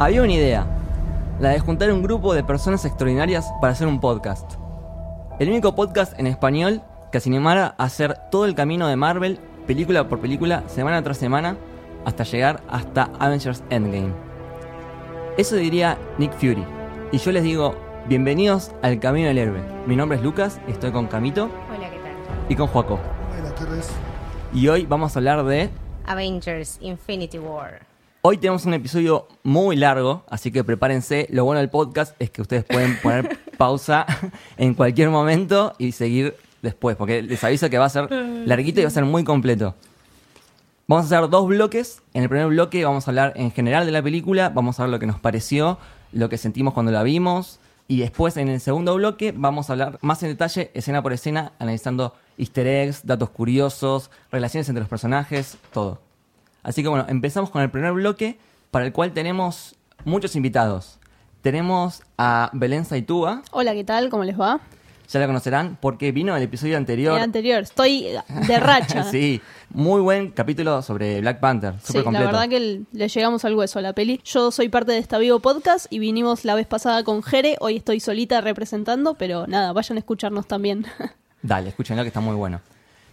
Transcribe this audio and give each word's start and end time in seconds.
Había 0.00 0.22
una 0.22 0.32
idea, 0.32 0.66
la 1.40 1.50
de 1.50 1.60
juntar 1.60 1.92
un 1.92 2.02
grupo 2.02 2.32
de 2.32 2.42
personas 2.42 2.86
extraordinarias 2.86 3.52
para 3.60 3.74
hacer 3.74 3.86
un 3.86 4.00
podcast. 4.00 4.54
El 5.38 5.50
único 5.50 5.74
podcast 5.74 6.18
en 6.18 6.26
español 6.26 6.80
que 7.12 7.20
se 7.20 7.28
animara 7.28 7.74
a 7.76 7.84
hacer 7.84 8.16
todo 8.30 8.46
el 8.46 8.54
camino 8.54 8.88
de 8.88 8.96
Marvel, 8.96 9.38
película 9.66 10.08
por 10.08 10.18
película, 10.18 10.64
semana 10.68 11.02
tras 11.02 11.18
semana, 11.18 11.58
hasta 12.06 12.24
llegar 12.24 12.62
hasta 12.70 13.10
Avengers 13.18 13.62
Endgame. 13.68 14.14
Eso 15.36 15.56
diría 15.56 15.98
Nick 16.16 16.32
Fury. 16.32 16.64
Y 17.12 17.18
yo 17.18 17.30
les 17.30 17.42
digo, 17.42 17.74
bienvenidos 18.08 18.72
al 18.80 19.00
Camino 19.00 19.28
del 19.28 19.36
Héroe. 19.36 19.60
Mi 19.86 19.96
nombre 19.96 20.16
es 20.16 20.24
Lucas, 20.24 20.62
estoy 20.66 20.92
con 20.92 21.08
Camito 21.08 21.50
Hola, 21.76 21.90
¿qué 21.90 21.98
tal? 21.98 22.14
y 22.48 22.56
con 22.56 22.68
Joaco. 22.68 22.98
Buenas 23.34 23.54
tardes. 23.54 23.90
Y 24.54 24.66
hoy 24.68 24.86
vamos 24.86 25.14
a 25.14 25.18
hablar 25.18 25.44
de... 25.44 25.68
Avengers 26.06 26.78
Infinity 26.80 27.38
War. 27.38 27.89
Hoy 28.22 28.36
tenemos 28.36 28.66
un 28.66 28.74
episodio 28.74 29.28
muy 29.44 29.76
largo, 29.76 30.24
así 30.28 30.52
que 30.52 30.62
prepárense. 30.62 31.26
Lo 31.30 31.46
bueno 31.46 31.60
del 31.60 31.70
podcast 31.70 32.14
es 32.18 32.30
que 32.30 32.42
ustedes 32.42 32.64
pueden 32.64 32.98
poner 33.00 33.38
pausa 33.56 34.04
en 34.58 34.74
cualquier 34.74 35.08
momento 35.08 35.72
y 35.78 35.92
seguir 35.92 36.36
después, 36.60 36.96
porque 36.96 37.22
les 37.22 37.42
aviso 37.42 37.70
que 37.70 37.78
va 37.78 37.86
a 37.86 37.88
ser 37.88 38.12
larguito 38.12 38.78
y 38.80 38.82
va 38.84 38.88
a 38.88 38.92
ser 38.92 39.06
muy 39.06 39.24
completo. 39.24 39.74
Vamos 40.86 41.10
a 41.10 41.16
hacer 41.16 41.30
dos 41.30 41.48
bloques. 41.48 42.02
En 42.12 42.24
el 42.24 42.28
primer 42.28 42.48
bloque 42.48 42.84
vamos 42.84 43.08
a 43.08 43.10
hablar 43.10 43.32
en 43.36 43.52
general 43.52 43.86
de 43.86 43.92
la 43.92 44.02
película, 44.02 44.50
vamos 44.50 44.78
a 44.78 44.82
ver 44.82 44.90
lo 44.90 44.98
que 44.98 45.06
nos 45.06 45.18
pareció, 45.18 45.78
lo 46.12 46.28
que 46.28 46.36
sentimos 46.36 46.74
cuando 46.74 46.92
la 46.92 47.02
vimos. 47.02 47.58
Y 47.88 48.00
después 48.00 48.36
en 48.36 48.50
el 48.50 48.60
segundo 48.60 48.96
bloque 48.96 49.32
vamos 49.34 49.70
a 49.70 49.72
hablar 49.72 49.98
más 50.02 50.22
en 50.22 50.28
detalle, 50.28 50.70
escena 50.74 51.02
por 51.02 51.14
escena, 51.14 51.52
analizando 51.58 52.14
easter 52.36 52.66
eggs, 52.66 53.06
datos 53.06 53.30
curiosos, 53.30 54.10
relaciones 54.30 54.68
entre 54.68 54.80
los 54.80 54.90
personajes, 54.90 55.56
todo. 55.72 56.09
Así 56.62 56.82
que 56.82 56.88
bueno, 56.88 57.06
empezamos 57.08 57.50
con 57.50 57.62
el 57.62 57.70
primer 57.70 57.92
bloque, 57.92 58.38
para 58.70 58.84
el 58.86 58.92
cual 58.92 59.12
tenemos 59.12 59.76
muchos 60.04 60.36
invitados. 60.36 60.98
Tenemos 61.42 62.02
a 62.18 62.50
Belén 62.52 62.84
Saitúa, 62.84 63.42
Hola, 63.50 63.72
¿qué 63.74 63.84
tal? 63.84 64.10
¿Cómo 64.10 64.24
les 64.24 64.38
va? 64.38 64.60
ya 65.12 65.18
la 65.18 65.26
conocerán 65.26 65.76
porque 65.80 66.12
vino 66.12 66.36
el 66.36 66.42
episodio 66.44 66.76
anterior. 66.76 67.16
El 67.16 67.24
anterior, 67.24 67.62
estoy 67.62 68.06
de 68.46 68.60
racha. 68.60 69.02
sí, 69.10 69.40
muy 69.70 70.00
buen 70.00 70.30
capítulo 70.30 70.82
sobre 70.82 71.20
Black 71.20 71.40
Panther, 71.40 71.74
Sí, 71.80 71.86
súper 71.88 72.00
la 72.00 72.04
completo. 72.04 72.26
verdad 72.26 72.48
que 72.48 72.82
le 72.92 73.08
llegamos 73.08 73.44
al 73.44 73.56
hueso 73.56 73.80
a 73.80 73.82
la 73.82 73.92
peli. 73.92 74.20
Yo 74.24 74.52
soy 74.52 74.68
parte 74.68 74.92
de 74.92 74.98
esta 74.98 75.18
Vivo 75.18 75.40
Podcast 75.40 75.86
y 75.90 75.98
vinimos 75.98 76.44
la 76.44 76.54
vez 76.54 76.68
pasada 76.68 77.02
con 77.02 77.24
Jere. 77.24 77.56
Hoy 77.58 77.78
estoy 77.78 77.98
solita 77.98 78.40
representando, 78.40 79.14
pero 79.14 79.48
nada, 79.48 79.72
vayan 79.72 79.96
a 79.96 79.98
escucharnos 79.98 80.46
también. 80.46 80.86
Dale, 81.42 81.70
escúchenlo 81.70 82.04
que 82.04 82.08
está 82.08 82.20
muy 82.20 82.36
bueno. 82.36 82.60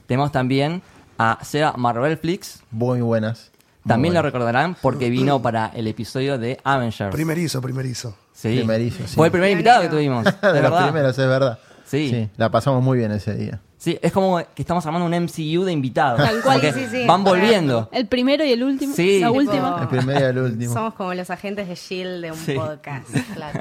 Tenemos 0.05 0.31
también 0.31 0.83
a 1.17 1.39
Seba 1.43 1.73
Marvel 1.77 2.17
Flix. 2.17 2.61
Muy 2.71 3.01
buenas. 3.01 3.51
Muy 3.83 3.89
También 3.89 4.13
lo 4.13 4.21
recordarán 4.21 4.75
porque 4.81 5.09
vino 5.09 5.41
para 5.41 5.71
el 5.73 5.87
episodio 5.87 6.37
de 6.37 6.59
Avengers. 6.63 7.13
Primerizo, 7.13 7.61
primerizo. 7.61 8.15
Sí. 8.33 8.57
Primerizo, 8.57 9.07
sí. 9.07 9.15
Fue 9.15 9.27
el 9.27 9.31
primer 9.31 9.51
invitado 9.51 9.81
que 9.81 9.89
tuvimos. 9.89 10.23
De 10.41 10.53
de 10.53 10.61
los 10.61 10.83
primeros, 10.83 11.17
es 11.17 11.27
verdad. 11.27 11.59
Sí. 11.85 12.29
la 12.35 12.51
pasamos 12.51 12.83
muy 12.83 12.97
bien 12.97 13.11
ese 13.13 13.33
día. 13.33 13.61
Sí, 13.77 13.97
es 14.01 14.11
como 14.11 14.39
que 14.39 14.61
estamos 14.61 14.85
armando 14.85 15.05
un 15.05 15.23
MCU 15.23 15.63
de 15.63 15.71
invitados. 15.71 16.19
Tal 16.19 16.41
cual. 16.41 16.59
Sí, 16.73 16.87
sí. 16.91 17.05
Van 17.05 17.23
volviendo. 17.23 17.89
El 17.93 18.07
primero 18.07 18.43
y 18.43 18.51
el 18.51 18.63
último. 18.63 18.93
Sí. 18.93 19.19
La 19.21 19.31
última. 19.31 19.79
El 19.81 19.87
primero 19.87 20.19
y 20.19 20.23
el 20.23 20.37
último. 20.39 20.73
Somos 20.73 20.93
como 20.95 21.13
los 21.13 21.29
agentes 21.29 21.67
de 21.67 21.75
Shield 21.75 22.21
de 22.23 22.31
un 22.31 22.37
Sí. 22.37 22.53
podcast. 22.55 23.07
Claro. 23.35 23.59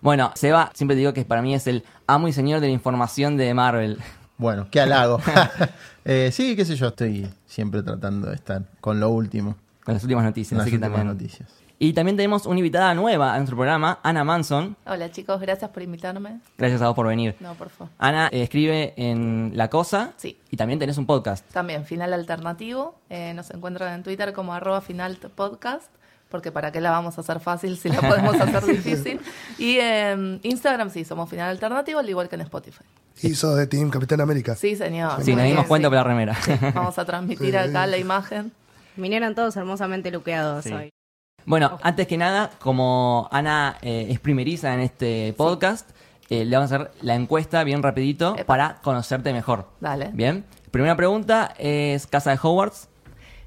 Bueno, 0.00 0.32
Seba, 0.34 0.70
siempre 0.74 0.96
digo 0.96 1.12
que 1.14 1.24
para 1.24 1.40
mí 1.42 1.54
es 1.54 1.66
el 1.66 1.84
amo 2.06 2.26
y 2.28 2.32
señor 2.32 2.60
de 2.60 2.66
la 2.66 2.72
información 2.72 3.36
de 3.36 3.54
Marvel. 3.54 3.98
Bueno, 4.36 4.66
qué 4.70 4.80
halago. 4.80 5.20
Eh, 6.04 6.30
sí, 6.32 6.54
qué 6.56 6.64
sé 6.64 6.76
yo, 6.76 6.88
estoy 6.88 7.28
siempre 7.46 7.82
tratando 7.82 8.28
de 8.28 8.34
estar 8.34 8.62
con 8.80 9.00
lo 9.00 9.10
último. 9.10 9.56
Con 9.84 9.94
las 9.94 10.02
últimas 10.02 10.24
noticias. 10.24 10.50
Con 10.50 10.58
las 10.58 10.64
así 10.66 10.70
que 10.72 10.76
últimas 10.76 10.98
también. 10.98 11.16
noticias. 11.16 11.48
Y 11.78 11.92
también 11.92 12.16
tenemos 12.16 12.46
una 12.46 12.58
invitada 12.58 12.94
nueva 12.94 13.34
a 13.34 13.36
nuestro 13.36 13.56
programa, 13.56 13.98
Ana 14.02 14.22
Manson. 14.22 14.76
Hola 14.86 15.10
chicos, 15.10 15.40
gracias 15.40 15.70
por 15.70 15.82
invitarme. 15.82 16.40
Gracias 16.56 16.80
a 16.82 16.86
vos 16.86 16.94
por 16.94 17.06
venir. 17.08 17.34
No, 17.40 17.54
por 17.54 17.68
favor. 17.68 17.92
Ana 17.98 18.28
eh, 18.32 18.42
escribe 18.42 18.94
en 18.96 19.52
La 19.54 19.68
Cosa 19.68 20.12
Sí. 20.16 20.38
y 20.50 20.56
también 20.56 20.78
tenés 20.78 20.98
un 20.98 21.06
podcast. 21.06 21.44
También, 21.52 21.84
Final 21.84 22.12
Alternativo. 22.12 22.94
eh, 23.10 23.34
nos 23.34 23.50
encuentran 23.50 23.92
en 23.94 24.02
Twitter 24.02 24.32
como 24.32 24.54
arroba 24.54 24.80
final 24.82 25.16
podcast. 25.34 25.90
Porque 26.34 26.50
para 26.50 26.72
qué 26.72 26.80
la 26.80 26.90
vamos 26.90 27.16
a 27.16 27.20
hacer 27.20 27.38
fácil 27.38 27.76
si 27.76 27.88
la 27.88 28.00
podemos 28.08 28.34
hacer 28.40 28.64
difícil. 28.66 29.20
Y 29.56 29.78
en 29.78 30.40
Instagram 30.42 30.90
sí, 30.90 31.04
somos 31.04 31.30
Final 31.30 31.48
Alternativo, 31.50 32.00
al 32.00 32.08
igual 32.10 32.28
que 32.28 32.34
en 32.34 32.40
Spotify. 32.40 32.82
Y 33.22 33.36
sos 33.36 33.56
de 33.56 33.68
Team 33.68 33.88
Capitán 33.88 34.20
América. 34.20 34.56
Sí, 34.56 34.74
señor. 34.74 35.22
Sí, 35.22 35.36
nos 35.36 35.44
dimos 35.44 35.64
cuenta 35.68 35.86
sí. 35.86 35.90
por 35.90 35.94
la 35.98 36.02
remera. 36.02 36.36
Vamos 36.74 36.98
a 36.98 37.04
transmitir 37.04 37.56
acá 37.56 37.86
la 37.86 37.98
imagen. 37.98 38.50
Vinieron 38.96 39.36
todos 39.36 39.54
hermosamente 39.54 40.10
luqueados 40.10 40.64
Sí. 40.64 40.72
hoy. 40.72 40.90
Bueno, 41.46 41.78
antes 41.82 42.08
que 42.08 42.16
nada, 42.16 42.50
como 42.58 43.28
Ana 43.30 43.76
eh, 43.80 44.08
es 44.10 44.18
primeriza 44.18 44.74
en 44.74 44.80
este 44.80 45.34
podcast, 45.36 45.88
eh, 46.30 46.44
le 46.44 46.56
vamos 46.56 46.72
a 46.72 46.74
hacer 46.74 46.90
la 47.00 47.14
encuesta 47.14 47.62
bien 47.62 47.80
rapidito 47.80 48.34
Epa. 48.34 48.44
para 48.44 48.74
conocerte 48.82 49.32
mejor. 49.32 49.68
Dale. 49.78 50.10
Bien. 50.12 50.44
Primera 50.72 50.96
pregunta 50.96 51.54
es 51.60 52.08
Casa 52.08 52.30
de 52.32 52.40
Hogwarts. 52.42 52.88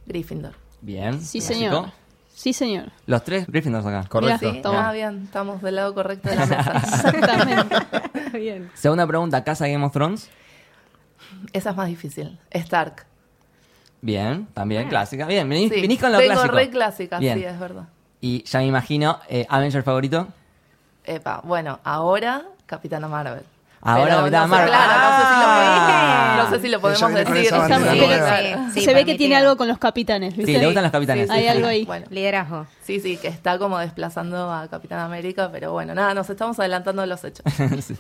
Gryffindor. 0.05 0.53
Bien. 0.79 1.19
Sí, 1.21 1.39
clásico. 1.41 1.53
señor. 1.53 1.91
Sí, 2.47 2.53
señor. 2.53 2.91
Los 3.07 3.25
tres 3.25 3.45
Gryffindors 3.47 3.85
acá. 3.85 4.05
Correcto. 4.07 4.51
Sí, 4.53 4.61
ah, 4.63 4.93
bien, 4.93 5.23
estamos 5.25 5.61
del 5.61 5.75
lado 5.75 5.93
correcto 5.93 6.29
de 6.29 6.35
la 6.37 6.45
mesa. 6.45 6.71
Exactamente. 6.77 7.75
Bien. 8.39 8.71
Segunda 8.73 9.05
pregunta, 9.05 9.43
Casa 9.43 9.67
Game 9.67 9.83
of 9.85 9.91
Thrones. 9.91 10.29
Esa 11.51 11.71
es 11.71 11.75
más 11.75 11.87
difícil. 11.87 12.39
Stark. 12.51 13.05
Bien, 13.99 14.47
también 14.53 14.87
clásica. 14.87 15.25
Bien, 15.25 15.49
venís, 15.49 15.73
Sí, 15.73 15.81
venís 15.81 15.99
con 15.99 16.13
lo 16.13 16.19
vengo 16.19 16.35
clásico. 16.35 16.55
re 16.55 16.69
clásica, 16.69 17.19
Bien. 17.19 17.37
sí, 17.37 17.43
es 17.43 17.59
verdad. 17.59 17.89
Y 18.21 18.43
ya 18.43 18.59
me 18.59 18.67
imagino, 18.67 19.19
eh, 19.27 19.45
Avenger 19.49 19.83
favorito. 19.83 20.29
Epa, 21.03 21.41
bueno, 21.43 21.79
ahora 21.83 22.45
Capitana 22.65 23.09
Marvel. 23.09 23.43
Ahora 23.81 24.03
Pero 24.05 24.17
Capitana 24.17 24.47
no. 24.47 24.65
Claro, 24.67 24.93
Ah. 24.99 26.35
no 26.38 26.49
sé 26.49 26.61
si 26.61 26.67
lo, 26.67 26.79
no 26.81 26.89
sé 26.89 26.95
si 26.95 27.03
lo 27.03 27.07
podemos 27.07 27.13
decir. 27.13 27.45
Sí. 28.73 28.79
Sí, 28.79 28.85
Se 28.85 28.93
ve 28.93 29.05
que 29.05 29.15
tiene 29.15 29.35
algo 29.35 29.55
con 29.57 29.67
los 29.67 29.77
capitanes, 29.77 30.35
¿viste? 30.35 30.53
Sí, 30.53 30.57
le 30.59 30.65
gustan 30.65 30.83
los 30.83 30.91
capitanes. 30.91 31.29
Hay 31.29 31.47
algo 31.47 31.67
ahí. 31.67 31.85
Bueno, 31.85 32.05
Liderazgo. 32.09 32.65
sí, 32.81 32.99
sí, 32.99 33.17
que 33.17 33.27
está 33.27 33.57
como 33.59 33.77
desplazando 33.79 34.51
a 34.51 34.67
Capitán 34.67 34.99
América, 34.99 35.49
pero 35.51 35.71
bueno, 35.73 35.93
nada, 35.93 36.13
nos 36.13 36.29
estamos 36.29 36.59
adelantando 36.59 37.01
de 37.01 37.07
los 37.07 37.23
hechos. 37.23 37.45
Sí. 37.81 37.95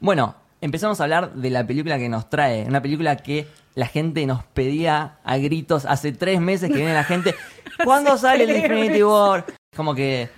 Bueno, 0.00 0.34
empezamos 0.60 1.00
a 1.00 1.04
hablar 1.04 1.32
de 1.34 1.50
la 1.50 1.66
película 1.66 1.98
que 1.98 2.08
nos 2.08 2.28
trae. 2.28 2.64
Una 2.64 2.82
película 2.82 3.16
que 3.16 3.46
la 3.74 3.86
gente 3.86 4.26
nos 4.26 4.44
pedía 4.44 5.18
a 5.24 5.36
gritos 5.38 5.84
hace 5.86 6.12
tres 6.12 6.40
meses 6.40 6.70
que 6.70 6.76
viene 6.76 6.94
la 6.94 7.04
gente. 7.04 7.34
¿Cuándo 7.84 8.16
sale 8.16 8.44
el 8.44 8.56
Infinity 8.56 9.02
War? 9.02 9.44
Como 9.74 9.94
que 9.94 10.28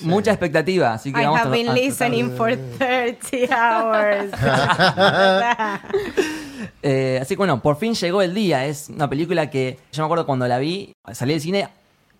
mucha 0.00 0.30
expectativa. 0.30 0.92
Así 0.94 1.12
que 1.12 1.20
I 1.20 1.24
vamos 1.24 1.40
have 1.40 1.48
a, 1.48 1.52
been 1.52 1.68
a- 1.68 1.72
listening 1.74 2.30
for 2.36 2.56
30 2.78 3.36
hours. 3.50 4.30
Eh, 6.82 7.18
así 7.20 7.34
que 7.34 7.38
bueno, 7.38 7.60
por 7.60 7.76
fin 7.76 7.94
llegó 7.94 8.22
el 8.22 8.32
día. 8.34 8.64
Es 8.66 8.88
una 8.88 9.08
película 9.08 9.50
que 9.50 9.78
yo 9.92 10.02
me 10.02 10.06
acuerdo 10.06 10.24
cuando 10.26 10.46
la 10.46 10.58
vi, 10.58 10.92
salí 11.12 11.32
del 11.32 11.40
cine. 11.40 11.68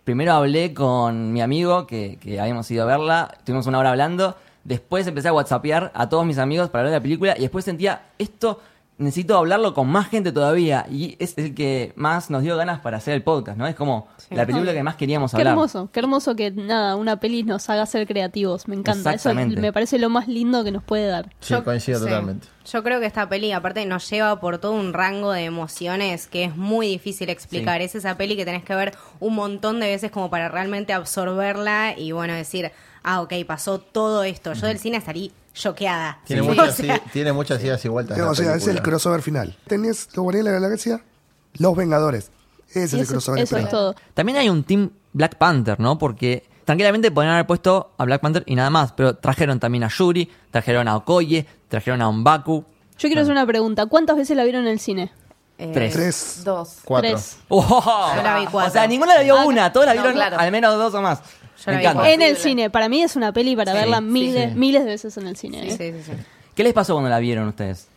Primero 0.05 0.33
hablé 0.33 0.75
con 0.75 1.33
mi 1.33 1.41
amigo 1.41 1.87
que, 1.87 2.19
que 2.21 2.41
habíamos 2.41 2.69
ido 2.71 2.83
a 2.85 2.87
verla, 2.87 3.35
estuvimos 3.39 3.67
una 3.67 3.79
hora 3.79 3.91
hablando. 3.91 4.37
Después 4.65 5.07
empecé 5.07 5.29
a 5.29 5.33
whatsappear 5.33 5.93
a 5.95 6.09
todos 6.09 6.27
mis 6.27 6.39
amigos 6.39 6.69
para 6.71 6.81
hablar 6.83 6.93
de 6.93 6.99
la 6.99 7.03
película. 7.03 7.35
Y 7.37 7.43
después 7.43 7.65
sentía, 7.65 8.07
esto 8.19 8.61
necesito 8.99 9.37
hablarlo 9.37 9.75
con 9.75 9.89
más 9.89 10.09
gente 10.09 10.33
todavía. 10.33 10.87
Y 10.91 11.17
es 11.19 11.37
el 11.39 11.55
que 11.55 11.93
más 11.97 12.31
nos 12.31 12.43
dio 12.43 12.57
ganas 12.57 12.81
para 12.81 12.97
hacer 12.97 13.15
el 13.15 13.23
podcast, 13.23 13.59
¿no? 13.59 13.67
Es 13.67 13.75
como 13.75 14.09
la 14.31 14.47
película 14.47 14.73
que 14.73 14.83
más 14.83 14.97
queríamos 14.97 15.31
Qué 15.33 15.37
hablar. 15.39 15.53
hermoso, 15.53 15.91
qué 15.93 16.01
hermoso 16.01 16.35
que 16.37 16.51
nada, 16.51 16.97
una 16.97 17.21
peli 17.21 17.43
nos 17.43 17.69
haga 17.71 17.85
ser 17.87 18.07
creativos. 18.07 18.69
Me 18.69 18.77
encanta. 18.77 19.13
Eso 19.15 19.35
me 19.35 19.73
parece 19.73 19.99
lo 19.99 20.09
más 20.09 20.29
lindo 20.29 20.65
que 20.65 20.71
nos 20.71 20.83
puede 20.83 21.07
dar. 21.07 21.31
Sí, 21.41 21.55
Yo- 21.55 21.65
coincido 21.65 21.99
sí. 21.99 22.05
totalmente. 22.07 22.49
Yo 22.73 22.83
creo 22.83 22.99
que 22.99 23.07
esta 23.07 23.29
peli, 23.29 23.53
aparte, 23.53 23.87
nos 23.87 24.11
lleva 24.11 24.41
por 24.41 24.59
todo 24.59 24.73
un 24.73 24.93
rango 24.93 25.31
de 25.31 25.45
emociones 25.45 26.27
que 26.27 26.43
es 26.45 26.57
muy 26.57 26.89
difícil 26.89 27.31
explicar. 27.31 27.79
Sí. 27.79 27.85
Es 27.85 27.95
esa 27.95 28.17
peli 28.17 28.35
que 28.37 28.45
tenés 28.45 28.65
que 28.65 28.75
ver 28.75 28.93
un 29.21 29.35
montón 29.37 29.79
de 29.79 29.87
veces 29.87 30.11
como 30.11 30.31
para 30.31 30.49
realmente 30.49 30.93
absorberla 30.93 31.95
y, 31.97 32.13
bueno, 32.13 32.35
decir, 32.35 32.73
ah, 33.05 33.21
ok, 33.23 33.33
pasó 33.47 33.79
todo 33.79 34.25
esto. 34.25 34.53
Yo 34.55 34.67
del 34.67 34.79
cine 34.79 34.97
estaría 34.97 35.31
choqueada. 35.57 36.21
Tiene, 36.25 36.43
Sí. 36.43 36.49
muchas, 36.49 36.69
O 36.81 36.83
sea, 36.83 36.97
i- 36.97 37.11
tiene 37.11 37.33
muchas 37.33 37.63
idas 37.65 37.85
y 37.85 37.89
vueltas. 37.89 38.19
o 38.19 38.25
la 38.25 38.35
sea, 38.35 38.47
es 38.55 38.63
el 38.63 38.75
película. 38.75 38.83
crossover 38.83 39.23
final. 39.23 39.57
Tenés 39.67 40.09
los 40.15 40.23
Guardianes 40.23 40.53
de 40.53 40.61
la 40.61 40.67
Galaxia, 40.67 41.01
Los 41.55 41.77
Vengadores. 41.77 42.31
Ese 42.71 42.85
es 42.85 42.93
el 42.95 43.07
crossover 43.07 43.41
eso 43.43 43.57
es 43.57 43.69
todo. 43.69 43.95
También 44.15 44.39
hay 44.39 44.49
un 44.49 44.63
team 44.65 44.91
Black 45.13 45.37
Panther, 45.37 45.81
¿no? 45.81 45.99
Porque 45.99 46.47
tranquilamente 46.65 47.11
podrían 47.11 47.35
haber 47.35 47.47
puesto 47.47 47.93
a 47.97 48.05
Black 48.05 48.21
Panther 48.21 48.43
y 48.47 48.55
nada 48.55 48.71
más, 48.71 48.93
pero 48.93 49.17
trajeron 49.17 49.59
también 49.61 49.85
a 49.85 49.89
Yuri, 49.89 50.31
trajeron 50.51 50.87
a 50.89 50.97
Okoye, 50.97 51.47
trajeron 51.69 52.03
a 52.03 52.09
Umbaku. 52.09 52.65
Yo 52.99 53.09
quiero 53.09 53.23
hacer 53.23 53.33
una 53.33 53.47
pregunta. 53.47 53.87
¿Cuántas 53.87 54.17
veces 54.17 54.37
la 54.37 54.43
vieron 54.45 54.63
en 54.63 54.73
el 54.73 54.81
cine? 54.81 55.13
eh, 55.59 55.71
Tres. 55.73 55.93
Tres. 55.95 56.41
Dos. 56.45 56.79
Cuatro. 56.85 57.11
Tres. 57.11 57.39
¡Oh! 57.49 58.13
Yo 58.17 58.23
la 58.23 58.39
vi 58.41 58.47
cuatro. 58.47 58.69
O 58.69 58.73
sea, 58.73 58.87
ninguna 58.87 59.15
la 59.15 59.23
vio 59.23 59.39
Ah, 59.39 59.45
una, 59.47 59.73
todas 59.73 59.87
la 59.89 59.95
no, 59.95 60.03
vieron 60.03 60.15
claro. 60.17 60.39
al 60.39 60.53
menos 60.53 60.77
dos 60.77 60.93
o 60.93 61.01
más. 61.01 61.21
Yo 61.57 61.63
Me 61.67 61.73
la 61.73 61.79
vi 61.79 61.85
encanta. 61.85 62.01
cuatro. 62.03 62.15
En 62.15 62.23
el 62.23 62.37
cine. 62.37 62.71
Para 62.71 62.89
mí 62.89 63.03
es 63.03 63.17
una 63.17 63.33
peli 63.33 63.57
para 63.57 63.73
Sí, 63.73 63.79
verla 63.79 63.99
sí, 63.99 64.03
miles, 64.05 64.53
sí. 64.53 64.59
miles 64.59 64.85
de 64.85 64.91
veces 64.91 65.17
en 65.17 65.27
el 65.27 65.37
cine. 65.37 65.63
Sí, 65.63 65.83
¿eh? 65.83 65.95
sí, 66.05 66.13
sí. 66.13 66.19
¿Qué 66.55 66.63
les 66.65 66.73
pasó 66.73 66.95
cuando 66.95 67.11
la 67.11 67.19
vieron 67.19 67.49
ustedes? 67.49 67.89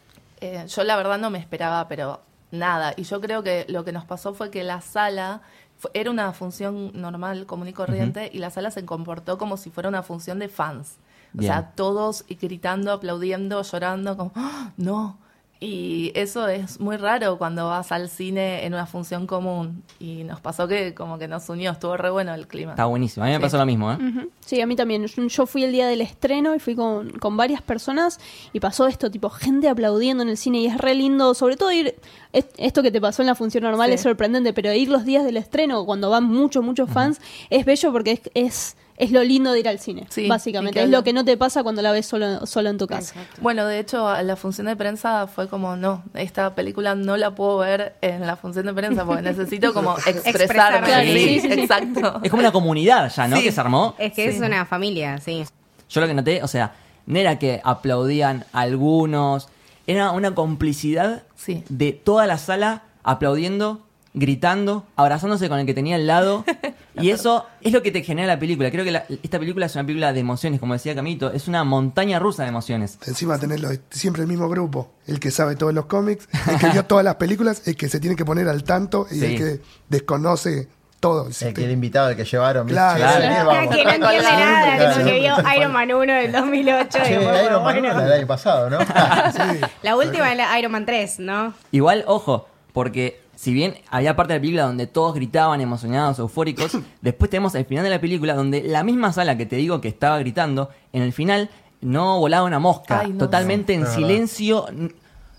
Eh, 0.41 0.65
yo 0.67 0.83
la 0.83 0.95
verdad 0.95 1.17
no 1.17 1.29
me 1.29 1.39
esperaba, 1.39 1.87
pero 1.87 2.21
nada. 2.51 2.93
Y 2.97 3.03
yo 3.03 3.19
creo 3.21 3.43
que 3.43 3.65
lo 3.67 3.83
que 3.83 3.91
nos 3.91 4.05
pasó 4.05 4.33
fue 4.33 4.49
que 4.51 4.63
la 4.63 4.81
sala 4.81 5.41
fu- 5.77 5.89
era 5.93 6.09
una 6.11 6.31
función 6.33 6.91
normal, 6.93 7.45
común 7.45 7.67
y 7.67 7.73
corriente, 7.73 8.29
y 8.33 8.39
la 8.39 8.49
sala 8.49 8.71
se 8.71 8.85
comportó 8.85 9.37
como 9.37 9.57
si 9.57 9.69
fuera 9.69 9.89
una 9.89 10.03
función 10.03 10.39
de 10.39 10.47
fans. 10.49 10.95
O 11.35 11.39
Bien. 11.39 11.51
sea, 11.53 11.71
todos 11.75 12.25
y 12.27 12.35
gritando, 12.35 12.91
aplaudiendo, 12.91 13.61
llorando, 13.61 14.17
como, 14.17 14.31
¡Ah! 14.35 14.71
no. 14.77 15.19
Y 15.61 16.13
eso 16.15 16.47
es 16.47 16.79
muy 16.79 16.95
raro 16.95 17.37
cuando 17.37 17.67
vas 17.67 17.91
al 17.91 18.07
cine 18.09 18.65
en 18.65 18.73
una 18.73 18.85
función 18.85 19.27
común. 19.27 19.83
Y 19.99 20.23
nos 20.23 20.39
pasó 20.39 20.69
que 20.69 20.93
como 20.93 21.17
que 21.19 21.27
nos 21.27 21.49
unió, 21.49 21.71
estuvo 21.71 21.97
re 21.97 22.09
bueno 22.09 22.33
el 22.33 22.47
clima. 22.47 22.71
Está 22.71 22.85
buenísimo. 22.85 23.25
A 23.25 23.27
mí 23.27 23.33
me 23.33 23.39
Sí. 23.39 23.41
pasó 23.43 23.57
lo 23.57 23.65
mismo, 23.65 23.91
¿eh? 23.91 23.97
Sí, 24.39 24.61
a 24.61 24.65
mí 24.67 24.77
también. 24.77 25.05
Yo- 25.05 25.45
fui 25.45 25.65
el 25.65 25.73
día 25.73 25.87
del 25.87 25.99
estreno 25.99 26.55
y 26.55 26.59
fui 26.59 26.75
con, 26.75 27.09
con 27.11 27.35
varias 27.35 27.61
personas 27.61 28.19
y 28.53 28.61
pasó 28.61 28.87
esto, 28.87 29.11
tipo, 29.11 29.29
gente 29.29 29.67
aplaudiendo 29.67 30.23
en 30.23 30.29
el 30.29 30.37
cine 30.37 30.59
y 30.61 30.67
es 30.67 30.77
re 30.77 30.95
lindo, 30.95 31.33
sobre 31.33 31.57
todo 31.57 31.71
ir, 31.73 31.95
es- 32.31 32.47
esto 32.57 32.81
que 32.81 32.91
te 32.91 33.01
pasó 33.01 33.21
en 33.21 33.27
la 33.27 33.35
función 33.35 33.65
normal 33.65 33.89
Sí. 33.89 33.95
es 33.95 34.01
sorprendente, 34.01 34.53
pero 34.53 34.71
ir 34.71 34.87
los 34.87 35.03
días 35.03 35.25
del 35.25 35.35
estreno, 35.35 35.85
cuando 35.85 36.09
van 36.09 36.23
muchos, 36.23 36.63
muchos 36.63 36.89
fans, 36.89 37.19
es 37.49 37.65
bello 37.65 37.91
porque 37.91 38.11
es, 38.13 38.21
es, 38.33 38.77
es 38.99 39.11
lo 39.11 39.23
lindo 39.23 39.51
de 39.51 39.61
ir 39.61 39.67
al 39.67 39.79
cine, 39.79 40.05
Sí, 40.09 40.27
básicamente. 40.27 40.83
Es 40.83 40.89
lo 40.89 41.03
que 41.03 41.13
no 41.13 41.25
te 41.25 41.35
pasa 41.37 41.63
cuando 41.63 41.81
la 41.81 41.91
ves 41.91 42.05
solo, 42.05 42.45
solo 42.45 42.69
en 42.69 42.77
tu 42.77 42.85
casa. 42.85 43.15
Bueno, 43.41 43.65
de 43.65 43.79
hecho, 43.79 44.13
la 44.21 44.35
función 44.35 44.67
de 44.67 44.75
prensa 44.75 45.25
fue 45.25 45.47
como, 45.47 45.75
no, 45.75 46.03
esta 46.13 46.53
película 46.53 46.93
no 46.95 47.17
la 47.17 47.33
puedo 47.33 47.57
ver 47.59 47.95
en 48.01 48.27
la 48.27 48.35
función 48.35 48.65
de 48.67 48.73
prensa 48.73 49.05
porque 49.05 49.21
necesito 49.23 49.73
como 49.73 49.97
expresarme. 49.97 50.85
Claro, 50.87 51.03
sí, 51.07 51.13
sí, 51.17 51.39
sí, 51.39 51.47
sí. 51.51 51.59
exacto. 51.61 52.19
Es 52.21 52.29
como 52.29 52.41
una 52.41 52.51
comunidad 52.51 53.11
ya, 53.11 53.27
¿no? 53.27 53.37
Sí. 53.37 53.43
Que 53.43 53.51
se 53.51 53.59
armó. 53.61 53.95
Es 53.97 54.13
que 54.13 54.27
es 54.27 54.39
una 54.39 54.65
familia, 54.65 55.17
sí. 55.19 55.43
Yo 55.89 56.01
lo 56.01 56.07
que 56.07 56.13
noté, 56.13 56.43
o 56.43 56.47
sea, 56.47 56.73
no 57.07 57.17
era 57.17 57.39
que 57.39 57.61
aplaudían 57.63 58.45
algunos, 58.53 59.49
era 59.87 60.11
una 60.11 60.35
complicidad 60.35 61.23
Sí. 61.35 61.63
de 61.69 61.93
toda 61.93 62.27
la 62.27 62.37
sala 62.37 62.83
aplaudiendo, 63.03 63.87
gritando, 64.13 64.85
abrazándose 64.95 65.49
con 65.49 65.59
el 65.59 65.65
que 65.65 65.73
tenía 65.73 65.95
al 65.95 66.07
lado. 66.07 66.43
y 66.95 67.11
eso 67.11 67.45
es 67.61 67.71
lo 67.73 67.81
que 67.81 67.91
te 67.91 68.03
genera 68.03 68.27
la 68.27 68.39
película. 68.39 68.71
Creo 68.71 68.83
que 68.83 68.91
la- 68.91 69.05
esta 69.23 69.39
película 69.39 69.65
es 69.67 69.75
una 69.75 69.85
película 69.85 70.13
de 70.13 70.19
emociones, 70.19 70.59
como 70.59 70.73
decía 70.73 70.95
Camito, 70.95 71.31
es 71.31 71.47
una 71.47 71.63
montaña 71.63 72.19
rusa 72.19 72.43
de 72.43 72.49
emociones. 72.49 72.97
Encima 73.05 73.37
tenerlo 73.37 73.69
siempre 73.91 74.21
el 74.23 74.27
mismo 74.27 74.49
grupo, 74.49 74.91
el 75.07 75.19
que 75.19 75.31
sabe 75.31 75.55
todos 75.55 75.73
los 75.73 75.85
cómics, 75.85 76.27
el 76.49 76.57
que 76.57 76.69
vio 76.69 76.85
todas 76.85 77.05
las 77.05 77.15
películas, 77.15 77.61
el 77.67 77.75
que 77.75 77.87
se 77.89 77.99
tiene 77.99 78.15
que 78.15 78.25
poner 78.25 78.47
al 78.49 78.63
tanto 78.63 79.05
y 79.11 79.19
Sí. 79.19 79.25
el 79.25 79.37
que 79.37 79.61
desconoce 79.89 80.67
todo. 80.99 81.29
El 81.41 81.53
que 81.53 81.63
el 81.63 81.71
invitado, 81.71 82.09
el 82.09 82.17
que 82.17 82.25
llevaron. 82.25 82.67
Claro. 82.67 82.97
Claro. 82.99 83.45
vamos. 83.47 83.75
que 83.75 83.83
no 83.85 83.89
entiende 83.91 84.19
Claro. 84.19 84.39
nada, 84.39 84.75
Claro. 84.77 84.93
como 84.95 85.05
que 85.05 85.19
vio 85.19 85.35
Iron 85.57 85.71
Man 85.71 85.93
1 85.93 86.13
del 86.13 86.31
2008. 86.33 86.97
y 86.97 87.01
Che, 87.07 87.17
después, 87.19 87.43
Iron 87.45 87.63
Man 87.63 87.79
bueno. 87.81 88.01
del 88.01 88.11
año 88.13 88.27
pasado, 88.27 88.69
¿no? 88.69 88.79
Sí. 89.31 89.59
La 89.83 89.95
última 89.95 90.29
es 90.31 90.37
la 90.37 90.59
Iron 90.59 90.71
Man 90.73 90.85
3, 90.85 91.19
¿no? 91.19 91.53
Igual, 91.71 92.03
ojo, 92.07 92.49
porque 92.73 93.21
si 93.39 93.53
bien 93.53 93.75
había 93.89 94.17
parte 94.17 94.33
de 94.33 94.39
la 94.39 94.41
película 94.41 94.63
donde 94.63 94.85
todos 94.85 95.15
gritaban 95.15 95.61
emocionados, 95.61 96.19
eufóricos, 96.19 96.77
después 97.01 97.31
tenemos 97.31 97.55
el 97.55 97.63
final 97.63 97.85
de 97.85 97.89
la 97.89 98.01
película 98.01 98.33
donde 98.33 98.61
la 98.63 98.83
misma 98.83 99.13
sala 99.13 99.37
que 99.37 99.45
te 99.45 99.55
digo 99.55 99.79
que 99.79 99.87
estaba 99.87 100.19
gritando, 100.19 100.69
en 100.91 101.03
el 101.03 101.13
final 101.13 101.49
no 101.79 102.19
volaba 102.19 102.45
una 102.45 102.59
mosca, 102.59 102.99
Ay, 102.99 103.13
no. 103.13 103.17
totalmente 103.17 103.73
en 103.73 103.87
silencio, 103.87 104.65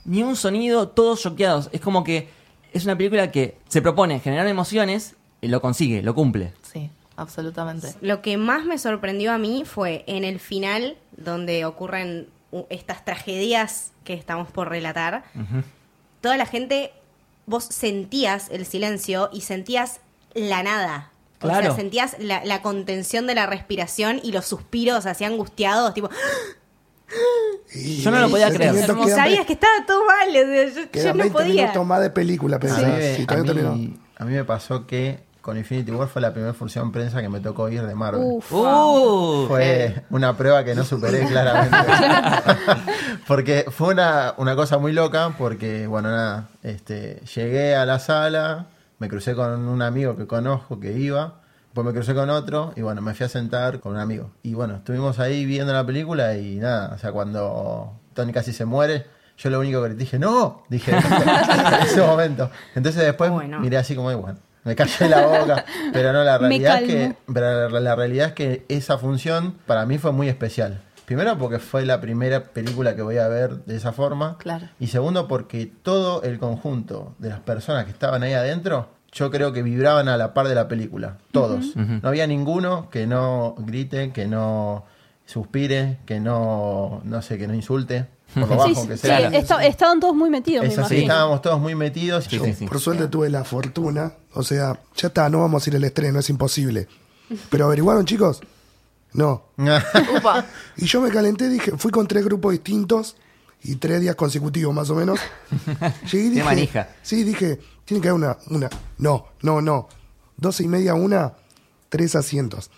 ni 0.06 0.22
un 0.22 0.34
sonido, 0.34 0.88
todos 0.88 1.20
choqueados. 1.20 1.68
Es 1.72 1.82
como 1.82 2.02
que 2.02 2.30
es 2.72 2.86
una 2.86 2.96
película 2.96 3.30
que 3.30 3.58
se 3.68 3.82
propone 3.82 4.18
generar 4.18 4.46
emociones 4.46 5.16
y 5.42 5.48
lo 5.48 5.60
consigue, 5.60 6.00
lo 6.00 6.14
cumple. 6.14 6.54
Sí, 6.62 6.88
absolutamente. 7.16 7.88
Lo 8.00 8.22
que 8.22 8.38
más 8.38 8.64
me 8.64 8.78
sorprendió 8.78 9.30
a 9.30 9.36
mí 9.36 9.64
fue 9.66 10.04
en 10.06 10.24
el 10.24 10.40
final, 10.40 10.96
donde 11.18 11.66
ocurren 11.66 12.28
estas 12.70 13.04
tragedias 13.04 13.92
que 14.04 14.14
estamos 14.14 14.50
por 14.50 14.70
relatar. 14.70 15.24
Toda 16.22 16.38
la 16.38 16.46
gente, 16.46 16.92
vos 17.50 17.64
sentías 17.64 18.48
el 18.50 18.64
silencio 18.64 19.28
y 19.32 19.42
sentías 19.42 20.00
la 20.34 20.62
nada. 20.62 21.10
O 21.38 21.42
Claro. 21.42 21.62
sea, 21.68 21.74
sentías 21.76 22.16
la, 22.18 22.44
la 22.44 22.62
contención 22.62 23.26
de 23.26 23.34
la 23.34 23.46
respiración 23.46 24.20
y 24.22 24.32
los 24.32 24.44
suspiros 24.46 25.06
así 25.06 25.24
angustiados, 25.24 25.92
tipo, 25.94 26.08
Yo 28.02 28.10
no 28.10 28.20
lo 28.20 28.30
podía 28.30 28.50
creer. 28.52 28.86
sabías 28.86 29.46
que 29.46 29.54
estaba 29.54 29.84
todo 29.86 30.04
mal, 30.04 30.28
o 30.28 30.32
sea, 30.32 30.90
yo, 30.92 31.14
no 31.14 31.22
20 31.24 31.30
podía. 31.30 31.82
más 31.84 32.00
de 32.02 32.10
película, 32.10 32.56
A 32.56 32.60
pensás. 32.60 32.82
mí, 32.84 32.92
me- 32.92 33.16
si 33.16 33.22
a, 33.22 33.26
todavía 33.26 33.52
no 33.54 33.60
terminó. 33.60 33.74
mí, 33.76 33.98
a 34.16 34.24
mí 34.24 34.32
me 34.34 34.44
pasó 34.44 34.86
que 34.86 35.20
con 35.40 35.56
Infinity 35.56 35.90
War 35.92 36.08
fue 36.08 36.20
la 36.22 36.32
primera 36.32 36.52
función 36.52 36.92
prensa 36.92 37.20
que 37.22 37.28
me 37.28 37.40
tocó 37.40 37.68
ir 37.68 37.82
de 37.82 37.94
Marvel. 37.94 38.22
Uf. 38.24 38.46
Fue 39.48 40.04
una 40.10 40.36
prueba 40.36 40.64
que 40.64 40.74
no 40.74 40.84
superé 40.84 41.26
claramente. 41.28 41.76
porque 43.26 43.66
fue 43.70 43.94
una, 43.94 44.34
una 44.36 44.56
cosa 44.56 44.78
muy 44.78 44.92
loca, 44.92 45.34
porque, 45.38 45.86
bueno, 45.86 46.10
nada, 46.10 46.48
este, 46.62 47.20
llegué 47.34 47.74
a 47.76 47.86
la 47.86 47.98
sala, 47.98 48.66
me 48.98 49.08
crucé 49.08 49.34
con 49.34 49.66
un 49.68 49.82
amigo 49.82 50.16
que 50.16 50.26
conozco 50.26 50.78
que 50.80 50.92
iba, 50.92 51.40
después 51.64 51.86
me 51.86 51.92
crucé 51.92 52.14
con 52.14 52.30
otro, 52.30 52.72
y 52.76 52.82
bueno, 52.82 53.00
me 53.00 53.14
fui 53.14 53.26
a 53.26 53.28
sentar 53.28 53.80
con 53.80 53.92
un 53.92 53.98
amigo. 53.98 54.30
Y 54.42 54.54
bueno, 54.54 54.76
estuvimos 54.76 55.18
ahí 55.18 55.44
viendo 55.46 55.72
la 55.72 55.84
película 55.86 56.36
y 56.36 56.56
nada, 56.56 56.92
o 56.94 56.98
sea, 56.98 57.12
cuando 57.12 57.92
Tony 58.14 58.32
casi 58.32 58.52
se 58.52 58.64
muere, 58.64 59.06
yo 59.38 59.48
lo 59.48 59.60
único 59.60 59.82
que 59.82 59.88
le 59.90 59.94
dije, 59.94 60.18
no, 60.18 60.64
dije 60.68 60.92
en 60.94 61.82
ese 61.82 62.02
momento. 62.02 62.50
Entonces 62.74 63.02
después 63.02 63.30
Bueno. 63.30 63.60
miré 63.60 63.78
así 63.78 63.94
como, 63.96 64.10
igual. 64.12 64.36
Me 64.64 64.76
callé 64.76 65.08
la 65.08 65.26
boca, 65.26 65.64
pero 65.92 66.12
no, 66.12 66.22
la 66.22 66.38
realidad 66.38 66.82
es 66.82 66.88
que 66.88 67.16
pero 67.32 67.68
la, 67.70 67.80
la 67.80 67.96
realidad 67.96 68.28
es 68.28 68.32
que 68.34 68.64
esa 68.68 68.98
función 68.98 69.54
para 69.66 69.86
mí 69.86 69.98
fue 69.98 70.12
muy 70.12 70.28
especial. 70.28 70.80
Primero 71.06 71.36
porque 71.38 71.58
fue 71.58 71.84
la 71.84 72.00
primera 72.00 72.44
película 72.44 72.94
que 72.94 73.02
voy 73.02 73.18
a 73.18 73.26
ver 73.26 73.64
de 73.64 73.74
esa 73.74 73.92
forma. 73.92 74.38
Claro. 74.38 74.68
Y 74.78 74.86
segundo 74.86 75.26
porque 75.26 75.66
todo 75.66 76.22
el 76.22 76.38
conjunto 76.38 77.16
de 77.18 77.30
las 77.30 77.40
personas 77.40 77.84
que 77.84 77.90
estaban 77.90 78.22
ahí 78.22 78.32
adentro, 78.32 78.90
yo 79.10 79.30
creo 79.30 79.52
que 79.52 79.64
vibraban 79.64 80.08
a 80.08 80.16
la 80.16 80.34
par 80.34 80.46
de 80.46 80.54
la 80.54 80.68
película. 80.68 81.18
Todos. 81.32 81.74
No 81.74 82.08
había 82.08 82.28
ninguno 82.28 82.90
que 82.90 83.08
no 83.08 83.56
grite, 83.58 84.12
que 84.12 84.28
no 84.28 84.84
suspire, 85.26 85.98
que 86.06 86.20
no, 86.20 87.00
no 87.02 87.22
sé, 87.22 87.38
que 87.38 87.48
no 87.48 87.54
insulte. 87.54 88.06
Por 88.34 88.42
lo 88.42 88.48
Sí, 88.48 88.70
bajo 88.72 88.82
sí, 88.82 88.88
que 88.88 88.96
sí, 88.96 89.06
sea. 89.06 89.18
esta- 89.28 89.64
estaban 89.66 89.98
todos 90.00 90.14
muy 90.14 90.30
metidos, 90.30 90.64
Es 90.66 90.76
me 90.76 90.82
así, 90.84 90.96
estábamos 90.98 91.42
todos 91.42 91.60
muy 91.60 91.74
metidos. 91.74 92.24
Sí, 92.24 92.36
Yo- 92.38 92.44
sí, 92.44 92.54
sí. 92.54 92.66
Por 92.66 92.78
suerte 92.80 93.08
tuve 93.08 93.28
la 93.30 93.44
fortuna, 93.44 94.12
o 94.34 94.42
sea, 94.42 94.78
ya 94.96 95.08
está, 95.08 95.28
no 95.28 95.40
vamos 95.40 95.66
a 95.66 95.70
ir 95.70 95.76
al 95.76 95.84
estreno, 95.84 96.18
es 96.20 96.30
imposible. 96.30 96.86
Pero 97.50 97.64
averiguaron, 97.66 98.04
chicos, 98.06 98.40
no. 99.12 99.44
Y 100.76 100.86
yo 100.86 101.00
me 101.00 101.10
calenté, 101.10 101.48
dije, 101.48 101.72
fui 101.76 101.90
con 101.90 102.06
tres 102.06 102.24
grupos 102.24 102.52
distintos 102.52 103.16
y 103.62 103.76
tres 103.76 104.00
días 104.00 104.14
consecutivos 104.16 104.74
más 104.74 104.88
o 104.90 104.94
menos. 104.94 105.18
Llegué 106.10 106.24
y 106.26 106.28
Qué 106.28 106.30
dije, 106.30 106.42
manija. 106.44 106.88
sí, 107.02 107.24
dije, 107.24 107.60
tiene 107.84 108.00
que 108.00 108.08
haber 108.08 108.22
una, 108.22 108.38
una. 108.48 108.70
No, 108.98 109.26
no, 109.42 109.60
no. 109.60 109.88
Doce 110.36 110.62
y 110.62 110.68
media 110.68 110.94
una, 110.94 111.34
tres 111.88 112.14
asientos. 112.16 112.70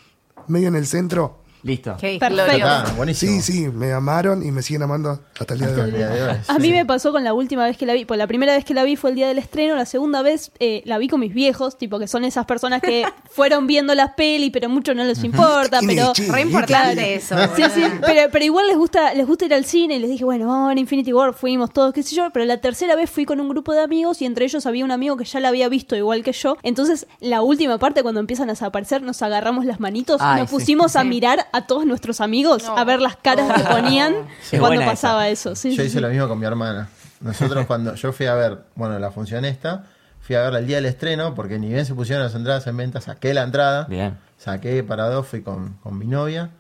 Medio 0.49 0.69
en 0.69 0.77
el 0.77 0.87
centro. 0.87 1.39
Listo. 1.63 1.97
Qué 2.01 2.19
Perfecto. 2.19 2.67
Ah, 2.67 2.85
buenísimo. 2.97 3.41
Sí, 3.41 3.53
sí, 3.53 3.69
me 3.69 3.93
amaron 3.93 4.45
y 4.45 4.51
me 4.51 4.63
siguen 4.63 4.83
amando 4.83 5.21
hasta 5.39 5.55
el 5.55 5.61
día 5.61 5.69
de 5.69 6.23
hoy. 6.23 6.37
A 6.49 6.59
mí 6.59 6.71
me 6.71 6.85
pasó 6.85 7.13
con 7.13 7.25
la 7.25 7.35
última 7.35 7.65
vez 7.65 7.77
que 7.77 7.87
la 7.87 7.95
vi, 7.95 8.05
pues 8.05 8.19
la 8.19 8.27
primera 8.27 8.55
vez 8.55 8.65
que 8.65 8.75
la 8.75 8.85
vi 8.85 8.97
fue 8.97 9.11
el 9.11 9.17
día 9.17 9.29
del 9.29 9.39
estreno, 9.39 9.75
la 9.77 9.87
segunda 9.87 10.23
vez 10.23 10.53
eh, 10.61 10.83
la 10.85 10.99
vi 10.99 11.09
con 11.09 11.21
mis 11.21 11.33
viejos, 11.35 11.79
tipo 11.79 11.99
que 11.99 12.09
son 12.09 12.25
esas 12.25 12.47
personas 12.47 12.81
que 12.83 13.05
fueron 13.31 13.67
viendo 13.67 13.95
las 13.95 14.13
peli, 14.15 14.51
pero 14.51 14.69
mucho 14.69 14.95
no 14.95 15.05
les 15.05 15.23
importa, 15.25 15.81
pero 15.87 16.13
Re 16.29 16.41
importante 16.43 17.15
eso. 17.15 17.37
Sí, 17.57 17.63
sí, 17.75 17.83
pero, 18.05 18.31
pero 18.31 18.45
igual 18.45 18.67
les 18.67 18.77
gusta, 18.77 19.15
les 19.15 19.27
gusta 19.27 19.45
ir 19.47 19.55
al 19.55 19.65
cine 19.65 19.97
y 19.97 19.99
les 19.99 20.11
dije, 20.11 20.25
bueno, 20.25 20.47
vamos 20.47 20.67
a 20.67 20.69
ver 20.69 20.79
Infinity 20.79 21.13
War, 21.13 21.35
fuimos 21.35 21.73
todos, 21.73 21.93
qué 21.93 22.03
sé 22.03 22.15
yo, 22.15 22.31
pero 22.33 22.45
la 22.45 22.59
tercera 22.59 22.97
vez 22.97 23.11
fui 23.11 23.25
con 23.25 23.41
un 23.41 23.49
grupo 23.49 23.73
de 23.73 23.81
amigos 23.81 24.23
y 24.23 24.27
entre 24.27 24.45
ellos 24.45 24.67
había 24.67 24.85
un 24.85 24.91
amigo 24.91 25.17
que 25.17 25.25
ya 25.25 25.41
la 25.41 25.49
había 25.49 25.69
visto 25.69 25.97
igual 25.97 26.23
que 26.23 26.33
yo. 26.33 26.57
Entonces, 26.63 27.07
la 27.21 27.43
última 27.43 27.79
parte, 27.79 28.03
cuando 28.03 28.21
empiezan 28.21 28.49
a 28.49 28.53
desaparecer, 28.53 29.03
nos 29.03 29.23
agarramos 29.23 29.65
las 29.65 29.81
manitos, 29.81 30.21
Ay, 30.21 30.43
nos 30.43 30.51
sí. 30.51 30.57
pusimos 30.57 30.97
a 30.97 31.05
mirar 31.05 31.47
a 31.53 31.67
todos 31.67 31.85
nuestros 31.87 32.21
amigos, 32.21 32.65
No. 32.65 32.77
a 32.79 32.85
ver 32.85 33.01
las 33.01 33.17
caras 33.17 33.53
que 33.61 33.63
ponían 33.69 34.15
Sí, 34.43 34.59
cuando 34.59 34.85
pasaba 34.85 35.29
esa. 35.29 35.51
eso. 35.51 35.55
Sí, 35.57 35.71
yo 35.77 35.83
sí, 35.83 35.89
hice 35.89 35.97
sí. 35.99 36.01
lo 36.01 36.09
mismo 36.09 36.29
con 36.29 36.39
mi 36.39 36.47
hermana. 36.47 36.89
Nosotros 37.21 37.67
cuando 37.69 37.95
yo 37.95 38.13
fui 38.13 38.27
a 38.27 38.35
ver, 38.35 38.59
bueno, 38.75 38.99
la 38.99 39.11
función 39.11 39.45
esta, 39.45 39.85
fui 40.21 40.35
a 40.37 40.43
verla 40.43 40.59
el 40.61 40.67
día 40.67 40.77
del 40.77 40.87
estreno, 40.87 41.35
porque 41.35 41.59
ni 41.59 41.69
bien 41.69 41.85
se 41.87 41.95
pusieron 41.95 42.25
las 42.25 42.35
entradas 42.35 42.67
en 42.67 42.77
venta, 42.77 43.01
saqué 43.01 43.35
la 43.35 43.43
entrada, 43.43 43.85
Bien. 43.89 44.17
saqué 44.39 44.83
para 44.83 45.09
dos, 45.09 45.27
fui 45.27 45.43
con, 45.43 45.75
con 45.83 45.99
mi 45.99 46.07
novia. 46.07 46.51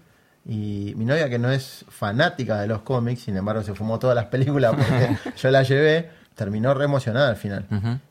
Y 0.45 0.95
mi 0.97 1.05
novia, 1.05 1.29
que 1.31 1.39
no 1.39 1.51
es 1.53 1.85
fanática 1.89 2.61
de 2.61 2.67
los 2.67 2.83
cómics, 2.83 3.23
sin 3.23 3.37
embargo 3.37 3.63
se 3.63 3.75
fumó 3.75 3.99
todas 4.01 4.17
las 4.17 4.25
películas 4.27 4.75
porque 4.77 5.17
yo 5.37 5.51
la 5.53 5.63
llevé, 5.63 6.11
terminó 6.35 6.75
re 6.75 6.85
emocionada 6.87 7.29
al 7.29 7.37
final. 7.37 7.65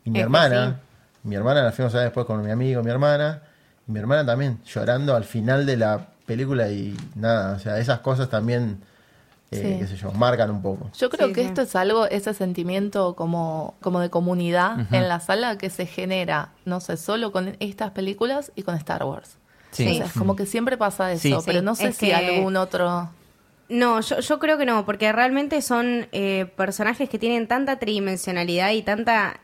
Y 0.06 0.10
mi 0.12 0.20
Es 0.20 0.24
hermana, 0.24 0.80
mi 1.24 1.36
hermana 1.36 1.62
la 1.62 1.72
fuimos 1.74 1.94
a 1.94 1.98
ver 1.98 2.06
después 2.08 2.26
con 2.26 2.42
mi 2.42 2.50
amigo, 2.50 2.82
mi 2.84 2.90
hermana, 2.90 3.42
y 3.86 3.92
mi 3.92 4.00
hermana 4.00 4.26
también, 4.26 4.60
llorando 4.66 5.14
al 5.14 5.26
final 5.26 5.66
de 5.66 5.76
la 5.76 6.08
película 6.25 6.70
y 6.70 6.96
nada, 7.16 7.56
o 7.56 7.60
sea, 7.60 7.78
esas 7.80 8.00
cosas 8.00 8.30
también, 8.30 8.80
eh, 9.51 9.58
Sí. 9.62 9.80
qué 9.80 9.88
sé 9.88 9.98
yo, 9.98 10.12
marcan 10.13 10.50
un 10.51 10.62
poco. 10.62 10.90
Yo 10.98 11.10
creo 11.10 11.28
Sí, 11.28 11.34
que 11.34 11.42
sí. 11.42 11.48
esto 11.48 11.62
es 11.62 11.75
algo, 11.75 12.06
ese 12.06 12.34
sentimiento 12.34 13.16
como, 13.16 13.75
como 13.82 14.00
de 14.00 14.10
comunidad 14.10 14.88
en 14.94 15.08
la 15.10 15.20
sala 15.20 15.58
que 15.58 15.70
se 15.70 15.86
genera, 15.86 16.50
no 16.66 16.80
sé, 16.80 16.96
solo 16.98 17.32
con 17.32 17.56
estas 17.60 17.92
películas 17.92 18.51
y 18.56 18.63
con 18.63 18.75
Star 18.75 19.04
Wars. 19.04 19.38
Sí. 19.72 19.88
O 19.90 19.94
sea, 19.96 20.06
es 20.06 20.13
como 20.13 20.36
que 20.36 20.46
siempre 20.46 20.78
pasa 20.78 21.12
eso, 21.12 21.22
Sí. 21.40 21.46
pero 21.46 21.62
no 21.62 21.75
sé 21.75 21.88
es 21.90 21.98
si 21.98 22.08
que- 22.08 22.16
algún 22.16 22.56
otro... 22.58 23.10
No, 23.70 24.01
yo, 24.01 24.20
yo 24.20 24.38
creo 24.40 24.58
que 24.58 24.66
no, 24.66 24.86
porque 24.86 25.13
realmente 25.13 25.62
son 25.62 26.08
eh, 26.12 26.51
personajes 26.58 27.08
que 27.10 27.18
tienen 27.18 27.48
tanta 27.48 27.80
tridimensionalidad 27.80 28.72
y 28.72 28.82
tanta 28.82 29.40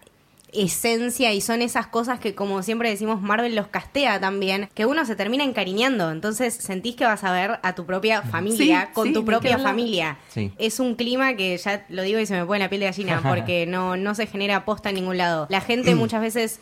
esencia 0.57 1.33
y 1.33 1.41
son 1.41 1.61
esas 1.61 1.87
cosas 1.87 2.19
que 2.19 2.35
como 2.35 2.63
siempre 2.63 2.89
decimos 2.89 3.21
Marvel 3.21 3.55
los 3.55 3.67
castea 3.67 4.19
también, 4.19 4.69
que 4.73 4.85
uno 4.85 5.05
se 5.05 5.15
termina 5.15 5.43
encariñando, 5.43 6.11
entonces 6.11 6.53
sentís 6.53 6.95
que 6.95 7.05
vas 7.05 7.23
a 7.23 7.31
ver 7.31 7.59
a 7.63 7.75
tu 7.75 7.85
propia 7.85 8.21
familia 8.21 8.85
Sí, 8.87 8.93
con 8.93 9.07
sí, 9.07 9.13
tu 9.13 9.25
propia 9.25 9.57
familia. 9.59 10.17
Sí. 10.29 10.51
Es 10.57 10.79
un 10.79 10.95
clima 10.95 11.35
que 11.35 11.57
ya 11.57 11.85
lo 11.89 12.01
digo 12.01 12.19
y 12.19 12.25
se 12.25 12.33
me 12.33 12.45
pone 12.45 12.59
la 12.59 12.69
piel 12.69 12.81
de 12.81 12.87
gallina 12.87 13.21
porque 13.27 13.65
no, 13.65 13.97
no 13.97 14.15
se 14.15 14.27
genera 14.27 14.65
posta 14.65 14.89
en 14.89 14.95
ningún 14.95 15.17
lado. 15.17 15.47
La 15.49 15.61
gente 15.61 15.95
muchas 15.95 16.21
veces 16.21 16.59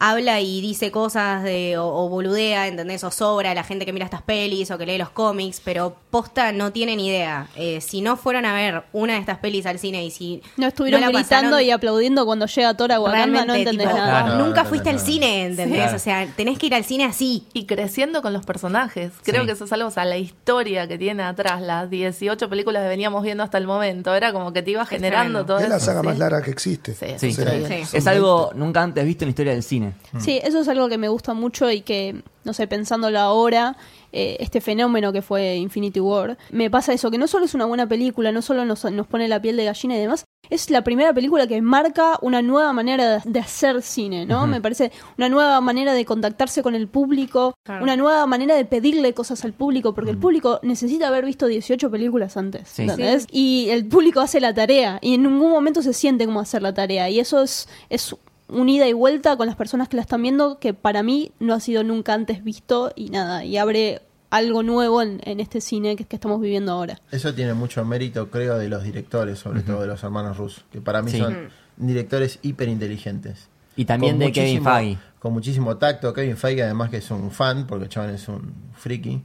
habla 0.00 0.40
y 0.40 0.60
dice 0.60 0.90
cosas 0.90 1.42
de, 1.42 1.76
o, 1.78 1.86
o 1.86 2.08
boludea, 2.08 2.66
¿entendés? 2.68 3.02
O 3.04 3.10
sobra 3.10 3.54
la 3.54 3.64
gente 3.64 3.84
que 3.86 3.92
mira 3.92 4.04
estas 4.04 4.22
pelis 4.22 4.70
o 4.70 4.78
que 4.78 4.86
lee 4.86 4.98
los 4.98 5.10
cómics, 5.10 5.60
pero 5.64 5.96
posta 6.10 6.52
no 6.52 6.72
tienen 6.72 7.00
idea. 7.00 7.48
Eh, 7.56 7.80
si 7.80 8.00
no 8.00 8.16
fueron 8.16 8.44
a 8.44 8.54
ver 8.54 8.84
una 8.92 9.14
de 9.14 9.20
estas 9.20 9.38
pelis 9.38 9.66
al 9.66 9.78
cine 9.78 10.04
y 10.04 10.10
si 10.10 10.42
No 10.56 10.66
estuvieron 10.68 11.00
la 11.00 11.08
gritando 11.08 11.50
pasaron- 11.56 11.64
y 11.66 11.70
aplaudiendo 11.70 12.24
cuando 12.26 12.46
llega 12.46 12.74
Thor 12.74 12.92
a 12.92 13.00
Wakanda, 13.00 13.44
no 13.44 13.54
entendés 13.54 13.86
tipo, 13.88 13.98
nada. 13.98 14.22
Claro, 14.24 14.44
nunca 14.44 14.62
no, 14.64 14.68
fuiste 14.68 14.90
no, 14.92 14.98
al 14.98 15.04
no. 15.04 15.10
cine, 15.12 15.44
¿entendés? 15.46 15.90
Sí. 15.90 15.96
O 15.96 15.98
sea, 15.98 16.26
tenés 16.36 16.58
que 16.58 16.66
ir 16.66 16.74
al 16.74 16.84
cine 16.84 17.04
así. 17.04 17.46
Y 17.52 17.66
creciendo 17.66 18.22
con 18.22 18.32
los 18.32 18.44
personajes. 18.46 19.12
Creo 19.24 19.42
Sí. 19.42 19.46
que 19.46 19.52
eso 19.52 19.64
es 19.64 19.72
algo, 19.72 19.88
o 19.88 19.90
sea, 19.90 20.04
la 20.04 20.16
historia 20.18 20.86
que 20.88 20.98
tiene 20.98 21.22
atrás, 21.22 21.60
las 21.60 21.90
18 21.90 22.48
películas 22.48 22.82
que 22.82 22.88
veníamos 22.88 23.22
viendo 23.22 23.42
hasta 23.42 23.58
el 23.58 23.66
momento, 23.66 24.14
era 24.14 24.32
como 24.32 24.52
que 24.52 24.62
te 24.62 24.70
iba 24.72 24.86
generando 24.86 25.44
todo 25.44 25.58
Es 25.58 25.68
la 25.68 25.76
eso. 25.76 25.86
saga 25.86 26.00
¿sí? 26.00 26.06
más 26.06 26.18
larga 26.18 26.42
que 26.42 26.50
existe. 26.50 26.92
Sí, 26.94 27.06
Sí, 27.18 27.26
es 27.28 27.34
sí. 27.36 27.40
increíble. 27.42 27.86
Sí. 27.86 27.96
Es 27.96 28.06
algo 28.06 28.50
nunca 28.54 28.82
antes 28.82 29.04
visto 29.04 29.24
en 29.24 29.28
la 29.28 29.30
historia 29.30 29.52
del 29.52 29.62
cine. 29.62 29.87
Sí, 30.18 30.40
eso 30.42 30.60
es 30.60 30.68
algo 30.68 30.88
que 30.88 30.98
me 30.98 31.08
gusta 31.08 31.34
mucho 31.34 31.70
y 31.70 31.80
que, 31.82 32.22
no 32.44 32.52
sé, 32.52 32.66
pensándolo 32.66 33.18
ahora, 33.18 33.76
eh, 34.12 34.36
este 34.40 34.60
fenómeno 34.60 35.12
que 35.12 35.20
fue 35.22 35.56
Infinity 35.56 36.00
War, 36.00 36.38
me 36.50 36.70
pasa 36.70 36.92
eso, 36.94 37.10
que 37.10 37.18
no 37.18 37.26
solo 37.26 37.44
es 37.44 37.54
una 37.54 37.66
buena 37.66 37.86
película, 37.86 38.32
no 38.32 38.40
solo 38.42 38.64
nos, 38.64 38.84
nos 38.90 39.06
pone 39.06 39.28
la 39.28 39.40
piel 39.42 39.56
de 39.56 39.64
gallina 39.66 39.96
y 39.96 40.00
demás, 40.00 40.24
es 40.48 40.70
la 40.70 40.82
primera 40.82 41.12
película 41.12 41.46
que 41.46 41.60
marca 41.60 42.18
una 42.22 42.40
nueva 42.40 42.72
manera 42.72 43.18
de, 43.18 43.30
de 43.30 43.38
hacer 43.40 43.82
cine, 43.82 44.24
¿no? 44.24 44.46
Me 44.46 44.62
parece 44.62 44.92
una 45.18 45.28
nueva 45.28 45.60
manera 45.60 45.92
de 45.92 46.06
contactarse 46.06 46.62
con 46.62 46.74
el 46.74 46.88
público, 46.88 47.54
Claro. 47.64 47.82
una 47.84 47.96
nueva 47.96 48.24
manera 48.26 48.54
de 48.54 48.64
pedirle 48.64 49.12
cosas 49.12 49.44
al 49.44 49.52
público, 49.52 49.92
porque 49.94 50.10
el 50.10 50.16
público 50.16 50.58
necesita 50.62 51.08
haber 51.08 51.26
visto 51.26 51.46
18 51.46 51.90
películas 51.90 52.38
antes, 52.38 52.66
Sí. 52.68 52.82
¿entendés? 52.82 53.26
Y 53.30 53.68
el 53.70 53.86
público 53.86 54.20
hace 54.20 54.40
la 54.40 54.54
tarea 54.54 54.98
y 55.02 55.14
en 55.14 55.24
ningún 55.24 55.50
momento 55.50 55.82
se 55.82 55.92
siente 55.92 56.24
como 56.24 56.40
hacer 56.40 56.62
la 56.62 56.72
tarea 56.72 57.10
y 57.10 57.20
eso 57.20 57.42
es, 57.42 57.68
es 57.90 58.16
un 58.48 58.68
ida 58.68 58.86
y 58.88 58.92
vuelta 58.92 59.36
con 59.36 59.46
las 59.46 59.56
personas 59.56 59.88
que 59.88 59.96
la 59.96 60.02
están 60.02 60.22
viendo 60.22 60.58
que 60.58 60.74
para 60.74 61.02
mí 61.02 61.32
no 61.38 61.54
ha 61.54 61.60
sido 61.60 61.84
nunca 61.84 62.14
antes 62.14 62.42
visto 62.44 62.92
y 62.96 63.10
nada, 63.10 63.44
y 63.44 63.56
abre 63.58 64.02
algo 64.30 64.62
nuevo 64.62 65.00
en, 65.02 65.20
en 65.24 65.40
este 65.40 65.60
cine 65.60 65.96
que, 65.96 66.04
que 66.04 66.16
estamos 66.16 66.40
viviendo 66.40 66.72
ahora. 66.72 67.00
Eso 67.10 67.32
tiene 67.34 67.54
mucho 67.54 67.84
mérito, 67.84 68.30
creo, 68.30 68.58
de 68.58 68.68
los 68.68 68.82
directores, 68.82 69.38
sobre 69.38 69.62
todo 69.62 69.80
de 69.82 69.86
los 69.86 70.02
hermanos 70.02 70.36
rusos, 70.36 70.64
que 70.70 70.80
para 70.80 71.00
mí 71.02 71.10
Sí. 71.10 71.18
son 71.18 71.48
directores 71.78 72.38
hiper 72.42 72.68
inteligentes. 72.68 73.48
Y 73.76 73.84
también 73.84 74.18
de 74.18 74.32
Kevin 74.32 74.64
Feige. 74.64 74.98
Con 75.20 75.32
muchísimo 75.32 75.76
tacto. 75.76 76.12
Kevin 76.12 76.36
Feige, 76.36 76.64
además 76.64 76.90
que 76.90 76.96
es 76.96 77.10
un 77.12 77.30
fan, 77.30 77.66
porque 77.66 77.84
el 77.84 77.90
chabón 77.90 78.10
es 78.10 78.26
un 78.28 78.52
friki. 78.74 79.22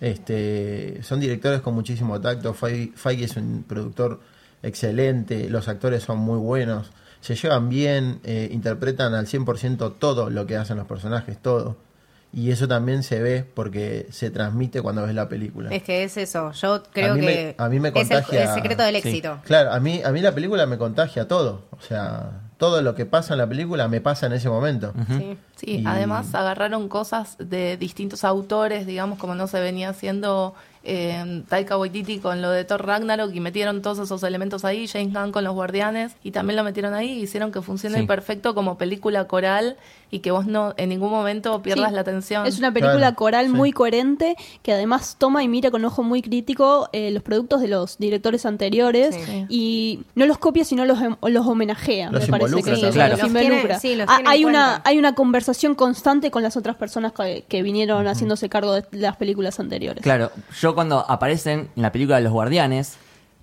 Este, 0.00 1.02
son 1.02 1.20
directores 1.20 1.60
con 1.60 1.74
muchísimo 1.74 2.20
tacto. 2.20 2.54
Feige, 2.54 2.92
Feige 2.94 3.24
es 3.24 3.36
un 3.36 3.64
productor 3.66 4.20
excelente. 4.62 5.48
Los 5.50 5.68
actores 5.68 6.02
son 6.04 6.18
muy 6.18 6.38
buenos. 6.38 6.90
Se 7.20 7.34
llevan 7.34 7.68
bien, 7.68 8.20
eh, 8.24 8.48
interpretan 8.52 9.14
al 9.14 9.26
100% 9.26 9.94
todo 9.98 10.30
lo 10.30 10.46
que 10.46 10.56
hacen 10.56 10.76
los 10.76 10.86
personajes, 10.86 11.36
todo. 11.40 11.76
Y 12.32 12.50
eso 12.50 12.68
también 12.68 13.02
se 13.02 13.20
ve 13.22 13.42
porque 13.54 14.06
se 14.10 14.30
transmite 14.30 14.82
cuando 14.82 15.02
ves 15.06 15.14
la 15.14 15.28
película. 15.30 15.70
Es 15.70 15.82
que 15.82 16.04
es 16.04 16.16
eso. 16.18 16.52
Yo 16.52 16.82
creo 16.92 17.12
A 17.12 17.16
mí 17.16 17.22
me- 17.22 17.26
que 17.34 17.54
a 17.58 17.68
mí 17.70 17.80
me 17.80 17.88
es 17.88 17.94
el- 17.94 18.00
contagia- 18.02 18.42
el, 18.42 18.54
secreto 18.54 18.82
del 18.82 19.00
Sí. 19.00 19.08
éxito. 19.08 19.38
Claro, 19.44 19.72
a 19.72 19.80
mí, 19.80 20.02
a 20.04 20.12
mí 20.12 20.20
la 20.20 20.32
película 20.32 20.66
me 20.66 20.76
contagia 20.76 21.26
todo. 21.26 21.64
O 21.70 21.80
sea, 21.80 22.42
todo 22.58 22.82
lo 22.82 22.94
que 22.94 23.06
pasa 23.06 23.32
en 23.32 23.38
la 23.38 23.46
película 23.48 23.88
me 23.88 24.00
pasa 24.02 24.26
en 24.26 24.34
ese 24.34 24.50
momento. 24.50 24.92
Sí. 25.08 25.38
Sí, 25.56 25.66
Y- 25.80 25.86
además 25.86 26.34
agarraron 26.34 26.88
cosas 26.90 27.36
de 27.38 27.78
distintos 27.78 28.24
autores, 28.24 28.86
digamos, 28.86 29.18
como 29.18 29.34
no 29.34 29.46
se 29.46 29.58
venía 29.60 29.88
haciendo 29.88 30.54
eh, 30.88 31.42
Taika 31.48 31.76
Waititi 31.78 32.18
con 32.18 32.40
lo 32.42 32.50
de 32.50 32.64
Thor 32.64 32.84
Ragnarok 32.86 33.32
y 33.34 33.40
metieron 33.40 33.82
todos 33.82 33.98
esos 33.98 34.22
elementos 34.22 34.64
ahí, 34.64 34.88
James 34.88 35.12
Gunn 35.14 35.32
con 35.32 35.44
los 35.44 35.54
Guardianes 35.54 36.12
y 36.24 36.30
también 36.30 36.56
lo 36.56 36.64
metieron 36.64 36.94
ahí 36.94 37.10
y 37.12 37.22
hicieron 37.22 37.52
que 37.52 37.62
funcione 37.62 38.00
Sí. 38.00 38.06
perfecto 38.06 38.54
como 38.54 38.78
película 38.78 39.26
coral 39.26 39.76
y 40.10 40.20
que 40.20 40.30
vos 40.30 40.46
no 40.46 40.72
en 40.78 40.88
ningún 40.88 41.10
momento 41.10 41.60
pierdas 41.62 41.90
Sí. 41.90 41.94
la 41.94 42.00
atención. 42.00 42.46
Es 42.46 42.58
una 42.58 42.72
película 42.72 42.98
Claro, 42.98 43.16
coral 43.16 43.46
sí. 43.46 43.52
muy 43.52 43.72
coherente 43.72 44.36
que 44.62 44.72
además 44.72 45.16
toma 45.18 45.42
y 45.42 45.48
mira 45.48 45.70
con 45.70 45.84
ojo 45.84 46.02
muy 46.02 46.22
crítico 46.22 46.88
eh, 46.92 47.10
los 47.10 47.22
productos 47.22 47.60
de 47.60 47.68
los 47.68 47.98
directores 47.98 48.46
anteriores 48.46 49.14
Sí. 49.14 49.44
y 49.50 50.00
no 50.14 50.24
los 50.26 50.38
copia 50.38 50.64
sino 50.64 50.86
los, 50.86 51.00
em- 51.02 51.16
los 51.22 51.46
homenajea. 51.46 52.10
Los 52.10 52.22
me 52.30 52.38
parece 52.38 52.56
que 52.62 52.70
también. 52.70 52.92
Claro. 52.92 53.16
los 53.18 53.20
tiene- 53.32 53.44
involucra. 53.44 53.78
sí, 53.80 53.96
los 53.96 54.06
Ah, 54.08 54.16
tiene 54.16 54.30
hay 54.30 54.44
una 54.46 54.66
cuenta. 54.68 54.88
hay 54.88 54.98
una 54.98 55.14
conversación 55.14 55.74
constante 55.74 56.30
con 56.30 56.42
las 56.42 56.56
otras 56.56 56.76
personas 56.76 57.12
que, 57.12 57.44
que 57.46 57.62
vinieron 57.62 58.06
haciéndose 58.06 58.48
cargo 58.48 58.72
de 58.72 58.84
las 58.92 59.16
películas 59.16 59.60
anteriores. 59.60 60.02
Claro, 60.02 60.30
yo 60.60 60.74
cuando 60.78 61.04
aparecen 61.10 61.68
en 61.76 61.82
la 61.82 61.92
película 61.92 62.16
de 62.16 62.22
Los 62.22 62.32
Guardianes, 62.32 62.96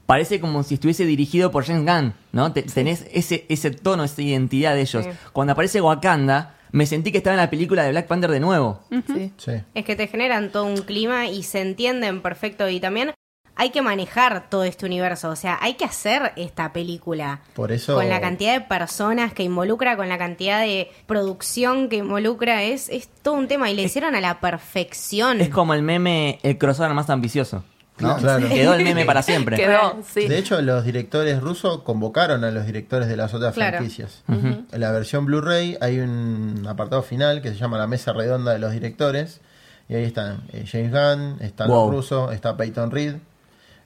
parece 0.05 0.39
como 0.39 0.63
si 0.63 0.75
estuviese 0.75 1.05
dirigido 1.05 1.51
por 1.51 1.65
James 1.65 1.85
Gunn, 1.85 2.13
¿no? 2.31 2.51
Te- 2.53 2.63
Tenés 2.63 3.05
ese, 3.11 3.45
ese 3.49 3.71
tono, 3.71 4.03
esa 4.03 4.21
identidad 4.21 4.73
de 4.75 4.81
ellos. 4.81 5.03
Sí. 5.05 5.11
Cuando 5.33 5.53
aparece 5.53 5.81
Wakanda, 5.81 6.55
me 6.71 6.85
sentí 6.85 7.11
que 7.11 7.17
estaba 7.19 7.33
en 7.33 7.39
la 7.41 7.49
película 7.49 7.83
de 7.83 7.91
Black 7.91 8.07
Panther 8.07 8.31
de 8.31 8.39
nuevo. 8.39 8.81
Sí. 9.07 9.31
Sí. 9.37 9.51
Es 9.73 9.83
que 9.85 9.95
te 9.95 10.07
generan 10.07 10.51
todo 10.51 10.65
un 10.65 10.77
clima 10.77 11.27
y 11.27 11.43
se 11.43 11.61
entienden 11.61 12.21
perfecto. 12.21 12.69
Y 12.69 12.79
también 12.79 13.11
hay 13.57 13.69
que 13.69 13.81
manejar 13.81 14.49
todo 14.49 14.63
este 14.63 14.85
universo. 14.85 15.29
O 15.29 15.35
sea, 15.35 15.57
hay 15.61 15.75
que 15.75 15.85
hacer 15.85 16.33
esta 16.35 16.73
película. 16.73 17.39
Por 17.53 17.71
eso- 17.71 17.95
Con 17.95 18.09
la 18.09 18.19
cantidad 18.21 18.53
de 18.53 18.61
personas 18.61 19.33
que 19.33 19.43
involucra, 19.43 19.95
con 19.97 20.09
la 20.09 20.17
cantidad 20.17 20.59
de 20.61 20.91
producción 21.05 21.89
que 21.89 21.97
involucra, 21.97 22.63
es, 22.63 22.89
es 22.89 23.07
todo 23.21 23.35
un 23.35 23.47
tema. 23.47 23.69
Y 23.71 23.75
le 23.75 23.83
hicieron 23.83 24.15
a 24.15 24.21
la 24.21 24.39
perfección. 24.41 25.39
Es 25.41 25.49
como 25.49 25.73
el 25.73 25.81
meme, 25.83 26.39
el 26.43 26.57
crossover 26.57 26.93
más 26.93 27.09
ambicioso. 27.09 27.63
¿no? 27.97 28.17
Claro. 28.17 28.49
Quedó 28.49 28.73
el 28.73 28.83
meme 28.83 29.05
para 29.05 29.21
siempre. 29.21 29.55
Quedó, 29.55 29.99
sí. 30.05 30.27
De 30.27 30.37
hecho, 30.37 30.61
los 30.61 30.83
directores 30.83 31.39
rusos 31.39 31.81
convocaron 31.83 32.43
a 32.43 32.51
los 32.51 32.65
directores 32.65 33.07
de 33.07 33.15
las 33.15 33.33
otras 33.33 33.53
Claro. 33.53 33.77
franquicias. 33.77 34.21
En 34.27 34.65
la 34.73 34.91
versión 34.91 35.25
Blu-ray 35.25 35.77
hay 35.79 35.99
un 35.99 36.65
apartado 36.67 37.03
final 37.03 37.41
que 37.41 37.51
se 37.51 37.55
llama 37.55 37.77
la 37.77 37.87
mesa 37.87 38.11
redonda 38.11 38.51
de 38.51 38.59
los 38.59 38.73
directores. 38.73 39.39
Y 39.87 39.93
ahí 39.95 40.03
están 40.03 40.41
eh, 40.51 40.65
James 40.69 40.91
Gunn, 40.91 41.37
está 41.41 41.67
Wow. 41.67 41.85
los 41.85 41.95
rusos, 41.95 42.33
está 42.33 42.57
Peyton 42.57 42.91
Reed, 42.91 43.15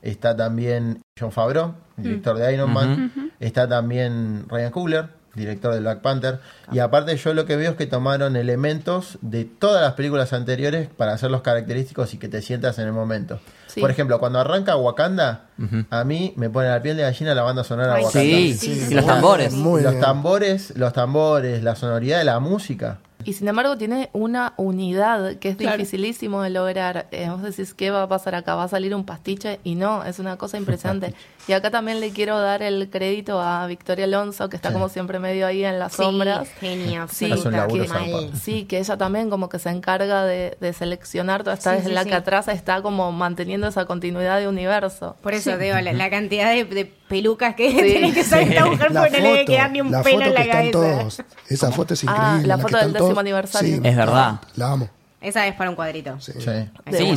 está 0.01 0.35
también 0.35 1.01
John 1.19 1.31
Favreau, 1.31 1.73
director 1.97 2.37
de 2.37 2.53
Iron 2.53 2.71
Man, 2.73 3.31
está 3.39 3.67
también 3.67 4.45
Ryan 4.49 4.71
Coogler, 4.71 5.19
director 5.35 5.73
de 5.73 5.79
Black 5.79 6.01
Panther. 6.01 6.39
Y 6.71 6.79
aparte 6.79 7.15
yo 7.15 7.33
lo 7.33 7.45
que 7.45 7.55
veo 7.55 7.71
es 7.71 7.77
que 7.77 7.85
tomaron 7.87 8.35
elementos 8.35 9.17
de 9.21 9.45
todas 9.45 9.81
las 9.81 9.93
películas 9.93 10.33
anteriores 10.33 10.87
para 10.89 11.13
hacerlos 11.13 11.41
característicos 11.41 12.13
y 12.13 12.17
que 12.17 12.27
te 12.27 12.41
sientas 12.41 12.79
en 12.79 12.87
el 12.87 12.93
momento. 12.93 13.39
Sí. 13.67 13.79
Por 13.81 13.91
ejemplo, 13.91 14.19
cuando 14.19 14.39
arranca 14.39 14.75
Wakanda, 14.75 15.45
a 15.89 16.03
mí 16.03 16.33
me 16.35 16.49
pone 16.49 16.69
la 16.69 16.81
piel 16.81 16.97
de 16.97 17.03
gallina 17.03 17.35
la 17.35 17.43
banda 17.43 17.63
sonora 17.63 17.95
Ay, 17.95 18.03
Wakanda. 18.05 18.21
Sí, 18.27 18.53
Sí, 18.55 18.87
y 18.89 18.93
los 18.95 19.03
muy 19.05 19.13
tambores. 19.13 19.53
Muy 19.53 19.81
los 19.83 19.91
bien. 19.91 20.01
tambores, 20.03 20.73
los 20.77 20.93
tambores, 20.93 21.63
la 21.63 21.75
sonoridad 21.75 22.17
de 22.19 22.23
la 22.25 22.39
música. 22.39 22.99
Y 23.25 23.33
sin 23.33 23.47
embargo 23.49 23.77
tiene 23.77 24.09
una 24.13 24.53
unidad 24.55 25.35
que 25.37 25.49
es 25.49 25.57
Claro. 25.57 25.77
dificilísimo 25.77 26.41
de 26.41 26.49
lograr. 26.51 27.07
Eh, 27.11 27.29
vos 27.29 27.41
decís, 27.41 27.73
¿qué 27.73 27.91
va 27.91 28.03
a 28.03 28.07
pasar 28.07 28.33
acá? 28.33 28.55
¿Va 28.55 28.63
a 28.63 28.67
salir 28.69 28.95
un 28.95 29.03
pastiche? 29.05 29.59
Y 29.63 29.75
no, 29.75 30.03
es 30.05 30.19
una 30.19 30.37
cosa 30.37 30.57
impresionante. 30.57 31.13
Y 31.49 31.53
acá 31.53 31.71
también 31.71 31.99
le 31.99 32.11
quiero 32.11 32.39
dar 32.39 32.61
el 32.61 32.89
crédito 32.91 33.41
a 33.41 33.65
Victoria 33.67 34.05
Alonso, 34.05 34.47
que 34.49 34.55
está 34.55 34.69
Sí. 34.69 34.73
como 34.73 34.87
siempre 34.87 35.17
medio 35.19 35.47
ahí 35.47 35.65
en 35.65 35.79
las 35.79 35.93
Sí, 35.93 36.03
sombras. 36.03 36.47
genia 36.59 37.07
Sí, 37.09 37.27
mal. 37.27 38.31
Sí, 38.39 38.65
que 38.65 38.77
ella 38.77 38.97
también 38.97 39.29
como 39.29 39.49
que 39.49 39.57
se 39.59 39.69
encarga 39.69 40.23
de, 40.25 40.57
de 40.61 40.73
seleccionar 40.73 41.43
toda 41.43 41.55
esta 41.55 41.81
sí, 41.81 41.89
la 41.91 42.03
sí. 42.03 42.09
que 42.09 42.15
atrás 42.15 42.47
está 42.47 42.81
como 42.81 43.11
manteniendo 43.11 43.67
esa 43.67 43.85
continuidad 43.85 44.39
de 44.39 44.47
universo. 44.47 45.15
Por 45.21 45.33
eso, 45.33 45.57
digo, 45.57 45.75
la, 45.79 45.91
la 45.93 46.09
cantidad 46.09 46.51
de, 46.51 46.65
de 46.65 46.85
pelucas 46.85 47.55
que 47.55 47.71
Sí. 47.71 47.77
tiene 47.81 48.13
que 48.13 48.21
usar 48.21 48.41
esta 48.41 48.65
mujer 48.65 48.91
La 48.91 49.01
porque 49.01 49.17
no 49.17 49.23
le 49.23 49.29
debe 49.33 49.45
quedar 49.45 49.71
ni 49.71 49.81
un 49.81 49.91
la 49.91 50.03
pelo 50.03 50.17
foto 50.19 50.25
en 50.27 50.31
que 50.31 50.37
la 50.37 50.45
están 50.45 50.71
cabeza. 50.71 50.71
todos. 50.99 51.21
Esa 51.49 51.71
foto 51.71 51.93
es 51.95 52.03
Ah, 52.07 52.11
increíble. 52.11 52.47
la 52.47 52.55
que 52.57 52.61
foto 52.61 52.77
del 52.77 52.93
todos- 52.93 53.07
décimo 53.07 53.19
aniversario. 53.21 53.75
Sí, 53.75 53.81
Es 53.83 53.95
verdad. 53.95 54.35
La 54.55 54.71
amo. 54.71 54.89
Esa 55.21 55.47
es 55.47 55.55
para 55.55 55.69
un 55.71 55.75
cuadrito. 55.75 56.15
Sí, 56.19 56.31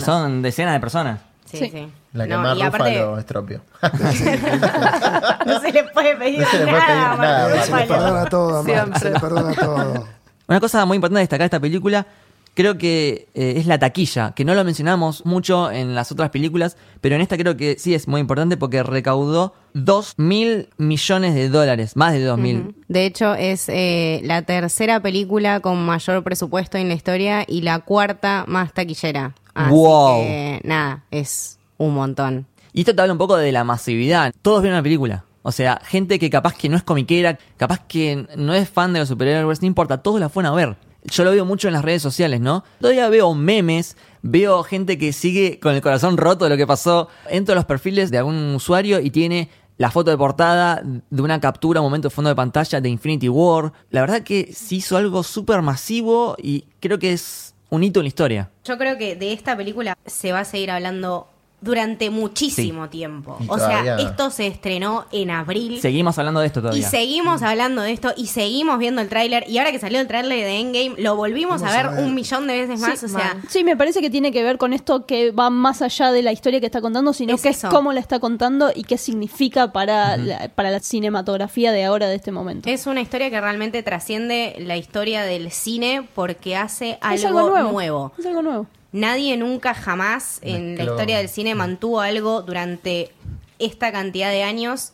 son 0.01 0.43
decenas 0.43 0.73
de 0.75 0.81
personas. 0.81 1.21
sí. 1.45 1.59
Sí. 1.71 1.89
La 2.13 2.25
que 2.27 2.31
No, 2.35 2.41
más 2.43 2.61
aparte, 2.61 2.95
Rúfalo 2.99 3.19
estropeó. 3.19 3.61
no 5.47 5.61
se 5.61 5.73
le 5.73 5.85
puede 5.85 6.17
pedir 6.17 6.41
No 6.41 6.47
se 6.47 6.59
le 6.59 6.65
puede 6.67 6.79
nada. 6.79 7.17
pedir 7.17 7.21
nada. 7.21 7.63
Se 7.65 7.77
le 7.77 7.87
perdona 7.87 8.25
todo, 8.27 8.65
se 8.65 9.11
le 9.11 9.21
perdona 9.21 9.55
todo. 9.55 10.07
Una 10.49 10.61
cosa 10.61 10.85
muy 10.85 10.97
importante 10.97 11.19
de 11.19 11.23
destacar 11.23 11.41
de 11.43 11.47
esta 11.47 11.61
película, 11.61 12.07
creo 12.55 12.77
que 12.77 13.29
eh, 13.35 13.55
es 13.57 13.67
la 13.67 13.79
taquilla, 13.79 14.33
que 14.33 14.45
no 14.45 14.55
lo 14.55 14.63
mencionamos 14.65 15.25
mucho 15.25 15.71
en 15.71 15.95
las 15.95 16.13
otras 16.13 16.29
películas, 16.31 16.77
pero 17.01 17.15
en 17.15 17.23
esta 17.23 17.39
creo 17.39 17.57
que 17.57 17.77
sí 17.79 17.95
es 17.95 18.07
muy 18.09 18.21
importante 18.21 18.59
porque 18.59 18.83
recaudó 18.83 19.55
2 19.73 20.15
mil 20.19 20.69
millones 20.77 21.35
de 21.35 21.49
dólares, 21.49 21.97
más 21.97 22.13
de 22.13 22.23
2 22.25 22.39
mil. 22.39 22.75
De 22.89 23.07
hecho, 23.07 23.35
es 23.35 23.71
eh, 23.71 24.21
la 24.25 24.43
tercera 24.43 25.01
película 25.01 25.61
con 25.61 25.83
mayor 25.87 26.23
presupuesto 26.23 26.77
en 26.77 26.89
la 26.89 26.95
historia 26.95 27.45
y 27.49 27.63
la 27.63 27.79
cuarta 27.79 28.45
más 28.47 28.75
taquillera. 28.75 29.35
Así 29.55 29.71
Wow. 29.75 30.23
que, 30.23 30.61
nada, 30.65 31.05
es 31.11 31.59
un 31.87 31.95
montón. 31.95 32.47
Y 32.73 32.81
esto 32.81 32.95
te 32.95 33.03
habla 33.03 33.13
un 33.13 33.19
poco 33.19 33.37
de 33.37 33.53
la 33.53 33.65
masividad. 33.65 34.33
Todos 34.43 34.63
vieron 34.63 34.79
la 34.79 34.83
película. 34.83 35.25
O 35.43 35.53
sea, 35.53 35.81
gente 35.85 36.19
que 36.19 36.31
capaz 36.31 36.55
que 36.55 36.69
no 36.69 36.77
es 36.77 36.83
comiquera, 36.83 37.39
capaz 37.57 37.81
que 37.87 38.27
no 38.37 38.55
es 38.55 38.69
fan 38.69 38.93
de 38.93 39.01
los 39.01 39.09
superhéroes, 39.09 39.61
no 39.61 39.67
importa, 39.67 39.99
todos 39.99 40.21
la 40.21 40.29
fueron 40.29 40.53
a 40.53 40.55
ver. 40.55 40.77
Yo 41.05 41.25
lo 41.25 41.33
veo 41.33 41.45
mucho 41.45 41.67
en 41.67 41.75
las 41.75 41.85
redes 41.85 42.01
sociales, 42.01 42.41
¿no? 42.41 42.63
Todavía 42.81 43.09
veo 43.09 43.35
memes, 43.35 43.97
veo 44.23 44.63
gente 44.63 44.99
que 44.99 45.13
sigue 45.13 45.59
con 45.59 45.75
el 45.75 45.83
corazón 45.83 46.17
roto 46.17 46.45
de 46.45 46.51
lo 46.51 46.57
que 46.57 46.67
pasó. 46.67 47.09
Entro 47.29 47.53
a 47.53 47.57
los 47.57 47.65
perfiles 47.65 48.13
de 48.13 48.19
algún 48.19 48.55
usuario 48.55 49.01
y 49.01 49.11
tiene 49.11 49.51
la 49.79 49.91
foto 49.91 50.13
de 50.13 50.17
portada 50.17 50.81
de 50.85 51.23
una 51.23 51.41
captura, 51.41 51.81
un 51.81 51.87
momento 51.87 52.09
de 52.09 52.15
fondo 52.15 52.29
de 52.29 52.37
pantalla 52.37 52.81
de 52.81 52.89
Infinity 52.89 53.29
War. 53.29 53.73
La 53.91 54.01
verdad 54.01 54.23
que 54.23 54.53
se 54.53 54.77
hizo 54.77 54.97
algo 54.97 55.25
súper 55.25 55.61
masivo 55.61 56.37
y 56.41 56.67
creo 56.79 57.01
que 57.01 57.13
es 57.13 57.57
un 57.69 57.83
hito 57.83 57.99
en 57.99 58.05
la 58.05 58.09
historia. 58.09 58.51
Yo 58.65 58.79
creo 58.79 58.97
que 58.97 59.17
de 59.17 59.33
esta 59.33 59.57
película 59.57 59.99
se 60.07 60.31
va 60.31 60.41
a 60.41 60.45
seguir 60.45 60.71
hablando 60.71 61.32
durante 61.63 62.11
muchísimo 62.11 62.89
tiempo. 62.91 63.39
Y 63.41 63.47
O 63.49 63.57
sea, 63.57 63.97
esto 63.99 64.31
se 64.31 64.47
estrenó 64.49 65.07
en 65.13 65.31
abril. 65.31 65.81
Seguimos 65.81 66.19
hablando 66.19 66.41
de 66.41 66.47
esto 66.47 66.61
Y 66.61 66.63
todavía. 66.63 66.89
seguimos 66.91 67.41
hablando 67.43 67.81
de 67.83 67.93
esto 67.93 68.13
y 68.17 68.27
seguimos 68.27 68.79
viendo 68.79 69.01
el 69.01 69.09
tráiler. 69.09 69.45
Y 69.49 69.59
ahora 69.59 69.71
que 69.73 69.79
salió 69.79 70.01
el 70.01 70.07
tráiler 70.09 70.39
de 70.45 70.59
Endgame, 70.61 70.95
lo 71.01 71.17
volvimos 71.17 71.63
a 71.63 71.71
ver, 71.71 71.87
a 71.87 71.91
ver. 71.93 72.05
un 72.05 72.15
millón 72.15 72.47
de 72.47 72.61
veces 72.61 72.81
más. 72.81 72.99
Sí, 72.99 73.07
o 73.07 73.09
sea. 73.09 73.37
Sí, 73.49 73.65
me 73.65 73.77
parece 73.77 74.01
que 74.01 74.11
tiene 74.11 74.33
que 74.33 74.43
ver 74.43 74.59
con 74.59 74.73
esto 74.73 75.07
que 75.07 75.31
va 75.31 75.49
más 75.51 75.83
allá 75.83 76.13
de 76.13 76.23
la 76.23 76.33
historia 76.33 76.61
que 76.61 76.67
está 76.67 76.81
contando, 76.81 77.13
sino 77.13 77.35
Es 77.35 77.43
que 77.43 77.49
eso. 77.51 77.69
es 77.69 77.73
cómo 77.73 77.93
la 77.93 78.01
está 78.01 78.19
contando 78.19 78.71
y 78.75 78.83
qué 78.85 78.99
significa 78.99 79.73
para, 79.73 80.17
la, 80.17 80.49
para 80.55 80.71
la 80.71 80.81
cinematografía 80.81 81.73
de 81.73 81.85
ahora, 81.85 82.09
de 82.09 82.17
este 82.17 82.33
momento. 82.33 82.69
es 82.69 82.87
una 82.87 83.01
historia 83.01 83.31
que 83.31 83.41
realmente 83.41 83.83
trasciende 83.83 84.57
la 84.59 84.77
historia 84.77 85.23
del 85.23 85.51
cine 85.53 86.09
porque 86.15 86.57
hace 86.57 86.99
algo, 87.01 87.15
Es 87.15 87.25
algo 87.25 87.49
nuevo. 87.51 87.71
nuevo. 87.73 88.13
Es 88.19 88.27
algo 88.27 88.43
nuevo. 88.43 88.67
Nadie 88.93 89.37
nunca 89.37 89.75
jamás 89.75 90.39
en 90.43 90.77
la 90.77 90.85
historia 90.85 91.19
del 91.19 91.29
cine 91.29 91.55
mantuvo 91.55 92.01
algo 92.01 92.43
durante 92.43 93.11
esta 93.59 93.91
cantidad 93.91 94.31
de 94.31 94.43
años 94.43 94.93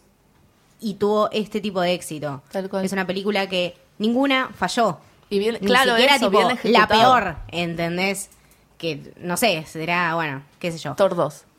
y 0.81 0.95
tuvo 0.95 1.31
este 1.33 1.61
tipo 1.61 1.81
de 1.81 1.95
éxito. 1.95 2.43
Tal 2.53 2.69
cual. 2.69 2.85
Es 2.85 2.93
una 2.93 3.07
película 3.07 3.49
que 3.49 3.77
ninguna 3.99 4.51
falló. 4.57 4.99
Y 5.31 5.39
bien, 5.41 5.59
Ni 5.61 5.67
claro, 5.67 5.93
siquiera 5.93 6.17
eso, 6.17 6.31
tipo 6.31 6.47
bien 6.47 6.59
la 6.73 6.87
peor, 6.87 7.37
¿entendés? 7.49 8.31
Que 8.79 9.13
no 9.19 9.37
sé, 9.37 9.65
será, 9.67 10.15
bueno, 10.15 10.43
qué 10.59 10.73
sé 10.73 10.79
yo. 10.79 10.95
Thor 10.95 11.15
2. 11.15 11.45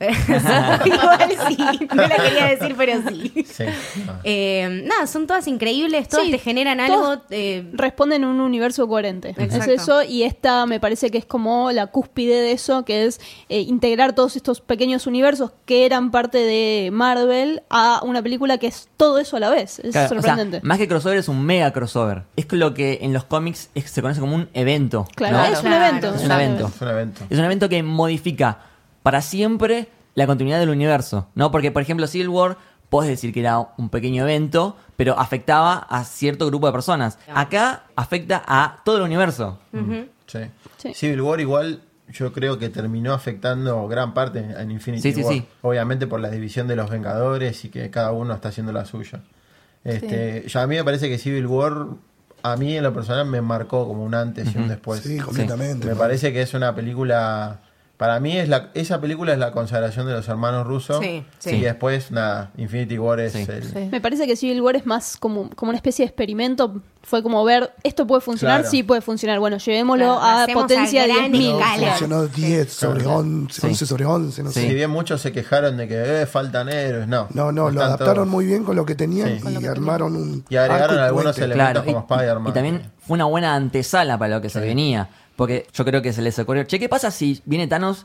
Igual 0.84 1.30
sí, 1.48 1.56
no 1.94 2.02
la 2.06 2.16
quería 2.16 2.46
decir, 2.46 2.74
pero 2.76 2.92
sí. 3.08 3.44
Sí. 3.46 3.64
Ah. 4.08 4.20
Eh, 4.24 4.82
nada, 4.86 5.06
son 5.06 5.26
todas 5.26 5.46
increíbles, 5.46 6.08
todas 6.08 6.26
Sí, 6.26 6.32
te 6.32 6.38
generan 6.38 6.80
algo. 6.80 7.16
eh, 7.30 7.68
Responden 7.72 8.24
a 8.24 8.28
un 8.28 8.40
universo 8.40 8.86
coherente. 8.88 9.30
Exacto. 9.30 9.56
Es 9.56 9.68
eso, 9.82 10.02
y 10.02 10.22
esta 10.24 10.66
me 10.66 10.80
parece 10.80 11.10
que 11.10 11.18
es 11.18 11.24
como 11.24 11.72
la 11.72 11.88
cúspide 11.88 12.40
de 12.40 12.52
eso, 12.52 12.84
que 12.84 13.06
es 13.06 13.20
eh, 13.48 13.60
integrar 13.60 14.14
todos 14.14 14.36
estos 14.36 14.60
pequeños 14.60 15.06
universos 15.06 15.52
que 15.64 15.86
eran 15.86 16.10
parte 16.10 16.38
de 16.38 16.90
Marvel 16.92 17.62
a 17.70 18.00
una 18.04 18.22
película 18.22 18.58
que 18.58 18.66
es 18.66 18.88
todo 18.96 19.18
eso 19.18 19.36
a 19.36 19.40
la 19.40 19.50
vez. 19.50 19.78
Es 19.80 19.92
Claro, 19.92 20.06
o 20.06 20.08
sea, 20.08 20.08
sorprendente. 20.34 20.60
más 20.66 20.78
que 20.78 20.88
crossover 20.88 21.18
es 21.18 21.28
un 21.28 21.42
mega 21.44 21.72
crossover. 21.72 22.22
Es 22.36 22.46
lo 22.52 22.74
que 22.74 22.98
en 23.02 23.12
los 23.12 23.24
cómics 23.24 23.70
es- 23.74 23.90
se 23.90 24.02
conoce 24.02 24.20
como 24.20 24.34
un 24.36 24.48
evento. 24.54 25.06
claro, 25.14 25.38
¿no? 25.38 25.44
es 25.44 25.58
un 25.62 25.66
Claro. 25.66 25.84
evento. 25.86 26.14
Es 26.14 26.24
un 26.24 26.30
evento. 26.32 26.66
Es 26.74 26.80
un 26.82 26.88
evento. 26.88 27.24
Es 27.30 27.38
un 27.38 27.44
evento 27.44 27.68
que 27.68 27.82
modifica 27.82 28.58
para 29.02 29.22
siempre 29.22 29.88
la 30.14 30.26
continuidad 30.26 30.58
del 30.60 30.70
universo, 30.70 31.28
¿no? 31.34 31.50
Porque, 31.50 31.70
por 31.70 31.82
ejemplo, 31.82 32.06
Civil 32.06 32.28
War, 32.28 32.56
podés 32.88 33.08
decir 33.10 33.32
que 33.32 33.40
era 33.40 33.58
un 33.78 33.88
pequeño 33.88 34.24
evento, 34.24 34.76
pero 34.96 35.18
afectaba 35.18 35.74
a 35.88 36.04
cierto 36.04 36.46
grupo 36.46 36.66
de 36.66 36.72
personas. 36.72 37.18
Acá 37.32 37.84
afecta 37.96 38.42
a 38.46 38.80
todo 38.84 38.96
el 38.98 39.02
universo. 39.02 39.58
Sí. 40.26 40.40
Sí. 40.78 40.94
Civil 40.94 41.20
War 41.22 41.40
igual 41.40 41.82
yo 42.12 42.32
creo 42.32 42.58
que 42.58 42.68
terminó 42.68 43.12
afectando 43.12 43.86
gran 43.86 44.14
parte 44.14 44.40
en 44.40 44.70
Infinity 44.72 45.02
Sí, 45.02 45.12
sí, 45.14 45.22
War. 45.22 45.32
sí. 45.34 45.46
Obviamente 45.62 46.06
por 46.08 46.18
la 46.20 46.28
división 46.30 46.66
de 46.66 46.74
los 46.74 46.90
Vengadores 46.90 47.64
y 47.64 47.68
que 47.68 47.88
cada 47.90 48.10
uno 48.10 48.34
está 48.34 48.48
haciendo 48.48 48.72
la 48.72 48.84
suya. 48.84 49.20
Este, 49.84 50.44
ya 50.48 50.62
a 50.62 50.66
mí 50.66 50.74
me 50.76 50.84
parece 50.84 51.08
que 51.08 51.18
Civil 51.18 51.46
War 51.46 51.86
a 52.42 52.56
mí 52.56 52.76
en 52.76 52.82
lo 52.82 52.92
personal 52.92 53.26
me 53.26 53.40
marcó 53.40 53.86
como 53.86 54.02
un 54.04 54.14
antes 54.14 54.54
y 54.54 54.58
un 54.58 54.68
después. 54.68 55.00
Sí, 55.02 55.18
completamente. 55.18 55.86
Me 55.86 55.94
parece 55.94 56.32
que 56.32 56.42
es 56.42 56.52
una 56.54 56.74
película 56.74 57.60
para 58.00 58.18
mí 58.18 58.34
es 58.34 58.48
la 58.48 58.70
esa 58.72 58.98
película 58.98 59.34
es 59.34 59.38
la 59.38 59.52
consagración 59.52 60.06
de 60.06 60.14
los 60.14 60.26
hermanos 60.26 60.66
rusos 60.66 61.00
Sí, 61.02 61.22
sí. 61.38 61.56
y 61.56 61.60
después 61.60 62.10
nada, 62.10 62.50
Infinity 62.56 62.96
War 62.98 63.20
es 63.20 63.34
Sí. 63.34 63.44
el 63.46 63.62
Sí. 63.62 63.88
Me 63.92 64.00
parece 64.00 64.26
que 64.26 64.36
Civil 64.36 64.62
War 64.62 64.74
es 64.74 64.86
más 64.86 65.18
como, 65.18 65.50
como 65.50 65.68
una 65.68 65.76
especie 65.76 66.06
de 66.06 66.08
experimento. 66.08 66.80
Fue 67.02 67.22
como 67.22 67.44
ver, 67.44 67.72
esto 67.82 68.06
puede 68.06 68.22
funcionar, 68.22 68.60
Claro. 68.60 68.70
sí 68.70 68.82
puede 68.82 69.02
funcionar. 69.02 69.38
Bueno, 69.38 69.58
llevémoslo 69.58 70.18
Claro, 70.18 70.50
a 70.50 70.54
potencia 70.54 71.06
gran 71.06 71.30
10.000. 71.30 71.52
Pero 71.52 71.58
escala. 71.60 71.86
funcionó 71.90 72.26
10 72.26 72.72
sobre 72.72 73.00
Claro. 73.02 73.18
11, 73.18 73.60
Sí. 73.60 73.66
11 73.66 73.86
sobre 73.86 74.04
11, 74.06 74.42
no 74.44 74.50
Sí. 74.50 74.60
sé. 74.62 74.68
Si 74.68 74.74
bien 74.74 74.88
muchos 74.90 75.20
se 75.20 75.30
quejaron 75.32 75.76
de 75.76 75.86
que 75.86 76.22
eh, 76.22 76.26
faltan 76.26 76.70
héroes, 76.70 77.06
no. 77.06 77.28
No, 77.34 77.52
no, 77.52 77.70
lo 77.70 77.82
adaptaron 77.82 78.14
todos. 78.14 78.28
muy 78.28 78.46
bien 78.46 78.64
con 78.64 78.76
lo 78.76 78.86
que 78.86 78.94
tenían 78.94 79.38
Sí. 79.40 79.58
y 79.60 79.66
armaron 79.66 80.16
un. 80.16 80.44
Y 80.48 80.56
agregaron 80.56 80.90
arco 80.96 81.02
y 81.02 81.06
algunos 81.06 81.24
puente. 81.36 81.44
elementos 81.44 81.82
Claro, 81.84 81.84
como 82.06 82.06
Spider-Man. 82.16 82.48
y 82.50 82.52
también 82.54 82.82
fue 83.06 83.14
una 83.16 83.24
buena 83.26 83.54
antesala 83.54 84.16
para 84.18 84.36
lo 84.36 84.40
que 84.40 84.48
se 84.48 84.58
venía. 84.60 85.08
Porque 85.40 85.66
yo 85.72 85.86
creo 85.86 86.02
que 86.02 86.12
se 86.12 86.20
les 86.20 86.38
ocurrió, 86.38 86.64
che, 86.64 86.78
¿qué 86.78 86.86
pasa 86.90 87.10
si 87.10 87.40
viene 87.46 87.66
Thanos 87.66 88.04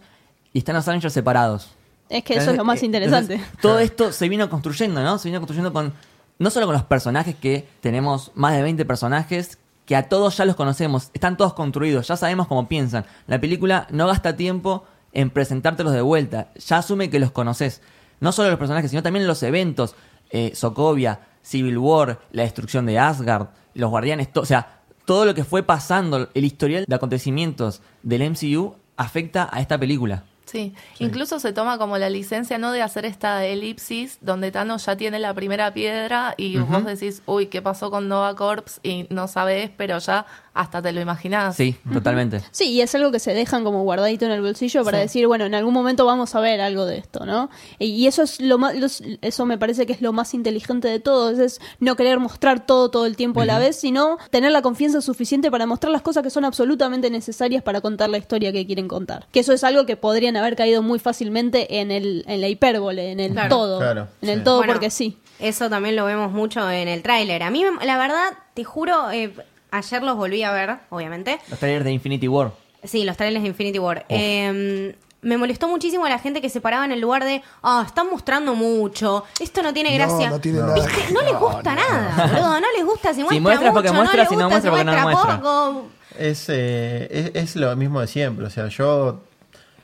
y 0.54 0.60
están 0.60 0.74
los 0.74 0.88
Avengers 0.88 1.14
separados? 1.14 1.68
Es 2.08 2.24
que 2.24 2.36
eso 2.36 2.52
es 2.52 2.56
lo 2.56 2.64
más 2.64 2.82
Eh, 2.82 2.86
interesante. 2.86 3.34
entonces, 3.34 3.60
todo 3.62 3.80
esto 3.80 4.14
se 4.14 4.30
vino 4.30 4.50
construyendo, 4.50 5.04
¿no? 5.04 5.18
Se 5.18 5.28
vino 5.28 5.42
construyendo 5.42 5.74
con. 5.74 5.92
No 6.40 6.50
solo 6.50 6.66
con 6.66 6.72
los 6.76 6.84
personajes, 6.86 7.36
que 7.36 7.68
tenemos 7.82 8.32
más 8.36 8.54
de 8.56 8.62
20 8.62 8.86
personajes, 8.86 9.58
que 9.86 9.98
a 9.98 10.08
todos 10.08 10.38
ya 10.38 10.46
los 10.46 10.56
conocemos, 10.56 11.10
están 11.14 11.36
todos 11.36 11.54
construidos, 11.56 12.08
ya 12.08 12.16
sabemos 12.16 12.48
cómo 12.48 12.70
piensan. 12.70 13.04
La 13.28 13.42
película 13.42 13.86
no 13.90 14.08
gasta 14.08 14.38
tiempo 14.38 14.86
en 15.12 15.30
presentártelos 15.30 15.92
de 15.92 16.00
vuelta, 16.00 16.52
ya 16.56 16.78
asume 16.78 17.10
que 17.10 17.20
los 17.20 17.32
conoces. 17.32 17.82
No 18.22 18.32
solo 18.32 18.48
los 18.50 18.60
personajes, 18.60 18.92
sino 18.92 19.04
también 19.04 19.28
los 19.28 19.44
eventos. 19.44 19.94
Eh, 20.30 20.54
Sokovia, 20.56 21.20
Civil 21.42 21.78
War, 21.80 22.18
la 22.32 22.44
destrucción 22.44 22.86
de 22.86 22.98
Asgard, 22.98 23.48
los 23.74 23.90
guardianes, 23.90 24.30
o 24.36 24.46
sea, 24.46 24.75
todo 25.06 25.26
lo 25.26 25.34
que 25.34 25.44
fue 25.44 25.64
pasando, 25.64 26.30
el 26.34 26.46
historial 26.46 26.86
de 26.88 26.96
acontecimientos 26.96 27.82
del 28.04 28.30
MCU 28.32 28.76
afecta 28.98 29.50
a 29.52 29.62
esta 29.62 29.78
película. 29.78 30.24
Sí. 30.46 30.74
incluso 31.00 31.40
se 31.40 31.54
toma 31.54 31.80
como 31.80 31.98
la 31.98 32.10
licencia 32.10 32.60
no 32.60 32.72
de 32.72 32.84
hacer 32.84 33.04
esta 33.04 33.44
elipsis 33.46 34.20
donde 34.22 34.52
Thanos 34.52 34.86
ya 34.86 34.96
tiene 34.96 35.18
la 35.20 35.34
primera 35.34 35.74
piedra 35.74 36.36
y 36.38 36.58
vos 36.60 36.86
decís, 36.86 37.24
uy, 37.26 37.48
¿qué 37.48 37.64
pasó 37.64 37.90
con 37.90 38.08
Nova 38.08 38.36
Corps? 38.36 38.80
Y 38.84 39.08
no 39.10 39.28
sabes, 39.28 39.72
pero 39.76 39.98
ya 39.98 40.28
hasta 40.56 40.82
te 40.82 40.92
lo 40.94 41.02
imaginás. 41.02 41.56
Sí, 41.56 41.76
totalmente. 41.94 42.42
Sí, 42.52 42.72
y 42.72 42.82
es 42.82 42.96
algo 42.96 43.12
que 43.12 43.20
se 43.20 43.34
dejan 43.34 43.64
como 43.64 43.84
guardadito 43.84 44.26
en 44.26 44.32
el 44.32 44.42
bolsillo 44.42 44.84
para 44.84 44.98
Sí. 44.98 45.04
decir, 45.04 45.28
bueno, 45.28 45.46
en 45.46 45.54
algún 45.54 45.74
momento 45.74 46.06
vamos 46.06 46.34
a 46.34 46.40
ver 46.40 46.62
algo 46.62 46.86
de 46.86 46.98
esto, 46.98 47.26
¿no? 47.26 47.50
Y, 47.78 47.86
y 47.88 48.08
eso 48.08 48.24
es 48.24 48.40
lo 48.42 48.58
más, 48.58 48.76
los- 48.76 49.04
eso 49.22 49.46
me 49.46 49.58
parece 49.58 49.86
que 49.86 49.94
es 49.94 50.02
lo 50.02 50.14
más 50.14 50.34
inteligente 50.34 50.88
de 50.88 51.00
todo, 51.00 51.30
es 51.30 51.60
no 51.80 51.96
querer 51.96 52.20
mostrar 52.20 52.66
todo 52.66 52.90
todo 52.90 53.06
el 53.06 53.16
tiempo 53.16 53.42
a 53.42 53.46
la 53.46 53.60
vez, 53.60 53.76
sino 53.76 54.18
tener 54.32 54.52
la 54.52 54.62
confianza 54.62 55.02
suficiente 55.02 55.52
para 55.52 55.66
mostrar 55.66 55.92
las 55.92 56.02
cosas 56.02 56.24
que 56.24 56.30
son 56.30 56.46
absolutamente 56.46 57.10
necesarias 57.10 57.62
para 57.62 57.82
contar 57.82 58.10
la 58.10 58.18
historia 58.18 58.52
que 58.52 58.66
quieren 58.66 58.88
contar. 58.88 59.28
Que 59.32 59.42
eso 59.42 59.52
es 59.54 59.64
algo 59.64 59.86
que 59.86 59.98
podrían 59.98 60.38
haber 60.38 60.56
caído 60.56 60.82
muy 60.82 61.00
fácilmente 61.00 61.80
en 61.82 61.92
el 61.92 62.24
en 62.28 62.40
la 62.40 62.48
hipérbole, 62.48 63.12
en 63.12 63.20
el 63.20 63.34
Claro. 63.34 63.50
todo, 63.50 63.80
Claro, 63.80 64.08
en 64.22 64.30
el 64.30 64.38
sí. 64.40 64.44
todo 64.46 64.58
Bueno, 64.58 64.72
porque 64.74 64.90
sí. 64.90 65.18
Eso 65.40 65.70
también 65.70 65.98
lo 65.98 66.06
vemos 66.06 66.32
mucho 66.32 66.72
en 66.72 66.88
el 66.88 67.02
tráiler. 67.04 67.44
A 67.44 67.50
mí, 67.52 67.64
me- 67.66 67.86
la 67.86 67.98
verdad, 67.98 68.30
te 68.54 68.64
juro, 68.64 69.12
eh, 69.12 69.34
ayer 69.72 70.04
los 70.04 70.16
volví 70.16 70.44
a 70.44 70.52
ver, 70.52 70.78
obviamente. 70.90 71.40
Los 71.50 71.60
trailers 71.60 71.86
de 71.86 71.92
Infinity 71.92 72.28
War. 72.28 72.52
Sí, 72.84 73.04
los 73.04 73.18
trailers 73.18 73.44
de 73.44 73.50
Infinity 73.50 73.80
War. 73.80 74.06
Eh, 74.10 74.96
me 75.26 75.38
molestó 75.38 75.68
muchísimo 75.68 76.08
la 76.08 76.20
gente 76.20 76.40
que 76.40 76.50
se 76.50 76.62
paraba 76.62 76.86
en 76.86 76.92
el 76.92 77.02
lugar 77.02 77.26
de, 77.26 77.42
ah, 77.64 77.84
están 77.86 78.10
mostrando 78.12 78.54
mucho, 78.54 79.26
esto 79.40 79.64
no 79.64 79.74
tiene 79.74 79.92
gracia. 79.96 80.30
No, 80.30 80.36
no 80.36 80.40
tiene 80.40 80.60
nada. 80.60 80.76
¿Viste? 80.76 81.12
No 81.12 81.22
les 81.24 81.40
gusta 81.40 81.76
nada, 81.76 82.28
boludo, 82.28 82.62
no 82.62 82.68
les 82.78 82.86
gusta, 82.86 83.14
se 83.14 83.24
muestra 83.24 83.42
muestra 83.42 83.74
porque 83.74 83.90
mucho, 83.90 84.02
muestra, 84.02 84.24
no 84.24 84.30
si 84.30 84.36
no 84.36 84.50
muestra 84.50 84.72
porque 84.72 84.86
no 84.86 84.92
muestra 84.92 85.26
muestra. 85.26 85.38
poco. 85.38 85.88
Es, 86.20 86.48
eh, 86.50 87.32
es, 87.34 87.44
es 87.44 87.56
lo 87.56 87.76
mismo 87.76 88.02
de 88.02 88.08
siempre. 88.08 88.46
O 88.46 88.50
sea, 88.52 88.68
yo 88.68 89.24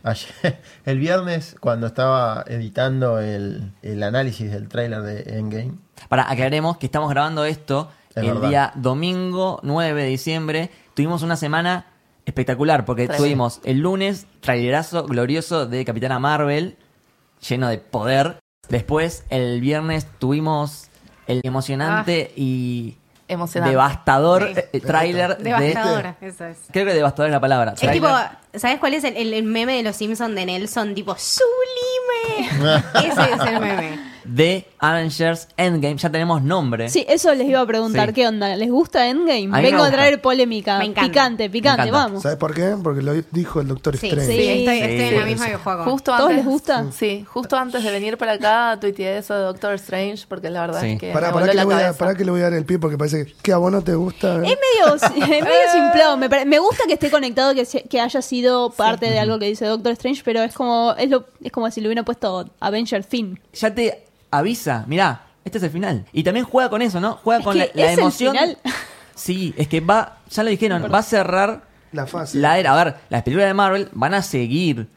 ayer, 0.04 0.60
el 0.86 1.00
viernes, 1.00 1.56
cuando 1.60 1.88
estaba 1.88 2.46
editando 2.48 3.20
el, 3.20 3.72
el 3.82 4.04
análisis 4.04 4.52
del 4.52 4.68
tráiler 4.70 5.02
de 5.02 5.40
Endgame, 5.40 5.74
Para 6.08 6.30
aclaremos 6.30 6.78
que 6.78 6.86
estamos 6.86 7.10
grabando 7.10 7.46
esto 7.46 7.90
Es 8.16 8.18
el 8.24 8.34
verdad. 8.34 8.50
día 8.50 8.72
domingo 8.76 9.60
9 9.64 10.02
de 10.04 10.08
diciembre. 10.10 10.70
Tuvimos 10.94 11.24
una 11.24 11.36
semana 11.36 11.86
espectacular 12.26 12.86
porque 12.86 13.04
Tremendo. 13.08 13.24
tuvimos 13.24 13.62
el 13.64 13.80
lunes 13.80 14.28
trailerazo 14.42 15.06
glorioso 15.06 15.66
de 15.66 15.84
Capitana 15.86 16.20
Marvel, 16.20 16.78
lleno 17.48 17.68
de 17.70 17.78
poder. 17.80 18.38
Después, 18.70 19.24
el 19.30 19.60
viernes, 19.62 20.06
tuvimos 20.20 20.88
el 21.28 21.42
emocionante 21.44 22.32
y 22.36 22.98
Emocionante. 23.28 23.72
devastador 23.72 24.50
Sí. 24.54 24.62
eh, 24.74 24.80
tráiler 24.82 25.38
de... 25.38 25.44
Devastador, 25.46 26.16
eso 26.22 26.46
es. 26.46 26.58
Creo 26.72 26.86
que 26.86 26.94
devastador 26.94 27.30
es 27.30 27.34
la 27.34 27.40
palabra. 27.40 27.74
Es 27.80 27.92
tipo, 27.92 28.08
Tráiler- 28.08 28.30
¿sabes 28.56 28.80
cuál 28.80 28.94
es 28.94 29.04
el, 29.06 29.16
el- 29.18 29.34
el 29.34 29.44
meme 29.44 29.76
de 29.78 29.84
los 29.84 29.96
Simpsons 29.96 30.36
de 30.36 30.46
Nelson? 30.46 30.94
Tipo, 30.94 31.16
sublime. 31.18 32.50
Ese 32.96 33.22
es 33.34 33.42
el 33.48 33.60
meme. 33.60 34.11
De 34.24 34.66
Avengers 34.80 35.48
Endgame. 35.58 35.98
Ya 35.98 36.10
tenemos 36.10 36.42
nombre. 36.42 36.90
Sí, 36.90 37.06
eso 37.08 37.34
les 37.36 37.48
iba 37.48 37.62
a 37.62 37.66
preguntar, 37.66 38.10
Sí. 38.10 38.14
¿qué 38.16 38.28
onda? 38.28 38.56
¿Les 38.56 38.70
gusta 38.70 39.08
Endgame? 39.08 39.48
me 39.48 39.62
Vengo 39.62 39.84
a 39.84 39.92
traer 39.92 40.22
polémica. 40.22 40.80
Me 40.80 40.86
encanta. 40.86 41.10
Picante, 41.12 41.50
picante, 41.50 41.86
Me 41.86 41.92
vamos. 41.92 42.24
¿Sabes 42.24 42.38
por 42.38 42.54
qué? 42.54 42.76
Porque 42.82 43.02
lo 43.02 43.14
dijo 43.32 43.62
el 43.62 43.68
Doctor 43.68 43.98
Sí, 43.98 44.08
Strange. 44.08 44.32
sí, 44.32 44.48
estoy, 44.48 44.78
Sí. 44.78 44.84
estoy 44.84 45.08
en 45.08 45.20
la 45.20 45.26
misma 45.26 45.48
que 45.48 45.56
juego. 45.58 45.84
Justo 45.86 46.12
¿Todos 46.12 46.22
antes, 46.30 46.36
les 46.38 46.46
gusta? 46.46 46.86
Sí, 46.92 47.26
justo 47.28 47.58
antes 47.58 47.84
de 47.84 47.92
venir 47.92 48.18
para 48.18 48.34
acá 48.34 48.78
tuiteé 48.80 49.18
eso 49.18 49.34
de 49.36 49.42
Doctor 49.44 49.74
Strange 49.76 50.26
porque 50.28 50.50
la 50.50 50.62
verdad 50.62 50.82
Sí. 50.82 50.92
es 50.92 51.00
que 51.00 51.12
Pará, 51.12 51.28
me 51.28 51.34
pará 51.34 51.46
que, 51.48 51.54
la 51.54 51.62
le 51.62 51.66
voy 51.66 51.74
a, 51.76 51.78
cabeza. 51.80 51.98
pará 52.00 52.16
que 52.16 52.26
le 52.26 52.32
voy 52.32 52.40
a 52.42 52.44
dar 52.46 52.54
el 52.54 52.66
pie 52.66 52.80
porque 52.80 52.98
parece 52.98 53.34
que 53.42 53.52
a 53.54 53.58
vos 53.58 53.72
no 53.72 53.82
te 53.82 53.96
gusta. 53.96 54.36
¿eh? 54.38 54.42
Es 54.54 54.58
medio, 54.60 54.96
es 55.26 55.30
medio 55.44 55.56
simplado. 55.72 56.18
Me, 56.18 56.28
me 56.46 56.60
gusta 56.60 56.84
que 56.88 56.94
esté 56.94 57.10
conectado, 57.12 57.54
que, 57.54 57.66
se- 57.66 57.84
que 57.84 58.00
haya 58.02 58.22
sido 58.22 58.70
parte 58.72 59.10
de 59.10 59.20
algo 59.20 59.40
que 59.40 59.46
dice 59.46 59.66
Doctor 59.66 59.92
Strange, 59.94 60.22
pero 60.26 60.42
es 60.42 60.54
como 60.54 60.94
es, 60.98 61.10
lo, 61.10 61.26
es 61.44 61.52
como 61.52 61.70
si 61.72 61.82
le 61.82 61.88
hubiera 61.88 62.04
puesto 62.04 62.50
Avenger 62.60 63.04
Fin. 63.04 63.40
Ya 63.54 63.74
te 63.74 64.04
avisa, 64.32 64.86
mirá, 64.88 65.24
este 65.46 65.58
es 65.60 65.64
el 65.66 65.70
final. 65.72 66.06
Y 66.14 66.24
también 66.24 66.46
juega 66.46 66.70
con 66.70 66.82
eso, 66.82 67.00
¿no? 67.00 67.20
Juega 67.24 67.40
Es 67.40 67.46
con 67.46 67.54
que 67.54 67.60
la, 67.60 67.66
la 67.74 67.86
es 67.92 67.94
el 67.94 68.00
emoción. 68.00 68.32
final. 68.36 68.58
Sí, 69.14 69.54
es 69.56 69.68
que 69.68 69.82
va, 69.82 70.18
ya 70.32 70.42
lo 70.42 70.50
dijeron, 70.50 70.90
va 70.92 70.98
a 71.00 71.04
cerrar 71.04 71.64
La 71.92 72.08
fase. 72.08 72.40
la 72.40 72.58
era. 72.58 72.74
A 72.74 72.84
ver, 72.84 72.96
las 73.10 73.22
películas 73.22 73.50
de 73.50 73.54
Marvel 73.54 73.90
van 73.92 74.16
a 74.16 74.24
seguir, 74.24 74.88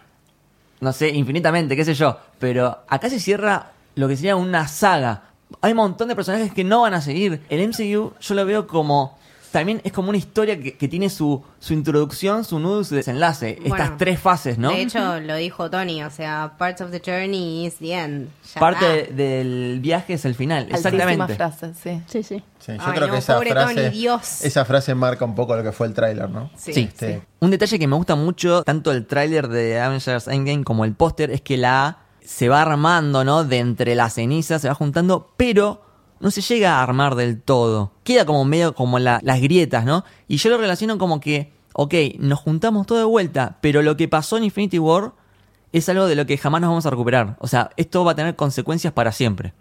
no 0.80 0.92
sé, 0.94 1.10
infinitamente, 1.10 1.76
qué 1.76 1.84
sé 1.84 1.92
yo. 1.92 2.18
Pero 2.38 2.78
acá 2.88 3.10
se 3.10 3.20
cierra 3.20 3.72
lo 3.96 4.08
que 4.08 4.16
sería 4.16 4.36
una 4.36 4.66
saga. 4.66 5.24
Hay 5.60 5.72
un 5.72 5.76
montón 5.78 6.08
de 6.08 6.14
personajes 6.16 6.54
que 6.54 6.64
no 6.64 6.82
van 6.82 6.94
a 6.94 7.02
seguir. 7.02 7.42
El 7.50 7.68
MCU 7.68 8.14
yo 8.18 8.34
lo 8.34 8.46
veo 8.46 8.66
como. 8.66 9.18
También 9.54 9.80
es 9.84 9.92
como 9.92 10.08
una 10.08 10.18
historia 10.18 10.60
que, 10.60 10.76
que 10.76 10.88
tiene 10.88 11.08
su, 11.08 11.40
su 11.60 11.74
introducción, 11.74 12.44
su 12.44 12.58
nudo 12.58 12.80
y 12.80 12.84
su 12.84 12.96
desenlace. 12.96 13.56
Bueno, 13.60 13.76
Estas 13.76 13.96
tres 13.98 14.18
fases, 14.18 14.58
¿no? 14.58 14.70
De 14.70 14.82
hecho, 14.82 15.20
lo 15.20 15.36
dijo 15.36 15.70
Tony, 15.70 16.02
o 16.02 16.10
sea, 16.10 16.54
parts 16.58 16.80
of 16.80 16.90
the 16.90 17.00
journey 17.00 17.64
is 17.64 17.76
the 17.76 17.92
end. 17.94 18.30
Ya 18.52 18.60
Parte 18.60 19.12
del 19.14 19.78
viaje 19.80 20.14
es 20.14 20.24
el 20.24 20.34
final. 20.34 20.66
Exactamente. 20.72 21.36
frase, 21.36 21.72
sí. 21.80 22.02
Sí, 22.08 22.24
sí. 22.24 22.42
Sí, 22.58 22.72
yo 22.72 22.78
Ay, 22.84 22.94
creo 22.96 23.06
no, 23.06 23.12
que 23.12 23.18
esa 23.20 23.34
pobre 23.36 23.52
frase, 23.52 23.74
Tony, 23.76 23.88
Dios. 23.90 24.44
esa 24.44 24.64
frase 24.64 24.92
marca 24.96 25.24
un 25.24 25.36
poco 25.36 25.54
lo 25.54 25.62
que 25.62 25.70
fue 25.70 25.86
el 25.86 25.94
tráiler, 25.94 26.28
¿no? 26.28 26.50
Sí, 26.56 26.72
Sí. 26.72 26.80
Este, 26.92 27.22
Un 27.38 27.50
detalle 27.52 27.78
que 27.78 27.86
me 27.86 27.94
gusta 27.94 28.16
mucho, 28.16 28.64
tanto 28.64 28.90
el 28.90 29.06
tráiler 29.06 29.46
de 29.46 29.78
Avengers 29.80 30.26
Endgame 30.26 30.64
como 30.64 30.84
el 30.84 30.94
póster, 30.94 31.30
es 31.30 31.42
que 31.42 31.56
la 31.58 31.86
A 31.86 31.98
se 32.24 32.48
va 32.48 32.60
armando, 32.62 33.22
¿no? 33.22 33.44
De 33.44 33.58
entre 33.58 33.94
las 33.94 34.14
cenizas, 34.14 34.62
se 34.62 34.68
va 34.68 34.74
juntando, 34.74 35.32
pero 35.36 35.83
no 36.20 36.30
se 36.30 36.40
llega 36.40 36.76
a 36.78 36.82
armar 36.82 37.14
del 37.14 37.40
todo. 37.40 37.92
Queda 38.04 38.24
como 38.24 38.44
medio 38.44 38.74
como 38.74 38.98
la- 38.98 39.20
las 39.22 39.40
grietas, 39.40 39.84
¿no? 39.84 40.04
Y 40.28 40.36
yo 40.38 40.50
lo 40.50 40.58
relaciono 40.58 40.98
como 40.98 41.20
que, 41.20 41.52
ok, 41.74 41.94
nos 42.18 42.40
juntamos 42.40 42.86
todo 42.86 42.98
de 42.98 43.04
vuelta, 43.04 43.58
pero 43.60 43.82
lo 43.82 43.96
que 43.96 44.08
pasó 44.08 44.36
en 44.36 44.44
Infinity 44.44 44.78
War 44.78 45.12
es 45.72 45.88
algo 45.88 46.06
de 46.06 46.14
lo 46.14 46.24
que 46.26 46.38
jamás 46.38 46.60
nos 46.60 46.70
vamos 46.70 46.86
a 46.86 46.90
recuperar. 46.90 47.36
O 47.40 47.48
sea, 47.48 47.70
esto 47.76 48.04
va 48.04 48.12
a 48.12 48.14
tener 48.14 48.36
consecuencias 48.36 48.92
para 48.92 49.12
siempre. 49.12 49.52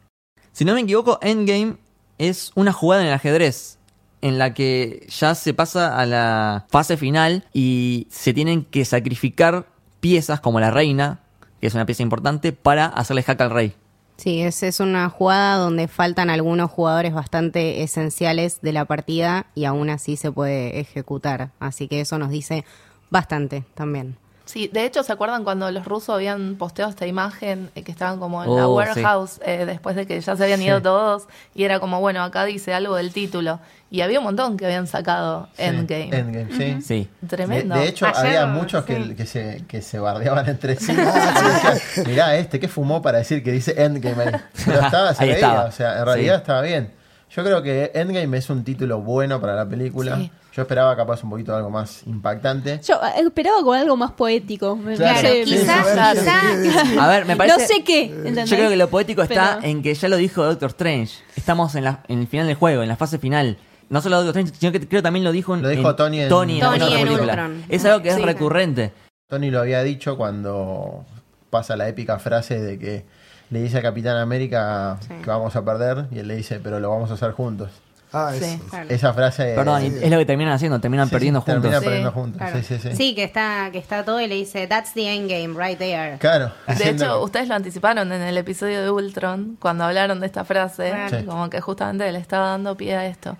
Si 0.52 0.64
no 0.66 0.74
me 0.76 0.82
equivoco, 0.82 1.18
Endgame 1.22 1.78
es 2.20 2.52
una 2.56 2.72
jugada 2.72 3.02
en 3.02 3.08
el 3.08 3.14
ajedrez 3.16 3.80
en 4.22 4.38
la 4.38 4.54
que 4.54 5.06
ya 5.10 5.36
se 5.36 5.54
pasa 5.54 5.98
a 5.98 6.06
la 6.06 6.66
fase 6.70 6.96
final 6.96 7.46
y 7.52 8.08
se 8.10 8.34
tienen 8.34 8.64
que 8.64 8.86
sacrificar 8.86 9.66
piezas 10.00 10.40
como 10.40 10.60
la 10.60 10.72
reina, 10.72 11.20
que 11.60 11.68
es 11.68 11.74
una 11.74 11.86
pieza 11.86 12.04
importante, 12.04 12.54
para 12.54 12.86
hacerle 12.86 13.24
hack 13.24 13.42
al 13.42 13.50
rey. 13.50 13.74
Sí, 14.18 14.42
es, 14.42 14.64
es 14.64 14.80
una 14.80 15.10
jugada 15.10 15.58
donde 15.58 15.88
faltan 15.88 16.30
algunos 16.30 16.70
jugadores 16.72 17.14
bastante 17.14 17.84
esenciales 17.84 18.62
de 18.62 18.72
la 18.72 18.86
partida 18.86 19.48
y 19.56 19.66
aún 19.66 19.90
así 19.90 20.18
se 20.18 20.32
puede 20.32 20.80
ejecutar. 20.80 21.52
Así 21.60 21.88
que 21.88 22.02
eso 22.02 22.18
nos 22.20 22.30
dice 22.30 22.64
bastante 23.10 23.66
también. 23.74 24.18
Sí, 24.46 24.70
de 24.74 24.84
hecho, 24.86 25.04
¿se 25.04 25.14
acuerdan 25.14 25.46
cuando 25.46 25.72
los 25.72 25.86
rusos 25.86 26.14
habían 26.16 26.56
posteado 26.56 26.90
esta 26.92 27.08
imagen 27.08 27.72
eh, 27.76 27.84
que 27.84 27.92
estaban 27.94 28.20
como 28.20 28.44
en 28.44 28.54
la 28.54 28.68
Oh, 28.68 28.76
warehouse 28.76 29.40
eh, 29.46 29.66
después 29.66 29.96
de 29.96 30.06
que 30.06 30.20
ya 30.20 30.36
se 30.36 30.44
habían 30.44 30.62
ido 30.62 30.82
todos? 30.82 31.28
Y 31.56 31.64
era 31.64 31.80
como, 31.80 32.02
bueno, 32.02 32.22
acá 32.24 32.44
dice 32.44 32.74
algo 32.74 32.96
del 32.98 33.14
título. 33.14 33.60
Y 33.90 34.02
había 34.02 34.20
un 34.20 34.26
montón 34.26 34.58
que 34.58 34.66
habían 34.66 34.86
sacado 34.88 35.48
sí, 35.56 35.64
Endgame. 35.64 36.10
Endgame, 36.18 36.52
sí. 36.58 36.82
Sí. 36.82 37.10
Tremendo. 37.28 37.76
De, 37.76 37.82
de 37.82 37.88
hecho, 37.88 38.06
Ayer, 38.06 38.18
había 38.38 38.46
muchos 38.48 38.84
sí. 38.86 38.94
que, 38.94 39.16
que 39.16 39.26
se, 39.26 39.64
que 39.68 39.82
se 39.82 40.00
bardeaban 40.00 40.50
entre 40.50 40.76
sí. 40.76 40.94
Decían, 40.94 42.06
Mirá, 42.08 42.36
este 42.36 42.60
que 42.60 42.68
fumó 42.68 43.02
para 43.02 43.20
decir 43.20 43.44
que 43.44 43.52
dice 43.52 43.82
Endgame 43.82 44.24
ahí. 44.24 44.32
Pero 44.66 44.82
estaba, 44.82 45.14
se 45.14 45.24
Ahí 45.24 45.30
veía, 45.30 45.48
estaba. 45.48 45.66
o 45.66 45.72
sea, 45.72 46.00
en 46.00 46.06
realidad 46.06 46.36
Sí. 46.36 46.42
estaba 46.42 46.62
bien. 46.64 46.92
Yo 47.30 47.44
creo 47.44 47.62
que 47.64 47.92
Endgame 47.94 48.38
es 48.38 48.50
un 48.50 48.64
título 48.64 49.00
bueno 49.02 49.40
para 49.40 49.56
la 49.56 49.66
película. 49.66 50.20
Yo 50.56 50.62
esperaba 50.62 50.96
capaz 50.96 51.24
un 51.24 51.32
poquito 51.32 51.56
algo 51.56 51.70
más 51.72 52.04
impactante. 52.06 52.80
Yo 52.88 52.96
eh, 52.96 53.22
esperaba 53.26 53.64
con 53.64 53.76
algo 53.78 53.98
más 53.98 54.12
poético. 54.12 54.76
Me- 54.76 54.96
Claro, 54.96 55.20
Claro, 55.22 55.36
quizás, 55.46 55.88
quizás, 56.14 56.98
A 57.00 57.08
ver, 57.08 57.26
me 57.26 57.36
parece... 57.36 57.58
No 57.60 57.66
sé 57.68 57.84
qué. 57.84 58.04
¿entendés? 58.06 58.50
Yo 58.50 58.56
creo 58.58 58.70
que 58.70 58.76
lo 58.76 58.88
poético 58.90 59.24
está 59.24 59.58
Pero- 59.60 59.68
en 59.72 59.82
que 59.82 59.94
ya 59.96 60.08
lo 60.10 60.18
dijo 60.18 60.44
Doctor 60.46 60.70
Strange. 60.70 61.16
Estamos 61.36 61.74
en, 61.76 61.86
la, 61.86 62.04
en 62.08 62.20
el 62.20 62.28
final 62.28 62.46
del 62.46 62.56
juego, 62.56 62.84
en 62.84 62.90
la 62.90 62.96
fase 62.96 63.18
final. 63.18 63.58
No 63.90 64.00
solo 64.02 64.18
Doctor 64.24 64.42
Strange, 64.42 64.60
sino 64.60 64.72
que 64.72 64.80
creo 64.88 65.00
que 65.00 65.04
también 65.04 65.24
lo 65.26 65.32
dijo, 65.32 65.56
Lo 65.56 65.68
dijo 65.70 65.96
Tony 65.96 66.22
en- 66.22 66.30
Tony 66.30 66.62
en. 66.62 67.10
Ultron. 67.10 67.64
Es 67.70 67.84
algo 67.86 68.02
que 68.04 68.10
es 68.10 68.16
Sí. 68.16 68.22
recurrente. 68.22 68.92
Tony 69.28 69.50
lo 69.50 69.60
había 69.60 69.82
dicho 69.82 70.18
cuando 70.18 71.04
pasa 71.50 71.76
la 71.76 71.88
épica 71.90 72.20
frase 72.20 72.60
de 72.60 72.78
que 72.78 73.06
le 73.50 73.62
dice 73.62 73.80
a 73.80 73.82
Capitán 73.82 74.18
América 74.18 74.98
Sí. 75.02 75.14
que 75.24 75.30
vamos 75.30 75.56
a 75.56 75.66
perder 75.66 76.06
y 76.12 76.20
él 76.20 76.28
le 76.28 76.36
dice, 76.36 76.60
pero 76.64 76.80
lo 76.80 76.90
vamos 76.92 77.10
a 77.12 77.16
hacer 77.16 77.32
juntos. 77.32 77.70
Ah, 78.14 78.32
Sí. 78.38 78.44
es- 78.46 78.62
Claro. 78.70 78.90
Esa 78.90 79.14
frase... 79.14 79.54
Perdón, 79.56 79.82
es 79.84 80.10
lo 80.10 80.18
que 80.20 80.26
terminan 80.26 80.54
haciendo, 80.54 80.80
terminan 80.80 81.08
Sí, 81.08 81.10
sí, 81.10 81.14
perdiendo 81.16 81.42
juntos. 81.42 81.62
terminan 81.62 81.82
Sí, 81.82 81.86
perdiendo 81.86 82.12
juntos. 82.12 82.38
Claro. 82.40 82.60
Sí, 82.62 82.78
sí, 82.80 82.90
sí. 82.96 83.16
que 83.16 83.24
está, 83.24 83.70
que 83.72 83.78
está 83.80 84.06
todo 84.06 84.22
y 84.22 84.28
le 84.28 84.36
dice, 84.36 84.68
that's 84.68 84.94
the 84.94 85.14
end 85.14 85.30
game 85.30 85.54
right 85.58 85.78
there. 85.78 86.18
Claro. 86.20 86.52
De 86.68 86.90
hecho, 86.90 87.22
ustedes 87.24 87.48
lo 87.48 87.56
anticiparon 87.56 88.12
en 88.12 88.22
el 88.22 88.38
episodio 88.38 88.82
de 88.84 88.92
Ultron, 88.92 89.58
cuando 89.60 89.84
hablaron 89.86 90.20
de 90.20 90.28
esta 90.28 90.46
frase, 90.46 90.90
Claro. 90.92 91.20
Sí. 91.20 91.26
como 91.26 91.50
que 91.50 91.60
justamente 91.62 92.12
le 92.12 92.20
estaba 92.20 92.50
dando 92.50 92.78
pie 92.78 92.96
a 92.96 93.06
esto. 93.08 93.36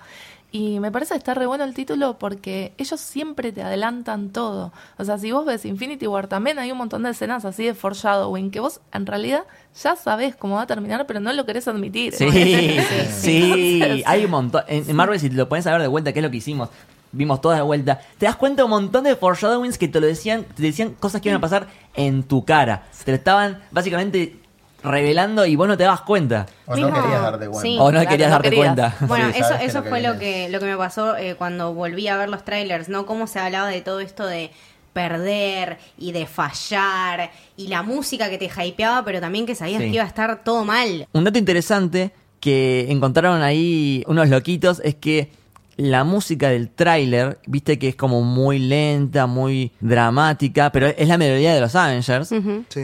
Y 0.56 0.80
me 0.80 0.92
parece 0.92 1.16
que 1.16 1.18
está 1.18 1.34
re 1.34 1.48
bueno 1.48 1.64
el 1.64 1.74
título 1.74 2.20
porque 2.20 2.74
ellos 2.78 3.02
siempre 3.02 3.52
te 3.52 3.64
adelantan 3.64 4.30
todo. 4.30 4.72
O 5.00 5.04
sea, 5.04 5.18
si 5.18 5.32
vos 5.32 5.48
ves 5.48 5.66
Infinity 5.66 6.06
War, 6.06 6.28
también 6.28 6.60
hay 6.60 6.72
un 6.72 6.78
montón 6.78 7.02
de 7.02 7.10
escenas 7.10 7.44
así 7.44 7.66
de 7.66 7.74
foreshadowing 7.74 8.52
que 8.52 8.60
vos 8.60 8.80
en 8.94 9.08
realidad 9.08 9.46
ya 9.82 9.96
sabés 9.96 10.36
cómo 10.36 10.58
va 10.58 10.62
a 10.62 10.68
terminar, 10.68 11.08
pero 11.08 11.20
no 11.20 11.34
lo 11.34 11.48
querés 11.48 11.68
admitir. 11.68 12.14
Sí, 12.14 12.30
sí, 13.10 14.04
hay 14.06 14.26
un 14.26 14.30
montón. 14.30 14.62
En 14.68 14.96
Marvel, 14.96 15.20
si 15.20 15.28
te 15.28 15.36
lo 15.36 15.50
pones 15.50 15.66
a 15.66 15.72
ver 15.72 15.82
de 15.82 15.88
vuelta, 15.88 16.14
que 16.14 16.20
es 16.20 16.24
lo 16.24 16.30
que 16.30 16.38
hicimos, 16.38 16.70
vimos 17.12 17.42
todas 17.42 17.58
de 17.58 17.64
vuelta, 17.64 18.02
te 18.20 18.28
das 18.28 18.36
cuenta 18.36 18.62
de 18.62 18.66
un 18.66 18.70
montón 18.70 19.06
de 19.06 19.16
foreshadowings 19.16 19.80
que 19.80 19.88
te 19.88 20.00
lo 20.00 20.06
decían, 20.06 20.44
te 20.44 20.62
decían 20.62 20.94
cosas 21.00 21.20
que 21.20 21.30
iban 21.30 21.40
a 21.40 21.42
pasar 21.42 21.66
en 21.96 22.22
tu 22.22 22.46
cara. 22.46 22.84
Te 23.04 23.12
lo 23.12 23.16
estaban 23.16 23.64
básicamente 23.72 24.43
revelando 24.84 25.46
y 25.46 25.56
vos 25.56 25.68
no 25.68 25.78
te 25.78 25.84
dabas 25.84 26.02
cuenta. 26.02 26.46
O 26.66 26.76
no 26.76 26.88
querías 26.94 27.22
darte 27.22 27.48
cuenta. 27.48 27.62
sí. 27.62 27.78
O 27.80 27.86
no 27.86 27.92
Claro, 27.92 28.10
querías 28.10 28.30
no 28.30 28.34
darte 28.36 28.50
querías. 28.50 28.66
cuenta. 28.76 28.96
Bueno, 29.08 29.32
Sí, 29.34 29.40
eso, 29.40 29.54
eso 29.56 29.78
lo 29.80 29.84
que 29.84 29.90
fue 29.90 30.02
lo 30.02 30.20
que, 30.20 30.50
lo 30.50 30.60
que 30.60 30.66
me 30.66 30.78
pasó 30.78 31.16
eh, 31.18 31.36
cuando 31.36 31.74
volví 31.74 32.08
a 32.08 32.18
ver 32.18 32.30
los 32.30 32.44
trailers, 32.46 32.90
¿no? 32.90 33.06
Cómo 33.06 33.28
se 33.28 33.40
hablaba 33.40 33.68
de 33.70 33.82
todo 33.82 34.00
esto 34.00 34.26
de 34.26 34.52
perder 34.94 35.78
y 35.98 36.12
de 36.12 36.26
fallar 36.28 37.32
y 37.58 37.68
la 37.68 37.82
música 37.84 38.30
que 38.30 38.38
te 38.38 38.46
hypeaba, 38.64 39.04
pero 39.04 39.20
también 39.20 39.46
que 39.46 39.56
sabías 39.56 39.82
Sí. 39.82 39.88
que 39.90 39.96
iba 39.96 40.04
a 40.04 40.08
estar 40.08 40.44
todo 40.44 40.64
mal. 40.66 41.08
Un 41.14 41.24
dato 41.24 41.40
interesante 41.40 42.12
que 42.40 42.88
encontraron 42.92 43.42
ahí 43.42 44.04
unos 44.08 44.30
loquitos 44.30 44.82
es 44.84 44.96
que 44.96 45.32
la 45.78 46.04
música 46.04 46.50
del 46.50 46.70
tráiler, 46.70 47.40
viste 47.48 47.80
que 47.80 47.88
es 47.88 47.96
como 47.96 48.22
muy 48.22 48.60
lenta, 48.60 49.26
muy 49.26 49.72
dramática, 49.80 50.72
pero 50.72 50.86
es 50.88 51.08
la 51.08 51.18
melodía 51.18 51.56
de 51.56 51.62
los 51.62 51.74
Avengers. 51.76 52.28
Sí. 52.70 52.82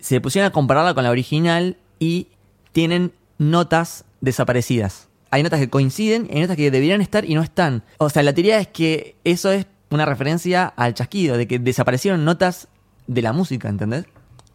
Se 0.00 0.20
pusieron 0.20 0.48
a 0.48 0.52
compararla 0.52 0.94
con 0.94 1.04
la 1.04 1.10
original 1.10 1.76
y 1.98 2.28
tienen 2.72 3.12
notas 3.38 4.04
desaparecidas. 4.20 5.08
Hay 5.30 5.42
notas 5.42 5.60
que 5.60 5.70
coinciden 5.70 6.26
y 6.30 6.36
hay 6.36 6.40
notas 6.42 6.56
que 6.56 6.70
deberían 6.70 7.00
estar 7.00 7.24
y 7.24 7.34
no 7.34 7.42
están. 7.42 7.82
O 7.98 8.10
sea, 8.10 8.22
la 8.22 8.32
teoría 8.32 8.58
es 8.58 8.66
que 8.68 9.16
eso 9.24 9.50
es 9.52 9.66
una 9.90 10.04
referencia 10.06 10.66
al 10.76 10.94
chasquido, 10.94 11.36
de 11.36 11.46
que 11.46 11.58
desaparecieron 11.58 12.24
notas 12.24 12.68
de 13.06 13.22
la 13.22 13.32
música, 13.32 13.68
¿entendés? 13.68 14.04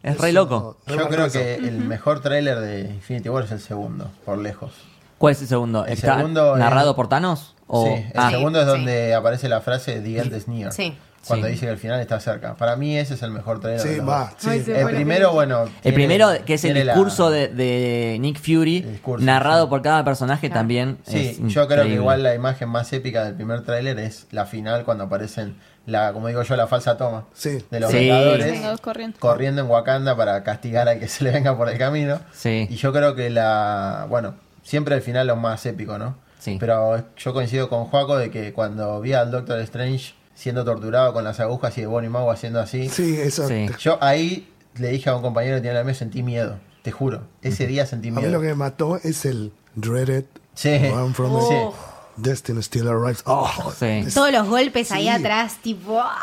Es 0.02 0.18
re 0.18 0.32
loco. 0.32 0.78
Yo 0.86 1.08
creo 1.08 1.30
que 1.30 1.56
el 1.56 1.78
mejor 1.78 2.20
tráiler 2.20 2.60
de 2.60 2.80
Infinity 2.82 3.28
War 3.28 3.44
es 3.44 3.50
el 3.52 3.60
segundo, 3.60 4.10
por 4.24 4.38
lejos. 4.38 4.72
¿Cuál 5.18 5.32
es 5.32 5.42
el 5.42 5.48
segundo? 5.48 5.84
El 5.86 5.94
¿Está 5.94 6.16
segundo 6.16 6.54
es- 6.54 6.58
narrado 6.60 6.94
por 6.94 7.08
Thanos? 7.08 7.54
O... 7.66 7.84
Sí, 7.86 7.92
el 7.92 8.12
Ah, 8.14 8.30
segundo 8.30 8.60
es 8.60 8.66
Sí. 8.66 8.70
donde 8.70 9.14
aparece 9.14 9.48
la 9.48 9.60
frase 9.60 10.00
The 10.00 10.18
end 10.20 10.36
is 10.36 10.46
near. 10.46 10.72
Sí. 10.72 10.96
Cuando 11.26 11.46
Sí. 11.46 11.52
dice 11.54 11.66
que 11.66 11.72
el 11.72 11.78
final 11.78 12.00
está 12.00 12.20
cerca. 12.20 12.54
Para 12.54 12.76
mí 12.76 12.96
ese 12.96 13.14
es 13.14 13.22
el 13.22 13.30
mejor 13.30 13.60
trailer. 13.60 13.82
de 13.82 13.94
Sí, 13.94 14.00
va. 14.00 14.32
Sí. 14.38 14.48
Ay. 14.50 14.64
El 14.66 14.86
primero, 14.86 15.32
bueno. 15.32 15.64
El 15.64 15.70
tiene- 15.82 15.94
primero, 15.96 16.28
que 16.44 16.54
es 16.54 16.64
el 16.64 16.74
la- 16.86 16.92
discurso 16.94 17.30
de, 17.30 17.48
de 17.48 18.16
Nick 18.20 18.38
Fury, 18.38 18.78
El 18.78 18.92
discurso, 18.92 19.24
narrado 19.24 19.64
sí. 19.64 19.70
por 19.70 19.82
cada 19.82 20.04
personaje 20.04 20.48
Claro. 20.48 20.60
también. 20.60 20.98
Sí, 21.06 21.36
es 21.40 21.52
yo 21.52 21.66
creo 21.68 21.84
que 21.84 21.94
igual 21.94 22.22
la 22.22 22.34
imagen 22.34 22.68
más 22.68 22.92
épica 22.92 23.24
del 23.24 23.34
primer 23.34 23.62
tráiler 23.62 23.98
es 23.98 24.26
la 24.30 24.46
final 24.46 24.84
cuando 24.84 25.04
aparecen, 25.04 25.56
la, 25.86 26.12
como 26.12 26.28
digo 26.28 26.42
yo, 26.42 26.56
la 26.56 26.66
falsa 26.66 26.96
toma 26.96 27.24
Sí. 27.34 27.58
de 27.70 27.80
los 27.80 27.90
Sí. 27.90 27.98
Vengadores 27.98 28.46
Vengadores 28.52 28.80
corriendo. 28.80 29.18
corriendo 29.20 29.62
en 29.62 29.68
Wakanda 29.68 30.16
para 30.16 30.42
castigar 30.42 30.88
al 30.88 30.98
que 30.98 31.08
se 31.08 31.24
le 31.24 31.30
venga 31.32 31.56
por 31.56 31.68
el 31.68 31.78
camino. 31.78 32.20
Sí. 32.32 32.66
Y 32.70 32.76
yo 32.76 32.92
creo 32.92 33.14
que 33.14 33.30
la, 33.30 34.06
bueno, 34.08 34.34
siempre 34.62 34.94
el 34.94 35.02
final 35.02 35.22
es 35.22 35.26
lo 35.28 35.36
más 35.36 35.64
épico, 35.66 35.98
¿no? 35.98 36.16
Sí. 36.38 36.56
Pero 36.60 37.02
yo 37.16 37.32
coincido 37.32 37.68
con 37.68 37.86
Juaco 37.86 38.16
de 38.16 38.30
que 38.30 38.52
cuando 38.52 39.00
vi 39.00 39.12
al 39.14 39.30
Doctor 39.32 39.58
Strange 39.60 40.14
siendo 40.36 40.64
torturado 40.64 41.12
con 41.12 41.24
las 41.24 41.40
agujas 41.40 41.76
y 41.78 41.80
de 41.80 41.86
Bonnie 41.88 42.08
Mago 42.10 42.30
haciendo 42.30 42.60
así, 42.60 42.88
Sí, 42.88 43.16
eso. 43.18 43.48
Sí. 43.48 43.66
yo 43.80 43.98
ahí 44.00 44.48
le 44.76 44.90
dije 44.90 45.10
a 45.10 45.16
un 45.16 45.22
compañero 45.22 45.56
que 45.56 45.62
tiene 45.62 45.76
la 45.78 45.82
mesa, 45.82 45.98
sentí 46.00 46.22
miedo. 46.22 46.58
te 46.82 46.92
juro, 46.92 47.22
ese 47.42 47.66
día 47.66 47.84
sentí 47.84 48.08
A 48.08 48.12
mí 48.12 48.18
miedo. 48.18 48.30
lo 48.30 48.40
que 48.40 48.46
me 48.46 48.54
mató 48.54 48.96
es 49.02 49.24
el 49.24 49.50
Dreaded 49.74 50.24
Sí. 50.54 50.78
Run 50.90 51.12
from 51.14 51.32
Oh. 51.34 51.74
the 52.22 52.30
Destiny 52.30 52.62
Still 52.62 52.86
Arrives. 52.86 53.22
Oh, 53.26 53.72
Sí. 53.76 53.86
es- 54.06 54.14
Todos 54.14 54.30
los 54.30 54.46
golpes 54.48 54.92
ahí 54.92 55.02
Sí. 55.02 55.08
atrás, 55.08 55.56
tipo. 55.62 55.98
¡ah! 56.00 56.16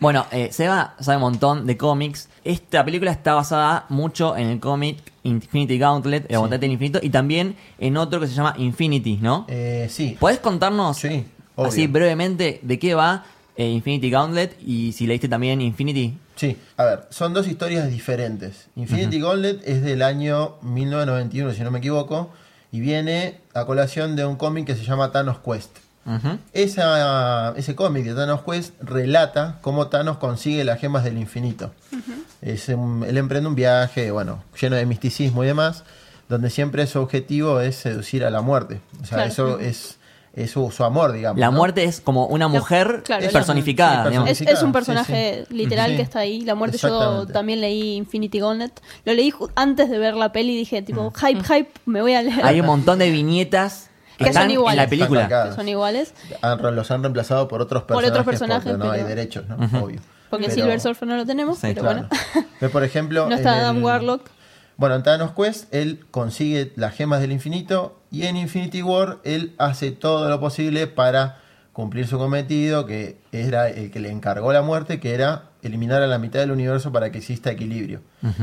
Bueno, 0.00 0.26
eh, 0.32 0.48
Seba 0.52 0.94
sabe 1.00 1.16
un 1.18 1.22
montón 1.22 1.66
de 1.66 1.76
cómics. 1.76 2.28
Esta 2.44 2.84
película 2.84 3.10
está 3.10 3.34
basada 3.34 3.86
mucho 3.90 4.36
en 4.36 4.48
el 4.48 4.58
cómic 4.60 4.98
Infinity 5.22 5.78
Gauntlet, 5.78 6.24
el 6.28 6.36
Gauntlet 6.36 6.60
del 6.60 6.72
Infinito, 6.72 6.98
y 7.02 7.10
también 7.10 7.56
en 7.78 7.96
otro 7.96 8.20
que 8.20 8.26
se 8.26 8.34
llama 8.34 8.54
Infinity, 8.58 9.18
¿no? 9.22 9.46
Eh, 9.48 9.86
sí. 9.90 10.16
¿Podés 10.20 10.40
contarnos 10.40 10.96
Sí, 10.98 11.26
obvio. 11.56 11.68
así 11.68 11.86
brevemente 11.86 12.60
de 12.62 12.78
qué 12.78 12.94
va 12.94 13.24
eh, 13.56 13.68
Infinity 13.70 14.10
Gauntlet 14.10 14.56
y 14.60 14.92
si 14.92 15.06
leíste 15.06 15.28
también 15.28 15.60
Infinity? 15.60 16.18
Sí, 16.36 16.56
a 16.76 16.84
ver, 16.84 17.06
son 17.10 17.32
dos 17.32 17.46
historias 17.46 17.88
diferentes. 17.90 18.66
Infinity 18.74 19.20
Gauntlet 19.20 19.60
es 19.64 19.82
del 19.82 20.02
año 20.02 20.56
1991, 20.62 21.52
si 21.52 21.62
no 21.62 21.70
me 21.70 21.78
equivoco, 21.78 22.30
y 22.72 22.80
viene 22.80 23.38
a 23.54 23.64
colación 23.66 24.16
de 24.16 24.26
un 24.26 24.34
cómic 24.36 24.66
que 24.66 24.74
se 24.74 24.82
llama 24.84 25.12
Thanos 25.12 25.38
Quest. 25.38 25.78
Esa, 26.52 27.54
ese 27.56 27.74
cómic 27.74 28.04
de 28.04 28.14
Thanos 28.14 28.42
Quest 28.42 28.74
relata 28.82 29.58
cómo 29.62 29.86
Thanos 29.88 30.18
consigue 30.18 30.64
las 30.64 30.80
gemas 30.80 31.04
del 31.04 31.18
infinito. 31.18 31.72
es 32.42 32.68
un- 32.68 33.04
él 33.08 33.16
emprende 33.16 33.48
un 33.48 33.54
viaje, 33.54 34.10
bueno, 34.10 34.42
lleno 34.60 34.76
de 34.76 34.84
misticismo 34.84 35.44
y 35.44 35.46
demás, 35.46 35.82
donde 36.28 36.50
siempre 36.50 36.86
su 36.86 37.00
objetivo 37.00 37.60
es 37.60 37.76
seducir 37.76 38.22
a 38.24 38.30
la 38.30 38.42
muerte. 38.42 38.80
O 39.00 39.06
sea, 39.06 39.16
Claro. 39.18 39.30
eso 39.30 39.58
es, 39.60 39.96
es 40.36 40.50
su, 40.50 40.70
su 40.70 40.82
amor, 40.84 41.12
digamos. 41.12 41.38
La 41.38 41.46
¿no? 41.46 41.52
muerte 41.52 41.84
es 41.84 42.00
como 42.00 42.26
una 42.26 42.48
mujer 42.48 43.02
claro, 43.04 43.26
personificada, 43.30 44.10
sí. 44.10 44.18
Es, 44.26 44.40
es 44.40 44.62
un 44.62 44.72
personaje 44.72 45.44
sí. 45.48 45.54
literal 45.54 45.90
Sí. 45.92 45.96
que 45.96 46.02
está 46.02 46.18
ahí. 46.20 46.40
La 46.42 46.54
muerte 46.54 46.78
yo 46.78 47.26
también 47.26 47.60
leí 47.60 47.94
Infinity 47.94 48.40
Gauntlet. 48.40 48.80
Lo 49.04 49.12
leí 49.12 49.32
antes 49.54 49.88
de 49.90 49.98
ver 49.98 50.14
la 50.14 50.32
peli 50.32 50.52
y 50.54 50.56
dije, 50.56 50.82
tipo, 50.82 51.12
hype, 51.12 51.42
hype, 51.44 51.70
me 51.86 52.00
voy 52.02 52.14
a 52.14 52.22
leer. 52.22 52.44
Hay 52.44 52.60
un 52.60 52.66
montón 52.66 52.98
de 52.98 53.10
viñetas 53.10 53.90
que 54.18 54.24
Que 54.26 54.32
son 54.32 54.42
están 54.50 54.68
en 54.70 54.76
la 54.76 54.86
película. 54.88 55.28
Que 55.48 55.54
son 55.54 55.68
iguales. 55.68 56.14
Han 56.42 56.74
los 56.76 56.90
han 56.90 57.02
reemplazado 57.02 57.48
por 57.48 57.60
otros 57.62 57.82
Por 57.84 57.96
personajes, 58.02 58.10
otros 58.12 58.26
personajes, 58.26 58.72
porque 58.72 58.84
no 58.86 58.90
hay 58.92 59.02
derechos, 59.04 59.44
¿no? 59.48 59.56
Obvio. 59.82 60.00
Porque 60.30 60.46
Pero- 60.46 60.62
Silver 60.62 60.80
Surfer 60.80 61.06
no 61.08 61.16
lo 61.16 61.26
tenemos, 61.26 61.58
Sí, 61.58 61.68
pero 61.68 61.82
Claro. 61.82 62.08
bueno. 62.08 62.46
Pero, 62.58 62.72
por 62.72 62.82
ejemplo, 62.82 63.28
no 63.28 63.34
está 63.36 63.54
en 63.56 63.60
Adam 63.60 63.76
el- 63.78 63.84
Warlock. 63.84 64.30
Bueno, 64.76 64.96
en 64.96 65.04
Thanos 65.04 65.30
Quest 65.36 65.72
él 65.72 66.04
consigue 66.10 66.72
las 66.74 66.94
gemas 66.94 67.20
del 67.20 67.30
infinito 67.30 68.00
y 68.14 68.26
en 68.26 68.36
Infinity 68.36 68.80
War 68.82 69.18
él 69.24 69.54
hace 69.58 69.90
todo 69.90 70.28
lo 70.28 70.38
posible 70.38 70.86
para 70.86 71.38
cumplir 71.72 72.06
su 72.06 72.16
cometido, 72.16 72.86
que 72.86 73.18
era 73.32 73.68
el 73.68 73.90
que 73.90 73.98
le 73.98 74.10
encargó 74.10 74.52
la 74.52 74.62
muerte, 74.62 75.00
que 75.00 75.14
era 75.14 75.50
eliminar 75.62 76.00
a 76.00 76.06
la 76.06 76.18
mitad 76.18 76.38
del 76.38 76.52
universo 76.52 76.92
para 76.92 77.10
que 77.10 77.18
exista 77.18 77.50
equilibrio. 77.50 78.02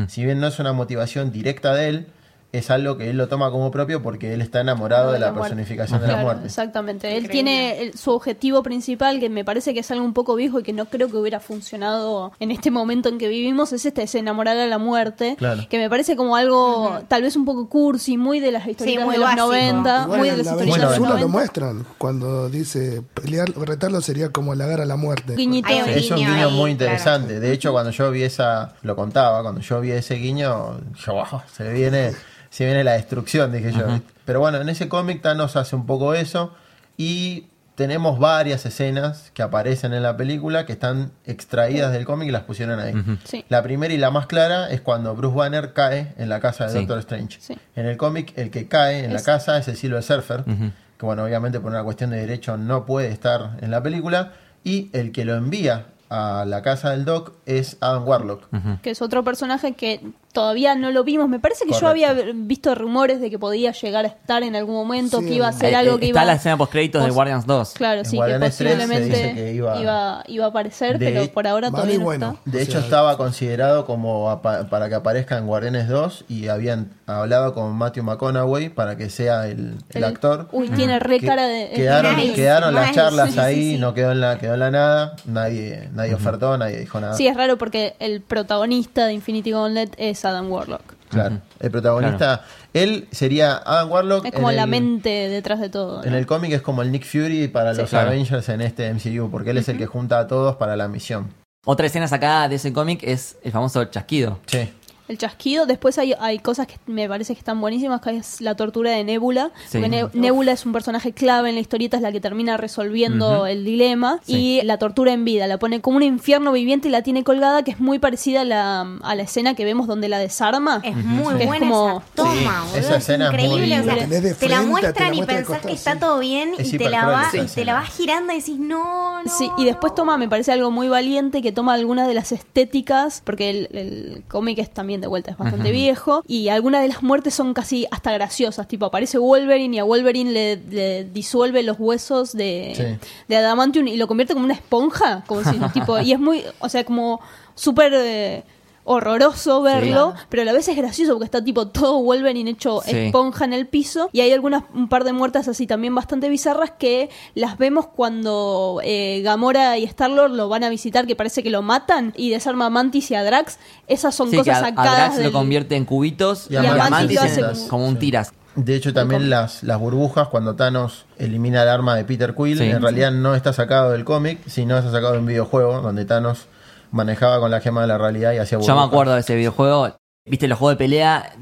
Si 0.09 0.25
bien 0.25 0.41
no 0.41 0.47
es 0.47 0.59
una 0.59 0.73
motivación 0.73 1.31
directa 1.31 1.73
de 1.73 1.87
él, 1.87 2.07
es 2.53 2.69
algo 2.69 2.97
que 2.97 3.09
él 3.09 3.17
lo 3.17 3.27
toma 3.29 3.49
como 3.49 3.71
propio 3.71 4.01
porque 4.03 4.33
él 4.33 4.41
está 4.41 4.59
enamorado 4.59 5.11
de 5.13 5.19
la, 5.19 5.33
personificación 5.33 6.01
de 6.01 6.07
la 6.07 6.17
muerte. 6.17 6.47
Exactamente. 6.47 7.07
Él 7.15 7.23
Increíble. 7.23 7.31
tiene 7.33 7.81
el- 7.81 7.97
su 7.97 8.11
objetivo 8.11 8.61
principal, 8.61 9.19
que 9.21 9.29
me 9.29 9.45
parece 9.45 9.73
que 9.73 9.79
es 9.79 9.89
algo 9.91 10.03
un 10.03 10.13
poco 10.13 10.35
viejo 10.35 10.59
y 10.59 10.63
que 10.63 10.73
no 10.73 10.85
creo 10.85 11.07
que 11.09 11.15
hubiera 11.17 11.39
funcionado 11.39 12.33
en 12.39 12.51
este 12.51 12.69
momento 12.71 13.07
en 13.09 13.17
que 13.17 13.27
vivimos, 13.29 13.71
es 13.71 13.85
este, 13.85 14.03
es 14.03 14.15
enamorar 14.15 14.57
a 14.57 14.67
la 14.67 14.77
muerte. 14.77 15.35
Claro. 15.37 15.65
Que 15.69 15.77
me 15.77 15.89
parece 15.89 16.15
como 16.15 16.35
algo 16.35 16.99
tal 17.07 17.21
vez 17.21 17.35
un 17.35 17.45
poco 17.45 17.69
cursi, 17.69 18.17
muy 18.17 18.39
de 18.39 18.51
las 18.51 18.67
historias 18.67 19.07
de 19.07 19.17
los 19.17 19.21
básico. 19.23 19.45
90, 19.47 20.01
Igual 20.03 20.19
muy 20.19 20.29
de 20.29 20.37
las 20.37 20.45
la 20.45 20.51
historias 20.51 20.75
de 20.75 20.81
los 20.81 20.89
Avengers 20.89 20.99
1 20.99 21.07
lo 21.09 21.13
90. 21.19 21.27
muestran 21.31 21.85
cuando 21.97 22.49
dice 22.49 23.01
pelear, 23.13 23.49
retarlo 23.55 24.01
sería 24.01 24.29
como 24.29 24.51
halagar 24.51 24.81
a 24.81 24.85
la 24.85 24.97
muerte. 24.97 25.35
Guiñito. 25.35 25.69
Un 25.69 25.89
Es 25.89 26.11
un 26.11 26.17
guiño 26.17 26.29
ahí, 26.33 26.41
muy 26.41 26.51
claro. 26.51 26.67
interesante. 26.67 27.39
De 27.39 27.51
hecho, 27.53 27.71
cuando 27.71 27.91
yo 27.91 28.11
vi 28.11 28.23
esa, 28.23 28.73
lo 28.81 28.95
contaba, 28.95 29.41
cuando 29.41 29.61
yo 29.61 29.79
vi 29.79 29.91
ese 29.91 30.15
guiño, 30.15 30.79
yo, 31.05 31.13
"Wow, 31.13 31.41
se 31.53 31.71
viene, 31.71 32.11
se 32.51 32.65
viene 32.65 32.83
la 32.83 32.91
destrucción, 32.93 33.51
dije 33.51 33.71
yo. 33.71 33.87
Pero 34.25 34.39
bueno, 34.39 34.61
en 34.61 34.69
ese 34.69 34.87
cómic 34.87 35.23
Thanos 35.23 35.55
hace 35.55 35.75
un 35.75 35.87
poco 35.87 36.13
eso 36.13 36.53
y 36.97 37.47
tenemos 37.73 38.19
varias 38.19 38.63
escenas 38.67 39.31
que 39.33 39.41
aparecen 39.41 39.93
en 39.93 40.03
la 40.03 40.15
película 40.15 40.65
que 40.67 40.73
están 40.73 41.11
extraídas 41.25 41.91
del 41.91 42.05
cómic 42.05 42.27
y 42.27 42.31
las 42.31 42.43
pusieron 42.43 42.79
ahí. 42.79 42.93
Sí. 43.23 43.43
La 43.49 43.63
primera 43.63 43.91
y 43.91 43.97
la 43.97 44.11
más 44.11 44.27
clara 44.27 44.69
es 44.69 44.81
cuando 44.81 45.15
Bruce 45.15 45.35
Banner 45.35 45.73
cae 45.73 46.13
en 46.17 46.29
la 46.29 46.39
casa 46.39 46.65
de 46.65 46.71
Sí. 46.71 46.77
Doctor 46.79 46.99
Strange. 46.99 47.37
Sí. 47.41 47.57
En 47.75 47.87
el 47.87 47.97
cómic, 47.97 48.33
el 48.37 48.51
que 48.51 48.67
cae 48.67 49.05
en 49.05 49.13
la 49.13 49.23
casa 49.23 49.57
es 49.57 49.67
el 49.67 49.77
Silver 49.77 50.03
Surfer, 50.03 50.43
que 50.43 51.05
bueno, 51.05 51.23
obviamente 51.23 51.59
por 51.59 51.71
una 51.71 51.83
cuestión 51.83 52.11
de 52.11 52.17
derecho 52.17 52.57
no 52.57 52.85
puede 52.85 53.07
estar 53.07 53.57
en 53.61 53.71
la 53.71 53.81
película, 53.81 54.33
y 54.63 54.89
el 54.93 55.11
que 55.11 55.25
lo 55.25 55.33
envía 55.35 55.85
a 56.09 56.43
la 56.45 56.61
casa 56.61 56.91
del 56.91 57.05
Doc 57.05 57.33
es 57.47 57.77
Adam 57.79 58.05
Warlock. 58.05 58.43
que 58.83 58.91
es 58.91 59.01
otro 59.01 59.23
personaje 59.23 59.73
que 59.73 60.01
todavía 60.33 60.75
no 60.75 60.91
lo 60.91 61.03
vimos. 61.03 61.27
Me 61.29 61.39
parece 61.39 61.65
que 61.65 61.73
yo 61.73 61.87
había 61.87 62.13
visto 62.33 62.73
rumores 62.75 63.19
de 63.21 63.29
que 63.29 63.37
podía 63.39 63.71
llegar 63.71 64.05
a 64.05 64.07
estar 64.09 64.43
en 64.43 64.55
algún 64.55 64.75
momento, 64.75 65.19
Sí, 65.19 65.25
que 65.27 65.33
iba 65.35 65.47
a 65.47 65.51
ser 65.53 65.73
Eh, 65.73 65.75
algo 65.75 65.95
eh, 65.95 65.99
que 65.99 66.05
está 66.07 66.19
iba 66.21 66.25
la 66.25 66.33
escena 66.33 66.57
post 66.57 66.71
créditos 66.71 67.03
de 67.03 67.09
Guardians 67.11 67.45
2. 67.45 67.73
Claro, 67.73 67.99
En 67.99 68.05
sí, 68.05 68.11
que 68.11 68.17
Guardianes 68.17 68.57
3 68.57 68.71
se 68.71 68.75
posiblemente 68.77 69.17
dice 69.17 69.33
que 69.33 69.53
iba- 69.53 69.81
iba, 69.81 70.23
iba 70.27 70.45
a 70.45 70.49
aparecer, 70.49 70.97
De- 70.99 71.11
pero 71.11 71.27
por 71.31 71.47
ahora 71.47 71.69
todavía 71.71 71.97
no 71.97 72.03
bueno. 72.03 72.31
está. 72.45 72.51
De 72.51 72.57
O 72.57 72.61
hecho, 72.61 72.71
sea, 72.73 72.81
estaba 72.81 73.17
considerado 73.17 73.85
como 73.85 74.29
apa- 74.29 74.67
para 74.69 74.89
que 74.89 74.95
aparezca 74.95 75.37
en 75.37 75.47
Guardianes 75.47 75.87
2 75.87 76.25
y 76.29 76.47
habían 76.47 76.91
hablado 77.07 77.53
con 77.53 77.73
Matthew 77.73 78.03
McConaughey 78.03 78.69
para 78.69 78.95
que 78.97 79.09
sea 79.09 79.47
el, 79.47 79.75
el 79.89 79.97
El- 79.97 80.03
actor. 80.05 80.47
Uy, 80.51 80.69
tiene 80.69 80.99
re 80.99 81.19
Que- 81.19 81.27
cara 81.27 81.47
de... 81.47 81.69
quedaron 81.75 82.15
Nice, 82.15 82.33
quedaron 82.33 82.73
las 82.73 82.93
charlas 82.93 83.31
Sí, 83.33 83.39
ahí, 83.39 83.71
sí. 83.73 83.77
no 83.77 83.93
quedó 83.93 84.11
en 84.11 84.21
la 84.21 84.37
quedó 84.37 84.53
en 84.53 84.59
la 84.61 84.71
nada, 84.71 85.15
nadie 85.25 85.89
nadie 85.93 86.13
ofertó, 86.13 86.57
nadie 86.57 86.79
dijo 86.79 86.99
nada. 86.99 87.13
Sí, 87.15 87.27
es 87.27 87.35
raro 87.35 87.57
porque 87.57 87.95
el 87.99 88.21
protagonista 88.21 89.05
de 89.05 89.13
Infinity 89.13 89.51
Gauntlet 89.51 89.93
es 89.97 90.20
Adam 90.25 90.51
Warlock. 90.51 90.81
Claro, 91.09 91.39
el 91.59 91.71
protagonista, 91.71 92.45
él 92.73 93.07
sería 93.11 93.57
Adam 93.57 93.91
Warlock. 93.91 94.25
Es 94.25 94.31
como 94.31 94.49
en 94.49 94.55
la 94.55 94.63
el- 94.63 94.69
mente 94.69 95.09
detrás 95.29 95.59
de 95.59 95.69
todo. 95.69 96.03
En 96.03 96.11
¿no? 96.11 96.17
el 96.17 96.25
cómic 96.25 96.51
es 96.53 96.61
como 96.61 96.81
el 96.81 96.91
Nick 96.91 97.05
Fury 97.05 97.47
para 97.49 97.73
los 97.73 97.89
claro. 97.89 98.09
Avengers 98.09 98.47
en 98.49 98.61
este 98.61 98.89
MCU, 98.93 99.29
porque 99.29 99.49
él 99.51 99.57
es 99.57 99.67
el 99.69 99.77
que 99.77 99.85
junta 99.87 100.19
a 100.19 100.27
todos 100.27 100.55
para 100.55 100.75
la 100.77 100.87
misión. 100.87 101.33
Otra 101.65 101.85
escena 101.85 102.07
sacada 102.07 102.49
de 102.49 102.55
ese 102.55 102.73
cómic 102.73 103.01
es 103.03 103.37
el 103.43 103.51
famoso 103.51 103.83
chasquido. 103.85 104.39
Sí. 104.47 104.71
El 105.11 105.17
chasquido, 105.17 105.65
después 105.65 105.97
hay, 105.97 106.13
hay 106.19 106.39
cosas 106.39 106.67
que 106.67 106.75
me 106.87 107.07
parece 107.09 107.33
que 107.33 107.39
están 107.39 107.59
buenísimas, 107.59 107.99
que 108.01 108.15
es 108.15 108.39
la 108.39 108.55
tortura 108.55 108.91
de 108.91 109.03
Nebula. 109.03 109.51
Sí. 109.67 109.77
Porque 109.79 109.89
Ne- 109.89 110.07
Nebula 110.13 110.53
es 110.53 110.65
un 110.65 110.71
personaje 110.71 111.11
clave 111.11 111.49
en 111.49 111.55
la 111.55 111.61
historieta, 111.61 111.97
es 111.97 112.03
la 112.03 112.11
que 112.13 112.21
termina 112.21 112.55
resolviendo 112.57 113.45
el 113.45 113.65
dilema. 113.65 114.19
Sí. 114.23 114.59
Y 114.61 114.65
la 114.65 114.77
tortura 114.77 115.11
en 115.11 115.25
vida, 115.25 115.47
la 115.47 115.57
pone 115.59 115.81
como 115.81 115.97
un 115.97 116.03
infierno 116.03 116.51
viviente 116.53 116.87
y 116.87 116.91
la 116.91 117.01
tiene 117.03 117.23
colgada, 117.25 117.63
que 117.63 117.71
es 117.71 117.79
muy 117.81 117.99
parecida 117.99 118.41
a 118.41 118.45
la, 118.45 118.81
a 119.01 119.15
la 119.15 119.23
escena 119.23 119.53
que 119.53 119.65
vemos 119.65 119.85
donde 119.87 120.07
la 120.07 120.17
desarma. 120.19 120.79
Es 120.83 120.95
muy 120.95 121.35
Que 121.35 121.41
es 121.43 121.47
buena 121.47 121.67
como- 121.69 121.89
esa 121.97 122.05
toma, 122.15 122.31
Sí, 122.33 122.45
boludo. 122.45 122.77
esa 122.79 122.95
es 122.95 122.97
escena 123.03 123.25
es 123.25 123.31
muy- 123.33 123.41
increíble. 123.43 123.79
o 123.79 123.83
sea, 123.83 123.95
La 123.95 124.01
tenés 124.03 124.23
de 124.23 124.33
te 124.33 124.47
la 124.49 124.55
frente, 124.57 124.63
te 124.65 124.69
muestran 124.71 125.07
la 125.09 125.13
y 125.13 125.17
muestran 125.17 125.37
pensás 125.45 125.61
que 125.65 125.71
está 125.73 125.93
sí. 125.93 125.99
todo 125.99 126.19
bien 126.19 126.51
Es 126.57 126.73
y 126.73 126.77
te 126.77 126.89
la, 126.89 127.05
va, 127.05 127.25
y 127.33 127.45
te 127.47 127.65
la 127.65 127.73
vas 127.73 127.89
girando 127.89 128.31
y 128.31 128.37
decís, 128.37 128.57
no, 128.59 129.23
no. 129.23 129.29
Sí, 129.37 129.51
y 129.57 129.65
después 129.65 129.93
toma, 129.93 130.17
me 130.17 130.29
parece 130.29 130.53
algo 130.53 130.71
muy 130.71 130.87
valiente, 130.87 131.41
que 131.41 131.51
toma 131.51 131.73
algunas 131.73 132.07
de 132.07 132.13
las 132.13 132.31
estéticas, 132.31 133.21
porque 133.25 133.49
el, 133.49 133.67
el 133.73 134.23
cómic 134.29 134.59
es 134.59 134.69
también 134.71 135.00
de 135.01 135.07
vuelta, 135.07 135.31
es 135.31 135.37
bastante 135.37 135.71
viejo, 135.71 136.23
y 136.27 136.47
algunas 136.49 136.81
de 136.81 136.87
las 136.87 137.03
muertes 137.03 137.33
son 137.33 137.53
casi 137.53 137.85
hasta 137.91 138.11
graciosas, 138.11 138.67
tipo 138.67 138.85
aparece 138.85 139.17
Wolverine 139.17 139.75
y 139.75 139.79
a 139.79 139.83
Wolverine 139.83 140.31
le, 140.31 140.55
le 140.69 141.03
disuelve 141.05 141.63
los 141.63 141.77
huesos 141.79 142.31
de, 142.33 142.73
Sí. 142.75 143.09
de 143.27 143.35
Adamantium 143.37 143.87
y 143.87 143.97
lo 143.97 144.07
convierte 144.07 144.33
como 144.33 144.45
una 144.45 144.53
esponja, 144.53 145.23
como 145.27 145.43
si, 145.43 145.57
tipo, 145.73 145.99
y 145.99 146.13
es 146.13 146.19
muy, 146.19 146.43
o 146.59 146.69
sea, 146.69 146.83
como 146.83 147.19
súper... 147.55 147.91
eh, 147.95 148.43
horroroso 148.83 149.61
verlo, 149.61 150.13
pero 150.29 150.41
a 150.43 150.45
la 150.45 150.53
vez 150.53 150.67
es 150.67 150.75
gracioso 150.75 151.13
porque 151.13 151.25
está 151.25 151.43
tipo 151.43 151.67
todo 151.67 152.01
Wolverine 152.01 152.49
hecho 152.49 152.81
Sí. 152.85 152.97
esponja 152.97 153.45
en 153.45 153.53
el 153.53 153.67
piso 153.67 154.09
y 154.11 154.21
hay 154.21 154.31
algunas 154.33 154.63
un 154.73 154.89
par 154.89 155.03
de 155.03 155.13
muertas 155.13 155.47
así 155.47 155.67
también 155.67 155.93
bastante 155.95 156.29
bizarras 156.29 156.71
que 156.71 157.09
las 157.35 157.57
vemos 157.57 157.87
cuando 157.87 158.81
eh, 158.83 159.21
Gamora 159.23 159.77
y 159.77 159.83
Star-Lord 159.85 160.31
lo 160.31 160.49
van 160.49 160.63
a 160.63 160.69
visitar 160.69 161.05
que 161.07 161.15
parece 161.15 161.43
que 161.43 161.49
lo 161.49 161.61
matan 161.61 162.13
y 162.15 162.29
desarma 162.29 162.65
a 162.67 162.69
Mantis 162.69 163.11
y 163.11 163.15
a 163.15 163.23
Drax 163.23 163.59
esas 163.87 164.15
son 164.15 164.29
Sí, 164.31 164.37
cosas 164.37 164.57
a, 164.57 164.59
a 164.59 164.69
sacadas 164.69 165.15
Drax 165.15 165.25
lo 165.25 165.31
convierte 165.31 165.75
en 165.75 165.85
cubitos 165.85 166.47
Y 166.49 166.53
y 166.53 166.57
a 166.57 166.61
a, 166.61 166.63
Mantis 166.75 166.89
Mantis 166.89 167.15
lo 167.15 167.21
en- 167.21 167.45
hace 167.51 167.67
como 167.69 167.85
un 167.87 167.93
sí. 167.95 167.99
tiras. 167.99 168.33
De 168.53 168.75
hecho, 168.75 168.93
también 168.93 169.29
las, 169.29 169.63
las 169.63 169.79
burbujas, 169.79 170.27
cuando 170.27 170.57
Thanos 170.57 171.05
elimina 171.17 171.63
el 171.63 171.69
arma 171.69 171.95
de 171.95 172.03
Peter 172.03 172.35
Quill, 172.35 172.57
Sí. 172.57 172.65
en 172.65 172.81
realidad 172.81 173.09
no 173.11 173.33
está 173.33 173.53
sacado 173.53 173.91
del 173.91 174.03
cómic, 174.03 174.39
sino 174.45 174.77
está 174.77 174.91
sacado 174.91 175.13
de 175.13 175.19
un 175.19 175.25
videojuego 175.25 175.79
donde 175.79 176.03
Thanos 176.03 176.47
manejaba 176.91 177.39
con 177.39 177.51
la 177.51 177.59
gema 177.61 177.81
de 177.81 177.87
la 177.87 177.97
realidad 177.97 178.33
y 178.33 178.37
hacía 178.37 178.57
Yo 178.57 178.59
burbujas. 178.63 178.77
me 178.77 178.87
acuerdo 178.87 179.13
de 179.15 179.19
ese 179.21 179.35
videojuego. 179.35 179.95
Viste, 180.25 180.47
los 180.47 180.57
juegos 180.59 180.73
de 180.77 180.77
pelea, 180.77 181.33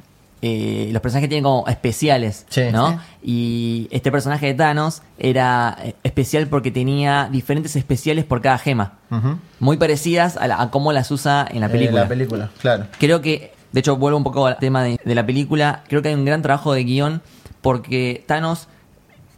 eh, 0.42 0.90
los 0.94 1.02
personajes 1.02 1.28
tienen 1.30 1.44
como 1.44 1.68
especiales, 1.68 2.46
Sí. 2.50 2.64
¿no? 2.72 3.00
Y 3.22 3.88
este 3.92 4.12
personaje 4.12 4.46
de 4.46 4.54
Thanos 4.54 5.02
era 5.18 5.78
eh, 5.84 5.96
especial 6.04 6.48
porque 6.48 6.72
tenía 6.72 7.28
diferentes 7.32 7.76
especiales 7.76 8.24
por 8.26 8.42
cada 8.42 8.58
gema. 8.58 8.94
Muy 9.60 9.76
parecidas 9.78 10.38
a, 10.38 10.48
la- 10.48 10.62
a 10.62 10.72
cómo 10.72 10.94
las 10.94 11.12
usa 11.12 11.46
en 11.50 11.60
la 11.62 11.66
Eh, 11.68 11.70
película. 11.70 12.02
la 12.04 12.08
película, 12.08 12.50
claro. 12.62 12.86
Creo 13.00 13.20
que, 13.22 13.52
de 13.74 13.80
hecho, 13.82 13.98
vuelvo 13.98 14.18
un 14.18 14.24
poco 14.24 14.46
al 14.48 14.58
tema 14.58 14.82
de, 14.84 14.98
de 15.04 15.16
la 15.16 15.26
película. 15.26 15.84
Creo 15.90 16.02
que 16.02 16.08
hay 16.10 16.16
un 16.16 16.24
gran 16.26 16.42
trabajo 16.42 16.74
de 16.74 16.84
guion 16.86 17.22
porque 17.62 18.24
Thanos, 18.28 18.68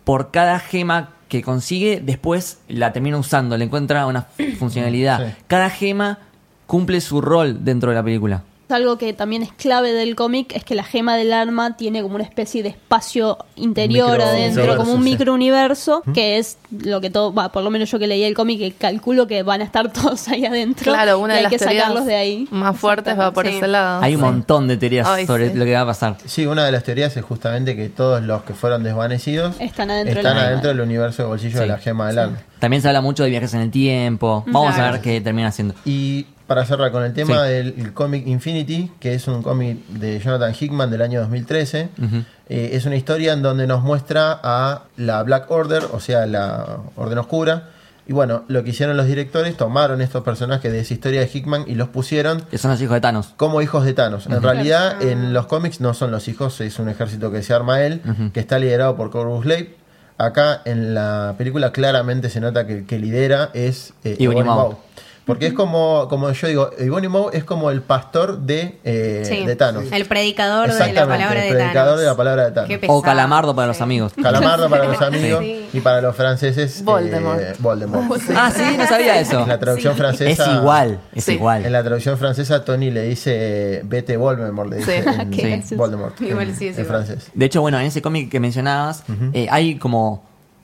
por 0.04 0.30
cada 0.32 0.60
gema 0.60 1.10
que 1.32 1.42
consigue, 1.42 2.02
después 2.04 2.60
la 2.68 2.92
termina 2.92 3.18
usando, 3.18 3.58
le 3.58 3.64
encuentra 3.64 4.06
una 4.06 4.24
funcionalidad. 4.60 5.28
Sí. 5.30 5.44
Cada 5.48 5.70
gema 5.70 6.20
cumple 6.68 7.00
su 7.00 7.22
rol 7.22 7.64
dentro 7.64 7.90
de 7.92 7.96
la 7.96 8.04
película. 8.04 8.44
Algo 8.72 8.98
que 8.98 9.14
también 9.14 9.42
es 9.44 9.52
clave 9.52 9.92
del 9.94 10.16
cómic 10.16 10.54
es 10.56 10.64
que 10.64 10.76
la 10.76 10.84
gema 10.84 11.16
del 11.18 11.34
arma 11.34 11.76
tiene 11.78 12.02
como 12.02 12.16
una 12.16 12.24
especie 12.24 12.64
de 12.64 12.70
espacio 12.70 13.38
interior 13.56 14.12
Micro- 14.18 14.24
adentro, 14.24 14.62
universo, 14.64 14.78
como 14.84 14.94
un 14.94 15.04
sí. 15.04 15.10
microuniverso, 15.12 16.04
que 16.14 16.38
es 16.38 16.58
lo 16.72 17.02
que 17.02 17.10
todo, 17.10 17.34
va, 17.34 17.52
por 17.52 17.64
lo 17.64 17.70
menos 17.70 17.90
yo 17.92 18.00
que 18.00 18.08
leí 18.08 18.24
el 18.24 18.34
cómic, 18.34 18.76
calculo 18.78 19.28
que 19.28 19.44
van 19.44 19.62
a 19.62 19.64
estar 19.64 19.92
todos 19.94 20.28
ahí 20.28 20.46
adentro. 20.46 20.92
Claro, 20.92 21.20
una 21.20 21.34
y 21.34 21.36
de 21.36 21.38
hay 21.38 21.44
las 21.44 21.52
que 21.52 21.58
teorías 21.60 21.84
sacarlos 21.84 22.06
de 22.06 22.16
ahí. 22.16 22.48
más 22.52 22.78
fuertes 22.78 23.18
va 23.20 23.32
por 23.32 23.46
Sí. 23.48 23.56
ese 23.58 23.68
lado. 23.68 24.02
Hay 24.04 24.16
un 24.16 24.22
montón 24.22 24.68
de 24.68 24.78
teorías 24.78 25.08
Ay, 25.08 25.26
sobre 25.26 25.52
sí. 25.52 25.58
lo 25.58 25.66
que 25.66 25.74
va 25.74 25.82
a 25.82 25.86
pasar. 25.86 26.18
Sí, 26.26 26.46
una 26.46 26.66
de 26.66 26.72
las 26.72 26.84
teorías 26.84 27.16
es 27.18 27.24
justamente 27.24 27.76
que 27.76 27.90
todos 27.90 28.22
los 28.24 28.44
que 28.44 28.54
fueron 28.54 28.84
desvanecidos 28.84 29.56
Están 29.60 29.90
adentro 29.92 30.20
están 30.20 30.36
del 30.36 30.46
adentro 30.46 30.70
arma. 30.70 30.80
del 30.82 30.88
universo 30.88 31.24
de 31.24 31.28
bolsillo 31.30 31.60
de 31.60 31.68
la 31.68 31.78
gema 31.78 32.08
del 32.08 32.20
alma. 32.20 32.38
También 32.60 32.82
se 32.82 32.88
habla 32.88 33.02
mucho 33.02 33.24
de 33.24 33.30
viajes 33.30 33.54
en 33.56 33.62
el 33.62 33.72
tiempo. 33.72 34.44
Vamos 34.48 34.78
a 34.78 34.92
ver 34.92 35.02
qué 35.02 35.20
termina 35.22 35.48
haciendo. 35.48 35.74
Y 35.86 36.28
para 36.52 36.66
cerrar 36.66 36.92
con 36.92 37.04
el 37.04 37.14
tema 37.14 37.46
Sí. 37.46 37.52
del 37.54 37.76
el 37.78 37.94
cómic 37.94 38.28
Infinity, 38.28 38.92
que 39.00 39.14
es 39.14 39.26
un 39.30 39.42
cómic 39.42 39.78
de 39.88 40.20
Jonathan 40.20 40.54
Hickman 40.60 40.92
del 40.92 41.02
año 41.02 41.22
2013, 41.22 41.88
eh, 42.50 42.70
es 42.74 42.86
una 42.86 42.98
historia 42.98 43.32
en 43.32 43.42
donde 43.42 43.68
nos 43.68 43.82
muestra 43.84 44.38
a 44.44 44.84
la 44.98 45.24
Black 45.24 45.50
Order, 45.50 45.84
o 45.94 46.00
sea, 46.02 46.26
la 46.26 46.78
Orden 46.98 47.18
Oscura. 47.20 47.70
Y 48.06 48.14
bueno, 48.14 48.44
lo 48.50 48.64
que 48.66 48.72
hicieron 48.72 48.98
los 48.98 49.06
directores, 49.06 49.56
tomaron 49.56 50.02
estos 50.02 50.24
personajes 50.24 50.70
de 50.72 50.80
esa 50.82 50.94
historia 50.94 51.22
de 51.22 51.30
Hickman 51.34 51.64
y 51.68 51.76
los 51.76 51.88
pusieron 51.88 52.42
Que 52.42 52.58
son 52.58 52.72
los 52.72 52.82
hijos 52.82 52.96
de 52.96 53.02
Thanos. 53.02 53.34
como 53.38 53.62
hijos 53.62 53.86
de 53.86 53.94
Thanos. 53.94 54.26
En 54.28 54.42
realidad, 54.42 55.02
en 55.02 55.32
los 55.34 55.46
cómics 55.46 55.80
no 55.80 55.94
son 55.94 56.12
los 56.12 56.28
hijos, 56.28 56.60
es 56.60 56.80
un 56.80 56.90
ejército 56.90 57.32
que 57.32 57.42
se 57.44 57.54
arma 57.54 57.82
él, 57.84 58.02
que 58.34 58.42
está 58.42 58.60
liderado 58.60 58.98
por 58.98 59.10
Corvus 59.12 59.46
Glaive. 59.46 59.78
Acá 60.18 60.62
en 60.66 60.94
la 60.94 61.36
película 61.38 61.72
claramente 61.72 62.30
se 62.30 62.42
nota 62.42 62.68
que 62.68 62.80
el 62.80 62.86
que 62.86 63.00
lidera 63.00 63.50
es 63.54 63.94
eh, 64.04 64.18
Ebony 64.20 64.40
Ebony 64.42 64.44
Maw. 64.44 64.78
Porque 65.32 65.48
es 65.48 65.54
como, 65.54 66.08
como 66.10 66.30
yo 66.32 66.48
digo, 66.48 66.70
Ebony 66.78 67.08
Maw 67.08 67.30
es 67.32 67.46
como 67.46 67.72
el 67.72 67.82
pastor 67.82 68.40
de, 68.40 68.80
eh, 68.84 69.24
Sí. 69.26 69.46
de 69.46 69.56
Thanos. 69.56 69.86
El 69.92 70.06
predicador 70.06 70.64
de 70.68 70.74
la 70.78 70.88
Exactamente, 70.88 71.24
palabra 71.24 71.42
el 71.46 71.50
de 71.50 71.56
predicador 71.56 71.86
Thanos. 71.86 72.00
de 72.02 72.06
la 72.06 72.16
palabra 72.18 72.44
de 72.46 72.52
Thanos. 72.52 72.80
O. 72.90 73.02
Calamardo 73.02 73.56
para 73.56 73.68
los 73.70 73.80
amigos. 73.80 74.12
Calamardo 74.22 74.70
para 74.70 74.86
los 74.86 75.02
amigos 75.02 75.40
Sí. 75.42 75.70
y 75.72 75.80
para 75.80 76.02
los 76.02 76.16
franceses 76.18 76.82
eh, 76.82 76.84
Voldemort. 76.84 77.42
Voldemort. 77.60 78.22
Ah, 78.36 78.52
sí, 78.54 78.76
no 78.78 78.86
sabía 78.88 79.20
eso. 79.22 79.42
En 79.44 79.48
la 79.48 79.60
traducción 79.60 79.94
Es 79.94 79.98
francesa. 80.00 80.52
igual, 80.56 81.00
es 81.16 81.24
Sí. 81.24 81.34
igual. 81.34 81.66
En 81.66 81.72
la 81.72 81.82
traducción 81.82 82.18
francesa, 82.18 82.66
Tony 82.66 82.92
le 82.92 83.04
dice 83.04 83.82
vete 83.86 84.18
Voldemort, 84.18 84.70
le 84.70 84.78
dice 84.78 85.02
Sí. 85.04 85.10
en- 85.20 85.30
Qué 85.32 85.42
Sí. 85.42 85.48
gracioso. 85.50 85.76
Voldemort. 85.78 86.20
Igual 86.22 86.50
en, 86.50 86.56
sí, 86.58 86.68
es 86.68 86.78
en 86.78 86.84
igual. 86.86 87.06
francés. 87.06 87.32
De 87.34 87.46
hecho, 87.46 87.62
bueno, 87.62 87.80
en 87.80 87.86
ese 87.86 88.02
cómic 88.02 88.30
que 88.30 88.40
mencionabas, 88.40 89.04
eh, 89.34 89.48
hay 89.50 89.76
como 89.78 90.24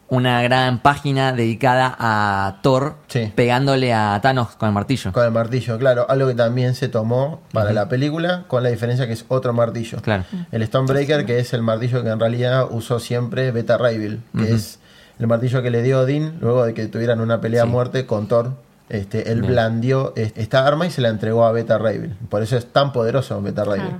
una 0.09 0.41
gran 0.41 0.79
página 0.79 1.33
dedicada 1.33 1.93
a 1.99 2.59
Thor 2.61 2.95
Sí. 3.07 3.31
pegándole 3.35 3.93
a 3.93 4.19
Thanos 4.21 4.55
con 4.55 4.67
el 4.69 4.73
martillo. 4.73 5.11
Con 5.11 5.25
el 5.25 5.31
martillo, 5.31 5.77
claro. 5.77 6.05
Algo 6.09 6.27
que 6.27 6.35
también 6.35 6.75
se 6.75 6.87
tomó 6.87 7.41
para 7.51 7.73
la 7.73 7.89
película, 7.89 8.45
con 8.47 8.63
la 8.63 8.69
diferencia 8.69 9.05
que 9.05 9.13
es 9.13 9.25
otro 9.27 9.51
martillo. 9.53 10.01
Claro. 10.01 10.23
El 10.51 10.65
Stonebreaker, 10.65 11.25
que 11.25 11.39
es 11.39 11.53
el 11.53 11.61
martillo 11.61 12.03
que 12.03 12.09
en 12.09 12.19
realidad 12.19 12.67
usó 12.71 12.99
siempre 12.99 13.51
Beta 13.51 13.77
Ray 13.77 13.97
Bill, 13.97 14.21
que 14.37 14.53
es 14.53 14.79
el 15.19 15.27
martillo 15.27 15.61
que 15.61 15.71
le 15.71 15.81
dio 15.83 15.99
Odín 16.01 16.37
luego 16.39 16.63
de 16.65 16.73
que 16.73 16.87
tuvieran 16.87 17.19
una 17.19 17.41
pelea 17.41 17.63
a 17.63 17.65
Sí. 17.65 17.71
muerte 17.71 18.05
con 18.05 18.27
Thor. 18.27 18.51
Este, 18.89 19.33
él 19.33 19.41
Bien. 19.41 19.51
blandió 19.51 20.13
es- 20.15 20.31
esta 20.37 20.65
arma 20.65 20.85
y 20.85 20.91
se 20.91 21.01
la 21.01 21.09
entregó 21.09 21.45
a 21.45 21.51
Beta 21.51 21.77
Ray 21.77 21.97
Bill. 21.97 22.15
Por 22.29 22.41
eso 22.43 22.55
es 22.55 22.65
tan 22.71 22.93
poderoso 22.93 23.41
Beta 23.41 23.65
Ray 23.65 23.81
Bill. 23.81 23.95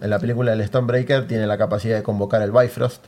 En 0.00 0.10
la 0.10 0.18
película 0.18 0.52
el 0.52 0.66
Stonebreaker 0.66 1.26
tiene 1.26 1.46
la 1.46 1.58
capacidad 1.58 1.96
de 1.96 2.02
convocar 2.02 2.40
el 2.42 2.52
Bifrost, 2.52 3.04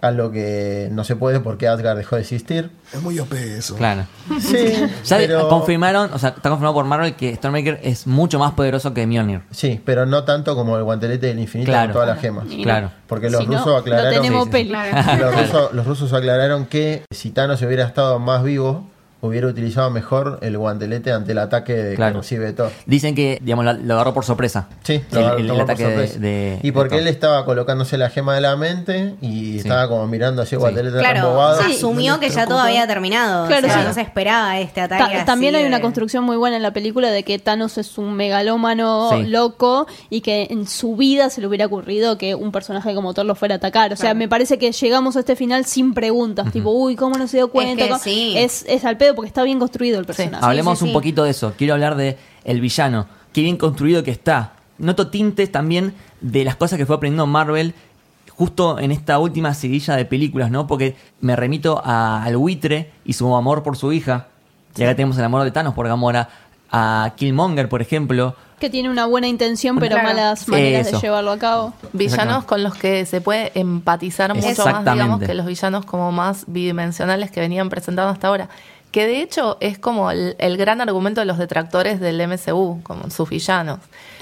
algo 0.00 0.30
que 0.32 0.88
no 0.90 1.04
se 1.04 1.14
puede 1.16 1.40
porque 1.40 1.68
Asgard 1.68 1.96
dejó 1.96 2.16
de 2.16 2.22
existir. 2.22 2.70
Es 2.92 3.00
muy 3.00 3.18
OP 3.18 3.32
eso. 3.32 3.76
Claro. 3.76 4.06
Sí, 4.40 4.74
Ya 5.04 5.16
pero- 5.18 5.48
confirmaron, 5.48 6.10
o 6.12 6.18
sea, 6.18 6.30
está 6.30 6.48
confirmado 6.48 6.74
por 6.74 6.84
Marvel 6.84 7.14
que 7.14 7.34
Stormmaker 7.36 7.80
es 7.82 8.06
mucho 8.06 8.38
más 8.38 8.52
poderoso 8.52 8.92
que 8.92 9.06
Mjolnir. 9.06 9.42
Sí, 9.50 9.80
pero 9.84 10.04
no 10.06 10.24
tanto 10.24 10.54
como 10.56 10.76
el 10.76 10.82
guantelete 10.84 11.26
del 11.28 11.38
infinito 11.38 11.70
Claro. 11.70 11.88
con 11.88 11.92
todas 11.94 12.08
las 12.08 12.20
gemas. 12.20 12.44
Claro. 12.62 12.90
Porque 13.06 13.30
los 13.30 13.42
Si 13.42 13.46
no, 13.46 13.58
rusos 13.58 13.80
aclararon. 13.80 14.14
No 14.14 14.20
tenemos 14.20 14.48
Sí, 14.52 14.64
sí, 14.64 15.18
los, 15.20 15.34
rusos, 15.36 15.72
los 15.74 15.86
rusos 15.86 16.12
aclararon 16.12 16.66
que 16.66 17.02
si 17.10 17.30
Thanos 17.30 17.62
hubiera 17.62 17.84
estado 17.84 18.18
más 18.18 18.42
vivo, 18.42 18.88
hubiera 19.22 19.46
utilizado 19.46 19.88
mejor 19.90 20.38
el 20.42 20.58
guantelete 20.58 21.10
ante 21.12 21.32
el 21.32 21.38
ataque 21.38 21.74
de, 21.74 21.94
Claro. 21.94 22.12
que 22.14 22.18
recibe 22.18 22.52
Thor. 22.52 22.70
Dicen 22.86 23.14
que, 23.14 23.38
digamos, 23.40 23.64
lo, 23.64 23.94
agarró 23.94 24.12
por 24.12 24.24
sorpresa. 24.24 24.68
Sí, 24.82 25.00
lo 25.12 25.36
el- 25.38 25.44
el 25.46 25.52
por 25.52 25.60
ataque 25.62 25.84
sorpresa. 25.84 26.18
de- 26.18 26.58
Y 26.62 26.72
porque 26.72 26.96
de 26.96 27.02
él 27.02 27.08
estaba 27.08 27.44
colocándose 27.44 27.96
la 27.96 28.10
gema 28.10 28.34
de 28.34 28.40
la 28.42 28.56
mente 28.56 29.14
y 29.22 29.58
estaba 29.58 29.88
como 29.88 30.06
mirando 30.08 30.42
así 30.42 30.56
el 30.56 30.58
guantelete 30.58 30.98
Claro, 30.98 31.20
embobado. 31.20 31.60
asumió 31.62 32.20
que 32.20 32.28
ya 32.30 32.46
todo 32.46 32.58
había 32.58 32.86
terminado. 32.86 33.46
Claro, 33.46 33.66
o 33.66 33.70
sea, 33.70 33.80
sí. 33.80 33.86
no 33.88 33.94
se 33.94 34.00
esperaba 34.02 34.58
este 34.60 34.80
Ta- 34.86 34.96
ataque. 34.96 35.16
así 35.16 35.24
también 35.26 35.54
hay 35.54 35.62
de- 35.62 35.68
una 35.68 35.80
construcción 35.80 36.24
muy 36.24 36.36
buena 36.36 36.56
en 36.56 36.62
la 36.62 36.72
película 36.72 37.10
de 37.10 37.22
que 37.22 37.38
Thanos 37.38 37.78
es 37.78 37.96
un 37.98 38.14
megalómano 38.14 39.10
Sí. 39.12 39.24
loco 39.26 39.86
y 40.10 40.20
que 40.20 40.48
en 40.50 40.66
su 40.66 40.96
vida 40.96 41.30
se 41.30 41.40
le 41.40 41.46
hubiera 41.46 41.66
ocurrido 41.66 42.18
que 42.18 42.34
un 42.34 42.52
personaje 42.52 42.94
como 42.94 43.14
Thor 43.14 43.24
lo 43.26 43.34
fuera 43.34 43.54
a 43.54 43.58
atacar. 43.58 43.92
O 43.92 43.96
sea, 43.96 44.06
Claro. 44.10 44.18
me 44.18 44.28
parece 44.28 44.58
que 44.58 44.72
llegamos 44.72 45.16
a 45.16 45.20
este 45.20 45.36
final 45.36 45.64
sin 45.64 45.94
preguntas, 45.94 46.50
tipo, 46.52 46.70
uy, 46.70 46.96
¿cómo 46.96 47.16
no 47.18 47.28
se 47.28 47.36
dio 47.36 47.48
cuenta? 47.50 47.98
sí. 48.00 48.34
es, 48.36 48.64
es 48.68 48.84
al 48.84 48.96
pedo 48.96 49.11
porque 49.14 49.28
está 49.28 49.42
bien 49.42 49.58
construido 49.58 49.98
el 49.98 50.04
personaje. 50.06 50.44
Hablemos 50.44 50.78
sí, 50.78 50.84
un 50.84 50.90
sí. 50.90 50.94
poquito 50.94 51.24
de 51.24 51.30
eso. 51.30 51.54
Quiero 51.56 51.74
hablar 51.74 51.96
de 51.96 52.18
el 52.44 52.60
villano. 52.60 53.06
Qué 53.32 53.40
bien 53.42 53.56
construido 53.56 54.02
que 54.02 54.10
está. 54.10 54.52
Noto 54.78 55.08
tintes 55.08 55.50
también 55.52 55.94
de 56.20 56.44
las 56.44 56.56
cosas 56.56 56.78
que 56.78 56.86
fue 56.86 56.96
aprendiendo 56.96 57.26
Marvel 57.26 57.74
justo 58.30 58.78
en 58.78 58.90
esta 58.92 59.18
última 59.18 59.54
seguilla 59.54 59.94
de 59.96 60.04
películas, 60.04 60.50
¿no? 60.50 60.66
Porque 60.66 60.96
me 61.20 61.36
remito 61.36 61.80
a- 61.84 62.22
al 62.24 62.36
buitre 62.36 62.90
y 63.04 63.12
su 63.12 63.34
amor 63.36 63.62
por 63.62 63.76
su 63.76 63.92
hija. 63.92 64.28
Y 64.76 64.82
acá 64.82 64.94
tenemos 64.96 65.18
el 65.18 65.24
amor 65.24 65.44
de 65.44 65.50
Thanos 65.50 65.74
por 65.74 65.86
Gamora. 65.86 66.28
A 66.74 67.12
Killmonger, 67.16 67.68
por 67.68 67.82
ejemplo. 67.82 68.34
Que 68.58 68.70
tiene 68.70 68.88
una 68.88 69.04
buena 69.04 69.28
intención, 69.28 69.76
pero 69.78 69.96
Claro. 69.96 70.08
malas 70.08 70.48
maneras 70.48 70.86
Eso. 70.86 70.96
de 70.96 71.02
llevarlo 71.02 71.30
a 71.32 71.36
cabo. 71.38 71.74
Villanos 71.92 72.44
con 72.44 72.62
los 72.62 72.74
que 72.74 73.04
se 73.04 73.20
puede 73.20 73.52
empatizar 73.54 74.34
mucho 74.34 74.64
más, 74.64 74.82
digamos, 74.82 75.20
que 75.20 75.34
los 75.34 75.44
villanos 75.44 75.84
como 75.84 76.10
más 76.12 76.44
bidimensionales 76.46 77.30
que 77.30 77.40
venían 77.40 77.68
presentando 77.68 78.10
hasta 78.10 78.28
ahora. 78.28 78.48
Que 78.92 79.06
de 79.06 79.22
hecho 79.22 79.56
es 79.60 79.78
como 79.78 80.10
el, 80.12 80.36
el 80.38 80.56
gran 80.56 80.80
argumento 80.80 81.20
de 81.20 81.24
los 81.24 81.38
detractores 81.38 81.98
del 81.98 82.20
MCU, 82.28 82.80
como 82.84 83.10
sus 83.10 83.28
villanos. 83.28 83.80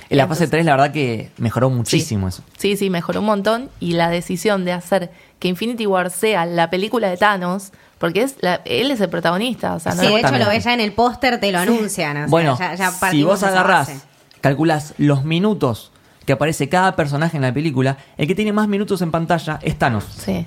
En 0.09 0.17
la 0.17 0.25
fase 0.27 0.45
Entonces- 0.45 0.51
3, 0.51 0.65
la 0.65 0.73
verdad 0.73 0.93
que 0.93 1.31
mejoró 1.39 1.69
muchísimo 1.71 2.29
eso. 2.29 2.43
Sí, 2.57 2.77
sí, 2.77 2.89
mejoró 2.89 3.21
un 3.21 3.27
montón. 3.27 3.69
Y 3.81 3.93
la 3.93 4.09
decisión 4.11 4.65
de 4.65 4.73
hacer 4.73 5.11
que 5.39 5.49
Infinity 5.49 5.87
War 5.87 6.11
sea 6.11 6.47
la 6.47 6.71
película 6.71 7.09
de 7.11 7.17
Thanos, 7.17 7.73
porque 7.99 8.23
es 8.23 8.37
la- 8.41 8.63
él 8.65 8.91
es 8.91 9.01
el 9.01 9.09
protagonista. 9.11 9.75
O 9.75 9.81
sea, 9.81 9.95
no 9.95 10.03
Sí, 10.03 10.09
de 10.09 10.21
hecho 10.21 10.39
lo 10.39 10.47
ves 10.49 10.65
ya 10.65 10.73
en 10.75 10.81
el 10.81 10.93
póster, 10.93 11.39
te 11.41 11.53
lo 11.53 11.59
anuncian. 11.59 12.17
o 12.17 12.21
sea, 12.21 12.27
Bueno, 12.29 12.57
ya- 12.59 12.75
ya 12.75 12.91
si 12.93 13.23
vos 13.25 13.43
agarrás, 13.43 14.07
calculás 14.41 14.95
los 14.99 15.25
minutos 15.25 15.91
que 16.27 16.33
aparece 16.33 16.69
cada 16.69 16.95
personaje 16.97 17.37
en 17.37 17.43
la 17.43 17.53
película, 17.53 17.97
el 18.17 18.27
que 18.29 18.35
tiene 18.37 18.53
más 18.53 18.69
minutos 18.69 19.03
en 19.03 19.11
pantalla 19.11 19.59
es 19.63 19.77
Thanos. 19.79 20.05
Sí. 20.05 20.47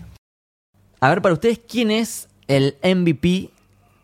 A 1.02 1.10
ver, 1.10 1.22
para 1.22 1.34
ustedes, 1.34 1.60
¿quién 1.68 1.92
es 1.92 2.30
el 2.48 2.78
MVP 2.82 3.50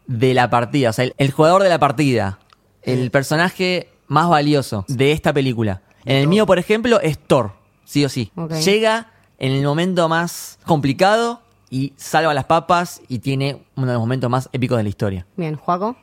de 0.10 0.34
la 0.34 0.50
partida? 0.50 0.90
O 0.90 0.94
sea, 0.94 1.06
el, 1.06 1.14
el 1.18 1.32
jugador 1.32 1.64
de 1.64 1.70
la 1.70 1.80
partida. 1.80 2.40
El 2.82 3.12
personaje 3.12 3.90
más 4.08 4.28
valioso 4.28 4.84
de 4.88 5.12
esta 5.12 5.32
película. 5.32 5.84
En 6.04 6.18
el 6.18 6.28
mío, 6.28 6.46
por 6.46 6.58
ejemplo, 6.58 7.00
es 7.00 7.20
Thor. 7.20 7.54
Sí 7.86 8.04
o 8.04 8.10
sí. 8.10 8.32
Ok. 8.36 8.54
Llega 8.56 9.12
en 9.38 9.52
el 9.52 9.64
momento 9.64 10.10
más 10.10 10.58
complicado 10.66 11.42
y 11.70 11.94
salva 11.98 12.34
las 12.34 12.46
papas 12.46 13.02
y 13.08 13.20
tiene 13.20 13.64
uno 13.76 13.88
de 13.88 13.94
los 13.94 14.02
momentos 14.02 14.30
más 14.30 14.50
épicos 14.52 14.78
de 14.78 14.84
la 14.84 14.90
historia. 14.90 15.28
Bien, 15.38 15.56
Juaco. 15.56 15.96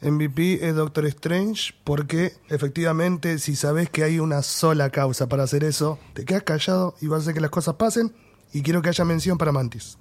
MVP 0.00 0.66
es 0.66 0.74
Doctor 0.74 1.06
Strange 1.06 1.74
porque 1.84 2.32
efectivamente 2.48 3.38
si 3.38 3.54
sabes 3.54 3.88
que 3.88 4.02
hay 4.02 4.18
una 4.18 4.42
sola 4.42 4.90
causa 4.90 5.28
para 5.28 5.44
hacer 5.44 5.62
eso, 5.62 6.00
te 6.14 6.24
quedas 6.24 6.42
callado 6.42 6.96
y 7.00 7.06
vas 7.06 7.18
a 7.18 7.22
hacer 7.22 7.34
que 7.34 7.40
las 7.40 7.50
cosas 7.50 7.74
pasen 7.74 8.12
y 8.52 8.62
quiero 8.62 8.82
que 8.82 8.88
haya 8.88 9.04
mención 9.04 9.38
para 9.38 9.52
Mantis. 9.52 9.96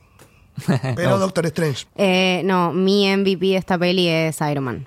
Pero 0.95 1.17
Doctor 1.19 1.45
Strange. 1.47 1.85
Eh, 1.95 2.41
no, 2.45 2.73
mi 2.73 3.05
MVP 3.15 3.47
de 3.47 3.55
esta 3.57 3.77
peli 3.77 4.07
es 4.07 4.39
Iron 4.41 4.63
Man. 4.63 4.85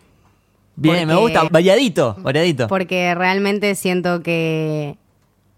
Bien, 0.77 1.07
me 1.07 1.15
Porque- 1.15 1.39
gusta. 1.39 1.49
Variadito, 1.51 2.17
variadito. 2.19 2.69
Porque 2.69 3.15
realmente 3.15 3.75
siento 3.75 4.23
que. 4.23 4.97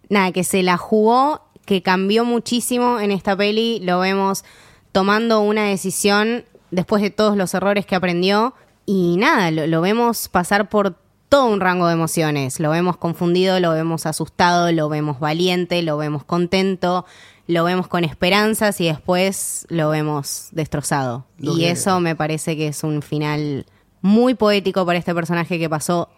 Nada, 0.08 0.30
que 0.32 0.44
se 0.44 0.62
la 0.62 0.76
jugó, 0.76 1.42
que 1.64 1.82
cambió 1.82 2.24
muchísimo 2.24 3.00
en 3.00 3.10
esta 3.10 3.36
peli. 3.36 3.80
Lo 3.80 3.98
vemos 4.00 4.44
tomando 4.92 5.40
una 5.40 5.64
decisión 5.64 6.44
después 6.70 7.02
de 7.02 7.10
todos 7.10 7.36
los 7.36 7.54
errores 7.54 7.86
que 7.86 7.94
aprendió. 7.96 8.54
Y 8.84 9.16
nada, 9.16 9.50
lo, 9.50 9.66
lo 9.66 9.80
vemos 9.80 10.28
pasar 10.28 10.68
por 10.68 10.94
todo 11.28 11.46
un 11.46 11.58
rango 11.60 11.88
de 11.88 11.94
emociones. 11.94 12.60
Lo 12.60 12.70
vemos 12.70 12.96
confundido, 12.98 13.58
lo 13.58 13.72
vemos 13.72 14.06
asustado, 14.06 14.70
lo 14.70 14.88
vemos 14.88 15.18
valiente, 15.18 15.82
lo 15.82 15.96
vemos 15.96 16.22
contento, 16.24 17.04
lo 17.46 17.64
vemos 17.64 17.86
con 17.88 18.04
esperanzas 18.04 18.80
y 18.80 18.86
después 18.86 19.66
lo 19.68 19.90
vemos 19.90 20.48
destrozado. 20.52 21.24
Lo 21.38 21.54
y 21.56 21.60
que- 21.60 21.70
eso 21.70 22.00
me 22.00 22.16
parece 22.16 22.56
que 22.56 22.68
es 22.68 22.82
un 22.84 23.02
final 23.02 23.66
muy 24.02 24.34
poético 24.34 24.84
para 24.86 24.98
este 24.98 25.14
personaje 25.14 25.58
que 25.58 25.68
pasó 25.70 26.08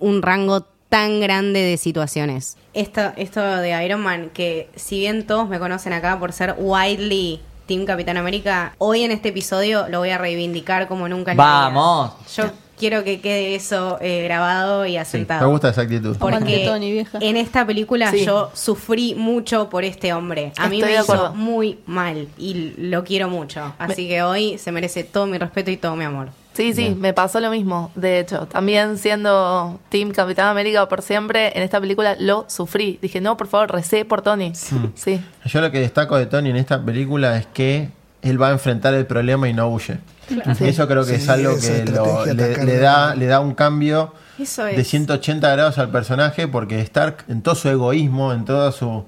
un 0.00 0.22
rango 0.22 0.62
tan 0.88 1.20
grande 1.20 1.60
de 1.60 1.76
situaciones. 1.78 2.56
Esto, 2.74 3.12
esto 3.16 3.40
de 3.42 3.84
Iron 3.84 4.00
Man, 4.02 4.30
que 4.34 4.70
si 4.76 4.98
bien 5.00 5.26
todos 5.26 5.48
me 5.48 5.58
conocen 5.58 5.92
acá 5.94 6.18
por 6.18 6.32
ser 6.32 6.54
widely 6.58 7.40
Team 7.66 7.84
Capitán 7.86 8.16
América, 8.16 8.74
hoy 8.78 9.02
en 9.02 9.12
este 9.12 9.30
episodio 9.30 9.88
lo 9.88 10.00
voy 10.00 10.10
a 10.10 10.18
reivindicar 10.18 10.88
como 10.88 11.08
nunca 11.08 11.32
en. 11.32 11.38
Vamos. 11.38 12.12
Yo 12.36 12.44
quiero 12.82 13.04
que 13.04 13.20
quede 13.20 13.54
eso 13.54 13.96
eh, 14.00 14.24
grabado 14.24 14.84
y 14.86 14.92
Me 14.94 14.98
asentado. 14.98 15.48
gusta 15.48 15.68
esa 15.68 15.82
actitud. 15.82 16.16
Porque 16.18 16.64
Tony, 16.66 16.90
vieja. 16.90 17.18
en 17.20 17.36
esta 17.36 17.64
película 17.64 18.10
Sí. 18.10 18.24
yo 18.24 18.50
sufrí 18.54 19.14
mucho 19.14 19.70
por 19.70 19.84
este 19.84 20.12
hombre. 20.12 20.52
A 20.58 20.68
mí 20.68 20.80
Estoy 20.80 20.94
me 20.94 21.00
hizo 21.00 21.34
muy 21.34 21.78
mal 21.86 22.26
y 22.36 22.74
lo 22.76 23.04
quiero 23.04 23.28
mucho. 23.28 23.72
Así 23.78 24.08
que 24.08 24.22
hoy 24.22 24.58
se 24.58 24.72
merece 24.72 25.04
todo 25.04 25.26
mi 25.26 25.38
respeto 25.38 25.70
y 25.70 25.76
todo 25.76 25.94
mi 25.94 26.04
amor. 26.04 26.30
Sí, 26.54 26.74
sí, 26.74 26.94
me 26.98 27.14
pasó 27.14 27.38
lo 27.40 27.50
mismo. 27.50 27.90
De 27.94 28.18
hecho, 28.18 28.46
también 28.46 28.98
siendo 28.98 29.78
Team 29.88 30.10
Capitán 30.10 30.48
América 30.48 30.86
por 30.88 31.00
siempre, 31.00 31.56
en 31.56 31.62
esta 31.62 31.80
película 31.80 32.16
lo 32.18 32.44
sufrí. 32.48 32.98
Dije, 33.00 33.20
no, 33.20 33.36
por 33.38 33.46
favor, 33.46 33.70
recé 33.72 34.04
por 34.04 34.20
Tony. 34.22 34.52
Sí. 34.94 35.20
Yo 35.46 35.60
lo 35.60 35.70
que 35.70 35.78
destaco 35.80 36.18
de 36.18 36.26
Tony 36.26 36.50
en 36.50 36.56
esta 36.56 36.84
película 36.84 37.38
es 37.38 37.46
que 37.46 37.88
él 38.22 38.40
va 38.40 38.48
a 38.48 38.52
enfrentar 38.52 38.94
el 38.94 39.06
problema 39.06 39.48
y 39.48 39.52
no 39.52 39.68
huye. 39.68 39.98
Eso 40.60 40.88
creo 40.88 41.04
que 41.04 41.16
Sí, 41.18 41.22
es 41.24 41.28
algo 41.28 41.56
que 41.58 41.84
lo- 41.84 42.24
le, 42.64 42.78
da, 42.78 43.14
le 43.14 43.26
da 43.26 43.40
un 43.40 43.54
cambio 43.54 44.14
de 44.76 44.80
es. 44.80 44.88
180 44.88 45.50
grados 45.52 45.78
al 45.78 45.90
personaje 45.90 46.48
porque 46.48 46.80
Stark 46.80 47.24
en 47.28 47.42
todo 47.42 47.54
su 47.54 47.68
egoísmo, 47.68 48.32
en 48.32 48.44
toda 48.44 48.72
su 48.72 49.04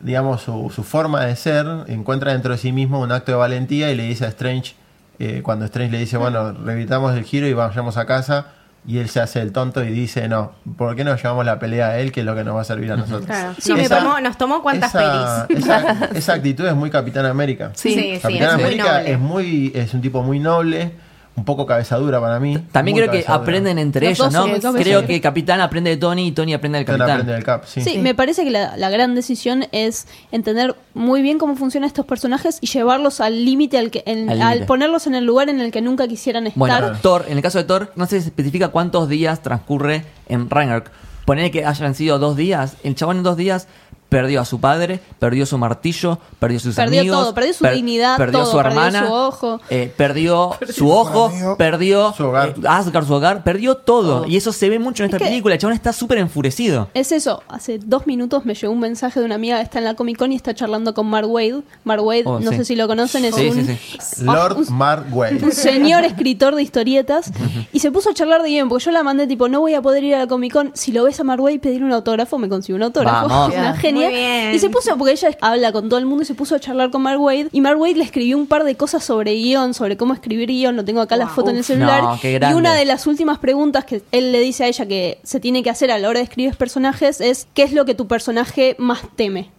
digamos 0.00 0.42
su, 0.42 0.70
su 0.74 0.84
forma 0.84 1.24
de 1.26 1.34
ser, 1.36 1.66
encuentra 1.88 2.32
dentro 2.32 2.52
de 2.52 2.58
sí 2.58 2.70
mismo 2.72 3.00
un 3.00 3.10
acto 3.12 3.32
de 3.32 3.38
valentía 3.38 3.90
y 3.90 3.96
le 3.96 4.04
dice 4.04 4.24
a 4.24 4.28
Strange, 4.28 4.74
eh, 5.18 5.40
cuando 5.42 5.64
Strange 5.64 5.90
le 5.92 5.98
dice, 5.98 6.16
bueno, 6.16 6.52
revitamos 6.52 7.16
el 7.16 7.24
giro 7.24 7.46
y 7.48 7.52
vayamos 7.52 7.96
a 7.96 8.06
casa, 8.06 8.46
y 8.88 9.00
él 9.00 9.10
se 9.10 9.20
hace 9.20 9.42
el 9.42 9.52
tonto 9.52 9.84
y 9.84 9.90
dice, 9.90 10.28
no, 10.28 10.52
¿por 10.78 10.96
qué 10.96 11.04
no 11.04 11.14
llevamos 11.14 11.44
la 11.44 11.58
pelea 11.58 11.88
a 11.88 11.98
él, 11.98 12.10
que 12.10 12.20
es 12.20 12.26
lo 12.26 12.34
que 12.34 12.42
nos 12.42 12.56
va 12.56 12.62
a 12.62 12.64
servir 12.64 12.90
a 12.90 12.96
nosotros? 12.96 13.26
Claro. 13.26 13.54
Sí, 13.58 13.74
me 13.74 13.86
tomó, 13.86 14.18
nos 14.18 14.38
tomó 14.38 14.62
cuántas 14.62 14.94
esa, 14.94 15.46
pelis. 15.46 15.62
Esa, 15.62 16.04
esa 16.14 16.32
actitud 16.32 16.66
es 16.66 16.74
muy 16.74 16.88
Capitán 16.88 17.26
América. 17.26 17.70
Sí. 17.74 17.92
Sí, 17.92 18.14
sí, 18.14 18.20
Capitán 18.22 18.48
es 18.48 18.54
muy 18.54 18.64
América 18.64 18.98
noble. 18.98 19.12
es 19.12 19.18
muy 19.18 19.72
es 19.74 19.92
un 19.92 20.00
tipo 20.00 20.22
muy 20.22 20.38
noble, 20.38 20.92
un 21.38 21.44
poco 21.44 21.64
cabezadura 21.66 22.20
para 22.20 22.38
mí. 22.40 22.58
También 22.72 22.96
creo 22.96 23.06
que 23.06 23.18
cabezadura. 23.18 23.42
aprenden 23.42 23.78
entre 23.78 24.08
Los 24.10 24.18
ellos, 24.18 24.32
dos 24.32 24.62
¿no? 24.64 24.72
Creo 24.74 25.06
que 25.06 25.20
Capitán 25.20 25.60
aprende 25.60 25.90
de 25.90 25.96
Tony 25.96 26.26
y 26.26 26.32
Tony 26.32 26.52
aprende 26.54 26.78
del 26.78 26.84
Capitán 26.86 27.06
Capitán. 27.06 27.20
aprende 27.20 27.32
del 27.34 27.44
Cap, 27.44 27.64
sí. 27.66 27.80
Sí, 27.82 27.98
me 27.98 28.14
parece 28.14 28.44
que 28.44 28.50
la, 28.50 28.76
la 28.76 28.90
gran 28.90 29.14
decisión 29.14 29.64
es 29.72 30.06
entender 30.32 30.74
muy 30.94 31.22
bien 31.22 31.38
cómo 31.38 31.56
funcionan 31.56 31.86
estos 31.86 32.04
personajes 32.06 32.58
y 32.60 32.66
llevarlos 32.66 33.20
al 33.20 33.44
límite, 33.44 33.78
al, 33.78 33.90
que, 33.90 34.02
en- 34.06 34.28
Al 34.28 34.42
al 34.42 34.48
límite. 34.50 34.66
ponerlos 34.66 35.06
en 35.06 35.14
el 35.14 35.24
lugar 35.24 35.48
en 35.48 35.60
el 35.60 35.70
que 35.70 35.80
nunca 35.80 36.06
quisieran 36.08 36.46
estar. 36.46 36.58
Bueno, 36.58 36.92
Thor, 37.00 37.24
en 37.28 37.36
el 37.36 37.42
caso 37.42 37.58
de 37.58 37.64
Thor, 37.64 37.92
no 37.96 38.06
se 38.06 38.16
especifica 38.18 38.68
cuántos 38.68 39.08
días 39.08 39.40
transcurre 39.42 40.04
en 40.28 40.50
Ragnarok. 40.50 40.90
Poner 41.24 41.50
que 41.50 41.64
hayan 41.66 41.94
sido 41.94 42.18
dos 42.18 42.36
días, 42.36 42.76
el 42.84 42.94
chabón 42.94 43.18
en 43.18 43.22
dos 43.22 43.36
días 43.36 43.68
perdió 44.08 44.40
a 44.40 44.44
su 44.44 44.58
padre, 44.60 45.00
perdió 45.18 45.44
su 45.44 45.58
martillo, 45.58 46.18
perdió 46.40 46.58
sus 46.60 46.74
Perdió 46.74 47.00
amigos, 47.00 47.18
todo, 47.20 47.34
perdió 47.34 47.52
su 47.54 47.66
dignidad, 47.66 48.16
perdió 48.16 48.40
todo, 48.40 48.50
su 48.52 48.56
perdió 48.56 48.70
hermana, 48.70 49.06
su 49.06 49.12
ojo. 49.12 49.60
eh, 49.68 49.92
perdió 49.96 50.56
su 50.66 50.72
su 50.72 50.90
ojo, 50.90 51.26
amigo. 51.26 51.56
perdió 51.56 52.12
Su 52.16 52.24
hogar. 52.26 52.48
eh, 52.50 52.54
Asgard, 52.66 53.06
su 53.06 53.12
hogar, 53.14 53.44
perdió 53.44 53.76
todo. 53.76 54.26
Y 54.26 54.36
eso 54.36 54.52
se 54.52 54.68
ve 54.70 54.78
mucho 54.78 55.02
en 55.04 55.10
Es 55.10 55.14
esta 55.14 55.24
que- 55.24 55.30
película. 55.30 55.54
El 55.54 55.60
chabón 55.60 55.74
está 55.74 55.92
súper 55.92 56.18
enfurecido. 56.18 56.88
Es 56.94 57.12
eso, 57.12 57.42
hace 57.48 57.78
dos 57.78 58.06
minutos 58.06 58.44
me 58.46 58.54
llegó 58.54 58.72
un 58.72 58.80
mensaje 58.80 59.20
de 59.20 59.26
una 59.26 59.34
amiga 59.34 59.56
que 59.58 59.62
está 59.64 59.78
en 59.78 59.84
la 59.84 59.94
Comic 59.94 60.16
Con 60.18 60.32
y 60.32 60.36
está 60.36 60.54
charlando 60.54 60.94
con 60.94 61.06
Mark 61.06 61.28
Wade. 61.30 61.62
Mark 61.84 62.02
Wade, 62.02 62.22
Oh, 62.24 62.40
no 62.40 62.50
sí. 62.50 62.56
sé 62.58 62.64
si 62.64 62.76
lo 62.76 62.86
conocen, 62.88 63.24
es 63.26 63.34
Sí, 63.34 63.48
un, 63.48 63.66
sí, 64.00 64.24
Lord 64.24 64.56
un- 64.58 64.74
Mark 64.76 65.06
Wade. 65.12 65.40
un 65.44 65.52
señor 65.52 66.04
escritor 66.04 66.54
de 66.54 66.62
historietas 66.62 67.30
y 67.72 67.80
se 67.80 67.90
puso 67.90 68.10
a 68.10 68.14
charlar 68.14 68.42
de 68.42 68.48
bien 68.48 68.68
porque 68.68 68.84
yo 68.86 68.90
la 68.90 69.02
mandé 69.02 69.26
tipo 69.26 69.48
no 69.48 69.60
voy 69.60 69.74
a 69.74 69.82
poder 69.82 70.02
ir 70.04 70.14
a 70.14 70.18
la 70.20 70.26
Comic 70.26 70.52
Con 70.52 70.70
si 70.74 70.92
lo 70.92 71.04
ves 71.04 71.20
a 71.20 71.24
Mark 71.24 71.40
Wade 71.42 71.54
y 71.56 71.58
pedir 71.58 71.84
un 71.84 71.92
autógrafo 71.92 72.38
me 72.38 72.48
consigo 72.48 72.76
un 72.76 72.82
autógrafo 72.84 73.28
Vamos. 73.28 73.48
una 73.54 73.72
Bien. 73.72 73.74
Genia 73.98 74.08
Muy 74.08 74.16
bien. 74.18 74.54
y 74.54 74.58
se 74.58 74.70
puso 74.70 74.96
porque 74.96 75.12
ella 75.12 75.30
habla 75.40 75.72
con 75.72 75.88
todo 75.88 75.98
el 75.98 76.06
mundo 76.06 76.22
y 76.22 76.26
se 76.26 76.34
puso 76.34 76.54
a 76.54 76.60
charlar 76.60 76.90
con 76.90 77.02
Mark 77.02 77.20
Wade 77.20 77.48
y 77.52 77.60
Mark 77.60 77.78
Wade 77.80 77.94
le 77.94 78.04
escribió 78.04 78.36
un 78.36 78.46
par 78.46 78.64
de 78.64 78.74
cosas 78.76 79.04
sobre 79.04 79.34
guion 79.34 79.74
sobre 79.74 79.96
cómo 79.96 80.14
escribir 80.14 80.48
guion 80.48 80.76
lo 80.76 80.84
tengo 80.84 81.00
acá 81.00 81.16
la 81.16 81.28
foto 81.28 81.50
en 81.50 81.56
el 81.58 81.64
celular 81.64 82.02
No, 82.02 82.18
qué 82.20 82.40
y 82.40 82.52
una 82.54 82.74
de 82.74 82.84
las 82.84 83.06
últimas 83.06 83.38
preguntas 83.38 83.84
que 83.84 84.02
él 84.12 84.32
le 84.32 84.40
dice 84.40 84.64
a 84.64 84.68
ella 84.68 84.86
que 84.86 85.18
se 85.22 85.40
tiene 85.40 85.62
que 85.62 85.70
hacer 85.70 85.90
a 85.90 85.98
la 85.98 86.08
hora 86.08 86.18
de 86.20 86.24
escribir 86.24 86.56
personajes 86.56 87.20
es 87.20 87.46
¿qué 87.54 87.62
es 87.62 87.72
lo 87.72 87.84
que 87.84 87.94
tu 87.94 88.06
personaje 88.06 88.76
más 88.78 89.00
teme? 89.16 89.50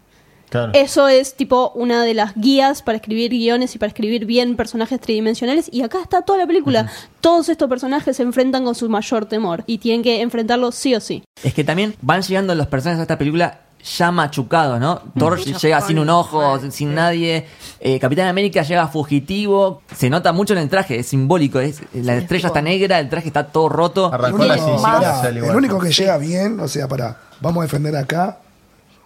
Claro. 0.49 0.71
Eso 0.73 1.07
es 1.07 1.35
tipo 1.35 1.71
una 1.75 2.03
de 2.03 2.15
las 2.15 2.33
guías 2.35 2.81
para 2.81 2.95
escribir 2.95 3.29
guiones 3.29 3.75
y 3.75 3.77
para 3.77 3.89
escribir 3.89 4.25
bien 4.25 4.55
personajes 4.55 4.99
tridimensionales. 4.99 5.69
Y 5.71 5.83
acá 5.83 5.99
está 6.01 6.23
toda 6.23 6.39
la 6.39 6.47
película. 6.47 6.91
Todos 7.21 7.49
estos 7.49 7.69
personajes 7.69 8.17
se 8.17 8.23
enfrentan 8.23 8.65
con 8.65 8.73
su 8.73 8.89
mayor 8.89 9.27
temor 9.27 9.63
y 9.67 9.77
tienen 9.77 10.01
que 10.01 10.21
enfrentarlo 10.21 10.71
sí 10.71 10.95
o 10.95 10.99
sí. 11.01 11.23
Es 11.43 11.53
que 11.53 11.63
también 11.63 11.93
van 12.01 12.23
llegando 12.23 12.55
los 12.55 12.65
personajes 12.65 12.97
de 12.97 13.03
esta 13.03 13.19
película 13.19 13.59
ya 13.83 14.11
machucados, 14.11 14.79
¿no? 14.79 15.01
Thor 15.17 15.39
llega 15.39 15.81
sin 15.81 15.99
un 15.99 16.09
ojo, 16.09 16.59
sin 16.71 16.93
nadie. 16.93 17.45
Eh, 17.79 17.99
Capitán 17.99 18.27
América 18.27 18.61
llega 18.63 18.87
fugitivo. 18.87 19.81
Se 19.95 20.09
nota 20.09 20.33
mucho 20.33 20.53
en 20.53 20.59
el 20.59 20.69
traje, 20.69 20.99
es 20.99 21.07
simbólico. 21.07 21.59
Es, 21.59 21.81
la 21.93 22.15
estrella 22.17 22.47
está 22.47 22.61
negra, 22.61 22.99
el 22.99 23.09
traje 23.09 23.27
está 23.27 23.45
todo 23.47 23.69
roto. 23.69 24.13
Arrancó 24.13 24.41
El 24.43 24.47
la 24.49 24.55
único, 24.55 25.49
el 25.51 25.55
único 25.55 25.79
que 25.79 25.91
llega 25.91 26.17
bien, 26.17 26.59
o 26.59 26.67
sea, 26.67 26.87
para, 26.87 27.17
vamos 27.39 27.61
a 27.61 27.63
defender 27.63 27.95
acá, 27.95 28.37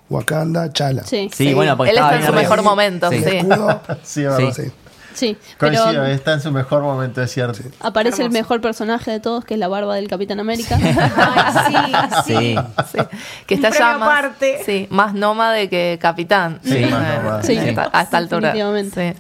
Wakanda, 0.09 0.71
Chala. 0.73 1.03
Sí, 1.03 1.29
Sí, 1.33 1.53
bueno, 1.53 1.77
porque 1.77 1.91
Él 1.91 1.97
está 1.97 2.15
en 2.15 2.21
su 2.21 2.27
arriba. 2.27 2.41
mejor 2.41 2.61
momento, 2.63 3.09
Sí. 3.09 3.23
sí. 3.23 3.37
Escudo, 3.37 3.81
Sí. 4.03 4.71
Sí. 5.13 5.37
Coincido, 5.59 5.85
Pero 5.91 6.05
está 6.05 6.33
en 6.33 6.41
su 6.41 6.51
mejor 6.51 6.81
momento, 6.83 7.21
es 7.21 7.31
cierto. 7.31 7.59
aparece 7.79 8.23
el 8.23 8.29
mejor 8.31 8.61
personaje 8.61 9.11
de 9.11 9.19
todos, 9.19 9.45
que 9.45 9.53
es 9.55 9.59
la 9.59 9.67
barba 9.67 9.95
del 9.95 10.07
Capitán 10.07 10.39
América. 10.39 10.77
Ay, 11.15 11.93
sí, 12.25 12.33
sí. 12.33 12.55
Sí. 12.55 12.55
Sí, 12.91 12.97
que 13.47 13.55
está 13.55 13.69
ya 13.69 13.97
más, 13.97 14.25
sí, 14.65 14.87
más 14.89 15.13
nómade 15.13 15.69
que 15.69 15.97
capitán. 16.01 16.59
Sí, 16.63 16.85
más 16.89 16.91
nómade. 17.23 17.43
Sí. 17.43 17.57
a 17.57 17.63
esta- 17.63 17.89
a 17.93 18.01
esta 18.01 18.17
altura. 18.17 18.53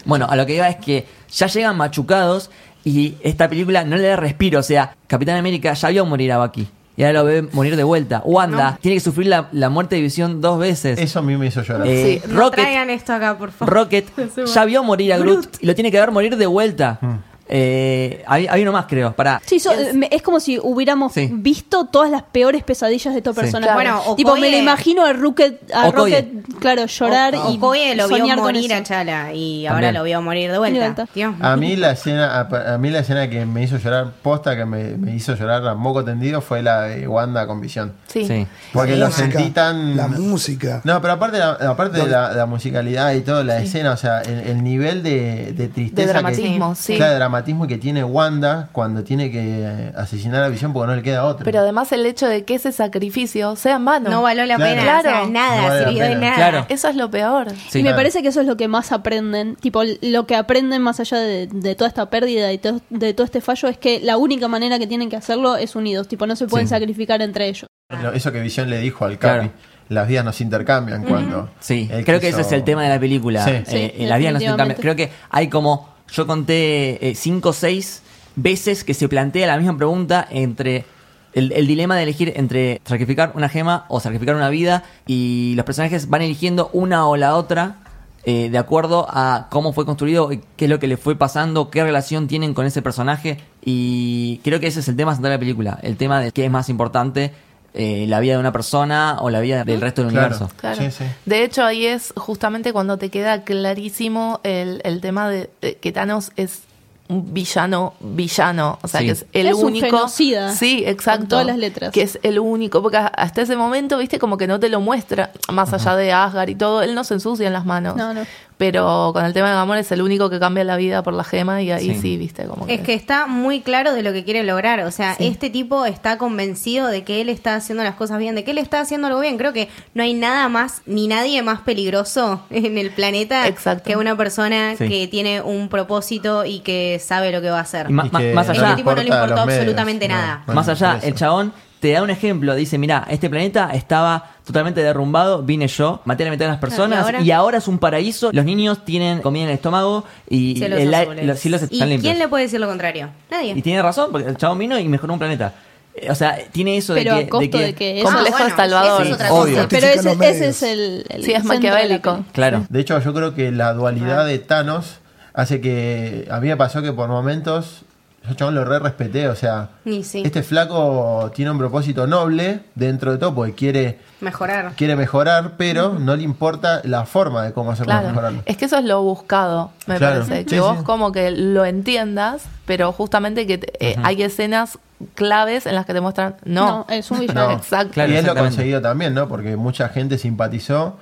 Bueno, 0.05 0.27
a 0.29 0.35
lo 0.35 0.45
que 0.45 0.55
iba 0.55 0.67
es 0.67 0.77
que 0.77 1.05
ya 1.31 1.47
llegan 1.47 1.77
machucados 1.77 2.49
y 2.83 3.15
esta 3.21 3.47
película 3.47 3.83
no 3.83 3.95
le 3.95 4.07
da 4.07 4.15
respiro. 4.15 4.59
O 4.59 4.63
sea, 4.63 4.95
Capitán 5.07 5.37
América 5.37 5.73
ya 5.73 5.89
vio 5.89 6.05
morir 6.05 6.31
a 6.31 6.39
Bucky. 6.39 6.67
Y 6.95 7.03
ahora 7.03 7.19
lo 7.19 7.25
ve 7.25 7.41
morir 7.53 7.75
de 7.75 7.83
vuelta. 7.83 8.21
Wanda 8.23 8.77
tiene 8.81 8.95
que 8.97 8.99
sufrir 9.01 9.27
la, 9.27 9.49
la 9.51 9.69
muerte 9.69 9.95
de 9.95 10.01
visión 10.01 10.41
dos 10.41 10.59
veces. 10.59 10.99
Eso 10.99 11.19
a 11.19 11.21
mí 11.23 11.35
me 11.37 11.47
hizo 11.47 11.63
llorar. 11.63 11.87
Eh, 11.87 12.21
Sí. 12.23 12.27
No 12.31 12.39
Rocket, 12.41 12.61
traigan 12.61 12.89
esto 12.91 13.13
acá, 13.13 13.37
por 13.37 13.51
favor. 13.51 13.73
Rocket 13.73 14.05
ya 14.53 14.65
vio 14.65 14.83
morir 14.83 15.13
a 15.13 15.17
Groot 15.17 15.57
y 15.61 15.65
lo 15.65 15.73
tiene 15.73 15.91
que 15.91 15.99
ver 15.99 16.11
morir 16.11 16.37
de 16.37 16.45
vuelta. 16.45 16.99
Mm. 17.01 17.13
Eh, 17.49 18.23
hay, 18.25 18.47
hay 18.49 18.61
uno 18.61 18.71
más, 18.71 18.85
creo. 18.87 19.13
Para. 19.13 19.41
Sí, 19.45 19.59
so- 19.59 19.71
me- 19.93 20.07
es 20.11 20.21
como 20.21 20.39
si 20.39 20.57
hubiéramos 20.59 21.13
Sí. 21.13 21.29
visto 21.31 21.85
todas 21.85 22.09
las 22.09 22.23
peores 22.23 22.63
pesadillas 22.63 23.13
de 23.13 23.19
estos 23.19 23.35
Sí. 23.35 23.41
personajes. 23.41 23.75
Claro. 23.75 23.99
Bueno, 24.01 24.15
tipo, 24.15 24.35
me 24.37 24.49
lo 24.49 24.57
imagino 24.57 25.05
a 25.05 25.13
Rocket, 25.13 25.61
a 25.73 25.89
Okoye. 25.89 26.21
Rocket 26.21 26.59
claro, 26.59 26.85
llorar 26.85 27.35
y 27.51 27.57
Okoye 27.57 27.95
lo 27.95 28.07
vio 28.07 28.17
soñar 28.17 28.37
con 28.37 28.45
morir 28.45 28.73
a 28.73 28.81
Chala 28.83 29.33
y 29.33 29.63
También. 29.65 29.71
ahora 29.73 29.91
lo 29.91 30.03
vio 30.03 30.21
morir 30.21 30.51
de 30.51 30.57
vuelta. 30.57 30.79
De 30.79 30.85
vuelta. 30.85 31.07
Dios 31.13 31.35
A 31.41 31.55
mí 31.57 31.75
la 31.75 31.91
escena, 31.91 32.39
a, 32.49 32.73
a 32.73 32.77
mí 32.77 32.89
la 32.89 32.99
escena 32.99 33.29
que 33.29 33.45
me 33.45 33.61
hizo 33.63 33.77
llorar, 33.77 34.11
posta 34.21 34.55
que 34.55 34.65
me, 34.65 34.95
me 34.97 35.13
hizo 35.13 35.35
llorar 35.35 35.67
a 35.67 35.75
moco 35.75 36.03
tendido 36.03 36.41
fue 36.41 36.63
la 36.63 36.83
de 36.83 37.07
Wanda 37.07 37.45
con 37.45 37.59
visión. 37.61 37.93
Sí. 38.07 38.25
Sí. 38.25 38.47
Porque 38.71 38.95
lo 38.95 39.07
música, 39.07 39.31
sentí 39.31 39.49
tan. 39.51 39.97
La 39.97 40.07
música. 40.07 40.81
No, 40.85 41.01
pero 41.01 41.13
aparte, 41.13 41.37
la, 41.39 41.51
aparte 41.51 41.97
de 41.99 42.07
la, 42.07 42.31
la 42.33 42.45
musicalidad 42.45 43.11
y 43.13 43.21
toda 43.21 43.43
la 43.43 43.59
escena, 43.59 43.91
o 43.91 43.97
sea, 43.97 44.21
el, 44.21 44.39
el 44.47 44.63
nivel 44.63 45.03
de, 45.03 45.51
de 45.53 45.67
tristeza. 45.67 46.07
De 46.07 46.13
dramatismo, 46.13 46.69
que, 46.71 46.75
sí. 46.81 46.93
De 46.97 46.99
dramatismo 47.15 47.42
que 47.43 47.77
tiene 47.77 48.03
Wanda 48.03 48.69
cuando 48.71 49.03
tiene 49.03 49.29
que 49.31 49.91
asesinar 49.95 50.43
a 50.43 50.49
Visión 50.49 50.73
porque 50.73 50.87
no 50.87 50.95
le 50.95 51.01
queda 51.03 51.25
otra. 51.25 51.43
Pero 51.43 51.59
además 51.59 51.91
el 51.91 52.05
hecho 52.05 52.27
de 52.27 52.43
que 52.45 52.55
ese 52.55 52.71
sacrificio 52.71 53.55
sea 53.55 53.75
en 53.75 53.85
vano. 53.85 54.09
No 54.09 54.21
valió 54.21 54.45
la 54.45 54.55
Claro. 54.55 54.71
pena. 54.71 54.83
Claro. 54.83 54.99
o 55.09 55.23
sea, 55.23 55.29
nada, 55.31 55.55
No 55.61 55.67
vale 55.67 55.79
la 55.81 55.87
sirvió 55.87 56.03
de 56.05 56.15
nada. 56.15 56.35
Claro. 56.35 56.65
Eso 56.69 56.87
es 56.87 56.95
lo 56.95 57.09
peor. 57.11 57.49
Sí. 57.69 57.79
y 57.79 57.83
me 57.83 57.89
Claro. 57.89 57.97
parece 57.97 58.21
que 58.21 58.27
eso 58.29 58.41
es 58.41 58.47
lo 58.47 58.57
que 58.57 58.67
más 58.67 58.91
aprenden. 58.91 59.55
Tipo, 59.55 59.81
lo 60.01 60.25
que 60.27 60.35
aprenden 60.35 60.81
más 60.81 60.99
allá 60.99 61.17
de, 61.19 61.47
de 61.47 61.75
toda 61.75 61.87
esta 61.87 62.09
pérdida 62.09 62.51
y 62.53 62.57
to- 62.57 62.81
de 62.89 63.13
todo 63.13 63.25
este 63.25 63.41
fallo 63.41 63.67
es 63.69 63.77
que 63.77 63.99
la 63.99 64.17
única 64.17 64.47
manera 64.47 64.79
que 64.79 64.87
tienen 64.87 65.09
que 65.09 65.15
hacerlo 65.15 65.55
es 65.57 65.75
unidos. 65.75 66.07
Tipo, 66.07 66.25
no 66.27 66.35
se 66.35 66.47
pueden 66.47 66.67
Sí. 66.67 66.71
sacrificar 66.71 67.21
entre 67.21 67.47
ellos. 67.49 67.67
Lo- 68.01 68.13
Eso 68.13 68.31
que 68.31 68.39
Visión 68.41 68.69
le 68.69 68.79
dijo 68.79 69.05
al 69.05 69.17
Capi, 69.19 69.33
Claro. 69.49 69.51
las 69.89 70.07
vidas 70.07 70.25
nos 70.25 70.41
intercambian 70.41 71.03
cuando. 71.03 71.49
Sí, 71.59 71.89
creo 72.05 72.19
que 72.19 72.29
ese 72.29 72.41
es 72.41 72.51
el 72.51 72.63
tema 72.63 72.83
de 72.83 72.89
la 72.89 72.99
película. 72.99 73.43
Sí. 73.43 73.51
Eh, 73.51 73.63
Sí, 73.67 73.91
en 74.03 74.09
la 74.09 74.17
vida 74.17 74.31
no 74.31 74.39
se 74.39 74.45
definitivamente. 74.45 74.81
Creo 74.81 74.95
que 74.95 75.11
hay 75.29 75.47
como, 75.49 75.92
yo 76.11 76.27
conté 76.27 77.09
eh, 77.09 77.15
cinco 77.15 77.49
o 77.49 77.53
seis 77.53 78.01
veces 78.35 78.83
que 78.83 78.93
se 78.93 79.07
plantea 79.07 79.47
la 79.47 79.57
misma 79.57 79.77
pregunta 79.77 80.27
entre 80.29 80.85
el, 81.33 81.67
dilema 81.67 81.95
de 81.95 82.03
elegir 82.03 82.33
entre 82.35 82.81
sacrificar 82.85 83.31
una 83.35 83.49
gema 83.49 83.85
o 83.89 83.99
sacrificar 83.99 84.35
una 84.35 84.49
vida 84.49 84.83
y 85.07 85.53
los 85.55 85.65
personajes 85.65 86.09
van 86.09 86.21
eligiendo 86.21 86.69
una 86.73 87.07
o 87.07 87.17
la 87.17 87.35
otra 87.35 87.77
eh, 88.25 88.49
de 88.49 88.57
acuerdo 88.57 89.05
a 89.09 89.47
cómo 89.49 89.73
fue 89.73 89.85
construido, 89.85 90.29
qué 90.29 90.65
es 90.65 90.69
lo 90.69 90.79
que 90.79 90.87
le 90.87 90.95
fue 90.95 91.17
pasando, 91.17 91.69
qué 91.69 91.83
relación 91.83 92.27
tienen 92.27 92.53
con 92.53 92.65
ese 92.65 92.81
personaje 92.81 93.39
y 93.65 94.39
creo 94.45 94.61
que 94.61 94.67
ese 94.67 94.79
es 94.79 94.87
el 94.87 94.95
tema 94.95 95.13
central 95.13 95.31
de 95.31 95.35
la 95.35 95.39
película, 95.39 95.79
el 95.81 95.97
tema 95.97 96.21
de 96.21 96.31
qué 96.31 96.45
es 96.45 96.51
más 96.51 96.69
importante, 96.69 97.33
eh, 97.73 98.05
la 98.07 98.19
vida 98.19 98.33
de 98.33 98.39
una 98.39 98.51
persona 98.51 99.17
o 99.21 99.29
la 99.29 99.39
vida 99.39 99.63
del 99.63 99.81
resto 99.81 100.03
del 100.03 100.11
Claro. 100.11 100.27
universo. 100.35 100.55
Claro. 100.57 100.81
Sí, 100.81 100.91
sí. 100.91 101.03
De 101.25 101.43
hecho, 101.43 101.63
ahí 101.63 101.85
es 101.85 102.13
justamente 102.15 102.71
cuando 102.73 102.97
te 102.97 103.09
queda 103.09 103.43
clarísimo 103.43 104.39
el, 104.43 104.81
el 104.83 105.01
tema 105.01 105.27
de, 105.29 105.49
de 105.61 105.75
que 105.75 105.91
Thanos 105.91 106.31
es 106.35 106.61
un 107.09 107.33
villano, 107.33 107.95
villano. 107.99 108.79
O 108.81 108.87
sea, 108.87 109.01
Sí. 109.01 109.07
que 109.07 109.11
es 109.11 109.25
el 109.33 109.47
Es 109.47 109.55
un 109.55 109.65
único. 109.65 109.85
genocida, 109.87 110.53
Sí, 110.55 110.83
exacto. 110.85 111.19
con 111.21 111.27
todas 111.29 111.45
las 111.47 111.57
letras. 111.57 111.91
Que 111.91 112.01
es 112.03 112.17
el 112.23 112.39
único. 112.39 112.81
Porque 112.81 112.97
hasta 112.97 113.41
ese 113.41 113.55
momento, 113.57 113.97
viste, 113.97 114.19
como 114.19 114.37
que 114.37 114.47
no 114.47 114.59
te 114.59 114.69
lo 114.69 114.79
muestra. 114.79 115.31
Más 115.51 115.73
allá 115.73 115.95
de 115.95 116.13
Asgard 116.13 116.49
y 116.49 116.55
todo, 116.55 116.81
él 116.81 116.95
no 116.95 117.03
se 117.03 117.15
ensucia 117.15 117.45
en 117.47 117.53
las 117.53 117.65
manos. 117.65 117.97
No, 117.97 118.13
no. 118.13 118.21
Pero 118.57 119.11
con 119.13 119.25
el 119.25 119.33
tema 119.33 119.49
de 119.49 119.55
Gamora 119.55 119.79
es 119.79 119.91
el 119.91 120.01
único 120.01 120.29
que 120.29 120.39
cambia 120.39 120.63
la 120.63 120.77
vida 120.77 121.01
por 121.03 121.13
la 121.13 121.23
gema 121.23 121.61
y 121.61 121.71
ahí 121.71 121.93
Sí. 121.95 121.99
sí, 122.01 122.17
viste, 122.17 122.45
como 122.45 122.67
Es 122.67 122.81
que 122.81 122.93
está 122.93 123.25
muy 123.27 123.61
claro 123.61 123.93
de 123.93 124.03
lo 124.03 124.13
que 124.13 124.23
quiere 124.23 124.43
lograr. 124.43 124.81
O 124.81 124.91
sea, 124.91 125.15
este 125.19 125.49
tipo 125.49 125.85
está 125.85 126.17
convencido 126.17 126.87
de 126.87 127.03
que 127.03 127.21
él 127.21 127.29
está 127.29 127.55
haciendo 127.55 127.83
las 127.83 127.95
cosas 127.95 128.19
bien, 128.19 128.35
de 128.35 128.43
que 128.43 128.51
él 128.51 128.57
está 128.57 128.79
haciendo 128.79 129.07
algo 129.07 129.19
bien. 129.19 129.37
Creo 129.37 129.53
que 129.53 129.69
no 129.93 130.03
hay 130.03 130.13
nada 130.13 130.47
más, 130.49 130.81
ni 130.85 131.07
nadie 131.07 131.41
más 131.41 131.61
peligroso 131.61 132.43
en 132.49 132.77
el 132.77 132.91
planeta 132.91 133.47
Exacto. 133.47 133.83
que 133.85 133.95
una 133.97 134.15
persona 134.15 134.75
Sí. 134.77 134.87
que 134.87 135.07
tiene 135.07 135.41
un 135.41 135.67
propósito 135.69 136.45
y 136.45 136.59
que 136.59 136.99
sabe 137.03 137.31
lo 137.31 137.41
que 137.41 137.49
va 137.49 137.57
a 137.59 137.61
hacer. 137.61 137.87
Y 137.89 138.09
que 138.09 138.33
más 138.33 138.47
Este 138.49 138.63
allá, 138.63 138.75
tipo 138.75 138.91
no 138.95 139.01
le 139.01 139.09
importó 139.09 139.45
medios. 139.45 139.49
absolutamente 139.59 140.07
No, 140.07 140.15
nada. 140.15 140.43
no, 140.47 140.53
más 140.53 140.69
allá, 140.69 140.99
el 141.03 141.15
chabón 141.15 141.53
te 141.83 141.91
da 141.91 142.01
un 142.01 142.09
ejemplo, 142.09 142.55
dice, 142.55 142.77
mira, 142.77 143.05
este 143.09 143.29
planeta 143.29 143.71
estaba 143.73 144.31
totalmente 144.45 144.81
derrumbado, 144.81 145.43
vine 145.43 145.67
yo, 145.67 145.99
maté 146.05 146.23
a 146.23 146.27
la 146.27 146.31
mitad 146.31 146.45
de 146.45 146.51
las 146.51 146.59
personas 146.61 146.99
¿y 146.99 147.03
ahora? 147.03 147.21
y 147.21 147.31
ahora 147.31 147.57
es 147.57 147.67
un 147.67 147.77
paraíso, 147.77 148.29
los 148.31 148.45
niños 148.45 148.85
tienen 148.85 149.21
comida 149.21 149.43
en 149.43 149.49
el 149.49 149.55
estómago 149.55 150.05
y 150.29 150.55
Cielos 150.55 150.79
el 150.79 150.93
azules. 150.93 151.25
los 151.25 151.39
cielos 151.39 151.61
¿Y 151.69 151.73
están 151.75 151.89
limpios. 151.89 152.09
quién 152.09 152.19
le 152.19 152.29
puede 152.29 152.45
decir 152.45 152.61
lo 152.61 152.67
contrario? 152.69 153.09
Nadie. 153.29 153.51
Y 153.53 153.61
tiene 153.61 153.81
razón, 153.81 154.13
porque 154.13 154.29
el 154.29 154.37
chabón 154.37 154.59
vino 154.59 154.79
y 154.79 154.87
mejoró 154.87 155.11
un 155.11 155.19
planeta. 155.19 155.53
Eh, 155.93 156.09
O 156.09 156.15
sea, 156.15 156.37
tiene 156.53 156.77
eso 156.77 156.93
Pero 156.93 157.15
de 157.15 157.19
a 157.19 157.23
que... 157.25 157.29
costo 157.29 157.57
de 157.57 157.75
que 157.75 157.99
eso- 157.99 158.05
Complejo 158.09 158.27
Ah, 158.37 158.39
bueno, 158.39 158.45
de 158.49 158.55
Salvador. 158.55 159.01
eso 159.01 159.09
es 159.09 159.13
otra 159.15 159.27
Sí, 159.27 159.29
cosa. 159.33 159.43
obvio. 159.43 159.67
Pero 159.67 159.87
ese, 159.87 160.47
es 160.47 160.63
el, 160.63 161.05
el 161.09 161.23
Sí, 161.25 161.33
es 161.33 161.43
de 161.43 161.47
maquiavélico. 161.49 162.23
Claro. 162.31 162.65
De 162.69 162.79
hecho, 162.79 162.97
yo 163.01 163.13
creo 163.13 163.35
que 163.35 163.51
la 163.51 163.73
dualidad 163.73 164.25
de 164.25 164.39
Thanos 164.39 164.99
hace 165.33 165.59
que. 165.59 166.29
A 166.31 166.39
mí 166.39 166.47
me 166.47 166.55
pasó 166.55 166.81
que 166.81 166.93
por 166.93 167.09
momentos. 167.09 167.81
Yo 168.27 168.33
chabón 168.35 168.55
lo 168.55 168.63
re 168.63 168.79
respeté. 168.79 169.27
O 169.27 169.35
sea, 169.35 169.69
sí. 170.03 170.23
este 170.25 170.43
flaco 170.43 171.31
tiene 171.35 171.51
un 171.51 171.57
propósito 171.57 172.07
noble 172.07 172.61
dentro 172.75 173.11
de 173.11 173.17
todo 173.17 173.35
porque 173.35 173.53
quiere, 173.53 173.99
Mejorar. 174.21 174.73
quiere 174.77 174.95
mejorar, 174.95 175.53
pero 175.57 175.97
no 175.99 176.15
le 176.15 176.23
importa 176.23 176.81
la 176.85 177.05
forma 177.05 177.43
de 177.43 177.51
cómo 177.53 177.71
hacerlo 177.71 177.91
Claro, 177.91 178.07
mejorarlo. 178.09 178.41
es 178.45 178.55
que 178.57 178.65
eso 178.65 178.77
es 178.77 178.85
lo 178.85 179.01
buscado, 179.01 179.71
me 179.87 179.97
Claro. 179.97 180.21
parece. 180.21 180.39
Sí, 180.41 180.45
Que 180.45 180.59
vos 180.61 180.77
sí. 180.79 180.83
como 180.85 181.11
que 181.11 181.31
lo 181.31 181.65
entiendas, 181.65 182.43
pero 182.65 182.91
justamente 182.93 183.45
que 183.45 183.57
te- 183.57 183.73
eh, 183.91 183.95
hay 184.03 184.23
escenas 184.23 184.79
claves 185.15 185.65
en 185.65 185.75
las 185.75 185.85
que 185.85 185.93
te 185.93 185.99
muestran, 185.99 186.35
no, 186.45 186.65
No, 186.65 186.93
es 186.93 187.11
un 187.11 187.19
villano. 187.21 187.47
No. 187.47 187.51
exacto. 187.57 187.93
Claro, 187.93 188.13
y 188.13 188.15
es 188.15 188.23
lo 188.25 188.33
conseguido 188.35 188.81
también, 188.81 189.13
¿no? 189.13 189.27
Porque 189.27 189.57
mucha 189.57 189.89
gente 189.89 190.17
simpatizó 190.17 190.95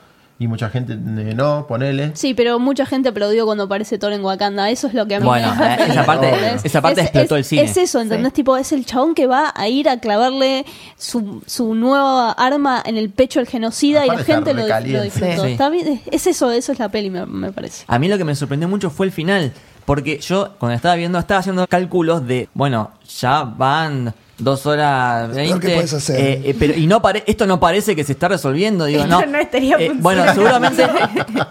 y 0.44 0.48
mucha 0.48 0.70
gente 0.70 0.94
eh, 0.94 1.34
no, 1.36 1.68
ponele. 1.68 2.12
Sí, 2.16 2.34
pero 2.34 2.58
mucha 2.58 2.86
gente 2.88 3.10
aplaudió 3.10 3.46
cuando 3.46 3.66
aparece 3.66 4.00
Thor 4.00 4.12
en 4.14 4.24
Wakanda. 4.26 4.72
Eso 4.72 4.88
es 4.88 4.94
lo 4.96 5.06
que 5.06 5.16
a 5.16 5.20
mí 5.20 5.26
Bueno, 5.28 5.54
me 5.56 5.74
eh, 5.76 5.78
esa 5.89 6.04
parte, 6.06 6.32
esa 6.64 6.82
parte 6.82 7.02
Es- 7.02 7.08
explotó 7.08 7.36
es- 7.36 7.39
el 7.39 7.46
cine. 7.46 7.62
Es 7.64 7.78
eso, 7.78 8.02
¿entendés? 8.02 8.34
Tipo, 8.34 8.58
es 8.58 8.72
el 8.72 8.84
chabón 8.86 9.14
que 9.14 9.28
va 9.28 9.54
a 9.56 9.68
ir 9.68 9.88
a 9.88 10.00
clavarle 10.00 10.66
su, 10.98 11.44
su 11.46 11.76
nueva 11.76 12.32
arma 12.32 12.82
en 12.86 12.98
el 12.98 13.12
pecho 13.12 13.39
al 13.39 13.46
genocida 13.48 14.04
y 14.06 14.10
la 14.10 14.18
gente 14.24 14.54
lo, 14.56 14.66
lo 14.68 15.02
disfrutó. 15.04 15.44
Sí. 15.46 16.02
Es 16.12 16.26
eso, 16.26 16.52
eso 16.52 16.72
es 16.72 16.80
la 16.80 16.89
peli, 16.89 17.10
me, 17.12 17.26
me 17.28 17.52
parece. 17.52 17.86
A 17.88 18.00
mí 18.00 18.08
lo 18.08 18.18
que 18.18 18.24
me 18.26 18.34
sorprendió 18.36 18.68
mucho 18.68 18.89
fue 18.89 19.06
el 19.06 19.12
final. 19.12 19.54
Porque 19.86 20.20
yo, 20.20 20.54
cuando 20.60 20.76
estaba 20.76 20.96
viendo, 20.96 21.18
estaba 21.20 21.39
haciendo 21.39 21.66
cálculos 21.68 22.26
de, 22.28 22.50
bueno, 22.54 22.92
ya 23.20 23.44
van 23.44 24.14
dos 24.44 24.66
horas 24.66 25.34
veinte. 25.34 25.68
que 25.68 25.74
puedes 25.76 25.94
hacer. 25.94 26.20
eh, 26.20 26.42
eh, 26.46 26.56
pero, 26.58 26.74
y 26.78 26.88
no 26.88 27.02
pare- 27.02 27.24
esto 27.28 27.46
no 27.48 27.60
parece 27.60 27.96
que 27.96 28.04
se 28.04 28.12
está 28.14 28.28
resolviendo. 28.28 28.86
Digo, 28.86 29.04
Esto 29.04 29.20
no. 29.22 29.26
no 29.26 29.38
estaría 29.39 29.78
Eh, 29.80 29.92
bueno, 29.96 30.24
seguramente, 30.34 30.86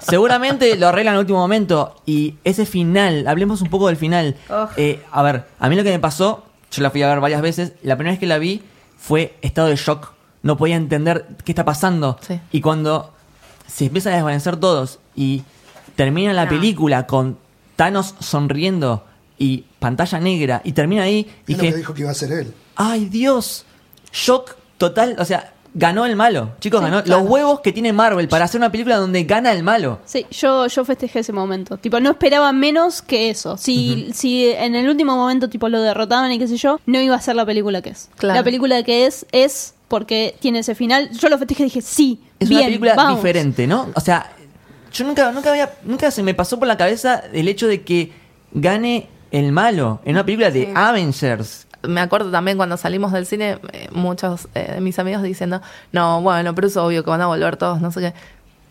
seguramente 0.00 0.76
lo 0.76 0.88
arreglan 0.88 1.14
en 1.14 1.18
el 1.18 1.20
último 1.20 1.38
momento. 1.38 1.96
Y 2.06 2.34
ese 2.44 2.66
final, 2.66 3.26
hablemos 3.26 3.62
un 3.62 3.68
poco 3.70 3.86
del 3.88 3.96
final. 3.96 4.36
Eh, 4.76 5.02
a 5.10 5.22
ver, 5.22 5.44
a 5.58 5.68
mí 5.68 5.76
lo 5.76 5.82
que 5.84 5.90
me 5.90 5.98
pasó, 5.98 6.44
yo 6.70 6.82
la 6.82 6.90
fui 6.90 7.02
a 7.02 7.08
ver 7.08 7.20
varias 7.20 7.42
veces. 7.42 7.72
La 7.82 7.96
primera 7.96 8.12
vez 8.12 8.20
que 8.20 8.26
la 8.26 8.38
vi 8.38 8.62
fue 8.98 9.34
estado 9.42 9.68
de 9.68 9.76
shock. 9.76 10.12
No 10.42 10.56
podía 10.56 10.76
entender 10.76 11.26
qué 11.44 11.52
está 11.52 11.64
pasando. 11.64 12.18
Sí. 12.26 12.40
Y 12.52 12.60
cuando 12.60 13.12
se 13.66 13.86
empiezan 13.86 14.14
a 14.14 14.16
desvanecer 14.16 14.56
todos 14.56 14.98
y 15.14 15.42
termina 15.96 16.32
la 16.32 16.44
No. 16.46 16.50
película 16.50 17.06
con 17.06 17.36
Thanos 17.76 18.14
sonriendo 18.20 19.04
y 19.38 19.64
pantalla 19.78 20.18
negra 20.20 20.60
y 20.64 20.72
termina 20.72 21.02
ahí 21.02 21.26
y 21.46 21.52
Es 21.52 21.58
lo 21.58 21.62
que 21.62 21.66
dije, 21.68 21.76
dijo 21.78 21.94
que 21.94 22.00
iba 22.02 22.10
a 22.10 22.14
ser 22.14 22.32
él. 22.32 22.54
Ay 22.82 23.04
Dios, 23.06 23.66
shock 24.12 24.56
total, 24.78 25.16
o 25.18 25.24
sea, 25.26 25.52
ganó 25.74 26.04
el 26.06 26.16
malo, 26.16 26.52
chicos, 26.60 26.80
Sí, 26.80 26.84
ganó 26.86 27.04
claro. 27.04 27.20
los 27.22 27.30
huevos 27.30 27.60
que 27.60 27.72
tiene 27.72 27.92
Marvel 27.92 28.26
para 28.26 28.46
hacer 28.46 28.58
una 28.58 28.72
película 28.72 28.96
donde 28.96 29.22
gana 29.24 29.52
el 29.52 29.62
malo. 29.62 30.00
Sí, 30.06 30.26
yo, 30.30 30.66
yo 30.66 30.84
festejé 30.84 31.20
ese 31.20 31.32
momento. 31.32 31.76
Tipo, 31.76 32.00
no 32.00 32.10
esperaba 32.10 32.50
menos 32.52 33.02
que 33.02 33.30
eso. 33.30 33.56
Si, 33.56 34.10
si 34.14 34.48
en 34.48 34.74
el 34.74 34.88
último 34.88 35.14
momento, 35.14 35.48
tipo, 35.48 35.68
lo 35.68 35.80
derrotaban 35.82 36.32
y 36.32 36.38
qué 36.38 36.48
sé 36.48 36.56
yo, 36.56 36.80
no 36.86 37.00
iba 37.00 37.14
a 37.14 37.20
ser 37.20 37.36
la 37.36 37.44
película 37.46 37.82
que 37.82 37.90
es. 37.90 38.08
Claro. 38.16 38.38
La 38.40 38.42
película 38.42 38.82
que 38.82 39.06
es, 39.06 39.26
es 39.30 39.74
porque 39.88 40.34
tiene 40.40 40.60
ese 40.60 40.74
final. 40.74 41.10
Yo 41.12 41.28
lo 41.28 41.36
festejé 41.38 41.62
y 41.62 41.66
dije, 41.66 41.82
sí, 41.82 42.20
Es 42.40 42.48
bien, 42.48 42.60
una 42.62 42.66
película 42.68 42.94
vamos. 42.96 43.16
diferente, 43.16 43.66
¿no? 43.66 43.90
O 43.94 44.00
sea, 44.00 44.32
yo 44.92 45.04
nunca, 45.04 45.30
nunca 45.30 45.50
había, 45.50 45.70
nunca 45.84 46.10
se 46.10 46.22
me 46.24 46.34
pasó 46.34 46.58
por 46.58 46.66
la 46.66 46.76
cabeza 46.76 47.22
el 47.32 47.46
hecho 47.46 47.68
de 47.68 47.82
que 47.82 48.12
gane 48.52 49.08
el 49.30 49.52
malo 49.52 50.00
en 50.04 50.12
una 50.16 50.24
película 50.24 50.50
de 50.50 50.72
Avengers. 50.74 51.66
Me 51.82 52.00
acuerdo 52.00 52.30
también 52.30 52.56
cuando 52.56 52.76
salimos 52.76 53.12
del 53.12 53.26
cine, 53.26 53.58
eh, 53.72 53.88
muchos 53.92 54.48
eh, 54.54 54.72
de 54.74 54.80
mis 54.80 54.98
amigos 54.98 55.22
diciendo, 55.22 55.62
no, 55.92 56.20
bueno, 56.20 56.54
pero 56.54 56.66
es 56.66 56.76
obvio 56.76 57.02
que 57.04 57.10
van 57.10 57.22
a 57.22 57.26
volver 57.26 57.56
todos, 57.56 57.80
no 57.80 57.90
sé 57.90 58.00
qué. 58.00 58.14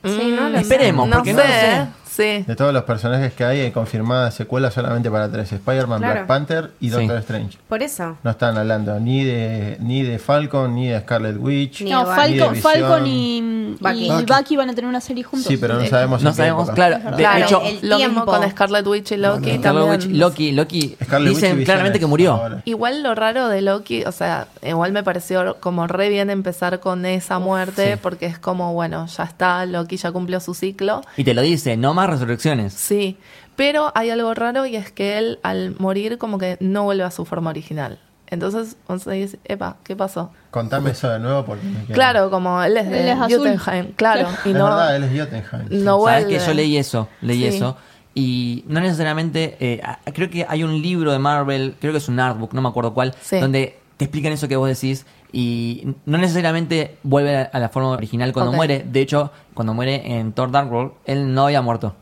Sí, 0.07 0.34
no 0.36 0.49
sé. 0.51 0.62
Esperemos, 0.62 1.07
no 1.07 1.18
porque 1.18 1.34
sé, 1.34 1.38
no 1.38 1.43
lo 1.43 1.49
sé. 1.49 1.88
Sí. 2.20 2.43
De 2.45 2.55
todos 2.55 2.74
los 2.74 2.84
personajes 2.84 3.32
que 3.34 3.45
hay, 3.45 3.61
hay 3.61 3.72
confirmada 3.72 4.30
secuela 4.32 4.72
solamente 4.72 5.09
para 5.09 5.32
tres: 5.32 5.51
Spider-Man, 5.53 5.99
Claro. 5.99 6.13
Black 6.15 6.28
Panther 6.28 6.72
y 6.82 6.89
Sí. 6.89 6.95
Doctor 6.95 7.17
Strange. 7.20 7.57
Por 7.67 7.82
eso. 7.82 8.17
No 8.24 8.32
están 8.32 8.57
hablando 8.57 8.99
ni 8.99 9.24
de 9.24 9.78
ni 9.80 10.03
de 10.03 10.20
Falcon, 10.20 10.76
ni 10.76 10.88
de 10.88 10.99
Scarlet 10.99 11.38
Witch. 11.39 11.82
Ni 11.82 11.91
No, 11.91 11.99
de 12.01 12.05
Falcon, 12.15 12.53
Visión. 12.53 12.55
Falcon 12.74 13.07
y, 13.07 13.76
Bucky. 13.80 14.05
y 14.05 14.09
Bucky. 14.11 14.26
Bucky 14.26 14.57
van 14.57 14.70
a 14.70 14.74
tener 14.76 14.89
una 14.89 14.99
serie 15.01 15.24
juntos. 15.24 15.47
Sí, 15.47 15.57
pero 15.57 15.76
no 15.76 15.86
sabemos. 15.86 16.22
No 16.22 16.30
en 16.30 16.36
sabemos, 16.36 16.63
época. 16.70 16.76
claro. 16.76 17.11
De 17.15 17.17
Claro, 17.24 17.45
hecho, 17.45 17.61
el 17.63 17.95
tiempo. 17.97 18.26
con 18.26 18.49
Scarlet 18.49 18.88
Witch 18.88 19.11
y 19.13 19.17
Loki. 19.17 19.51
no. 19.53 19.57
Scarlet 19.59 19.61
también. 19.61 19.89
Witch, 19.91 20.20
Loki, 20.20 20.51
Loki. 20.51 20.97
Scarlet 21.03 21.30
dicen 21.34 21.63
claramente 21.63 21.99
que 21.99 22.05
murió. 22.05 22.34
ahora. 22.34 22.61
Igual 22.65 23.01
lo 23.03 23.15
raro 23.15 23.47
de 23.47 23.61
Loki, 23.61 24.03
o 24.03 24.11
sea, 24.11 24.47
igual 24.61 24.91
me 24.91 25.03
pareció 25.03 25.55
como 25.61 25.88
re 25.88 26.09
bien 26.09 26.30
empezar 26.30 26.80
con 26.82 27.05
esa 27.05 27.39
muerte, 27.39 27.93
sí. 27.93 27.99
porque 28.01 28.26
es 28.26 28.39
como, 28.39 28.74
bueno, 28.74 29.05
ya 29.07 29.24
está, 29.24 29.65
Loki 29.65 29.95
ya 29.97 30.11
cumplió 30.11 30.39
su 30.39 30.53
ciclo. 30.53 31.01
Y 31.15 31.24
te 31.24 31.34
lo 31.34 31.41
dice, 31.41 31.78
no 31.78 31.93
más 31.93 32.09
resurrecciones. 32.10 32.74
Sí, 32.74 33.18
pero 33.55 33.91
hay 33.95 34.10
algo 34.10 34.34
raro 34.34 34.66
y 34.66 34.76
es 34.76 34.91
que 34.91 35.18
él 35.18 35.39
al 35.43 35.76
morir 35.80 36.18
como 36.18 36.38
que 36.38 36.57
no 36.60 36.84
vuelve 36.84 37.03
a 37.03 37.12
su 37.12 37.26
forma 37.26 37.49
original. 37.49 37.99
Entonces, 38.32 38.76
uno 38.88 38.99
dice, 39.12 39.39
epa, 39.45 39.78
¿qué 39.84 39.95
pasó? 39.95 40.32
Contame 40.51 40.91
eso 40.91 41.10
de 41.10 41.18
nuevo 41.20 41.45
porque 41.45 41.64
Claro, 41.91 42.30
como 42.30 42.62
él 42.62 42.78
es 42.78 42.86
Él 42.86 42.91
de 42.91 43.12
es. 43.12 43.18
Jotunheim, 43.18 43.91
claro, 43.95 44.30
y 44.45 44.49
es 44.49 44.55
no, 44.55 44.66
verdad, 44.66 44.95
él 44.95 45.03
es 45.05 45.20
Jotunheim. 45.20 45.68
no 45.84 45.99
Sabes 46.05 46.24
vuelve. 46.26 46.38
que 46.39 46.45
yo 46.45 46.53
leí 46.53 46.78
eso, 46.78 47.10
leí 47.22 47.39
Sí. 47.39 47.57
eso. 47.57 47.76
Y 48.14 48.66
no 48.68 48.82
necesariamente, 48.82 49.57
eh, 49.60 49.82
creo 50.14 50.30
que 50.30 50.45
hay 50.47 50.64
un 50.64 50.80
libro 50.82 51.12
de 51.12 51.18
Marvel, 51.20 51.76
creo 51.80 51.91
que 51.91 51.97
es 51.99 52.07
un 52.07 52.20
artbook, 52.20 52.53
no 52.53 52.62
me 52.62 52.70
acuerdo 52.70 52.93
cuál, 52.93 53.16
Sí. 53.22 53.39
donde 53.39 53.78
te 53.99 54.05
explican 54.05 54.31
eso 54.31 54.47
que 54.47 54.55
vos 54.55 54.69
decís 54.69 55.05
y 55.33 55.93
no 56.05 56.17
necesariamente 56.17 56.95
vuelve 57.03 57.35
a, 57.35 57.41
a 57.51 57.59
la 57.59 57.67
forma 57.67 57.89
original 57.89 58.31
cuando 58.31 58.53
muere. 58.53 58.85
De 58.89 59.01
hecho, 59.01 59.29
cuando 59.53 59.73
muere 59.73 60.17
en 60.17 60.31
Thor 60.31 60.51
Dark 60.51 60.71
World, 60.71 60.93
él 61.05 61.33
no 61.33 61.43
había 61.47 61.61
muerto. 61.61 61.95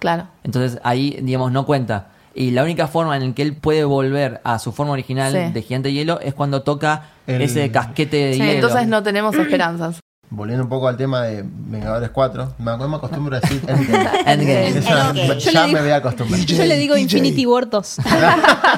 Claro. 0.00 0.26
Entonces 0.42 0.80
ahí, 0.82 1.16
digamos, 1.22 1.52
no 1.52 1.64
cuenta. 1.64 2.08
Y 2.34 2.50
la 2.50 2.64
única 2.64 2.88
forma 2.88 3.16
en 3.16 3.34
que 3.34 3.42
él 3.42 3.54
puede 3.54 3.84
volver 3.84 4.40
a 4.42 4.58
su 4.58 4.72
forma 4.72 4.92
original 4.94 5.30
Sí. 5.32 5.52
de 5.52 5.62
gigante 5.62 5.90
de 5.90 5.94
hielo 5.94 6.18
es 6.20 6.34
cuando 6.34 6.62
toca 6.62 7.10
El- 7.28 7.40
ese 7.42 7.70
casquete 7.70 8.16
de 8.16 8.32
Sí, 8.34 8.40
hielo. 8.40 8.52
Entonces 8.54 8.88
no 8.88 9.04
tenemos 9.04 9.34
esperanzas. 9.38 10.00
Volviendo 10.34 10.64
un 10.64 10.70
poco 10.70 10.88
al 10.88 10.96
tema 10.96 11.24
de 11.24 11.44
Vengadores 11.44 12.08
4, 12.08 12.54
me, 12.58 12.74
me 12.76 12.96
acostumbro 12.96 13.36
a 13.36 13.40
decir 13.40 13.62
Endgame. 13.68 14.08
Endgame. 14.26 14.68
Eso, 14.68 14.88
Endgame. 15.10 15.38
Yo 15.40 15.50
ya 15.50 15.60
me 15.62 15.68
digo- 15.68 15.80
voy 15.82 15.90
a 15.90 15.96
acostumbrar. 15.96 16.40
DJ. 16.40 16.56
Yo 16.56 16.64
le 16.64 16.76
digo 16.78 16.94
DJ. 16.94 17.02
Infinity 17.02 17.44
War 17.46 17.68
2. 17.70 17.96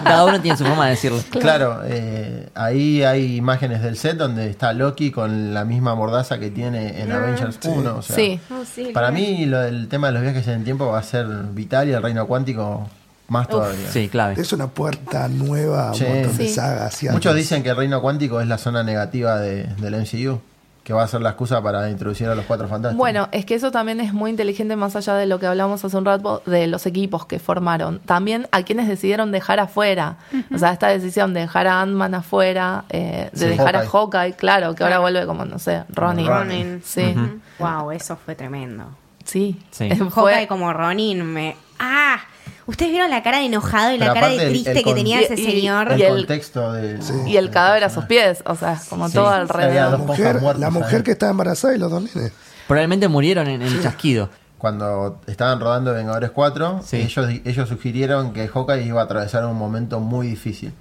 Cada 0.04 0.24
uno 0.24 0.40
tiene 0.40 0.58
su 0.58 0.64
forma 0.64 0.84
de 0.86 0.90
decirlo. 0.90 1.18
Claro, 1.30 1.82
eh, 1.84 2.48
ahí 2.56 3.02
hay 3.04 3.36
imágenes 3.36 3.82
del 3.82 3.96
set 3.96 4.16
donde 4.16 4.50
está 4.50 4.72
Loki 4.72 5.12
con 5.12 5.54
la 5.54 5.64
misma 5.64 5.94
mordaza 5.94 6.38
que 6.40 6.50
tiene 6.50 7.00
en 7.00 7.12
Avengers 7.12 7.58
1. 7.64 7.96
O 7.98 8.02
sea, 8.02 8.16
Sí. 8.16 8.40
Oh, 8.50 8.64
sí, 8.64 8.90
Para 8.92 9.08
claro. 9.10 9.22
mí 9.24 9.46
lo 9.46 9.60
del 9.60 9.86
tema 9.88 10.08
de 10.08 10.14
los 10.14 10.22
viajes 10.22 10.46
en 10.48 10.54
el 10.54 10.64
tiempo 10.64 10.86
va 10.88 10.98
a 10.98 11.02
ser 11.04 11.26
vital 11.52 11.88
y 11.88 11.92
el 11.92 12.02
reino 12.02 12.26
cuántico 12.26 12.88
más 13.28 13.48
todavía. 13.48 13.88
Sí, 13.92 14.08
clave. 14.08 14.34
Es 14.40 14.52
una 14.52 14.66
puerta 14.66 15.28
nueva 15.28 15.88
a 15.88 15.92
un 15.92 15.98
Sí. 15.98 16.04
montón 16.04 16.36
de 16.36 16.48
Sí. 16.48 16.52
sagas. 16.54 17.02
y 17.02 17.08
Muchos 17.10 17.34
dicen 17.36 17.62
que 17.62 17.70
el 17.70 17.76
reino 17.76 18.02
cuántico 18.02 18.40
es 18.40 18.48
la 18.48 18.58
zona 18.58 18.82
negativa 18.82 19.38
de, 19.38 19.64
del 19.78 19.94
MCU, 19.94 20.40
que 20.84 20.92
va 20.92 21.02
a 21.02 21.08
ser 21.08 21.22
la 21.22 21.30
excusa 21.30 21.62
para 21.62 21.88
introducir 21.90 22.28
a 22.28 22.34
los 22.34 22.44
cuatro 22.44 22.68
fantásticos. 22.68 22.98
Bueno, 22.98 23.28
es 23.32 23.46
que 23.46 23.54
eso 23.54 23.70
también 23.72 24.00
es 24.00 24.12
muy 24.12 24.30
inteligente 24.30 24.76
más 24.76 24.94
allá 24.96 25.14
de 25.14 25.24
lo 25.24 25.38
que 25.40 25.46
hablamos 25.46 25.82
hace 25.84 25.96
un 25.96 26.04
rato 26.04 26.42
de 26.44 26.66
los 26.66 26.84
equipos 26.84 27.24
que 27.24 27.38
formaron. 27.38 28.00
También 28.00 28.46
a 28.52 28.62
quienes 28.64 28.86
decidieron 28.86 29.32
dejar 29.32 29.60
afuera. 29.60 30.18
O 30.54 30.58
sea, 30.58 30.72
esta 30.72 30.88
decisión 30.88 31.32
de 31.32 31.40
dejar 31.40 31.66
a 31.68 31.80
Ant-Man 31.80 32.14
afuera, 32.14 32.84
eh, 32.90 33.30
de 33.32 33.38
Sí. 33.38 33.46
dejar 33.46 33.76
a 33.76 33.78
Hawkeye. 33.86 33.90
Hawkeye, 33.90 34.32
claro, 34.36 34.74
que 34.74 34.84
ahora 34.84 34.98
vuelve 34.98 35.24
como, 35.26 35.46
no 35.46 35.58
sé, 35.58 35.84
Ronin. 35.88 36.26
Ronin. 36.26 36.82
Sí, 36.84 37.14
Wow, 37.58 37.90
eso 37.90 38.16
fue 38.16 38.34
tremendo. 38.34 38.84
sí. 39.24 39.58
Sí. 39.70 39.88
Fue- 40.10 40.32
Hawkeye 40.34 40.46
como 40.46 40.70
Ronin 40.74 41.24
me... 41.24 41.56
¡Ah! 41.78 42.18
¿Ustedes 42.66 42.92
vieron 42.92 43.10
la 43.10 43.22
cara 43.22 43.38
de 43.38 43.44
enojado 43.46 43.92
y 43.92 43.98
la 43.98 44.14
cara 44.14 44.28
de 44.28 44.42
el- 44.42 44.48
triste 44.50 44.72
el 44.78 44.84
que 44.84 44.94
tenía 44.94 45.20
ese 45.20 45.34
y- 45.34 45.44
señor? 45.44 45.92
el, 45.92 45.98
y 46.00 46.02
el- 46.02 46.16
contexto 46.16 46.72
del... 46.72 46.98
Y 47.26 47.36
el 47.36 47.50
cadáver 47.50 47.84
a 47.84 47.90
sus 47.90 48.04
pies, 48.06 48.42
o 48.46 48.54
sea, 48.54 48.80
como 48.88 49.08
Sí. 49.08 49.14
todo 49.14 49.28
alrededor. 49.28 49.90
La 49.92 49.96
mujer, 49.98 50.40
muertas 50.40 50.60
la 50.60 50.70
mujer 50.70 51.02
que 51.02 51.10
estaba 51.12 51.30
embarazada 51.30 51.74
y 51.74 51.78
los 51.78 51.90
dos 51.90 52.02
nenes. 52.02 52.32
Probablemente 52.66 53.08
murieron 53.08 53.46
en, 53.48 53.60
en 53.62 53.68
el 53.68 53.82
chasquido. 53.82 54.30
cuando 54.56 55.20
estaban 55.26 55.60
rodando 55.60 55.92
Vengadores 55.92 56.30
4, 56.30 56.80
Sí. 56.82 56.96
ellos, 57.02 57.28
ellos 57.44 57.68
sugirieron 57.68 58.32
que 58.32 58.48
Hawkeye 58.48 58.82
iba 58.86 59.02
a 59.02 59.04
atravesar 59.04 59.44
un 59.44 59.56
momento 59.58 60.00
muy 60.00 60.26
difícil. 60.26 60.72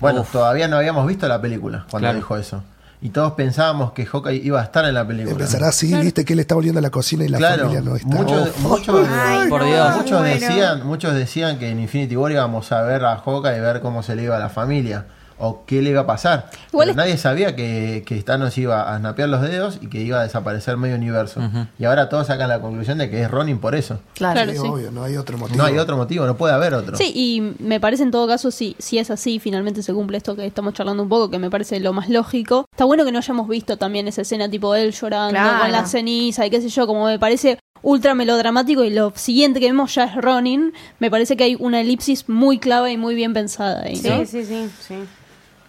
Bueno, 0.00 0.20
Uf. 0.22 0.32
todavía 0.32 0.68
no 0.68 0.76
habíamos 0.76 1.06
visto 1.06 1.26
la 1.26 1.40
película 1.40 1.86
cuando 1.90 2.04
Claro. 2.06 2.16
dijo 2.18 2.36
eso. 2.36 2.62
Y 3.02 3.10
todos 3.10 3.32
pensábamos 3.34 3.92
que 3.92 4.06
Hawkeye 4.06 4.40
iba 4.42 4.60
a 4.60 4.64
estar 4.64 4.84
en 4.86 4.94
la 4.94 5.06
película. 5.06 5.32
Empezará 5.32 5.68
así, 5.68 5.94
viste 5.94 6.24
que 6.24 6.32
él 6.32 6.38
está 6.40 6.54
volviendo 6.54 6.78
a 6.78 6.82
la 6.82 6.90
cocina 6.90 7.24
y 7.24 7.28
la 7.28 7.36
claro, 7.38 7.64
familia 7.64 7.82
no 7.82 7.96
está. 7.96 8.08
muchos, 8.08 8.48
Uf. 8.48 8.58
muchos, 8.60 9.08
Ay, 9.10 9.48
Por 9.48 9.60
no, 9.60 9.66
Dios. 9.66 9.96
muchos 9.96 10.18
bueno. 10.20 10.34
decían, 10.34 10.86
muchos 10.86 11.14
decían 11.14 11.58
que 11.58 11.68
en 11.68 11.80
Infinity 11.80 12.16
War 12.16 12.32
íbamos 12.32 12.72
a 12.72 12.80
ver 12.82 13.04
a 13.04 13.16
Hawkeye 13.18 13.58
y 13.58 13.60
ver 13.60 13.80
cómo 13.82 14.02
se 14.02 14.16
le 14.16 14.22
iba 14.22 14.36
a 14.36 14.40
la 14.40 14.48
familia 14.48 15.04
o 15.38 15.64
qué 15.66 15.82
le 15.82 15.90
iba 15.90 16.02
a 16.02 16.06
pasar. 16.06 16.50
Igual 16.72 16.90
es- 16.90 16.96
nadie 16.96 17.16
sabía 17.18 17.56
que, 17.56 18.02
que 18.06 18.22
Thanos 18.22 18.56
iba 18.58 18.94
a 18.94 18.98
snapear 18.98 19.28
los 19.28 19.42
dedos 19.42 19.78
y 19.80 19.88
que 19.88 20.00
iba 20.00 20.20
a 20.20 20.22
desaparecer 20.22 20.76
medio 20.76 20.96
universo. 20.96 21.40
Y 21.78 21.84
ahora 21.84 22.08
todos 22.08 22.26
sacan 22.28 22.48
la 22.48 22.60
conclusión 22.60 22.98
de 22.98 23.10
que 23.10 23.22
es 23.22 23.30
Ronin 23.30 23.58
por 23.58 23.74
eso. 23.74 23.98
Claro. 24.14 24.34
Claro. 24.34 24.52
Sí, 24.52 24.58
sí. 24.58 24.66
obvio, 24.68 24.90
no 24.90 25.02
hay 25.04 25.16
otro 25.16 25.36
motivo. 25.38 25.56
No 25.58 25.64
hay 25.64 25.78
otro 25.78 25.96
motivo, 25.96 26.26
no 26.26 26.36
puede 26.36 26.54
haber 26.54 26.74
otro. 26.74 26.96
Sí, 26.96 27.12
y 27.14 27.54
me 27.62 27.80
parece 27.80 28.02
en 28.04 28.10
todo 28.10 28.26
caso, 28.26 28.50
si, 28.50 28.76
si 28.78 28.98
es 28.98 29.10
así, 29.10 29.38
finalmente 29.38 29.82
se 29.82 29.92
cumple 29.92 30.16
esto 30.18 30.36
que 30.36 30.46
estamos 30.46 30.74
charlando 30.74 31.02
un 31.02 31.08
poco, 31.08 31.30
que 31.30 31.38
me 31.38 31.50
parece 31.50 31.80
lo 31.80 31.92
más 31.92 32.08
lógico. 32.08 32.66
Está 32.72 32.84
bueno 32.84 33.04
que 33.04 33.12
no 33.12 33.18
hayamos 33.18 33.48
visto 33.48 33.76
también 33.76 34.08
esa 34.08 34.22
escena 34.22 34.48
tipo 34.48 34.74
él 34.74 34.92
llorando 34.92 35.30
Claro. 35.34 35.60
con 35.62 35.72
la 35.72 35.86
ceniza 35.86 36.46
y 36.46 36.50
qué 36.50 36.60
sé 36.60 36.68
yo, 36.68 36.86
como 36.86 37.06
me 37.06 37.18
parece 37.18 37.58
ultra 37.82 38.14
melodramático 38.14 38.82
y 38.82 38.90
lo 38.90 39.12
siguiente 39.14 39.60
que 39.60 39.66
vemos 39.66 39.94
ya 39.94 40.04
es 40.04 40.14
Ronin. 40.16 40.72
Me 41.00 41.10
parece 41.10 41.36
que 41.36 41.44
hay 41.44 41.56
una 41.58 41.80
elipsis 41.82 42.28
muy 42.28 42.58
clave 42.58 42.92
y 42.92 42.96
muy 42.96 43.14
bien 43.14 43.34
pensada 43.34 43.82
ahí, 43.82 44.00
¿no? 44.02 44.18
Sí, 44.20 44.26
sí, 44.26 44.44
sí, 44.44 44.70
sí. 44.88 44.94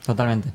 Totalmente. 0.06 0.50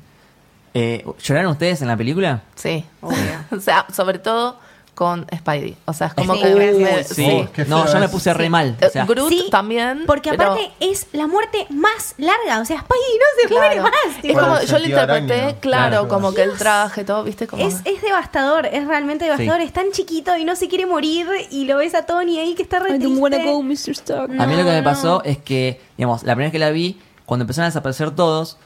Eh, 0.73 1.05
¿Lloraron 1.21 1.51
ustedes 1.51 1.81
en 1.81 1.87
la 1.89 1.97
película? 1.97 2.43
Sí. 2.55 2.85
Obvio. 3.01 3.17
o 3.51 3.59
sea, 3.59 3.85
sobre 3.93 4.19
todo 4.19 4.57
con 4.95 5.25
Spidey. 5.35 5.75
O 5.85 5.93
sea, 5.93 6.07
es 6.07 6.13
como 6.13 6.35
Sí, 6.35 6.41
que... 6.41 6.55
me- 6.55 7.03
Sí. 7.03 7.13
sí. 7.15 7.47
Qué 7.53 7.65
No, 7.65 7.91
yo 7.91 7.99
me 7.99 8.07
puse 8.09 8.33
re 8.33 8.43
Sí. 8.45 8.49
mal. 8.49 8.77
O 8.85 8.89
sea, 8.89 9.05
Groot 9.05 9.29
Sí, 9.29 9.47
también. 9.49 10.03
Porque 10.05 10.29
pero- 10.31 10.51
aparte 10.51 10.71
es 10.79 11.07
la 11.13 11.27
muerte 11.27 11.65
más 11.69 12.13
larga. 12.17 12.59
O 12.61 12.65
sea, 12.65 12.79
Spidey 12.81 13.17
no 13.17 13.25
se 13.49 13.53
muere 13.53 13.75
Claro. 13.75 13.83
más. 13.89 14.15
Es 14.15 14.21
tipo, 14.21 14.39
como, 14.39 14.61
yo 14.61 14.79
lo 14.79 14.85
interpreté, 14.85 15.35
claro, 15.37 15.59
Claro. 15.61 16.07
como 16.07 16.33
que 16.33 16.43
el 16.43 16.53
traje, 16.57 17.03
todo, 17.03 17.23
¿viste? 17.23 17.47
Como... 17.47 17.65
Es, 17.67 17.77
es 17.85 18.01
devastador, 18.01 18.67
es 18.67 18.85
realmente 18.85 19.25
devastador. 19.25 19.57
Sí. 19.61 19.63
Es 19.67 19.73
tan 19.73 19.91
chiquito 19.91 20.37
y 20.37 20.45
no 20.45 20.55
se 20.55 20.67
quiere 20.67 20.85
morir 20.85 21.27
y 21.49 21.65
lo 21.65 21.77
ves 21.77 21.95
a 21.95 22.05
Tony 22.05 22.39
ahí 22.39 22.53
que 22.53 22.61
está 22.63 22.79
re 22.79 22.95
I 22.95 22.99
don't 22.99 23.17
wanna 23.19 23.37
triste. 23.37 23.51
go, 23.53 23.63
Mr. 23.63 23.91
Stark. 23.91 24.31
a 24.39 24.45
mí 24.45 24.55
lo 24.55 24.63
que 24.63 24.69
me 24.71 24.81
No, 24.81 24.83
pasó 24.83 25.23
es 25.23 25.37
que, 25.37 25.81
digamos, 25.97 26.23
la 26.23 26.33
primera 26.35 26.47
vez 26.47 26.51
que 26.51 26.59
la 26.59 26.69
vi, 26.69 27.01
cuando 27.25 27.43
empezaron 27.43 27.65
a 27.65 27.69
desaparecer 27.69 28.11
todos, 28.11 28.57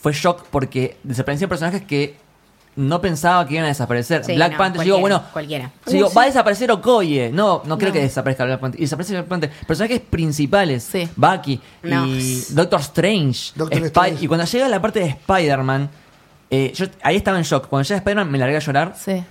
fue 0.00 0.12
shock 0.12 0.44
porque 0.50 0.96
desaparecían 1.02 1.48
personajes 1.48 1.82
que 1.82 2.16
no 2.76 3.00
pensaba 3.00 3.46
que 3.46 3.54
iban 3.54 3.64
a 3.66 3.68
desaparecer. 3.68 4.24
Sí, 4.24 4.34
Black 4.36 4.52
no, 4.52 4.58
Panther, 4.58 4.80
yo 4.82 4.84
digo, 4.94 5.00
bueno, 5.00 5.22
Cualquiera. 5.32 5.72
yo 5.86 5.92
digo, 5.92 6.08
Uh, 6.08 6.14
va 6.16 6.22
a 6.22 6.26
desaparecer 6.26 6.70
Okoye. 6.70 7.30
No, 7.30 7.62
no 7.66 7.76
creo 7.76 7.88
No. 7.90 7.92
que 7.94 8.00
desaparezca 8.00 8.44
Black 8.44 8.60
Panther. 8.60 8.80
Y 8.80 8.84
desaparece 8.84 9.12
Black 9.14 9.26
Panther. 9.26 9.50
Personajes 9.66 10.00
principales. 10.00 10.84
Sí. 10.84 11.08
Bucky 11.16 11.60
No. 11.82 12.06
y 12.06 12.42
Doctor 12.50 12.80
Strange. 12.80 13.52
Doctor 13.56 13.82
Strange. 13.86 14.24
Y 14.24 14.28
cuando 14.28 14.46
llega 14.46 14.68
la 14.68 14.80
parte 14.80 15.00
de 15.00 15.06
Spider-Man, 15.08 15.90
eh, 16.48 16.72
yo 16.74 16.86
ahí 17.02 17.16
estaba 17.16 17.36
en 17.38 17.44
shock. 17.44 17.66
Cuando 17.66 17.86
llega 17.86 17.98
Spider-Man 17.98 18.30
me 18.30 18.38
largué 18.38 18.56
a 18.56 18.60
llorar. 18.60 18.94
Sí. 18.96 19.22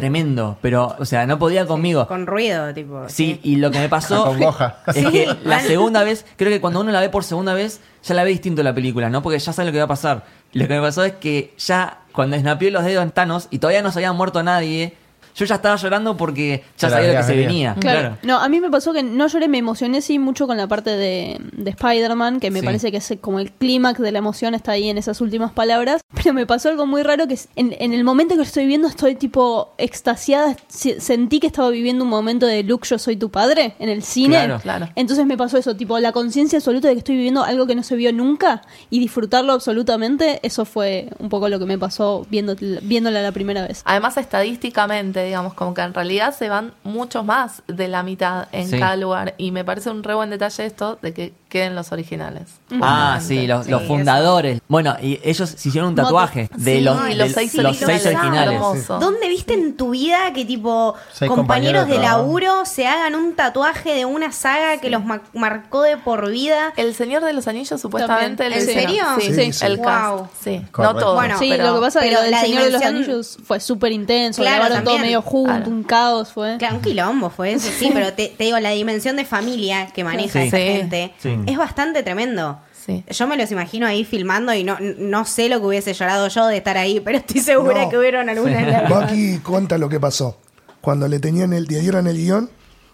Tremendo. 0.00 0.58
Pero, 0.62 0.94
o 0.98 1.04
sea, 1.04 1.26
no 1.26 1.38
podía 1.38 1.66
conmigo. 1.66 2.06
Con 2.06 2.26
ruido, 2.26 2.72
tipo. 2.72 3.08
Sí, 3.08 3.40
y 3.42 3.56
lo 3.56 3.70
que 3.70 3.78
me 3.78 3.88
pasó 3.88 4.24
Con 4.26 4.38
Goja. 4.38 4.78
es 4.86 4.94
Sí, 4.94 5.10
que 5.10 5.36
la 5.44 5.60
segunda 5.60 6.04
vez, 6.04 6.24
creo 6.36 6.50
que 6.50 6.60
cuando 6.60 6.80
uno 6.80 6.92
la 6.92 7.00
ve 7.00 7.08
por 7.08 7.24
segunda 7.24 7.54
vez, 7.54 7.80
ya 8.04 8.14
la 8.14 8.24
ve 8.24 8.30
distinto 8.30 8.62
la 8.62 8.74
película, 8.74 9.10
¿no? 9.10 9.22
Porque 9.22 9.38
ya 9.38 9.52
sabe 9.52 9.66
lo 9.66 9.72
que 9.72 9.78
va 9.78 9.84
a 9.84 9.88
pasar. 9.88 10.24
Lo 10.52 10.66
que 10.66 10.74
me 10.74 10.80
pasó 10.80 11.04
es 11.04 11.12
que 11.14 11.52
ya 11.58 11.98
cuando 12.12 12.36
snapeó 12.38 12.70
los 12.70 12.84
dedos 12.84 13.02
en 13.02 13.10
Thanos 13.10 13.48
y 13.50 13.58
todavía 13.58 13.82
no 13.82 13.92
se 13.92 13.98
había 13.98 14.12
muerto 14.12 14.42
nadie, 14.42 14.94
yo 15.38 15.46
ya 15.46 15.54
estaba 15.54 15.76
llorando 15.76 16.16
porque 16.16 16.64
ya 16.76 16.90
sabía 16.90 17.12
lo 17.12 17.18
que 17.20 17.22
se 17.24 17.36
venía. 17.36 17.74
Claro. 17.78 17.98
Claro. 18.00 18.18
No, 18.24 18.38
a 18.38 18.48
mí 18.48 18.60
me 18.60 18.68
pasó 18.70 18.92
que 18.92 19.02
no 19.02 19.26
lloré, 19.28 19.48
me 19.48 19.58
emocioné 19.58 20.02
sí 20.02 20.18
mucho 20.18 20.46
con 20.46 20.56
la 20.56 20.66
parte 20.66 20.90
de, 20.90 21.38
de 21.52 21.70
Spider-Man, 21.70 22.40
que 22.40 22.50
me 22.50 22.58
Sí. 22.60 22.66
parece 22.66 22.90
que 22.90 22.96
es 22.98 23.14
como 23.20 23.38
el 23.38 23.52
clímax 23.52 24.00
de 24.00 24.10
la 24.12 24.18
emoción 24.18 24.54
está 24.54 24.72
ahí 24.72 24.90
en 24.90 24.98
esas 24.98 25.20
últimas 25.20 25.52
palabras. 25.52 26.00
Pero 26.14 26.34
me 26.34 26.44
pasó 26.44 26.68
algo 26.68 26.86
muy 26.86 27.02
raro 27.04 27.26
que 27.28 27.34
es- 27.34 27.48
en, 27.56 27.74
en 27.78 27.92
el 27.92 28.02
momento 28.04 28.34
que 28.34 28.38
lo 28.38 28.42
estoy 28.42 28.66
viendo 28.66 28.88
estoy 28.88 29.14
tipo 29.14 29.72
extasiada. 29.78 30.56
Se- 30.66 31.00
Sentí 31.00 31.38
que 31.40 31.46
estaba 31.46 31.70
viviendo 31.70 32.02
un 32.04 32.10
momento 32.10 32.44
de 32.46 32.62
Luke, 32.64 32.86
yo 32.88 32.98
soy 32.98 33.16
tu 33.16 33.30
padre 33.30 33.74
en 33.78 33.88
el 33.88 34.02
cine. 34.02 34.34
Claro. 34.36 34.58
Claro. 34.60 34.88
Entonces 34.96 35.24
me 35.24 35.36
pasó 35.36 35.56
eso, 35.56 35.76
tipo 35.76 35.98
la 36.00 36.12
conciencia 36.12 36.58
absoluta 36.58 36.88
de 36.88 36.94
que 36.94 36.98
estoy 36.98 37.14
viviendo 37.16 37.44
algo 37.44 37.66
que 37.66 37.74
no 37.76 37.82
se 37.84 37.94
vio 37.96 38.12
nunca 38.12 38.62
y 38.90 38.98
disfrutarlo 38.98 39.52
absolutamente. 39.52 40.40
Eso 40.42 40.64
fue 40.64 41.10
un 41.20 41.28
poco 41.28 41.48
lo 41.48 41.58
que 41.58 41.64
me 41.66 41.78
pasó 41.78 42.26
viendo, 42.30 42.56
viéndola 42.82 43.22
la 43.22 43.32
primera 43.32 43.66
vez. 43.66 43.82
Además, 43.84 44.16
estadísticamente, 44.16 45.27
digamos, 45.28 45.54
como 45.54 45.72
que 45.74 45.80
en 45.82 45.94
realidad 45.94 46.34
se 46.36 46.48
van 46.48 46.74
muchos 46.82 47.24
más 47.24 47.62
de 47.68 47.88
la 47.88 48.02
mitad 48.02 48.48
en 48.52 48.68
Sí. 48.68 48.78
cada 48.78 48.96
lugar. 48.96 49.34
Y 49.38 49.52
me 49.52 49.64
parece 49.64 49.90
un 49.90 50.02
re 50.02 50.14
buen 50.14 50.30
detalle 50.30 50.66
esto 50.66 50.98
de 51.00 51.14
que 51.14 51.32
queden 51.48 51.74
los 51.74 51.92
originales. 51.92 52.42
Ah, 52.82 53.20
sí, 53.22 53.46
los, 53.46 53.64
Sí, 53.64 53.70
los 53.70 53.80
eso. 53.82 53.88
fundadores. 53.88 54.60
Bueno, 54.68 54.96
y 55.00 55.18
ellos 55.24 55.48
se 55.56 55.68
hicieron 55.68 55.90
un 55.90 55.94
tatuaje 55.94 56.50
de 56.56 56.76
Sí, 56.76 56.80
los, 56.82 56.98
seis 57.32 57.54
los 57.54 57.76
seis 57.76 58.04
originales. 58.06 58.54
Hermoso. 58.54 58.98
¿Dónde 58.98 59.28
viste 59.28 59.54
en 59.54 59.76
tu 59.76 59.90
vida 59.90 60.32
que 60.34 60.44
tipo 60.44 60.94
Seis 61.12 61.30
compañeros 61.30 61.84
compañeros 61.84 61.88
de 61.88 61.98
laburo 61.98 62.64
se 62.66 62.86
hagan 62.86 63.14
un 63.14 63.34
tatuaje 63.34 63.94
de 63.94 64.04
una 64.04 64.32
saga 64.32 64.78
que 64.78 64.90
los 64.90 65.02
ma- 65.04 65.22
marcó 65.32 65.82
de 65.82 65.96
por 65.96 66.30
vida? 66.30 66.72
El 66.76 66.94
Señor 66.94 67.24
de 67.24 67.32
los 67.32 67.48
Anillos, 67.48 67.80
supuestamente. 67.80 68.44
¿En 68.46 68.66
serio? 68.66 69.04
Sí, 69.18 69.32
Sí, 69.34 69.52
sí. 69.52 69.64
el 69.64 69.80
cast. 69.80 70.08
Wow. 70.18 70.28
Sí, 70.42 70.62
no 70.78 70.94
todo. 70.96 71.14
Bueno, 71.14 71.38
Sí, 71.38 71.46
pero- 71.50 71.64
lo 71.68 71.74
que 71.76 71.80
pasa 71.80 71.98
es 72.00 72.04
que 72.04 72.08
pero 72.10 72.18
lo 72.18 72.22
del 72.24 72.30
la 72.32 72.40
Señor 72.42 72.62
de 72.64 72.70
los 72.70 72.82
Anillos 72.82 73.38
fue 73.44 73.60
súper 73.60 73.92
intenso, 73.92 74.42
Claro, 74.42 74.56
grabaron 74.64 74.84
todo 74.84 74.94
también. 74.96 75.14
Medio 75.18 75.30
junto, 75.30 75.50
Claro. 75.54 75.70
un 75.70 75.82
caos 75.84 76.32
fue. 76.32 76.56
Claro, 76.58 76.76
un 76.76 76.82
quilombo 76.82 77.30
fue 77.30 77.52
eso, 77.52 77.68
sí, 77.78 77.90
pero 77.94 78.12
te, 78.12 78.28
te 78.28 78.44
digo, 78.44 78.58
la 78.58 78.70
dimensión 78.70 79.16
de 79.16 79.24
familia 79.24 79.86
que 79.94 80.04
maneja 80.04 80.40
Sí. 80.42 80.48
esa 80.48 80.56
Sí. 80.56 80.62
gente 80.62 81.12
Sí. 81.18 81.36
es 81.46 81.56
bastante 81.58 82.02
tremendo. 82.02 82.60
Sí. 82.86 83.04
Yo 83.10 83.26
me 83.26 83.36
los 83.36 83.50
imagino 83.52 83.86
ahí 83.86 84.04
filmando 84.04 84.54
y 84.54 84.64
no, 84.64 84.78
no 84.80 85.24
sé 85.26 85.48
lo 85.50 85.60
que 85.60 85.66
hubiese 85.66 85.92
llorado 85.92 86.28
yo 86.28 86.46
de 86.46 86.56
estar 86.56 86.78
ahí, 86.78 87.00
pero 87.00 87.18
estoy 87.18 87.40
segura 87.42 87.84
No. 87.84 87.90
que 87.90 87.98
hubieron 87.98 88.28
algunas 88.30 88.66
lágrimas. 88.66 89.10
Bucky 89.10 89.38
cuenta 89.40 89.76
lo 89.76 89.88
que 89.90 90.00
pasó. 90.00 90.38
Cuando 90.80 91.06
le 91.06 91.18
tenían 91.18 91.52
el, 91.52 91.64
le 91.64 91.80
dieron 91.80 92.06
el 92.06 92.16
guion, 92.16 92.48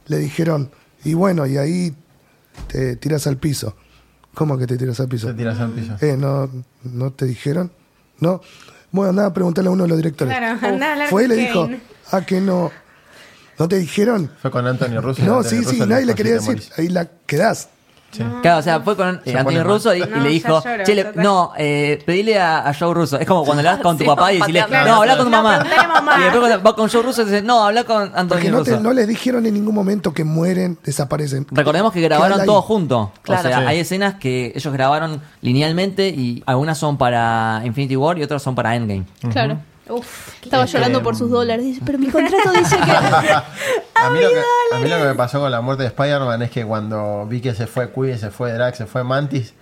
le 0.06 0.18
dijeron, 0.18 0.70
y 1.04 1.14
bueno, 1.14 1.46
y 1.46 1.58
ahí 1.58 1.94
te 2.66 2.96
tiras 2.96 3.26
al 3.28 3.36
piso. 3.36 3.76
¿Cómo 4.34 4.58
que 4.58 4.66
te 4.66 4.76
tiras 4.76 4.98
al 4.98 5.06
piso? 5.08 5.28
Se 5.28 5.34
tiras 5.34 5.60
al 5.60 5.70
piso. 5.70 5.94
Eh, 6.00 6.16
¿no, 6.18 6.50
¿No 6.82 7.12
te 7.12 7.24
dijeron? 7.26 7.70
No. 8.18 8.40
Bueno, 8.94 9.10
andaba 9.10 9.26
a 9.28 9.34
preguntarle 9.34 9.68
a 9.70 9.72
uno 9.72 9.82
de 9.82 9.88
los 9.88 9.96
directores. 9.98 10.36
Claro, 10.38 10.56
andá 10.68 10.86
a 10.90 10.92
hablar 10.92 11.08
Fue 11.08 11.24
y 11.24 11.26
le 11.26 11.34
dijo, 11.34 11.66
Kevin. 11.66 11.82
ah, 12.12 12.20
que 12.24 12.40
no. 12.40 12.70
¿No 13.58 13.66
te 13.68 13.76
dijeron? 13.76 14.30
Fue 14.40 14.52
con 14.52 14.64
Antonio 14.68 15.00
Russo. 15.00 15.20
No, 15.24 15.38
Antonio 15.38 15.68
sí, 15.68 15.76
sí, 15.80 15.80
nadie 15.84 16.06
le 16.06 16.14
quería 16.14 16.38
"Sí, 16.38 16.46
te 16.46 16.52
decir. 16.54 16.68
morís". 16.70 16.78
Ahí 16.78 16.88
la 16.90 17.08
quedás. 17.26 17.70
Claro, 18.42 18.58
o 18.58 18.62
sea, 18.62 18.80
fue 18.80 18.96
con 18.96 19.20
eh, 19.24 19.36
Antonio. 19.36 19.64
Russo 19.64 19.94
y, 19.94 20.00
le 20.00 20.28
dijo, 20.28 20.62
lloro, 20.62 20.84
che, 20.84 20.94
le- 20.94 21.04
total. 21.04 21.22
no, 21.24 21.52
eh, 21.56 22.02
pedile 22.04 22.38
a, 22.38 22.68
a 22.68 22.74
Joe 22.74 22.94
Russo. 22.94 23.18
Es 23.18 23.26
como 23.26 23.44
cuando 23.44 23.62
le 23.62 23.68
das 23.68 23.80
con 23.80 23.96
tu 23.96 24.04
Sí, 24.04 24.08
papá 24.08 24.32
y 24.32 24.38
decirle, 24.38 24.60
pateando. 24.62 24.90
no, 24.92 25.00
habla 25.00 25.16
con 25.16 25.26
tu 25.26 25.30
mamá. 25.30 25.64
Y 26.18 26.22
después 26.22 26.40
cuando 26.40 26.62
va 26.62 26.76
con 26.76 26.88
Joe 26.90 27.02
Russo 27.02 27.22
y 27.22 27.24
dice, 27.26 27.42
no, 27.42 27.64
habla 27.64 27.84
con 27.84 28.04
Porque 28.08 28.18
Antonio 28.20 28.50
no, 28.52 28.62
te- 28.62 28.70
Russo. 28.72 28.82
no 28.82 28.92
les 28.92 29.08
dijeron 29.08 29.46
en 29.46 29.54
ningún 29.54 29.74
momento 29.74 30.12
que 30.12 30.24
mueren, 30.24 30.78
desaparecen. 30.84 31.46
Recordemos 31.50 31.92
que 31.92 32.00
grabaron 32.00 32.44
todo 32.44 32.62
junto. 32.62 33.12
Claro. 33.22 33.40
o 33.40 33.42
sea, 33.42 33.58
Sí. 33.60 33.64
hay 33.66 33.78
escenas 33.78 34.14
que 34.14 34.52
ellos 34.54 34.72
grabaron 34.72 35.20
linealmente 35.40 36.08
y 36.08 36.42
algunas 36.46 36.78
son 36.78 36.96
para 36.98 37.62
Infinity 37.64 37.96
War 37.96 38.18
y 38.18 38.22
otras 38.22 38.42
son 38.42 38.54
para 38.54 38.74
Endgame. 38.76 39.04
Claro. 39.32 39.58
Uf, 39.88 40.42
Estaba 40.42 40.64
llorando 40.64 41.02
por 41.02 41.14
sus 41.16 41.30
dólares. 41.30 41.64
Dice, 41.64 41.82
pero 41.84 41.98
mi 41.98 42.06
contrato 42.10 42.50
dice 42.52 42.76
que. 42.84 42.90
A 42.92 44.10
mí, 44.10 44.20
lo 44.20 44.30
que, 44.30 44.42
a 44.72 44.78
mí 44.78 44.88
lo 44.88 44.96
que 44.96 45.04
me 45.04 45.14
pasó 45.14 45.40
con 45.40 45.50
la 45.50 45.60
muerte 45.60 45.82
de 45.82 45.88
Spider-Man 45.88 46.42
es 46.42 46.50
que 46.50 46.64
cuando 46.64 47.26
vi 47.26 47.40
que 47.40 47.54
se 47.54 47.66
fue 47.66 47.92
Quill, 47.92 48.18
se 48.18 48.30
fue 48.30 48.52
Drax, 48.52 48.78
se 48.78 48.86
fue 48.86 49.04
Mantis, 49.04 49.54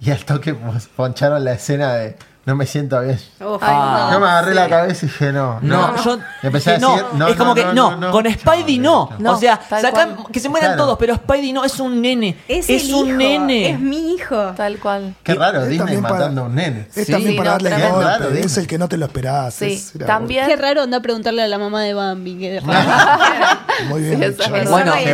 y 0.00 0.10
al 0.10 0.24
toque 0.24 0.54
pues, 0.54 0.88
poncharon 0.88 1.44
la 1.44 1.52
escena 1.52 1.94
de 1.94 2.16
no 2.48 2.56
me 2.56 2.64
siento 2.64 2.98
bien. 3.02 3.20
Uf. 3.40 3.60
Ah, 3.62 4.08
yo 4.10 4.20
me 4.20 4.26
agarré 4.26 4.52
sí. 4.52 4.54
la 4.56 4.68
cabeza 4.70 5.04
y 5.04 5.08
dije, 5.10 5.32
no, 5.32 5.58
No, 5.60 5.88
no. 5.92 6.02
yo 6.02 6.18
empecé 6.42 6.74
a 6.76 6.78
no, 6.78 6.92
decir, 6.92 7.06
no, 7.12 7.28
es 7.28 7.36
como 7.36 7.50
no, 7.50 7.54
que 7.54 7.64
no, 7.66 7.72
no, 7.74 7.90
no, 7.90 7.96
no. 8.06 8.10
con 8.10 8.24
Spidey 8.32 8.78
no. 8.78 9.10
No, 9.18 9.32
o 9.34 9.36
sea, 9.36 9.60
sacan 9.68 10.16
que 10.32 10.40
se 10.40 10.48
mueran 10.48 10.70
Claro. 10.70 10.84
todos, 10.84 10.98
pero 10.98 11.14
Spidey 11.14 11.52
no, 11.52 11.62
es 11.64 11.78
un 11.78 12.00
nene. 12.00 12.38
Es, 12.48 12.70
Es, 12.70 12.88
el 12.88 12.94
un 12.94 13.08
hijo, 13.08 13.16
nene. 13.18 13.70
Es 13.70 13.78
mi 13.78 14.14
hijo. 14.14 14.36
Tal 14.56 14.78
cual. 14.78 15.14
Qué 15.22 15.34
raro, 15.34 15.62
Es 15.64 15.68
Disney 15.68 15.98
matando 15.98 16.40
a 16.40 16.44
un 16.44 16.54
nene. 16.54 16.88
Es 16.96 17.06
Sí, 17.06 17.12
también 17.12 17.36
para 17.36 17.50
no, 17.50 17.52
darle 17.52 17.68
tremendo. 17.70 17.94
golpe, 17.96 18.16
Claro, 18.16 18.30
es 18.34 18.56
el 18.56 18.66
que 18.66 18.78
no 18.78 18.88
te 18.88 18.96
lo 18.96 19.04
esperás. 19.04 19.52
Sí, 19.54 19.72
es- 19.74 19.92
también. 20.06 20.46
Qué 20.46 20.56
raro 20.56 20.80
anda 20.82 20.96
a 20.96 21.00
preguntarle 21.02 21.42
a 21.42 21.48
la 21.48 21.58
mamá 21.58 21.82
de 21.82 21.92
Bambi. 21.92 22.38
Qué 22.38 22.60
raro. 22.66 23.20
Muy 23.90 24.00
bien 24.02 24.22
El 24.22 24.34
Bueno, 24.68 24.94
el 24.94 25.12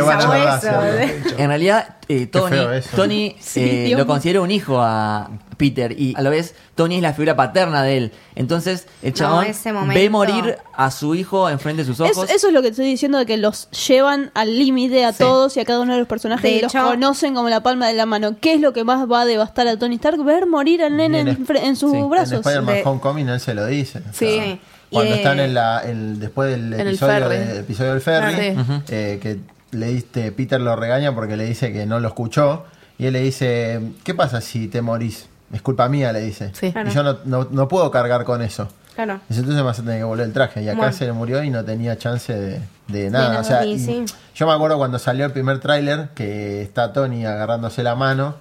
En 1.37 1.47
realidad, 1.49 1.95
eh, 2.07 2.27
Tony, 2.27 2.49
feo 2.55 2.71
eso. 2.73 2.89
Tony 2.95 3.35
Sí, 3.39 3.61
eh, 3.91 3.95
lo 3.97 4.05
considera 4.05 4.41
un 4.41 4.51
hijo 4.51 4.79
a 4.79 5.29
Peter 5.57 5.91
y 5.97 6.13
a 6.15 6.21
la 6.21 6.29
vez 6.29 6.53
Tony 6.75 6.97
es 6.97 7.01
la 7.01 7.13
figura 7.13 7.35
paterna 7.35 7.81
de 7.83 7.97
él. 7.97 8.11
Entonces 8.35 8.87
el 9.01 9.11
No, 9.11 9.15
chabón 9.17 9.45
ese 9.45 9.71
ve 9.71 10.09
morir 10.09 10.57
a 10.75 10.91
su 10.91 11.15
hijo 11.15 11.49
enfrente 11.49 11.83
de 11.83 11.87
sus 11.93 11.99
Es- 11.99 12.17
ojos. 12.17 12.29
eso 12.29 12.47
es 12.47 12.53
lo 12.53 12.61
que 12.61 12.67
estoy 12.69 12.85
diciendo 12.85 13.17
de 13.17 13.25
que 13.25 13.37
los 13.37 13.69
llevan 13.87 14.31
al 14.35 14.57
límite 14.59 15.05
a 15.05 15.13
Sí. 15.13 15.19
todos 15.19 15.55
y 15.57 15.61
a 15.61 15.65
cada 15.65 15.79
uno 15.79 15.93
de 15.93 15.99
los 15.99 16.07
personajes 16.07 16.43
De 16.43 16.57
y 16.57 16.61
los 16.61 16.73
conocen 16.73 17.33
como 17.33 17.49
la 17.49 17.63
palma 17.63 17.87
de 17.87 17.93
la 17.93 18.05
mano. 18.05 18.35
¿Qué 18.39 18.53
es 18.55 18.61
lo 18.61 18.73
que 18.73 18.83
más 18.83 19.09
va 19.09 19.21
a 19.21 19.25
devastar 19.25 19.67
a 19.67 19.79
Tony 19.79 19.95
Stark? 19.95 20.23
Ver 20.23 20.45
morir 20.45 20.83
al 20.83 20.97
nene 20.97 21.21
en 21.21 21.27
en, 21.29 21.47
en 21.55 21.75
sus 21.75 21.91
sí, 21.91 21.97
en 21.97 22.03
En 22.03 22.09
brazos. 22.09 22.33
Spider-Man 22.39 22.75
De- 22.75 22.83
Homecoming 22.83 23.29
él 23.29 23.39
se 23.39 23.53
lo 23.53 23.65
dice. 23.65 23.99
o 23.99 24.13
Sí. 24.13 24.25
sea, 24.35 24.57
Cuando 24.91 25.15
están 25.15 25.39
en 25.39 25.53
la, 25.53 25.81
después 25.85 26.51
del 26.51 26.73
En 26.73 26.79
el 26.81 26.87
episodio, 26.89 27.27
de- 27.29 27.59
episodio 27.59 27.91
del 27.93 28.01
ferry, 28.01 28.55
Ah, 28.57 28.63
sí. 28.85 28.93
eh, 28.93 29.19
que 29.21 29.39
le 29.75 29.87
diste, 29.87 30.31
Peter 30.31 30.59
lo 30.59 30.75
regaña 30.75 31.13
porque 31.13 31.37
le 31.37 31.45
dice 31.45 31.71
que 31.73 31.85
no 31.85 31.99
lo 31.99 32.07
escuchó. 32.07 32.65
Y 32.97 33.05
él 33.07 33.13
le 33.13 33.21
dice, 33.21 33.81
¿qué 34.03 34.13
pasa 34.13 34.39
si 34.41 34.67
te 34.67 34.81
morís? 34.81 35.27
Es 35.53 35.61
culpa 35.61 35.87
mía, 35.89 36.11
le 36.13 36.21
dice. 36.21 36.51
Sí. 36.53 36.71
Claro. 36.71 36.89
Y 36.89 36.93
yo 36.93 37.03
no, 37.03 37.17
no, 37.25 37.47
no 37.51 37.67
puedo 37.67 37.91
cargar 37.91 38.23
con 38.25 38.41
eso. 38.41 38.67
Claro. 38.95 39.19
Entonces 39.29 39.53
me 39.53 39.61
vas 39.61 39.77
a 39.79 39.83
tener 39.83 39.97
que 39.99 40.03
volver 40.05 40.25
el 40.25 40.33
traje. 40.33 40.63
Y 40.63 40.69
acá 40.69 40.77
Bueno. 40.77 40.93
se 40.93 41.05
le 41.05 41.11
murió 41.11 41.43
y 41.43 41.49
no 41.49 41.63
tenía 41.65 41.97
chance 41.97 42.33
de, 42.33 42.61
de 42.87 43.09
nada. 43.09 43.39
o 43.41 43.43
sea, 43.43 43.61
sí, 43.63 43.71
y 43.71 43.79
sí. 43.79 44.05
Yo 44.33 44.47
me 44.47 44.53
acuerdo 44.53 44.77
cuando 44.77 44.97
salió 44.99 45.25
el 45.25 45.31
primer 45.33 45.59
tráiler 45.59 46.09
que 46.15 46.61
está 46.61 46.93
Tony 46.93 47.25
agarrándose 47.25 47.83
la 47.83 47.95
mano. 47.95 48.35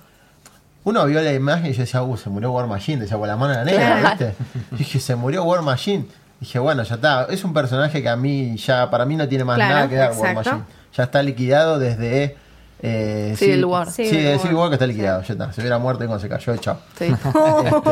Uno 0.84 1.04
vio 1.06 1.20
la 1.22 1.32
imagen 1.32 1.66
y 1.70 1.72
yo 1.72 1.80
decía, 1.80 2.02
uh, 2.02 2.16
se 2.16 2.30
murió 2.30 2.52
War 2.52 2.66
Machine. 2.66 3.00
Decía, 3.02 3.16
pues 3.18 3.28
la 3.28 3.36
mano 3.36 3.54
era 3.54 3.64
negra, 3.64 4.00
Claro. 4.00 4.16
¿viste? 4.18 4.34
Y 4.72 4.76
dije, 4.76 5.00
se 5.00 5.16
murió 5.16 5.42
War 5.44 5.62
Machine. 5.62 6.06
Dije, 6.40 6.58
bueno, 6.58 6.82
ya 6.84 6.96
está. 6.96 7.24
Es 7.30 7.42
un 7.42 7.52
personaje 7.54 8.02
que 8.02 8.08
a 8.08 8.16
mí 8.16 8.56
ya, 8.56 8.90
para 8.90 9.04
mí 9.06 9.16
no 9.16 9.26
tiene 9.26 9.44
más 9.44 9.56
Claro, 9.56 9.74
nada 9.74 9.88
que 9.88 9.96
dar 9.96 10.12
War. 10.12 10.34
Machine. 10.34 10.62
Ya 10.96 11.04
está 11.04 11.22
liquidado 11.22 11.78
desde... 11.78 12.36
Eh, 12.86 13.34
Civil 13.38 13.64
War. 13.64 13.90
Sí, 13.90 14.06
Civil 14.08 14.26
War. 14.32 14.38
Civil 14.40 14.54
War 14.56 14.68
que 14.68 14.74
está 14.74 14.86
liquidado, 14.86 15.22
ya 15.22 15.32
está. 15.32 15.52
Se 15.52 15.60
hubiera 15.62 15.78
muerto 15.78 16.04
y 16.04 16.06
cuando 16.06 16.20
se 16.20 16.28
cayó, 16.28 16.56
chao. 16.58 16.78
Sí. 16.98 17.04
Este, 17.06 17.90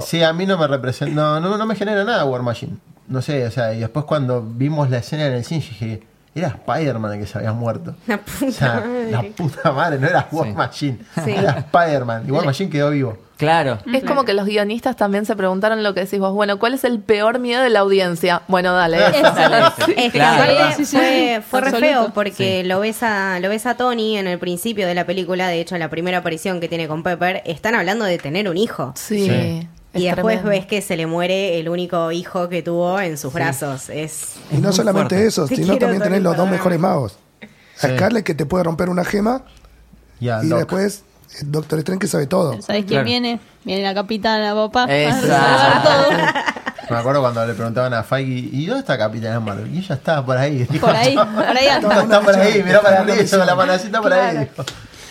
sí, 0.00 0.22
a 0.22 0.32
mí 0.32 0.46
no 0.46 0.58
me 0.58 0.66
representa, 0.66 1.14
no, 1.14 1.38
no, 1.40 1.56
no 1.56 1.66
me 1.66 1.76
genera 1.76 2.02
nada 2.04 2.24
War 2.24 2.42
Machine. 2.42 2.76
No 3.08 3.22
sé, 3.22 3.46
o 3.46 3.50
sea, 3.52 3.72
y 3.72 3.80
después 3.80 4.04
cuando 4.04 4.42
vimos 4.42 4.90
la 4.90 4.98
escena 4.98 5.26
en 5.26 5.34
el 5.34 5.44
cine, 5.44 5.60
dije, 5.60 6.02
era 6.34 6.48
Spider-Man 6.48 7.12
el 7.14 7.20
que 7.20 7.26
se 7.26 7.38
había 7.38 7.52
muerto. 7.52 7.94
La 8.08 8.16
O 8.16 8.20
puta 8.20 8.50
sea, 8.52 8.74
madre. 8.80 9.10
la 9.12 9.22
puta 9.22 9.72
madre, 9.72 9.98
no 10.00 10.06
era 10.08 10.28
War 10.32 10.46
Sí. 10.48 10.52
Machine, 10.54 10.98
Sí. 11.24 11.30
era 11.30 11.52
Spider-Man. 11.58 12.24
Y 12.26 12.30
War 12.32 12.44
Machine 12.44 12.68
quedó 12.68 12.90
vivo. 12.90 13.16
Claro. 13.36 13.78
Es 13.92 14.02
como 14.04 14.24
que 14.24 14.32
los 14.32 14.46
guionistas 14.46 14.96
también 14.96 15.26
se 15.26 15.36
preguntaron 15.36 15.82
lo 15.82 15.92
que 15.92 16.00
decís 16.00 16.18
vos. 16.18 16.32
Bueno, 16.32 16.58
¿cuál 16.58 16.72
es 16.72 16.84
el 16.84 17.00
peor 17.00 17.38
miedo 17.38 17.62
de 17.62 17.68
la 17.68 17.80
audiencia? 17.80 18.40
Bueno, 18.48 18.72
dale. 18.72 18.96
Es 19.08 19.12
que 19.86 20.10
Claro. 20.10 20.72
fue, 20.84 21.42
fue 21.46 21.60
re 21.60 21.70
feo 21.78 22.10
porque 22.14 22.64
lo 22.64 22.80
ves 22.80 23.02
a 23.02 23.38
lo 23.40 23.48
ves 23.50 23.66
a 23.66 23.76
Tony 23.76 24.16
en 24.16 24.26
el 24.26 24.38
principio 24.38 24.86
de 24.86 24.94
la 24.94 25.04
película, 25.04 25.48
de 25.48 25.60
hecho 25.60 25.76
la 25.76 25.90
primera 25.90 26.18
aparición 26.18 26.60
que 26.60 26.68
tiene 26.68 26.88
con 26.88 27.02
Pepper, 27.02 27.42
están 27.44 27.74
hablando 27.74 28.04
de 28.06 28.16
tener 28.18 28.48
un 28.48 28.56
hijo. 28.56 28.92
Sí. 28.96 29.26
Sí. 29.26 29.68
es 29.92 30.00
y 30.02 30.04
después 30.06 30.36
tremendo. 30.40 30.48
ves 30.50 30.66
que 30.66 30.80
se 30.80 30.96
le 30.96 31.06
muere 31.06 31.58
el 31.58 31.68
único 31.68 32.12
hijo 32.12 32.48
que 32.48 32.62
tuvo 32.62 32.98
en 33.00 33.18
sus 33.18 33.32
brazos. 33.34 33.90
Es 33.90 34.36
Y 34.50 34.56
no 34.58 34.72
solamente 34.72 35.14
fuerte. 35.14 35.28
eso, 35.28 35.46
Te 35.46 35.56
sino 35.56 35.76
también 35.76 36.02
tenés 36.02 36.22
los 36.22 36.36
dos 36.36 36.48
mejores 36.48 36.78
magos. 36.78 37.18
A 37.82 37.88
Sí. 37.88 37.94
Scarlet 37.94 38.24
que 38.24 38.34
te 38.34 38.46
puede 38.46 38.64
romper 38.64 38.88
una 38.88 39.04
gema 39.04 39.42
Y 40.20 40.30
y 40.30 40.48
después 40.48 41.02
Doctor 41.44 41.78
Strange 41.80 42.00
que 42.00 42.06
sabe 42.08 42.26
todo. 42.26 42.52
¿Sabes 42.62 42.84
quién 42.84 42.86
Claro. 42.88 43.04
viene? 43.04 43.40
Viene 43.64 43.82
la 43.82 43.94
capitana, 43.94 44.54
papá. 44.54 44.84
a 44.88 44.96
Exacto. 44.96 45.28
resolver 45.28 46.32
todo. 46.32 46.42
Me 46.90 46.96
acuerdo 46.96 47.20
cuando 47.20 47.44
le 47.44 47.54
preguntaban 47.54 47.92
a 47.94 48.04
Feige, 48.04 48.48
¿y 48.52 48.66
dónde 48.66 48.80
está 48.80 48.96
Capitana 48.96 49.40
Marvel? 49.40 49.74
Y 49.74 49.78
ella 49.78 49.96
estaba 49.96 50.24
por 50.24 50.36
ahí. 50.38 50.64
Por 50.80 50.90
ahí, 50.94 51.16
por 51.16 51.44
ahí 51.56 51.66
anda. 51.66 52.02
está 52.02 52.20
por 52.20 52.36
ahí, 52.38 52.62
miró 52.62 52.80
para 52.80 53.00
arriba 53.00 53.44
la 53.44 53.54
manacita 53.56 54.00
por 54.00 54.12
ahí. 54.12 54.48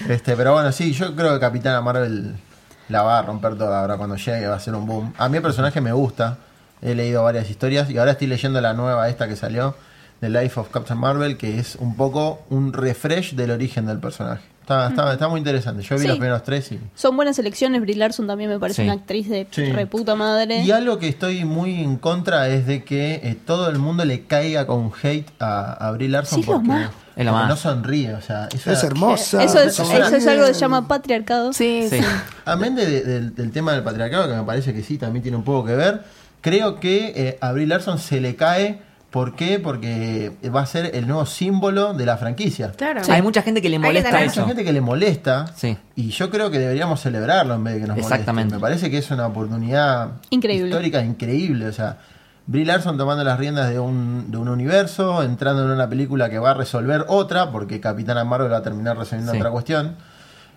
Este, 0.08 0.38
pero 0.38 0.54
bueno, 0.54 0.72
sí, 0.72 0.94
yo 0.94 1.14
creo 1.18 1.34
que 1.34 1.40
Capitana 1.42 1.82
Marvel 1.82 2.34
la 2.88 3.02
va 3.02 3.20
a 3.20 3.22
romper 3.24 3.58
toda 3.58 3.82
ahora 3.82 3.98
cuando 3.98 4.16
llegue, 4.16 4.48
va 4.48 4.56
a 4.56 4.60
ser 4.62 4.74
un 4.74 4.86
boom. 4.86 5.14
A 5.18 5.28
mí 5.28 5.36
el 5.36 5.44
personaje 5.44 5.82
me 5.82 5.92
gusta, 5.92 6.38
he 6.82 6.96
leído 6.96 7.24
varias 7.24 7.50
historias 7.50 7.90
y 7.90 7.98
ahora 7.98 8.12
estoy 8.12 8.28
leyendo 8.28 8.62
la 8.62 8.74
nueva 8.74 9.10
esta 9.10 9.28
que 9.28 9.36
salió, 9.36 9.76
The 10.22 10.30
Life 10.30 10.58
of 10.58 10.70
Captain 10.70 10.98
Marvel, 10.98 11.36
que 11.38 11.60
es 11.60 11.76
un 11.76 11.98
poco 11.98 12.42
un 12.50 12.72
refresh 12.72 13.34
del 13.36 13.52
origen 13.52 13.86
del 13.86 14.00
personaje. 14.00 14.44
Está, 14.66 14.88
está, 14.88 15.14
está 15.14 15.28
muy 15.28 15.38
interesante. 15.38 15.84
Yo 15.84 15.96
vi 15.96 16.02
Sí. 16.02 16.08
los 16.08 16.18
primeros 16.18 16.42
tres 16.44 16.72
y... 16.72 16.80
Son 16.96 17.16
buenas 17.16 17.38
elecciones. 17.38 17.82
Brie 17.82 17.96
Larson 17.96 18.26
también 18.26 18.50
me 18.50 18.58
parece 18.58 18.82
Sí. 18.82 18.88
una 18.88 18.94
actriz 18.94 19.30
de 19.30 19.46
Sí. 19.52 19.72
reputa 19.72 20.16
madre. 20.16 20.64
Y 20.64 20.72
algo 20.72 20.98
que 20.98 21.08
estoy 21.08 21.46
muy 21.46 21.84
en 21.84 21.98
contra 21.98 22.48
es 22.50 22.66
de 22.66 22.84
que 22.84 23.22
eh, 23.24 23.38
todo 23.46 23.70
el 23.70 23.78
mundo 23.78 24.06
le 24.06 24.24
caiga 24.26 24.66
con 24.66 24.92
hate 25.04 25.30
a, 25.40 25.74
a 25.88 25.92
Brie 25.92 26.10
Larson 26.10 26.38
Sí, 26.38 26.42
es 26.42 26.48
lo 26.48 26.54
porque, 26.54 26.68
más. 26.68 26.90
Es 27.16 27.26
lo 27.26 27.32
porque 27.32 27.44
más. 27.44 27.50
no 27.50 27.56
sonríe. 27.58 28.14
O 28.16 28.22
sea, 28.22 28.50
es, 28.52 28.66
Es 28.66 28.84
hermosa. 28.84 29.44
Eso 29.44 29.60
es, 29.60 29.78
eso 29.80 29.84
es 30.16 30.26
algo 30.28 30.48
que 30.48 30.54
se 30.56 30.60
llama 30.62 30.88
patriarcado. 30.88 31.54
Sí, 31.54 31.86
Sí. 31.88 32.00
sí. 32.00 32.06
Amén 32.46 32.74
de- 32.76 32.88
de- 32.88 33.04
del, 33.04 33.36
del 33.36 33.52
tema 33.52 33.72
del 33.74 33.84
patriarcado, 33.84 34.28
que 34.28 34.34
me 34.36 34.44
parece 34.44 34.74
que 34.74 34.82
sí, 34.82 34.98
también 34.98 35.22
tiene 35.22 35.38
un 35.38 35.44
poco 35.44 35.68
que 35.68 35.76
ver. 35.76 36.02
Creo 36.42 36.80
que 36.80 37.14
eh, 37.16 37.38
a 37.40 37.52
Brie 37.52 37.68
Larson 37.68 38.00
se 38.00 38.20
le 38.20 38.36
cae. 38.36 38.82
¿Por 39.16 39.34
qué? 39.34 39.60
Porque 39.60 40.34
va 40.54 40.60
a 40.60 40.66
ser 40.66 40.92
el 40.94 41.08
nuevo 41.08 41.26
símbolo 41.26 41.94
de 41.94 42.06
la 42.06 42.18
franquicia. 42.18 42.74
claro. 42.74 43.00
Hay 43.10 43.22
mucha 43.22 43.42
gente 43.42 43.62
que 43.62 43.70
le 43.70 43.78
Hay 43.78 43.82
que 43.82 43.88
molesta 43.88 44.10
Hay 44.10 44.26
mucha 44.28 44.42
eso. 44.42 44.46
gente 44.46 44.66
que 44.66 44.74
le 44.74 44.82
molesta. 44.82 45.46
Sí. 45.56 45.78
Y 45.96 46.10
yo 46.10 46.30
creo 46.30 46.52
que 46.52 46.60
deberíamos 46.60 47.00
celebrarlo 47.00 47.54
en 47.56 47.64
vez 47.64 47.76
de 47.76 47.80
que 47.80 47.88
nos 47.88 47.96
moleste. 47.96 48.14
Exactamente. 48.14 48.56
Me 48.56 48.60
parece 48.60 48.92
que 48.92 48.98
es 48.98 49.10
una 49.12 49.28
oportunidad 49.28 50.10
Increíble. 50.32 50.68
histórica 50.68 51.02
increíble. 51.02 51.68
O 51.68 51.72
sea, 51.72 51.98
Brie 52.46 52.66
Larson 52.66 52.98
tomando 52.98 53.24
las 53.24 53.40
riendas 53.40 53.70
de 53.70 53.80
un, 53.80 54.30
de 54.32 54.38
un 54.38 54.50
universo, 54.50 55.24
entrando 55.24 55.64
en 55.64 55.72
una 55.72 55.88
película 55.88 56.30
que 56.30 56.38
va 56.38 56.52
a 56.52 56.54
resolver 56.54 57.06
otra, 57.08 57.52
porque 57.52 57.80
Capitana 57.80 58.26
Marvel 58.26 58.52
va 58.52 58.58
a 58.58 58.64
terminar 58.64 58.98
resolviendo 58.98 59.32
Sí. 59.32 59.38
otra 59.38 59.50
cuestión. 59.50 59.96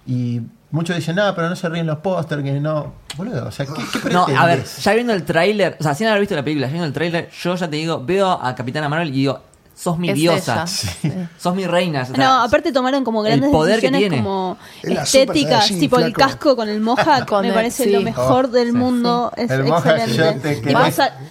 Y 0.08 0.40
muchos 0.70 0.96
dicen, 0.96 1.14
nada, 1.16 1.34
pero 1.34 1.48
no 1.50 1.54
se 1.54 1.68
ríen 1.68 1.86
los 1.86 1.98
pósters, 1.98 2.42
que 2.42 2.52
no. 2.60 2.92
Boludo, 3.16 3.46
o 3.46 3.52
sea, 3.52 3.66
¿qué, 3.66 3.74
qué 4.02 4.10
No, 4.10 4.26
a 4.26 4.46
ver, 4.46 4.64
ya 4.64 4.92
viendo 4.94 5.12
el 5.12 5.22
tráiler, 5.24 5.76
o 5.78 5.82
sea, 5.82 5.94
sin 5.94 6.06
haber 6.06 6.20
visto 6.20 6.34
la 6.34 6.42
película, 6.42 6.66
ya 6.66 6.72
viendo 6.72 6.86
el 6.86 6.92
tráiler, 6.94 7.28
yo 7.42 7.54
ya 7.54 7.68
te 7.68 7.76
digo, 7.76 8.02
veo 8.04 8.30
a 8.30 8.54
Capitana 8.54 8.88
Marvel 8.88 9.08
y 9.10 9.12
digo, 9.12 9.40
sos 9.74 9.96
mi 9.98 10.08
Es 10.08 10.14
diosa. 10.16 10.66
Sí. 10.66 10.90
sos 11.38 11.54
mi 11.54 11.64
reina. 11.66 12.02
o 12.02 12.06
sea, 12.06 12.16
No, 12.16 12.42
aparte 12.42 12.72
tomaron 12.72 13.04
como 13.04 13.20
el 13.24 13.32
grandes 13.32 13.50
poder 13.50 13.80
que 13.80 13.90
decisiones 13.90 14.00
tiene. 14.10 14.16
como 14.24 14.56
Es 14.82 15.14
estéticas, 15.14 15.68
tipo 15.68 15.98
el 16.00 16.12
casco 16.12 16.56
con 16.56 16.68
el 16.68 16.82
Con 17.28 17.42
me 17.42 17.48
el- 17.48 17.54
parece 17.54 17.84
sí. 17.84 17.90
lo 17.90 18.00
mejor 18.00 18.46
Oh, 18.46 18.48
del 18.48 18.68
sí. 18.68 18.76
mundo, 18.76 19.30
es 19.36 19.50
El 19.50 19.66
excelente. 19.68 20.62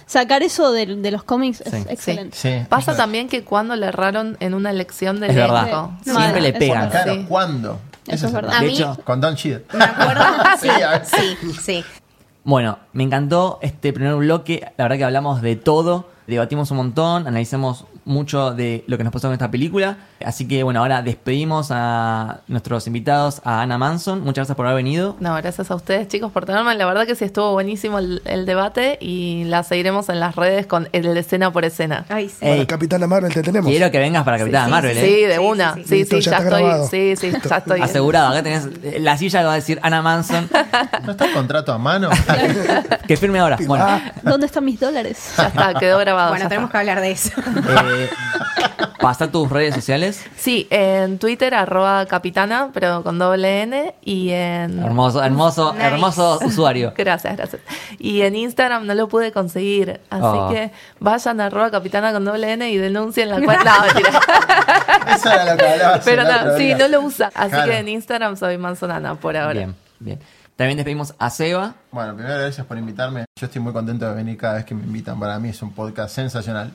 sacar 0.06 0.42
eso 0.42 0.72
de, 0.72 0.86
de 0.96 1.10
los 1.10 1.24
cómics 1.24 1.60
es 1.62 1.74
excelente. 1.74 2.36
Sí. 2.36 2.66
Pasa 2.68 2.96
también 2.96 3.28
que 3.28 3.44
cuando 3.44 3.76
le 3.76 3.86
erraron 3.86 4.36
en 4.40 4.54
una 4.54 4.70
elección 4.70 5.20
de 5.20 5.28
Es 5.28 5.34
verdad. 5.34 5.62
elenco. 5.68 5.92
Sí. 6.04 6.10
Siempre 6.10 6.40
le 6.40 6.52
pegan. 6.54 6.90
Claro, 6.90 7.14
Sí. 7.14 7.24
¿cuándo? 7.28 7.80
Eso 8.08 8.26
es 8.26 8.32
verdad. 8.32 8.60
De 8.60 8.66
mí- 8.66 8.72
hecho, 8.74 8.96
Con 9.04 9.20
Don 9.20 9.34
Cheadle. 9.36 9.64
Me 9.72 9.84
acuerdo. 9.84 10.24
Sí, 10.60 10.68
Sí, 10.68 10.82
a 10.82 10.90
ver. 10.90 11.06
sí, 11.06 11.36
sí. 11.60 11.84
Bueno, 12.44 12.78
me 12.92 13.02
encantó 13.04 13.58
este 13.62 13.92
primer 13.92 14.14
bloque. 14.16 14.72
La 14.76 14.84
verdad 14.84 14.96
que 14.96 15.04
hablamos 15.04 15.42
de 15.42 15.56
todo, 15.56 16.08
debatimos 16.26 16.70
un 16.70 16.78
montón, 16.78 17.26
analizamos 17.26 17.84
mucho 18.08 18.52
de 18.52 18.82
lo 18.88 18.98
que 18.98 19.04
nos 19.04 19.12
pasó 19.12 19.28
en 19.28 19.34
esta 19.34 19.50
película. 19.50 19.98
Así 20.24 20.48
que 20.48 20.62
bueno, 20.64 20.80
ahora 20.80 21.02
despedimos 21.02 21.68
a 21.70 22.40
nuestros 22.48 22.86
invitados, 22.88 23.40
a 23.44 23.62
Ana 23.62 23.78
Manson. 23.78 24.20
Muchas 24.20 24.36
gracias 24.42 24.56
por 24.56 24.66
haber 24.66 24.76
venido. 24.82 25.16
No, 25.20 25.34
gracias 25.36 25.70
a 25.70 25.74
ustedes, 25.76 26.08
chicos, 26.08 26.32
por 26.32 26.44
tenerme. 26.44 26.74
La 26.74 26.86
verdad 26.86 27.06
que 27.06 27.14
sí 27.14 27.24
estuvo 27.24 27.52
buenísimo 27.52 27.98
el, 27.98 28.20
el 28.24 28.46
debate 28.46 28.98
y 29.00 29.44
la 29.44 29.62
seguiremos 29.62 30.08
en 30.08 30.18
las 30.20 30.34
redes 30.34 30.66
con 30.66 30.88
el 30.92 31.16
escena 31.16 31.52
por 31.52 31.64
escena. 31.64 32.04
Ay, 32.08 32.28
sí. 32.28 32.36
Ey, 32.40 32.54
Para 32.56 32.66
Capitana 32.66 33.06
Marvel 33.06 33.32
te 33.32 33.42
tenemos. 33.42 33.70
quiero 33.70 33.90
que 33.90 33.98
vengas 33.98 34.24
para 34.24 34.38
Capitana 34.38 34.64
sí, 34.66 34.70
Marvel, 34.70 34.96
sí, 34.96 34.98
¿eh? 35.04 35.04
Sí, 35.20 35.24
de 35.26 35.38
una. 35.38 35.74
sí, 35.74 35.82
Sí, 35.84 35.88
sí. 35.88 36.04
sí, 36.06 36.14
Listo, 36.16 36.18
ya 36.18 36.30
ya 36.30 36.36
está 36.38 36.44
estoy. 36.48 36.62
grabado. 36.62 36.88
Sí, 36.88 37.16
sí, 37.16 37.30
ya 37.48 37.56
estoy. 37.58 37.80
Asegurado, 37.80 38.28
acá 38.30 38.42
tenés 38.42 38.68
eh, 38.82 38.98
la 39.00 39.16
silla 39.18 39.40
que 39.40 39.46
va 39.46 39.52
a 39.52 39.56
decir 39.56 39.78
Ana 39.82 40.02
Manson. 40.02 40.48
¿No 41.04 41.12
está 41.12 41.26
el 41.26 41.32
contrato 41.34 41.72
a 41.72 41.78
mano? 41.78 42.10
que 43.06 43.16
firme 43.16 43.38
ahora. 43.38 43.58
Bueno, 43.66 43.86
¿Dónde 44.22 44.46
están 44.46 44.64
mis 44.64 44.78
dólares? 44.80 45.32
Ya 45.36 45.48
está, 45.48 45.74
quedó 45.74 45.98
grabado. 45.98 46.30
Bueno, 46.30 46.48
tenemos 46.48 46.70
que 46.70 46.76
hablar 46.78 47.00
de 47.00 47.10
eso. 47.12 47.30
eh, 47.40 47.97
pasa 49.00 49.30
tus 49.30 49.48
redes 49.50 49.74
sociales. 49.74 50.24
Sí, 50.36 50.66
en 50.70 51.18
Twitter, 51.18 51.54
arroba 51.54 52.06
capitana, 52.06 52.70
pero 52.72 53.02
con 53.02 53.18
doble 53.18 53.62
N. 53.62 53.94
Y 54.02 54.30
en. 54.30 54.78
Hermoso, 54.78 55.22
hermoso, 55.22 55.72
Nice. 55.74 55.84
hermoso 55.86 56.38
usuario. 56.44 56.92
Gracias, 56.96 57.36
gracias. 57.36 57.62
Y 57.98 58.22
en 58.22 58.36
Instagram 58.36 58.86
no 58.86 58.94
lo 58.94 59.08
pude 59.08 59.32
conseguir. 59.32 60.00
Así 60.10 60.22
Oh. 60.24 60.48
que 60.50 60.70
vayan 61.00 61.40
a 61.40 61.46
arroba 61.46 61.70
capitana 61.70 62.12
con 62.12 62.24
doble 62.24 62.52
N 62.52 62.68
y 62.70 62.76
denuncien 62.76 63.28
la 63.30 63.40
cuenta. 63.40 63.74
No, 63.78 63.84
mentira. 63.94 64.20
Eso 65.14 65.30
era 65.32 65.52
lo 65.52 65.56
que 65.58 65.66
hablabas 65.68 66.04
Pero 66.04 66.22
no, 66.24 66.56
sí, 66.58 66.74
no 66.78 66.88
lo 66.88 67.00
usa. 67.02 67.30
Así 67.34 67.50
Claro. 67.50 67.70
que 67.70 67.78
en 67.78 67.88
Instagram 67.88 68.36
soy 68.36 68.58
Manzonana 68.58 69.14
por 69.14 69.36
ahora. 69.36 69.52
Bien, 69.54 69.74
bien. 70.00 70.20
También 70.56 70.76
despedimos 70.76 71.14
a 71.18 71.30
Seba. 71.30 71.74
Bueno, 71.92 72.14
primero 72.16 72.36
gracias 72.38 72.66
por 72.66 72.76
invitarme. 72.76 73.24
Yo 73.40 73.46
estoy 73.46 73.62
muy 73.62 73.72
contento 73.72 74.06
de 74.08 74.14
venir 74.14 74.36
cada 74.36 74.54
vez 74.54 74.64
que 74.64 74.74
me 74.74 74.82
invitan. 74.82 75.18
Para 75.20 75.38
mí 75.38 75.50
es 75.50 75.62
un 75.62 75.72
podcast 75.72 76.14
sensacional. 76.14 76.72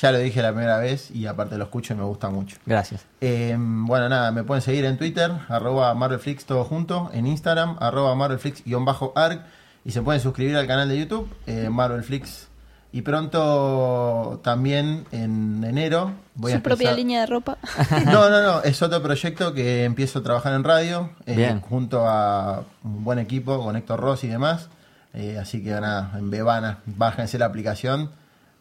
Ya 0.00 0.12
lo 0.12 0.18
dije 0.18 0.40
la 0.40 0.52
primera 0.52 0.78
vez 0.78 1.10
y 1.10 1.26
aparte 1.26 1.58
lo 1.58 1.64
escucho 1.64 1.92
y 1.94 1.96
me 1.96 2.04
gusta 2.04 2.30
mucho. 2.30 2.56
Gracias. 2.64 3.04
Eh, 3.20 3.54
bueno, 3.58 4.08
nada, 4.08 4.30
me 4.32 4.44
pueden 4.44 4.62
seguir 4.62 4.84
en 4.86 4.96
Twitter, 4.96 5.30
arroba 5.48 5.92
MarvelFlix 5.94 6.44
todo 6.46 6.64
junto, 6.64 7.10
en 7.12 7.26
Instagram, 7.26 7.76
arroba 7.80 8.14
MarvelFlix-arc 8.14 9.42
y 9.84 9.90
se 9.90 10.00
pueden 10.02 10.20
suscribir 10.20 10.56
al 10.56 10.66
canal 10.66 10.88
de 10.88 10.98
YouTube, 10.98 11.28
eh, 11.46 11.68
MarvelFlix 11.70 12.48
Y 12.92 13.02
pronto 13.02 14.40
también 14.42 15.04
en 15.12 15.62
enero 15.64 16.12
voy 16.34 16.52
a 16.52 16.56
Su 16.56 16.62
propia 16.62 16.90
empezar- 16.90 16.96
línea 16.96 17.20
de 17.20 17.26
ropa. 17.26 17.58
No, 18.06 18.28
no, 18.30 18.42
no, 18.42 18.62
es 18.62 18.80
otro 18.82 19.02
proyecto 19.02 19.52
que 19.54 19.84
empiezo 19.84 20.20
a 20.20 20.22
trabajar 20.22 20.54
en 20.54 20.64
radio, 20.64 21.10
eh, 21.26 21.36
Bien. 21.36 21.60
junto 21.60 22.06
a 22.08 22.64
un 22.82 23.04
buen 23.04 23.18
equipo 23.18 23.62
con 23.62 23.76
Héctor 23.76 24.00
Ross 24.00 24.24
y 24.24 24.28
demás. 24.28 24.68
Eh, 25.14 25.38
así 25.40 25.62
que 25.62 25.70
nada, 25.70 26.12
en 26.18 26.30
Bebana, 26.30 26.78
bájense 26.86 27.38
la 27.38 27.46
aplicación. 27.46 28.10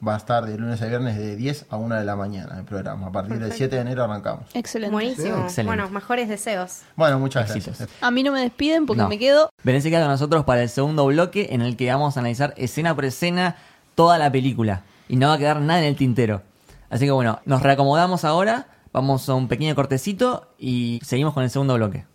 Va 0.06 0.14
a 0.14 0.18
estar 0.18 0.46
de 0.46 0.58
lunes 0.58 0.82
a 0.82 0.86
viernes 0.86 1.18
de 1.18 1.36
10 1.36 1.66
a 1.70 1.76
1 1.76 1.96
de 1.96 2.06
la 2.06 2.16
mañana 2.16 2.58
el 2.58 2.64
programa. 2.64 3.08
A 3.08 3.12
partir 3.12 3.38
del 3.38 3.52
7 3.52 3.76
de 3.76 3.82
enero 3.82 4.06
arrancamos. 4.06 4.46
Excelente. 4.54 4.94
Buenísimo. 4.94 5.44
Excelente. 5.44 5.64
Bueno, 5.76 5.90
mejores 5.90 6.30
deseos. 6.30 6.84
Bueno, 6.96 7.20
muchas 7.20 7.50
Éxitos. 7.50 7.78
gracias. 7.80 8.02
A 8.02 8.10
mí 8.10 8.24
no 8.24 8.32
me 8.32 8.40
despiden 8.42 8.86
porque 8.86 9.02
No. 9.02 9.10
me 9.10 9.20
quedo. 9.20 9.50
Belén 9.62 9.82
se 9.82 9.90
queda 9.90 10.02
con 10.04 10.10
nosotros 10.12 10.46
para 10.46 10.62
el 10.64 10.70
segundo 10.70 11.06
bloque 11.06 11.50
en 11.52 11.62
el 11.62 11.76
que 11.76 11.92
vamos 11.92 12.16
a 12.16 12.22
analizar 12.22 12.54
escena 12.56 12.96
por 12.96 13.04
escena 13.04 13.58
toda 13.96 14.18
la 14.18 14.32
película. 14.32 14.84
Y 15.10 15.18
no 15.18 15.28
va 15.28 15.34
a 15.34 15.38
quedar 15.38 15.60
nada 15.60 15.80
en 15.80 15.86
el 15.88 15.96
tintero. 15.98 16.44
Así 16.90 17.04
que 17.06 17.12
bueno, 17.12 17.42
nos 17.46 17.62
reacomodamos 17.62 18.24
ahora, 18.24 18.68
vamos 18.94 19.28
a 19.28 19.34
un 19.36 19.50
pequeño 19.50 19.76
cortecito 19.76 20.54
y 20.58 21.02
seguimos 21.04 21.34
con 21.34 21.44
el 21.44 21.50
segundo 21.50 21.74
bloque. 21.76 22.06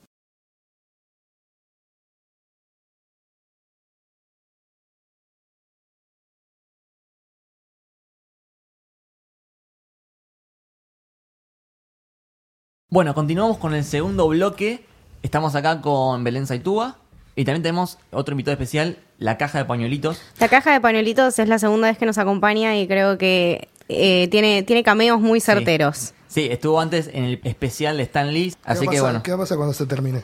Bueno, 12.94 13.12
continuamos 13.12 13.58
con 13.58 13.74
el 13.74 13.82
segundo 13.82 14.28
bloque. 14.28 14.84
Estamos 15.24 15.56
acá 15.56 15.80
con 15.80 16.22
Belén 16.22 16.46
Saitúa. 16.46 16.96
Y 17.34 17.44
también 17.44 17.64
tenemos 17.64 17.98
otro 18.12 18.34
invitado 18.34 18.52
especial, 18.52 18.98
la 19.18 19.36
caja 19.36 19.58
de 19.58 19.64
pañuelitos. 19.64 20.22
La 20.38 20.46
caja 20.48 20.72
de 20.72 20.80
pañuelitos 20.80 21.36
es 21.40 21.48
la 21.48 21.58
segunda 21.58 21.88
vez 21.88 21.98
que 21.98 22.06
nos 22.06 22.18
acompaña 22.18 22.78
y 22.78 22.86
creo 22.86 23.18
que 23.18 23.66
eh, 23.88 24.28
tiene, 24.30 24.62
tiene 24.62 24.84
cameos 24.84 25.20
muy 25.20 25.40
certeros. 25.40 26.14
Sí, 26.28 26.46
estuvo 26.48 26.80
antes 26.80 27.10
en 27.12 27.24
el 27.24 27.40
especial 27.42 27.96
de 27.96 28.04
Stan 28.04 28.32
Lee. 28.32 28.50
¿Qué 28.52 28.56
Así 28.62 28.86
va 28.86 28.90
a 28.90 28.92
que 28.92 28.98
pasar- 28.98 29.02
bueno. 29.02 29.22
¿Qué 29.24 29.30
va 29.32 29.36
a 29.38 29.40
pasar 29.40 29.56
cuando 29.56 29.74
se 29.74 29.86
termine? 29.86 30.22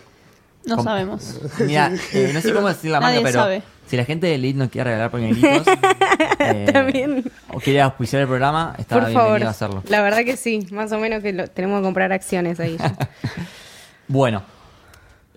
No 0.76 0.82
sabemos. 0.82 1.40
Mira, 1.60 1.92
eh, 2.12 2.30
no 2.34 2.40
sé 2.40 2.52
cómo 2.52 2.68
decir 2.68 2.90
la 2.90 3.00
marca, 3.00 3.12
Nadie 3.14 3.24
pero 3.26 3.40
sabe. 3.42 3.62
si 3.86 3.96
la 3.96 4.04
gente 4.04 4.26
de 4.26 4.34
Elite 4.36 4.58
nos 4.58 4.68
quiere 4.70 4.90
regalar 4.90 5.10
pañuelitos 5.10 5.66
eh, 6.38 6.66
También. 6.72 7.30
o 7.52 7.58
quiere 7.60 7.80
auspiciar 7.80 8.22
el 8.22 8.28
programa, 8.28 8.74
está 8.78 8.96
Por 8.96 9.04
bienvenido 9.06 9.22
favor. 9.34 9.42
a 9.46 9.50
hacerlo. 9.50 9.82
La 9.88 10.02
verdad 10.02 10.24
que 10.24 10.36
sí. 10.36 10.66
Más 10.72 10.90
o 10.92 10.98
menos 10.98 11.22
que 11.22 11.32
lo- 11.32 11.48
tenemos 11.48 11.80
que 11.80 11.84
comprar 11.84 12.12
acciones 12.12 12.58
ahí. 12.60 12.76
ya. 12.78 12.96
Bueno, 14.08 14.42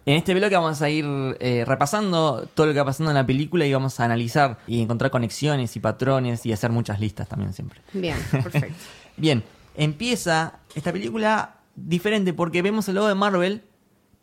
en 0.06 0.16
este 0.18 0.34
bloque 0.34 0.56
vamos 0.56 0.82
a 0.82 0.90
ir 0.90 1.06
eh, 1.40 1.64
repasando 1.66 2.48
todo 2.56 2.66
lo 2.68 2.74
que 2.74 2.80
va 2.80 2.86
pasando 2.86 3.12
en 3.12 3.16
la 3.16 3.26
película 3.26 3.66
y 3.66 3.74
vamos 3.74 4.00
a 4.00 4.06
analizar 4.06 4.58
y 4.68 4.82
encontrar 4.82 5.12
conexiones 5.12 5.76
y 5.76 5.80
patrones 5.80 6.46
y 6.46 6.52
hacer 6.54 6.72
muchas 6.72 7.00
listas 7.00 7.28
también 7.30 7.54
siempre. 7.54 7.82
Bien, 7.94 8.18
perfecto. 8.32 8.74
Bien, 9.16 9.44
empieza 9.78 10.54
esta 10.76 10.92
película 10.92 11.56
diferente 11.76 12.34
porque 12.34 12.62
vemos 12.64 12.88
el 12.90 12.96
logo 12.96 13.08
de 13.08 13.16
Marvel, 13.16 13.62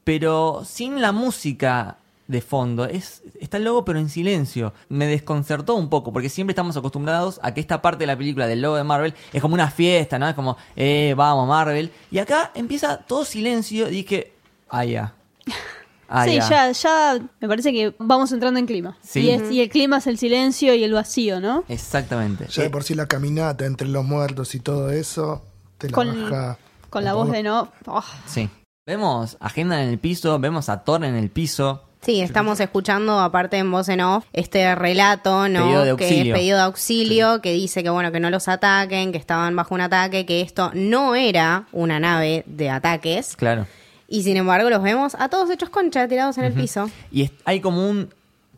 pero 0.05 0.63
sin 0.65 1.01
la 1.01 1.13
música 1.13 1.97
de 2.29 2.41
fondo. 2.41 2.85
Es, 2.85 3.23
está 3.41 3.57
el 3.57 3.65
logo 3.65 3.85
pero 3.85 3.99
en 3.99 4.09
silencio. 4.09 4.73
Me 4.89 5.07
desconcertó 5.07 5.75
un 5.75 5.89
poco 5.91 6.13
porque 6.13 6.29
siempre 6.29 6.53
estamos 6.53 6.77
acostumbrados 6.77 7.41
a 7.43 7.53
que 7.53 7.61
esta 7.61 7.83
parte 7.83 8.03
de 8.05 8.07
la 8.07 8.17
película 8.17 8.47
del 8.47 8.63
logo 8.63 8.77
de 8.77 8.85
Marvel 8.85 9.15
es 9.33 9.43
como 9.43 9.55
una 9.55 9.69
fiesta, 9.71 10.19
¿no? 10.19 10.29
Es 10.29 10.35
como, 10.37 10.57
eh, 10.77 11.13
vamos 11.17 11.49
Marvel. 11.49 11.91
Y 12.11 12.19
acá 12.19 12.53
empieza 12.55 12.99
todo 12.99 13.25
silencio 13.25 13.89
y 13.89 13.91
dije, 13.91 14.33
ah, 14.69 14.85
ya. 14.85 15.13
Ah, 16.13 16.25
sí, 16.25 16.39
ya, 16.49 16.73
ya 16.73 17.19
me 17.41 17.47
parece 17.49 17.73
que 17.73 17.95
vamos 17.99 18.33
entrando 18.33 18.59
en 18.59 18.67
clima. 18.67 18.97
Sí. 19.01 19.21
Y, 19.21 19.31
es- 19.31 19.51
y 19.51 19.61
el 19.61 19.69
clima 19.69 19.99
es 19.99 20.07
el 20.09 20.19
silencio 20.19 20.75
y 20.75 20.83
el 20.83 20.93
vacío, 20.93 21.41
¿no? 21.41 21.63
Exactamente. 21.69 22.47
Ya 22.49 22.65
de 22.65 22.71
por 22.71 22.83
sí 22.83 22.95
la 22.95 23.07
caminata 23.07 23.65
entre 23.65 23.87
los 23.89 24.05
muertos 24.05 24.55
y 24.57 24.61
todo 24.61 24.91
eso, 24.91 25.43
te 25.79 25.89
la 25.89 25.95
Con, 25.95 26.31
baja. 26.31 26.59
con 26.91 27.05
la 27.05 27.15
voz 27.15 27.31
de 27.31 27.45
no. 27.45 27.71
Oh, 27.87 28.03
sí. 28.27 28.49
Vemos 28.95 29.37
a 29.39 29.47
Agenda 29.47 29.81
en 29.85 29.89
el 29.89 30.01
piso, 30.01 30.41
vemos 30.41 30.69
a 30.69 30.83
Thor 30.83 31.05
en 31.05 31.15
el 31.15 31.31
piso. 31.31 31.85
Sí, 32.01 32.21
estamos 32.21 32.59
escuchando, 32.59 33.21
aparte 33.21 33.57
en 33.57 33.71
voz 33.71 33.89
en 33.89 34.01
off, 34.01 34.25
este 34.33 34.75
relato, 34.75 35.49
¿no? 35.49 35.65
Pedido 35.65 35.85
de 35.85 35.97
que 35.97 36.05
auxilio. 36.07 36.35
pedido 36.35 36.57
de 36.57 36.63
auxilio, 36.65 37.41
que 37.41 37.53
dice 37.53 37.85
que 37.85 37.91
bueno, 37.91 38.11
que 38.11 38.19
no 38.19 38.31
los 38.31 38.49
ataquen, 38.49 39.13
que 39.13 39.19
estaban 39.19 39.55
bajo 39.55 39.77
un 39.77 39.83
ataque, 39.83 40.27
que 40.27 40.41
esto 40.41 40.73
no 40.75 41.15
era 41.15 41.67
una 41.71 42.01
nave 42.01 42.43
de 42.47 42.69
ataques. 42.69 43.37
Claro. 43.37 43.69
Y 44.09 44.25
sin 44.25 44.37
embargo 44.37 44.69
los 44.71 44.83
vemos 44.83 45.15
a 45.17 45.29
todos 45.29 45.49
hechos 45.51 45.71
concha, 45.71 46.09
tirados 46.09 46.37
en 46.39 46.47
el 46.47 46.53
piso. 46.53 46.91
Y 47.13 47.23
es- 47.23 47.33
hay 47.45 47.61
como 47.61 47.89
un 47.89 48.13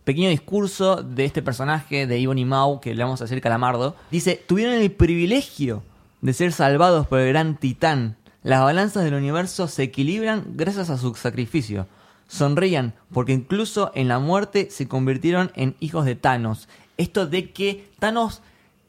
pequeño 0.04 0.30
discurso 0.30 1.02
de 1.02 1.26
este 1.26 1.42
personaje 1.42 2.06
de 2.06 2.18
Ibon 2.20 2.38
y 2.38 2.46
Mau, 2.46 2.80
que 2.80 2.94
le 2.94 3.04
vamos 3.04 3.20
a 3.20 3.24
decir 3.24 3.42
Calamardo. 3.42 3.96
Dice, 4.10 4.42
tuvieron 4.46 4.72
el 4.76 4.90
privilegio 4.92 5.82
de 6.22 6.32
ser 6.32 6.52
salvados 6.52 7.06
por 7.06 7.18
el 7.18 7.28
gran 7.28 7.58
titán. 7.58 8.16
Las 8.43 8.62
balanzas 8.62 9.05
del 9.05 9.14
universo 9.14 9.68
se 9.68 9.84
equilibran 9.84 10.45
gracias 10.57 10.90
a 10.90 10.99
su 10.99 11.14
sacrificio. 11.14 11.86
Sonrían, 12.26 12.95
porque 13.12 13.32
incluso 13.32 13.93
en 13.95 14.09
la 14.09 14.18
muerte 14.18 14.68
se 14.70 14.88
convirtieron 14.88 15.53
en 15.55 15.76
hijos 15.78 16.05
de 16.05 16.16
Thanos. 16.16 16.68
Esto 16.97 17.26
de 17.26 17.53
que 17.53 17.88
Thanos 18.01 18.43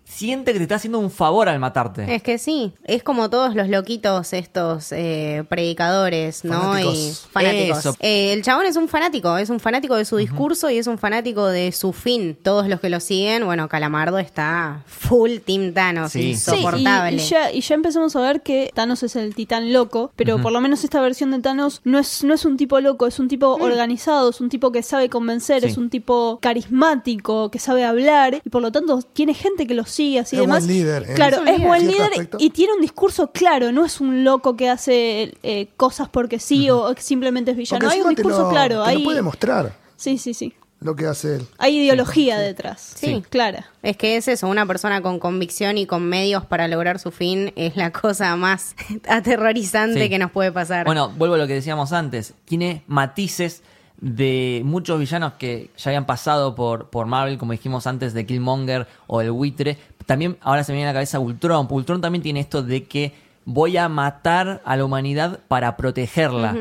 siente 0.05 0.51
que 0.53 0.59
te 0.59 0.63
está 0.63 0.75
haciendo 0.75 0.99
un 0.99 1.09
favor 1.09 1.49
al 1.49 1.59
matarte. 1.59 2.13
Es 2.13 2.21
que 2.21 2.37
sí, 2.37 2.71
es 2.83 3.03
como 3.03 3.29
todos 3.29 3.55
los 3.55 3.67
loquitos 3.69 4.33
estos 4.33 4.91
eh, 4.91 5.43
predicadores, 5.49 6.43
¿no? 6.45 6.59
Fanáticos. 6.61 6.95
Y 7.27 7.31
fanáticos. 7.31 7.95
Eh, 7.99 8.33
el 8.33 8.43
chabón 8.43 8.65
es 8.65 8.75
un 8.75 8.87
fanático, 8.87 9.37
es 9.37 9.49
un 9.49 9.59
fanático 9.59 9.95
de 9.95 10.05
su 10.05 10.17
discurso 10.17 10.69
y 10.69 10.77
es 10.77 10.87
un 10.87 10.97
fanático 10.97 11.47
de 11.47 11.71
su 11.71 11.93
fin. 11.93 12.37
Todos 12.41 12.67
los 12.67 12.79
que 12.79 12.89
lo 12.89 12.99
siguen, 12.99 13.45
bueno, 13.45 13.67
Calamardo 13.69 14.19
está 14.19 14.83
full 14.85 15.37
Team 15.45 15.73
Thanos, 15.73 16.11
Sí. 16.11 16.19
Sí, 16.21 16.27
y- 16.27 16.31
insoportable. 16.31 17.15
y, 17.17 17.19
ya, 17.25 17.51
y 17.51 17.61
ya 17.61 17.75
empezamos 17.75 18.15
a 18.15 18.21
ver 18.21 18.41
que 18.41 18.71
Thanos 18.73 19.03
es 19.03 19.15
el 19.15 19.33
titán 19.35 19.73
loco, 19.73 20.11
pero 20.15 20.39
por 20.41 20.51
lo 20.51 20.61
menos 20.61 20.83
esta 20.83 21.01
versión 21.01 21.31
de 21.31 21.39
Thanos 21.39 21.81
no 21.85 21.97
es, 21.97 22.23
no 22.23 22.33
es 22.33 22.45
un 22.45 22.57
tipo 22.57 22.79
loco, 22.79 23.07
es 23.07 23.19
un 23.19 23.27
tipo 23.27 23.53
organizado, 23.55 24.29
es 24.29 24.41
un 24.41 24.49
tipo 24.49 24.71
que 24.71 24.83
sabe 24.83 25.09
convencer, 25.09 25.61
Sí. 25.61 25.67
es 25.69 25.77
un 25.77 25.89
tipo 25.89 26.39
carismático, 26.41 27.49
que 27.49 27.59
sabe 27.59 27.83
hablar, 27.83 28.41
y 28.43 28.49
por 28.49 28.61
lo 28.61 28.71
tanto 28.71 29.01
tiene 29.13 29.33
gente 29.33 29.65
que 29.67 29.73
lo 29.73 29.85
sigue 29.93 30.19
así 30.19 30.35
Es 30.35 30.41
demás. 30.41 30.65
buen 30.65 30.75
líder, 30.77 31.03
en 31.09 31.15
Claro, 31.15 31.43
es 31.45 31.61
buen 31.61 31.87
líder 31.87 32.01
aspecto. 32.11 32.37
y 32.39 32.49
tiene 32.49 32.73
un 32.73 32.81
discurso 32.81 33.31
claro, 33.31 33.71
no 33.71 33.85
es 33.85 34.01
un 34.01 34.23
loco 34.23 34.55
que 34.57 34.69
hace 34.69 35.33
eh, 35.43 35.67
cosas 35.77 36.09
porque 36.09 36.39
sí 36.39 36.69
o 36.69 36.93
que 36.95 37.01
simplemente 37.01 37.51
es 37.51 37.57
villano. 37.57 37.89
Hay 37.89 38.01
un 38.01 38.13
discurso 38.15 38.43
lo- 38.43 38.49
claro, 38.49 38.83
te 38.83 38.89
hay, 38.89 38.97
lo 38.99 39.03
puede 39.03 39.21
mostrar 39.21 39.73
sí, 39.95 40.17
sí, 40.17 40.33
sí. 40.33 40.53
lo 40.81 40.95
que 40.95 41.05
hace 41.07 41.35
él. 41.35 41.47
Hay 41.59 41.77
ideología 41.77 42.37
detrás. 42.39 42.93
Sí. 42.95 43.23
clara. 43.29 43.67
Es 43.83 43.95
que 43.95 44.17
es 44.17 44.27
eso, 44.27 44.47
una 44.49 44.65
persona 44.65 45.01
con 45.01 45.17
convicción 45.19 45.77
y 45.77 45.85
con 45.85 46.03
medios 46.09 46.45
para 46.45 46.67
lograr 46.67 46.99
su 46.99 47.11
fin 47.11 47.53
es 47.55 47.75
la 47.77 47.91
cosa 47.91 48.35
más 48.35 48.75
aterrorizante 49.07 50.03
Sí. 50.03 50.09
que 50.09 50.19
nos 50.19 50.31
puede 50.31 50.51
pasar. 50.51 50.85
Bueno, 50.85 51.09
vuelvo 51.17 51.35
a 51.35 51.37
lo 51.37 51.47
que 51.47 51.53
decíamos 51.53 51.93
antes. 51.93 52.33
Tiene 52.45 52.83
matices 52.87 53.63
de 54.03 54.61
muchos 54.65 54.99
villanos 54.99 55.33
que 55.39 55.69
ya 55.77 55.89
habían 55.89 56.05
pasado 56.05 56.55
por, 56.55 56.89
por 56.89 57.05
Marvel, 57.05 57.37
como 57.37 57.53
dijimos 57.53 57.87
antes, 57.87 58.13
de 58.13 58.25
Killmonger 58.25 58.85
o 59.07 59.21
el 59.21 59.31
buitre. 59.31 59.77
También 60.05 60.37
ahora 60.41 60.65
se 60.65 60.73
me 60.73 60.77
viene 60.77 60.89
a 60.89 60.91
la 60.91 60.97
cabeza 60.97 61.19
Ultron. 61.19 61.67
Ultron 61.69 62.01
también 62.01 62.21
tiene 62.21 62.41
esto 62.41 62.61
de 62.61 62.83
que 62.83 63.13
voy 63.45 63.77
a 63.77 63.87
matar 63.87 64.61
a 64.65 64.75
la 64.75 64.83
humanidad 64.83 65.39
para 65.47 65.77
protegerla. 65.77 66.53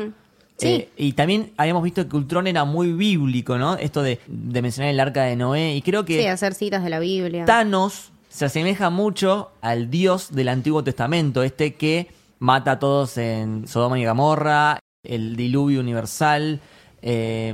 Sí. 0.55 0.67
Eh, 0.67 0.89
y 0.95 1.13
también 1.13 1.51
habíamos 1.57 1.83
visto 1.83 2.07
que 2.07 2.15
Ultron 2.15 2.47
era 2.47 2.63
muy 2.63 2.93
bíblico, 2.93 3.57
¿no? 3.57 3.75
Esto 3.75 4.03
de, 4.03 4.21
de 4.27 4.61
mencionar 4.61 4.93
el 4.93 4.99
arca 5.01 5.23
de 5.23 5.35
Noé. 5.35 5.75
Y 5.75 5.81
creo 5.81 6.05
que 6.05 6.21
sí, 6.21 6.27
hacer 6.27 6.53
citas 6.53 6.81
de 6.81 6.91
la 6.91 6.99
Biblia. 6.99 7.43
Thanos 7.43 8.13
se 8.29 8.45
asemeja 8.45 8.89
mucho 8.89 9.51
al 9.59 9.89
dios 9.89 10.33
del 10.33 10.47
Antiguo 10.47 10.81
Testamento, 10.81 11.43
este 11.43 11.73
que 11.73 12.07
mata 12.39 12.71
a 12.71 12.79
todos 12.79 13.17
en 13.17 13.67
Sodoma 13.67 13.99
y 13.99 14.05
Gomorra, 14.05 14.79
el 15.03 15.35
diluvio 15.35 15.81
universal. 15.81 16.61
Eh, 17.03 17.53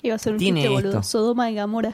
Iba 0.00 0.14
a 0.14 0.18
ser 0.18 0.34
un 0.34 0.38
Tiene 0.38 0.60
chiste, 0.60 0.72
boludo. 0.74 0.90
esto. 1.00 1.02
Sodoma 1.02 1.50
y 1.50 1.54
Gamora. 1.56 1.92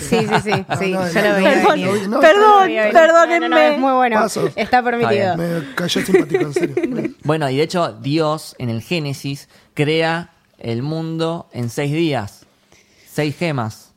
Sí, 0.00 0.18
sí, 0.18 0.26
sí, 0.42 0.50
sí, 0.80 0.92
no, 0.92 1.08
ya 1.08 1.22
no, 1.22 1.28
lo 1.28 1.34
veía 1.36 1.68
venir. 1.72 2.10
Perdón, 2.20 2.66
venir. 2.66 2.92
perdónenme. 2.92 3.48
No, 3.48 3.48
no, 3.48 3.54
no, 3.56 3.58
es 3.58 3.78
muy 3.78 3.92
bueno. 3.92 4.16
Paso. 4.16 4.50
Está 4.56 4.82
permitido. 4.82 5.36
Me 5.36 5.62
cayó 5.76 6.04
simpático, 6.04 6.42
en 6.42 6.52
serio. 6.52 7.14
bueno, 7.22 7.48
y 7.48 7.56
de 7.56 7.62
hecho 7.62 7.92
Dios 7.92 8.56
en 8.58 8.70
el 8.70 8.82
Génesis 8.82 9.48
crea 9.74 10.32
el 10.58 10.82
mundo 10.82 11.48
en 11.52 11.70
seis 11.70 11.92
días, 11.92 12.44
seis 13.08 13.36
gemas, 13.36 13.92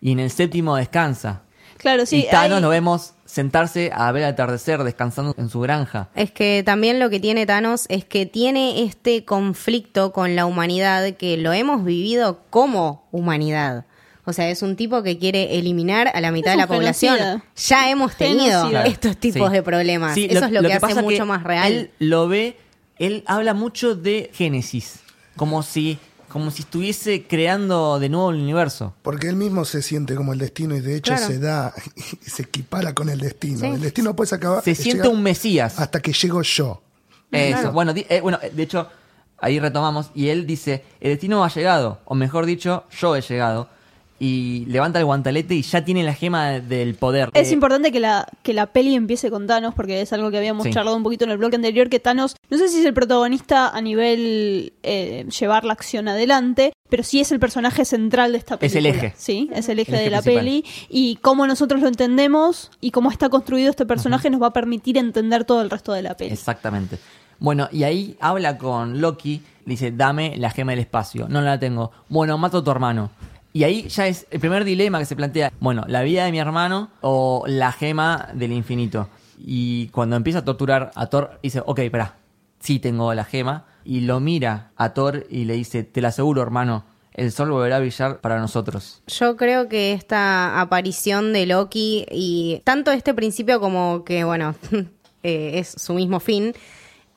y 0.00 0.12
en 0.12 0.20
el 0.20 0.30
séptimo 0.30 0.76
descansa. 0.76 1.42
Claro, 1.76 2.06
sí. 2.06 2.24
y 2.26 2.30
Thanos 2.30 2.56
hay- 2.58 2.62
lo 2.62 2.68
vemos 2.68 3.14
sentarse 3.30 3.90
a 3.94 4.10
ver 4.12 4.22
el 4.24 4.28
atardecer 4.30 4.82
descansando 4.84 5.34
en 5.38 5.48
su 5.48 5.60
granja. 5.60 6.08
Es 6.14 6.30
que 6.30 6.62
también 6.64 6.98
lo 6.98 7.10
que 7.10 7.20
tiene 7.20 7.46
Thanos 7.46 7.86
es 7.88 8.04
que 8.04 8.26
tiene 8.26 8.82
este 8.84 9.24
conflicto 9.24 10.12
con 10.12 10.34
la 10.36 10.46
humanidad 10.46 11.12
que 11.14 11.36
lo 11.36 11.52
hemos 11.52 11.84
vivido 11.84 12.40
como 12.50 13.08
humanidad. 13.12 13.84
O 14.26 14.32
sea, 14.32 14.50
es 14.50 14.62
un 14.62 14.76
tipo 14.76 15.02
que 15.02 15.18
quiere 15.18 15.58
eliminar 15.58 16.10
a 16.14 16.20
la 16.20 16.30
mitad 16.30 16.52
Es 16.52 16.56
de 16.58 16.62
la 16.62 16.66
población. 16.66 17.16
genocida. 17.16 17.44
Ya 17.56 17.90
hemos 17.90 18.14
tenido 18.16 18.66
Genocida. 18.66 18.82
estos 18.84 19.16
tipos 19.16 19.48
Sí. 19.48 19.54
de 19.54 19.62
problemas. 19.62 20.14
Sí, 20.14 20.26
Eso 20.30 20.44
es 20.44 20.52
lo, 20.52 20.60
que, 20.60 20.68
hace 20.74 20.80
pasa 20.80 21.02
mucho 21.02 21.16
que 21.18 21.24
más 21.24 21.42
real. 21.42 21.72
Él 21.72 21.90
lo 21.98 22.28
ve, 22.28 22.56
él 22.98 23.24
habla 23.26 23.54
mucho 23.54 23.94
de 23.96 24.30
Génesis, 24.34 25.00
como 25.36 25.62
si 25.62 25.98
como 26.30 26.50
si 26.50 26.62
estuviese 26.62 27.26
creando 27.26 27.98
de 27.98 28.08
nuevo 28.08 28.30
el 28.30 28.36
universo. 28.40 28.94
Porque 29.02 29.28
él 29.28 29.36
mismo 29.36 29.64
se 29.64 29.82
siente 29.82 30.14
como 30.14 30.32
el 30.32 30.38
destino 30.38 30.74
y 30.76 30.80
de 30.80 30.96
hecho 30.96 31.12
Claro. 31.12 31.26
se 31.26 31.38
da 31.38 31.74
y 31.96 32.30
se 32.30 32.42
equipara 32.42 32.94
con 32.94 33.08
el 33.08 33.18
destino. 33.20 33.58
Sí. 33.60 33.66
El 33.66 33.80
destino 33.80 34.14
puede 34.16 34.34
acabar. 34.34 34.62
Se 34.64 34.74
siente 34.74 35.08
un 35.08 35.22
mesías. 35.22 35.78
Hasta 35.78 36.00
que 36.00 36.12
llego 36.12 36.40
yo. 36.42 36.82
Eso. 37.32 37.52
Claro. 37.58 37.72
Bueno, 37.72 37.92
di- 37.92 38.06
eh, 38.08 38.20
bueno, 38.20 38.38
de 38.52 38.62
hecho, 38.62 38.88
ahí 39.38 39.58
retomamos 39.60 40.10
y 40.14 40.28
él 40.28 40.46
dice, 40.46 40.84
el 41.00 41.10
destino 41.10 41.44
ha 41.44 41.48
llegado, 41.48 42.00
o 42.04 42.14
mejor 42.14 42.46
dicho, 42.46 42.84
yo 42.98 43.14
he 43.16 43.20
llegado. 43.20 43.68
Y 44.22 44.66
levanta 44.66 44.98
el 44.98 45.06
guantelete 45.06 45.54
y 45.54 45.62
ya 45.62 45.82
tiene 45.82 46.02
la 46.04 46.12
gema 46.12 46.50
de- 46.50 46.60
del 46.60 46.94
poder. 46.94 47.30
Es 47.32 47.50
Eh, 47.50 47.54
importante 47.54 47.90
que 47.90 48.00
la, 48.00 48.26
que 48.42 48.52
la 48.52 48.66
peli 48.66 48.94
empiece 48.94 49.30
con 49.30 49.46
Thanos, 49.46 49.72
porque 49.74 50.02
es 50.02 50.12
algo 50.12 50.30
que 50.30 50.36
habíamos 50.36 50.64
Sí. 50.64 50.70
charlado 50.70 50.94
un 50.94 51.02
poquito 51.02 51.24
en 51.24 51.30
el 51.30 51.38
bloque 51.38 51.56
anterior, 51.56 51.88
que 51.88 52.00
Thanos, 52.00 52.36
no 52.50 52.58
sé 52.58 52.68
si 52.68 52.80
es 52.80 52.84
el 52.84 52.92
protagonista 52.92 53.70
a 53.70 53.80
nivel 53.80 54.74
eh, 54.82 55.26
llevar 55.40 55.64
la 55.64 55.72
acción 55.72 56.06
adelante, 56.06 56.74
pero 56.90 57.02
sí 57.02 57.18
es 57.20 57.32
el 57.32 57.40
personaje 57.40 57.86
central 57.86 58.32
de 58.32 58.38
esta 58.38 58.56
Es 58.60 58.74
el 58.76 58.82
película. 58.82 59.06
eje. 59.08 59.14
Sí, 59.16 59.48
es 59.54 59.68
el 59.70 59.78
eje, 59.78 59.92
El 59.92 59.94
eje 59.96 60.04
de 60.04 60.10
la 60.10 60.20
principal. 60.20 60.44
peli. 60.44 60.64
Y 60.90 61.16
cómo 61.22 61.46
nosotros 61.46 61.80
lo 61.80 61.88
entendemos 61.88 62.70
y 62.82 62.90
cómo 62.90 63.10
está 63.10 63.30
construido 63.30 63.70
este 63.70 63.86
personaje 63.86 64.28
nos 64.28 64.42
va 64.42 64.48
a 64.48 64.52
permitir 64.52 64.98
entender 64.98 65.44
todo 65.46 65.62
el 65.62 65.70
resto 65.70 65.94
de 65.94 66.02
la 66.02 66.14
peli. 66.16 66.32
Exactamente. 66.32 66.98
Bueno, 67.38 67.70
y 67.72 67.84
ahí 67.84 68.16
habla 68.20 68.58
con 68.58 69.00
Loki, 69.00 69.40
dice, 69.64 69.92
dame 69.92 70.34
la 70.36 70.50
gema 70.50 70.72
del 70.72 70.80
espacio. 70.80 71.26
No 71.30 71.40
la 71.40 71.58
tengo. 71.58 71.90
Bueno, 72.10 72.36
mato 72.36 72.58
a 72.58 72.64
tu 72.64 72.70
hermano. 72.70 73.10
Y 73.52 73.64
ahí 73.64 73.88
ya 73.88 74.06
es 74.06 74.26
el 74.30 74.40
primer 74.40 74.64
dilema 74.64 74.98
que 74.98 75.06
se 75.06 75.16
plantea. 75.16 75.52
Bueno, 75.60 75.84
la 75.88 76.02
vida 76.02 76.24
de 76.24 76.32
mi 76.32 76.38
hermano 76.38 76.90
o 77.00 77.44
la 77.46 77.72
gema 77.72 78.28
del 78.34 78.52
infinito. 78.52 79.08
Y 79.38 79.88
cuando 79.88 80.16
empieza 80.16 80.40
a 80.40 80.44
torturar 80.44 80.92
a 80.94 81.06
Thor, 81.06 81.38
dice, 81.42 81.62
ok, 81.64 81.80
espera, 81.80 82.16
sí 82.60 82.78
tengo 82.78 83.12
la 83.14 83.24
gema. 83.24 83.66
Y 83.84 84.00
lo 84.00 84.20
mira 84.20 84.70
a 84.76 84.92
Thor 84.92 85.26
y 85.30 85.46
le 85.46 85.54
dice, 85.54 85.82
te 85.82 86.00
lo 86.00 86.08
aseguro, 86.08 86.42
hermano, 86.42 86.84
el 87.14 87.32
sol 87.32 87.50
volverá 87.50 87.76
a 87.76 87.80
brillar 87.80 88.20
para 88.20 88.38
nosotros. 88.38 89.02
Yo 89.06 89.36
creo 89.36 89.68
que 89.68 89.92
esta 89.92 90.60
aparición 90.60 91.32
de 91.32 91.46
Loki 91.46 92.06
y 92.10 92.62
tanto 92.64 92.92
este 92.92 93.14
principio 93.14 93.60
como 93.60 94.04
que, 94.04 94.24
bueno, 94.24 94.54
eh, 95.22 95.52
es 95.54 95.68
su 95.68 95.94
mismo 95.94 96.20
fin, 96.20 96.54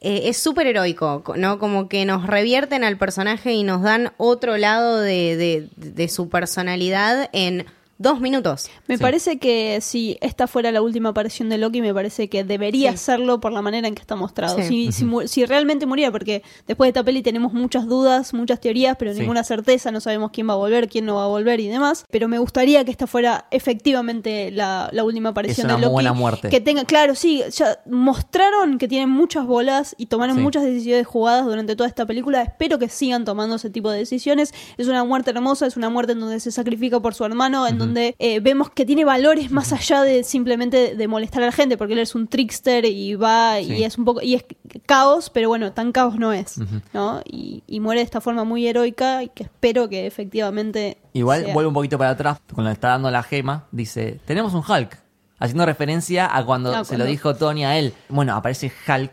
eh, 0.03 0.23
es 0.29 0.37
súper 0.37 0.67
heroico, 0.67 1.23
¿no? 1.37 1.57
Como 1.59 1.87
que 1.89 2.05
nos 2.05 2.27
revierten 2.27 2.83
al 2.83 2.97
personaje 2.97 3.53
y 3.53 3.63
nos 3.63 3.81
dan 3.81 4.13
otro 4.17 4.57
lado 4.57 4.99
de, 4.99 5.35
de- 5.37 5.69
de 5.75 6.07
su 6.09 6.29
personalidad 6.29 7.29
en 7.33 7.65
dos 7.97 8.19
minutos. 8.19 8.69
Me 8.87 8.97
Sí. 8.97 9.01
parece 9.01 9.37
que 9.39 9.79
si 9.81 10.17
esta 10.19 10.47
fuera 10.47 10.71
la 10.71 10.81
última 10.81 11.09
aparición 11.09 11.47
de 11.49 11.57
Loki, 11.57 11.81
me 11.81 11.93
parece 11.93 12.27
que 12.27 12.43
debería 12.43 12.91
Sí. 12.93 12.97
serlo 12.97 13.39
por 13.39 13.51
la 13.53 13.61
manera 13.61 13.87
en 13.87 13.95
que 13.95 14.01
está 14.01 14.15
mostrado. 14.15 14.57
Sí. 14.57 14.63
Si, 14.63 14.91
si 14.91 15.05
mu- 15.05 15.27
si 15.27 15.45
realmente 15.45 15.85
muriera, 15.85 16.11
porque 16.11 16.43
después 16.67 16.87
de 16.87 16.89
esta 16.89 17.03
peli 17.03 17.21
tenemos 17.21 17.53
muchas 17.53 17.87
dudas, 17.87 18.33
muchas 18.33 18.59
teorías, 18.59 18.97
pero 18.97 19.13
Sí. 19.13 19.19
ninguna 19.21 19.43
certeza, 19.43 19.91
no 19.91 20.01
sabemos 20.01 20.31
quién 20.31 20.49
va 20.49 20.53
a 20.53 20.57
volver, 20.57 20.89
quién 20.89 21.05
no 21.05 21.15
va 21.15 21.25
a 21.25 21.27
volver 21.27 21.59
y 21.59 21.67
demás. 21.67 22.05
Pero 22.11 22.27
me 22.27 22.39
gustaría 22.39 22.83
que 22.83 22.91
esta 22.91 23.07
fuera 23.07 23.45
efectivamente 23.51 24.51
la, 24.51 24.89
la 24.91 25.03
última 25.03 25.29
aparición 25.29 25.65
una 25.67 25.75
de 25.75 25.81
Loki. 25.81 25.91
buena 25.93 26.13
muerte. 26.13 26.49
Que 26.49 26.59
tenga, 26.61 26.83
claro, 26.85 27.15
sí, 27.15 27.41
ya 27.51 27.79
mostraron 27.85 28.77
que 28.77 28.87
tienen 28.87 29.09
muchas 29.09 29.45
bolas 29.45 29.95
y 29.97 30.07
tomaron 30.07 30.35
Sí. 30.37 30.41
muchas 30.41 30.63
decisiones 30.63 31.07
jugadas 31.07 31.45
durante 31.45 31.75
toda 31.75 31.87
esta 31.87 32.05
película. 32.05 32.41
Espero 32.41 32.79
que 32.79 32.89
sigan 32.89 33.25
tomando 33.25 33.55
ese 33.55 33.69
tipo 33.69 33.89
de 33.91 33.99
decisiones. 33.99 34.53
Es 34.77 34.87
una 34.87 35.03
muerte 35.03 35.31
hermosa, 35.31 35.65
es 35.67 35.77
una 35.77 35.89
muerte 35.89 36.13
en 36.13 36.19
donde 36.19 36.39
se 36.39 36.51
sacrifica 36.51 36.99
por 36.99 37.13
su 37.13 37.23
hermano, 37.25 37.65
en 37.67 37.77
donde 37.85 38.15
eh, 38.19 38.39
vemos 38.39 38.69
que 38.69 38.85
tiene 38.85 39.05
valores 39.05 39.51
más 39.51 39.71
allá 39.73 40.01
de 40.03 40.23
simplemente 40.23 40.95
de 40.95 41.07
molestar 41.07 41.43
a 41.43 41.47
la 41.47 41.51
gente, 41.51 41.77
porque 41.77 41.93
él 41.93 41.99
es 41.99 42.15
un 42.15 42.27
trickster 42.27 42.85
y 42.85 43.15
va 43.15 43.57
Sí. 43.59 43.73
y 43.73 43.83
es 43.83 43.97
un 43.97 44.05
poco 44.05 44.21
y 44.21 44.35
es 44.35 44.45
caos, 44.85 45.29
pero 45.29 45.49
bueno, 45.49 45.71
tan 45.73 45.91
caos 45.91 46.15
no 46.17 46.33
es, 46.33 46.59
¿no? 46.93 47.21
Y, 47.25 47.63
y 47.67 47.79
muere 47.79 47.99
de 47.99 48.05
esta 48.05 48.21
forma 48.21 48.43
muy 48.43 48.65
heroica 48.67 49.23
y 49.23 49.29
que 49.29 49.43
espero 49.43 49.89
que 49.89 50.05
efectivamente 50.07 50.97
Igual 51.13 51.43
sea. 51.45 51.53
vuelve 51.53 51.67
un 51.67 51.73
poquito 51.73 51.97
para 51.97 52.11
atrás, 52.11 52.39
cuando 52.53 52.69
le 52.69 52.73
está 52.73 52.89
dando 52.89 53.11
la 53.11 53.21
gema, 53.23 53.67
dice, 53.71 54.19
tenemos 54.25 54.53
un 54.53 54.63
Hulk. 54.67 55.02
Haciendo 55.43 55.65
referencia 55.65 56.33
a 56.33 56.45
cuando 56.45 56.85
se 56.85 56.97
lo 56.97 57.03
dijo 57.03 57.35
Tony 57.35 57.65
a 57.65 57.77
él. 57.77 57.93
Bueno, 58.07 58.33
aparece 58.35 58.71
Hulk. 58.87 59.11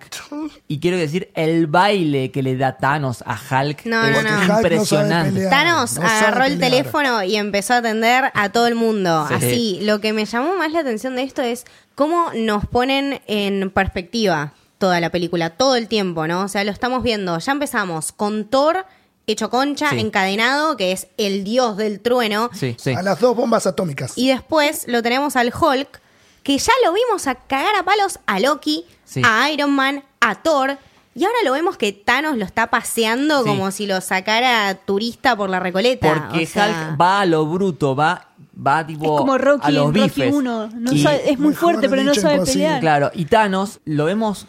Y 0.68 0.78
quiero 0.78 0.96
decir, 0.96 1.30
el 1.34 1.66
baile 1.66 2.30
que 2.30 2.42
le 2.42 2.56
da 2.56 2.76
Thanos 2.76 3.24
a 3.26 3.34
Hulk 3.34 3.84
No, 3.86 4.04
es 4.06 4.12
no, 4.12 4.22
no. 4.22 4.28
Hulk 4.28 4.40
no 4.42 4.46
sabe 4.46 4.60
impresionante. 4.62 5.32
pelear. 5.32 5.50
Thanos 5.50 5.98
agarró 5.98 6.44
el 6.44 6.60
teléfono 6.60 7.22
y 7.24 7.34
empezó 7.34 7.74
a 7.74 7.76
atender 7.78 8.30
a 8.32 8.48
todo 8.50 8.68
el 8.68 8.76
mundo. 8.76 9.26
Sí. 9.28 9.34
Así, 9.34 9.78
lo 9.82 10.00
que 10.00 10.12
me 10.12 10.24
llamó 10.24 10.56
más 10.56 10.70
la 10.70 10.80
atención 10.80 11.16
de 11.16 11.24
esto 11.24 11.42
es 11.42 11.64
cómo 11.96 12.30
nos 12.34 12.64
ponen 12.66 13.20
en 13.26 13.70
perspectiva 13.70 14.52
toda 14.78 15.00
la 15.00 15.10
película, 15.10 15.50
todo 15.50 15.74
el 15.74 15.88
tiempo, 15.88 16.26
¿no? 16.28 16.42
O 16.44 16.48
sea, 16.48 16.62
lo 16.62 16.70
estamos 16.70 17.02
viendo. 17.02 17.38
Ya 17.40 17.50
empezamos 17.52 18.12
con 18.12 18.44
Thor 18.44 18.86
hecho 19.26 19.50
concha, 19.50 19.90
Sí. 19.90 19.98
encadenado, 20.00 20.76
que 20.76 20.92
es 20.92 21.08
el 21.16 21.44
dios 21.44 21.76
del 21.76 22.00
trueno. 22.00 22.50
Sí, 22.52 22.76
sí. 22.78 22.92
A 22.94 23.02
las 23.02 23.20
dos 23.20 23.36
bombas 23.36 23.66
atómicas. 23.66 24.12
Y 24.16 24.28
después 24.28 24.84
lo 24.88 25.02
tenemos 25.02 25.36
al 25.36 25.52
Hulk, 25.52 26.00
que 26.42 26.56
ya 26.58 26.72
lo 26.84 26.92
vimos 26.92 27.26
a 27.26 27.34
cagar 27.34 27.74
a 27.76 27.82
palos 27.84 28.18
a 28.26 28.40
Loki, 28.40 28.84
Sí. 29.04 29.22
a 29.24 29.50
Iron 29.50 29.72
Man, 29.72 30.02
a 30.20 30.36
Thor. 30.36 30.78
Y 31.14 31.24
ahora 31.24 31.38
lo 31.44 31.52
vemos 31.52 31.76
que 31.76 31.92
Thanos 31.92 32.36
lo 32.36 32.44
está 32.44 32.68
paseando 32.68 33.42
Sí. 33.42 33.48
como 33.48 33.70
si 33.72 33.86
lo 33.86 34.00
sacara 34.00 34.74
turista 34.76 35.36
por 35.36 35.50
la 35.50 35.58
recoleta. 35.60 36.06
Porque 36.08 36.44
o 36.44 36.46
sea, 36.46 36.88
Hulk 36.92 37.00
va 37.00 37.20
a 37.20 37.26
lo 37.26 37.44
bruto, 37.46 37.96
va, 37.96 38.28
va 38.56 38.86
tipo 38.86 39.04
es 39.04 39.10
como 39.20 39.36
Rocky 39.36 39.66
a 39.66 39.70
los 39.72 39.86
en 39.88 39.94
Rocky 39.94 40.20
bifes. 40.20 40.34
1, 40.34 40.68
no 40.72 40.92
Y- 40.92 41.02
sabe- 41.02 41.30
es 41.32 41.38
muy 41.38 41.52
fuerte, 41.52 41.88
pero 41.88 42.04
no 42.04 42.14
sabe 42.14 42.34
imposible. 42.34 42.62
pelear. 42.64 42.80
Claro, 42.80 43.10
y 43.14 43.24
Thanos 43.24 43.80
lo 43.84 44.04
vemos 44.04 44.46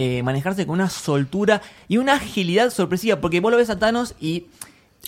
eh, 0.00 0.22
manejarse 0.22 0.64
con 0.64 0.74
una 0.74 0.88
soltura 0.88 1.60
y 1.88 1.96
una 1.98 2.14
agilidad 2.14 2.70
sorpresiva, 2.70 3.20
porque 3.20 3.40
vos 3.40 3.50
lo 3.50 3.58
ves 3.58 3.68
a 3.68 3.78
Thanos 3.78 4.14
y 4.20 4.46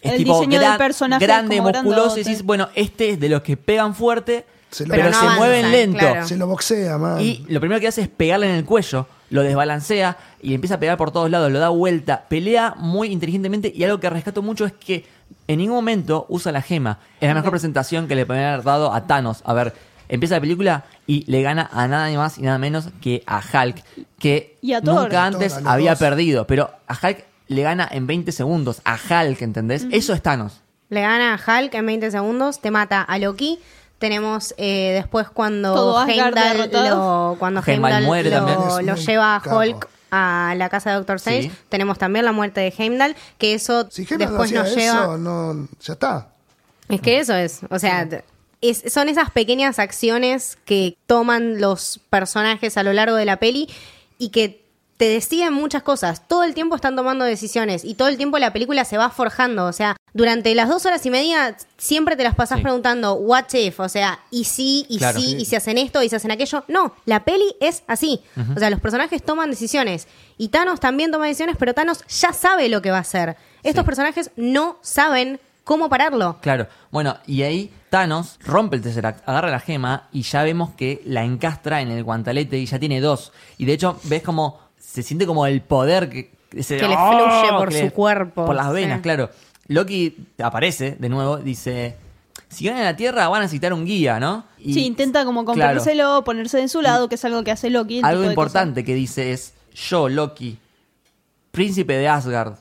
es 0.03 0.13
El 0.13 0.19
tipo 0.19 0.35
diseño 0.35 0.59
del 0.59 0.69
gran- 0.69 0.79
personaje 0.79 1.25
grande, 1.25 1.61
musculoso, 1.61 2.19
y 2.19 2.25
decís, 2.25 2.43
bueno, 2.43 2.69
este 2.75 3.11
es 3.11 3.21
de 3.21 3.29
los 3.29 3.43
que 3.43 3.57
pegan 3.57 3.95
fuerte, 3.95 4.45
Se 4.71 4.85
lo- 4.87 4.91
pero, 4.95 5.03
Pero 5.05 5.11
no 5.11 5.19
se 5.19 5.25
avanzan, 5.27 5.39
mueven 5.39 5.71
lento. 5.73 5.99
claro. 5.99 6.27
Se 6.29 6.37
lo 6.37 6.47
boxea, 6.47 6.97
man. 6.99 7.21
Y 7.21 7.45
lo 7.49 7.61
primero 7.61 7.81
que 7.81 7.89
hace 7.89 8.03
es 8.03 8.09
pegarle 8.09 8.49
en 8.49 8.55
el 8.57 8.65
cuello, 8.65 9.07
lo 9.31 9.43
desbalancea 9.43 10.17
y 10.43 10.55
empieza 10.55 10.77
a 10.77 10.81
pegar 10.81 10.97
por 10.97 11.11
todos 11.11 11.31
lados, 11.31 11.51
lo 11.51 11.59
da 11.59 11.69
vuelta, 11.71 12.25
pelea 12.29 12.75
muy 12.79 13.09
inteligentemente 13.09 13.73
y 13.75 13.83
algo 13.85 13.99
que 14.01 14.09
rescato 14.11 14.43
mucho 14.43 14.65
es 14.65 14.73
que 14.73 15.05
en 15.49 15.59
ningún 15.59 15.77
momento 15.77 16.27
usa 16.29 16.53
la 16.53 16.63
gema. 16.63 16.99
Es 17.21 17.29
la 17.29 17.35
mejor 17.35 17.51
presentación 17.51 18.07
que 18.09 18.15
le 18.15 18.27
pueden 18.27 18.45
haber 18.45 18.63
dado 18.65 18.93
a 18.93 19.07
Thanos. 19.07 19.43
A 19.45 19.53
ver, 19.55 19.73
empieza 20.09 20.37
la 20.37 20.41
película 20.41 20.85
y 21.07 21.25
le 21.31 21.43
gana 21.43 21.69
a 21.73 21.87
nada 21.89 22.11
más 22.17 22.39
y 22.39 22.43
nada 22.43 22.59
menos 22.59 22.89
que 23.01 23.23
a 23.27 23.41
Hulk, 23.41 23.83
que 24.19 24.57
Y 24.63 24.73
a 24.75 24.81
Thor. 24.81 24.95
nunca 25.03 25.09
Thor, 25.09 25.19
antes 25.35 25.59
había 25.65 25.91
dos. 25.93 25.99
perdido, 26.01 26.47
pero 26.47 26.71
a 26.87 26.95
Hulk 27.01 27.25
le 27.49 27.63
gana 27.63 27.89
en 27.91 28.07
20 28.07 28.31
segundos, 28.33 28.81
a 28.85 28.95
Hulk, 28.97 29.43
¿entendés? 29.43 29.87
Eso 29.91 30.13
es 30.13 30.23
Thanos. 30.23 30.61
Le 30.89 31.01
gana 31.03 31.35
a 31.35 31.37
Hulk 31.61 31.73
en 31.75 31.87
20 31.87 32.11
segundos, 32.11 32.61
te 32.61 32.71
mata 32.73 33.03
a 33.03 33.19
Loki. 33.19 33.59
Tenemos 34.01 34.53
eh, 34.59 34.91
después 34.95 35.29
cuando 35.31 36.05
Heimdall, 36.05 36.71
lo, 36.91 37.37
cuando 37.39 37.63
Heimdall 37.65 38.03
muere 38.05 38.31
lo, 38.31 38.81
lo 38.83 38.95
lleva 38.97 39.37
a. 39.37 39.57
Hulk 39.57 39.89
a 40.13 40.55
la 40.57 40.69
casa 40.69 40.91
de 40.91 40.97
Doctor 40.97 41.17
Strange. 41.17 41.51
Sí. 41.51 41.57
Tenemos 41.69 41.97
también 41.97 42.25
la 42.25 42.33
muerte 42.33 42.61
de 42.61 42.75
Heimdall, 42.77 43.15
que 43.39 43.55
eso 43.55 43.87
si 43.91 44.05
Gemma 44.05 44.25
no 44.25 44.31
después 44.33 44.51
nos 44.53 44.67
eso, 44.69 44.77
lleva... 44.77 45.17
no, 45.17 45.69
ya 45.81 45.93
está. 45.93 46.29
Es 46.89 47.01
que 47.01 47.21
eso 47.21 47.33
es, 47.35 47.61
o 47.71 47.79
sea, 47.79 48.09
es- 48.61 48.83
son 48.93 49.09
esas 49.09 49.31
pequeñas 49.31 49.79
acciones 49.79 50.59
que 50.65 50.97
toman 51.07 51.61
los 51.61 52.01
personajes 52.11 52.77
a 52.77 52.83
lo 52.83 52.93
largo 52.93 53.15
de 53.15 53.25
la 53.25 53.37
peli 53.37 53.69
y 54.19 54.31
que 54.31 54.60
te 55.01 55.09
deciden 55.09 55.55
muchas 55.55 55.83
cosas. 55.83 56.29
Todo 56.29 56.45
el 56.45 56.53
tiempo 56.53 56.77
están 56.77 56.95
tomando 56.95 57.25
decisiones 57.25 57.87
y 57.87 57.95
todo 57.95 58.09
el 58.09 58.19
tiempo 58.19 58.39
la 58.39 58.53
película 58.53 58.85
se 58.85 58.99
va 58.99 59.09
forjando. 59.09 59.65
O 59.65 59.73
sea, 59.73 59.97
durante 60.13 60.55
las 60.55 60.69
dos 60.69 60.85
horas 60.85 61.07
y 61.07 61.11
media 61.11 61.57
siempre 61.79 62.17
te 62.17 62.23
las 62.23 62.35
pasás 62.35 62.59
Sí. 62.59 62.63
preguntando, 62.63 63.15
what 63.15 63.47
if? 63.55 63.81
O 63.81 63.89
sea, 63.89 64.19
y 64.31 64.45
sí, 64.45 64.85
y 64.91 64.99
Claro. 64.99 65.19
sí, 65.19 65.27
Sí. 65.29 65.37
y 65.41 65.45
se 65.47 65.57
hacen 65.57 65.79
esto, 65.79 66.03
y 66.03 66.11
se 66.11 66.17
hacen 66.17 66.31
aquello. 66.33 66.65
No, 66.69 66.95
la 67.07 67.25
peli 67.25 67.57
es 67.63 67.83
así. 67.87 68.21
O 68.55 68.59
sea, 68.59 68.69
los 68.69 68.79
personajes 68.79 69.23
toman 69.23 69.49
decisiones. 69.49 70.07
Y 70.37 70.49
Thanos 70.49 70.81
también 70.81 71.11
toma 71.11 71.25
decisiones, 71.29 71.57
pero 71.59 71.73
Thanos 71.73 72.05
ya 72.07 72.35
sabe 72.35 72.69
lo 72.69 72.83
que 72.83 72.91
va 72.91 72.99
a 72.99 73.01
hacer. 73.01 73.39
Estos 73.63 73.85
Sí. 73.85 73.87
personajes 73.87 74.31
no 74.37 74.77
saben 74.83 75.41
cómo 75.65 75.89
pararlo. 75.89 76.37
Claro, 76.43 76.67
bueno, 76.91 77.17
y 77.27 77.41
ahí 77.41 77.73
Thanos 77.89 78.39
rompe 78.45 78.77
el 78.77 78.83
Tesseract, 78.83 79.27
agarra 79.27 79.51
la 79.51 79.61
gema 79.61 80.11
y 80.13 80.23
ya 80.25 80.43
vemos 80.43 80.75
que 80.75 81.01
la 81.07 81.25
encastra 81.25 81.81
en 81.81 81.91
el 81.91 82.05
guantalete 82.05 82.59
y 82.59 82.67
ya 82.67 82.79
tiene 82.79 83.01
dos. 83.01 83.33
Y 83.57 83.65
de 83.65 83.73
hecho, 83.73 83.99
ves 84.05 84.23
como 84.23 84.69
se 84.91 85.03
siente 85.03 85.27
como 85.27 85.47
el 85.47 85.61
poder 85.63 86.09
que, 86.11 86.33
ese- 86.55 86.77
Que 86.79 86.89
le 86.89 86.97
¡Oh! 86.99 87.11
fluye 87.13 87.53
por 87.59 87.69
que 87.69 87.79
su 87.79 87.85
le- 87.85 87.91
cuerpo, 87.93 88.45
Por 88.47 88.55
las 88.57 88.73
venas, 88.73 88.99
sí. 88.99 89.03
claro. 89.03 89.31
Loki 89.69 90.17
aparece 90.43 90.97
de 90.99 91.09
nuevo, 91.09 91.37
dice, 91.37 91.97
si 92.49 92.65
ganan 92.65 92.83
la 92.85 92.97
Tierra 92.97 93.29
van 93.29 93.41
a 93.41 93.45
necesitar 93.45 93.73
un 93.73 93.85
guía, 93.85 94.19
¿no? 94.19 94.45
Y- 94.59 94.75
Sí, 94.75 94.85
intenta 94.85 95.25
como 95.25 95.45
claro, 95.45 95.59
comprárselo, 95.61 96.25
ponerse 96.25 96.59
de 96.59 96.67
su 96.69 96.83
lado, 96.83 97.09
que 97.09 97.15
es 97.15 97.25
algo 97.25 97.45
que 97.45 97.53
hace 97.53 97.71
Loki. 97.71 97.99
el 97.99 98.05
algo 98.05 98.23
tipo 98.23 98.29
de 98.31 98.33
importante 98.35 98.85
que 98.85 98.95
dice 98.95 99.33
es, 99.33 99.55
yo, 99.75 100.09
Loki, 100.09 100.59
príncipe 101.51 101.95
de 101.95 102.09
Asgard, 102.09 102.55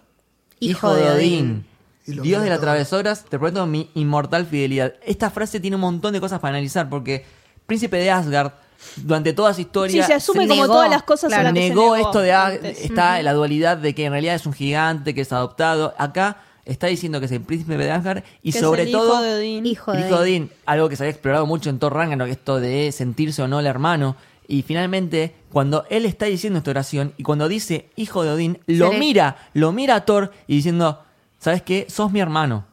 Hijo 0.60 0.94
de 0.94 1.10
Odín. 1.10 1.66
Y 2.06 2.14
lo 2.14 2.24
Dios 2.24 2.42
de 2.44 2.50
las 2.50 2.58
todo. 2.58 2.66
travesoras, 2.68 3.24
te 3.26 3.38
prometo 3.38 3.66
mi 3.68 3.90
inmortal 3.94 4.46
fidelidad. 4.46 4.94
Esta 5.06 5.30
frase 5.30 5.60
tiene 5.60 5.76
un 5.76 5.82
montón 5.82 6.12
de 6.12 6.20
cosas 6.20 6.40
para 6.40 6.50
analizar 6.56 6.90
porque 6.90 7.24
príncipe 7.68 7.98
de 7.98 8.10
Asgard 8.12 8.52
durante 8.98 9.34
toda 9.34 9.54
su 9.54 9.62
historia 9.62 10.04
Sí, 10.04 10.08
se 10.08 10.14
asume 10.14 10.48
como 10.48 10.64
negó- 10.64 10.74
todas 10.74 10.90
las 10.90 11.04
cosas 11.04 11.26
a 11.32 11.36
claro, 11.36 11.44
las 11.44 11.54
que 11.54 11.62
se 11.62 11.70
negó 11.70 11.96
negó 11.96 12.08
esto 12.08 12.20
de 12.22 12.32
ah, 12.34 12.46
antes. 12.48 12.82
está 12.82 13.22
la 13.22 13.34
dualidad 13.34 13.78
de 13.78 13.94
que 13.96 14.06
en 14.06 14.12
realidad 14.12 14.36
es 14.36 14.46
un 14.46 14.54
gigante 14.54 15.14
que 15.14 15.22
es 15.22 15.32
adoptado. 15.34 15.94
Acá 15.98 16.38
está 16.66 16.88
diciendo 16.88 17.20
que 17.20 17.26
es 17.26 17.32
el 17.32 17.42
príncipe 17.42 17.78
de 17.78 17.92
Asgard 17.92 18.24
y 18.44 18.52
Que 18.52 18.60
es 18.60 18.64
sobre 18.64 18.84
el 18.84 18.92
todo 18.92 19.14
hijo 19.14 19.22
de 19.22 19.34
Odín. 19.36 19.66
Hijo 19.66 19.92
el 19.94 20.02
de 20.02 20.08
hijo 20.08 20.16
de 20.18 20.22
Odín, 20.24 20.52
algo 20.66 20.88
que 20.90 20.96
se 20.96 21.04
había 21.04 21.12
explorado 21.12 21.46
mucho 21.46 21.70
en 21.70 21.80
Thor 21.80 21.94
Ragnarok, 21.94 22.30
esto 22.30 22.60
de 22.60 22.92
sentirse 22.92 23.42
o 23.42 23.48
no 23.48 23.60
el 23.60 23.66
hermano. 23.68 24.16
Y 24.48 24.64
finalmente, 24.64 25.36
cuando 25.52 25.86
él 25.90 26.06
está 26.06 26.26
diciendo 26.26 26.58
esta 26.58 26.72
oración 26.72 27.14
y 27.18 27.24
cuando 27.24 27.48
dice 27.48 27.90
hijo 27.96 28.24
de 28.24 28.32
Odín, 28.32 28.60
lo 28.66 28.92
mira, 28.94 29.38
lo 29.54 29.72
mira 29.72 29.96
a 29.96 30.06
Thor 30.06 30.32
y 30.48 30.56
diciendo, 30.56 31.04
¿sabes 31.38 31.62
qué? 31.62 31.86
Sos 31.90 32.12
mi 32.12 32.20
hermano. 32.20 32.66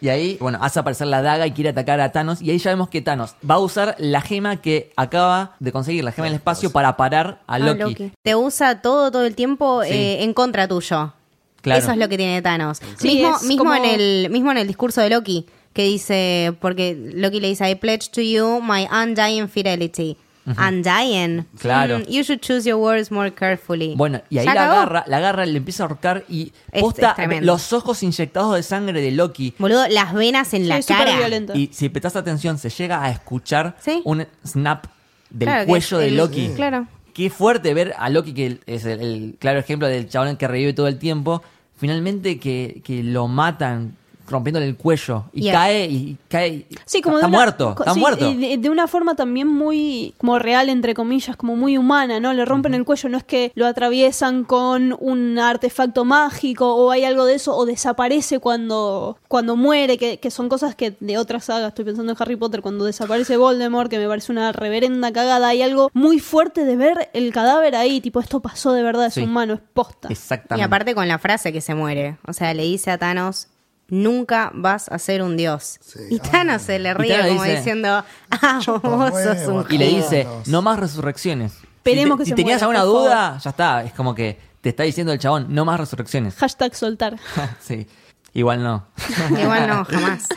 Y 0.00 0.08
ahí, 0.08 0.36
bueno, 0.40 0.58
hace 0.62 0.78
aparecer 0.80 1.06
la 1.08 1.20
daga 1.22 1.46
y 1.46 1.52
quiere 1.52 1.70
atacar 1.70 2.00
a 2.00 2.10
Thanos. 2.12 2.40
Y 2.40 2.50
ahí 2.50 2.58
ya 2.58 2.70
vemos 2.70 2.88
que 2.88 3.02
Thanos 3.02 3.34
va 3.48 3.56
a 3.56 3.58
usar 3.58 3.96
la 3.98 4.20
gema 4.20 4.56
que 4.56 4.92
acaba 4.96 5.56
de 5.60 5.72
conseguir, 5.72 6.04
la 6.04 6.12
gema 6.12 6.26
del 6.26 6.34
espacio, 6.36 6.70
para 6.72 6.96
parar 6.96 7.40
a 7.46 7.54
Ah, 7.54 7.58
Loki. 7.58 8.12
Te 8.22 8.34
usa 8.34 8.80
todo, 8.82 9.10
todo 9.10 9.24
el 9.26 9.34
tiempo 9.34 9.82
Sí. 9.84 9.90
eh, 9.92 10.22
en 10.24 10.32
contra 10.32 10.66
tuyo. 10.68 11.12
Claro. 11.60 11.78
Eso 11.82 11.92
es 11.92 11.98
lo 11.98 12.08
que 12.08 12.16
tiene 12.16 12.40
Thanos. 12.40 12.80
Sí, 12.98 13.08
mismo, 13.16 13.38
mismo 13.46 13.64
como- 13.64 13.74
en 13.74 13.84
el, 13.84 14.30
mismo 14.30 14.50
en 14.50 14.56
el 14.58 14.66
discurso 14.66 15.02
de 15.02 15.10
Loki, 15.10 15.44
que 15.74 15.84
dice, 15.84 16.56
porque 16.60 16.96
Loki 17.14 17.38
le 17.38 17.48
dice, 17.48 17.68
I 17.70 17.74
pledge 17.74 18.08
to 18.12 18.22
you 18.22 18.60
my 18.62 18.88
undying 18.90 19.48
fidelity. 19.48 20.16
Undying. 20.46 21.46
Claro. 21.58 21.98
Mm, 21.98 22.04
you 22.08 22.22
should 22.22 22.40
choose 22.40 22.68
your 22.68 22.78
words 22.80 23.10
more 23.10 23.30
carefully. 23.32 23.94
Bueno, 23.96 24.20
y 24.30 24.38
ahí 24.38 24.46
la 24.46 24.52
acabó. 24.52 24.72
agarra, 24.74 25.04
la 25.06 25.16
agarra, 25.18 25.46
le 25.46 25.56
empieza 25.58 25.82
a 25.82 25.86
ahorcar 25.86 26.24
y 26.28 26.52
Es- 26.72 26.82
posta 26.82 27.14
los 27.40 27.72
ojos 27.72 28.02
inyectados 28.02 28.54
de 28.56 28.62
sangre 28.62 29.00
de 29.00 29.10
Loki. 29.12 29.54
Boludo, 29.58 29.86
las 29.88 30.12
venas 30.14 30.52
en 30.54 30.62
Sí, 30.62 30.68
la 30.68 30.82
cara. 30.82 31.16
violento. 31.16 31.54
Y 31.56 31.70
si 31.72 31.88
prestas 31.88 32.16
atención, 32.16 32.58
se 32.58 32.70
llega 32.70 33.02
a 33.02 33.10
escuchar 33.10 33.76
Sí. 33.80 34.00
un 34.04 34.26
snap 34.46 34.86
del 35.30 35.48
Claro 35.48 35.66
cuello 35.66 35.98
de 35.98 36.08
el- 36.08 36.16
Loki. 36.16 36.46
Sí. 36.48 36.52
Claro. 36.56 36.86
Qué 37.14 37.28
fuerte 37.30 37.74
ver 37.74 37.94
a 37.98 38.08
Loki, 38.08 38.32
que 38.32 38.60
es 38.66 38.84
el, 38.84 39.00
el 39.00 39.36
claro 39.38 39.58
ejemplo 39.58 39.88
del 39.88 40.08
chabón 40.08 40.36
que 40.36 40.46
revive 40.48 40.72
todo 40.72 40.88
el 40.88 40.98
tiempo. 40.98 41.42
Finalmente 41.76 42.38
que, 42.38 42.82
que 42.84 43.02
lo 43.02 43.26
matan 43.26 43.96
rompiéndole 44.30 44.66
el 44.66 44.76
cuello 44.76 45.24
y 45.32 45.50
cae 45.50 45.86
y 45.86 46.16
cae. 46.28 46.66
Sí, 46.86 47.02
como 47.02 47.16
está 47.16 47.26
de 47.26 47.30
una- 47.30 47.38
muerto, 47.38 47.74
está 47.78 47.94
sí, 47.94 48.00
muerto. 48.00 48.30
y 48.30 48.34
De, 48.36 48.56
de 48.58 48.70
una 48.70 48.86
forma 48.86 49.14
también 49.14 49.48
muy 49.48 50.14
como 50.18 50.38
real, 50.38 50.68
entre 50.68 50.94
comillas, 50.94 51.36
como 51.36 51.56
muy 51.56 51.76
humana, 51.76 52.20
¿no? 52.20 52.32
Le 52.32 52.44
rompen 52.44 52.74
el 52.74 52.84
cuello, 52.84 53.08
no 53.08 53.18
es 53.18 53.24
que 53.24 53.52
lo 53.54 53.66
atraviesan 53.66 54.44
con 54.44 54.96
un 55.00 55.38
artefacto 55.38 56.04
mágico 56.04 56.74
o 56.74 56.90
hay 56.90 57.04
algo 57.04 57.24
de 57.24 57.34
eso, 57.34 57.56
o 57.56 57.66
desaparece 57.66 58.38
cuando, 58.38 59.18
cuando 59.28 59.56
muere, 59.56 59.98
que, 59.98 60.18
que 60.18 60.30
son 60.30 60.48
cosas 60.48 60.74
que 60.74 60.94
de 61.00 61.18
otras 61.18 61.44
sagas, 61.46 61.68
estoy 61.68 61.84
pensando 61.84 62.12
en 62.12 62.18
Harry 62.20 62.36
Potter, 62.36 62.62
cuando 62.62 62.84
desaparece 62.84 63.36
Voldemort, 63.36 63.90
que 63.90 63.98
me 63.98 64.06
parece 64.06 64.30
una 64.32 64.52
reverenda 64.52 65.12
cagada, 65.12 65.48
hay 65.48 65.62
algo 65.62 65.90
muy 65.92 66.20
fuerte 66.20 66.64
de 66.64 66.76
ver 66.76 67.10
el 67.12 67.32
cadáver 67.32 67.74
ahí, 67.74 68.00
tipo, 68.00 68.20
esto 68.20 68.40
pasó 68.40 68.72
de 68.72 68.82
verdad, 68.82 69.06
es 69.06 69.14
Sí. 69.14 69.22
humano, 69.22 69.54
es 69.54 69.60
posta. 69.74 70.08
Exactamente. 70.08 70.60
Y 70.62 70.64
aparte 70.64 70.94
con 70.94 71.08
la 71.08 71.18
frase 71.18 71.52
que 71.52 71.60
se 71.60 71.74
muere. 71.74 72.16
O 72.26 72.32
sea, 72.32 72.54
le 72.54 72.62
dice 72.62 72.90
a 72.90 72.98
Thanos, 72.98 73.48
nunca 73.90 74.50
vas 74.54 74.88
a 74.88 74.98
ser 74.98 75.22
un 75.22 75.36
dios. 75.36 75.78
Sí. 75.80 76.00
Y 76.10 76.18
Thanos 76.18 76.62
se 76.62 76.78
le 76.78 76.94
ríe 76.94 77.10
Thanos 77.16 77.28
como 77.28 77.42
dice, 77.44 77.56
diciendo, 77.56 78.04
ah, 78.30 78.60
vos 78.64 78.64
sos 78.64 79.46
un 79.48 79.56
huevo. 79.56 79.66
y 79.70 79.78
le 79.78 79.88
dice, 79.88 80.26
no 80.46 80.62
más 80.62 80.78
resurrecciones. 80.78 81.52
Esperemos 81.76 82.18
si 82.18 82.18
te- 82.18 82.18
que 82.18 82.24
si 82.24 82.30
se 82.30 82.34
tenías 82.36 82.62
muera, 82.62 82.80
alguna 82.80 83.00
duda, 83.00 83.38
ya 83.38 83.50
está. 83.50 83.82
Es 83.84 83.92
como 83.94 84.14
que 84.14 84.38
te 84.60 84.68
está 84.70 84.82
diciendo 84.82 85.12
el 85.12 85.18
chabón, 85.18 85.46
no 85.48 85.64
más 85.64 85.78
resurrecciones. 85.80 86.34
Hashtag 86.38 86.74
soltar. 86.74 87.16
sí, 87.60 87.86
igual 88.34 88.62
no. 88.62 88.86
Igual 89.30 89.66
no, 89.68 89.84
jamás. 89.84 90.28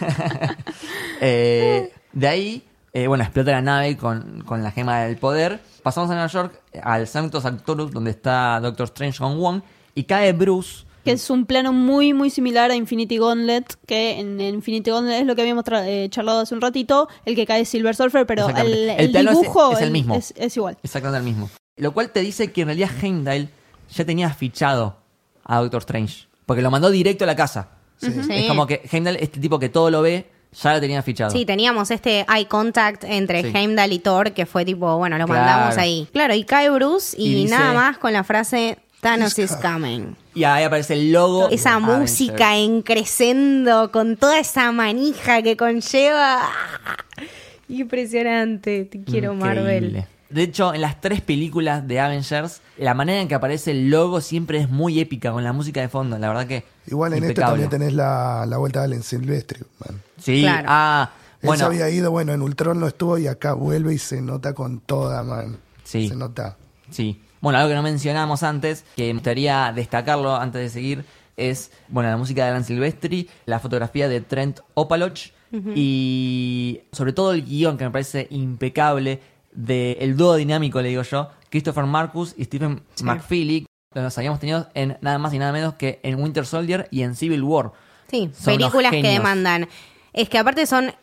Eh, 1.21 1.91
de 2.11 2.27
ahí, 2.27 2.63
eh, 2.93 3.07
bueno, 3.07 3.23
explota 3.23 3.51
la 3.51 3.61
nave 3.61 3.97
con, 3.97 4.43
con 4.45 4.63
la 4.63 4.71
gema 4.71 5.01
del 5.01 5.17
poder. 5.17 5.59
Pasamos 5.83 6.09
a 6.09 6.13
Nueva 6.13 6.27
York, 6.27 6.61
al 6.81 7.07
Sanctus 7.07 7.43
Sanctorum, 7.43 7.91
donde 7.91 8.11
está 8.11 8.59
Doctor 8.61 8.85
Strange 8.85 9.17
con 9.19 9.37
Wong, 9.37 9.61
y 9.95 10.03
cae 10.05 10.31
Bruce. 10.33 10.85
Que 11.03 11.11
es 11.11 11.29
un 11.29 11.45
plano 11.45 11.73
muy, 11.73 12.13
muy 12.13 12.29
similar 12.29 12.71
a 12.71 12.75
Infinity 12.75 13.17
Gauntlet, 13.17 13.77
que 13.85 14.19
en 14.19 14.39
Infinity 14.39 14.89
Gauntlet 14.89 15.21
es 15.21 15.25
lo 15.27 15.35
que 15.35 15.41
habíamos 15.41 15.65
tra- 15.65 15.83
eh, 15.85 16.07
charlado 16.09 16.39
hace 16.39 16.55
un 16.55 16.61
ratito, 16.61 17.09
el 17.25 17.35
que 17.35 17.45
cae 17.45 17.65
Silver 17.65 17.95
Surfer, 17.95 18.25
pero 18.25 18.43
el, 18.45 18.49
Exactamente. 18.51 18.93
El 18.95 18.99
el 19.05 19.11
plano 19.11 19.31
es- 19.31 19.39
dibujo 19.41 19.71
es 19.73 19.81
el 19.81 19.91
mismo. 19.91 20.15
Es, 20.15 20.33
es 20.37 20.55
igual. 20.55 20.77
Exactamente 20.81 21.17
el 21.19 21.23
mismo. 21.25 21.49
Lo 21.75 21.93
cual 21.93 22.11
te 22.11 22.21
dice 22.21 22.51
que 22.51 22.61
en 22.61 22.67
realidad 22.67 22.89
Heimdall 23.01 23.49
ya 23.93 24.05
tenía 24.05 24.29
fichado 24.33 24.95
a 25.43 25.59
Doctor 25.59 25.79
Strange. 25.79 26.27
Porque 26.45 26.61
lo 26.61 26.71
mandó 26.71 26.89
directo 26.89 27.23
a 27.25 27.27
la 27.27 27.35
casa. 27.35 27.69
Sí. 27.97 28.07
Es 28.29 28.47
como 28.47 28.65
que 28.67 28.81
Heimdall, 28.91 29.17
este 29.17 29.39
tipo 29.39 29.59
que 29.59 29.69
todo 29.69 29.89
lo 29.91 30.01
ve, 30.01 30.27
ya 30.61 30.73
lo 30.73 30.79
tenía 30.79 31.01
fichado. 31.01 31.31
Sí, 31.31 31.45
teníamos 31.45 31.89
este 31.91 32.25
eye 32.33 32.47
contact 32.47 33.03
entre 33.05 33.41
Sí. 33.41 33.51
Heimdall 33.57 33.91
y 33.91 33.99
Thor, 33.99 34.31
que 34.33 34.45
fue 34.45 34.63
tipo, 34.65 34.97
bueno, 34.97 35.17
lo 35.17 35.25
Claro. 35.25 35.41
mandamos 35.41 35.77
ahí. 35.77 36.07
Claro, 36.13 36.33
y 36.33 36.43
cae 36.43 36.69
Bruce 36.69 37.15
y, 37.19 37.31
Y 37.31 37.35
dice- 37.43 37.55
nada 37.57 37.73
más 37.73 37.97
con 37.97 38.13
la 38.13 38.23
frase 38.23 38.77
Thanos 39.01 39.37
is 39.39 39.51
Is 39.51 39.57
coming. 39.61 40.15
Y 40.35 40.43
ahí 40.45 40.63
aparece 40.63 40.93
el 40.95 41.11
logo. 41.11 41.49
Esa 41.49 41.69
de 41.71 41.75
Avengers. 41.75 41.99
música 41.99 42.57
en 42.57 42.81
crescendo 42.81 43.91
con 43.91 44.17
toda 44.17 44.39
esa 44.39 44.71
manija 44.71 45.41
que 45.43 45.55
conlleva. 45.55 46.49
Impresionante, 47.69 48.85
te 48.85 49.03
quiero 49.03 49.33
Marvel. 49.35 50.05
De 50.29 50.41
hecho, 50.43 50.73
en 50.73 50.81
las 50.81 50.99
tres 50.99 51.21
películas 51.21 51.87
de 51.87 51.99
Avengers, 51.99 52.61
la 52.77 52.93
manera 52.95 53.21
en 53.21 53.27
que 53.27 53.35
aparece 53.35 53.71
el 53.71 53.89
logo 53.91 54.19
siempre 54.19 54.57
es 54.59 54.69
muy 54.69 54.99
épica, 54.99 55.31
con 55.31 55.43
la 55.43 55.53
música 55.53 55.79
de 55.79 55.89
fondo. 55.89 56.17
La 56.17 56.27
verdad 56.29 56.47
que. 56.47 56.63
Igual 56.87 57.13
en 57.13 57.23
este 57.23 57.35
también 57.35 57.69
tenés 57.69 57.93
la, 57.93 58.45
la 58.47 58.57
vuelta 58.57 58.79
de 58.79 58.85
Allen 58.85 59.03
Silvestri. 59.03 59.61
man. 59.79 60.01
Sí, 60.19 60.41
Claro. 60.41 60.67
ah, 60.69 61.11
Él 61.41 61.47
bueno. 61.47 61.59
se 61.59 61.65
había 61.65 61.89
ido, 61.89 62.09
bueno, 62.09 62.33
en 62.33 62.41
Ultron 62.41 62.79
no 62.79 62.87
estuvo 62.87 63.17
y 63.19 63.27
acá 63.27 63.53
vuelve 63.53 63.93
y 63.93 63.99
se 63.99 64.21
nota 64.21 64.53
con 64.53 64.79
toda, 64.79 65.21
man. 65.23 65.57
Sí. 65.83 66.09
Se 66.09 66.15
nota. 66.15 66.57
Sí. 66.89 67.21
Bueno, 67.43 67.59
algo 67.59 67.71
que 67.71 67.75
no 67.75 67.83
mencionamos 67.83 68.41
antes, 68.41 68.85
que 68.95 69.07
me 69.07 69.15
gustaría 69.15 69.73
destacarlo 69.75 70.33
antes 70.33 70.61
de 70.61 70.69
seguir, 70.69 71.03
es, 71.35 71.71
bueno, 71.89 72.09
la 72.09 72.15
música 72.15 72.45
de 72.45 72.51
Alan 72.51 72.63
Silvestri, 72.63 73.29
la 73.45 73.59
fotografía 73.59 74.07
de 74.07 74.21
Trent 74.21 74.61
Opaloch 74.75 75.19
y 75.75 76.79
sobre 76.93 77.11
todo 77.11 77.33
el 77.33 77.43
guion 77.43 77.77
que 77.77 77.83
me 77.83 77.91
parece 77.91 78.27
impecable 78.29 79.19
del 79.51 80.15
dúo 80.15 80.37
dinámico, 80.37 80.81
le 80.81 80.87
digo 80.87 81.01
yo, 81.01 81.31
Christopher 81.49 81.83
Marcus 81.83 82.33
y 82.37 82.45
Stephen 82.45 82.81
McFeely, 83.03 83.65
que 83.93 83.99
los 83.99 84.17
habíamos 84.17 84.39
tenido 84.39 84.69
en 84.73 84.97
nada 85.01 85.17
más 85.17 85.33
y 85.33 85.37
nada 85.37 85.51
menos 85.51 85.73
que 85.73 85.99
en 86.01 86.23
Winter 86.23 86.45
Soldier 86.45 86.87
y 86.91 87.01
en 87.01 87.13
Civil 87.13 87.43
War. 87.43 87.73
Sí, 88.09 88.31
Son 88.33 88.55
películas 88.55 88.93
que 88.93 89.03
demandan. 89.03 89.67
Es 90.13 90.29
que 90.29 90.37
aparte 90.37 90.65
son 90.65 90.93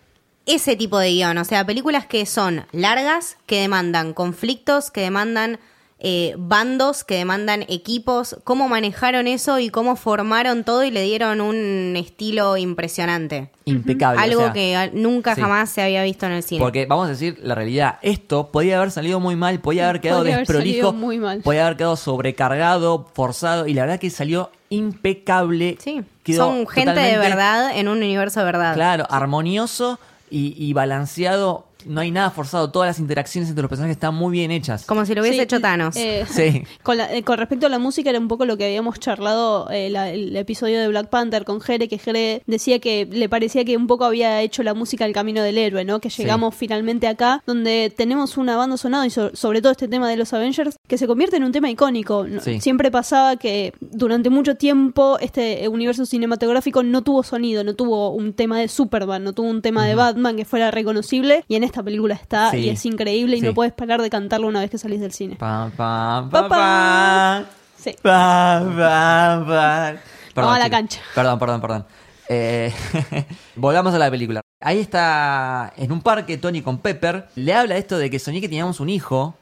ese 0.47 0.74
tipo 0.74 0.99
de 0.99 1.11
guion, 1.11 1.36
o 1.36 1.45
sea, 1.45 1.66
películas 1.66 2.07
que 2.07 2.24
son 2.24 2.64
largas, 2.72 3.36
que 3.45 3.61
demandan 3.61 4.14
conflictos, 4.14 4.91
que 4.91 5.03
demandan 5.03 5.61
eh, 6.03 6.34
bandos, 6.38 7.05
que 7.05 7.16
demandan 7.16 7.62
equipos, 7.68 8.36
cómo 8.44 8.68
manejaron 8.70 9.26
eso 9.26 9.59
y 9.59 9.68
cómo 9.68 9.96
formaron 9.96 10.64
todo 10.64 10.82
y 10.82 10.90
le 10.90 11.03
dieron 11.03 11.42
un 11.42 11.94
estilo 11.96 12.57
impresionante. 12.57 13.51
Impecable. 13.66 14.18
o 14.18 14.22
Algo 14.24 14.40
sea, 14.44 14.53
que 14.53 14.90
nunca 14.94 15.34
sí. 15.34 15.42
jamás 15.42 15.68
se 15.70 15.82
había 15.82 16.03
visto 16.03 16.24
en 16.24 16.32
el 16.32 16.42
cine. 16.42 16.61
Porque 16.61 16.86
vamos 16.86 17.07
a 17.07 17.11
decir 17.11 17.38
la 17.42 17.55
realidad, 17.55 17.98
esto 18.01 18.48
podía 18.51 18.78
haber 18.78 18.90
salido 18.90 19.20
muy 19.20 19.36
mal, 19.36 19.61
podía 19.61 19.88
haber 19.90 20.01
quedado 20.01 20.20
haber 20.20 20.38
desprolijo, 20.38 20.88
salido 20.88 20.92
muy 20.94 21.18
mal. 21.18 21.42
podía 21.42 21.66
haber 21.66 21.76
quedado 21.76 21.96
sobrecargado, 21.96 23.07
forzado, 23.14 23.66
y 23.66 23.74
la 23.74 23.82
verdad 23.82 24.01
que 24.01 24.09
salió 24.11 24.51
impecable. 24.70 25.76
sí, 25.80 26.03
Quedó 26.22 26.46
son 26.46 26.66
gente 26.66 26.98
de 26.98 27.18
verdad 27.18 27.76
en 27.76 27.88
un 27.88 27.98
universo 27.98 28.40
de 28.40 28.46
verdad. 28.46 28.74
Claro, 28.74 29.07
armonioso 29.11 29.98
y, 30.30 30.55
y 30.57 30.72
balanceado. 30.72 31.66
No 31.86 32.00
hay 32.00 32.10
nada 32.10 32.30
forzado, 32.30 32.70
todas 32.70 32.88
las 32.88 32.98
interacciones 32.98 33.48
entre 33.48 33.62
los 33.62 33.68
personajes 33.68 33.96
están 33.96 34.14
muy 34.14 34.32
bien 34.32 34.50
hechas. 34.50 34.84
Como 34.86 35.04
si 35.06 35.14
lo 35.14 35.20
hubiese 35.22 35.36
Sí, 35.38 35.42
hecho 35.42 35.60
Thanos. 35.60 35.96
eh, 35.96 36.24
Sí. 36.30 36.64
Con, 36.82 36.96
la- 36.98 37.12
eh, 37.14 37.22
con 37.22 37.38
respecto 37.38 37.66
a 37.66 37.68
la 37.68 37.78
música, 37.78 38.10
era 38.10 38.18
un 38.18 38.28
poco 38.28 38.44
lo 38.44 38.56
que 38.56 38.64
habíamos 38.66 38.98
charlado 39.00 39.68
eh, 39.70 39.90
la- 39.90 40.10
el 40.10 40.36
episodio 40.36 40.80
de 40.80 40.88
Black 40.88 41.08
Panther 41.08 41.44
con 41.44 41.60
Jere, 41.60 41.88
que 41.88 41.98
Jere 41.98 42.42
decía 42.46 42.78
que 42.78 43.06
le 43.10 43.28
parecía 43.28 43.64
que 43.64 43.76
un 43.76 43.86
poco 43.86 44.04
había 44.04 44.40
hecho 44.42 44.62
la 44.62 44.74
música 44.74 45.04
El 45.04 45.12
Camino 45.12 45.42
del 45.42 45.58
Héroe, 45.58 45.84
¿no? 45.84 46.00
Que 46.00 46.08
llegamos 46.10 46.54
finalmente 46.54 47.06
acá, 47.08 47.42
donde 47.46 47.92
tenemos 47.96 48.36
una 48.36 48.56
banda 48.56 48.76
sonada 48.76 49.06
y 49.06 49.10
so- 49.10 49.34
sobre 49.34 49.60
todo 49.62 49.72
este 49.72 49.88
tema 49.88 50.08
de 50.08 50.16
los 50.16 50.32
Avengers, 50.32 50.76
que 50.86 50.98
se 50.98 51.06
convierte 51.06 51.36
en 51.36 51.44
un 51.44 51.52
tema 51.52 51.70
icónico. 51.70 52.26
No- 52.26 52.40
Sí. 52.40 52.60
Siempre 52.60 52.90
pasaba 52.90 53.36
que 53.36 53.72
durante 53.80 54.30
mucho 54.30 54.54
tiempo 54.56 55.18
este 55.20 55.68
universo 55.68 56.06
cinematográfico 56.06 56.82
no 56.82 57.02
tuvo 57.02 57.22
sonido, 57.22 57.64
no 57.64 57.74
tuvo 57.74 58.10
un 58.10 58.32
tema 58.32 58.58
de 58.58 58.68
Superman, 58.68 59.24
no 59.24 59.32
tuvo 59.32 59.48
un 59.48 59.62
tema 59.62 59.86
de 59.86 59.94
Batman 59.94 60.36
que 60.36 60.44
fuera 60.44 60.70
reconocible, 60.70 61.44
y 61.48 61.56
en 61.56 61.64
esta 61.70 61.82
película 61.82 62.14
está 62.14 62.50
Sí. 62.50 62.58
y 62.58 62.68
es 62.68 62.84
increíble 62.86 63.36
y 63.36 63.40
Sí. 63.40 63.46
no 63.46 63.54
puedes 63.54 63.72
parar 63.72 64.02
de 64.02 64.11
cantarlo 64.11 64.46
una 64.46 64.61
vez 64.61 64.70
que 64.70 64.78
salís 64.78 65.00
del 65.00 65.12
cine. 65.12 65.36
Pa, 65.36 65.70
pa, 65.76 66.28
Pa, 66.30 66.42
pa, 66.42 66.49
pa. 66.49 66.57
pa. 66.57 67.45
Sí. 67.76 67.95
Pa, 68.03 68.62
pa, 68.76 69.45
pa. 69.46 69.95
Vamos 70.34 70.54
a 70.54 70.58
la 70.58 70.64
chicos. 70.66 70.70
cancha. 70.78 71.00
Perdón, 71.14 71.38
perdón, 71.38 71.61
perdón. 71.61 71.86
Eh, 72.28 72.72
volvamos 73.57 73.92
a 73.95 73.99
la 73.99 74.11
película. 74.11 74.40
Ahí 74.61 74.78
está 74.78 75.72
en 75.76 75.90
un 75.90 76.00
parque 76.03 76.36
Tony 76.38 76.62
con 76.62 76.78
Pepper. 76.78 77.26
Le 77.34 77.54
habla 77.54 77.76
esto 77.76 77.99
de 77.99 78.11
que 78.11 78.18
soñé 78.18 78.40
que 78.40 78.49
teníamos 78.49 78.78
un 78.80 78.88
hijo. 78.90 79.34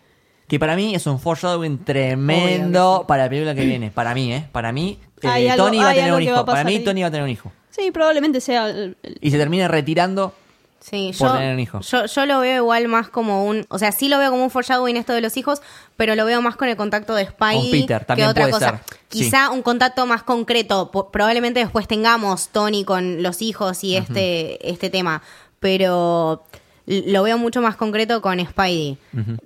Que 0.47 0.59
para 0.59 0.77
mí 0.77 0.95
es 0.95 1.07
un 1.07 1.19
foreshadowing 1.21 1.85
tremendo 1.85 3.05
para 3.07 3.25
la 3.25 3.29
película 3.29 3.55
que 3.55 3.65
viene. 3.67 3.91
Para 3.91 4.15
mí, 4.15 4.33
¿eh? 4.33 4.49
Para 4.51 4.73
mí, 4.73 4.99
eh, 5.23 5.29
Hay 5.29 5.49
algo- 5.49 5.67
Tony 5.67 5.79
va 5.79 5.85
a 5.85 5.89
hay 5.89 5.95
tener 5.97 6.05
algo 6.11 6.17
un 6.19 6.25
que 6.25 6.31
va 6.31 6.37
hijo. 6.37 6.43
a 6.43 6.47
Para 6.47 6.55
pasar 6.57 6.67
mí, 6.67 6.77
ahí. 6.77 6.85
Tony 6.85 7.03
va 7.03 7.09
a 7.09 7.11
tener 7.11 7.25
un 7.25 7.31
hijo. 7.31 7.53
Sí, 7.71 7.91
probablemente 7.91 8.41
sea 8.41 8.69
el- 8.71 8.97
el- 9.03 9.19
Y 9.21 9.31
se 9.31 9.37
termina 9.37 9.69
retirando 9.69 10.33
Sí, 10.81 11.13
por 11.19 11.29
yo, 11.29 11.35
tener 11.35 11.55
un 11.55 11.61
hijo. 11.61 11.81
Yo, 11.81 12.07
yo 12.07 12.27
lo 12.27 12.41
veo 12.41 12.57
igual 12.63 12.89
más 12.89 13.09
como 13.09 13.45
un. 13.47 13.67
O 13.69 13.79
sea, 13.79 13.93
sí 13.93 14.09
lo 14.09 14.19
veo 14.19 14.31
como 14.31 14.45
un 14.45 14.51
foreshadowing 14.51 14.97
esto 14.97 15.13
de 15.13 15.21
los 15.21 15.37
hijos, 15.37 15.61
pero 15.97 16.15
lo 16.15 16.25
veo 16.25 16.41
más 16.41 16.57
con 16.57 16.69
el 16.69 16.77
contacto 16.77 17.15
de 17.15 17.27
Spidey 17.27 17.61
Con 17.61 17.71
Peter, 17.71 17.99
que 18.01 18.05
también 18.07 18.29
otra 18.29 18.45
puede 18.45 18.53
cosa. 18.53 18.71
ser, 18.71 18.79
sí. 19.11 19.19
Quizá 19.25 19.51
un 19.51 19.63
contacto 19.63 20.07
más 20.07 20.23
concreto. 20.23 20.91
Probablemente 21.13 21.61
después 21.61 21.89
tengamos 21.89 22.49
Tony 22.49 22.85
con 22.85 23.23
los 23.23 23.43
hijos 23.43 23.83
y 23.85 23.97
este, 23.97 24.71
este 24.71 24.89
tema. 24.89 25.21
Pero 25.61 26.45
lo 26.87 27.23
veo 27.25 27.37
mucho 27.37 27.61
más 27.61 27.77
concreto 27.77 28.23
con 28.23 28.39
Spidey. 28.39 28.97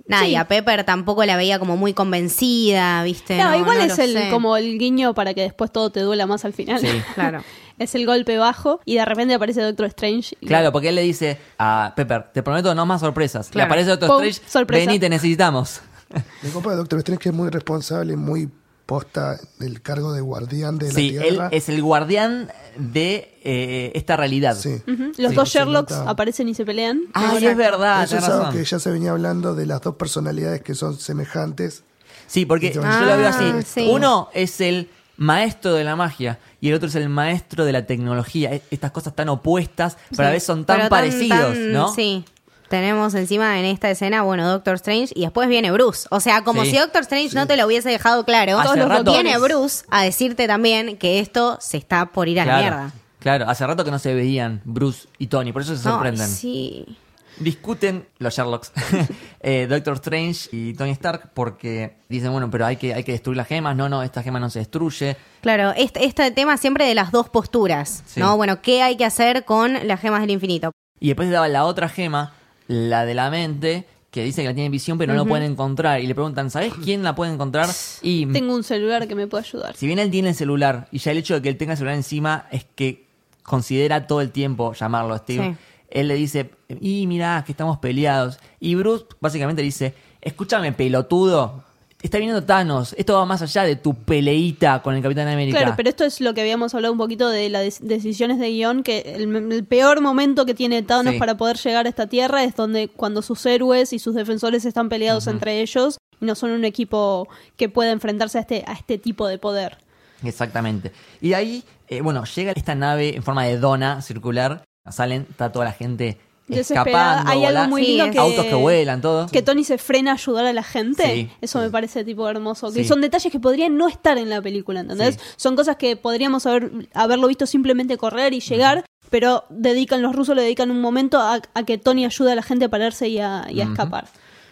Nada, 0.07 0.23
Sí. 0.23 0.29
y 0.31 0.35
a 0.35 0.47
Pepper 0.47 0.83
tampoco 0.85 1.25
la 1.25 1.35
veía 1.35 1.59
como 1.59 1.75
muy 1.75 1.93
convencida, 1.93 3.03
¿viste? 3.03 3.37
No, 3.37 3.53
igual 3.55 3.79
no 3.79 3.83
es 3.85 3.99
el 3.99 4.13
sé. 4.13 4.29
como 4.29 4.55
el 4.55 4.77
guiño 4.77 5.13
para 5.13 5.33
que 5.33 5.41
después 5.41 5.71
todo 5.71 5.89
te 5.91 5.99
duela 6.01 6.25
más 6.25 6.45
al 6.45 6.53
final. 6.53 6.79
Sí. 6.79 6.87
Claro. 7.15 7.43
Es 7.79 7.95
el 7.95 8.05
golpe 8.05 8.37
bajo 8.37 8.79
y 8.85 8.95
de 8.95 9.05
repente 9.05 9.33
aparece 9.33 9.61
Doctor 9.61 9.87
Strange. 9.87 10.35
y- 10.39 10.47
Claro, 10.47 10.71
porque 10.71 10.89
él 10.89 10.95
le 10.95 11.01
dice 11.01 11.37
a 11.57 11.93
Pepper, 11.95 12.27
te 12.33 12.43
prometo 12.43 12.73
no 12.75 12.85
más 12.85 13.01
sorpresas. 13.01 13.49
Claro. 13.49 13.65
Le 13.67 13.71
aparece 13.71 13.89
Doctor 13.91 14.09
Pum, 14.09 14.23
Strange, 14.23 14.49
sorpresa. 14.51 14.85
vení, 14.87 14.99
te 14.99 15.09
necesitamos. 15.09 15.81
Mi 16.43 16.49
compa 16.51 16.71
de 16.71 16.77
Doctor 16.77 16.99
Strange 16.99 17.21
que 17.23 17.29
es 17.29 17.35
muy 17.35 17.49
responsable, 17.49 18.15
muy 18.15 18.49
posta 18.85 19.39
del 19.59 19.81
cargo 19.81 20.11
de 20.11 20.19
guardián 20.19 20.77
de 20.77 20.91
Sí, 20.91 21.11
la 21.11 21.23
él 21.23 21.29
Tierra. 21.29 21.49
es 21.53 21.69
el 21.69 21.81
guardián 21.81 22.51
de 22.77 23.39
eh, 23.45 23.91
esta 23.95 24.17
realidad. 24.17 24.55
Sí. 24.57 24.81
Los 25.17 25.29
Sí, 25.31 25.35
dos 25.35 25.49
Sherlocks 25.49 25.91
nota. 25.93 26.09
aparecen 26.09 26.49
y 26.49 26.53
se 26.53 26.65
pelean. 26.65 27.01
Ah, 27.13 27.35
sí, 27.39 27.45
es 27.45 27.55
verdad, 27.57 28.03
Eso 28.03 28.17
es 28.17 28.23
tenés 28.25 28.37
algo 28.39 28.51
que 28.51 28.63
ya 28.65 28.79
se 28.79 28.91
venía 28.91 29.11
hablando 29.11 29.55
de 29.55 29.65
las 29.65 29.81
dos 29.81 29.95
personalidades 29.95 30.61
que 30.61 30.75
son 30.75 30.97
semejantes. 30.99 31.83
Sí, 32.27 32.45
porque 32.45 32.73
Ah, 32.83 32.99
yo 32.99 33.05
lo 33.05 33.17
veo 33.17 33.27
así. 33.29 33.51
sí. 33.65 33.87
Uno 33.89 34.29
es 34.33 34.59
el 34.59 34.89
maestro 35.17 35.73
de 35.73 35.83
la 35.83 35.95
magia 35.95 36.39
y 36.59 36.69
el 36.69 36.75
otro 36.75 36.87
es 36.89 36.95
el 36.95 37.09
maestro 37.09 37.65
de 37.65 37.71
la 37.71 37.85
tecnología. 37.85 38.51
E- 38.53 38.61
Estas 38.71 38.91
cosas 38.91 39.15
tan 39.15 39.29
opuestas, 39.29 39.97
pero 40.15 40.27
a 40.27 40.31
veces 40.31 40.45
son 40.47 40.65
tan 40.65 40.89
parecidos, 40.89 41.53
tan- 41.53 41.71
¿no? 41.73 41.93
Sí. 41.93 42.25
Tenemos 42.69 43.13
encima 43.13 43.59
en 43.59 43.65
esta 43.65 43.91
escena, 43.91 44.23
bueno, 44.23 44.49
Doctor 44.49 44.75
Strange 44.75 45.13
y 45.15 45.21
después 45.21 45.47
viene 45.47 45.71
Bruce. 45.71 46.07
O 46.09 46.19
sea, 46.19 46.43
como 46.43 46.63
Sí. 46.63 46.71
si 46.71 46.77
Doctor 46.79 47.01
Strange 47.03 47.35
no 47.35 47.45
te 47.45 47.55
lo 47.55 47.67
hubiese 47.67 47.89
dejado 47.89 48.25
claro, 48.25 48.57
rato- 48.87 49.11
viene 49.11 49.37
Bruce 49.37 49.85
a 49.91 50.01
decirte 50.03 50.47
también 50.47 50.97
que 50.97 51.19
esto 51.19 51.57
se 51.61 51.77
está 51.77 52.07
por 52.07 52.27
ir 52.27 52.39
a 52.39 52.45
la 52.45 52.57
mierda. 52.57 52.91
claro, 53.19 53.47
hace 53.47 53.67
rato 53.67 53.85
que 53.85 53.91
no 53.91 53.99
se 53.99 54.15
veían 54.15 54.61
Bruce 54.65 55.07
y 55.19 55.27
Tony, 55.27 55.51
por 55.53 55.61
eso 55.61 55.75
se 55.77 55.83
No, 55.87 55.91
sorprenden. 55.95 56.27
sí. 56.27 56.97
Discuten 57.39 58.05
los 58.19 58.35
Sherlocks, 58.35 58.71
eh, 59.41 59.67
Doctor 59.69 59.95
Strange 59.95 60.49
y 60.51 60.73
Tony 60.73 60.91
Stark, 60.91 61.31
porque 61.33 61.95
dicen, 62.09 62.31
bueno, 62.31 62.49
pero 62.51 62.65
hay 62.65 62.75
que, 62.77 62.93
hay 62.93 63.03
que 63.03 63.11
destruir 63.13 63.37
las 63.37 63.47
gemas. 63.47 63.75
No, 63.75 63.89
no, 63.89 64.03
esta 64.03 64.21
gema 64.23 64.39
no 64.39 64.49
se 64.49 64.59
destruye. 64.59 65.17
Claro, 65.41 65.73
este, 65.75 66.05
este 66.05 66.29
tema 66.31 66.57
siempre 66.57 66.85
de 66.85 66.95
las 66.95 67.11
dos 67.11 67.29
posturas, 67.29 68.03
Sí. 68.05 68.19
¿no? 68.19 68.37
Bueno, 68.37 68.61
¿qué 68.61 68.81
hay 68.83 68.95
que 68.97 69.05
hacer 69.05 69.45
con 69.45 69.87
las 69.87 69.99
gemas 69.99 70.21
del 70.21 70.31
infinito? 70.31 70.71
Y 70.99 71.07
después 71.07 71.27
le 71.27 71.33
daban 71.33 71.51
la 71.53 71.65
otra 71.65 71.89
gema, 71.89 72.33
la 72.67 73.05
de 73.05 73.13
la 73.13 73.29
mente, 73.29 73.85
que 74.11 74.23
dice 74.23 74.43
que 74.43 74.47
la 74.49 74.53
tiene 74.53 74.69
visión, 74.69 74.97
pero 74.99 75.11
no 75.13 75.23
la 75.23 75.27
pueden 75.29 75.51
encontrar. 75.51 75.99
Y 75.99 76.05
le 76.07 76.13
preguntan, 76.13 76.51
¿sabes 76.51 76.71
quién 76.83 77.01
la 77.03 77.15
puede 77.15 77.33
encontrar? 77.33 77.67
Y 78.03 78.27
Tengo 78.27 78.53
un 78.53 78.63
celular 78.63 79.07
que 79.07 79.15
me 79.15 79.25
puede 79.27 79.43
ayudar. 79.43 79.75
si 79.75 79.87
bien 79.87 79.97
él 79.97 80.11
tiene 80.11 80.29
el 80.29 80.35
celular, 80.35 80.87
y 80.91 80.99
ya 80.99 81.11
el 81.11 81.17
hecho 81.17 81.33
de 81.33 81.41
que 81.41 81.49
él 81.49 81.57
tenga 81.57 81.71
el 81.73 81.77
celular 81.77 81.95
encima 81.95 82.45
es 82.51 82.63
que 82.75 83.07
considera 83.41 84.05
todo 84.07 84.21
el 84.21 84.29
tiempo 84.31 84.73
llamarlo 84.73 85.17
Steve. 85.17 85.43
Sí. 85.59 85.72
Él 85.93 86.07
le 86.07 86.15
dice, 86.15 86.49
y 86.81 87.07
mirá, 87.07 87.43
que 87.45 87.51
estamos 87.53 87.77
peleados. 87.77 88.39
Y 88.59 88.75
Bruce 88.75 89.05
básicamente 89.21 89.61
le 89.61 89.67
dice, 89.67 89.93
escúchame, 90.21 90.71
pelotudo. 90.73 91.63
Está 92.01 92.17
viniendo 92.17 92.43
Thanos. 92.43 92.93
Esto 92.97 93.13
va 93.13 93.25
más 93.25 93.41
allá 93.41 93.63
de 93.63 93.77
tu 93.77 93.93
peleita 93.95 94.81
con 94.81 94.93
el 94.95 95.01
Capitán 95.01 95.29
América. 95.29 95.57
Claro, 95.59 95.73
pero 95.77 95.87
esto 95.87 96.03
es 96.03 96.19
lo 96.19 96.33
que 96.33 96.41
habíamos 96.41 96.75
hablado 96.75 96.91
un 96.91 96.97
poquito 96.97 97.29
de 97.29 97.47
las 97.49 97.79
decisiones 97.81 98.39
de 98.39 98.49
guion, 98.49 98.83
que 98.83 98.99
el, 99.15 99.33
el 99.53 99.63
peor 99.63 100.01
momento 100.01 100.45
que 100.45 100.53
tiene 100.53 100.81
Thanos 100.83 101.13
Sí. 101.13 101.19
para 101.19 101.37
poder 101.37 101.55
llegar 101.57 101.85
a 101.85 101.89
esta 101.89 102.07
tierra 102.07 102.43
es 102.43 102.55
donde 102.57 102.89
cuando 102.89 103.21
sus 103.21 103.45
héroes 103.45 103.93
y 103.93 103.99
sus 103.99 104.15
defensores 104.15 104.65
están 104.65 104.89
peleados 104.89 105.27
entre 105.27 105.61
ellos 105.61 105.97
y 106.19 106.25
no 106.25 106.35
son 106.35 106.51
un 106.51 106.65
equipo 106.65 107.29
que 107.55 107.69
pueda 107.69 107.91
enfrentarse 107.91 108.37
a 108.37 108.41
este, 108.41 108.65
a 108.67 108.73
este 108.73 108.97
tipo 108.97 109.25
de 109.27 109.37
poder. 109.37 109.77
Exactamente. 110.23 110.91
Y 111.21 111.29
de 111.29 111.35
ahí, 111.35 111.63
eh, 111.87 112.01
bueno, 112.01 112.23
llega 112.25 112.51
esta 112.53 112.75
nave 112.75 113.15
en 113.15 113.23
forma 113.23 113.45
de 113.45 113.57
dona 113.57 114.01
circular. 114.01 114.63
Salen, 114.91 115.27
está 115.29 115.51
toda 115.51 115.65
la 115.65 115.71
gente 115.71 116.19
escapando. 116.49 117.31
Hay 117.31 117.45
algo 117.45 117.69
muy 117.69 117.87
lindo 117.87 118.11
que... 118.11 118.19
Autos 118.19 118.45
que 118.45 118.55
vuelan, 118.55 119.01
todo. 119.01 119.27
Que 119.27 119.41
Tony 119.41 119.63
se 119.63 119.77
frena 119.77 120.11
a 120.11 120.13
ayudar 120.15 120.45
a 120.45 120.53
la 120.53 120.63
gente. 120.63 121.03
Sí. 121.03 121.29
Eso 121.41 121.59
me 121.59 121.69
parece 121.69 122.03
tipo 122.03 122.27
hermoso. 122.27 122.71
Que 122.71 122.83
son 122.83 123.01
detalles 123.01 123.31
que 123.31 123.39
podrían 123.39 123.77
no 123.77 123.87
estar 123.87 124.17
en 124.17 124.29
la 124.29 124.41
película, 124.41 124.81
¿entendés? 124.81 125.19
Son 125.37 125.55
cosas 125.55 125.77
que 125.77 125.95
podríamos 125.95 126.45
haber, 126.45 126.89
haberlo 126.93 127.27
visto 127.27 127.45
simplemente 127.45 127.97
correr 127.97 128.33
y 128.33 128.41
llegar, 128.41 128.83
pero 129.09 129.45
dedican, 129.49 130.01
los 130.01 130.15
rusos 130.15 130.35
le 130.35 130.41
dedican 130.41 130.69
un 130.69 130.81
momento 130.81 131.19
a, 131.19 131.39
a 131.53 131.63
que 131.63 131.77
Tony 131.77 132.05
ayude 132.05 132.33
a 132.33 132.35
la 132.35 132.43
gente 132.43 132.65
a 132.65 132.69
pararse 132.69 133.07
y 133.07 133.19
a, 133.19 133.45
y 133.49 133.61
a 133.61 133.63
escapar. 133.63 134.07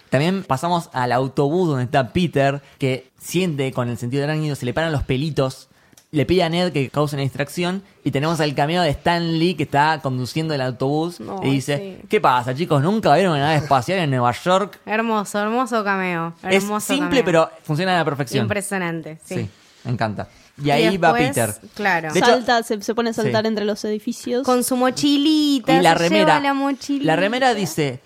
También 0.09 0.43
pasamos 0.43 0.89
al 0.93 1.13
autobús 1.13 1.69
donde 1.69 1.85
está 1.85 2.11
Peter, 2.11 2.61
que 2.77 3.09
siente 3.17 3.71
con 3.71 3.89
el 3.89 3.97
sentido 3.97 4.21
de 4.21 4.31
arácnido, 4.31 4.55
se 4.55 4.65
le 4.65 4.73
paran 4.73 4.91
los 4.91 5.03
pelitos, 5.03 5.69
le 6.13 6.25
pide 6.25 6.43
a 6.43 6.49
Ned 6.49 6.73
que 6.73 6.89
cause 6.89 7.15
una 7.15 7.23
distracción, 7.23 7.83
y 8.03 8.11
tenemos 8.11 8.39
al 8.41 8.53
cameo 8.53 8.81
de 8.81 8.89
Stan 8.89 9.39
Lee 9.39 9.55
que 9.55 9.63
está 9.63 9.99
conduciendo 10.03 10.53
el 10.53 10.59
autobús 10.61 11.19
No, 11.21 11.39
y 11.43 11.51
dice, 11.51 11.97
sí. 12.01 12.07
¿qué 12.09 12.19
pasa 12.19 12.53
chicos? 12.53 12.81
¿Nunca 12.83 13.13
vieron 13.15 13.33
una 13.33 13.43
nave 13.45 13.55
espacial 13.57 13.99
en 13.99 14.09
Nueva 14.09 14.31
York? 14.33 14.79
Hermoso, 14.85 15.39
hermoso 15.39 15.83
cameo. 15.85 16.33
Es 16.43 16.63
hermoso 16.63 16.87
simple 16.93 17.09
cameo. 17.21 17.23
pero 17.25 17.49
funciona 17.63 17.93
a 17.95 17.99
la 17.99 18.05
perfección. 18.05 18.43
Impresionante, 18.43 19.19
sí. 19.23 19.35
Sí, 19.35 19.49
me 19.85 19.91
encanta. 19.91 20.27
Y 20.61 20.69
ahí 20.69 20.97
va 20.97 21.13
Peter. 21.13 21.55
Claro. 21.75 22.11
De 22.11 22.19
hecho- 22.19 22.27
Salta, 22.29 22.61
se, 22.63 22.81
se 22.81 22.93
pone 22.93 23.11
a 23.11 23.13
saltar 23.13 23.43
Sí. 23.43 23.47
entre 23.47 23.63
los 23.65 23.83
edificios. 23.85 24.43
Con 24.45 24.63
su 24.65 24.75
mochilita. 24.75 25.73
Y 25.77 25.81
la 25.81 25.93
remera. 25.95 26.39
la 26.41 26.53
mochilita. 26.53 27.05
La 27.05 27.15
remera 27.15 27.53
dice, 27.53 28.01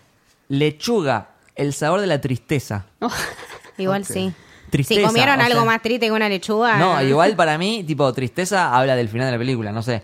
lechuga, 0.48 1.30
el 1.56 1.74
sabor 1.74 2.02
de 2.02 2.08
la 2.08 2.22
tristeza. 2.22 2.86
Igual 3.78 4.06
sí. 4.06 4.32
Tristeza, 4.78 5.02
si 5.02 5.08
comieron 5.08 5.40
algo 5.42 5.62
sea- 5.62 5.66
más 5.66 5.82
triste 5.82 6.06
que 6.08 6.12
una 6.12 6.30
lechuga. 6.30 6.78
No, 6.78 7.02
igual 7.02 7.36
para 7.36 7.58
mí, 7.58 7.84
tipo, 7.86 8.12
tristeza 8.14 8.76
habla 8.76 8.96
del 8.96 9.10
final 9.10 9.28
de 9.28 9.32
la 9.34 9.38
película, 9.38 9.72
no 9.72 9.82
sé. 9.82 10.04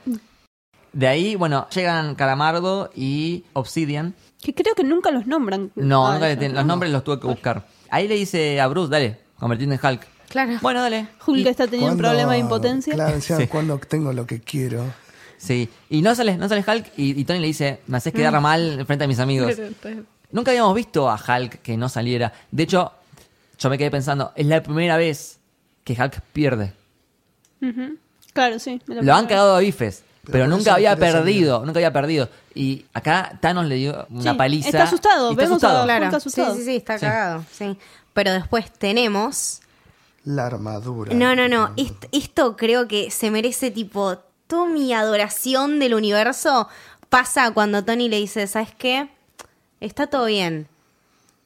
De 0.94 1.08
ahí, 1.08 1.36
bueno, 1.36 1.68
llegan 1.74 2.16
Calamardo 2.16 2.92
y 2.96 3.46
Obsidian. 3.54 4.14
Que 4.42 4.54
creo 4.54 4.76
que 4.76 4.84
nunca 4.84 5.12
los 5.12 5.26
nombran. 5.28 5.72
No, 5.76 6.08
Ah, 6.08 6.14
nunca 6.14 6.26
le 6.26 6.32
eso, 6.34 6.40
tienen- 6.40 6.56
¿no? 6.56 6.62
los 6.62 6.68
nombres 6.68 6.92
los 6.92 7.04
tuve 7.04 7.20
que 7.20 7.28
buscar. 7.28 7.66
Ahí 7.90 8.08
le 8.08 8.16
dice 8.16 8.60
a 8.60 8.68
Bruce, 8.68 8.90
dale, 8.92 9.18
convertirte 9.40 9.76
en 9.76 9.80
Hulk. 9.86 10.08
Claro. 10.30 10.54
Bueno, 10.62 10.82
dale. 10.82 11.08
Hulk 11.26 11.40
Y- 11.40 11.48
está 11.48 11.66
teniendo 11.68 11.92
un 11.94 11.98
problema 11.98 12.34
de 12.34 12.40
impotencia. 12.40 12.94
Claro, 12.94 13.14
decían, 13.16 13.40
Sí. 13.40 13.48
cuando 13.48 13.78
tengo 13.80 14.12
lo 14.14 14.26
que 14.26 14.40
quiero. 14.42 14.86
Sí. 15.38 15.70
Y 15.90 16.02
no 16.02 16.14
sale, 16.16 16.38
no 16.38 16.48
sale 16.48 16.64
Hulk 16.66 16.92
y, 16.98 17.20
y 17.20 17.26
Tony 17.26 17.40
le 17.40 17.48
dice, 17.48 17.82
me 17.88 17.98
haces 17.98 18.14
quedar 18.14 18.40
mal 18.42 18.84
frente 18.86 19.06
a 19.06 19.08
mis 19.08 19.20
amigos. 19.20 19.54
Nunca 20.32 20.52
habíamos 20.52 20.74
visto 20.76 21.10
a 21.10 21.16
Hulk 21.16 21.62
que 21.62 21.76
no 21.78 21.90
saliera. 21.90 22.32
De 22.52 22.64
hecho, 22.64 22.92
yo 23.62 23.70
me 23.70 23.78
quedé 23.78 23.92
pensando, 23.92 24.32
es 24.36 24.46
la 24.48 24.64
primera 24.64 24.98
vez 24.98 25.40
que 25.84 25.94
Hulk 25.94 26.22
pierde. 26.34 26.74
Claro, 28.34 28.60
sí. 28.60 28.82
me 28.88 29.02
Lo 29.04 29.14
han 29.14 29.28
cagado 29.28 29.56
a 29.56 29.60
bifes, 29.60 30.04
Pero 30.32 30.48
nunca 30.48 30.76
había 30.76 30.96
perdido, 30.96 31.60
nunca 31.66 31.80
había 31.80 31.94
perdido. 31.94 32.30
Y 32.56 32.86
acá 32.94 33.38
Thanos 33.42 33.66
le 33.66 33.76
dio 33.76 34.06
una 34.10 34.32
Sí, 34.32 34.38
paliza. 34.38 34.70
está 34.70 34.84
asustado, 34.84 35.32
está 35.32 35.44
vemos 35.44 35.58
asustado. 35.64 35.84
Claro. 35.84 36.06
Asustado. 36.18 36.54
Sí, 36.54 36.60
sí, 36.60 36.66
sí, 36.66 36.76
está 36.78 36.98
Sí. 36.98 37.06
cagado. 37.06 37.46
Sí. 37.52 37.78
Pero 38.14 38.32
después 38.34 38.72
tenemos. 38.72 39.62
La 40.24 40.46
armadura. 40.48 41.14
No, 41.14 41.36
no, 41.36 41.48
no. 41.48 41.74
Est- 41.78 42.06
Esto 42.12 42.56
creo 42.56 42.88
que 42.88 43.10
se 43.12 43.32
merece 43.32 43.72
tipo. 43.72 44.18
Toda 44.48 44.66
mi 44.68 44.94
adoración 44.94 45.80
del 45.80 45.94
universo 45.94 46.68
pasa 47.10 47.52
cuando 47.52 47.84
Tony 47.84 48.10
le 48.10 48.18
dice: 48.18 48.46
¿Sabes 48.48 48.70
qué? 48.78 49.10
Está 49.80 50.08
todo 50.08 50.26
bien. 50.26 50.68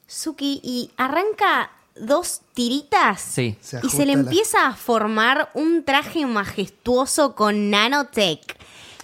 Suki, 0.07 0.59
y 0.63 0.91
arranca 0.97 1.71
dos 1.95 2.41
tiritas. 2.53 3.21
Sí. 3.21 3.57
Se 3.61 3.79
y 3.83 3.89
se 3.89 4.05
le 4.05 4.13
la- 4.15 4.21
empieza 4.21 4.67
a 4.67 4.75
formar 4.75 5.49
un 5.53 5.83
traje 5.83 6.25
majestuoso 6.25 7.35
con 7.35 7.69
nanotech. 7.69 8.57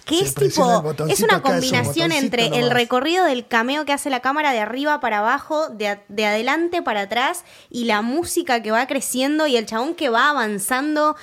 Que 0.04 0.16
Se 0.18 0.24
es 0.24 0.34
tipo, 0.34 0.48
es 0.48 0.56
una 0.64 0.76
acá, 0.88 1.06
es 1.08 1.20
un 1.22 1.28
combinación 1.60 2.10
entre 2.10 2.46
el 2.58 2.70
recorrido 2.70 3.24
del 3.24 3.46
cameo 3.46 3.84
que 3.84 3.92
hace 3.92 4.10
la 4.10 4.18
cámara 4.18 4.50
de 4.52 4.58
arriba 4.58 4.98
para 4.98 5.18
abajo, 5.18 5.68
de, 5.68 6.00
de 6.08 6.26
adelante 6.26 6.82
para 6.82 7.02
atrás, 7.02 7.44
y 7.70 7.84
la 7.84 8.02
música 8.02 8.62
que 8.62 8.72
va 8.72 8.84
creciendo 8.88 9.46
y 9.46 9.56
el 9.56 9.64
chabón 9.64 9.94
que 9.94 10.08
va 10.08 10.28
avanzando. 10.30 11.14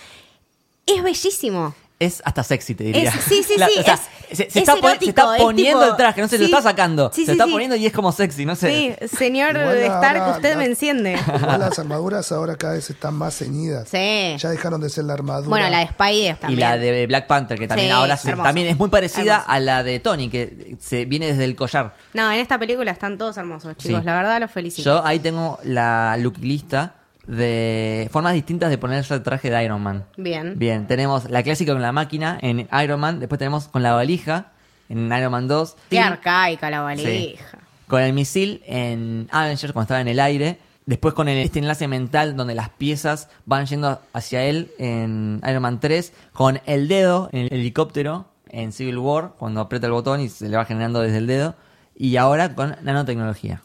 Es 0.85 1.03
bellísimo. 1.03 1.75
Es 2.01 2.21
hasta 2.23 2.43
sexy, 2.43 2.75
te 2.75 2.85
diría. 2.85 3.09
Es- 3.09 3.23
sí, 3.25 3.43
sí, 3.43 3.53
La- 3.57 3.67
sí, 3.67 3.73
o 3.79 3.83
sea, 3.83 3.95
es- 3.95 4.01
se, 4.29 4.35
se 4.35 4.43
es 4.43 4.55
está, 4.57 4.75
se 4.75 4.79
poniendo 4.81 5.79
tipo- 5.81 5.83
el 5.83 5.95
traje, 5.97 6.21
no 6.21 6.27
se 6.29 6.37
lo 6.37 6.45
sí, 6.45 6.51
está 6.51 6.61
sacando. 6.61 7.11
sí, 7.13 7.21
se 7.21 7.25
sí, 7.25 7.31
está 7.33 7.45
sí. 7.45 7.51
poniendo 7.51 7.75
y 7.75 7.85
es 7.87 7.91
como 7.91 8.11
sexy, 8.13 8.45
no 8.45 8.55
sé. 8.55 8.95
Sí, 9.01 9.17
señor 9.17 9.57
Igual 9.57 9.77
Stark, 9.79 10.19
ahora 10.21 10.31
usted 10.35 10.51
la- 10.51 10.57
me 10.57 10.65
enciende. 10.65 11.19
Igual 11.35 11.59
las 11.59 11.77
armaduras 11.79 12.31
ahora 12.31 12.55
cada 12.55 12.73
vez 12.73 12.89
están 12.89 13.15
más 13.15 13.35
ceñidas. 13.37 13.89
Sí. 13.89 14.35
Ya 14.37 14.49
dejaron 14.49 14.79
de 14.79 14.89
ser 14.89 15.03
la 15.05 15.13
armadura. 15.13 15.49
Bueno, 15.49 15.67
la 15.69 15.79
de 15.79 15.87
Spidey 15.87 16.29
Y 16.29 16.33
también. 16.35 16.59
la 16.61 16.77
de 16.77 17.07
Black 17.07 17.27
Panther, 17.27 17.59
que 17.59 17.67
también 17.67 17.89
Sí, 17.89 17.91
ahora 17.91 18.15
se- 18.15 18.33
también 18.33 18.67
es 18.67 18.77
muy 18.77 18.89
parecida 18.89 19.33
Hermoso. 19.33 19.51
a 19.51 19.59
la 19.59 19.83
de 19.83 19.99
Tony, 19.99 20.29
que 20.29 20.77
se 20.79 21.03
viene 21.05 21.25
desde 21.27 21.43
el 21.43 21.55
collar. 21.57 21.95
No, 22.13 22.31
en 22.31 22.39
esta 22.39 22.57
película 22.57 22.91
están 22.91 23.17
todos 23.17 23.35
hermosos, 23.35 23.75
chicos. 23.77 23.99
Sí. 23.99 24.05
La 24.05 24.15
verdad 24.15 24.39
los 24.39 24.51
felicito. 24.51 24.83
Yo 24.89 25.05
ahí 25.05 25.19
tengo 25.19 25.59
la 25.63 26.15
look 26.17 26.37
lista 26.39 26.93
de 27.29 28.09
formas 28.11 28.33
distintas 28.33 28.71
de 28.71 28.79
ponerse 28.79 29.13
el 29.13 29.21
traje 29.21 29.51
de 29.51 29.63
Iron 29.63 29.81
Man. 29.81 30.05
Bien. 30.17 30.57
Bien, 30.57 30.87
tenemos 30.87 31.29
la 31.29 31.43
clásica 31.43 31.73
con 31.73 31.81
la 31.81 31.91
máquina 31.91 32.39
en 32.41 32.67
Iron 32.83 32.99
Man, 32.99 33.19
después 33.19 33.37
tenemos 33.37 33.67
con 33.67 33.83
la 33.83 33.93
valija 33.93 34.51
en 34.89 35.11
Iron 35.13 35.31
Man 35.31 35.47
2. 35.47 35.75
Qué 35.75 35.97
Tim 35.97 36.01
arcaica 36.01 36.71
la 36.71 36.81
valija. 36.81 37.59
con 37.87 38.01
el 38.01 38.13
misil 38.13 38.63
en 38.65 39.27
Avengers 39.31 39.73
cuando 39.73 39.83
estaba 39.83 40.01
en 40.01 40.07
el 40.07 40.19
aire. 40.19 40.57
Después 40.87 41.13
con 41.13 41.29
el, 41.29 41.37
este 41.37 41.59
enlace 41.59 41.87
mental 41.87 42.35
donde 42.35 42.55
las 42.55 42.69
piezas 42.69 43.29
van 43.45 43.67
yendo 43.67 44.01
hacia 44.11 44.43
él 44.45 44.71
en 44.79 45.39
Iron 45.47 45.61
Man 45.61 45.79
3. 45.79 46.11
Con 46.33 46.59
el 46.65 46.87
dedo 46.87 47.29
en 47.31 47.41
el 47.41 47.53
helicóptero 47.53 48.25
en 48.47 48.71
Civil 48.71 48.97
War 48.97 49.33
cuando 49.37 49.61
aprieta 49.61 49.85
el 49.85 49.93
botón 49.93 50.19
y 50.19 50.29
se 50.29 50.49
le 50.49 50.57
va 50.57 50.65
generando 50.65 50.99
desde 50.99 51.19
el 51.19 51.27
dedo. 51.27 51.53
Y 51.95 52.17
ahora 52.17 52.55
con 52.55 52.75
nanotecnología. 52.81 53.61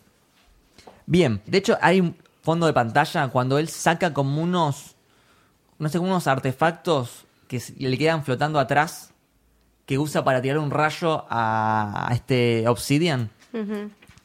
Bien, 1.07 1.41
de 1.47 1.59
hecho 1.59 1.79
hay 1.81 2.01
un 2.01 2.17
fondo 2.45 2.67
de 2.67 2.73
pantalla 2.75 3.29
cuando 3.29 3.59
él 3.59 3.69
saca 3.69 4.13
como 4.13 4.43
unos, 4.43 4.95
no 5.79 5.89
sé, 5.89 5.99
como 5.99 6.11
unos 6.11 6.27
artefactos 6.27 7.25
que 7.49 7.61
le 7.79 7.97
quedan 7.99 8.23
flotando 8.25 8.59
atrás 8.61 9.11
que 9.87 9.99
usa 9.99 10.23
para 10.25 10.41
tirar 10.43 10.59
un 10.59 10.71
rayo 10.71 11.25
a, 11.29 12.07
a 12.11 12.15
este 12.15 12.69
Obsidian. 12.69 13.31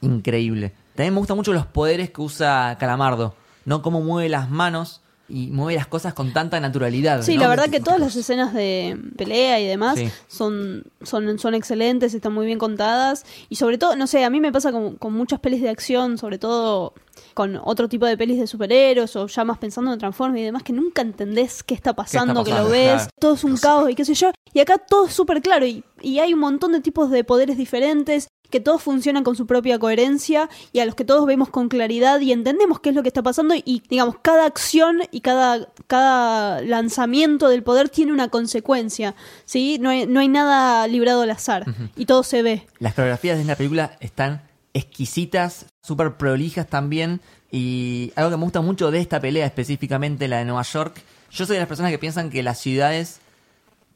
Increíble. 0.01 0.73
También 0.95 1.13
me 1.13 1.19
gustan 1.19 1.37
mucho 1.37 1.53
los 1.53 1.65
poderes 1.65 2.11
que 2.11 2.21
usa 2.21 2.77
Calamardo, 2.79 3.35
¿no? 3.65 3.81
Cómo 3.81 4.01
mueve 4.01 4.29
las 4.29 4.49
manos 4.49 5.01
y 5.27 5.47
mueve 5.51 5.75
las 5.75 5.87
cosas 5.87 6.13
con 6.13 6.33
tanta 6.33 6.59
naturalidad. 6.59 7.21
Sí, 7.21 7.35
¿no? 7.35 7.43
la 7.43 7.49
verdad 7.49 7.69
que 7.69 7.79
todas 7.79 7.99
las 7.99 8.15
escenas 8.15 8.53
de 8.53 8.97
pelea 9.15 9.59
y 9.59 9.67
demás 9.67 9.97
Sí. 9.99 10.09
son, 10.27 10.83
son, 11.03 11.37
son 11.37 11.53
excelentes, 11.53 12.13
están 12.13 12.33
muy 12.33 12.45
bien 12.47 12.57
contadas. 12.57 13.25
Y 13.47 13.55
sobre 13.57 13.77
todo, 13.77 13.95
no 13.95 14.07
sé, 14.07 14.23
a 14.25 14.29
mí 14.29 14.39
me 14.39 14.51
pasa 14.51 14.71
con, 14.71 14.95
con 14.95 15.13
muchas 15.13 15.39
pelis 15.39 15.61
de 15.61 15.69
acción, 15.69 16.17
sobre 16.17 16.37
todo 16.39 16.93
con 17.39 17.57
otro 17.63 17.87
tipo 17.87 18.05
de 18.05 18.17
pelis 18.17 18.37
de 18.37 18.47
superhéroes 18.47 19.15
o 19.15 19.25
ya 19.27 19.45
más 19.45 19.57
pensando 19.59 19.93
en 19.93 19.97
Transformers 19.97 20.41
y 20.41 20.43
demás, 20.43 20.61
que 20.61 20.73
nunca 20.73 21.01
entendés 21.01 21.63
qué 21.63 21.73
está 21.73 21.93
pasando, 21.93 22.43
que 22.43 22.51
lo 22.53 22.67
ves, 22.67 22.91
Claro. 23.03 23.09
todo 23.17 23.33
es 23.35 23.45
un 23.45 23.55
caos 23.55 23.89
y 23.89 23.95
qué 23.95 24.03
sé 24.03 24.13
yo. 24.13 24.31
Y 24.53 24.59
acá 24.59 24.77
todo 24.77 25.05
es 25.05 25.13
súper 25.13 25.41
claro 25.41 25.65
y, 25.65 25.85
y 26.01 26.19
hay 26.19 26.33
un 26.33 26.41
montón 26.41 26.73
de 26.73 26.81
tipos 26.81 27.09
de 27.09 27.23
poderes 27.23 27.55
diferentes 27.55 28.27
que 28.49 28.59
todos 28.59 28.81
funcionan 28.81 29.23
con 29.23 29.37
su 29.37 29.45
propia 29.47 29.79
coherencia 29.79 30.49
y 30.73 30.79
a 30.79 30.85
los 30.85 30.95
que 30.95 31.05
todos 31.05 31.25
vemos 31.25 31.49
con 31.49 31.69
claridad 31.69 32.19
y 32.19 32.33
entendemos 32.33 32.81
qué 32.81 32.89
es 32.89 32.95
lo 32.95 33.03
que 33.03 33.07
está 33.07 33.23
pasando 33.23 33.55
y 33.55 33.83
digamos 33.89 34.15
cada 34.21 34.45
acción 34.45 34.99
y 35.11 35.21
cada, 35.21 35.69
cada 35.87 36.59
lanzamiento 36.61 37.47
del 37.47 37.63
poder 37.63 37.87
tiene 37.87 38.11
una 38.11 38.27
consecuencia, 38.27 39.15
¿sí? 39.45 39.77
No 39.79 39.91
hay, 39.91 40.07
no 40.07 40.19
hay 40.19 40.27
nada 40.27 40.85
librado 40.87 41.21
al 41.21 41.29
azar 41.29 41.63
y 41.95 42.05
todo 42.05 42.23
se 42.23 42.41
ve. 42.41 42.65
Las 42.79 42.95
coreografías 42.95 43.37
de 43.37 43.45
la 43.45 43.55
película 43.55 43.95
están 44.01 44.41
exquisitas, 44.73 45.67
súper 45.81 46.17
prolijas 46.17 46.67
también. 46.67 47.21
Y 47.51 48.11
algo 48.15 48.29
que 48.31 48.37
me 48.37 48.43
gusta 48.43 48.61
mucho 48.61 48.91
de 48.91 48.99
esta 48.99 49.19
pelea, 49.19 49.45
específicamente 49.45 50.27
la 50.27 50.37
de 50.37 50.45
Nueva 50.45 50.63
York, 50.63 51.01
yo 51.31 51.45
soy 51.45 51.55
de 51.55 51.59
las 51.59 51.67
personas 51.67 51.91
que 51.91 51.99
piensan 51.99 52.29
que 52.29 52.43
las 52.43 52.59
ciudades 52.59 53.21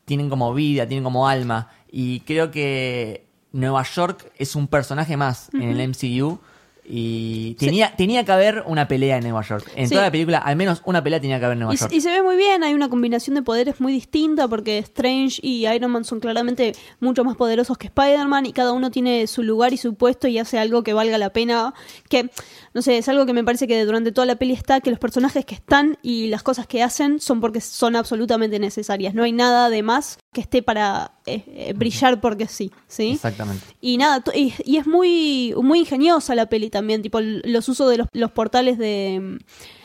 tienen 0.05 0.29
como 0.29 0.53
vida, 0.53 0.87
tienen 0.87 1.03
como 1.03 1.27
alma. 1.27 1.71
Y 1.91 2.21
creo 2.21 2.51
que 2.51 3.25
Nueva 3.51 3.83
York 3.83 4.31
es 4.37 4.55
un 4.55 4.67
personaje 4.67 5.17
más 5.17 5.49
en 5.53 5.63
el 5.63 5.89
MCU. 5.89 6.39
Y 6.85 7.55
tenía, 7.55 7.95
tenía 7.95 8.25
que 8.25 8.31
haber 8.33 8.63
una 8.67 8.87
pelea 8.87 9.17
en 9.17 9.23
Nueva 9.23 9.41
York. 9.41 9.71
En 9.75 9.87
Sí. 9.87 9.93
toda 9.93 10.05
la 10.05 10.11
película, 10.11 10.37
al 10.39 10.55
menos 10.57 10.81
una 10.85 11.01
pelea 11.03 11.21
tenía 11.21 11.39
que 11.39 11.45
haber 11.45 11.53
en 11.55 11.59
Nueva 11.59 11.73
Y, 11.73 11.77
York. 11.77 11.91
y 11.93 12.01
se 12.01 12.11
ve 12.11 12.21
muy 12.21 12.35
bien, 12.35 12.63
hay 12.63 12.73
una 12.73 12.89
combinación 12.89 13.35
de 13.35 13.41
poderes 13.41 13.79
muy 13.79 13.93
distinta 13.93 14.47
porque 14.49 14.77
Strange 14.79 15.39
y 15.41 15.65
Iron 15.67 15.91
Man 15.91 16.03
son 16.03 16.19
claramente 16.19 16.73
mucho 16.99 17.23
más 17.23 17.37
poderosos 17.37 17.77
que 17.77 17.87
Spider-Man 17.87 18.45
y 18.47 18.53
cada 18.53 18.73
uno 18.73 18.91
tiene 18.91 19.27
su 19.27 19.43
lugar 19.43 19.71
y 19.73 19.77
su 19.77 19.95
puesto 19.95 20.27
y 20.27 20.37
hace 20.39 20.59
algo 20.59 20.83
que 20.83 20.93
valga 20.93 21.17
la 21.17 21.29
pena. 21.31 21.73
Que, 22.09 22.29
no 22.73 22.81
sé, 22.81 22.97
es 22.97 23.07
algo 23.09 23.25
que 23.25 23.33
me 23.33 23.43
parece 23.43 23.67
que 23.67 23.85
durante 23.85 24.11
toda 24.11 24.25
la 24.25 24.35
peli 24.35 24.53
está, 24.53 24.81
que 24.81 24.89
los 24.89 24.99
personajes 24.99 25.45
que 25.45 25.55
están 25.55 25.97
y 26.01 26.27
las 26.27 26.41
cosas 26.43 26.65
que 26.67 26.81
hacen 26.83 27.19
son 27.19 27.39
porque 27.41 27.61
son 27.61 27.95
absolutamente 27.95 28.57
necesarias. 28.59 29.13
No 29.13 29.23
hay 29.23 29.31
nada 29.31 29.69
de 29.69 29.83
más 29.83 30.17
que 30.33 30.41
esté 30.41 30.63
para 30.63 31.11
eh, 31.25 31.43
eh, 31.47 31.73
brillar 31.75 32.19
porque 32.19 32.47
sí, 32.47 32.71
¿sí? 32.87 33.11
Exactamente. 33.11 33.63
Y 33.81 33.97
nada, 33.97 34.23
y, 34.33 34.53
y 34.65 34.77
es 34.77 34.87
muy, 34.87 35.53
muy 35.61 35.79
ingeniosa 35.79 36.33
la 36.35 36.47
peli 36.47 36.69
también, 36.69 37.01
tipo 37.01 37.19
los 37.21 37.69
usos 37.69 37.89
de 37.89 37.97
los, 37.97 38.07
los 38.11 38.31
portales 38.31 38.77
de, 38.79 39.37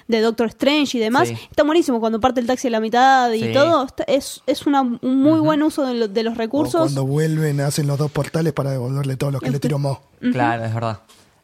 de 0.06 0.20
Doctor 0.23 0.47
Strange 0.47 0.97
y 0.97 1.01
demás. 1.01 1.28
Sí. 1.28 1.35
Está 1.51 1.65
buenísimo 1.65 2.01
cuando 2.01 2.20
parte 2.20 2.40
el 2.40 2.47
taxi 2.47 2.69
a 2.69 2.70
la 2.70 2.81
mitad 2.81 3.31
y 3.32 3.43
Sí. 3.43 3.52
todo. 3.52 3.85
está- 3.85 4.05
es 4.05 4.40
es 4.47 4.66
una, 4.66 4.81
un 4.81 4.98
muy 5.23 5.40
buen 5.40 5.62
uso 5.62 5.85
de, 5.86 5.93
lo- 5.94 6.09
de 6.09 6.23
los 6.23 6.32
O 6.32 6.36
recursos. 6.39 6.81
cuando 6.81 7.05
vuelven, 7.06 7.60
hacen 7.60 7.86
los 7.86 7.98
dos 7.98 8.10
portales 8.10 8.55
para 8.55 8.70
devolverle 8.70 9.16
todo 9.16 9.31
lo 9.31 9.40
que 9.40 9.51
le 9.51 9.59
tiró 9.60 9.78
Mo. 9.78 10.01
Claro, 10.32 10.65
es 10.65 10.73
verdad. 10.73 11.01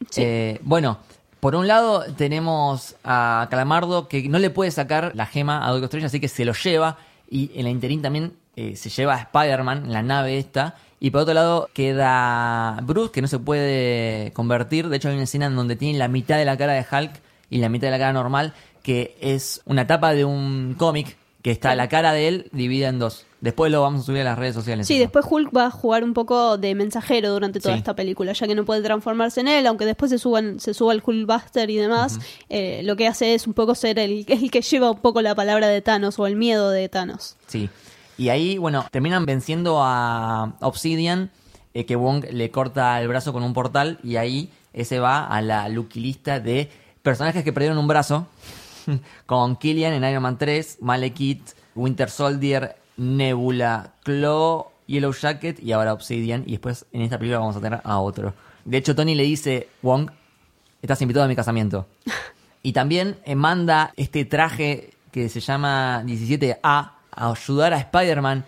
Sí. 0.09 0.21
Eh, 0.23 0.59
bueno, 0.63 0.97
por 1.39 1.55
un 1.55 1.67
lado 1.67 2.03
tenemos 2.17 2.95
a 3.03 3.47
Calamardo 3.49 4.07
que 4.07 4.27
no 4.29 4.39
le 4.39 4.49
puede 4.49 4.71
sacar 4.71 5.11
la 5.15 5.25
gema 5.25 5.65
a 5.65 5.71
Doctor 5.71 5.85
Strange, 5.85 6.07
así 6.07 6.19
que 6.19 6.27
se 6.27 6.45
lo 6.45 6.53
lleva. 6.53 6.97
Y 7.29 7.51
en 7.55 7.63
la 7.63 7.69
interín 7.69 8.01
también 8.01 8.33
eh, 8.55 8.75
se 8.75 8.89
lleva 8.89 9.15
a 9.15 9.19
Spider-Man 9.19 9.91
la 9.91 10.01
nave 10.01 10.37
esta. 10.37 10.75
Y 10.99 11.11
por 11.11 11.21
otro 11.21 11.33
lado 11.33 11.69
queda 11.73 12.79
Bruce, 12.83 13.11
que 13.11 13.21
no 13.21 13.27
se 13.27 13.39
puede 13.39 14.31
convertir. 14.33 14.89
De 14.89 14.97
hecho, 14.97 15.09
hay 15.09 15.15
una 15.15 15.25
escena 15.25 15.47
en 15.47 15.55
donde 15.55 15.75
tiene 15.75 15.99
la 15.99 16.07
mitad 16.07 16.37
de 16.37 16.45
la 16.45 16.57
cara 16.57 16.73
de 16.73 16.85
Hulk 16.89 17.11
y 17.49 17.59
la 17.59 17.69
mitad 17.69 17.87
de 17.87 17.91
la 17.91 17.99
cara 17.99 18.13
normal, 18.13 18.53
que 18.81 19.15
es 19.19 19.61
una 19.65 19.87
tapa 19.87 20.13
de 20.13 20.25
un 20.25 20.75
cómic 20.77 21.17
que 21.41 21.51
está 21.51 21.75
la 21.75 21.89
cara 21.89 22.11
de 22.13 22.27
él 22.27 22.49
dividida 22.53 22.87
en 22.87 22.97
dos. 22.97 23.25
Después 23.45 23.71
lo 23.71 23.79
vamos 23.83 24.01
a 24.01 24.03
subir 24.05 24.21
a 24.21 24.23
las 24.23 24.39
redes 24.39 24.55
sociales. 24.55 24.87
Sí, 24.87 24.95
eso. 24.95 25.01
después 25.03 25.23
Hulk 25.29 25.55
va 25.55 25.67
a 25.67 25.69
jugar 25.71 26.03
un 26.03 26.15
poco 26.15 26.57
de 26.57 26.73
mensajero 26.73 27.29
durante 27.31 27.59
toda 27.59 27.75
Sí. 27.75 27.77
esta 27.77 27.95
película, 27.95 28.33
ya 28.33 28.47
que 28.47 28.55
no 28.55 28.65
puede 28.65 28.81
transformarse 28.81 29.41
en 29.41 29.47
él, 29.47 29.67
aunque 29.67 29.85
después 29.85 30.09
se 30.09 30.17
suban, 30.17 30.59
se 30.59 30.73
suba 30.73 30.93
el 30.93 31.03
Hulkbuster 31.05 31.69
y 31.69 31.75
demás, 31.77 32.17
eh, 32.49 32.81
lo 32.83 32.95
que 32.95 33.07
hace 33.07 33.35
es 33.35 33.45
un 33.45 33.53
poco 33.53 33.75
ser 33.75 33.99
el, 33.99 34.25
el 34.29 34.49
que 34.49 34.63
lleva 34.63 34.89
un 34.89 34.97
poco 34.97 35.21
la 35.21 35.35
palabra 35.35 35.67
de 35.67 35.79
Thanos 35.83 36.17
o 36.17 36.25
el 36.25 36.35
miedo 36.35 36.71
de 36.71 36.89
Thanos. 36.89 37.35
Sí. 37.45 37.69
Y 38.17 38.29
ahí, 38.29 38.57
bueno, 38.57 38.83
terminan 38.91 39.27
venciendo 39.27 39.77
a 39.83 40.55
Obsidian, 40.61 41.29
eh, 41.75 41.85
que 41.85 41.95
Wong 41.95 42.25
le 42.31 42.49
corta 42.49 42.99
el 42.99 43.07
brazo 43.07 43.31
con 43.31 43.43
un 43.43 43.53
portal 43.53 43.99
y 44.03 44.15
ahí 44.15 44.49
ese 44.73 44.97
va 44.99 45.23
a 45.27 45.39
la 45.43 45.69
lucky 45.69 45.99
lista 45.99 46.39
de 46.39 46.71
personajes 47.03 47.43
que 47.43 47.53
perdieron 47.53 47.77
un 47.77 47.87
brazo, 47.87 48.25
con 49.27 49.55
Killian 49.55 49.93
en 49.93 50.03
Iron 50.03 50.23
Man 50.23 50.39
3, 50.39 50.79
Malekith, 50.81 51.51
Winter 51.75 52.09
Soldier, 52.09 52.75
Nebula, 52.97 53.93
Claw, 54.03 54.67
Yellow 54.87 55.13
Jacket 55.13 55.61
y 55.61 55.71
ahora 55.71 55.93
Obsidian. 55.93 56.43
Y 56.45 56.51
después 56.51 56.85
en 56.91 57.01
esta 57.01 57.17
película 57.17 57.39
vamos 57.39 57.55
a 57.55 57.61
tener 57.61 57.81
a 57.83 57.99
otro. 57.99 58.33
De 58.63 58.77
hecho, 58.77 58.95
Tony 58.95 59.15
le 59.15 59.23
dice, 59.23 59.69
Wong, 59.81 60.09
estás 60.81 61.01
invitado 61.01 61.25
a 61.25 61.27
mi 61.27 61.35
casamiento. 61.35 61.87
Y 62.65 62.73
también 62.73 63.17
eh, 63.25 63.35
manda 63.35 63.93
este 63.95 64.25
traje 64.25 64.89
que 65.11 65.29
se 65.29 65.39
llama 65.39 66.01
17A 66.03 66.57
a 66.59 67.31
ayudar 67.31 67.73
a 67.73 67.77
Spider-Man. 67.77 68.43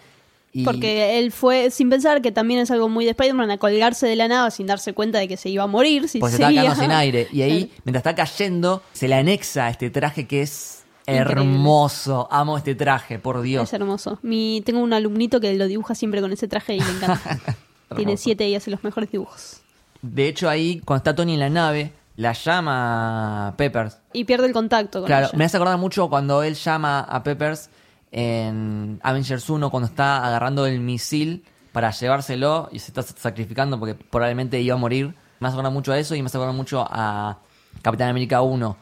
Y 0.53 0.64
Porque 0.64 1.19
él 1.19 1.32
fue, 1.32 1.69
sin 1.69 1.91
pensar 1.91 2.19
que 2.24 2.32
también 2.32 2.61
es 2.61 2.72
algo 2.72 2.90
muy 2.90 3.06
de 3.06 3.11
Spider-Man, 3.11 3.52
a 3.52 3.60
colgarse 3.60 4.07
de 4.07 4.15
la 4.15 4.28
nave 4.28 4.49
sin 4.49 4.65
darse 4.65 4.94
cuenta 4.94 5.19
de 5.19 5.28
que 5.28 5.38
se 5.38 5.49
iba 5.49 5.65
a 5.65 5.68
morir. 5.68 6.10
Si 6.10 6.18
pues 6.18 6.32
se 6.32 6.38
seguía. 6.38 6.64
quedando 6.64 6.82
sin 6.82 6.91
aire. 6.91 7.28
Y 7.32 7.44
ahí, 7.44 7.72
mientras 7.86 7.99
está 7.99 8.15
cayendo, 8.15 8.82
se 8.91 9.07
le 9.07 9.14
anexa 9.14 9.69
este 9.69 9.91
traje 9.91 10.26
que 10.26 10.41
es 10.41 10.77
Increíble. 11.08 11.32
hermoso. 11.32 12.28
Amo 12.32 12.58
este 12.58 12.76
traje, 12.76 13.18
por 13.20 13.42
Dios. 13.42 13.64
Es 13.64 13.74
hermoso. 13.74 14.20
Mi, 14.22 14.62
tengo 14.66 14.80
un 14.82 14.94
alumnito 14.94 15.40
que 15.40 15.54
lo 15.56 15.68
dibuja 15.68 15.96
siempre 15.96 16.22
con 16.22 16.32
ese 16.32 16.48
traje 16.48 16.76
y 16.76 16.80
le 16.80 16.90
encanta. 16.90 17.40
Tiene 17.96 18.18
siete 18.18 18.48
y 18.50 18.56
hace 18.56 18.70
los 18.70 18.84
mejores 18.84 19.10
dibujos. 19.12 19.62
De 20.02 20.28
hecho, 20.28 20.50
ahí, 20.50 20.82
cuando 20.84 20.98
está 21.00 21.16
Tony 21.16 21.36
en 21.36 21.40
la 21.40 21.50
nave, 21.50 21.94
la 22.18 22.34
llama 22.34 23.54
Peppers. 23.58 23.98
Y 24.14 24.26
pierde 24.26 24.48
el 24.48 24.54
contacto 24.54 25.00
con 25.00 25.08
Claro, 25.08 25.28
ella. 25.28 25.38
me 25.38 25.46
hace 25.46 25.56
acordar 25.58 25.78
mucho 25.78 26.10
cuando 26.10 26.44
él 26.44 26.56
llama 26.56 27.00
a 27.00 27.24
Peppers 27.24 27.70
en 28.12 29.00
Avengers 29.04 29.50
1 29.50 29.70
cuando 29.70 29.88
está 29.88 30.26
agarrando 30.26 30.66
el 30.66 30.80
misil 30.80 31.44
para 31.72 31.92
llevárselo 31.92 32.70
y 32.72 32.80
se 32.80 32.92
está 32.92 33.04
sacrificando 33.04 33.80
porque 33.80 33.96
probablemente 33.96 34.60
iba 34.62 34.76
a 34.76 34.78
morir. 34.78 35.14
Me 35.40 35.48
hace 35.48 35.56
acordar 35.56 35.72
mucho 35.72 35.92
a 35.94 36.00
eso 36.00 36.16
y 36.16 36.22
me 36.22 36.28
hace 36.28 36.38
acordar 36.38 36.56
mucho 36.56 36.86
a 36.90 37.38
Capitán 37.82 38.10
América 38.10 38.42
1 38.42 38.78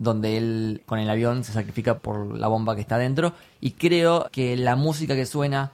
donde 0.00 0.38
él 0.38 0.82
con 0.86 0.98
el 0.98 1.08
avión 1.08 1.44
se 1.44 1.52
sacrifica 1.52 1.98
por 1.98 2.36
la 2.36 2.48
bomba 2.48 2.74
que 2.74 2.80
está 2.80 2.96
dentro 2.96 3.34
y 3.60 3.72
creo 3.72 4.28
que 4.32 4.56
la 4.56 4.74
música 4.74 5.14
que 5.14 5.26
suena 5.26 5.72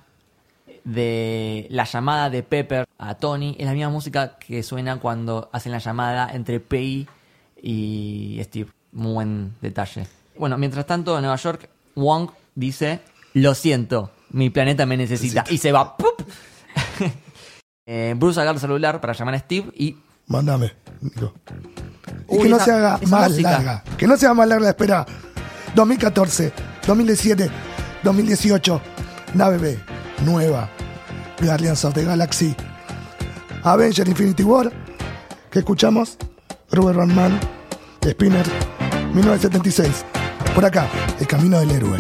de 0.83 1.69
la 1.71 1.85
llamada 1.85 2.29
de 2.29 2.43
Pepper 2.43 2.87
a 2.99 3.15
Tony 3.15 3.57
es 3.59 3.67
la 3.67 3.73
misma 3.73 3.91
música 3.91 4.37
que 4.39 4.63
suena 4.65 4.99
cuando 4.99 5.49
hacen 5.53 5.73
la 5.73 5.79
llamada 5.79 6.29
entre 6.33 6.61
Peggy 6.61 7.07
y 7.63 8.41
Steve. 8.43 8.71
Muy 8.93 9.13
buen 9.13 9.55
detalle. 9.61 10.07
Bueno, 10.39 10.59
mientras 10.59 10.87
tanto, 10.87 11.17
en 11.17 11.23
Nueva 11.23 11.37
York, 11.37 11.69
Wong 11.95 12.31
dice: 12.55 13.01
Lo 13.35 13.55
siento, 13.55 14.11
mi 14.31 14.51
planeta 14.51 14.87
me 14.87 14.97
necesita. 14.97 15.45
Y 15.51 15.59
se 15.59 15.73
va. 15.73 15.97
¡pup! 15.97 16.23
Eh, 17.89 18.15
Bruce 18.17 18.41
agarra 18.41 18.57
el 18.57 18.61
celular 18.61 19.01
para 19.01 19.13
llamar 19.13 19.37
a 19.37 19.39
Steve 19.39 19.71
y. 19.77 19.97
Mándame, 20.27 20.73
Nico. 21.01 21.35
Y 22.29 22.37
Uy, 22.37 22.43
que 22.45 22.49
no 22.49 22.57
esa- 22.57 22.65
se 22.65 22.73
haga 22.73 22.99
esa 23.01 23.17
más 23.17 23.31
música. 23.31 23.51
larga. 23.53 23.83
Que 23.97 24.07
no 24.07 24.17
sea 24.17 24.35
más 24.35 24.49
larga 24.49 24.65
la 24.65 24.71
espera. 24.71 25.07
2014, 25.75 26.53
2017, 26.87 27.51
2018. 28.03 28.81
Nave 29.35 29.59
B, 29.59 29.79
nueva. 30.25 30.69
Guardians 31.41 31.85
of 31.85 31.95
the 31.95 32.05
Galaxy. 32.05 32.55
Avenger 33.63 34.09
Infinity 34.09 34.43
War. 34.43 34.73
¿Qué 35.51 35.59
escuchamos? 35.61 36.17
Robert 36.71 36.97
Rodman, 36.99 37.39
Spinner, 38.05 38.47
1976. 39.13 40.05
Por 40.55 40.65
acá, 40.65 40.89
El 41.21 41.27
Camino 41.27 41.59
del 41.61 41.71
Héroe. 41.71 41.99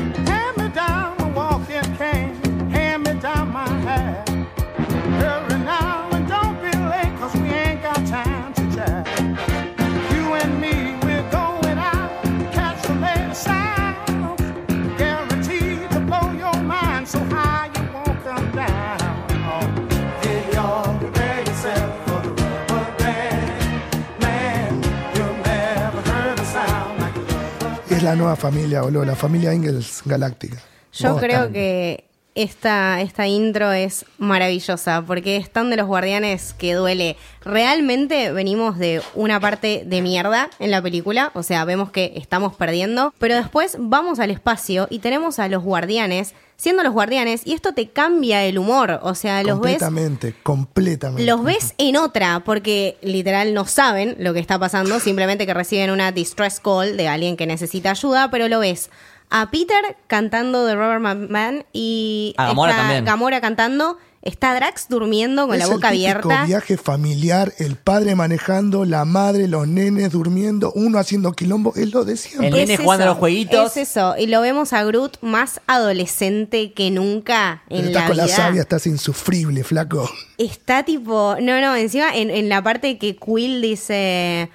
La 28.07 28.15
nueva 28.15 28.37
familia, 28.37 28.83
boludo, 28.83 29.05
la 29.05 29.17
familia 29.17 29.53
Ingalls 29.53 30.03
Galáctica. 30.05 30.59
Yo 30.93 31.15
Vos 31.15 31.21
creo 31.21 31.43
también. 31.43 31.53
que 31.53 32.05
esta, 32.37 33.01
esta 33.01 33.27
intro 33.27 33.73
es 33.73 34.05
maravillosa 34.19 35.03
porque 35.05 35.37
es 35.37 35.51
tan 35.51 35.71
de 35.71 35.77
los 35.77 35.89
guardianes 35.89 36.55
que 36.55 36.75
duele. 36.75 37.17
Realmente 37.43 38.31
venimos 38.31 38.79
de 38.79 39.03
una 39.17 39.41
parte 39.41 39.83
de 39.85 40.03
mierda 40.03 40.51
en 40.61 40.71
la 40.71 40.81
película, 40.81 41.33
o 41.35 41.43
sea, 41.43 41.65
vemos 41.65 41.91
que 41.91 42.13
estamos 42.15 42.55
perdiendo, 42.55 43.13
pero 43.19 43.35
después 43.35 43.77
vamos 43.81 44.21
al 44.21 44.31
espacio 44.31 44.87
y 44.89 45.01
tenemos 45.01 45.41
a 45.41 45.49
los 45.49 45.65
guardianes 45.65 46.33
siendo 46.57 46.83
los 46.83 46.93
guardianes 46.93 47.43
y 47.45 47.53
esto 47.53 47.73
te 47.73 47.89
cambia 47.89 48.45
el 48.45 48.59
humor, 48.59 49.01
o 49.03 49.15
sea, 49.15 49.43
los 49.43 49.61
ves 49.61 49.79
completamente, 49.79 50.35
completamente. 50.43 51.25
los 51.25 51.45
ves 51.45 51.75
en 51.79 51.97
otra, 51.97 52.41
porque 52.45 52.97
literal 53.03 53.55
no 53.55 53.67
saben 53.67 54.17
lo 54.19 54.33
que 54.33 54.41
está 54.41 54.59
pasando, 54.59 54.99
simplemente 55.01 55.47
que 55.47 55.55
reciben 55.55 55.91
una 55.91 56.13
distress 56.13 56.61
call 56.61 56.97
de 56.97 57.09
alguien 57.09 57.37
que 57.37 57.47
necesita 57.47 57.91
ayuda, 57.91 58.31
pero 58.31 58.49
lo 58.49 58.61
ves 58.61 58.91
a 59.31 59.51
Peter 59.51 59.97
cantando 60.07 60.65
de 60.65 60.75
Robert 60.75 61.01
Man 61.31 61.65
y 61.73 62.35
A 62.39 62.49
Gamora 62.49 62.77
también. 62.77 63.05
Gamora 63.05 63.41
cantando, 63.41 63.99
está 64.27 64.55
Drax 64.55 64.89
durmiendo 64.89 65.47
con 65.47 65.55
Es 65.55 65.61
la 65.61 65.65
el 65.67 65.71
boca 65.73 65.91
típico 65.91 66.11
abierta. 66.19 66.45
viaje 66.47 66.77
familiar, 66.77 67.53
el 67.59 67.77
padre 67.77 68.15
manejando, 68.15 68.85
la 68.85 69.05
madre, 69.05 69.49
los 69.49 69.67
nenes 69.67 70.13
durmiendo, 70.13 70.73
uno 70.75 70.99
haciendo 70.99 71.33
quilombo, 71.33 71.73
es 71.77 71.93
lo 71.93 72.05
de 72.05 72.17
siempre. 72.17 72.49
El 72.49 72.55
nene 72.55 72.77
jugando 72.77 73.05
a 73.05 73.09
los 73.09 73.19
jueguitos. 73.19 73.77
Es 73.77 73.89
eso, 73.91 74.15
y 74.19 74.27
lo 74.27 74.41
vemos 74.41 74.73
a 74.73 74.85
Groot 74.85 75.19
más 75.23 75.61
adolescente 75.67 76.73
que 76.73 76.91
nunca 76.91 77.63
en 77.69 77.87
estás 77.87 78.03
la 78.03 78.07
con 78.09 78.17
vida. 78.17 78.27
la 78.27 78.33
sabia, 78.35 78.61
estás 78.63 78.87
insufrible, 78.87 79.65
flaco. 79.65 80.11
Está 80.39 80.83
tipo, 80.85 81.37
no, 81.41 81.61
no, 81.61 81.75
encima 81.77 82.15
en, 82.15 82.31
en 82.31 82.49
la 82.49 82.63
parte 82.63 82.99
que 82.99 83.17
Quill 83.17 83.63
dice, 83.63 84.51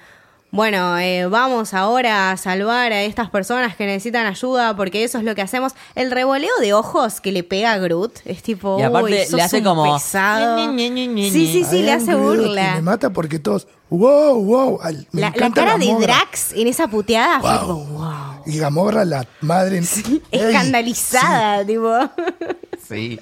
bueno, 0.52 0.98
eh, 0.98 1.26
vamos 1.26 1.74
ahora 1.74 2.30
a 2.30 2.36
salvar 2.36 2.92
a 2.92 3.02
estas 3.02 3.28
personas 3.30 3.74
que 3.74 3.86
necesitan 3.86 4.26
ayuda 4.26 4.76
porque 4.76 5.02
eso 5.02 5.18
es 5.18 5.24
lo 5.24 5.34
que 5.34 5.42
hacemos. 5.42 5.72
El 5.94 6.10
revoleo 6.10 6.52
de 6.60 6.74
ojos 6.74 7.20
que 7.20 7.32
le 7.32 7.42
pega 7.42 7.72
a 7.72 7.78
Groot 7.78 8.18
es 8.26 8.42
tipo, 8.42 8.78
Y 8.78 8.82
aparte 8.82 9.26
uy, 9.30 9.36
le 9.36 9.42
hace 9.42 9.58
un 9.58 9.64
como, 9.64 9.94
pesado. 9.94 10.58
ñe, 10.58 10.68
ñe, 10.68 10.90
ñe, 10.90 11.06
ñe, 11.08 11.30
Sí, 11.30 11.46
sí, 11.50 11.64
sí, 11.64 11.82
le 11.82 11.92
hace 11.92 12.14
Groot, 12.14 12.34
y 12.34 12.38
burla. 12.48 12.74
Me 12.76 12.82
mata 12.82 13.10
porque 13.10 13.38
todos, 13.38 13.66
wow, 13.90 14.44
wow. 14.44 14.78
al- 14.82 15.06
me 15.12 15.22
La, 15.22 15.30
la 15.30 15.36
encanta 15.36 15.64
cara 15.64 15.78
de 15.78 15.86
Gamora. 15.86 16.06
Drax 16.06 16.52
en 16.52 16.66
esa 16.68 16.86
puteada 16.86 17.40
fue 17.40 17.58
Wow. 17.58 17.84
wow. 17.86 18.12
Y 18.44 18.58
Gamorra, 18.58 19.04
la 19.06 19.26
madre. 19.40 19.78
Ey, 19.78 20.22
Escandalizada, 20.30 21.64
tipo. 21.64 21.92
Sí. 22.88 23.18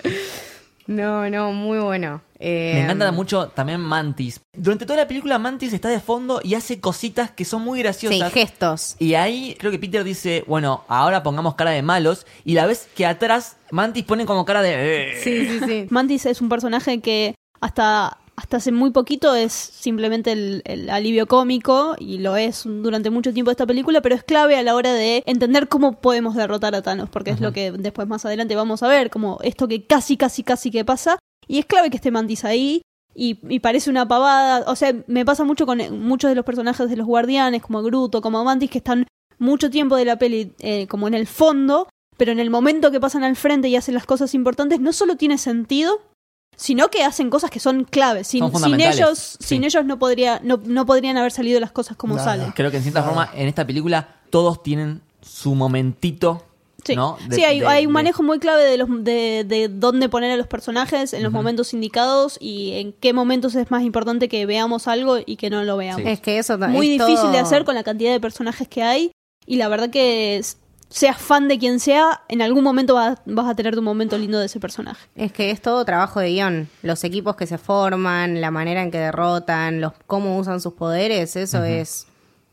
No, 0.91 1.31
no, 1.31 1.53
muy 1.53 1.79
bueno. 1.79 2.21
Eh, 2.41 2.73
Me 2.75 2.81
encanta 2.83 3.13
mucho 3.13 3.47
también 3.49 3.81
Mantis. 3.81 4.41
Durante 4.53 4.87
toda 4.87 4.99
la 4.99 5.07
película 5.07 5.39
Mantis 5.39 5.73
está 5.73 5.89
de 5.89 6.01
fondo 6.01 6.41
y 6.43 6.55
hace 6.55 6.81
cositas 6.81 7.31
que 7.31 7.45
son 7.45 7.63
muy 7.63 7.79
Sí, 7.79 7.83
graciosas. 7.85 8.33
gestos. 8.33 8.97
Y 8.99 9.15
ahí 9.15 9.57
creo 9.61 9.71
que 9.71 9.79
Peter 9.79 10.03
dice, 10.03 10.43
bueno, 10.49 10.83
ahora 10.89 11.23
pongamos 11.23 11.55
cara 11.55 11.71
de 11.71 11.83
malos. 11.83 12.27
Y 12.45 12.55
la 12.55 12.67
vez 12.67 12.89
que 12.97 13.07
atrás 13.07 13.57
Mantis 13.71 14.03
pone 14.05 14.27
como 14.27 14.45
cara 14.45 14.63
de... 14.63 15.13
"Eh". 15.13 15.21
Sí, 15.23 15.47
sí, 15.47 15.61
sí. 15.65 15.87
Mantis 15.91 16.27
es 16.27 16.41
un 16.41 16.49
personaje 16.49 17.01
que 17.01 17.37
hasta, 17.61 18.19
hasta 18.41 18.57
hace 18.57 18.73
muy 18.73 18.91
poquito 18.91 19.35
es 19.35 19.53
simplemente 19.53 20.33
el, 20.33 20.63
el 20.65 20.89
alivio 20.89 21.27
cómico 21.27 21.95
y 21.99 22.19
lo 22.19 22.37
es 22.37 22.63
durante 22.65 23.11
mucho 23.11 23.35
tiempo 23.35 23.51
esta 23.51 23.67
película, 23.67 24.01
pero 24.01 24.15
es 24.15 24.25
clave 24.25 24.57
a 24.57 24.63
la 24.63 24.75
hora 24.75 24.95
de 24.95 25.23
entender 25.27 25.69
cómo 25.69 26.01
podemos 26.01 26.35
derrotar 26.35 26.75
a 26.75 26.81
Thanos, 26.81 27.11
porque 27.11 27.33
es 27.33 27.41
lo 27.43 27.53
que 27.53 27.71
después 27.71 28.09
más 28.09 28.25
adelante 28.25 28.57
vamos 28.57 28.83
a 28.83 28.89
ver, 28.89 29.11
como 29.11 29.39
esto 29.43 29.69
que 29.69 29.85
casi, 29.85 30.17
casi, 30.17 30.43
casi 30.43 30.71
que 30.71 30.87
pasa. 30.87 31.19
Y 31.47 31.59
es 31.59 31.67
clave 31.67 31.91
que 31.91 31.97
esté 31.97 32.11
Mantis 32.11 32.47
ahí. 32.47 32.81
Y, 33.15 33.41
y 33.47 33.59
parece 33.59 33.91
una 33.91 34.09
pavada, 34.09 34.65
o 34.71 34.77
sea, 34.77 34.95
me 35.07 35.27
pasa 35.27 35.45
mucho 35.45 35.67
con 35.67 35.81
eh, 35.83 35.91
muchos 35.91 36.31
de 36.31 36.35
los 36.35 36.45
personajes 36.45 36.89
de 36.89 36.97
los 36.97 37.07
guardianes, 37.07 37.61
como 37.61 37.83
Gruto, 37.83 38.23
como 38.23 38.43
Mantis, 38.43 38.71
que 38.71 38.79
están 38.79 39.07
mucho 39.39 39.69
tiempo 39.69 39.97
de 39.97 40.07
la 40.07 40.19
peli 40.19 40.55
eh, 40.61 40.87
como 40.87 41.09
en 41.09 41.15
el 41.15 41.27
fondo, 41.27 41.89
pero 42.17 42.33
en 42.33 42.39
el 42.39 42.49
momento 42.49 42.91
que 42.91 43.01
pasan 43.01 43.25
al 43.25 43.37
frente 43.37 43.69
y 43.69 43.77
hacen 43.77 43.95
las 43.95 44.07
cosas 44.07 44.33
importantes, 44.35 44.81
no 44.81 44.95
solo 44.95 45.17
tiene 45.17 45.37
sentido, 45.37 46.01
sino 46.61 46.89
que 46.89 47.03
hacen 47.05 47.31
cosas 47.31 47.51
que 47.51 47.59
son 47.59 47.85
claves. 47.85 48.27
Sin, 48.29 48.41
Son 48.51 48.63
sin 48.63 48.81
ellos, 48.81 49.37
sí. 49.41 49.47
sin 49.49 49.65
ellos 49.65 49.83
no 49.87 49.99
podría, 49.99 50.41
no, 50.45 50.61
no 50.63 50.85
podrían 50.85 51.17
haber 51.17 51.33
salido 51.33 51.59
las 51.59 51.73
cosas 51.73 51.97
como 51.97 52.17
Nada. 52.17 52.33
salen. 52.37 52.53
Creo 52.53 52.71
que 52.71 52.77
en 52.77 52.83
cierta 52.83 53.03
forma 53.03 53.31
en 53.35 53.49
esta 53.49 53.67
película 53.67 54.17
todos 54.29 54.63
tienen 54.63 55.01
su 55.23 55.55
momentito, 55.55 56.45
Sí, 56.85 56.97
¿no? 56.97 57.17
De- 57.29 57.37
sí 57.37 57.45
hay, 57.45 57.61
de- 57.61 57.67
hay 57.67 57.85
un 57.87 57.91
de- 57.91 57.95
manejo 57.95 58.23
muy 58.23 58.39
clave 58.39 58.65
de, 58.65 58.77
los, 58.79 58.89
de, 59.05 59.45
de 59.47 59.69
dónde 59.69 60.09
poner 60.11 60.31
a 60.33 60.37
los 60.37 60.47
personajes 60.47 61.13
en 61.15 61.23
los 61.23 61.31
momentos 61.33 61.73
indicados 61.75 62.37
y 62.41 62.73
en 62.73 62.93
qué 62.93 63.13
momentos 63.13 63.55
es 63.55 63.71
más 63.71 63.83
importante 63.83 64.29
que 64.29 64.45
veamos 64.47 64.87
algo 64.89 65.19
y 65.25 65.37
que 65.37 65.49
no 65.51 65.63
lo 65.65 65.77
veamos. 65.79 66.03
Sí. 66.03 66.09
Es 66.09 66.21
que 66.21 66.39
eso 66.39 66.57
Muy 66.59 66.87
es 66.87 66.93
difícil 66.99 67.17
todo- 67.17 67.33
de 67.33 67.39
hacer 67.39 67.65
con 67.65 67.75
la 67.75 67.83
cantidad 67.85 68.13
de 68.13 68.21
personajes 68.21 68.67
que 68.69 68.83
hay 68.83 69.13
y 69.47 69.57
la 69.57 69.69
verdad 69.69 69.91
que 69.91 70.37
seas 70.91 71.19
fan 71.19 71.49
de 71.49 71.59
quien 71.59 71.81
sea, 71.81 72.23
en 72.29 72.43
algún 72.43 72.65
momento 72.65 72.95
vas, 72.95 73.19
vas 73.25 73.49
a 73.49 73.55
tener 73.55 73.75
tu 73.75 73.83
momento 73.83 74.19
lindo 74.19 74.39
de 74.39 74.47
ese 74.47 74.61
personaje. 74.61 75.09
Es 75.15 75.33
que 75.33 75.51
es 75.51 75.63
todo 75.63 75.85
trabajo 75.85 76.21
de 76.21 76.31
guion. 76.31 76.69
Los 76.83 77.05
equipos 77.05 77.37
que 77.37 77.47
se 77.47 77.59
forman, 77.59 78.41
la 78.41 78.51
manera 78.51 78.83
en 78.83 78.91
que 78.91 78.99
derrotan, 78.99 79.81
los 79.81 79.93
cómo 80.07 80.37
usan 80.37 80.61
sus 80.61 80.75
poderes, 80.75 81.37
eso 81.37 81.65
es 81.65 82.07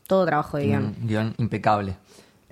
todo 0.06 0.24
trabajo 0.24 0.56
de 0.56 0.66
guion. 0.66 0.96
un 1.00 1.08
guion 1.08 1.34
impecable. 1.38 1.96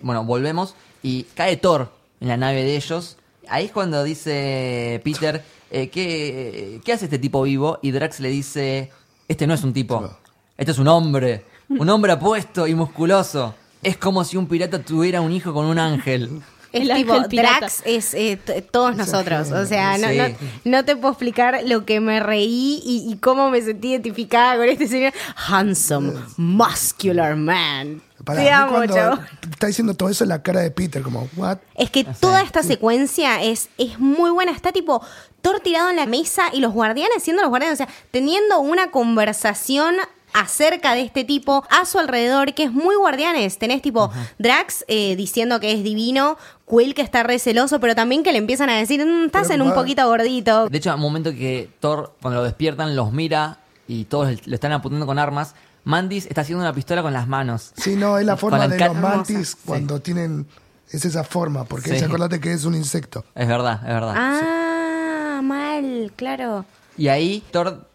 Bueno, 0.03 0.25
volvemos 0.25 0.75
y 1.03 1.23
cae 1.35 1.57
Thor 1.57 1.91
en 2.21 2.29
la 2.29 2.37
nave 2.37 2.65
de 2.65 2.77
ellos. 2.77 3.17
Ahí 3.49 3.67
es 3.67 3.73
cuando 3.73 4.03
dice 4.03 5.01
Peter, 5.05 5.43
eh, 5.71 5.89
¿qué, 5.89 6.81
¿qué 6.85 6.93
hace 6.93 7.05
este 7.05 7.21
tipo 7.21 7.43
vivo? 7.43 7.79
Y 7.81 7.93
Drax 7.93 8.19
le 8.21 8.29
dice, 8.29 8.91
este 9.29 9.47
no 9.47 9.55
es 9.55 9.63
un 9.63 9.73
tipo, 9.73 10.11
este 10.57 10.73
es 10.73 10.79
un 10.79 10.89
hombre, 10.89 11.45
un 11.69 11.89
hombre 11.89 12.13
apuesto 12.13 12.67
y 12.67 12.75
musculoso. 12.75 13.55
Es 13.87 13.97
como 13.97 14.25
si 14.25 14.37
un 14.37 14.49
pirata 14.49 14.81
tuviera 14.83 15.21
un 15.21 15.33
hijo 15.33 15.53
con 15.55 15.67
un 15.67 15.79
ángel. 15.79 16.43
Es 16.73 16.83
El 16.83 16.95
tipo, 16.97 17.13
ángel 17.15 17.29
pirata. 17.31 17.59
Drax 17.61 17.83
es 17.87 18.13
eh, 18.15 18.37
todos 18.71 18.97
nosotros. 18.97 19.51
O 19.53 19.65
sea, 19.65 19.97
no, 19.97 20.09
Sí. 20.09 20.19
no, 20.65 20.79
no 20.79 20.85
te 20.85 20.97
puedo 20.97 21.13
explicar 21.13 21.61
lo 21.65 21.87
que 21.87 22.01
me 22.01 22.21
reí 22.21 22.83
y, 22.85 23.07
y 23.11 23.17
cómo 23.19 23.49
me 23.51 23.63
sentí 23.63 23.93
identificada 23.93 24.57
con 24.57 24.69
este 24.69 24.87
señor. 24.89 25.13
Handsome, 25.49 26.13
muscular 26.37 27.37
man. 27.37 28.03
Para 28.25 28.41
Te 28.43 28.51
amo, 28.51 28.85
chavo. 28.87 29.19
está 29.51 29.69
diciendo 29.69 29.95
todo 29.95 30.09
eso 30.09 30.25
en 30.25 30.31
la 30.31 30.43
cara 30.43 30.61
de 30.61 30.71
Peter, 30.71 31.01
como, 31.03 31.29
what? 31.37 31.59
Es 31.77 31.91
que 31.91 32.03
toda 32.05 32.43
esta 32.43 32.63
secuencia 32.63 33.43
es, 33.43 33.69
es 33.79 33.99
muy 34.01 34.31
buena. 34.31 34.51
Está 34.53 34.73
tipo 34.73 35.01
Thor 35.43 35.61
tirado 35.61 35.91
en 35.91 35.97
la 35.97 36.07
mesa 36.07 36.45
y 36.53 36.61
los 36.61 36.73
guardianes 36.73 37.23
siendo 37.23 37.43
los 37.43 37.51
guardianes. 37.51 37.81
O 37.81 37.85
sea, 37.85 37.95
teniendo 38.11 38.59
una 38.61 38.91
conversación 38.91 39.95
acerca 40.41 40.95
de 40.95 41.03
este 41.03 41.25
tipo 41.25 41.65
a 41.71 41.85
su 41.87 41.99
alrededor, 41.99 42.55
que 42.55 42.65
es 42.65 42.73
muy 42.73 42.95
guardianes. 42.97 43.59
Tenés 43.59 43.83
tipo 43.83 44.11
Drax 44.39 44.85
eh, 44.89 45.17
diciendo 45.17 45.61
que 45.61 45.73
es 45.73 45.83
divino, 45.83 46.37
Quill 46.69 46.95
que 46.95 47.03
está 47.03 47.23
receloso, 47.23 47.81
pero 47.81 47.95
también 47.95 48.23
que 48.23 48.33
le 48.33 48.39
empiezan 48.39 48.69
a 48.71 48.77
decir, 48.77 49.05
"Mm, 49.05 49.27
estás 49.27 49.51
en 49.51 49.63
un 49.63 49.73
poquito 49.75 50.07
gordito. 50.07 50.69
De 50.69 50.79
hecho, 50.79 50.91
a 50.91 50.97
un 50.97 51.01
momento 51.01 51.31
que 51.33 51.71
Thor, 51.81 52.15
cuando 52.21 52.41
lo 52.41 52.45
despiertan, 52.45 52.95
los 52.97 53.13
mira 53.13 53.59
y 53.89 54.05
todos 54.05 54.47
lo 54.47 54.55
están 54.55 54.73
apuntando 54.73 55.07
con 55.07 55.19
armas. 55.19 55.55
Mandis 55.85 56.27
está 56.27 56.41
haciendo 56.41 56.63
una 56.65 56.73
pistola 56.73 57.01
con 57.03 57.13
las 57.13 57.29
manos. 57.29 57.71
Sí, 57.77 57.95
no, 57.95 58.19
es 58.19 58.27
la 58.27 58.37
forma 58.37 58.67
de 58.67 58.79
los 58.79 58.97
mantis 58.97 59.57
cuando 59.65 60.01
tienen. 60.01 60.47
Es 60.91 61.05
esa 61.05 61.25
forma, 61.25 61.65
porque 61.65 61.99
Sí. 61.99 62.05
acordate 62.05 62.41
que 62.41 62.53
es 62.53 62.65
un 62.65 62.75
insecto. 62.75 63.25
Es 63.35 63.47
verdad, 63.49 63.81
es 63.83 63.89
verdad. 63.95 64.15
Ah, 64.17 65.41
mal, 65.43 66.13
claro. 66.17 66.65
Y 66.99 67.09
ahí 67.09 67.43
Thor 67.51 67.89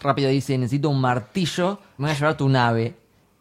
rápido 0.00 0.30
dice, 0.30 0.56
necesito 0.58 0.88
un 0.90 1.00
martillo, 1.00 1.78
me 1.98 2.06
voy 2.06 2.10
a 2.12 2.14
llevar 2.14 2.32
a 2.32 2.36
tu 2.36 2.48
nave. 2.48 2.94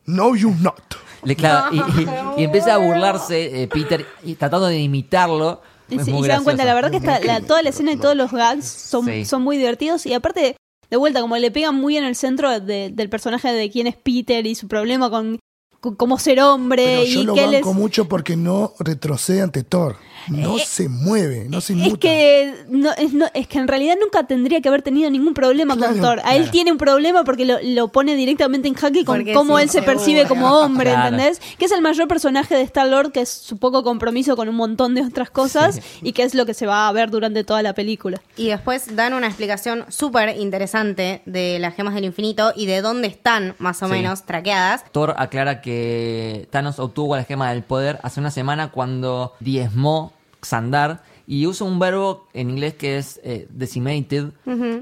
No, 0.05 0.35
you 0.35 0.53
not. 0.61 0.79
Le 1.23 1.35
clava- 1.35 1.69
y, 1.71 1.77
y- 1.77 2.07
y 2.41 2.43
empieza 2.43 2.75
a 2.75 2.77
burlarse 2.77 3.63
eh, 3.63 3.67
Peter 3.67 4.05
y 4.23 4.35
tratando 4.35 4.67
de 4.67 4.79
imitarlo. 4.79 5.61
Y, 5.89 5.97
Es 5.97 6.05
se- 6.05 6.11
y 6.11 6.13
muy 6.13 6.23
se 6.23 6.29
dan 6.29 6.43
cuenta, 6.43 6.65
la 6.65 6.73
verdad 6.73 6.91
que 6.91 6.97
está, 6.97 7.19
la- 7.19 7.41
toda 7.41 7.61
la 7.61 7.69
escena 7.69 7.91
y 7.91 7.97
todos 7.97 8.15
los 8.15 8.31
gags 8.31 8.65
son, 8.65 9.05
Sí. 9.05 9.25
son 9.25 9.41
muy 9.43 9.57
divertidos 9.57 10.05
y 10.05 10.13
aparte, 10.13 10.55
de 10.89 10.97
vuelta, 10.97 11.21
como 11.21 11.35
le 11.37 11.49
pegan 11.51 11.75
muy 11.75 11.97
en 11.97 12.03
el 12.03 12.15
centro 12.15 12.59
de- 12.59 12.89
del 12.91 13.09
personaje 13.09 13.51
de 13.51 13.69
quién 13.71 13.87
es 13.87 13.95
Peter 13.95 14.45
y 14.45 14.53
su 14.55 14.67
problema 14.67 15.09
con, 15.09 15.39
con 15.81 15.95
cómo 15.95 16.17
ser 16.19 16.39
hombre 16.41 16.83
Pero 16.85 17.03
yo 17.05 17.19
y 17.21 17.23
lo 17.23 17.33
que 17.33 17.43
él 17.43 17.51
banco 17.53 17.71
es... 17.71 17.75
mucho 17.75 18.07
porque 18.07 18.35
no 18.35 18.73
retrocede 18.79 19.41
ante 19.41 19.63
Thor. 19.63 19.97
No 20.29 20.57
se 20.57 20.89
mueve, 20.89 21.45
no 21.49 21.61
se 21.61 21.73
Es 21.73 21.79
inmuta. 21.79 21.99
que, 21.99 22.53
no, 22.69 22.91
es, 22.93 23.13
no- 23.13 23.27
es 23.33 23.47
que 23.47 23.59
en 23.59 23.67
realidad 23.67 23.95
nunca 24.01 24.25
tendría 24.27 24.61
que 24.61 24.69
haber 24.69 24.81
tenido 24.81 25.09
ningún 25.09 25.33
problema 25.33 25.75
Claro, 25.75 25.93
con 25.93 26.01
Thor. 26.01 26.21
A 26.23 26.35
él 26.35 26.49
tiene 26.51 26.71
un 26.71 26.77
problema 26.77 27.23
porque 27.23 27.45
lo, 27.45 27.57
lo 27.63 27.87
pone 27.89 28.15
directamente 28.15 28.67
en 28.67 28.73
jaque 28.73 29.05
con 29.05 29.17
Porque 29.17 29.33
cómo 29.33 29.57
sí, 29.57 29.63
él 29.63 29.69
se 29.69 29.79
seguro. 29.79 29.93
percibe 29.93 30.25
como 30.27 30.47
hombre, 30.59 30.91
Claro. 30.91 31.15
¿entendés? 31.15 31.39
Que 31.57 31.65
es 31.65 31.71
el 31.71 31.81
mayor 31.81 32.07
personaje 32.07 32.55
de 32.55 32.61
Star-Lord, 32.61 33.11
que 33.11 33.21
es 33.21 33.29
su 33.29 33.57
poco 33.57 33.83
compromiso 33.83 34.35
con 34.35 34.49
un 34.49 34.55
montón 34.55 34.95
de 34.95 35.01
otras 35.03 35.29
cosas 35.29 35.79
y 36.01 36.13
que 36.13 36.23
es 36.23 36.33
lo 36.33 36.45
que 36.45 36.53
se 36.53 36.65
va 36.65 36.87
a 36.87 36.91
ver 36.91 37.09
durante 37.11 37.43
toda 37.43 37.61
la 37.61 37.73
película. 37.73 38.21
Y 38.37 38.47
después 38.47 38.95
dan 38.95 39.13
una 39.13 39.27
explicación 39.27 39.85
súper 39.89 40.37
interesante 40.37 41.21
de 41.25 41.59
las 41.59 41.75
gemas 41.75 41.93
del 41.93 42.05
infinito 42.05 42.53
y 42.55 42.65
de 42.65 42.81
dónde 42.81 43.07
están, 43.07 43.55
más 43.59 43.81
o 43.83 43.85
Sí. 43.87 43.91
menos, 43.91 44.23
traqueadas. 44.25 44.83
Thor 44.91 45.13
aclara 45.17 45.61
que 45.61 46.47
Thanos 46.51 46.79
obtuvo 46.79 47.15
la 47.15 47.23
gema 47.23 47.51
del 47.51 47.63
poder 47.63 47.99
hace 48.03 48.19
una 48.19 48.31
semana 48.31 48.71
cuando 48.71 49.33
diezmó 49.39 50.13
Xandar 50.45 51.03
y 51.27 51.47
usa 51.47 51.65
un 51.65 51.79
verbo 51.79 52.27
en 52.33 52.49
inglés 52.51 52.75
que 52.75 52.97
es 52.97 53.19
eh, 53.23 53.47
decimated, 53.49 54.29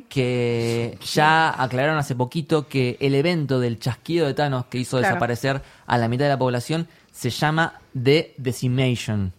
que 0.10 0.98
ya 1.14 1.50
aclararon 1.62 1.98
hace 1.98 2.16
poquito 2.16 2.68
que 2.68 2.98
el 3.00 3.16
evento 3.16 3.60
del 3.60 3.80
chasquido 3.80 4.28
de 4.28 4.34
Thanos 4.34 4.66
que 4.66 4.78
hizo 4.80 4.98
Claro. 4.98 5.14
desaparecer 5.16 5.62
a 5.86 5.98
la 5.98 6.08
mitad 6.08 6.26
de 6.26 6.30
la 6.30 6.38
población 6.40 6.88
se 7.12 7.30
llama 7.30 7.80
The 8.02 8.34
Decimation. 8.38 9.32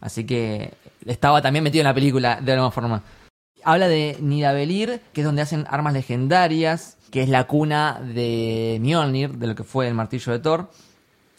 Así 0.00 0.24
que 0.24 0.74
estaba 1.04 1.42
también 1.42 1.62
metido 1.64 1.82
en 1.82 1.86
la 1.86 1.94
película 1.94 2.40
de 2.40 2.52
alguna 2.52 2.70
forma. 2.70 3.02
Habla 3.64 3.88
de 3.88 4.16
Nidavellir, 4.20 5.00
que 5.12 5.20
es 5.22 5.24
donde 5.24 5.42
hacen 5.42 5.66
armas 5.68 5.92
legendarias, 5.92 6.96
que 7.10 7.22
es 7.22 7.28
la 7.28 7.44
cuna 7.44 8.00
de 8.00 8.78
Mjolnir, 8.80 9.32
de 9.38 9.46
lo 9.48 9.54
que 9.54 9.64
fue 9.64 9.88
el 9.88 9.94
martillo 9.94 10.32
de 10.32 10.38
Thor. 10.38 10.70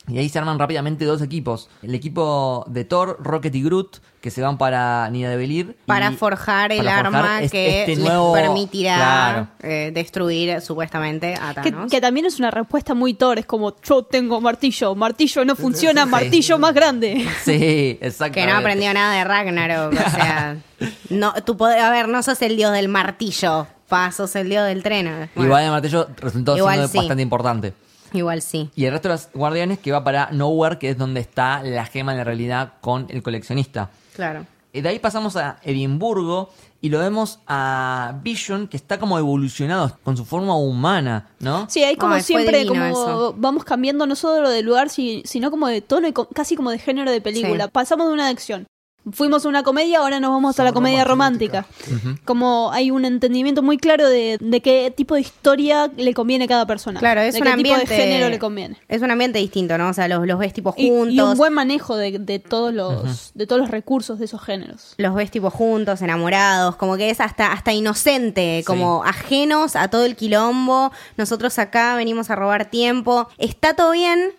Y 0.10 0.18
ahí 0.20 0.30
se 0.30 0.40
arman 0.40 0.58
rápidamente 0.58 1.04
dos 1.04 1.22
equipos. 1.22 1.70
El 1.84 1.94
equipo 1.94 2.64
de 2.70 2.86
Thor, 2.86 3.18
Rocket 3.22 3.54
y 3.54 3.62
Groot, 3.62 3.98
que 4.22 4.32
se 4.32 4.42
van 4.42 4.58
para 4.58 5.10
Nidavellir. 5.10 5.76
Para 5.86 6.12
forjar 6.14 6.72
el 6.72 6.86
para 6.86 7.04
forjar 7.04 7.16
arma 7.26 7.48
que 7.50 7.82
este 7.82 7.96
les 7.98 8.00
nuevo- 8.06 8.32
permitirá 8.34 8.96
Claro. 8.96 9.48
eh, 9.64 9.92
destruir 9.94 10.62
supuestamente 10.62 11.36
a 11.36 11.54
Que, 11.62 11.72
Thanos. 11.72 11.92
que 11.92 12.00
también 12.00 12.26
es 12.26 12.40
una 12.40 12.52
respuesta 12.52 12.94
muy 12.94 13.14
Thor, 13.16 13.38
es 13.40 13.46
como 13.46 13.76
yo 13.82 14.04
tengo 14.04 14.40
martillo, 14.40 14.96
martillo 14.96 15.44
no 15.44 15.56
funciona, 15.58 16.06
martillo 16.06 16.58
más 16.58 16.74
grande. 16.74 17.28
Sí, 17.44 17.58
Que 17.60 17.98
exactamente. 18.02 18.54
no 18.54 18.60
aprendió 18.60 18.94
nada 18.94 19.14
de 19.14 19.24
Ragnarok, 19.26 19.94
o 19.94 20.10
sea, 20.10 20.58
no, 21.10 21.34
tú 21.46 21.58
podés, 21.58 21.82
a 21.82 21.90
ver, 21.92 22.08
no 22.08 22.24
sos 22.24 22.42
el 22.44 22.56
dios 22.56 22.72
del 22.72 22.88
martillo, 22.88 23.68
pa, 23.90 24.12
sos 24.14 24.34
el 24.38 24.48
dios 24.50 24.66
del 24.68 24.84
tren. 24.84 25.30
Bueno, 25.36 25.48
Igual 25.50 25.64
el 25.66 25.72
martillo 25.72 26.08
resultó 26.18 26.56
Igual 26.56 26.76
siendo 26.76 26.88
sí. 26.92 26.98
bastante 26.98 27.24
importante. 27.24 27.74
Igual 28.14 28.42
sí. 28.42 28.70
Y 28.76 28.86
el 28.86 28.92
resto 28.92 29.10
de 29.10 29.16
los 29.16 29.30
guardianes 29.34 29.80
que 29.80 29.92
va 29.92 30.04
para 30.04 30.30
Nowhere, 30.32 30.78
que 30.80 30.90
es 30.90 30.98
donde 30.98 31.20
está 31.22 31.62
la 31.64 31.86
gema 31.86 32.12
de 32.14 32.20
la 32.20 32.24
realidad 32.24 32.74
con 32.82 33.08
el 33.10 33.22
coleccionista. 33.24 33.90
Claro. 34.16 34.46
Y 34.74 34.82
de 34.82 34.90
ahí 34.90 35.00
pasamos 35.00 35.36
a 35.38 35.58
Edimburgo 35.64 36.50
y 36.82 36.90
lo 36.90 37.00
vemos 37.00 37.40
a 37.48 38.16
Vision, 38.22 38.68
que 38.68 38.78
está 38.78 39.00
como 39.00 39.18
evolucionado 39.18 39.98
con 40.04 40.16
su 40.18 40.26
forma 40.26 40.56
humana, 40.56 41.30
¿no? 41.40 41.66
Sí, 41.70 41.84
hay 41.84 41.96
como 41.96 42.14
Ay, 42.16 42.22
siempre, 42.22 42.68
como 42.68 42.84
eso. 42.86 43.34
vamos 43.38 43.64
cambiando 43.64 44.06
no 44.06 44.16
solo 44.16 44.50
de 44.50 44.62
lugar, 44.62 44.90
si- 44.90 45.24
sino 45.26 45.50
como 45.50 45.68
de 45.68 45.82
tono 45.82 46.08
y 46.08 46.14
casi 46.36 46.56
como 46.56 46.70
de 46.70 46.78
género 46.78 47.10
de 47.10 47.22
película. 47.22 47.64
Sí. 47.66 47.70
Pasamos 47.74 48.08
de 48.08 48.14
una 48.14 48.28
acción. 48.28 48.68
Fuimos 49.12 49.46
a 49.46 49.50
una 49.50 49.64
comedia, 49.64 50.00
ahora 50.00 50.20
nos 50.20 50.32
vamos 50.32 50.60
a 50.60 50.64
la 50.64 50.74
comedia 50.74 51.04
romántica. 51.04 51.66
romántica. 51.88 52.22
Como 52.26 52.72
hay 52.74 52.92
un 52.92 53.06
entendimiento 53.06 53.62
muy 53.62 53.78
claro 53.78 54.08
de, 54.10 54.38
de 54.40 54.62
qué 54.62 54.94
tipo 54.96 55.16
de 55.16 55.22
historia 55.22 55.90
le 55.96 56.14
conviene 56.14 56.46
a 56.46 56.48
cada 56.48 56.66
persona. 56.68 57.00
Claro, 57.00 57.22
es 57.22 57.34
de 57.34 57.40
un 57.40 57.46
qué 57.46 57.52
ambiente. 57.52 57.82
tipo 57.82 57.94
de 57.94 57.98
género 58.02 58.30
le 58.30 58.40
conviene. 58.40 58.78
Es 58.88 59.02
un 59.02 59.12
ambiente 59.12 59.40
distinto, 59.40 59.78
¿no? 59.78 59.90
O 59.90 59.94
sea, 59.94 60.08
los, 60.08 60.26
los 60.28 60.40
ves 60.40 60.54
tipo 60.54 60.72
juntos. 60.72 61.14
y 61.14 61.20
un 61.20 61.38
buen 61.38 61.54
manejo 61.54 61.96
de, 61.96 62.20
de 62.20 62.40
todos 62.40 62.74
los 62.74 63.32
de 63.34 63.48
todos 63.48 63.62
los 63.62 63.72
recursos 63.72 64.20
de 64.20 64.26
esos 64.26 64.42
géneros. 64.42 64.94
Los 64.98 65.16
ves 65.16 65.32
tipo 65.32 65.50
juntos, 65.50 66.02
enamorados, 66.02 66.76
como 66.76 66.98
que 66.98 67.10
es 67.10 67.22
hasta, 67.22 67.52
hasta 67.54 67.74
inocente, 67.74 68.64
como 68.66 69.04
ajenos 69.04 69.76
a 69.76 69.88
todo 69.90 70.06
el 70.06 70.16
quilombo. 70.16 70.92
Nosotros 71.18 71.58
acá 71.60 71.96
venimos 71.96 72.30
a 72.30 72.36
robar 72.36 72.70
tiempo. 72.70 73.28
Está 73.38 73.74
todo 73.76 73.92
bien, 73.92 74.32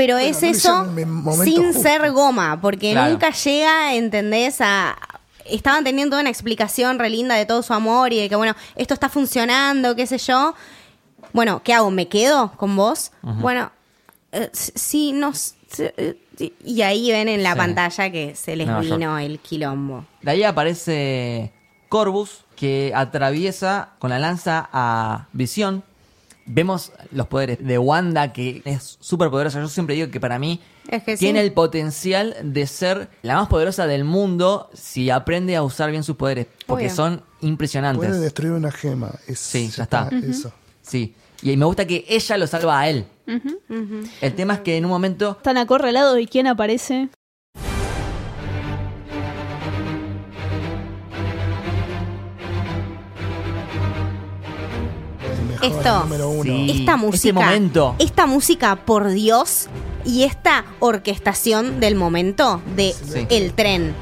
pero 0.00 0.14
Bueno, 0.14 0.30
es 0.30 0.42
no 0.42 0.48
eso 0.48 0.86
sin 1.44 1.64
justo. 1.66 1.82
ser 1.82 2.10
goma, 2.10 2.58
porque 2.62 2.92
Claro. 2.92 3.10
nunca 3.12 3.30
llega, 3.32 3.94
¿entendés? 3.94 4.62
A, 4.62 4.96
estaban 5.44 5.84
teniendo 5.84 6.18
una 6.18 6.30
explicación 6.30 6.98
re 6.98 7.10
linda 7.10 7.34
de 7.34 7.44
todo 7.44 7.62
su 7.62 7.74
amor 7.74 8.10
y 8.14 8.18
de 8.20 8.28
que, 8.30 8.36
bueno, 8.36 8.54
esto 8.76 8.94
está 8.94 9.10
funcionando, 9.10 9.94
qué 9.94 10.06
sé 10.06 10.16
yo. 10.16 10.54
Bueno, 11.34 11.60
¿qué 11.62 11.74
hago? 11.74 11.90
¿Me 11.90 12.08
quedo 12.08 12.52
con 12.52 12.76
vos? 12.76 13.12
Bueno, 13.20 13.70
eh, 14.32 14.48
sí, 14.54 15.12
no. 15.12 15.32
eh, 15.78 16.16
sí. 16.38 16.54
y 16.64 16.80
ahí 16.80 17.10
ven 17.12 17.28
en 17.28 17.42
la 17.42 17.52
Sí. 17.52 17.58
pantalla 17.58 18.10
que 18.10 18.34
se 18.34 18.56
les 18.56 18.66
vino 18.80 19.18
el 19.18 19.38
quilombo. 19.38 20.06
De 20.22 20.30
ahí 20.30 20.44
aparece 20.44 21.52
Corvus, 21.90 22.44
que 22.56 22.92
atraviesa 22.94 23.90
con 23.98 24.08
la 24.10 24.18
lanza 24.18 24.68
a 24.72 25.26
Visión. 25.34 25.84
Vemos 26.52 26.90
los 27.12 27.26
poderes 27.28 27.58
de 27.64 27.78
Wanda, 27.78 28.32
que 28.32 28.60
es 28.64 28.96
súper 29.00 29.30
poderosa. 29.30 29.60
Yo 29.60 29.68
siempre 29.68 29.94
digo 29.94 30.10
que 30.10 30.18
para 30.18 30.38
mí 30.38 30.60
Es 30.88 31.02
que 31.04 31.16
sí. 31.16 31.26
tiene 31.26 31.40
el 31.42 31.52
potencial 31.52 32.34
de 32.42 32.66
ser 32.66 33.08
la 33.22 33.36
más 33.36 33.48
poderosa 33.48 33.86
del 33.86 34.04
mundo 34.04 34.68
si 34.74 35.10
aprende 35.10 35.54
a 35.54 35.62
usar 35.62 35.90
bien 35.90 36.02
sus 36.02 36.16
poderes, 36.16 36.46
porque 36.66 36.86
Obvio. 36.86 36.96
son 36.96 37.22
impresionantes. 37.40 38.08
Puede 38.08 38.20
destruir 38.20 38.52
una 38.52 38.70
gema. 38.72 39.12
Es- 39.26 39.38
Sí, 39.38 39.68
ya 39.68 39.84
está. 39.84 40.08
Eso. 40.28 40.52
Sí. 40.82 41.14
Y 41.42 41.56
me 41.56 41.64
gusta 41.64 41.86
que 41.86 42.04
ella 42.08 42.36
lo 42.36 42.46
salva 42.46 42.80
a 42.80 42.88
él. 42.88 43.06
El 44.20 44.34
tema 44.34 44.54
es 44.54 44.60
que 44.60 44.76
en 44.76 44.84
un 44.84 44.90
momento 44.90 45.36
Están 45.38 45.56
acorralados 45.56 46.18
y 46.18 46.26
quién 46.26 46.46
aparece. 46.48 47.08
Esto. 55.66 56.00
número 56.00 56.28
uno. 56.30 56.42
Sí. 56.44 56.66
Esta 56.80 56.92
ese 56.94 56.96
música. 57.00 57.32
momento. 57.40 57.94
Esta 57.98 58.26
música, 58.26 58.76
por 58.76 59.08
Dios, 59.10 59.68
y 60.04 60.24
esta 60.24 60.64
orquestación 60.78 61.80
del 61.80 61.94
momento 61.94 62.62
de 62.76 62.92
Sí. 62.94 63.26
el 63.30 63.52
tren, 63.52 63.94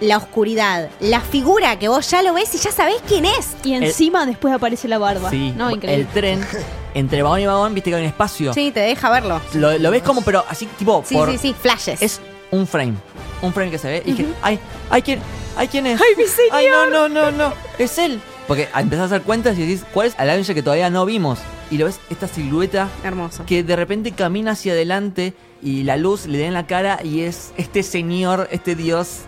la 0.00 0.16
oscuridad, 0.16 0.88
la 1.00 1.20
figura 1.20 1.78
que 1.78 1.88
vos 1.88 2.10
ya 2.10 2.22
lo 2.22 2.32
ves 2.34 2.54
y 2.54 2.58
ya 2.58 2.70
sabés 2.72 2.96
quién 3.08 3.24
es. 3.26 3.48
Y 3.64 3.74
encima 3.74 4.24
después 4.26 4.54
aparece 4.54 4.88
la 4.88 4.98
barba. 4.98 5.30
sí, 5.30 5.52
No, 5.56 5.70
increíble. 5.70 6.02
el 6.02 6.06
tren 6.08 6.46
entre 6.94 7.22
vagón 7.22 7.40
y 7.40 7.46
vagón, 7.46 7.74
viste 7.74 7.90
que 7.90 7.96
hay 7.96 8.02
un 8.02 8.08
espacio. 8.08 8.54
Sí, 8.54 8.70
te 8.72 8.80
deja 8.80 9.10
verlo. 9.10 9.40
Lo, 9.54 9.76
lo 9.78 9.90
ves 9.90 10.02
como, 10.02 10.22
pero 10.22 10.44
así 10.48 10.66
tipo 10.78 11.02
Sí, 11.06 11.14
por 11.14 11.30
sí, 11.30 11.38
sí, 11.38 11.54
flashes. 11.58 12.00
es 12.00 12.20
un 12.50 12.66
frame, 12.66 12.94
un 13.42 13.52
frame 13.52 13.70
que 13.70 13.78
se 13.78 13.88
ve 13.88 14.02
y 14.06 14.12
que 14.14 14.26
ay, 14.40 14.58
ay 14.88 15.02
quién, 15.02 15.20
ay 15.58 15.68
quién 15.68 15.86
es. 15.86 16.00
¡Ay, 16.00 16.14
mi 16.16 16.24
señor! 16.24 16.52
Ay, 16.52 16.66
no, 16.70 16.86
no, 16.86 17.08
no, 17.08 17.30
no, 17.32 17.52
es 17.78 17.98
él. 17.98 18.20
Porque 18.46 18.68
empezás 18.76 19.10
a 19.10 19.14
hacer 19.16 19.22
cuentas 19.22 19.58
y 19.58 19.62
decís, 19.66 19.84
¿cuál 19.92 20.08
es 20.08 20.16
el 20.18 20.30
Avenger 20.30 20.54
que 20.54 20.62
todavía 20.62 20.88
no 20.90 21.04
vimos? 21.04 21.38
Y 21.70 21.78
lo 21.78 21.86
ves 21.86 21.98
esta 22.10 22.28
silueta 22.28 22.88
Hermoso. 23.02 23.44
que 23.44 23.64
de 23.64 23.74
repente 23.74 24.12
camina 24.12 24.52
hacia 24.52 24.72
adelante 24.72 25.34
y 25.62 25.82
la 25.82 25.96
luz 25.96 26.26
le 26.26 26.38
da 26.38 26.46
en 26.46 26.54
la 26.54 26.66
cara 26.66 27.00
y 27.02 27.22
es 27.22 27.52
este 27.56 27.82
señor, 27.82 28.48
este 28.52 28.76
dios. 28.76 29.22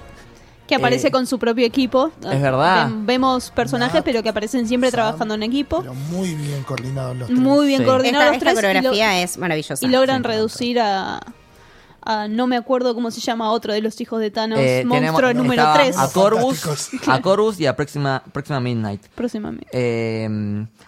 Que 0.69 0.74
aparece 0.74 1.09
Eh, 1.09 1.11
con 1.11 1.27
su 1.27 1.39
propio 1.39 1.65
equipo. 1.66 2.12
es 2.31 2.40
verdad. 2.43 2.90
Vemos 2.93 3.51
personajes, 3.51 4.03
pero 4.05 4.23
que 4.23 4.28
aparecen 4.28 4.69
siempre 4.69 4.90
Sam, 4.90 4.99
trabajando 4.99 5.35
en 5.35 5.43
equipo. 5.43 5.81
Pero 5.81 5.95
muy 5.95 6.35
bien 6.35 6.62
coordinados 6.62 7.16
los 7.16 7.28
tres. 7.28 7.40
Muy 7.40 7.66
bien 7.66 7.81
Sí. 7.81 7.86
coordinados 7.86 8.35
Esta, 8.35 8.35
los 8.35 8.40
tres. 8.40 8.53
y 8.53 8.55
lo- 8.55 8.61
coreografía 8.69 9.23
es 9.23 9.39
maravillosa. 9.39 9.85
Y 9.86 9.89
logran 9.89 10.23
Sí. 10.23 10.28
reducir 10.28 10.78
a, 10.81 11.20
a- 12.03 12.29
No 12.29 12.47
me 12.47 12.57
acuerdo 12.57 12.95
cómo 12.95 13.11
se 13.11 13.20
llama 13.20 13.51
otro 13.51 13.73
de 13.73 13.81
los 13.81 14.01
hijos 14.01 14.20
de 14.20 14.31
Thanos. 14.31 14.59
Eh, 14.61 14.85
monstruo 14.87 15.29
tenemos- 15.29 15.35
número 15.35 15.62
estaba 15.62 15.75
3. 15.83 15.97
A 15.99 16.09
Corvus, 16.12 16.61
Fantásticos. 16.61 17.09
a 17.09 17.23
Corvus 17.23 17.61
y 17.61 17.66
a 17.66 17.77
Próxima, 17.77 18.23
Próxima 18.33 18.61
Midnight. 18.61 19.03
Próximamente. 19.15 19.66
Eh, 19.73 20.25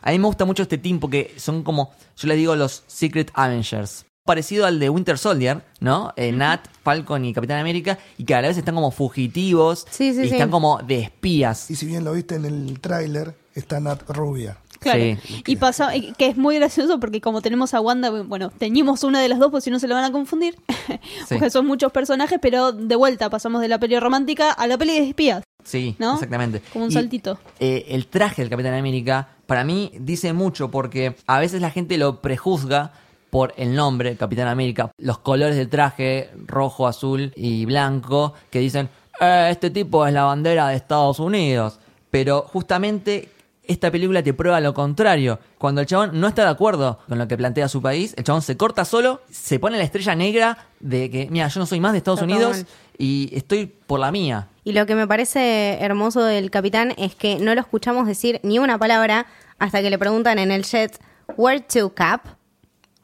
a 0.02 0.10
mí 0.10 0.18
me 0.18 0.26
gusta 0.26 0.44
mucho 0.44 0.62
este 0.62 0.78
team 0.78 0.98
porque 1.00 1.34
son 1.36 1.62
como, 1.62 1.92
yo 2.16 2.28
les 2.28 2.36
digo, 2.36 2.54
los 2.56 2.82
Secret 2.86 3.30
Avengers. 3.34 4.04
Parecido 4.24 4.66
al 4.66 4.78
de 4.78 4.90
Winter 4.90 5.18
Soldier, 5.18 5.62
¿no? 5.80 6.12
Eh, 6.14 6.30
Nat, 6.30 6.60
Falcon 6.84 7.24
y 7.24 7.32
Capitán 7.32 7.58
América. 7.58 7.98
Y 8.18 8.24
que 8.24 8.34
a 8.34 8.42
la 8.42 8.48
vez 8.48 8.56
están 8.58 8.74
como 8.74 8.90
fugitivos. 8.90 9.86
Sí, 9.90 10.12
sí, 10.12 10.20
y 10.20 10.28
sí. 10.28 10.34
están 10.34 10.50
como 10.50 10.78
de 10.78 11.00
espías. 11.00 11.70
Y 11.70 11.74
si 11.76 11.86
bien 11.86 12.04
lo 12.04 12.12
viste 12.12 12.36
en 12.36 12.44
el 12.44 12.78
tráiler, 12.80 13.34
está 13.54 13.80
Nat 13.80 14.02
rubia. 14.08 14.58
Claro. 14.80 14.98
Sí. 15.22 15.42
Y 15.46 15.56
pasa, 15.56 15.94
y 15.94 16.12
que 16.14 16.26
es 16.26 16.36
muy 16.36 16.56
gracioso 16.56 16.98
porque 16.98 17.20
como 17.20 17.42
tenemos 17.42 17.74
a 17.74 17.80
Wanda, 17.80 18.10
bueno, 18.10 18.50
teñimos 18.50 19.04
una 19.04 19.20
de 19.20 19.28
las 19.28 19.38
dos, 19.38 19.50
pues 19.50 19.62
si 19.64 19.70
no 19.70 19.78
se 19.78 19.86
lo 19.86 19.94
van 19.94 20.04
a 20.04 20.10
confundir. 20.12 20.56
porque 21.28 21.50
son 21.50 21.66
muchos 21.66 21.92
personajes, 21.92 22.38
pero 22.40 22.72
de 22.72 22.96
vuelta 22.96 23.30
pasamos 23.30 23.60
de 23.60 23.68
la 23.68 23.78
peli 23.78 23.98
romántica 24.00 24.50
a 24.52 24.66
la 24.66 24.76
peli 24.78 24.92
de 24.98 25.08
espías, 25.10 25.42
Sí, 25.64 25.94
¿no? 25.98 26.14
exactamente. 26.14 26.62
Como 26.72 26.86
un 26.86 26.90
Y, 26.90 26.94
saltito. 26.94 27.38
eh, 27.58 27.84
el 27.90 28.06
traje 28.06 28.42
del 28.42 28.50
Capitán 28.50 28.74
América, 28.74 29.28
para 29.46 29.64
mí, 29.64 29.92
dice 30.00 30.32
mucho 30.32 30.70
porque 30.70 31.14
a 31.26 31.38
veces 31.38 31.60
la 31.60 31.70
gente 31.70 31.98
lo 31.98 32.20
prejuzga 32.22 32.92
por 33.30 33.52
el 33.58 33.74
nombre, 33.76 34.16
Capitán 34.16 34.48
América, 34.48 34.90
los 34.98 35.18
colores 35.18 35.56
del 35.56 35.68
traje, 35.68 36.30
rojo, 36.46 36.86
azul 36.88 37.32
y 37.36 37.64
blanco, 37.66 38.32
que 38.50 38.58
dicen, 38.58 38.88
"Eh, 39.20 39.48
este 39.50 39.70
tipo 39.70 40.06
es 40.06 40.12
la 40.14 40.24
bandera 40.24 40.68
de 40.68 40.76
Estados 40.76 41.18
Unidos. 41.20 41.78
Pero 42.10 42.42
justamente 42.50 43.28
esta 43.70 43.90
película 43.90 44.22
te 44.22 44.34
prueba 44.34 44.60
lo 44.60 44.74
contrario. 44.74 45.38
Cuando 45.56 45.80
el 45.80 45.86
chabón 45.86 46.20
no 46.20 46.26
está 46.26 46.42
de 46.42 46.50
acuerdo 46.50 46.98
con 47.08 47.18
lo 47.18 47.28
que 47.28 47.36
plantea 47.36 47.68
su 47.68 47.80
país, 47.80 48.14
el 48.16 48.24
chabón 48.24 48.42
se 48.42 48.56
corta 48.56 48.84
solo, 48.84 49.22
se 49.30 49.60
pone 49.60 49.78
la 49.78 49.84
estrella 49.84 50.16
negra 50.16 50.66
de 50.80 51.08
que, 51.08 51.28
mira, 51.30 51.46
yo 51.46 51.60
no 51.60 51.66
soy 51.66 51.78
más 51.78 51.92
de 51.92 51.98
Estados 51.98 52.20
Está 52.20 52.34
Unidos 52.34 52.64
y 52.98 53.30
estoy 53.32 53.66
por 53.66 54.00
la 54.00 54.10
mía. 54.10 54.48
Y 54.64 54.72
lo 54.72 54.86
que 54.86 54.96
me 54.96 55.06
parece 55.06 55.78
hermoso 55.80 56.24
del 56.24 56.50
capitán 56.50 56.94
es 56.96 57.14
que 57.14 57.38
no 57.38 57.54
lo 57.54 57.60
escuchamos 57.60 58.08
decir 58.08 58.40
ni 58.42 58.58
una 58.58 58.76
palabra 58.76 59.26
hasta 59.60 59.80
que 59.82 59.90
le 59.90 59.98
preguntan 59.98 60.40
en 60.40 60.50
el 60.50 60.64
jet, 60.64 61.00
Where 61.36 61.60
to 61.60 61.94
Cap? 61.94 62.22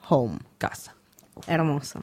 Home. 0.09 0.39
Casa. 0.59 0.95
Hermoso. 1.47 2.03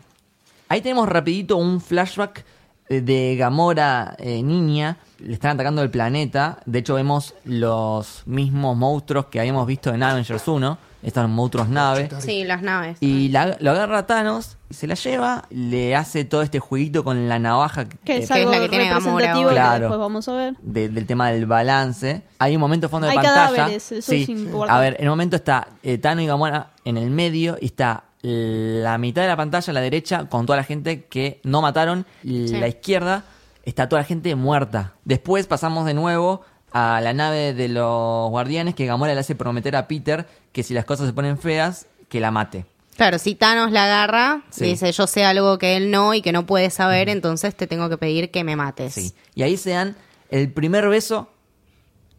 Ahí 0.70 0.82
tenemos 0.82 1.10
rapidito 1.10 1.58
un 1.58 1.82
flashback 1.82 2.46
de 2.90 3.36
Gamora 3.38 4.16
eh, 4.20 4.44
niña, 4.44 4.98
le 5.20 5.34
están 5.34 5.52
atacando 5.52 5.82
el 5.82 5.90
planeta. 5.90 6.60
De 6.66 6.80
hecho, 6.80 6.96
vemos 6.96 7.34
los 7.46 8.24
mismos 8.26 8.76
monstruos 8.78 9.26
que 9.28 9.40
habíamos 9.40 9.66
visto 9.68 9.94
en 9.94 10.04
Avengers 10.04 10.48
1, 10.48 10.78
estos 11.02 11.30
monstruos 11.30 11.68
nave. 11.70 12.10
Sí, 12.20 12.44
las 12.44 12.62
naves. 12.62 12.98
Y 13.02 13.30
la- 13.30 13.58
lo 13.60 13.72
agarra 13.72 14.06
Thanos, 14.06 14.58
se 14.70 14.88
la 14.88 14.96
lleva, 14.96 15.46
le 15.50 15.96
hace 15.96 16.24
todo 16.26 16.42
este 16.42 16.60
jueguito 16.60 17.04
con 17.04 17.28
la 17.30 17.40
navaja 17.40 17.88
que- 17.90 17.98
Que 17.98 18.14
eh, 18.14 18.20
es 18.20 18.20
que 18.20 18.24
es 18.26 18.32
algo 18.32 18.52
la 18.52 18.60
que 18.60 18.70
tiene 18.70 18.86
Gamora 18.86 19.04
representativo 19.06 19.50
que 19.50 19.56
Claro. 19.56 19.80
después 19.82 20.00
vamos 20.00 20.28
a 20.28 20.34
ver. 20.34 20.54
de- 20.62 20.90
del 20.90 21.06
tema 21.06 21.30
del 21.32 21.46
balance. 21.46 22.22
Hay 22.40 22.56
un 22.56 22.62
momento 22.62 22.88
fondo 22.90 23.08
de 23.08 23.12
Hay 23.12 23.16
pantalla. 23.18 23.48
cadáveres, 23.56 23.92
eso 23.92 24.12
sí. 24.12 24.24
es 24.24 24.30
importante. 24.30 24.74
A 24.74 24.80
ver, 24.82 24.96
en 25.00 25.06
un 25.08 25.12
momento 25.12 25.36
está 25.36 25.68
eh, 25.84 25.98
Thanos 25.98 26.24
y 26.24 26.28
Gamora 26.28 26.72
en 26.86 26.98
el 26.98 27.10
medio 27.10 27.58
y 27.60 27.66
está 27.68 28.04
la 28.24 28.98
mitad 28.98 29.22
de 29.22 29.28
la 29.28 29.36
pantalla, 29.38 29.74
la 29.74 29.82
derecha, 29.82 30.26
con 30.30 30.46
toda 30.46 30.58
la 30.58 30.64
gente 30.64 31.04
que 31.06 31.40
no 31.44 31.62
mataron. 31.62 32.06
y 32.24 32.48
Sí. 32.48 32.58
La 32.58 32.68
izquierda 32.70 33.26
está 33.66 33.88
toda 33.90 34.02
la 34.02 34.06
gente 34.08 34.34
muerta. 34.36 34.94
Después 35.06 35.46
pasamos 35.48 35.86
de 35.86 35.94
nuevo 35.94 36.42
a 36.72 37.02
la 37.02 37.14
nave 37.14 37.54
de 37.54 37.68
los 37.68 38.30
guardianes 38.30 38.76
que 38.76 38.86
Gamora 38.86 39.14
le 39.14 39.20
hace 39.20 39.36
prometer 39.36 39.76
a 39.76 39.88
Peter 39.88 40.26
que 40.52 40.64
si 40.64 40.74
las 40.74 40.86
cosas 40.86 41.06
se 41.08 41.14
ponen 41.14 41.38
feas, 41.38 41.86
que 42.10 42.20
la 42.20 42.32
mate. 42.32 42.66
Claro, 42.96 43.18
si 43.20 43.36
Thanos 43.36 43.72
la 43.72 43.86
agarra, 43.86 44.44
Sí. 44.52 44.66
dice 44.66 44.92
yo 44.92 45.06
sé 45.08 45.26
algo 45.26 45.58
que 45.58 45.76
él 45.78 45.92
no 45.92 46.14
y 46.14 46.22
que 46.22 46.32
no 46.32 46.46
puede 46.46 46.70
saber, 46.70 47.10
entonces 47.10 47.56
te 47.56 47.68
tengo 47.68 47.90
que 47.90 47.98
pedir 47.98 48.32
que 48.32 48.44
me 48.44 48.56
mates. 48.56 48.94
Sí. 48.94 49.14
Y 49.36 49.44
ahí 49.44 49.58
se 49.58 49.72
dan 49.72 49.96
el 50.30 50.52
primer 50.52 50.88
beso 50.88 51.30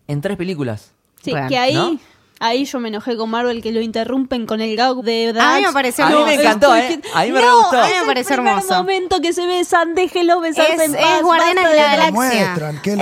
en 0.08 0.20
tres 0.20 0.36
películas. 0.36 0.92
Sí, 1.22 1.30
Bueno, 1.30 1.48
que 1.48 1.56
ahí, 1.58 1.74
¿no? 1.74 1.98
Ahí 2.46 2.64
yo 2.64 2.78
me 2.80 2.88
enojé 2.88 3.16
con 3.16 3.30
Marvel 3.30 3.62
que 3.62 3.72
lo 3.72 3.80
interrumpen 3.80 4.46
con 4.46 4.60
el 4.60 4.76
gag 4.76 4.96
de 4.96 5.32
Drax. 5.32 5.46
A 5.46 5.56
mí 5.60 5.66
me 5.66 5.72
pareció 5.72 6.04
A 6.04 6.10
mí 6.10 6.16
me 6.24 6.34
encantó, 6.34 6.74
es 6.74 6.90
¿eh? 6.92 7.00
que- 7.00 7.08
A 7.14 7.22
mí 7.24 7.32
me 7.32 7.40
no, 7.40 7.46
re 7.46 7.52
gustó. 7.54 7.78
A 7.80 7.84
mí 7.86 7.90
me 7.92 7.98
es 8.00 8.04
pareció 8.04 8.34
hermoso. 8.34 8.74
momento 8.74 9.20
que 9.20 9.32
se 9.32 9.46
besan, 9.46 9.94
déjenlo 9.94 10.40
besarse 10.40 10.74
Es, 10.74 10.80
en 10.80 10.94
es 10.94 11.00
paz. 11.00 11.22
Guardianes 11.22 11.64
basta 11.64 11.70
de 11.70 11.76
la 11.76 11.96
Galaxia. 11.96 12.54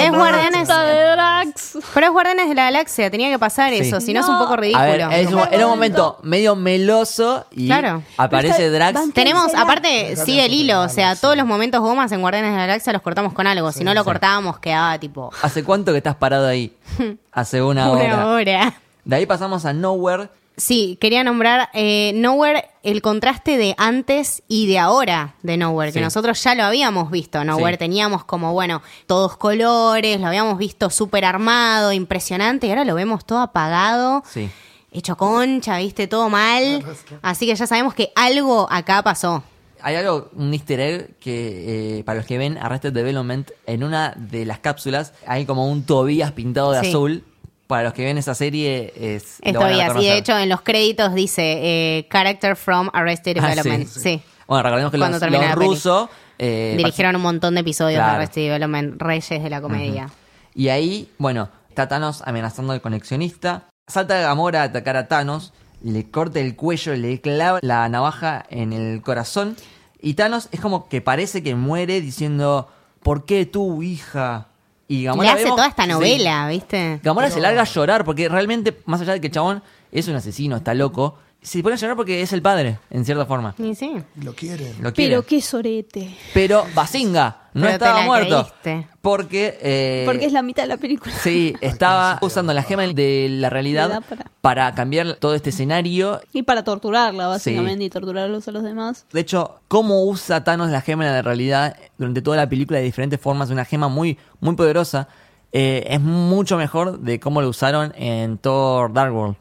es. 0.05 0.10
Guardianes 0.12 0.69
de 0.69 1.02
Drax. 1.12 1.78
Pero 1.94 2.06
es 2.06 2.12
Guardianes 2.12 2.48
de 2.48 2.55
la 2.55 2.64
Galaxia, 2.64 3.10
tenía 3.10 3.31
que 3.31 3.39
pasar 3.39 3.70
Sí. 3.73 3.78
eso, 3.81 4.01
si 4.01 4.12
no, 4.12 4.20
es 4.20 4.28
un 4.28 4.39
poco 4.39 4.56
ridículo. 4.56 4.85
ver, 4.85 5.01
es 5.12 5.27
un- 5.28 5.32
Primer 5.35 5.55
era 5.55 5.66
un 5.66 5.70
momento. 5.73 6.19
medio 6.23 6.56
meloso 6.56 7.47
y 7.51 7.66
Claro. 7.66 8.02
aparece 8.16 8.70
Drax. 8.70 9.12
Tenemos, 9.12 9.55
aparte, 9.55 10.16
sigue 10.16 10.44
el 10.47 10.52
hilo, 10.52 10.82
o 10.82 10.89
sea, 10.89 11.14
sí. 11.14 11.20
todos 11.20 11.36
los 11.36 11.47
momentos 11.47 11.81
gomas 11.81 12.10
en 12.12 12.20
Guardianes 12.20 12.52
de 12.52 12.56
la 12.59 12.66
Galaxia 12.66 12.93
los 12.93 13.02
cortamos 13.02 13.32
con 13.32 13.47
algo, 13.47 13.70
si 13.73 13.85
no 13.85 13.94
lo 13.94 14.05
cortábamos 14.05 14.59
quedaba 14.59 14.98
tipo 14.98 15.31
¿Hace 15.43 15.64
cuánto 15.64 15.93
que 15.93 15.98
estás 15.98 16.14
parado 16.16 16.47
ahí? 16.47 16.73
Hace 17.32 17.62
una, 17.62 17.90
una 17.90 18.02
hora. 18.02 18.27
hora. 18.28 18.74
De 19.05 19.16
ahí 19.16 19.27
pasamos 19.27 19.65
a 19.65 19.73
Nowhere. 19.73 20.29
Sí, 20.57 20.99
quería 21.01 21.24
nombrar 21.24 21.70
eh, 21.73 22.12
Nowhere, 22.15 22.66
el 22.83 23.01
contraste 23.01 23.57
de 23.57 23.74
antes 23.79 24.43
y 24.49 24.66
de 24.66 24.79
ahora 24.79 25.35
de 25.43 25.57
Nowhere, 25.57 25.93
que 25.93 25.99
Sí. 25.99 26.05
nosotros 26.05 26.43
ya 26.45 26.55
lo 26.55 26.65
habíamos 26.65 27.11
visto. 27.11 27.43
Nowhere 27.43 27.77
Sí. 27.77 27.79
teníamos 27.79 28.24
como, 28.24 28.53
bueno, 28.53 28.83
todos 29.07 29.37
colores, 29.39 30.20
lo 30.20 30.27
habíamos 30.27 30.59
visto 30.59 30.91
súper 30.91 31.24
armado, 31.24 31.93
impresionante, 31.93 32.66
y 32.66 32.70
ahora 32.70 32.85
lo 32.85 32.95
vemos 32.95 33.24
todo 33.24 33.39
apagado, 33.41 34.23
Sí. 34.31 34.51
hecho 34.93 35.16
concha, 35.16 35.79
viste, 35.79 36.07
todo 36.07 36.29
mal. 36.29 36.85
Así 37.23 37.47
que 37.47 37.55
ya 37.57 37.66
sabemos 37.66 37.95
que 37.95 38.12
algo 38.15 38.69
acá 38.70 39.03
pasó. 39.03 39.43
Hay 39.81 39.97
algo, 39.97 40.29
un 40.37 40.53
easter 40.53 40.79
egg 40.81 41.19
que 41.19 41.99
eh, 41.99 42.05
para 42.05 42.19
los 42.19 42.27
que 42.27 42.37
ven 42.39 42.57
Arrested 42.59 42.93
Development, 42.93 43.51
en 43.66 43.83
una 43.83 44.12
de 44.16 44.45
las 44.45 44.59
cápsulas 44.61 45.12
hay 45.27 45.45
como 45.47 45.66
un 45.69 45.83
Tobías 45.85 46.31
pintado 46.33 46.70
de 46.73 46.81
Sí. 46.83 46.89
azul. 46.91 47.24
Para 47.73 47.85
los 47.85 47.94
que 47.94 48.05
ven 48.05 48.19
esa 48.19 48.35
serie 48.35 48.93
es... 48.94 49.39
lo 49.40 49.47
Esto 49.49 49.61
van 49.61 49.73
a 49.73 50.03
y 50.03 50.05
de 50.05 50.19
hecho 50.19 50.39
en 50.39 50.51
los 50.51 50.61
créditos 50.61 51.15
dice 51.15 51.43
eh, 51.62 52.07
Character 52.12 52.55
from 52.55 52.90
Arrested 52.93 53.39
Ah, 53.40 53.49
Development. 53.49 53.89
sí. 53.89 54.01
sí. 54.01 54.23
Bueno, 54.47 54.62
recordemos 54.65 54.93
que 54.93 54.99
Cuando 54.99 55.19
los, 55.19 55.31
los 55.31 55.55
rusos... 55.55 56.11
eh, 56.39 56.74
Dirigieron 56.77 57.16
un 57.16 57.23
montón 57.23 57.55
de 57.55 57.62
episodios 57.62 57.97
Claro. 57.97 58.11
de 58.12 58.16
Arrested 58.19 58.43
Development, 58.43 59.01
Reyes 59.01 59.43
de 59.43 59.49
la 59.49 59.62
Comedia. 59.62 60.11
Y 60.55 60.69
ahí, 60.69 61.09
bueno, 61.16 61.49
está 61.70 61.89
Thanos 61.89 62.23
amenazando 62.27 62.74
al 62.74 62.82
conexionista. 62.82 63.65
Salta 63.89 64.20
Gamora 64.20 64.61
a 64.61 64.65
atacar 64.65 64.99
a 64.99 65.09
Thanos, 65.09 65.55
le 65.82 66.11
corta 66.11 66.40
el 66.40 66.55
cuello, 66.57 66.94
le 66.94 67.23
clava 67.23 67.59
la 67.62 67.89
navaja 67.89 68.44
en 68.51 68.74
el 68.74 69.01
corazón. 69.01 69.57
Y 69.99 70.12
Thanos 70.12 70.51
es 70.53 70.61
como 70.61 70.90
que 70.90 71.01
parece 71.01 71.43
que 71.43 71.55
muere 71.55 72.03
diciendo, 72.03 72.69
¿por 73.03 73.24
qué 73.24 73.47
tú, 73.47 73.82
hija? 73.82 74.49
Y 74.93 75.05
Gamora 75.05 75.28
Le 75.28 75.32
hace 75.35 75.44
vemos- 75.44 75.56
toda 75.56 75.69
esta 75.69 75.85
Sí. 75.85 75.89
novela, 75.89 76.48
¿viste? 76.48 77.01
Gamora 77.02 77.31
se 77.31 77.40
larga 77.40 77.62
a 77.62 77.64
llorar 77.64 78.05
porque 78.05 78.28
realmente, 78.28 78.77
más 78.85 79.01
allá 79.01 79.14
de 79.14 79.23
que 79.23 79.28
el 79.28 79.32
chabón 79.32 79.62
es 79.90 80.06
un 80.06 80.14
asesino, 80.16 80.56
está 80.56 80.74
loco, 80.74 81.16
se 81.43 81.62
pone 81.62 81.74
a 81.74 81.78
llorar 81.78 81.97
porque 81.97 82.23
es 82.23 82.32
el 82.32 82.40
padre, 82.40 82.78
en 82.90 83.05
cierta 83.05 83.27
forma. 83.27 83.55
Y 83.59 83.74
sí. 83.74 83.93
Lo 84.23 84.35
quieren. 84.35 84.74
Lo 84.81 84.93
quiere. 84.93 85.10
Pero 85.10 85.23
qué 85.27 85.43
sorete. 85.43 86.16
Pero 86.32 86.64
Basinga 86.74 87.48
no 87.55 87.62
Pero 87.62 87.66
te 87.69 87.73
estaba 87.74 88.01
la 88.01 88.06
muerto. 88.06 88.48
creíste. 88.62 88.89
Porque... 89.02 89.59
eh, 89.60 90.05
Porque 90.06 90.24
es 90.27 90.32
la 90.32 90.43
mitad 90.43 90.62
de 90.62 90.69
la 90.69 90.77
película. 90.77 91.12
Sí, 91.14 91.55
estaba 91.60 92.19
usando 92.23 92.52
la 92.55 92.62
gema 92.62 92.82
de 92.86 93.27
la 93.31 93.48
Le 93.48 93.51
realidad 93.51 93.89
da 93.89 94.01
para- 94.01 94.31
para 94.40 94.74
cambiar 94.74 95.14
todo 95.16 95.35
este 95.35 95.51
escenario. 95.51 96.20
Y 96.32 96.43
para 96.44 96.62
torturarla, 96.64 97.27
básicamente, 97.27 97.85
y 97.85 97.90
torturarlos 97.90 98.47
a 98.47 98.52
los 98.52 98.62
demás. 98.62 99.06
De 99.12 99.20
hecho, 99.20 99.59
cómo 99.69 100.05
usa 100.05 100.44
Thanos 100.44 100.70
la 100.70 100.81
gema 100.81 101.05
de 101.06 101.10
la 101.10 101.23
realidad 101.23 101.77
durante 101.98 102.23
toda 102.23 102.36
la 102.36 102.48
película 102.48 102.78
de 102.78 102.85
diferentes 102.85 103.20
formas, 103.20 103.51
una 103.51 103.64
gema 103.64 103.89
muy, 103.89 104.16
muy 104.40 104.55
poderosa, 104.55 105.09
eh, 105.52 105.85
es 105.89 106.01
mucho 106.01 106.56
mejor 106.56 107.01
de 107.01 107.19
cómo 107.20 107.43
lo 107.43 107.48
usaron 107.48 107.93
en 107.97 108.39
Thor 108.39 108.93
Dark 108.93 109.12
World. 109.14 109.36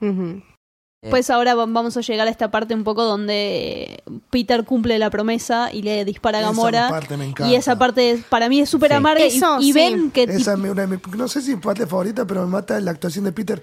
Ujú. 0.00 0.42
Eh. 1.02 1.08
Pues 1.08 1.30
ahora 1.30 1.54
va- 1.54 1.64
vamos 1.66 1.96
a 1.96 2.02
llegar 2.02 2.28
a 2.28 2.30
esta 2.30 2.50
parte 2.50 2.74
un 2.74 2.84
poco 2.84 3.04
donde 3.04 4.02
Peter 4.28 4.64
cumple 4.64 4.98
la 4.98 5.08
promesa 5.08 5.72
y 5.72 5.80
le 5.80 6.04
dispara 6.04 6.38
a 6.38 6.40
Esa 6.42 6.50
Gamora. 6.50 6.88
parte 6.90 7.16
me 7.16 7.24
encanta. 7.24 7.50
y 7.50 7.54
esa 7.56 7.78
parte 7.78 8.10
es- 8.10 8.24
para 8.24 8.50
mí 8.50 8.60
es 8.60 8.68
súper 8.68 8.90
Sí. 8.90 8.96
amarga. 8.96 9.24
y- 9.24 9.36
Eso, 9.38 9.60
y, 9.60 9.64
sí. 9.64 9.72
ven 9.72 10.10
que 10.10 10.24
Esa 10.24 10.52
es 10.52 10.58
una 10.58 10.82
de 10.82 10.86
mis- 10.88 11.06
no 11.16 11.26
sé 11.26 11.40
si 11.40 11.54
mi 11.54 11.60
parte 11.62 11.86
favorita, 11.86 12.26
pero 12.26 12.42
me 12.42 12.48
mata 12.48 12.78
la 12.80 12.90
actuación 12.90 13.24
de 13.24 13.32
Peter 13.32 13.62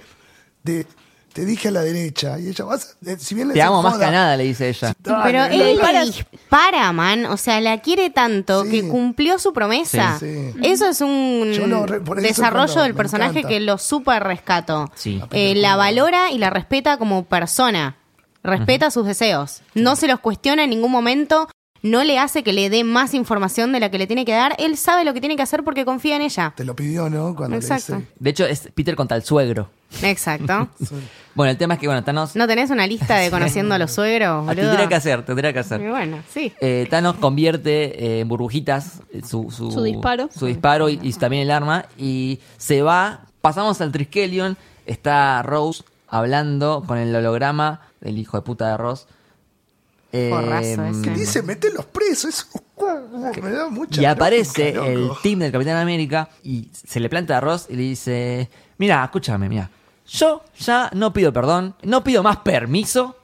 de 0.63 0.87
te 1.33 1.45
dije 1.45 1.67
a 1.67 1.71
la 1.71 1.81
derecha 1.81 2.39
y 2.39 2.47
ella 2.49 2.65
vas 2.65 2.97
eh, 3.05 3.15
si 3.19 3.35
bien 3.35 3.47
le 3.49 3.53
Te 3.53 3.59
se 3.59 3.63
amo 3.63 3.81
más 3.83 3.97
que 3.97 4.05
a 4.05 4.11
nada, 4.11 4.35
le 4.37 4.43
dice 4.45 4.69
ella. 4.69 4.93
Pero 5.03 5.43
él 5.45 5.77
le 5.77 6.05
dispara, 6.05 6.91
man. 6.93 7.25
O 7.25 7.37
sea, 7.37 7.61
la 7.61 7.79
quiere 7.81 8.09
tanto 8.09 8.63
Sí. 8.63 8.71
que 8.71 8.87
cumplió 8.87 9.37
su 9.39 9.53
promesa. 9.53 10.17
Sí, 10.19 10.25
sí. 10.53 10.59
Eso 10.63 10.87
es 10.89 11.01
un 11.01 11.51
Yo 11.53 11.67
lo 11.67 11.85
re- 11.85 11.99
por 12.01 12.17
eso 12.19 12.27
desarrollo 12.27 12.65
cuando 12.65 12.83
del 12.83 12.93
me 12.93 12.97
personaje 12.97 13.39
encanta. 13.39 13.47
que 13.49 13.59
lo 13.59 13.77
súper 13.77 14.23
rescato. 14.23 14.91
Sí. 14.95 15.21
Eh, 15.31 15.53
la 15.55 15.75
valora 15.75 16.31
y 16.31 16.37
la 16.39 16.49
respeta 16.49 16.97
como 16.97 17.25
persona. 17.25 17.97
Respeta 18.43 18.91
sus 18.91 19.05
deseos. 19.05 19.61
No 19.73 19.95
se 19.97 20.07
los 20.07 20.19
cuestiona 20.21 20.63
en 20.63 20.69
ningún 20.69 20.91
momento. 20.91 21.49
No 21.83 22.03
le 22.03 22.17
hace 22.19 22.43
que 22.43 22.53
le 22.53 22.69
dé 22.69 22.83
más 22.83 23.13
información 23.13 23.71
de 23.71 23.79
la 23.79 23.91
que 23.91 23.97
le 23.97 24.07
tiene 24.07 24.25
que 24.25 24.33
dar. 24.33 24.55
Él 24.57 24.77
sabe 24.77 25.03
lo 25.05 25.13
que 25.13 25.19
tiene 25.19 25.35
que 25.35 25.43
hacer 25.43 25.63
porque 25.63 25.85
confía 25.85 26.15
en 26.15 26.21
ella. 26.23 26.53
Te 26.55 26.63
lo 26.65 26.75
pidió, 26.75 27.09
¿no? 27.09 27.35
Cuando 27.35 27.55
Exacto. 27.55 27.93
le 27.93 27.99
dice. 27.99 28.11
De 28.19 28.29
hecho, 28.29 28.45
es 28.45 28.69
Peter 28.73 28.95
contra 28.95 29.15
el 29.17 29.23
suegro. 29.23 29.69
Exacto. 30.03 30.67
Bueno, 31.37 31.51
el 31.51 31.57
tema 31.57 31.75
es 31.75 31.79
que, 31.79 31.85
bueno, 31.85 32.03
Thanos... 32.03 32.35
¿No 32.35 32.47
tenés 32.47 32.71
una 32.71 32.87
lista 32.87 33.15
de 33.17 33.29
conociendo 33.31 33.75
a 33.75 33.77
los 33.77 33.91
suegros, 33.91 34.27
Ah, 34.27 34.41
boludo? 34.41 34.69
tendría 34.69 34.87
que 34.89 34.95
hacer, 34.95 35.23
tendría 35.23 35.53
que 35.53 35.59
hacer. 35.59 35.79
Y 35.81 35.87
bueno, 35.87 36.17
sí. 36.33 36.51
Eh, 36.59 36.87
Thanos 36.89 37.17
convierte 37.17 38.03
eh, 38.03 38.19
en 38.21 38.27
burbujitas 38.27 39.01
eh, 39.13 39.21
su, 39.23 39.51
su, 39.51 39.71
Su 39.71 39.83
disparo. 39.83 40.29
su 40.35 40.47
disparo 40.47 40.89
y, 40.89 40.99
y 41.03 41.13
también 41.13 41.43
el 41.43 41.51
arma 41.51 41.85
y 41.95 42.39
se 42.57 42.81
va. 42.81 43.21
Pasamos 43.41 43.79
al 43.81 43.91
Triskelion. 43.91 44.57
Está 44.87 45.43
Rose 45.43 45.83
hablando 46.07 46.83
con 46.87 46.97
el 46.97 47.15
holograma 47.15 47.81
del 48.01 48.17
hijo 48.17 48.37
de 48.37 48.41
puta 48.41 48.71
de 48.71 48.77
Ross. 48.77 49.05
Eh, 50.11 50.29
Forrazo 50.29 50.85
ese. 50.85 51.09
Dice, 51.11 51.43
mete 51.43 51.71
los 51.71 51.85
presos. 51.85 52.47
Eso 52.77 53.41
me 53.41 53.51
da 53.51 53.69
mucha 53.69 54.01
y 54.01 54.05
aparece 54.05 54.71
bronca, 54.71 54.91
el 54.91 55.07
loco. 55.07 55.19
team 55.21 55.39
del 55.39 55.51
Capitán 55.51 55.77
América 55.77 56.29
y 56.43 56.69
se 56.71 56.99
le 56.99 57.09
planta 57.09 57.37
a 57.37 57.41
Ross 57.41 57.65
y 57.69 57.75
le 57.75 57.81
dice, 57.83 58.49
mira, 58.77 59.03
escúchame, 59.03 59.49
mira, 59.49 59.69
yo 60.07 60.43
ya 60.57 60.89
no 60.93 61.11
pido 61.11 61.33
perdón, 61.33 61.75
no 61.83 62.03
pido 62.03 62.23
más 62.23 62.37
permiso. 62.37 63.15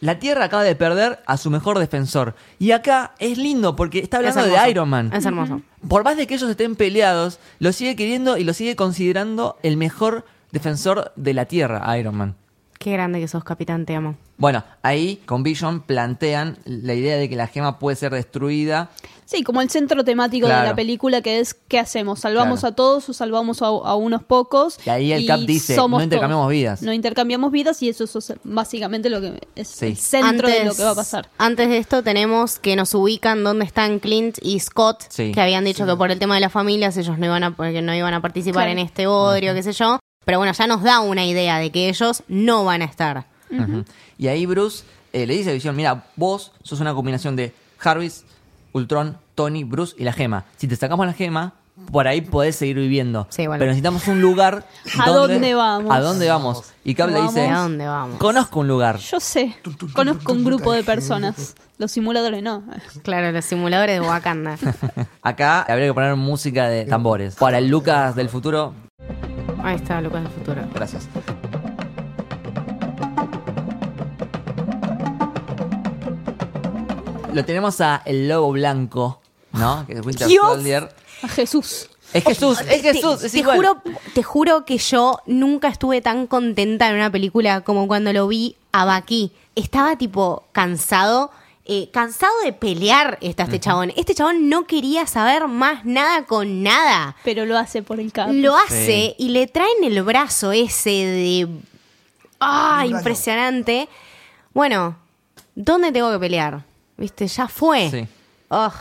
La 0.00 0.18
Tierra 0.18 0.44
acaba 0.44 0.62
de 0.62 0.74
perder 0.74 1.20
a 1.26 1.36
su 1.38 1.50
mejor 1.50 1.78
defensor. 1.78 2.34
Y 2.58 2.72
acá 2.72 3.14
es 3.18 3.38
lindo 3.38 3.76
porque 3.76 4.00
está 4.00 4.18
hablando 4.18 4.44
Es 4.44 4.62
de. 4.62 4.70
Iron 4.70 4.90
Man. 4.90 5.10
Es 5.12 5.24
hermoso. 5.24 5.62
Por 5.88 6.04
más 6.04 6.16
de 6.18 6.26
que 6.26 6.34
ellos 6.34 6.50
estén 6.50 6.76
peleados, 6.76 7.38
lo 7.60 7.72
sigue 7.72 7.96
queriendo 7.96 8.36
y 8.36 8.44
lo 8.44 8.52
sigue 8.52 8.76
considerando 8.76 9.58
el 9.62 9.76
mejor 9.78 10.26
defensor 10.52 11.12
de 11.16 11.32
la 11.32 11.46
Tierra, 11.46 11.98
Iron 11.98 12.14
Man. 12.16 12.36
Qué 12.78 12.92
grande 12.92 13.20
que 13.20 13.28
sos, 13.28 13.42
capitán, 13.44 13.86
te 13.86 13.94
amo. 13.94 14.16
Bueno, 14.38 14.62
ahí 14.82 15.16
con 15.24 15.42
Vision 15.42 15.80
plantean 15.80 16.58
la 16.66 16.92
idea 16.92 17.16
de 17.16 17.28
que 17.28 17.36
la 17.36 17.46
gema 17.46 17.78
puede 17.78 17.96
ser 17.96 18.12
destruida. 18.12 18.90
Sí, 19.24 19.42
como 19.42 19.60
el 19.62 19.70
centro 19.70 20.04
temático 20.04 20.46
de 20.46 20.52
la 20.52 20.74
película 20.76 21.20
que 21.22 21.40
es 21.40 21.54
¿qué 21.54 21.78
hacemos? 21.80 22.20
¿Salvamos 22.20 22.60
Claro. 22.60 22.72
a 22.72 22.76
todos 22.76 23.08
o 23.08 23.12
salvamos 23.14 23.62
a, 23.62 23.66
a 23.66 23.96
unos 23.96 24.22
pocos? 24.22 24.78
Y 24.86 24.90
ahí 24.90 25.12
el 25.12 25.26
Cap 25.26 25.40
dice, 25.40 25.74
somos 25.74 25.98
no 26.00 26.04
intercambiamos 26.04 26.44
todos. 26.44 26.52
vidas. 26.52 26.82
No 26.82 26.92
intercambiamos 26.92 27.50
vidas 27.50 27.82
y 27.82 27.88
eso 27.88 28.04
es 28.04 28.32
básicamente 28.44 29.08
lo 29.10 29.20
que 29.22 29.40
es 29.56 29.68
Sí. 29.68 29.86
el 29.86 29.96
centro 29.96 30.48
de 30.48 30.64
lo 30.64 30.74
que 30.74 30.84
va 30.84 30.90
a 30.90 30.94
pasar. 30.94 31.30
Antes 31.38 31.68
de 31.70 31.78
esto 31.78 32.02
tenemos 32.04 32.58
que 32.58 32.76
nos 32.76 32.94
ubican 32.94 33.42
dónde 33.42 33.64
están 33.64 33.98
Clint 34.00 34.36
y 34.42 34.60
Scott, 34.60 35.06
Sí. 35.08 35.32
que 35.32 35.40
habían 35.40 35.64
dicho 35.64 35.86
que 35.86 35.96
por 35.96 36.10
el 36.12 36.18
tema 36.18 36.34
de 36.34 36.42
las 36.42 36.52
familias 36.52 36.96
ellos 36.98 37.18
no 37.18 37.24
iban 37.24 37.42
a, 37.42 37.50
no 37.50 37.94
iban 37.94 38.14
a 38.14 38.20
participar 38.20 38.64
Claro. 38.66 38.72
en 38.72 38.78
este 38.80 39.06
bodrio, 39.06 39.54
qué 39.54 39.62
sé 39.62 39.72
yo. 39.72 39.98
Pero 40.26 40.38
bueno, 40.38 40.52
ya 40.52 40.66
nos 40.66 40.82
da 40.82 40.98
una 40.98 41.24
idea 41.24 41.58
de 41.60 41.70
que 41.70 41.88
ellos 41.88 42.24
no 42.26 42.64
van 42.64 42.82
a 42.82 42.86
estar. 42.86 43.26
Y 44.18 44.26
ahí 44.26 44.44
Bruce 44.44 44.84
eh, 45.12 45.24
le 45.24 45.36
dice 45.36 45.50
a 45.50 45.52
Visión, 45.52 45.76
mira, 45.76 46.06
vos 46.16 46.50
sos 46.64 46.80
una 46.80 46.92
combinación 46.94 47.36
de 47.36 47.54
Jarvis, 47.78 48.24
Ultron, 48.72 49.18
Tony, 49.36 49.62
Bruce 49.62 49.94
y 49.96 50.02
la 50.02 50.12
gema. 50.12 50.44
Si 50.56 50.66
te 50.66 50.74
sacamos 50.74 51.06
la 51.06 51.12
gema, 51.12 51.52
por 51.92 52.08
ahí 52.08 52.22
podés 52.22 52.56
seguir 52.56 52.74
viviendo. 52.74 53.28
Sí, 53.30 53.46
bueno. 53.46 53.60
Pero 53.60 53.70
necesitamos 53.70 54.08
un 54.08 54.20
lugar. 54.20 54.66
¿A 54.98 55.10
dónde 55.10 55.54
vamos? 55.54 55.94
¿A 55.94 56.00
dónde 56.00 56.28
vamos? 56.28 56.72
Y 56.82 56.96
Cap 56.96 57.10
le 57.10 57.22
dice: 57.22 57.46
¿A 57.46 57.60
dónde 57.60 57.86
vamos? 57.86 58.18
Conozco 58.18 58.58
un 58.58 58.66
lugar. 58.66 58.96
Yo 58.96 59.20
sé, 59.20 59.54
conozco 59.94 60.32
un 60.32 60.44
grupo 60.44 60.72
de 60.72 60.82
personas. 60.82 61.54
Los 61.78 61.92
simuladores 61.92 62.42
no. 62.42 62.64
Claro, 63.04 63.30
los 63.30 63.44
simuladores 63.44 64.00
de 64.00 64.04
Wakanda. 64.04 64.58
Acá 65.22 65.62
habría 65.62 65.86
que 65.86 65.94
poner 65.94 66.16
música 66.16 66.68
de 66.68 66.84
tambores. 66.84 67.36
Para 67.36 67.58
el 67.58 67.68
Lucas 67.68 68.16
del 68.16 68.28
futuro, 68.28 68.74
Ahí 69.66 69.74
está, 69.74 70.00
Lucas 70.00 70.22
del 70.22 70.32
futuro. 70.32 70.62
gracias. 70.72 71.08
Lo 77.32 77.44
tenemos 77.44 77.80
a 77.80 78.02
el 78.04 78.28
lobo 78.28 78.52
blanco, 78.52 79.20
¿no? 79.52 79.84
Que 79.86 79.94
es 79.94 80.06
Winter 80.06 80.28
Dios. 80.28 80.46
Soldier. 80.46 80.88
A 81.22 81.28
Jesús. 81.28 81.90
Es 82.12 82.22
Jesús, 82.22 82.60
es 82.60 82.82
Jesús, 82.82 83.18
te, 83.20 83.26
es 83.26 83.32
te 83.32 83.38
igual. 83.40 83.56
juro, 83.56 83.82
te 84.14 84.22
juro 84.22 84.64
que 84.64 84.78
yo 84.78 85.18
nunca 85.26 85.66
estuve 85.68 86.00
tan 86.00 86.28
contenta 86.28 86.88
en 86.88 86.94
una 86.94 87.10
película 87.10 87.62
como 87.62 87.88
cuando 87.88 88.12
lo 88.12 88.28
vi 88.28 88.56
a 88.70 88.84
Baki. 88.84 89.32
Estaba 89.56 89.98
tipo 89.98 90.44
cansado, 90.52 91.32
eh, 91.68 91.88
cansado 91.92 92.32
de 92.44 92.52
pelear 92.52 93.18
está 93.20 93.44
este 93.44 93.60
chabón. 93.60 93.92
Este 93.96 94.14
chabón 94.14 94.48
no 94.48 94.66
quería 94.66 95.06
saber 95.06 95.48
más 95.48 95.84
nada 95.84 96.24
con 96.26 96.62
nada. 96.62 97.16
Pero 97.24 97.44
lo 97.46 97.56
hace 97.58 97.82
por 97.82 98.00
el 98.00 98.12
cap. 98.12 98.30
Lo 98.32 98.56
hace 98.56 98.86
Sí. 98.86 99.24
y 99.24 99.28
le 99.30 99.46
traen 99.46 99.82
el 99.84 100.02
brazo 100.02 100.52
ese 100.52 100.90
de... 100.90 101.48
¡Ah! 102.40 102.84
Impresionante. 102.86 103.88
Bueno, 104.52 104.96
¿dónde 105.54 105.92
tengo 105.92 106.10
que 106.12 106.18
pelear? 106.18 106.62
¿Viste? 106.96 107.26
Ya 107.26 107.48
fue. 107.48 107.90
Sí. 107.90 108.06
Ugh. 108.50 108.72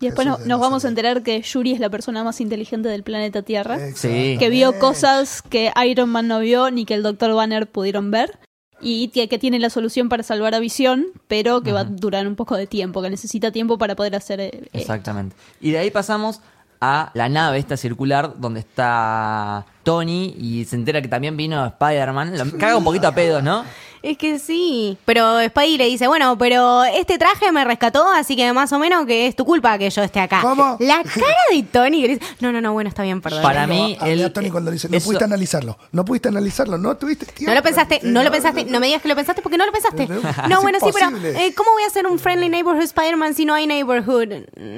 Y 0.00 0.06
después 0.06 0.26
no- 0.26 0.38
nos 0.38 0.58
vamos 0.60 0.84
a 0.84 0.88
enterar 0.88 1.22
que 1.22 1.40
Yuri 1.42 1.72
es 1.72 1.78
la 1.80 1.88
persona 1.88 2.24
más 2.24 2.40
inteligente 2.40 2.88
del 2.88 3.04
planeta 3.04 3.42
Tierra. 3.42 3.78
Sí. 3.94 4.36
Que 4.38 4.48
vio 4.50 4.76
cosas 4.80 5.42
que 5.42 5.72
Iron 5.86 6.08
Man 6.10 6.26
no 6.26 6.40
vio 6.40 6.70
ni 6.72 6.84
que 6.84 6.94
el 6.94 7.04
Dr. 7.04 7.34
Banner 7.34 7.68
pudieron 7.70 8.10
ver. 8.10 8.36
Y 8.82 9.08
tie- 9.12 9.28
que 9.28 9.38
tiene 9.38 9.58
la 9.58 9.70
solución 9.70 10.08
para 10.08 10.22
salvar 10.22 10.54
a 10.54 10.58
Visión, 10.58 11.06
pero 11.28 11.62
que 11.62 11.72
va 11.72 11.80
a 11.80 11.84
durar 11.84 12.26
un 12.26 12.34
poco 12.36 12.56
de 12.56 12.66
tiempo, 12.66 13.00
que 13.02 13.10
necesita 13.10 13.50
tiempo 13.52 13.78
para 13.78 13.94
poder 13.96 14.16
hacer... 14.16 14.40
eh, 14.40 14.50
eh, 14.54 14.68
Exactamente. 14.72 15.36
Y 15.60 15.70
de 15.70 15.78
ahí 15.78 15.90
pasamos 15.90 16.40
a 16.80 17.12
la 17.14 17.28
nave 17.28 17.58
esta 17.58 17.76
circular 17.76 18.34
donde 18.38 18.58
está 18.60 19.64
Tony 19.84 20.34
y 20.36 20.64
se 20.64 20.74
entera 20.76 21.00
que 21.00 21.06
también 21.08 21.36
vino 21.36 21.64
Spider-Man. 21.64 22.36
Lo 22.36 22.58
caga 22.58 22.76
un 22.76 22.84
poquito 22.84 23.06
a 23.06 23.14
pedos, 23.14 23.42
¿no? 23.42 23.64
Es 24.02 24.18
que 24.18 24.38
sí. 24.40 24.98
Pero 25.04 25.40
Spidey 25.46 25.78
le 25.78 25.86
dice, 25.86 26.08
bueno, 26.08 26.36
pero 26.36 26.82
este 26.84 27.18
traje 27.18 27.52
me 27.52 27.64
rescató, 27.64 28.04
así 28.12 28.34
que 28.34 28.52
más 28.52 28.72
o 28.72 28.78
menos 28.80 29.06
que 29.06 29.28
es 29.28 29.36
tu 29.36 29.44
culpa 29.44 29.78
que 29.78 29.88
yo 29.90 30.02
esté 30.02 30.18
acá. 30.20 30.40
¿Cómo? 30.42 30.76
La 30.80 31.02
cara 31.04 31.36
de 31.52 31.62
Tony 31.62 32.02
que 32.02 32.08
le 32.08 32.14
dice, 32.18 32.26
no, 32.40 32.50
no, 32.50 32.60
no, 32.60 32.72
bueno, 32.72 32.88
está 32.88 33.02
bien, 33.04 33.20
perdón. 33.20 33.42
Para 33.42 33.66
mí, 33.66 33.96
a 34.00 34.32
Tony 34.32 34.50
cuando 34.50 34.70
le 34.70 34.74
dice, 34.74 34.88
no 34.88 34.96
eso- 34.96 35.06
pudiste 35.06 35.24
analizarlo, 35.24 35.78
no 35.92 36.04
pudiste 36.04 36.28
analizarlo, 36.28 36.78
no 36.78 36.96
tuviste 36.96 37.26
tiempo. 37.26 37.50
No 37.50 37.54
lo 37.54 37.62
pensaste, 37.62 38.00
no 38.02 38.22
lo 38.24 38.30
pensaste, 38.32 38.64
no 38.64 38.80
me 38.80 38.86
digas 38.86 39.02
que 39.02 39.08
lo 39.08 39.14
pensaste 39.14 39.40
porque 39.40 39.56
no 39.58 39.66
lo 39.66 39.72
pensaste. 39.72 40.08
No, 40.48 40.60
bueno, 40.62 40.78
sí, 40.82 40.90
pero 40.92 41.16
eh, 41.38 41.54
¿cómo 41.54 41.70
voy 41.72 41.84
a 41.84 41.86
hacer 41.86 42.06
un 42.06 42.18
Friendly 42.18 42.48
Neighborhood 42.48 42.82
Spider-Man 42.82 43.34
si 43.34 43.44
no 43.44 43.54
hay 43.54 43.66
Neighborhood? 43.66 44.28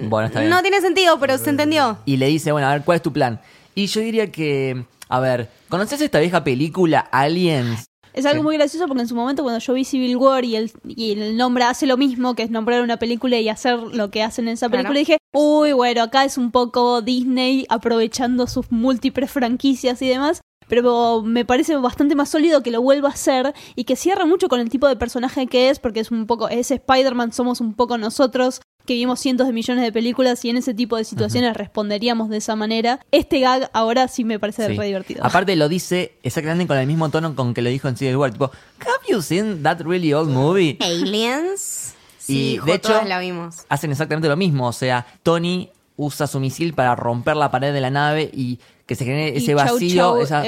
Bueno, 0.08 0.26
está 0.26 0.40
bien. 0.40 0.50
No 0.50 0.60
tiene 0.62 0.80
sentido, 0.82 1.18
pero 1.18 1.38
se 1.38 1.48
entendió. 1.50 1.98
Y 2.04 2.18
le 2.18 2.26
dice, 2.26 2.52
bueno, 2.52 2.68
a 2.68 2.72
ver, 2.72 2.82
¿cuál 2.84 2.96
es 2.96 3.02
tu 3.02 3.12
plan? 3.12 3.40
Y 3.74 3.86
yo 3.86 4.00
diría 4.00 4.30
que, 4.30 4.84
a 5.08 5.20
ver, 5.20 5.48
¿conoces 5.68 6.00
esta 6.00 6.20
vieja 6.20 6.44
película 6.44 7.00
Aliens? 7.10 7.86
Es 8.14 8.24
algo 8.26 8.38
Sí. 8.40 8.44
muy 8.44 8.56
gracioso 8.56 8.86
porque 8.86 9.02
en 9.02 9.08
su 9.08 9.14
momento 9.14 9.42
cuando 9.42 9.58
yo 9.58 9.74
vi 9.74 9.84
Civil 9.84 10.16
War 10.16 10.44
y 10.44 10.56
el, 10.56 10.72
y 10.86 11.12
el 11.12 11.36
nombre 11.36 11.64
hace 11.64 11.86
lo 11.86 11.96
mismo, 11.96 12.34
que 12.34 12.44
es 12.44 12.50
nombrar 12.50 12.80
una 12.82 12.96
película 12.96 13.36
y 13.38 13.48
hacer 13.48 13.78
lo 13.78 14.10
que 14.10 14.22
hacen 14.22 14.46
en 14.48 14.54
esa 14.54 14.68
película, 14.68 14.90
Claro. 14.92 14.98
dije, 15.00 15.18
uy, 15.34 15.72
bueno, 15.72 16.02
acá 16.02 16.24
es 16.24 16.38
un 16.38 16.50
poco 16.52 17.02
Disney 17.02 17.66
aprovechando 17.68 18.46
sus 18.46 18.70
múltiples 18.70 19.30
franquicias 19.30 20.00
y 20.00 20.08
demás. 20.08 20.40
Pero 20.66 21.20
me 21.22 21.44
parece 21.44 21.76
bastante 21.76 22.14
más 22.14 22.30
sólido 22.30 22.62
que 22.62 22.70
lo 22.70 22.80
vuelva 22.80 23.10
a 23.10 23.12
hacer 23.12 23.52
y 23.76 23.84
que 23.84 23.96
cierra 23.96 24.24
mucho 24.24 24.48
con 24.48 24.60
el 24.60 24.70
tipo 24.70 24.88
de 24.88 24.96
personaje 24.96 25.46
que 25.46 25.68
es, 25.68 25.78
porque 25.78 26.00
es 26.00 26.10
un 26.10 26.26
poco, 26.26 26.48
ese 26.48 26.76
Spider-Man 26.76 27.32
somos 27.34 27.60
un 27.60 27.74
poco 27.74 27.98
nosotros, 27.98 28.62
que 28.86 28.94
vimos 28.94 29.18
cientos 29.20 29.46
de 29.46 29.52
millones 29.52 29.82
de 29.82 29.92
películas 29.92 30.44
y 30.44 30.50
en 30.50 30.56
ese 30.58 30.74
tipo 30.74 30.96
de 30.96 31.04
situaciones 31.04 31.56
responderíamos 31.56 32.28
de 32.28 32.36
esa 32.36 32.54
manera. 32.56 33.00
Este 33.10 33.40
gag 33.40 33.70
ahora 33.72 34.08
sí 34.08 34.24
me 34.24 34.38
parece 34.38 34.66
Sí. 34.66 34.76
re 34.76 34.86
divertido. 34.86 35.24
Aparte 35.24 35.56
lo 35.56 35.68
dice 35.68 36.12
exactamente 36.22 36.66
con 36.66 36.76
el 36.76 36.86
mismo 36.86 37.08
tono 37.08 37.34
con 37.34 37.54
que 37.54 37.62
lo 37.62 37.70
dijo 37.70 37.88
en 37.88 37.96
Civil 37.96 38.16
War. 38.16 38.32
Tipo, 38.32 38.50
¿have 38.80 39.06
you 39.08 39.22
seen 39.22 39.62
that 39.62 39.80
really 39.80 40.12
old 40.12 40.28
movie? 40.30 40.76
Aliens. 40.80 41.94
Sí, 42.18 42.58
Y, 42.62 42.66
de 42.66 42.74
hecho, 42.74 42.88
todas 42.88 43.06
la 43.08 43.18
vimos. 43.20 43.64
hacen 43.68 43.90
exactamente 43.90 44.28
lo 44.28 44.36
mismo. 44.36 44.66
O 44.68 44.72
sea, 44.72 45.06
Tony 45.22 45.70
usa 45.96 46.26
su 46.26 46.40
misil 46.40 46.74
para 46.74 46.94
romper 46.96 47.36
la 47.36 47.50
pared 47.50 47.72
de 47.72 47.80
la 47.80 47.90
nave 47.90 48.30
y 48.32 48.58
que 48.86 48.94
se 48.96 49.04
genere 49.04 49.34
Y 49.34 49.38
ese 49.38 49.54
chau, 49.54 49.74
vacío. 49.74 49.96
chau, 49.96 50.20
esa-. 50.20 50.42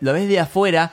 Lo 0.00 0.12
ves 0.12 0.28
de 0.28 0.38
afuera, 0.40 0.92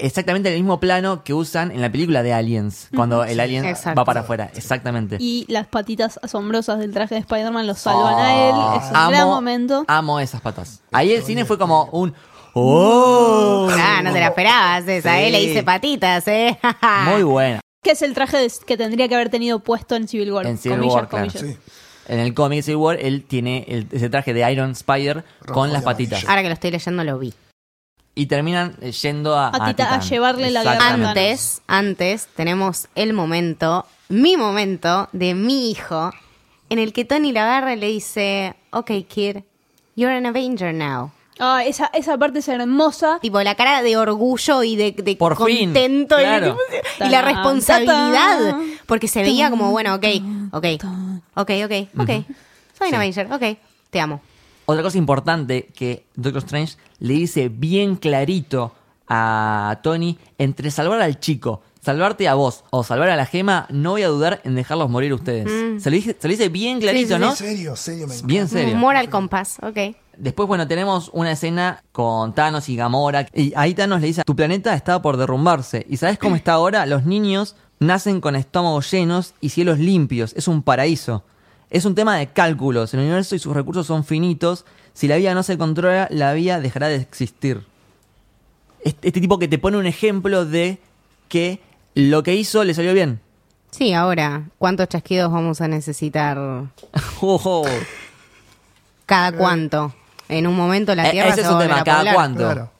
exactamente 0.00 0.48
el 0.50 0.56
mismo 0.56 0.80
plano 0.80 1.22
que 1.24 1.34
usan 1.34 1.70
en 1.70 1.80
la 1.80 1.90
película 1.90 2.22
de 2.22 2.32
Aliens, 2.32 2.88
cuando 2.94 3.24
el 3.24 3.38
alien 3.40 3.64
Exacto. 3.64 4.00
va 4.00 4.04
para 4.04 4.20
afuera. 4.20 4.50
Exactamente. 4.54 5.16
Y 5.20 5.44
las 5.48 5.66
patitas 5.66 6.18
asombrosas 6.22 6.78
del 6.78 6.92
traje 6.92 7.14
de 7.16 7.20
Spider-Man 7.20 7.66
lo 7.66 7.74
salvan 7.74 8.14
a 8.18 8.34
él. 8.48 8.54
Es 8.82 8.90
un 8.90 8.96
amo, 8.96 9.10
gran 9.10 9.28
momento. 9.28 9.84
amo 9.88 10.20
esas 10.20 10.40
patas. 10.40 10.82
Ahí 10.92 11.12
el 11.12 11.22
cine 11.22 11.44
fue 11.44 11.58
como 11.58 11.84
un... 11.92 12.14
¡Oh! 12.54 13.68
Ah, 13.70 14.00
no 14.02 14.12
te 14.12 14.20
la 14.20 14.26
esperabas 14.28 14.86
esa, 14.86 15.14
Sí. 15.16 15.22
¿eh? 15.24 15.30
Le 15.30 15.42
hice 15.42 15.62
patitas, 15.62 16.26
¿eh? 16.28 16.58
Muy 17.06 17.22
buena. 17.22 17.60
Que 17.82 17.92
es 17.92 18.02
el 18.02 18.14
traje 18.14 18.36
de- 18.38 18.52
que 18.66 18.76
tendría 18.76 19.08
que 19.08 19.14
haber 19.14 19.28
tenido 19.30 19.60
puesto 19.60 19.96
en 19.96 20.06
Civil 20.06 20.32
War. 20.32 20.46
En 20.46 20.58
Civil 20.58 20.78
comillas, 20.78 20.94
War, 20.94 21.08
claro. 21.08 21.26
comillas. 21.32 21.56
Sí. 21.56 21.72
En 22.08 22.18
el 22.18 22.34
cómic 22.34 22.62
Civil 22.62 22.76
War, 22.76 22.98
él 23.00 23.24
tiene 23.26 23.64
el- 23.68 23.86
ese 23.90 24.08
traje 24.10 24.34
de 24.34 24.52
Iron 24.52 24.72
Spider 24.72 25.24
Rojo 25.42 25.60
con 25.60 25.70
y 25.70 25.72
las 25.72 25.82
amarillo. 25.82 26.10
patitas. 26.10 26.28
Ahora 26.30 26.42
que 26.42 26.48
lo 26.48 26.54
estoy 26.54 26.70
leyendo 26.72 27.04
lo 27.04 27.18
vi. 27.18 27.32
Y 28.14 28.26
terminan 28.26 28.76
eh, 28.82 28.92
yendo 28.92 29.36
a, 29.36 29.48
A 29.48 29.64
a 29.64 29.66
Titán. 29.68 30.00
llevarle 30.02 30.50
la 30.50 30.62
guerra. 30.62 30.86
Antes, 30.88 31.62
antes 31.66 32.28
tenemos 32.36 32.88
el 32.94 33.14
momento, 33.14 33.86
mi 34.08 34.36
momento 34.36 35.08
de 35.12 35.34
mi 35.34 35.70
hijo, 35.70 36.10
en 36.68 36.78
el 36.78 36.92
que 36.92 37.04
Tony 37.06 37.32
la 37.32 37.44
agarra 37.44 37.72
y 37.74 37.78
le 37.78 37.86
dice, 37.88 38.54
ok 38.70 38.90
kid, 39.08 39.38
you're 39.96 40.14
an 40.14 40.26
Avenger 40.26 40.74
now. 40.74 41.10
Ah, 41.38 41.64
esa, 41.64 41.86
esa 41.94 42.18
parte 42.18 42.40
es 42.40 42.48
hermosa. 42.48 43.18
Tipo, 43.22 43.40
la 43.42 43.54
cara 43.54 43.82
de 43.82 43.96
orgullo 43.96 44.62
y 44.62 44.76
de, 44.76 44.92
de 44.92 45.16
Por 45.16 45.34
fin, 45.46 45.70
contento 45.72 46.20
y- 46.20 46.22
claro. 46.22 46.58
y, 47.00 47.08
la 47.08 47.22
Tan, 47.22 47.34
responsabilidad. 47.34 48.56
Porque 48.86 49.08
se 49.08 49.22
veía 49.22 49.48
como, 49.50 49.70
bueno, 49.70 49.94
ok, 49.94 50.04
ok, 50.52 50.66
ok, 51.34 51.50
ok, 51.64 51.72
ok. 51.98 52.08
Soy 52.78 52.88
un 52.88 52.90
Sí. 52.90 52.94
Avenger, 52.94 53.32
ok, 53.32 53.42
te 53.90 54.00
amo. 54.00 54.20
Otra 54.66 54.82
cosa 54.82 54.98
importante 54.98 55.68
que 55.74 56.04
Doctor 56.14 56.42
Strange 56.44 56.74
le 57.02 57.14
dice 57.14 57.48
bien 57.48 57.96
clarito 57.96 58.72
a 59.08 59.80
Tony, 59.82 60.16
entre 60.38 60.70
salvar 60.70 61.02
al 61.02 61.18
chico, 61.20 61.60
salvarte 61.80 62.28
a 62.28 62.34
vos 62.34 62.64
o 62.70 62.84
salvar 62.84 63.10
a 63.10 63.16
la 63.16 63.26
gema, 63.26 63.66
no 63.70 63.90
voy 63.90 64.02
a 64.04 64.08
dudar 64.08 64.40
en 64.44 64.54
dejarlos 64.54 64.88
morir 64.88 65.12
ustedes. 65.12 65.82
Se, 65.82 65.90
lo 65.90 65.96
dice, 65.96 66.16
se 66.18 66.28
lo 66.28 66.32
dice 66.32 66.48
bien 66.48 66.80
clarito, 66.80 67.16
Mm. 67.18 67.18
sí, 67.18 67.20
¿no? 67.20 67.30
En 67.30 67.36
serio, 67.36 67.76
serio, 67.76 68.06
me 68.06 68.14
Bien 68.22 68.48
serio. 68.48 68.76
Moral 68.76 69.10
Compass, 69.10 69.58
ok. 69.62 69.96
Después, 70.16 70.46
bueno, 70.46 70.68
tenemos 70.68 71.10
una 71.12 71.32
escena 71.32 71.82
con 71.90 72.34
Thanos 72.34 72.68
y 72.68 72.76
Gamora. 72.76 73.26
Y 73.34 73.52
ahí 73.56 73.74
Thanos 73.74 74.00
le 74.00 74.06
dice, 74.06 74.22
tu 74.24 74.36
planeta 74.36 74.72
está 74.74 75.02
por 75.02 75.16
derrumbarse. 75.16 75.84
¿Y 75.88 75.96
sabes 75.96 76.18
cómo 76.18 76.36
está 76.36 76.52
ahora? 76.52 76.86
Los 76.86 77.04
niños 77.04 77.56
nacen 77.80 78.20
con 78.20 78.36
estómagos 78.36 78.88
llenos 78.90 79.34
y 79.40 79.48
cielos 79.48 79.78
limpios. 79.78 80.32
Es 80.36 80.46
un 80.48 80.62
paraíso. 80.62 81.24
Es 81.70 81.84
un 81.86 81.94
tema 81.94 82.16
de 82.16 82.28
cálculos. 82.28 82.92
El 82.94 83.00
universo 83.00 83.34
y 83.34 83.38
sus 83.40 83.54
recursos 83.54 83.86
son 83.86 84.04
finitos. 84.04 84.64
Si 84.94 85.08
la 85.08 85.16
vida 85.16 85.34
no 85.34 85.42
se 85.42 85.56
controla, 85.58 86.06
la 86.10 86.32
vida 86.34 86.60
dejará 86.60 86.88
de 86.88 86.96
existir. 86.96 87.64
Este, 88.84 89.08
este 89.08 89.20
tipo 89.20 89.38
que 89.38 89.48
te 89.48 89.58
pone 89.58 89.76
un 89.78 89.86
ejemplo 89.86 90.44
de 90.44 90.78
que 91.28 91.60
lo 91.94 92.22
que 92.22 92.34
hizo 92.34 92.64
le 92.64 92.74
salió 92.74 92.92
bien. 92.94 93.20
Sí, 93.70 93.94
ahora, 93.94 94.44
¿cuántos 94.58 94.88
chasquidos 94.88 95.32
vamos 95.32 95.60
a 95.60 95.68
necesitar? 95.68 96.38
Ojo. 97.20 97.64
¿Cada 99.06 99.32
cuánto? 99.32 99.94
En 100.28 100.46
un 100.46 100.54
momento 100.56 100.94
la 100.94 101.08
Eh, 101.08 101.12
Tierra 101.12 101.28
ese 101.30 101.36
se 101.36 101.40
es 101.42 101.46
va 101.48 101.52
a 101.52 101.56
un 101.56 101.62
tema, 101.62 101.80
a 101.80 101.84
¿cada 101.84 102.14
cuánto? 102.14 102.38
Claro. 102.40 102.70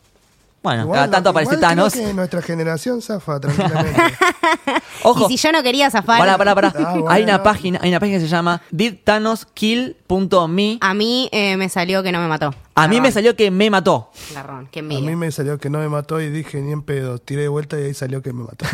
Bueno, 0.63 0.83
Igual 0.85 0.99
cada 1.01 1.11
tanto 1.11 1.31
aparece 1.31 1.55
igual 1.57 1.73
creo 1.75 1.89
Thanos. 1.89 1.93
que 1.95 2.15
nuestra 2.15 2.41
generación 2.43 3.03
zafa 3.03 3.41
tranquilamente. 3.41 4.01
Ojo. 5.03 5.27
Y 5.29 5.37
si 5.37 5.43
yo 5.43 5.51
no 5.53 5.63
quería 5.63 5.91
zafar, 5.91 6.19
Pará, 6.19 6.39
pará, 6.39 6.55
pará. 6.55 6.73
Ah, 6.77 6.91
bueno. 6.93 7.11
Hay 7.11 7.25
una 7.25 7.43
página, 7.43 7.81
hay 7.83 7.89
una 7.91 7.99
página 7.99 8.19
que 8.19 8.25
se 8.25 8.29
llama 8.29 8.63
didthanoskill.me. 8.71 10.79
a 10.81 10.95
mí 10.95 11.29
eh, 11.33 11.57
me 11.57 11.69
salió 11.69 12.03
que 12.03 12.13
no 12.13 12.21
me 12.21 12.29
mató. 12.29 12.55
A 12.75 12.89
mí 12.89 13.01
me 13.01 13.13
salió 13.13 13.37
que 13.37 13.51
me 13.51 13.71
mató. 13.71 14.11
Garrón, 14.35 14.69
qué 14.71 14.81
A 14.81 14.83
envidia. 14.83 15.11
mí 15.11 15.17
me 15.17 15.31
salió 15.33 15.59
que 15.59 15.69
no 15.69 15.79
me 15.79 15.89
mató 15.89 16.21
y 16.21 16.31
dije 16.31 16.61
ni 16.61 16.73
en 16.73 16.83
pedo. 16.83 17.19
Tiré 17.19 17.43
de 17.43 17.49
vuelta 17.49 17.79
y 17.79 17.85
ahí 17.85 17.95
salió 17.95 18.23
que 18.23 18.33
me 18.33 18.45
mató. 18.45 18.65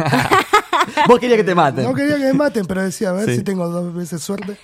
Vos 1.08 1.18
querías 1.18 1.38
que 1.38 1.44
te 1.44 1.54
maten. 1.54 1.84
No 1.84 1.94
quería 1.94 2.16
que 2.16 2.24
me 2.24 2.34
maten, 2.34 2.66
pero 2.66 2.82
decía, 2.82 3.10
a 3.10 3.12
ver 3.12 3.26
Sí. 3.28 3.36
si 3.36 3.42
tengo 3.42 3.68
dos 3.68 3.94
veces 3.94 4.22
suerte. 4.22 4.56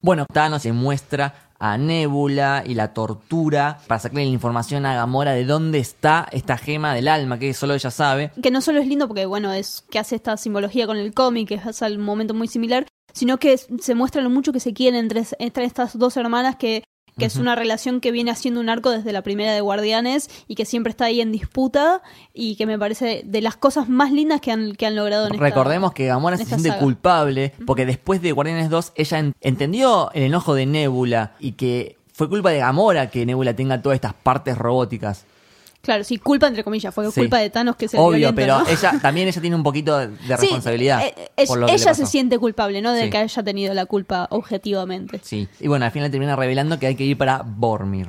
Bueno, 0.00 0.26
Thanos 0.32 0.62
se 0.62 0.72
muestra 0.72 1.34
a 1.60 1.76
Nebula 1.78 2.64
y 2.66 2.74
la 2.74 2.92
tortura 2.92 3.78
para 3.86 4.00
sacarle 4.00 4.24
la 4.24 4.30
información 4.30 4.86
a 4.86 4.94
Gamora 4.94 5.32
de 5.32 5.44
dónde 5.44 5.78
está 5.78 6.26
esta 6.32 6.56
gema 6.56 6.94
del 6.94 7.06
alma 7.06 7.38
que 7.38 7.54
solo 7.54 7.74
ella 7.74 7.90
sabe. 7.90 8.32
Que 8.42 8.50
no 8.50 8.62
solo 8.62 8.80
es 8.80 8.88
lindo 8.88 9.06
porque, 9.06 9.26
bueno, 9.26 9.52
es 9.52 9.84
que 9.90 9.98
hace 9.98 10.16
esta 10.16 10.36
simbología 10.36 10.86
con 10.86 10.96
el 10.96 11.14
cómic, 11.14 11.48
que 11.48 11.54
es 11.54 11.82
al 11.82 11.98
momento 11.98 12.34
muy 12.34 12.48
similar, 12.48 12.86
sino 13.12 13.38
que 13.38 13.58
se 13.58 13.94
muestra 13.94 14.22
lo 14.22 14.30
mucho 14.30 14.52
que 14.52 14.60
se 14.60 14.72
quieren 14.72 14.96
entre 15.38 15.64
estas 15.64 15.98
dos 15.98 16.16
hermanas 16.16 16.56
que 16.56 16.82
que 17.18 17.24
es 17.26 17.36
una 17.36 17.54
relación 17.54 18.00
que 18.00 18.10
viene 18.12 18.30
haciendo 18.30 18.60
un 18.60 18.68
arco 18.68 18.90
desde 18.90 19.12
la 19.12 19.22
primera 19.22 19.52
de 19.52 19.60
Guardianes 19.60 20.28
y 20.48 20.54
que 20.54 20.64
siempre 20.64 20.90
está 20.90 21.06
ahí 21.06 21.20
en 21.20 21.32
disputa 21.32 22.02
y 22.34 22.56
que 22.56 22.66
me 22.66 22.78
parece 22.78 23.22
de 23.24 23.40
las 23.42 23.56
cosas 23.56 23.88
más 23.88 24.12
lindas 24.12 24.40
que 24.40 24.50
han, 24.52 24.72
que 24.74 24.86
han 24.86 24.96
logrado 24.96 25.26
en 25.26 25.34
esta- 25.34 25.44
Recordemos 25.44 25.92
que 25.92 26.06
Gamora 26.06 26.36
se 26.36 26.44
siente 26.46 26.68
saga. 26.68 26.80
culpable 26.80 27.52
porque 27.66 27.86
después 27.86 28.22
de 28.22 28.32
Guardianes 28.32 28.70
2 28.70 28.92
ella 28.96 29.18
en- 29.18 29.34
entendió 29.40 30.10
el 30.12 30.22
enojo 30.24 30.54
de 30.54 30.66
Nebula 30.66 31.34
y 31.38 31.52
que 31.52 31.96
fue 32.12 32.28
culpa 32.28 32.50
de 32.50 32.58
Gamora 32.58 33.10
que 33.10 33.24
Nebula 33.26 33.54
tenga 33.54 33.80
todas 33.82 33.96
estas 33.96 34.14
partes 34.14 34.56
robóticas. 34.58 35.24
Claro, 35.82 36.04
sí, 36.04 36.18
culpa 36.18 36.46
entre 36.46 36.62
comillas, 36.62 36.94
fue 36.94 37.10
Sí. 37.10 37.20
culpa 37.22 37.38
de 37.38 37.48
Thanos 37.48 37.74
que 37.76 37.88
se 37.88 37.96
Obvio, 37.98 38.30
violenta, 38.32 38.34
pero 38.36 38.58
¿no? 38.60 38.68
ella 38.68 38.92
también 39.00 39.28
ella 39.28 39.40
tiene 39.40 39.56
un 39.56 39.62
poquito 39.62 39.98
de 39.98 40.08
responsabilidad. 40.28 41.02
eh, 41.06 41.14
eh, 41.38 41.46
por 41.46 41.58
lo 41.58 41.66
que 41.66 41.72
le 41.72 41.78
ella 41.78 41.94
se 41.94 42.04
siente 42.06 42.38
culpable, 42.38 42.82
no 42.82 42.92
de 42.92 43.04
Sí. 43.04 43.10
que 43.10 43.16
haya 43.18 43.42
tenido 43.42 43.72
la 43.72 43.86
culpa 43.86 44.26
objetivamente. 44.30 45.20
Sí, 45.22 45.48
y 45.58 45.68
bueno, 45.68 45.86
al 45.86 45.90
final 45.90 46.10
termina 46.10 46.36
revelando 46.36 46.78
que 46.78 46.86
hay 46.86 46.96
que 46.96 47.04
ir 47.04 47.16
para 47.16 47.42
Bormir. 47.44 48.08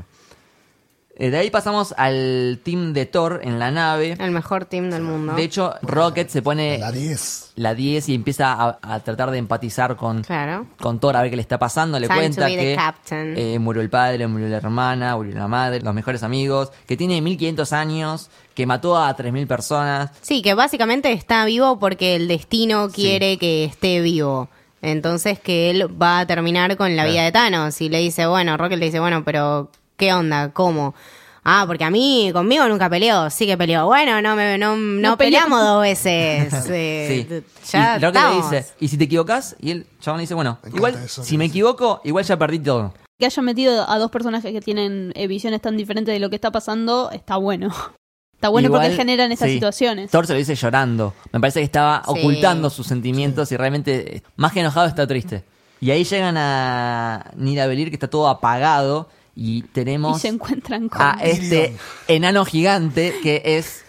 Eh, 1.17 1.29
de 1.29 1.37
ahí 1.37 1.49
pasamos 1.51 1.93
al 1.97 2.59
team 2.63 2.93
de 2.93 3.05
Thor 3.05 3.41
en 3.43 3.59
la 3.59 3.69
nave. 3.69 4.15
El 4.19 4.31
mejor 4.31 4.65
team 4.65 4.89
del 4.89 5.03
mundo. 5.03 5.33
De 5.33 5.43
hecho, 5.43 5.75
Rocket 5.81 6.29
se 6.29 6.41
pone 6.41 6.79
La 6.79 6.91
10. 6.91 7.51
la 7.57 7.75
10 7.75 8.09
y 8.09 8.15
empieza 8.15 8.53
a, 8.53 8.79
a 8.81 8.99
tratar 9.01 9.29
de 9.29 9.37
empatizar 9.37 9.95
con, 9.97 10.23
Claro. 10.23 10.65
con 10.79 10.99
Thor 10.99 11.15
a 11.17 11.21
ver 11.21 11.29
qué 11.29 11.35
le 11.35 11.41
está 11.43 11.59
pasando. 11.59 11.99
Le 11.99 12.07
Time 12.07 12.19
cuenta 12.19 12.47
que 12.47 12.75
captain. 12.75 13.35
eh, 13.37 13.59
murió 13.59 13.81
el 13.81 13.89
padre, 13.89 14.25
murió 14.27 14.47
la 14.47 14.57
hermana, 14.57 15.15
murió 15.15 15.35
la 15.35 15.47
madre, 15.47 15.81
los 15.81 15.93
mejores 15.93 16.23
amigos, 16.23 16.71
que 16.87 16.95
tiene 16.97 17.21
1500 17.21 17.71
años, 17.73 18.29
que 18.55 18.65
mató 18.65 18.97
a 18.97 19.13
3000 19.13 19.45
personas. 19.47 20.11
Sí, 20.21 20.41
que 20.41 20.53
básicamente 20.55 21.11
está 21.11 21.45
vivo 21.45 21.77
porque 21.77 22.15
el 22.15 22.27
destino 22.29 22.89
quiere 22.89 23.37
que 23.37 23.65
esté 23.65 24.01
vivo. 24.01 24.49
Entonces 24.81 25.39
que 25.39 25.69
él 25.69 26.01
va 26.01 26.19
a 26.21 26.25
terminar 26.25 26.75
con 26.77 26.95
la 26.95 27.03
Claro. 27.03 27.11
vida 27.11 27.23
de 27.25 27.31
Thanos. 27.31 27.79
Y 27.81 27.89
le 27.89 27.99
dice, 27.99 28.25
bueno, 28.25 28.57
Rocket 28.57 28.79
le 28.79 28.85
dice, 28.85 28.99
bueno, 28.99 29.23
pero 29.23 29.69
¿qué 30.01 30.11
onda? 30.13 30.49
¿Cómo? 30.51 30.95
Ah, 31.43 31.63
porque 31.67 31.83
a 31.83 31.91
mí, 31.91 32.31
conmigo 32.33 32.67
nunca 32.67 32.89
peleó. 32.89 33.29
Sí 33.29 33.45
que 33.45 33.55
peleó. 33.55 33.85
Bueno, 33.85 34.19
no, 34.21 34.35
me, 34.35 34.57
no, 34.57 34.75
no, 34.75 34.77
No 35.11 35.17
peleó. 35.17 35.39
peleamos 35.39 35.63
dos 35.63 35.81
veces. 35.83 36.53
eh, 36.69 37.43
Sí. 37.61 37.71
Ya 37.71 37.97
y 37.97 38.01
Rocket 38.01 38.21
le 38.21 38.35
dice, 38.37 38.65
¿y 38.79 38.87
si 38.87 38.97
te 38.97 39.03
equivocas? 39.03 39.55
Y 39.59 39.69
el 39.71 39.87
chabón 39.99 40.17
le 40.17 40.23
dice, 40.23 40.33
bueno, 40.33 40.57
Me 40.63 40.69
igual, 40.69 40.95
eso 41.05 41.21
que 41.21 41.27
si 41.27 41.37
me 41.37 41.43
dice. 41.45 41.51
equivoco, 41.53 42.01
igual 42.03 42.25
ya 42.25 42.37
perdí 42.37 42.57
todo. 42.59 42.93
Que 43.19 43.27
haya 43.27 43.41
metido 43.43 43.87
a 43.87 43.99
dos 43.99 44.09
personajes 44.09 44.51
que 44.51 44.61
tienen 44.61 45.11
eh, 45.15 45.27
visiones 45.27 45.61
tan 45.61 45.77
diferentes 45.77 46.11
de 46.13 46.19
lo 46.19 46.29
que 46.31 46.35
está 46.35 46.49
pasando, 46.51 47.11
está 47.11 47.35
bueno. 47.37 47.69
Está 48.33 48.49
bueno 48.49 48.69
Igual, 48.69 48.81
porque 48.81 48.95
generan 48.97 49.31
estas 49.31 49.49
sí. 49.49 49.53
situaciones. 49.53 50.09
Thor 50.09 50.25
se 50.25 50.33
lo 50.33 50.39
dice 50.39 50.55
llorando. 50.55 51.13
Me 51.31 51.39
parece 51.39 51.59
que 51.59 51.65
estaba 51.65 52.01
Sí. 52.03 52.09
ocultando 52.09 52.71
sus 52.71 52.87
sentimientos 52.87 53.51
y 53.51 53.55
realmente, 53.57 54.17
eh, 54.17 54.23
más 54.35 54.51
que 54.51 54.61
enojado, 54.61 54.87
está 54.87 55.05
triste. 55.05 55.43
Y 55.79 55.91
ahí 55.91 56.03
llegan 56.03 56.37
a 56.37 57.29
Nidavellir, 57.35 57.89
que 57.89 57.95
está 57.97 58.07
todo 58.09 58.27
apagado, 58.27 59.09
y 59.35 59.57
Y 59.57 59.61
tenemos 59.63 60.21
se 60.21 60.27
encuentran 60.29 60.89
con... 60.89 61.01
a 61.01 61.17
este 61.23 61.75
enano 62.07 62.43
gigante 62.45 63.13
que 63.23 63.41
es 63.45 63.83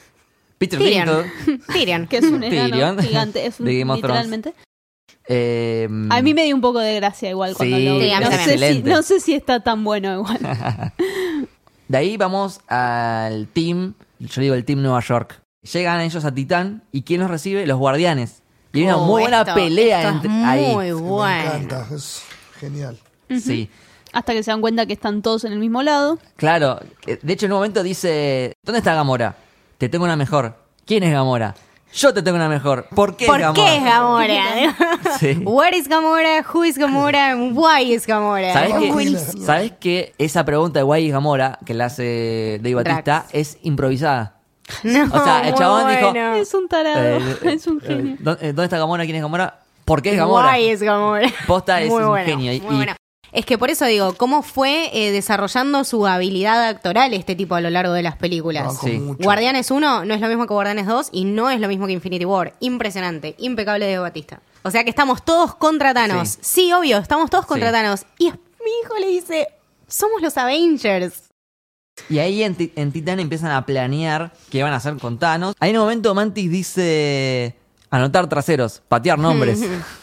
Peter 0.59 0.79
Tyrion. 0.79 1.07
Dinklage. 1.47 1.59
Tyrion. 1.73 2.07
que 2.07 2.17
es 2.19 2.25
un 2.25 2.43
enano 2.45 2.71
Tyrion. 2.71 2.99
gigante, 3.01 3.47
es 3.47 3.59
un, 3.61 3.67
De 3.67 3.79
Game 3.79 3.91
of 3.93 3.97
literalmente. 3.97 4.55
Eh, 5.29 5.89
A 6.11 6.21
mí 6.23 6.35
me 6.35 6.45
dio 6.45 6.55
un 6.55 6.61
poco 6.61 6.79
de 6.81 6.95
gracia 6.97 7.31
igual 7.31 7.55
cuando 7.55 7.77
Sí, 7.77 7.85
lo 7.85 7.99
vi. 7.99 8.11
No, 8.11 8.21
sé 8.31 8.31
si, 8.31 8.35
Excelente. 8.51 8.91
no 8.91 9.03
sé 9.03 9.21
si 9.21 9.35
está 9.35 9.61
tan 9.61 9.85
bueno 9.85 10.15
igual. 10.15 10.39
De 11.89 11.99
ahí 11.99 12.17
vamos 12.17 12.61
al 12.69 13.49
team, 13.49 13.95
yo 14.19 14.41
digo 14.41 14.55
el 14.55 14.65
team 14.65 14.81
Nueva 14.83 15.01
York. 15.01 15.41
Llegan 15.73 16.01
ellos 16.01 16.25
a 16.25 16.33
Titán 16.35 16.83
y 16.91 17.03
¿quién 17.03 17.21
los 17.21 17.31
recibe? 17.31 17.67
Los 17.67 17.79
guardianes. 17.79 18.43
Y 18.73 18.79
hay 18.79 18.85
una 18.87 18.97
Oh, 18.97 19.05
muy 19.07 19.23
buena 19.23 19.45
pelea 19.55 20.09
entre 20.09 20.29
muy 20.31 20.45
ahí. 20.49 20.75
Me 20.77 20.93
bueno. 20.95 21.43
encanta. 21.55 21.87
Es 21.95 22.23
genial. 22.59 22.99
Sí. 23.39 23.69
Hasta 24.13 24.33
que 24.35 24.43
se 24.43 24.51
dan 24.51 24.61
cuenta 24.61 24.87
que 24.87 24.93
están 24.93 25.23
todos 25.23 25.45
en 25.45 25.53
el 25.53 25.59
mismo 25.59 25.83
lado. 25.83 26.19
Claro, 26.37 26.79
eh, 27.07 27.19
de 27.23 27.33
hecho 27.33 27.47
en 27.47 27.53
un 27.53 27.59
momento 27.59 27.83
dice, 27.83 28.53
¿dónde 28.63 28.79
está 28.79 28.95
Gamora? 28.95 29.35
Te 29.79 29.89
tengo 29.89 30.05
una 30.05 30.17
mejor. 30.17 30.55
¿Quién 30.85 31.03
es 31.03 31.13
Gamora? 31.13 31.55
Yo 31.95 32.15
te 32.15 32.23
tengo 32.23 32.37
una 32.37 32.49
mejor. 32.49 32.87
¿Por 32.95 33.17
qué 33.17 33.27
¿Por 33.27 33.41
es 33.41 33.49
qué 33.55 33.77
es 33.77 33.85
Gamora? 33.85 34.27
Gamora? 34.27 34.99
Sí. 35.21 35.39
Where 35.45 35.77
is 35.77 35.89
Gamora? 35.89 36.43
Who 36.53 36.65
is 36.65 36.79
Gamora? 36.79 37.37
Why 37.37 37.93
is 37.93 38.07
Gamora? 38.07 38.53
¿Sabes 38.53 38.71
Es 38.75 38.79
que, 38.81 38.93
buenísimo. 38.93 39.45
¿Sabes 39.45 39.73
que 39.79 40.15
esa 40.19 40.45
pregunta 40.45 40.79
de 40.79 40.85
Guay 40.85 41.07
y 41.07 41.11
Gamora, 41.11 41.59
que 41.67 41.75
la 41.75 41.87
hace 41.87 42.59
Dave 42.63 42.77
Batista, 42.77 43.03
Drax. 43.03 43.29
es 43.35 43.59
improvisada? 43.63 44.37
No, 44.85 45.05
O 45.13 45.23
sea, 45.25 45.47
el 45.49 45.55
chabón 45.55 45.89
dijo. 45.89 46.15
Es 46.37 46.55
un 46.55 46.69
tarado, 46.69 46.99
Eh, 47.03 47.37
es 47.45 47.67
un 47.67 47.79
eh, 47.83 47.87
genio. 47.87 48.17
¿dó- 48.21 48.37
¿Dónde 48.37 48.65
está 48.65 48.79
Gamora? 48.79 49.05
¿Quién 49.05 49.17
es 49.17 49.23
Gamora? 49.23 49.59
¿Por 49.85 50.01
qué 50.01 50.13
es 50.13 50.17
Gamora? 50.17 50.53
Why 50.53 50.71
is 50.71 50.83
Gamora? 50.83 51.29
Posta 51.47 51.83
es 51.83 51.91
Muy 51.91 52.03
un 52.03 52.09
bueno, 52.09 52.25
genio. 52.27 52.53
Y- 52.55 52.61
muy 52.61 52.73
y- 52.75 52.77
bueno. 52.77 52.95
Es 53.33 53.47
que 53.47 53.57
por 53.57 53.71
eso 53.71 53.87
digo, 53.87 54.15
¿cómo 54.15 54.43
fue 54.43 54.91
eh, 54.93 55.11
desarrollando 55.11 55.85
su 55.85 56.07
habilidad 56.07 56.69
actoral 56.69 57.15
este 57.15 57.35
tipo 57.35 57.55
a 57.55 57.63
lo 57.63 57.71
largo 57.71 57.95
de 57.95 58.03
las 58.03 58.17
películas? 58.17 58.79
Sí. 58.79 59.01
Guardianes 59.19 59.71
1 59.71 60.05
no 60.05 60.15
es 60.15 60.21
lo 60.21 60.29
mismo 60.29 60.47
que 60.47 60.53
Guardianes 60.53 60.87
2 60.87 61.09
y 61.13 61.25
no 61.25 61.49
es 61.51 61.59
lo 61.59 61.67
mismo 61.69 61.87
que 61.87 61.93
Infinity 61.93 62.27
War. 62.27 62.53
Impresionante, 62.61 63.35
impecable 63.39 63.87
de 63.87 63.99
Batista. 63.99 64.41
O 64.63 64.71
sea 64.71 64.85
que 64.85 64.91
estamos 64.91 65.25
todos 65.25 65.55
contra 65.55 65.95
Thanos. 65.95 66.29
Sí. 66.29 66.39
Sí, 66.43 66.73
obvio, 66.75 66.99
estamos 66.99 67.31
todos 67.31 67.47
contra 67.47 67.69
Sí. 67.69 67.73
Thanos. 67.73 68.05
Y 68.19 68.27
mi 68.27 68.71
hijo 68.85 68.99
le 69.01 69.07
dice, 69.09 69.49
somos 69.89 70.21
los 70.21 70.37
Avengers. 70.37 71.31
Y 72.11 72.19
ahí 72.19 72.43
en, 72.43 72.57
en 72.77 72.93
Titán 72.93 73.19
empiezan 73.19 73.51
a 73.51 73.65
planear 73.65 74.33
qué 74.51 74.63
van 74.63 74.73
a 74.75 74.77
hacer 74.77 74.97
con 74.99 75.19
Thanos. 75.19 75.55
Ahí 75.59 75.71
en 75.71 75.77
un 75.77 75.83
momento 75.83 76.15
Mantis 76.15 76.51
dice 76.51 77.57
anotar 77.91 78.29
traseros, 78.29 78.83
patear 78.89 79.19
nombres. 79.19 79.61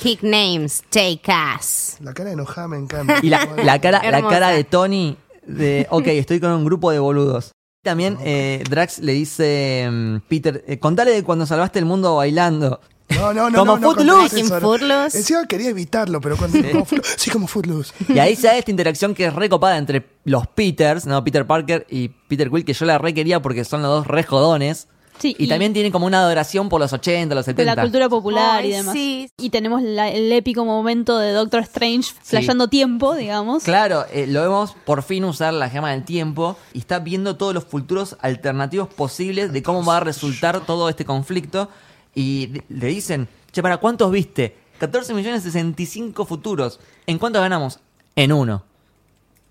Kick 0.00 0.22
names, 0.22 0.82
take 0.90 1.22
ass. 1.28 1.96
La 2.00 2.12
cara 2.14 2.32
enojada 2.32 2.68
me 2.68 2.78
encanta. 2.78 3.18
y 3.22 3.28
la, 3.28 3.46
la 3.64 3.80
cara, 3.80 4.02
la 4.10 4.22
cara 4.26 4.48
de 4.50 4.64
Tony 4.64 5.16
de, 5.46 5.86
ok, 5.90 6.06
estoy 6.08 6.40
con 6.40 6.50
un 6.52 6.64
grupo 6.64 6.90
de 6.90 6.98
boludos. 6.98 7.52
También 7.82 8.18
eh, 8.22 8.62
Drax 8.68 8.98
le 8.98 9.12
dice, 9.12 9.88
mm, 9.90 10.16
Peter, 10.28 10.62
eh, 10.66 10.78
contale 10.78 11.12
de 11.12 11.22
cuando 11.22 11.46
salvaste 11.46 11.78
el 11.78 11.86
mundo 11.86 12.16
bailando. 12.16 12.80
No, 13.10 13.32
no, 13.34 13.50
no. 13.50 13.58
Como 13.58 13.78
no, 13.78 13.94
no 13.94 14.28
Footloose. 14.28 14.86
no. 14.86 15.04
Encima 15.06 15.46
quería 15.46 15.70
evitarlo, 15.70 16.20
pero 16.20 16.36
cuando. 16.36 16.58
como 16.70 16.84
Footloose- 16.86 17.14
sí, 17.16 17.30
como 17.30 17.46
Footloose. 17.48 17.92
Y 18.08 18.18
ahí 18.20 18.36
se 18.36 18.46
da 18.46 18.56
esta 18.56 18.70
interacción 18.70 19.14
que 19.14 19.24
es 19.26 19.34
recopada 19.34 19.78
entre 19.78 20.06
los 20.24 20.46
Peters, 20.46 21.06
¿no? 21.06 21.24
Peter 21.24 21.46
Parker 21.46 21.86
y 21.90 22.08
Peter 22.08 22.48
Quill, 22.50 22.64
que 22.64 22.72
yo 22.74 22.84
la 22.86 22.98
re 22.98 23.12
quería 23.12 23.40
porque 23.42 23.64
son 23.64 23.82
los 23.82 23.90
dos 23.90 24.06
re 24.06 24.22
jodones. 24.22 24.86
Sí, 25.20 25.36
y, 25.38 25.48
también 25.48 25.72
tienen 25.74 25.92
como 25.92 26.06
una 26.06 26.18
adoración 26.20 26.68
por 26.68 26.80
los 26.80 26.92
80, 26.92 27.34
los 27.34 27.44
de 27.44 27.52
70. 27.52 27.74
la 27.76 27.82
cultura 27.82 28.08
popular 28.08 28.64
y 28.64 28.70
demás. 28.70 28.94
sí. 28.94 29.30
Y 29.36 29.50
tenemos 29.50 29.82
la- 29.82 30.08
el 30.08 30.32
épico 30.32 30.64
momento 30.64 31.18
de 31.18 31.32
Doctor 31.32 31.60
Strange 31.60 32.10
flasheando 32.22 32.68
tiempo, 32.68 33.14
digamos. 33.14 33.62
Claro, 33.64 34.06
eh, 34.12 34.26
lo 34.26 34.40
vemos 34.40 34.74
por 34.86 35.02
fin 35.02 35.24
usar 35.24 35.52
la 35.52 35.68
gema 35.68 35.90
del 35.92 36.04
tiempo 36.04 36.56
y 36.72 36.78
está 36.78 36.98
viendo 37.00 37.36
todos 37.36 37.52
los 37.54 37.64
futuros 37.64 38.16
alternativos 38.20 38.88
posibles 38.88 39.52
de 39.52 39.62
cómo 39.62 39.84
va 39.84 39.98
a 39.98 40.00
resultar 40.00 40.64
todo 40.64 40.88
este 40.88 41.04
conflicto. 41.04 41.68
Y 42.14 42.46
de- 42.46 42.64
le 42.70 42.86
dicen, 42.86 43.28
che, 43.52 43.62
¿para 43.62 43.76
cuántos 43.76 44.10
viste? 44.10 44.56
14 44.78 45.12
millones 45.12 45.42
65 45.42 46.24
futuros. 46.24 46.80
¿En 47.06 47.18
cuántos 47.18 47.42
ganamos? 47.42 47.78
En 48.16 48.32
uno. 48.32 48.64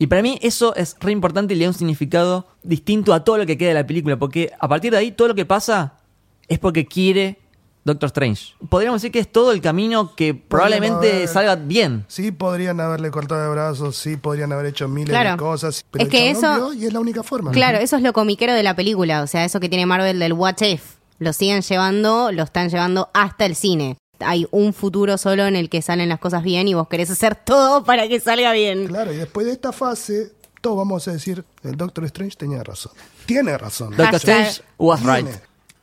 Y 0.01 0.07
para 0.07 0.21
mí 0.21 0.39
eso 0.41 0.73
es 0.75 0.95
re 1.01 1.11
importante 1.11 1.53
y 1.53 1.57
le 1.57 1.65
da 1.65 1.69
un 1.71 1.73
significado 1.75 2.47
distinto 2.63 3.13
a 3.13 3.23
todo 3.23 3.37
lo 3.37 3.45
que 3.45 3.57
queda 3.57 3.69
de 3.69 3.75
la 3.75 3.85
película, 3.85 4.17
porque 4.17 4.51
a 4.59 4.67
partir 4.67 4.91
de 4.91 4.97
ahí 4.97 5.11
todo 5.11 5.27
lo 5.27 5.35
que 5.35 5.45
pasa 5.45 5.95
es 6.47 6.57
porque 6.57 6.85
quiere 6.85 7.37
Doctor 7.83 8.07
Strange. 8.07 8.53
Podríamos 8.69 9.01
decir 9.01 9.11
que 9.11 9.19
es 9.19 9.31
todo 9.31 9.51
el 9.51 9.61
camino 9.61 10.15
que 10.15 10.33
probablemente 10.33 11.11
haber- 11.11 11.27
salga 11.27 11.55
bien. 11.55 12.05
Sí, 12.07 12.31
podrían 12.31 12.79
haberle 12.79 13.09
cortado 13.11 13.41
de 13.43 13.49
brazos, 13.49 13.95
sí, 13.97 14.15
podrían 14.17 14.51
haber 14.51 14.67
hecho 14.67 14.87
miles 14.87 15.09
Claro. 15.09 15.31
de 15.31 15.37
cosas. 15.37 15.85
Pero 15.91 16.03
Es 16.05 16.09
que 16.09 16.29
eso- 16.29 16.73
y 16.73 16.85
es 16.85 16.93
la 16.93 16.99
única 16.99 17.23
forma. 17.23 17.51
Claro, 17.51 17.77
eso 17.79 17.95
es 17.95 18.01
lo 18.01 18.13
comiquero 18.13 18.53
de 18.53 18.63
la 18.63 18.75
película, 18.75 19.21
o 19.23 19.27
sea, 19.27 19.43
eso 19.45 19.59
que 19.59 19.69
tiene 19.69 19.85
Marvel 19.85 20.19
del 20.19 20.33
What 20.33 20.61
If. 20.61 20.95
Lo 21.19 21.33
siguen 21.33 21.61
llevando, 21.61 22.31
lo 22.31 22.43
están 22.43 22.69
llevando 22.69 23.09
hasta 23.13 23.45
el 23.45 23.55
cine. 23.55 23.97
Hay 24.19 24.47
un 24.51 24.73
futuro 24.73 25.17
solo 25.17 25.45
en 25.45 25.55
el 25.55 25.69
que 25.69 25.81
salen 25.81 26.09
las 26.09 26.19
cosas 26.19 26.43
bien 26.43 26.67
y 26.67 26.73
vos 26.73 26.87
querés 26.87 27.09
hacer 27.09 27.35
todo 27.35 27.83
para 27.83 28.07
que 28.07 28.19
salga 28.19 28.51
bien. 28.53 28.87
Claro, 28.87 29.13
y 29.13 29.17
después 29.17 29.45
de 29.45 29.53
esta 29.53 29.71
fase, 29.71 30.33
todos 30.61 30.77
vamos 30.77 31.07
a 31.07 31.13
decir, 31.13 31.43
el 31.63 31.75
Doctor 31.75 32.05
Strange 32.05 32.35
tenía 32.35 32.63
razón. 32.63 32.91
Tiene 33.25 33.57
razón. 33.57 33.95
Doctor 33.95 34.15
Strange 34.15 34.61
was 34.77 35.01
right. 35.03 35.27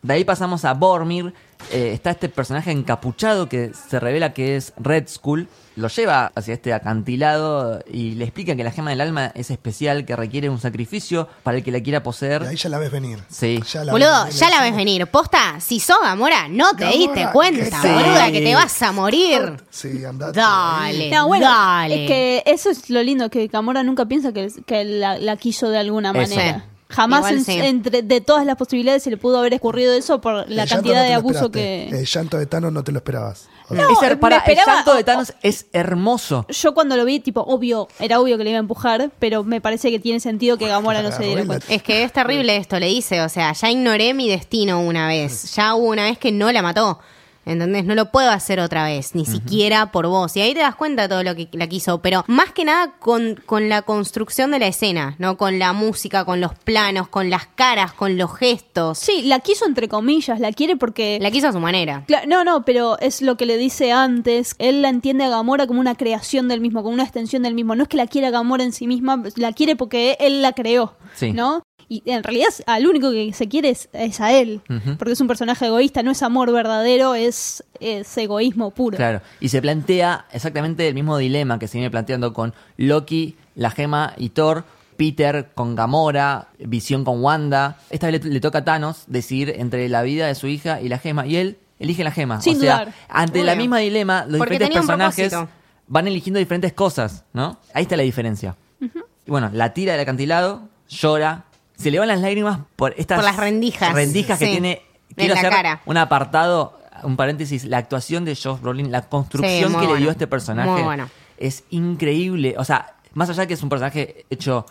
De 0.02 0.14
ahí 0.14 0.24
pasamos 0.24 0.64
a 0.64 0.74
Bormir. 0.74 1.34
Eh, 1.72 1.90
está 1.92 2.10
este 2.10 2.28
personaje 2.28 2.70
encapuchado 2.70 3.48
que 3.48 3.72
se 3.88 3.98
revela 3.98 4.32
que 4.32 4.56
es 4.56 4.72
Red 4.76 5.08
Skull. 5.08 5.48
Lo 5.74 5.88
lleva 5.88 6.32
hacia 6.34 6.54
este 6.54 6.72
acantilado 6.72 7.80
y 7.90 8.12
le 8.12 8.24
explica 8.24 8.56
que 8.56 8.64
la 8.64 8.70
gema 8.70 8.90
del 8.90 9.00
alma 9.02 9.32
es 9.34 9.50
especial, 9.50 10.06
que 10.06 10.16
requiere 10.16 10.48
un 10.48 10.58
sacrificio 10.60 11.28
para 11.42 11.58
el 11.58 11.64
que 11.64 11.70
la 11.70 11.80
quiera 11.82 11.98
Y 11.98 12.00
poseer. 12.02 12.42
ahí 12.44 12.56
ya 12.56 12.68
la 12.70 12.78
ves 12.78 12.90
venir. 12.90 13.18
Sí. 13.28 13.60
Ya 13.72 13.84
la 13.84 13.92
Boludo, 13.92 14.24
ves 14.26 14.38
ya 14.38 14.48
la 14.48 14.62
ves 14.62 14.74
venir. 14.74 15.06
Posta, 15.08 15.60
si 15.60 15.78
sos 15.80 15.98
Gamora, 16.02 16.48
no 16.48 16.70
te 16.70 16.84
Gamora, 16.84 16.98
diste 16.98 17.28
cuenta, 17.32 17.82
¿qué 17.82 17.92
boluda, 17.92 18.30
que 18.32 18.40
te 18.40 18.54
vas 18.54 18.82
a 18.82 18.92
morir. 18.92 19.56
Sí, 19.70 20.04
andate. 20.04 20.38
Dale, 20.40 21.10
No, 21.10 21.26
bueno, 21.26 21.44
dale. 21.46 22.04
es 22.04 22.08
que 22.08 22.42
eso 22.46 22.70
es 22.70 22.88
lo 22.88 23.02
lindo, 23.02 23.28
que 23.28 23.46
Gamora 23.48 23.82
nunca 23.82 24.06
piensa 24.06 24.32
que, 24.32 24.48
que 24.66 24.84
la, 24.84 25.18
la 25.18 25.36
quiso 25.36 25.68
de 25.68 25.78
alguna 25.78 26.10
Eso. 26.12 26.62
Jamás 26.88 27.18
Igual 27.20 27.34
en- 27.34 27.44
sí. 27.44 27.52
entre 27.58 28.02
de 28.02 28.20
todas 28.20 28.46
las 28.46 28.54
posibilidades 28.56 29.02
se 29.02 29.10
le 29.10 29.16
pudo 29.16 29.38
haber 29.40 29.54
ocurrido 29.54 29.92
eso 29.92 30.20
por 30.20 30.48
la 30.48 30.62
El 30.62 30.68
cantidad 30.68 31.02
no 31.02 31.08
de 31.08 31.14
abuso 31.14 31.50
que... 31.50 31.88
El 31.88 32.06
llanto 32.06 32.38
de 32.38 32.46
Thanos 32.46 32.72
no 32.72 32.84
te 32.84 32.92
lo 32.92 32.98
esperabas. 32.98 33.48
No, 33.70 33.88
para, 34.20 34.36
esperaba- 34.36 34.44
el 34.46 34.56
llanto 34.56 34.94
de 34.94 35.02
Thanos 35.02 35.32
es 35.42 35.66
hermoso. 35.72 36.46
Yo 36.48 36.74
cuando 36.74 36.96
lo 36.96 37.04
vi, 37.04 37.18
tipo, 37.18 37.40
obvio, 37.40 37.88
era 37.98 38.20
obvio 38.20 38.38
que 38.38 38.44
le 38.44 38.50
iba 38.50 38.58
a 38.58 38.60
empujar, 38.60 39.10
pero 39.18 39.42
me 39.42 39.60
parece 39.60 39.90
que 39.90 39.98
tiene 39.98 40.20
sentido 40.20 40.56
que 40.58 40.68
Gamora 40.68 41.02
no 41.02 41.10
se 41.10 41.24
diera 41.24 41.44
cuenta. 41.44 41.66
Es 41.72 41.82
que 41.82 42.04
es 42.04 42.12
terrible 42.12 42.56
esto, 42.56 42.78
le 42.78 42.86
dice, 42.86 43.20
o 43.22 43.28
sea, 43.28 43.52
ya 43.52 43.68
ignoré 43.70 44.14
mi 44.14 44.28
destino 44.28 44.80
una 44.80 45.08
vez, 45.08 45.54
ya 45.56 45.74
hubo 45.74 45.88
una 45.88 46.04
vez 46.04 46.18
que 46.18 46.30
no 46.30 46.52
la 46.52 46.62
mató. 46.62 47.00
¿Entendés? 47.46 47.84
No 47.84 47.94
lo 47.94 48.10
puedo 48.10 48.28
hacer 48.30 48.58
otra 48.60 48.84
vez, 48.84 49.14
ni 49.14 49.24
siquiera 49.24 49.92
por 49.92 50.08
vos. 50.08 50.36
Y 50.36 50.40
ahí 50.40 50.52
te 50.52 50.60
das 50.60 50.74
cuenta 50.74 51.02
de 51.02 51.08
todo 51.08 51.22
lo 51.22 51.34
que 51.36 51.48
la 51.52 51.68
quiso. 51.68 52.02
Pero 52.02 52.24
más 52.26 52.50
que 52.52 52.64
nada 52.64 52.96
con, 52.98 53.40
con 53.46 53.68
la 53.68 53.82
construcción 53.82 54.50
de 54.50 54.58
la 54.58 54.66
escena, 54.66 55.14
¿no? 55.18 55.36
Con 55.36 55.58
la 55.60 55.72
música, 55.72 56.24
con 56.24 56.40
los 56.40 56.54
planos, 56.54 57.06
con 57.08 57.30
las 57.30 57.46
caras, 57.46 57.92
con 57.92 58.18
los 58.18 58.34
gestos. 58.36 58.98
Sí, 58.98 59.22
la 59.22 59.38
quiso 59.38 59.64
entre 59.64 59.88
comillas, 59.88 60.40
la 60.40 60.52
quiere 60.52 60.76
porque... 60.76 61.18
La 61.22 61.30
quiso 61.30 61.48
a 61.48 61.52
su 61.52 61.60
manera. 61.60 62.04
No, 62.26 62.42
no, 62.44 62.64
pero 62.64 62.98
es 62.98 63.22
lo 63.22 63.36
que 63.36 63.46
le 63.46 63.56
dice 63.56 63.92
antes. 63.92 64.56
Él 64.58 64.82
la 64.82 64.88
entiende 64.88 65.24
a 65.24 65.28
Gamora 65.28 65.68
como 65.68 65.78
una 65.78 65.94
creación 65.94 66.48
del 66.48 66.60
mismo, 66.60 66.82
como 66.82 66.94
una 66.94 67.04
extensión 67.04 67.44
del 67.44 67.54
mismo. 67.54 67.76
No 67.76 67.84
es 67.84 67.88
que 67.88 67.96
la 67.96 68.08
quiera 68.08 68.30
Gamora 68.30 68.64
en 68.64 68.72
sí 68.72 68.88
misma, 68.88 69.22
la 69.36 69.52
quiere 69.52 69.76
porque 69.76 70.16
él 70.18 70.42
la 70.42 70.52
creó, 70.52 70.94
Sí. 71.14 71.32
¿no? 71.32 71.62
Y 71.88 72.02
en 72.06 72.22
realidad 72.22 72.48
al 72.66 72.86
único 72.86 73.10
que 73.12 73.32
se 73.32 73.48
quiere 73.48 73.70
es, 73.70 73.88
es 73.92 74.20
a 74.20 74.32
él, 74.32 74.60
porque 74.98 75.12
es 75.12 75.20
un 75.20 75.28
personaje 75.28 75.66
egoísta, 75.66 76.02
no 76.02 76.10
es 76.10 76.22
amor 76.22 76.52
verdadero, 76.52 77.14
es, 77.14 77.62
es 77.80 78.16
egoísmo 78.18 78.72
puro. 78.72 78.96
Claro. 78.96 79.20
Y 79.40 79.48
se 79.50 79.62
plantea 79.62 80.26
exactamente 80.32 80.88
el 80.88 80.94
mismo 80.94 81.16
dilema 81.18 81.58
que 81.58 81.68
se 81.68 81.78
viene 81.78 81.90
planteando 81.90 82.32
con 82.32 82.54
Loki, 82.76 83.36
la 83.54 83.70
gema 83.70 84.14
y 84.16 84.30
Thor. 84.30 84.64
Peter 84.96 85.50
con 85.54 85.76
Gamora, 85.76 86.48
Visión 86.58 87.04
con 87.04 87.22
Wanda. 87.22 87.76
Esta 87.90 88.10
vez 88.10 88.24
le, 88.24 88.30
le 88.30 88.40
toca 88.40 88.60
a 88.60 88.64
Thanos 88.64 89.04
decidir 89.08 89.54
entre 89.58 89.88
la 89.90 90.00
vida 90.00 90.26
de 90.26 90.34
su 90.34 90.46
hija 90.46 90.80
y 90.80 90.88
la 90.88 90.98
gema. 90.98 91.26
Y 91.26 91.36
él 91.36 91.58
elige 91.78 92.02
la 92.02 92.10
gema. 92.12 92.40
Sin 92.40 92.56
o 92.56 92.60
sea, 92.60 92.78
dudar. 92.78 92.94
ante 93.10 93.44
la 93.44 93.54
misma 93.56 93.78
dilema, 93.78 94.24
los 94.26 94.38
Porque 94.38 94.54
diferentes 94.54 94.78
personajes 94.78 95.28
propósito. 95.28 95.54
van 95.86 96.08
eligiendo 96.08 96.38
diferentes 96.38 96.72
cosas, 96.72 97.24
¿no? 97.34 97.58
Ahí 97.74 97.82
está 97.82 97.96
la 97.98 98.04
diferencia. 98.04 98.56
Y 98.80 99.30
bueno, 99.30 99.50
la 99.52 99.74
tira 99.74 99.92
del 99.92 100.00
acantilado, 100.00 100.68
llora, 100.88 101.44
se 101.76 101.90
le 101.90 101.98
van 101.98 102.08
las 102.08 102.20
lágrimas 102.20 102.60
por 102.76 102.94
estas 102.96 103.16
Por 103.18 103.24
las 103.24 103.36
rendijas. 103.36 103.92
rendijas 103.92 104.38
que 104.38 104.46
Sí. 104.46 104.50
tiene. 104.52 104.82
En 105.10 105.14
Quiero 105.16 105.34
la 105.34 105.40
hacer 105.40 105.50
cara. 105.52 105.80
un 105.86 105.96
apartado, 105.96 106.78
un 107.02 107.16
paréntesis, 107.16 107.64
la 107.64 107.78
actuación 107.78 108.24
de 108.24 108.34
Josh 108.36 108.60
Brolin, 108.60 108.90
la 108.90 109.02
construcción 109.02 109.72
Sí, 109.72 109.78
que 109.78 109.86
le 109.86 109.96
dio 109.98 110.08
a 110.08 110.12
este 110.12 110.26
personaje 110.26 110.68
Muy 110.70 110.82
bueno. 110.82 111.08
es 111.38 111.64
increíble. 111.70 112.54
O 112.58 112.64
sea, 112.64 112.94
más 113.14 113.30
allá 113.30 113.42
de 113.42 113.46
que 113.48 113.54
es 113.54 113.62
un 113.62 113.68
personaje 113.68 114.26
hecho 114.30 114.66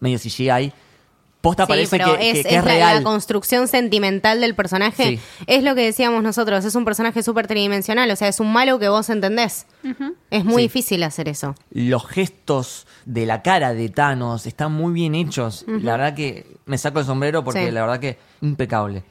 medio 0.00 0.18
CGI, 0.18 0.72
posta 1.40 1.64
Sí, 1.64 1.68
parece 1.68 1.98
pero 1.98 2.16
que, 2.18 2.30
es, 2.30 2.36
que- 2.38 2.42
que 2.42 2.48
es 2.50 2.56
es 2.58 2.64
la, 2.64 2.70
real. 2.74 2.96
la 2.98 3.02
construcción 3.02 3.66
sentimental 3.66 4.40
del 4.40 4.54
personaje. 4.54 5.04
Sí. 5.04 5.20
Es 5.46 5.62
lo 5.64 5.74
que 5.74 5.82
decíamos 5.82 6.22
nosotros, 6.22 6.64
es 6.64 6.74
un 6.74 6.84
personaje 6.84 7.22
súper 7.22 7.46
tridimensional, 7.46 8.10
o 8.10 8.16
sea, 8.16 8.28
es 8.28 8.40
un 8.40 8.52
malo 8.52 8.78
que 8.78 8.88
vos 8.88 9.08
entendés. 9.10 9.66
Es 10.30 10.44
muy 10.44 10.56
Sí. 10.56 10.62
difícil 10.62 11.02
hacer 11.02 11.28
eso. 11.28 11.54
Los 11.70 12.06
gestos 12.06 12.86
de 13.06 13.24
la 13.26 13.40
cara 13.42 13.72
de 13.72 13.88
Thanos 13.88 14.44
están 14.46 14.72
muy 14.72 14.92
bien 14.92 15.14
hechos. 15.14 15.64
La 15.66 15.92
verdad 15.92 16.14
que 16.14 16.46
me 16.66 16.76
saco 16.78 16.98
el 17.00 17.06
sombrero 17.06 17.42
porque 17.42 17.66
Sí. 17.66 17.70
la 17.70 17.80
verdad 17.82 18.00
que 18.00 18.18
impecable. 18.42 19.02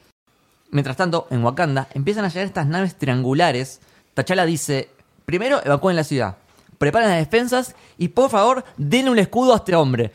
Mientras 0.70 0.96
tanto, 0.96 1.26
en 1.30 1.42
Wakanda 1.44 1.88
empiezan 1.94 2.24
a 2.24 2.28
llegar 2.28 2.46
estas 2.46 2.66
naves 2.66 2.96
triangulares. 2.96 3.80
T'Challa 4.14 4.44
dice, 4.46 4.88
primero 5.24 5.60
evacúen 5.64 5.96
la 5.96 6.04
ciudad, 6.04 6.36
preparen 6.78 7.08
las 7.08 7.18
defensas 7.18 7.74
y 7.98 8.08
por 8.08 8.30
favor 8.30 8.64
denle 8.76 9.10
un 9.10 9.18
escudo 9.18 9.52
a 9.52 9.56
este 9.56 9.74
hombre. 9.74 10.12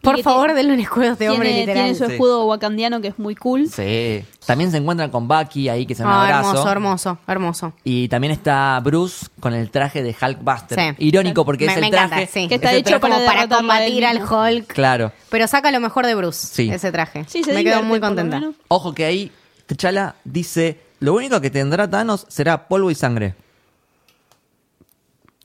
Por 0.00 0.20
favor, 0.22 0.46
tiene- 0.46 0.54
denle 0.60 0.74
un 0.74 0.80
escudo 0.80 1.04
a 1.04 1.12
este 1.12 1.28
hombre 1.28 1.48
tiene, 1.48 1.60
literal. 1.66 1.82
tiene 1.84 1.98
su 1.98 2.06
Sí. 2.06 2.12
escudo 2.12 2.46
wakandiano 2.46 3.00
que 3.00 3.08
es 3.08 3.18
muy 3.18 3.34
cool. 3.34 3.68
Sí. 3.68 4.24
También 4.46 4.70
se 4.70 4.76
encuentran 4.76 5.10
con 5.10 5.26
Bucky 5.28 5.68
ahí 5.68 5.86
que 5.86 5.94
se 5.94 6.02
da 6.04 6.08
un 6.08 6.14
Ah, 6.14 6.22
abrazo. 6.24 6.50
hermoso, 6.50 6.70
hermoso, 6.70 7.18
hermoso. 7.26 7.72
Y 7.84 8.08
también 8.08 8.32
está 8.32 8.80
Bruce 8.82 9.26
con 9.40 9.54
el 9.54 9.70
traje 9.70 10.02
de 10.02 10.14
Hulkbuster. 10.20 10.78
Sí. 10.78 11.04
Irónico 11.06 11.44
porque 11.44 11.66
Me- 11.66 11.72
es 11.72 11.76
el 11.78 11.80
me 11.82 11.86
encanta, 11.88 12.16
traje. 12.16 12.26
sí. 12.32 12.48
Que 12.48 12.54
está 12.54 12.68
es 12.68 12.74
el 12.74 12.80
hecho 12.80 12.90
traje- 12.98 13.00
Como 13.00 13.14
para 13.26 13.40
derrotarla 13.40 13.74
a 13.74 13.84
él 13.84 13.90
combatir 13.92 14.06
al 14.06 14.20
mismo. 14.20 14.42
Hulk. 14.42 14.66
Claro. 14.72 15.12
Pero 15.30 15.46
saca 15.48 15.70
lo 15.72 15.80
mejor 15.80 16.06
de 16.06 16.14
Bruce, 16.14 16.46
Sí. 16.46 16.70
ese 16.70 16.92
traje. 16.92 17.24
Sí, 17.26 17.42
se 17.42 17.50
Me 17.52 17.58
divierte, 17.58 17.80
quedo 17.80 17.88
muy 17.88 17.98
por 17.98 18.10
lo 18.10 18.14
contenta. 18.16 18.40
menos. 18.40 18.54
Ojo 18.68 18.94
que 18.94 19.04
ahí 19.04 19.32
T'Challa 19.66 20.14
dice, 20.24 20.80
lo 21.00 21.12
único 21.14 21.40
que 21.42 21.50
tendrá 21.50 21.90
Thanos 21.90 22.24
será 22.28 22.68
polvo 22.68 22.90
y 22.90 22.94
sangre. 22.94 23.34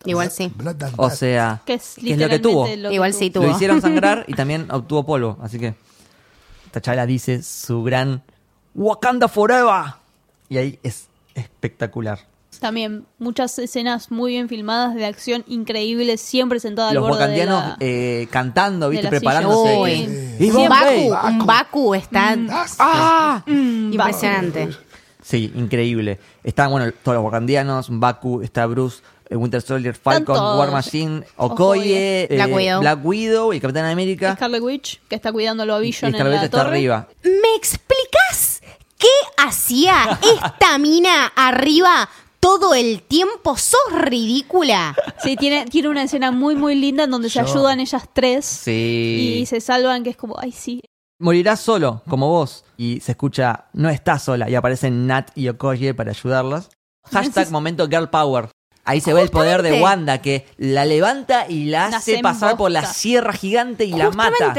Igual 0.06 0.32
sí. 0.32 0.52
O 0.98 1.10
sea, 1.10 1.62
Que 1.66 1.76
es, 1.76 1.96
que 1.96 2.14
es 2.14 2.20
lo 2.20 2.30
que 2.30 2.40
tuvo. 2.40 2.68
lo 2.76 2.90
que 2.90 2.96
Igual 2.96 3.12
tuvo. 3.12 3.20
sí 3.20 3.30
tuvo. 3.30 3.44
Lo 3.46 3.52
hicieron 3.52 3.82
sangrar 3.82 4.26
y 4.28 4.34
también 4.36 4.68
obtuvo 4.72 5.06
polvo. 5.06 5.38
Así 5.42 5.60
que 5.60 5.76
T'Challa 6.72 7.06
dice 7.06 7.42
su 7.44 7.84
gran 7.84 8.24
Wakanda 8.76 9.28
Forever. 9.28 9.94
Y 10.50 10.58
ahí 10.58 10.80
es 10.84 11.08
espectacular. 11.36 12.20
También 12.60 13.06
muchas 13.18 13.58
escenas 13.60 14.12
muy 14.12 14.34
bien 14.34 14.48
filmadas 14.48 14.94
de 14.96 15.06
acción 15.06 15.44
increíbles, 15.48 16.22
siempre 16.22 16.60
sentada 16.60 16.90
al 16.90 16.96
Los 16.96 17.04
borde 17.04 17.16
de 17.18 17.22
wakandianos 17.24 17.64
la... 17.64 17.78
eh, 17.80 18.28
cantando, 18.32 18.90
¿viste? 18.90 19.08
de. 19.08 19.10
Preparándose. 19.10 20.08
Un 20.40 20.54
Bombay. 20.54 21.10
Baku, 21.10 21.28
un 21.28 21.46
Baku 21.46 21.96
está 21.96 22.38
¡Ah! 22.80 23.44
impresionante. 23.48 24.70
Sí, 25.22 25.52
increíble. 25.56 26.20
Están, 26.44 26.70
bueno, 26.72 26.92
todos 27.04 27.16
los 27.16 27.26
wakandianos, 27.26 27.88
Baku, 27.90 28.42
está 28.42 28.66
Bruce, 28.66 29.02
Winter 29.36 29.62
Soldier, 29.62 29.96
Falcon, 29.96 30.36
todos. 30.36 30.60
War 30.60 30.72
Machine, 30.72 31.24
Okoye. 31.38 32.24
Eh, 32.30 32.36
Black 32.36 32.54
Widow. 32.54 32.80
Black 32.82 33.00
Widow 33.06 33.54
y 33.54 33.60
Capitán 33.60 33.86
América. 33.86 34.36
Scarlet 34.36 34.62
Witch, 34.62 35.02
que 35.08 35.16
está 35.16 35.32
cuidándolo 35.32 35.76
a 35.76 35.80
y 35.80 35.84
Vision 35.88 36.10
en 36.10 36.16
Scarlet 36.16 36.38
la 36.40 36.46
está 36.46 36.58
torre. 36.64 36.70
arriba. 36.78 37.08
¿Me 37.24 37.56
explicas 37.58 38.62
qué 38.98 39.08
hacía 39.38 40.20
esta 40.22 40.78
mina 40.80 41.28
arriba 41.36 42.10
todo 42.40 42.74
el 42.74 43.02
tiempo? 43.04 43.58
¡Sos 43.58 43.80
ridícula! 43.94 44.96
Sí, 45.24 45.36
tiene, 45.38 45.66
tiene 45.66 45.90
una 45.90 46.04
escena 46.04 46.32
muy, 46.32 46.56
muy 46.56 46.76
linda 46.76 47.04
en 47.06 47.12
donde 47.12 47.30
se 47.30 47.40
ayudan 47.40 47.80
ellas 47.80 48.04
tres 48.14 48.46
Sí. 48.46 49.40
y 49.42 49.46
se 49.46 49.62
salvan, 49.62 50.04
que 50.04 50.10
es 50.12 50.18
como, 50.18 50.38
ay, 50.40 50.52
sí. 50.52 50.82
Morirás 51.20 51.62
solo, 51.62 52.02
como 52.10 52.28
vos. 52.30 52.66
Y 52.76 53.00
se 53.00 53.12
escucha, 53.14 53.66
no 53.74 53.90
estás 53.90 54.24
sola. 54.24 54.50
Y 54.50 54.56
aparecen 54.56 55.08
Nat 55.08 55.30
y 55.36 55.48
Okoye 55.48 55.94
para 55.94 56.12
ayudarlas. 56.12 56.70
Hashtag 57.12 57.50
momento 57.52 57.88
Girl 57.88 58.10
Power. 58.10 58.50
Ahí 58.86 59.02
se 59.02 59.14
ve 59.14 59.22
el 59.22 59.30
poder 59.30 59.62
de. 59.62 59.82
Wanda, 59.82 60.22
que 60.22 60.46
la 60.58 60.86
levanta 60.86 61.46
y 61.48 61.66
la 61.66 61.90
La 61.90 61.98
hace 61.98 62.20
pasar 62.20 62.58
por 62.58 62.72
la 62.72 62.86
sierra 62.86 63.34
gigante 63.34 63.86
y 63.86 63.94
la 63.94 64.12
mata. 64.12 64.54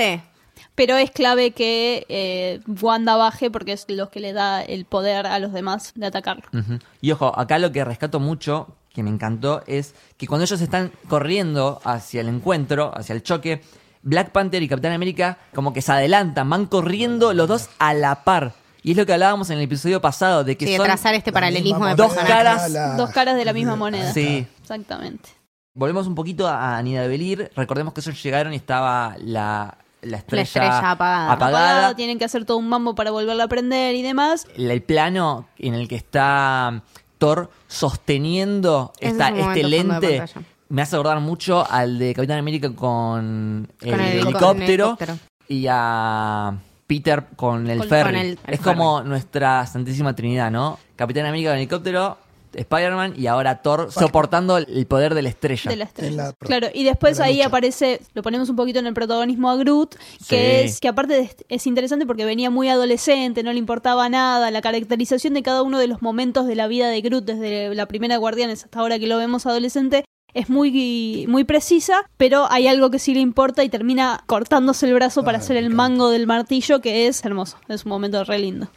Pero 0.74 0.96
es 0.96 1.10
clave 1.12 1.52
que 1.52 2.04
eh, 2.08 2.60
Wanda 2.80 3.16
baje 3.16 3.50
porque 3.50 3.72
es 3.72 3.84
lo 3.88 4.10
que 4.10 4.18
le 4.18 4.32
da 4.32 4.60
el 4.60 4.86
poder 4.86 5.26
a 5.26 5.38
los 5.38 5.52
demás 5.52 5.92
de 5.94 6.06
atacarlo. 6.06 6.42
Ujú. 6.52 6.78
Y 7.00 7.12
ojo, 7.12 7.38
acá 7.38 7.60
lo 7.60 7.70
que 7.70 7.84
rescato 7.84 8.18
mucho, 8.18 8.74
que 8.92 9.04
me 9.04 9.10
encantó, 9.10 9.62
es 9.68 9.94
que 10.16 10.26
cuando 10.26 10.44
ellos 10.44 10.60
están 10.60 10.90
corriendo 11.08 11.80
hacia 11.84 12.22
el 12.22 12.28
encuentro, 12.28 12.92
hacia 12.96 13.14
el 13.14 13.22
choque, 13.22 13.62
Black 14.02 14.32
Panther 14.32 14.62
y 14.62 14.68
Capitán 14.68 14.92
América 14.92 15.38
como 15.54 15.72
que 15.72 15.80
se 15.80 15.92
adelantan, 15.92 16.50
van 16.50 16.66
corriendo 16.66 17.32
los 17.34 17.48
dos 17.48 17.70
a 17.78 17.94
la 17.94 18.24
par. 18.24 18.54
Y 18.84 18.90
es 18.92 18.96
lo 18.98 19.04
que 19.06 19.12
hablábamos 19.14 19.48
en 19.50 19.56
el 19.58 19.64
episodio 19.64 20.00
pasado, 20.00 20.44
de 20.44 20.56
que 20.56 20.66
Sí, 20.66 20.72
de 20.72 20.76
son... 20.76 20.84
trazar 20.86 21.14
este 21.14 21.32
paralelismo 21.32 21.86
de 21.86 21.94
Dos 21.96 22.12
personajes. 22.14 22.72
caras, 22.72 22.96
Dos 22.98 23.10
caras 23.10 23.36
de 23.36 23.44
la 23.44 23.52
misma 23.54 23.74
moneda. 23.76 24.12
Sí. 24.12 24.46
Exactamente. 24.60 25.30
Volvemos 25.74 26.06
un 26.06 26.14
poquito 26.14 26.46
a 26.46 26.76
Anida 26.76 27.00
de 27.02 27.08
Belir. 27.08 27.50
Recordemos 27.56 27.92
que 27.94 28.00
ellos 28.02 28.22
llegaron 28.22 28.52
y 28.52 28.56
estaba 28.56 29.16
la, 29.18 29.78
la 30.02 30.18
estrella, 30.18 30.42
estrella 30.42 30.90
apagada. 30.90 31.32
Apagada, 31.32 31.96
tienen 31.96 32.18
que 32.18 32.26
hacer 32.26 32.44
todo 32.44 32.58
un 32.58 32.68
mambo 32.68 32.94
para 32.94 33.10
volverla 33.10 33.44
a 33.44 33.48
prender 33.48 33.94
y 33.94 34.02
demás. 34.02 34.46
El, 34.54 34.70
el 34.70 34.82
plano 34.82 35.48
en 35.58 35.72
el 35.74 35.88
que 35.88 35.96
está 35.96 36.82
Thor 37.18 37.50
sosteniendo 37.66 38.92
Ese 39.00 39.12
esta- 39.12 39.28
es 39.28 39.32
un 39.32 39.38
este 39.38 39.62
momento 39.62 39.78
fondo 39.78 40.00
de 40.00 40.08
lente 40.10 40.18
pantalla. 40.18 40.46
me 40.68 40.82
hace 40.82 40.96
acordar 40.96 41.20
mucho 41.20 41.66
al 41.70 41.98
de 41.98 42.14
Capitán 42.14 42.38
América 42.38 42.70
con 42.74 43.66
el, 43.80 43.90
Con 43.90 44.00
el 44.00 44.12
helicóptero, 44.18 44.84
helicóptero. 44.98 45.18
y 45.48 45.66
a 45.70 46.52
Peter 46.86 47.24
con 47.36 47.68
el 47.70 47.78
Con- 47.78 47.88
ferry. 47.88 48.10
con 48.12 48.20
el- 48.20 48.38
el 48.46 48.54
es 48.54 48.60
como 48.60 49.02
nuestra 49.02 49.66
Santísima 49.66 50.14
Trinidad, 50.14 50.50
¿no? 50.50 50.78
Capitán 50.96 51.26
América 51.26 51.50
con 51.50 51.56
el 51.56 51.62
helicóptero, 51.62 52.18
Spider-Man 52.52 53.14
y 53.16 53.26
ahora 53.26 53.62
Thor 53.62 53.90
soportando 53.90 54.58
el 54.58 54.86
poder 54.86 55.14
de 55.14 55.22
la 55.22 55.28
estrella. 55.28 55.68
De 55.70 55.76
la 55.76 55.84
estrella. 55.86 56.32
Claro, 56.38 56.68
y 56.72 56.84
después 56.84 57.18
de 57.18 57.24
ahí 57.24 57.36
lucha. 57.38 57.48
aparece, 57.48 58.00
lo 58.14 58.22
ponemos 58.22 58.48
un 58.48 58.54
poquito 58.54 58.78
en 58.78 58.86
el 58.86 58.94
protagonismo 58.94 59.50
a 59.50 59.56
Groot, 59.56 59.96
que 60.28 60.60
Sí. 60.60 60.66
es 60.68 60.78
que 60.80 60.86
aparte 60.86 61.14
de- 61.14 61.30
es 61.48 61.66
interesante 61.66 62.06
porque 62.06 62.24
venía 62.24 62.50
muy 62.50 62.68
adolescente, 62.68 63.42
no 63.42 63.52
le 63.52 63.58
importaba 63.58 64.08
nada, 64.08 64.52
la 64.52 64.60
caracterización 64.62 65.34
de 65.34 65.42
cada 65.42 65.62
uno 65.62 65.80
de 65.80 65.88
los 65.88 66.00
momentos 66.00 66.46
de 66.46 66.54
la 66.54 66.68
vida 66.68 66.88
de 66.88 67.00
Groot, 67.00 67.24
desde 67.24 67.74
la 67.74 67.86
primera 67.86 68.16
Guardianes 68.18 68.62
hasta 68.62 68.78
ahora 68.78 69.00
que 69.00 69.08
lo 69.08 69.18
vemos 69.18 69.46
adolescente, 69.46 70.04
es 70.34 70.50
muy, 70.50 71.26
muy 71.28 71.44
precisa, 71.44 72.10
pero 72.16 72.50
hay 72.50 72.66
algo 72.66 72.90
que 72.90 72.98
sí 72.98 73.14
le 73.14 73.20
importa 73.20 73.62
y 73.62 73.68
termina 73.68 74.22
cortándose 74.26 74.86
el 74.86 74.94
brazo 74.94 75.24
para 75.24 75.38
hacer 75.38 75.56
el 75.56 75.70
mango 75.70 76.10
del 76.10 76.26
martillo, 76.26 76.80
que 76.80 77.06
es 77.06 77.24
hermoso, 77.24 77.56
es 77.68 77.84
un 77.84 77.90
momento 77.90 78.22
re 78.24 78.40
lindo. 78.40 78.68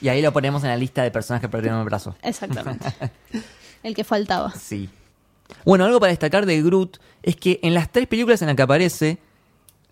Y 0.00 0.08
ahí 0.08 0.20
lo 0.20 0.32
ponemos 0.32 0.62
en 0.64 0.70
la 0.70 0.76
lista 0.76 1.02
de 1.02 1.10
personas 1.10 1.40
que 1.40 1.48
perdieron 1.48 1.78
el 1.78 1.84
brazo. 1.84 2.16
Exactamente. 2.22 2.92
el 3.82 3.94
que 3.94 4.04
faltaba. 4.04 4.52
Sí. 4.52 4.90
Bueno, 5.64 5.84
algo 5.84 6.00
para 6.00 6.10
destacar 6.10 6.46
de 6.46 6.60
Groot 6.62 6.98
es 7.22 7.36
que 7.36 7.60
en 7.62 7.74
las 7.74 7.90
tres 7.90 8.06
películas 8.08 8.42
en 8.42 8.48
las 8.48 8.56
que 8.56 8.62
aparece, 8.62 9.18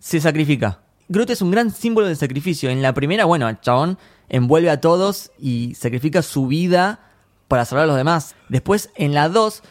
se 0.01 0.20
sacrifica. 0.20 0.81
Groot 1.09 1.31
es 1.31 1.40
un 1.40 1.51
gran 1.51 1.70
símbolo 1.70 2.09
de 2.09 2.16
sacrificio. 2.16 2.69
En 2.69 2.82
la 2.82 2.93
primera, 2.94 3.24
bueno, 3.24 3.49
el 3.49 3.61
chabón 3.61 3.97
envuelve 4.28 4.70
a 4.70 4.81
todos 4.81 5.31
y 5.39 5.74
sacrifica 5.77 6.23
su 6.23 6.47
vida 6.47 7.01
para 7.49 7.65
salvar 7.65 7.85
a 7.85 7.86
los 7.86 7.97
demás. 7.97 8.35
Después, 8.49 8.90
en 8.97 9.15
la 9.15 9.28
2, 9.28 9.62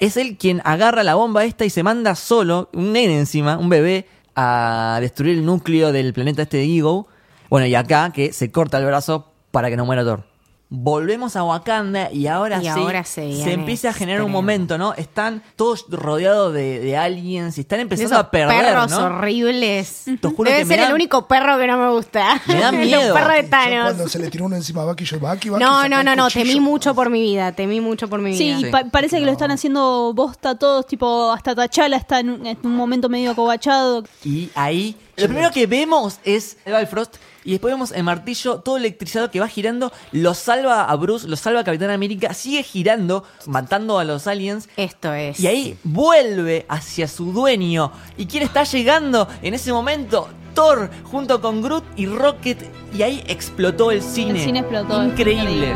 es 0.00 0.16
él 0.16 0.36
quien 0.38 0.60
agarra 0.64 1.02
la 1.02 1.14
bomba 1.14 1.44
esta 1.44 1.64
y 1.64 1.70
se 1.70 1.82
manda 1.82 2.14
solo, 2.14 2.68
un 2.72 2.92
nene 2.92 3.18
encima, 3.18 3.58
un 3.58 3.68
bebé, 3.68 4.06
a 4.34 4.98
destruir 5.00 5.38
el 5.38 5.44
núcleo 5.44 5.90
del 5.90 6.12
planeta 6.12 6.42
este 6.42 6.58
de 6.58 6.76
Ego. 6.76 7.08
Bueno, 7.50 7.66
y 7.66 7.74
acá 7.74 8.12
que 8.14 8.32
se 8.32 8.52
corta 8.52 8.78
el 8.78 8.84
brazo 8.84 9.32
para 9.50 9.68
que 9.68 9.76
no 9.76 9.84
muera 9.84 10.04
Thor. 10.04 10.24
Volvemos 10.70 11.34
a 11.34 11.44
Wakanda 11.44 12.12
y 12.12 12.26
ahora 12.26 12.58
Y 12.58 12.64
sí 12.64 12.68
ahora 12.68 13.02
se 13.02 13.32
se 13.42 13.52
empieza 13.54 13.88
a 13.88 13.92
generar 13.94 14.22
un 14.22 14.30
momento, 14.30 14.76
¿no? 14.76 14.92
Están 14.92 15.42
todos 15.56 15.86
rodeados 15.88 16.52
de, 16.52 16.80
de 16.80 16.94
aliens 16.94 17.56
y 17.56 17.62
están 17.62 17.80
empezando 17.80 18.14
esos 18.14 18.26
a 18.26 18.30
perder, 18.30 18.66
perros 18.66 18.90
¿no? 18.90 19.06
horribles. 19.06 20.04
Te 20.20 20.28
juro 20.28 20.50
Debe 20.50 20.58
que 20.60 20.64
me 20.66 20.74
ser 20.74 20.80
dan- 20.80 20.88
el 20.90 20.94
único 20.94 21.26
perro 21.26 21.56
que 21.58 21.66
no 21.66 21.78
me 21.78 21.90
gusta. 21.90 22.38
Me 22.46 22.60
da 22.60 22.70
Los 22.72 22.80
miedo. 22.80 23.14
perros 23.14 23.32
de 23.36 23.42
Yo 23.44 23.48
Thanos. 23.48 23.84
cuando 23.84 24.08
se 24.08 24.18
le 24.18 24.30
tiró 24.30 24.44
uno 24.44 24.56
encima 24.56 24.82
a 24.82 24.84
Bucky, 24.84 25.04
yo, 25.06 25.18
Bucky, 25.18 25.48
Bucky, 25.48 25.62
No, 25.64 25.88
no, 25.88 26.02
no, 26.02 26.14
no, 26.14 26.28
temí 26.28 26.60
mucho 26.60 26.94
por 26.94 27.08
mi 27.08 27.22
vida, 27.22 27.52
temí 27.52 27.80
mucho 27.80 28.06
por 28.08 28.20
mi 28.20 28.32
vida. 28.38 28.58
Sí. 28.58 28.66
pa- 28.70 28.84
parece 28.90 29.18
que 29.18 29.24
lo 29.24 29.32
están 29.32 29.50
haciendo 29.50 30.12
bosta 30.14 30.58
todos, 30.58 30.86
tipo, 30.86 31.32
hasta 31.32 31.54
Tachala 31.54 31.96
está 31.96 32.20
en 32.20 32.28
un, 32.28 32.46
en 32.46 32.58
un 32.62 32.76
momento 32.76 33.08
medio 33.08 33.30
acobachado. 33.30 34.04
Y 34.22 34.50
ahí, 34.54 34.94
lo 35.16 35.26
primero 35.28 35.50
que 35.50 35.66
vemos 35.66 36.18
es 36.24 36.58
el 36.66 36.76
Bifrost 36.76 37.16
y 37.48 37.52
después 37.52 37.72
vemos 37.72 37.92
el 37.92 38.04
martillo 38.04 38.58
todo 38.60 38.76
electrizado 38.76 39.30
que 39.30 39.40
va 39.40 39.48
girando, 39.48 39.90
lo 40.12 40.34
salva 40.34 40.84
a 40.84 40.94
Bruce, 40.96 41.26
lo 41.26 41.34
salva 41.34 41.60
a 41.60 41.64
Capitán 41.64 41.88
América, 41.88 42.34
sigue 42.34 42.62
girando, 42.62 43.24
matando 43.46 43.98
a 43.98 44.04
los 44.04 44.26
aliens. 44.26 44.68
Esto 44.76 45.14
es. 45.14 45.40
Y 45.40 45.46
ahí 45.46 45.78
vuelve 45.82 46.66
hacia 46.68 47.08
su 47.08 47.32
dueño. 47.32 47.90
¿Y 48.18 48.26
quién 48.26 48.42
está 48.42 48.64
llegando 48.64 49.26
en 49.40 49.54
ese 49.54 49.72
momento? 49.72 50.28
Thor 50.52 50.90
junto 51.04 51.40
con 51.40 51.62
Groot 51.62 51.84
y 51.96 52.04
Rocket. 52.04 52.70
Y 52.94 53.00
ahí 53.00 53.24
explotó 53.26 53.92
el 53.92 54.02
cine. 54.02 54.40
El 54.40 54.44
cine 54.44 54.58
explotó. 54.58 55.02
Increíble. 55.02 55.74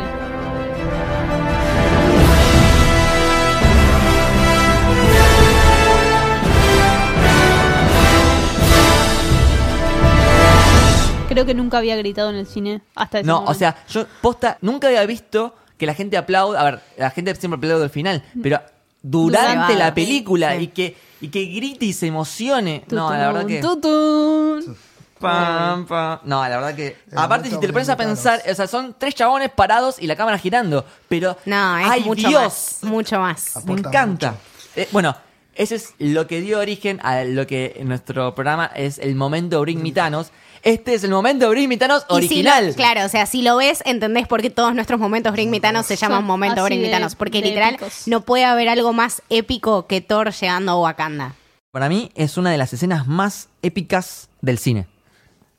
Creo 11.33 11.45
que 11.45 11.53
nunca 11.53 11.77
había 11.79 11.95
gritado 11.95 12.29
en 12.29 12.35
el 12.37 12.47
cine 12.47 12.81
hasta 12.95 13.19
ese 13.19 13.27
No, 13.27 13.35
momento. 13.41 13.51
o 13.51 13.55
sea, 13.55 13.75
yo 13.89 14.05
posta 14.21 14.57
nunca 14.61 14.87
había 14.87 15.05
visto 15.05 15.55
que 15.77 15.85
la 15.85 15.93
gente 15.93 16.15
aplaude. 16.17 16.57
A 16.57 16.63
ver, 16.63 16.79
la 16.97 17.09
gente 17.09 17.33
siempre 17.35 17.57
aplaude 17.57 17.83
al 17.83 17.89
final, 17.89 18.23
pero 18.41 18.61
durante 19.01 19.49
Durante. 19.51 19.75
la 19.75 19.93
película 19.93 20.55
Sí. 20.55 20.63
y 20.63 20.67
que 20.67 20.97
y 21.21 21.27
que 21.29 21.45
grite 21.45 21.85
y 21.85 21.93
se 21.93 22.07
emocione. 22.07 22.81
Tutun, 22.81 22.97
No, 22.97 23.09
la 23.11 23.27
verdad 23.31 23.45
que. 23.45 23.59
tutun. 23.61 24.77
Pam, 25.19 25.85
pam. 25.85 26.19
No, 26.25 26.41
la 26.47 26.57
verdad 26.57 26.75
que. 26.75 26.97
El 27.11 27.17
Aparte, 27.17 27.49
si 27.49 27.57
te 27.57 27.67
lo 27.67 27.73
pones 27.73 27.87
a 27.89 27.95
pensar, 27.95 28.41
o 28.49 28.53
sea, 28.53 28.67
son 28.67 28.93
tres 28.97 29.15
chabones 29.15 29.49
parados 29.51 30.01
y 30.01 30.07
la 30.07 30.15
cámara 30.17 30.37
girando. 30.37 30.85
Pero. 31.07 31.37
No, 31.45 31.77
es 31.77 31.87
¡Ay, 31.89 32.01
mucho 32.03 32.27
Dios! 32.27 32.43
más. 32.43 32.83
Mucho 32.83 33.19
más. 33.19 33.55
Me 33.55 33.61
Aporta 33.61 33.89
encanta. 33.89 34.35
Eh, 34.75 34.89
bueno, 34.91 35.15
ese 35.55 35.75
es 35.75 35.93
lo 35.99 36.27
que 36.27 36.41
dio 36.41 36.59
origen 36.59 36.99
a 37.03 37.23
lo 37.23 37.47
que 37.47 37.73
en 37.77 37.87
nuestro 37.87 38.35
programa 38.35 38.65
es 38.75 38.99
el 38.99 39.15
momento 39.15 39.61
Bring 39.61 39.81
Me 39.81 39.91
Thanos. 39.93 40.31
Este 40.63 40.93
es 40.93 41.03
el 41.03 41.11
momento 41.11 41.49
Bring 41.49 41.67
Me 41.67 41.77
Thanos 41.77 42.03
Y 42.03 42.13
si 42.13 42.15
original. 42.15 42.67
lo- 42.69 42.73
claro, 42.73 43.05
o 43.05 43.09
sea, 43.09 43.25
si 43.25 43.41
lo 43.41 43.57
ves, 43.57 43.83
entendés 43.85 44.27
por 44.27 44.41
qué 44.41 44.49
todos 44.49 44.73
nuestros 44.73 44.99
momentos 44.99 45.33
Bring 45.33 45.49
Me 45.49 45.59
Thanos 45.59 45.85
se 45.85 45.97
llaman 45.97 46.25
así 46.51 46.61
Bring 46.63 46.89
Thanos. 46.89 47.15
Porque 47.15 47.41
de 47.41 47.49
literal, 47.49 47.73
épicos. 47.75 48.03
no 48.07 48.21
puede 48.21 48.45
haber 48.45 48.69
algo 48.69 48.93
más 48.93 49.21
épico 49.29 49.87
que 49.87 49.99
Thor 50.01 50.31
llegando 50.31 50.71
a 50.71 50.79
Wakanda. 50.79 51.35
Para 51.71 51.89
mí 51.89 52.11
es 52.15 52.37
una 52.37 52.49
de 52.51 52.57
las 52.57 52.71
escenas 52.71 53.07
más 53.07 53.49
épicas 53.61 54.29
del 54.41 54.57
cine. 54.57 54.87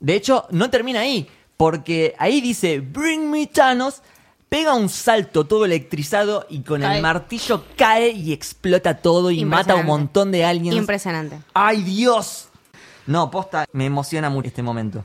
De 0.01 0.15
hecho, 0.15 0.47
no 0.51 0.71
termina 0.71 1.01
ahí, 1.01 1.29
porque 1.57 2.15
ahí 2.19 2.41
dice, 2.41 2.81
Bring 2.81 3.31
me 3.31 3.47
Thanos, 3.47 4.01
pega 4.49 4.73
un 4.75 4.89
salto 4.89 5.45
todo 5.45 5.65
electrizado 5.67 6.47
y 6.49 6.61
con 6.61 6.81
Cae. 6.81 6.97
el 6.97 7.03
martillo 7.03 7.65
cae 7.77 8.11
y 8.11 8.33
explota 8.33 8.97
todo 8.99 9.31
y 9.31 9.45
mata 9.45 9.75
a 9.75 9.77
un 9.77 9.87
montón 9.87 10.31
de 10.33 10.45
aliens. 10.47 10.77
Impresionante. 10.77 11.41
¡Ay, 11.53 11.83
Dios! 11.83 12.49
No, 13.07 13.31
posta, 13.31 13.67
me 13.73 13.87
emociona 13.87 14.31
mucho 14.31 14.49
este 14.49 14.63
momento. 14.63 15.05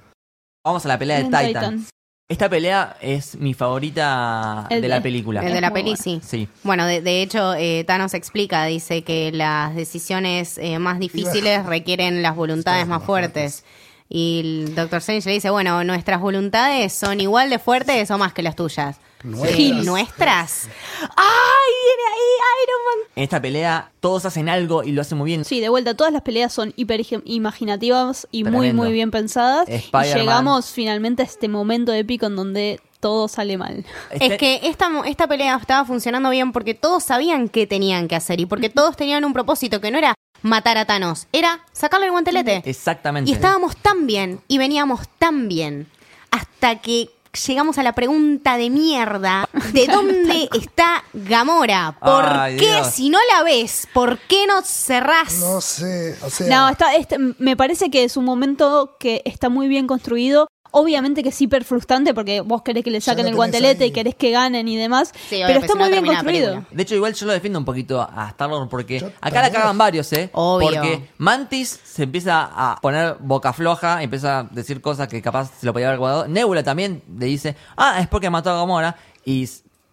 Vamos 0.66 0.86
a 0.86 0.90
la 0.90 0.98
pelea 1.00 1.18
de 1.18 1.24
Titan. 1.26 1.48
Titan. 1.48 1.86
Esta 2.30 2.48
pelea 2.48 2.96
es 3.02 3.36
mi 3.38 3.56
favorita 3.56 4.68
de 4.70 4.82
de- 4.82 4.88
la 4.88 5.02
película. 5.02 5.42
El 5.44 5.52
de 5.54 5.62
la 5.62 5.72
peli, 5.74 5.92
bueno. 5.92 6.04
sí. 6.04 6.20
Sí. 6.24 6.48
Bueno, 6.64 6.86
de, 6.86 7.02
de 7.02 7.24
hecho, 7.24 7.56
eh, 7.56 7.84
Thanos 7.86 8.14
explica, 8.14 8.66
dice 8.66 9.04
que 9.04 9.32
las 9.32 9.74
decisiones 9.76 10.60
eh, 10.60 10.78
más 10.78 11.00
difíciles 11.00 11.66
requieren 11.66 12.22
las 12.22 12.36
voluntades 12.36 12.86
más 12.88 13.04
fuertes. 13.04 13.66
Y 14.10 14.40
el 14.66 14.76
Doctor 14.76 15.00
Strange 15.00 15.28
le 15.30 15.34
dice, 15.36 15.50
bueno, 15.50 15.84
nuestras 15.84 16.20
voluntades 16.22 16.94
son 16.94 17.20
igual 17.20 17.50
de 17.50 17.58
fuertes 17.60 18.10
o 18.12 18.18
más 18.20 18.34
que 18.34 18.44
las 18.44 18.56
tuyas. 18.56 18.98
Nuestras. 19.24 19.56
Sí, 19.58 19.72
nuestras. 19.74 20.70
¡Ay! 21.16 21.74
Viene 21.86 22.04
ahí 22.08 22.64
Iron 22.64 22.86
Man. 22.86 23.12
En 23.16 23.24
esta 23.24 23.42
pelea 23.42 23.92
todos 24.00 24.26
hacen 24.26 24.48
algo 24.50 24.84
y 24.84 24.92
lo 24.92 25.02
hacen 25.02 25.18
muy 25.18 25.28
bien. 25.28 25.44
Sí, 25.46 25.60
de 25.60 25.70
vuelta, 25.70 25.94
todas 25.96 26.14
las 26.14 26.22
peleas 26.22 26.54
son 26.54 26.74
hiper 26.78 27.02
imaginativas 27.26 28.28
y 28.32 28.44
muy, 28.44 28.52
Tremendo. 28.52 28.84
muy 28.84 28.92
bien 28.94 29.12
pensadas. 29.12 29.68
Y 29.68 29.82
llegamos 30.14 30.72
finalmente 30.72 31.24
a 31.24 31.26
este 31.26 31.48
momento 31.50 31.92
épico 31.94 32.28
en 32.28 32.36
donde 32.36 32.80
todo 33.00 33.28
sale 33.28 33.58
mal. 33.58 33.86
Este- 34.12 34.26
Es 34.26 34.38
que 34.38 34.60
esta, 34.64 34.90
esta 35.06 35.28
pelea 35.28 35.58
estaba 35.58 35.86
funcionando 35.86 36.30
bien 36.30 36.52
porque 36.52 36.74
todos 36.74 37.04
sabían 37.04 37.50
qué 37.50 37.66
tenían 37.68 38.08
que 38.08 38.16
hacer 38.16 38.40
y 38.40 38.46
porque 38.46 38.70
todos 38.70 38.96
tenían 38.98 39.26
un 39.26 39.34
propósito 39.34 39.80
que 39.82 39.92
no 39.92 39.98
era 39.98 40.14
matar 40.42 40.78
a 40.78 40.86
Thanos, 40.86 41.28
era 41.34 41.60
sacarle 41.74 42.06
el 42.06 42.12
guantelete. 42.14 42.62
Exactamente. 42.66 43.30
Y 43.30 43.34
estábamos 43.34 43.76
tan 43.78 44.08
bien 44.08 44.40
y 44.48 44.58
veníamos 44.58 45.02
tan 45.18 45.48
bien 45.50 45.88
hasta 46.32 46.78
que 46.82 47.10
llegamos 47.48 47.78
a 47.78 47.84
la 47.84 47.94
pregunta 47.94 48.58
de 48.58 48.70
mierda 48.70 49.48
de 49.74 49.88
dónde 49.92 50.50
está 50.54 51.04
Gamora. 51.14 51.98
¿Por 52.02 52.26
Ay, 52.26 52.58
qué 52.58 52.66
Dios. 52.76 52.88
si 52.88 53.10
no 53.10 53.20
la 53.34 53.44
ves? 53.44 53.88
¿Por 53.94 54.18
qué 54.20 54.48
no 54.48 54.62
cerrás? 54.64 55.36
No 55.40 55.62
sé, 55.62 56.18
o 56.24 56.30
sea. 56.30 56.48
No, 56.48 56.70
está, 56.70 56.96
este- 56.96 57.18
me 57.38 57.56
parece 57.58 57.90
que 57.92 58.04
es 58.04 58.18
un 58.18 58.26
momento 58.26 58.96
que 59.00 59.22
está 59.26 59.50
muy 59.50 59.68
bien 59.68 59.88
construido. 59.88 60.48
Obviamente 60.72 61.24
que 61.24 61.30
es 61.30 61.42
hiper 61.42 61.64
frustrante 61.64 62.14
porque 62.14 62.42
vos 62.42 62.62
querés 62.62 62.84
que 62.84 62.92
le 62.92 63.02
saquen 63.02 63.28
el 63.28 63.36
guantelete 63.36 63.86
ahí. 63.86 63.90
y 63.90 63.94
querés 63.94 64.16
que 64.16 64.32
ganen 64.32 64.68
y 64.68 64.78
demás. 64.78 65.14
Sí, 65.30 65.42
pero 65.46 65.60
está 65.60 65.74
si 65.74 65.80
no 65.80 65.86
muy 65.86 65.92
bien 65.92 66.06
construido. 66.06 66.66
De 66.72 66.84
hecho, 66.84 66.96
igual 66.96 67.14
yo 67.14 67.26
lo 67.26 67.34
defiendo 67.34 67.60
un 67.60 67.66
poquito 67.66 68.02
a 68.02 68.30
Star-Lord 68.30 68.70
porque 68.70 69.00
Yo 69.00 69.12
acá 69.22 69.42
la 69.42 69.52
cagan 69.52 69.78
varios, 69.78 70.12
¿eh? 70.14 70.30
Obvio. 70.34 70.70
Porque 70.70 71.10
Mantis 71.18 71.80
se 71.84 72.04
empieza 72.04 72.50
a 72.54 72.80
poner 72.82 73.16
boca 73.20 73.54
floja, 73.54 74.04
empieza 74.04 74.40
a 74.40 74.44
decir 74.44 74.82
cosas 74.82 75.08
que 75.08 75.22
capaz 75.22 75.52
se 75.60 75.66
lo 75.66 75.74
podía 75.74 75.88
haber 75.88 76.00
guardado. 76.00 76.28
Nebula 76.28 76.64
también 76.64 77.02
le 77.18 77.26
dice, 77.26 77.56
ah, 77.76 78.00
es 78.00 78.08
porque 78.08 78.30
mató 78.30 78.52
a 78.52 78.56
Gamora. 78.56 78.96
Y, 79.26 79.50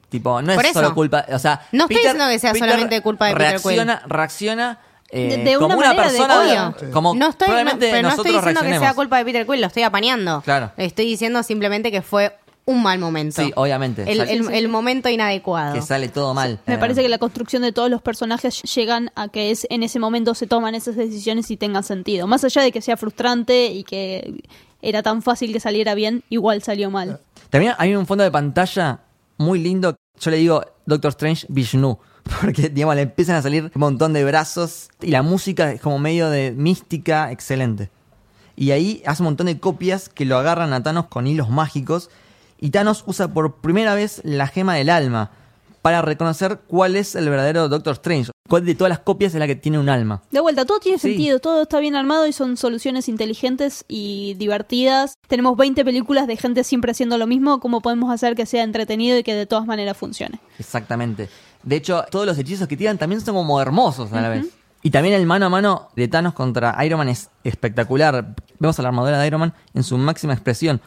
tipo, 0.09 0.41
no 0.43 0.53
es 0.53 0.65
eso. 0.65 0.75
solo 0.75 0.95
culpa, 0.95 1.25
o 1.31 1.39
sea... 1.39 1.67
No 1.73 1.85
estoy 1.85 1.97
diciendo 1.97 2.27
que 2.29 2.39
sea 2.39 2.55
solamente 2.55 3.01
culpa 3.03 3.27
de 3.27 3.35
Peter 3.35 3.51
reacciona, 3.51 4.03
Reacciona 4.07 4.79
eh, 5.11 5.37
De- 5.37 5.45
de 5.45 5.55
como 5.57 5.77
una 5.77 5.93
manera 5.95 6.03
persona... 6.03 6.75
Como 6.93 7.15
no 7.15 7.29
estoy, 7.29 7.49
no, 7.65 7.71
pero 7.79 8.03
no 8.03 8.09
estoy 8.09 8.33
diciendo 8.33 8.61
que 8.63 8.79
sea 8.79 8.95
culpa 8.95 9.19
de 9.19 9.25
Peter 9.25 9.47
Quill, 9.47 9.61
lo 9.61 9.67
estoy 9.69 9.83
apañando. 9.85 10.43
Claro. 10.43 10.73
Estoy 10.77 11.07
diciendo 11.07 11.43
simplemente 11.43 11.91
que 11.93 12.03
fue 12.03 12.37
un 12.65 12.83
mal 12.83 12.99
momento. 12.99 13.41
Sí, 13.43 13.53
obviamente. 13.55 14.03
El, 14.11 14.19
Sale- 14.19 14.33
el- 14.33 14.53
el 14.53 14.69
momento 14.69 15.09
inadecuado. 15.09 15.73
que 15.75 15.83
sale 15.83 16.09
todo 16.09 16.35
mal. 16.35 16.59
Me 16.67 16.75
Eh, 16.75 16.79
parece 16.79 17.01
que 17.03 17.09
la 17.09 17.19
construcción 17.19 17.63
de 17.63 17.71
todos 17.73 17.89
los 17.89 18.03
personajes 18.03 18.61
llegan 18.75 19.13
a 19.15 19.29
que 19.29 19.53
es 19.53 19.69
en 19.71 19.85
ese 19.85 20.01
momento 20.01 20.35
se 20.35 20.49
toman 20.49 20.75
esas 20.75 20.97
decisiones 20.97 21.49
y 21.53 21.57
tengan 21.57 21.85
sentido. 21.85 22.27
Más 22.27 22.43
allá 22.43 22.63
de 22.63 22.73
que 22.73 22.81
sea 22.83 22.97
frustrante 22.97 23.67
y 23.67 23.85
que 23.85 24.43
era 24.83 25.05
tan 25.05 25.23
fácil 25.23 25.53
que 25.53 25.61
saliera 25.61 25.95
bien, 25.95 26.25
igual 26.29 26.61
salió 26.63 26.91
mal. 26.91 27.21
También 27.51 27.75
hay 27.79 27.95
un 27.95 28.05
fondo 28.05 28.25
de 28.25 28.33
pantalla 28.33 28.99
muy 29.39 29.61
lindo. 29.61 29.95
Yo 30.21 30.31
le 30.31 30.39
digo 30.39 30.65
Doctor 30.87 31.11
Strange 31.11 31.47
Vishnu. 31.49 31.99
Porque, 32.41 32.69
digamos, 32.69 32.97
le 32.97 33.03
empiezan 33.03 33.37
a 33.37 33.43
salir 33.43 33.71
un 33.75 33.81
montón 33.81 34.13
de 34.13 34.25
brazos. 34.25 34.89
Y 35.01 35.11
la 35.11 35.23
música 35.23 35.73
es 35.73 35.81
como 35.81 35.99
medio 35.99 36.29
de 36.31 36.53
mística, 36.53 37.31
excelente. 37.31 37.91
Y 38.57 38.71
ahí 38.71 39.03
hace 39.07 39.23
un 39.23 39.27
montón 39.27 39.47
de 39.47 39.61
copias 39.61 40.09
que 40.09 40.25
lo 40.25 40.39
agarran 40.39 40.73
a 40.73 40.83
Thanos 40.83 41.07
con 41.07 41.27
hilos 41.27 41.51
mágicos. 41.51 42.11
Y 42.59 42.71
Thanos 42.71 43.05
usa 43.07 43.29
por 43.29 43.57
primera 43.57 43.95
vez 43.95 44.23
la 44.25 44.47
gema 44.47 44.75
del 44.75 44.91
alma. 44.91 45.31
Para 45.83 46.03
reconocer 46.03 46.61
cuál 46.67 46.97
es 46.97 47.15
el 47.15 47.29
verdadero 47.29 47.69
Doctor 47.69 47.95
Strange. 47.95 48.31
Cuál 48.49 48.65
de 48.65 48.75
todas 48.75 48.89
las 48.91 49.01
copias 49.01 49.35
es 49.35 49.39
la 49.41 49.47
que 49.47 49.57
tiene 49.57 49.79
un 49.79 49.89
alma. 49.89 50.23
De 50.31 50.41
vuelta, 50.41 50.65
todo 50.65 50.79
tiene 50.81 50.99
Sí. 50.99 51.09
sentido, 51.09 51.39
todo 51.41 51.63
está 51.63 51.81
bien 51.81 51.97
armado 51.97 52.27
y 52.27 52.33
son 52.33 52.57
soluciones 52.57 53.09
inteligentes 53.09 53.85
y 53.89 54.35
divertidas. 54.35 55.15
Tenemos 55.29 55.57
20 55.57 55.85
películas 55.85 56.27
de 56.27 56.37
gente 56.37 56.65
siempre 56.65 56.93
haciendo 56.93 57.19
lo 57.19 57.27
mismo, 57.27 57.61
¿cómo 57.61 57.81
podemos 57.81 58.11
hacer 58.13 58.35
que 58.37 58.47
sea 58.47 58.63
entretenido 58.63 59.19
y 59.19 59.23
que 59.23 59.35
de 59.35 59.47
todas 59.47 59.67
maneras 59.67 59.97
funcione? 59.97 60.41
Exactamente. 60.59 61.29
De 61.63 61.77
hecho, 61.77 62.05
todos 62.11 62.27
los 62.27 62.39
hechizos 62.39 62.69
que 62.69 62.77
tiran 62.77 62.99
también 62.99 63.21
son 63.21 63.35
como 63.35 63.61
hermosos 63.61 64.13
a 64.13 64.21
la 64.21 64.29
vez. 64.29 64.47
Y 64.83 64.91
también 64.91 65.17
el 65.17 65.27
mano 65.27 65.47
a 65.47 65.49
mano 65.49 65.89
de 65.97 66.07
Thanos 66.07 66.33
contra 66.35 66.77
Iron 66.85 66.99
Man 66.99 67.09
es 67.09 67.31
espectacular. 67.43 68.37
Vemos 68.61 68.79
a 68.79 68.83
la 68.83 68.89
armadura 68.89 69.19
de 69.19 69.27
Iron 69.27 69.41
Man 69.41 69.55
en 69.75 69.83
su 69.83 69.99
máxima 69.99 70.33
expresión. 70.33 70.81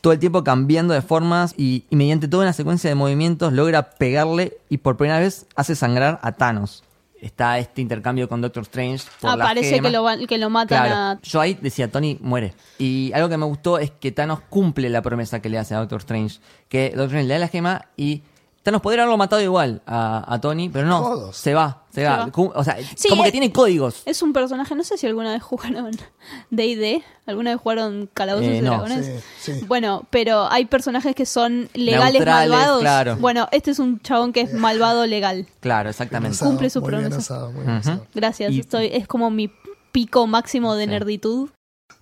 Todo 0.00 0.14
el 0.14 0.18
tiempo 0.18 0.42
cambiando 0.42 0.94
de 0.94 1.02
formas 1.02 1.52
y, 1.58 1.84
y 1.90 1.96
mediante 1.96 2.28
toda 2.28 2.44
una 2.44 2.54
secuencia 2.54 2.88
de 2.88 2.94
movimientos 2.94 3.52
logra 3.52 3.90
pegarle 3.90 4.56
y 4.70 4.78
por 4.78 4.96
primera 4.96 5.20
vez 5.20 5.46
hace 5.54 5.76
sangrar 5.76 6.18
a 6.22 6.32
Thanos. 6.32 6.82
Está 7.22 7.58
este 7.58 7.80
intercambio 7.80 8.28
con 8.28 8.40
Doctor 8.40 8.64
Strange. 8.64 9.04
Por 9.20 9.30
Ah, 9.30 9.36
parece 9.38 9.80
que 9.80 9.90
lo, 9.90 10.04
que 10.28 10.38
lo 10.38 10.50
matan 10.50 10.86
Claro, 10.86 10.94
a... 10.94 11.20
yo 11.22 11.40
ahí 11.40 11.54
decía, 11.54 11.90
Tony 11.90 12.18
muere. 12.20 12.52
Y 12.78 13.12
algo 13.14 13.28
que 13.28 13.36
me 13.38 13.46
gustó 13.46 13.78
es 13.78 13.90
que 13.92 14.10
Thanos 14.12 14.40
cumple 14.50 14.90
la 14.90 15.00
promesa 15.02 15.40
que 15.40 15.48
le 15.48 15.58
hace 15.58 15.74
a 15.74 15.78
Doctor 15.78 16.00
Strange. 16.00 16.40
Que 16.68 16.88
Doctor 16.90 17.04
Strange 17.06 17.28
le 17.28 17.34
da 17.34 17.40
la 17.40 17.48
gema 17.48 17.86
y 17.96 18.22
Thanos 18.62 18.80
podría 18.80 19.02
haberlo 19.02 19.16
matado 19.18 19.42
igual 19.42 19.82
a, 19.86 20.24
a 20.32 20.40
Tony, 20.40 20.68
pero 20.68 20.86
no, 20.86 21.00
Todos. 21.02 21.36
se 21.36 21.52
va, 21.52 21.82
se, 21.90 22.02
Se 22.02 22.06
va. 22.06 22.30
O 22.54 22.62
sea, 22.64 22.76
Sí, 22.96 23.08
como 23.08 23.22
que 23.24 23.30
eh, 23.30 23.32
tiene 23.32 23.50
códigos. 23.52 24.02
Es 24.06 24.22
un 24.22 24.32
personaje, 24.32 24.74
no 24.76 24.84
sé 24.84 24.96
si 24.96 25.06
alguna 25.08 25.32
vez 25.32 25.42
jugaron 25.42 25.90
D&D, 26.50 27.02
alguna 27.26 27.50
vez 27.50 27.60
jugaron 27.60 28.08
Calabozos 28.14 28.48
Eh, 28.48 28.56
y 28.58 28.60
no. 28.60 28.70
Dragones. 28.70 29.24
Sí, 29.40 29.52
sí. 29.58 29.64
Bueno, 29.66 30.06
pero 30.10 30.46
hay 30.50 30.66
personajes 30.66 31.14
que 31.16 31.26
son 31.26 31.68
legales 31.74 32.14
Neutrales, 32.14 32.50
malvados. 32.50 32.80
claro. 32.80 33.16
Bueno, 33.16 33.48
este 33.50 33.72
es 33.72 33.78
un 33.80 34.00
chabón 34.00 34.32
que 34.32 34.42
es 34.42 34.54
malvado 34.54 35.06
legal. 35.06 35.46
Claro, 35.60 35.90
exactamente. 35.90 36.36
Asado, 36.36 36.50
cumple 36.52 36.70
su 36.70 36.80
muy 36.80 36.90
bien 36.90 37.00
promesa. 37.02 37.18
asado, 37.20 37.50
muy 37.52 37.64
bien 37.64 37.76
asado. 37.76 38.06
Gracias, 38.14 38.52
Y- 38.52 38.60
estoy 38.60 38.86
es 38.92 39.08
como 39.08 39.30
mi 39.30 39.50
pico 39.90 40.26
máximo 40.26 40.74
de 40.76 40.84
Sí. 40.84 40.90
nerditud. 40.90 41.50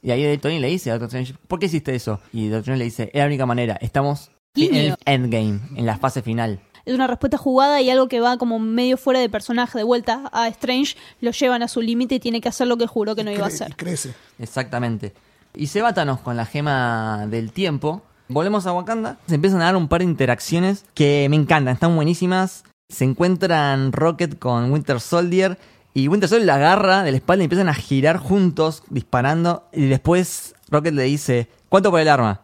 Y 0.02 0.10
ahí 0.12 0.38
Tony 0.38 0.60
le 0.60 0.68
dice 0.68 0.90
a 0.90 0.94
Doctor 0.98 1.08
Strange, 1.08 1.34
¿por 1.48 1.58
qué 1.58 1.66
hiciste 1.66 1.94
eso? 1.94 2.20
Y 2.32 2.44
Doctor 2.48 2.60
Strange 2.60 2.78
le 2.78 2.84
dice, 2.84 3.10
es 3.12 3.18
la 3.18 3.26
única 3.26 3.44
manera, 3.46 3.76
estamos 3.80 4.30
en 4.56 4.96
endgame, 5.04 5.60
en 5.76 5.86
la 5.86 5.98
fase 5.98 6.22
final. 6.22 6.60
Es 6.84 6.94
una 6.94 7.06
respuesta 7.06 7.36
jugada 7.36 7.80
y 7.82 7.90
algo 7.90 8.08
que 8.08 8.20
va 8.20 8.38
como 8.38 8.58
medio 8.58 8.96
fuera 8.96 9.20
de 9.20 9.28
personaje. 9.28 9.78
De 9.78 9.84
vuelta 9.84 10.28
a 10.32 10.48
Strange, 10.48 10.96
lo 11.20 11.30
llevan 11.30 11.62
a 11.62 11.68
su 11.68 11.80
límite 11.82 12.16
y 12.16 12.20
tiene 12.20 12.40
que 12.40 12.48
hacer 12.48 12.66
lo 12.66 12.76
que 12.76 12.86
juró 12.86 13.14
que 13.14 13.22
no 13.22 13.30
iba 13.30 13.44
a 13.44 13.48
hacer. 13.48 13.76
Crece. 13.76 14.14
Exactamente. 14.38 15.14
Y 15.54 15.66
se 15.66 15.82
va 15.82 15.92
Thanos 15.92 16.20
con 16.20 16.36
la 16.36 16.46
gema 16.46 17.26
del 17.28 17.52
tiempo. 17.52 18.02
Volvemos 18.28 18.66
a 18.66 18.72
Wakanda. 18.72 19.18
Se 19.26 19.34
empiezan 19.34 19.60
a 19.60 19.66
dar 19.66 19.76
un 19.76 19.88
par 19.88 20.00
de 20.00 20.06
interacciones 20.06 20.84
que 20.94 21.26
me 21.28 21.36
encantan, 21.36 21.74
están 21.74 21.94
buenísimas. 21.94 22.64
Se 22.88 23.04
encuentran 23.04 23.92
Rocket 23.92 24.38
con 24.38 24.72
Winter 24.72 25.00
Soldier. 25.00 25.58
Y 25.92 26.08
Winter 26.08 26.28
Soldier 26.28 26.46
la 26.46 26.54
agarra 26.54 27.02
de 27.02 27.10
la 27.10 27.16
espalda 27.18 27.42
y 27.42 27.46
empiezan 27.46 27.68
a 27.68 27.74
girar 27.74 28.16
juntos, 28.16 28.84
disparando. 28.88 29.68
Y 29.72 29.86
después 29.86 30.54
Rocket 30.68 30.94
le 30.94 31.02
dice: 31.02 31.48
¿Cuánto 31.68 31.90
por 31.90 32.00
el 32.00 32.08
arma? 32.08 32.42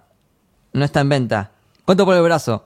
No 0.72 0.84
está 0.84 1.00
en 1.00 1.08
venta. 1.08 1.52
¿Cuánto 1.86 2.04
por 2.04 2.16
el 2.16 2.22
brazo? 2.22 2.64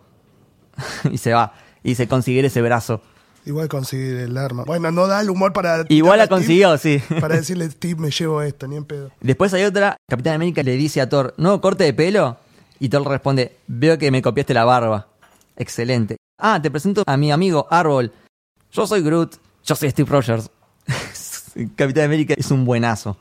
y 1.13 1.19
se 1.19 1.33
va. 1.33 1.53
Y 1.85 1.95
se 1.95 2.09
consigue 2.09 2.45
ese 2.45 2.63
brazo. 2.63 3.03
Igual 3.45 3.69
conseguir 3.69 4.17
el 4.17 4.37
arma. 4.37 4.65
Bueno, 4.65 4.91
no 4.91 5.07
da 5.07 5.21
el 5.21 5.31
humor 5.31 5.53
para. 5.53 5.85
Igual 5.89 6.19
la 6.19 6.25
a 6.25 6.27
Steve, 6.27 6.39
consiguió, 6.39 6.79
sí. 6.79 7.03
Para 7.21 7.37
decirle, 7.37 7.71
Steve, 7.71 8.01
me 8.01 8.11
llevo 8.11 8.43
esto, 8.43 8.67
ni 8.67 8.77
en 8.77 8.85
pedo. 8.85 9.11
Después 9.21 9.55
hay 9.55 9.65
otra, 9.65 9.97
Capitán 10.09 10.35
América 10.35 10.63
le 10.63 10.73
dice 10.73 11.01
a 11.01 11.09
Thor, 11.09 11.35
¿nuevo 11.39 11.61
corte 11.61 11.85
de 11.85 11.95
pelo? 11.95 12.37
Y 12.79 12.89
Thor 12.89 13.07
responde, 13.07 13.57
veo 13.67 13.97
que 13.99 14.11
me 14.11 14.21
copiaste 14.21 14.53
la 14.53 14.65
barba. 14.65 15.09
Excelente. 15.57 16.17
Ah, 16.39 16.61
te 16.63 16.71
presento 16.71 17.03
a 17.07 17.17
mi 17.17 17.33
amigo 17.33 17.67
Árbol. 17.71 18.13
Yo 18.73 18.87
soy 18.87 19.03
Groot, 19.03 19.37
yo 19.65 19.75
soy 19.75 19.91
Steve 19.91 20.11
Rogers. 20.11 20.51
Capitán 21.77 22.05
América 22.05 22.35
es 22.37 22.51
un 22.51 22.65
buenazo. 22.65 23.17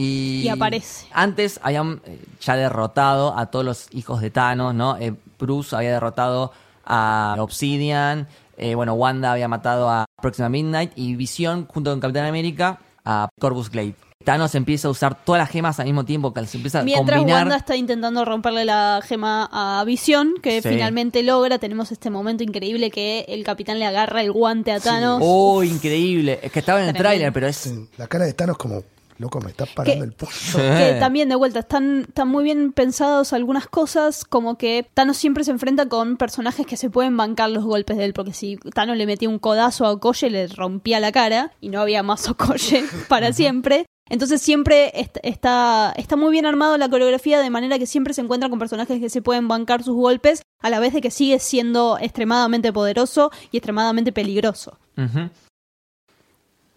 Y, 0.00 0.42
Y 0.44 0.48
aparece. 0.48 1.06
Antes 1.12 1.58
habían 1.62 2.00
eh, 2.06 2.18
ya 2.40 2.54
derrotado 2.56 3.36
a 3.36 3.46
todos 3.46 3.64
los 3.64 3.86
hijos 3.92 4.20
de 4.20 4.30
Thanos, 4.30 4.74
¿no? 4.74 4.96
Eh, 4.98 5.12
Bruce 5.38 5.74
había 5.74 5.90
derrotado 5.92 6.52
a 6.84 7.36
Obsidian. 7.40 8.28
eh, 8.56 8.74
bueno, 8.74 8.94
Wanda 8.94 9.32
había 9.32 9.48
matado 9.48 9.88
a 9.90 10.04
Próxima 10.22 10.48
Midnight. 10.48 10.92
Y 10.96 11.16
Visión, 11.16 11.66
junto 11.66 11.90
con 11.90 12.00
Capitán 12.00 12.26
América, 12.26 12.78
a 13.04 13.28
Corvus 13.40 13.70
Glaive. 13.70 13.94
Thanos 14.24 14.54
empieza 14.56 14.88
a 14.88 14.90
usar 14.90 15.14
todas 15.24 15.38
las 15.40 15.48
gemas 15.48 15.78
al 15.80 15.86
mismo 15.86 16.04
tiempo, 16.04 16.34
que 16.34 16.44
se 16.46 16.56
empieza 16.58 16.80
a 16.80 16.82
Mientras 16.82 17.18
combinar. 17.18 17.42
Wanda 17.44 17.56
está 17.56 17.76
intentando 17.76 18.24
romperle 18.24 18.64
la 18.64 19.00
gema 19.04 19.48
a 19.52 19.84
Visión, 19.84 20.34
que 20.42 20.60
Sí. 20.60 20.68
finalmente 20.68 21.22
logra, 21.22 21.58
tenemos 21.58 21.92
este 21.92 22.10
momento 22.10 22.42
increíble 22.42 22.90
que 22.90 23.24
el 23.28 23.44
capitán 23.44 23.78
le 23.78 23.86
agarra 23.86 24.20
el 24.22 24.32
guante 24.32 24.72
a 24.72 24.80
Thanos. 24.80 25.20
Oh, 25.24 25.62
increíble. 25.62 26.40
Es 26.42 26.50
que 26.52 26.58
estaba 26.58 26.82
en 26.82 26.88
el 26.88 26.94
tráiler, 26.94 27.32
pero 27.32 27.46
es... 27.46 27.56
Sí, 27.56 27.88
La 27.96 28.06
cara 28.08 28.24
de 28.26 28.32
Thanos 28.34 28.58
como, 28.58 28.82
loco, 29.18 29.40
me 29.40 29.50
está 29.50 29.66
parando 29.66 30.04
el 30.04 30.12
puño. 30.12 30.30
Que 30.56 30.96
también 30.98 31.28
de 31.28 31.34
vuelta 31.34 31.60
están, 31.60 32.06
están 32.08 32.28
muy 32.28 32.44
bien 32.44 32.72
pensados 32.72 33.32
algunas 33.32 33.66
cosas, 33.66 34.24
como 34.24 34.56
que 34.58 34.88
Thanos 34.94 35.16
siempre 35.16 35.44
se 35.44 35.50
enfrenta 35.50 35.86
con 35.88 36.16
personajes 36.16 36.66
que 36.66 36.76
se 36.76 36.88
pueden 36.90 37.16
bancar 37.16 37.50
los 37.50 37.64
golpes 37.64 37.96
de 37.96 38.04
él, 38.04 38.12
porque 38.14 38.32
si 38.32 38.56
Thanos 38.74 38.96
le 38.96 39.06
metía 39.06 39.28
un 39.28 39.38
codazo 39.38 39.84
a 39.86 39.92
Okoye 39.92 40.30
le 40.30 40.46
rompía 40.48 41.00
la 41.00 41.12
cara 41.12 41.52
y 41.60 41.68
no 41.68 41.80
había 41.80 42.02
más 42.02 42.28
Okoye 42.28 42.84
para 43.08 43.32
siempre. 43.32 43.84
Entonces 44.10 44.40
siempre 44.40 44.90
est- 44.98 45.18
está, 45.22 45.92
está 45.96 46.16
muy 46.16 46.30
bien 46.32 46.46
armado 46.46 46.78
la 46.78 46.88
coreografía 46.88 47.40
de 47.40 47.50
manera 47.50 47.78
que 47.78 47.84
siempre 47.86 48.14
se 48.14 48.22
encuentra 48.22 48.48
con 48.48 48.58
personajes 48.58 49.00
que 49.00 49.10
se 49.10 49.20
pueden 49.20 49.48
bancar 49.48 49.82
sus 49.82 49.94
golpes, 49.96 50.40
a 50.62 50.70
la 50.70 50.80
vez 50.80 50.94
de 50.94 51.02
que 51.02 51.10
sigue 51.10 51.38
siendo 51.40 51.98
extremadamente 52.00 52.72
poderoso 52.72 53.30
y 53.52 53.58
extremadamente 53.58 54.10
peligroso. 54.10 54.78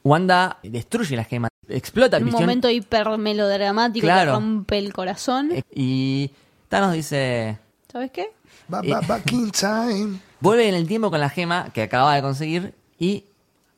Wanda 0.04 0.58
destruye 0.64 1.16
la 1.16 1.24
gema, 1.24 1.48
explota 1.70 2.18
En 2.18 2.24
un 2.24 2.28
Visión. 2.30 2.44
momento 2.44 2.70
hiper 2.70 3.08
melodramático 3.18 4.04
Claro. 4.06 4.32
que 4.32 4.36
rompe 4.36 4.78
el 4.78 4.94
corazón. 4.94 5.52
eh, 5.52 5.64
Y 5.74 6.32
Thanos 6.70 6.94
dice... 6.94 7.60
¿Sabes 7.92 8.12
qué? 8.12 8.32
Back 8.68 9.32
in 9.32 9.52
time. 9.52 10.20
Vuelve 10.40 10.68
en 10.70 10.76
el 10.76 10.88
tiempo 10.88 11.12
con 11.12 11.20
la 11.20 11.30
gema 11.30 11.70
que 11.74 11.82
acababa 11.84 12.16
de 12.16 12.22
conseguir 12.22 12.74
y 12.98 13.26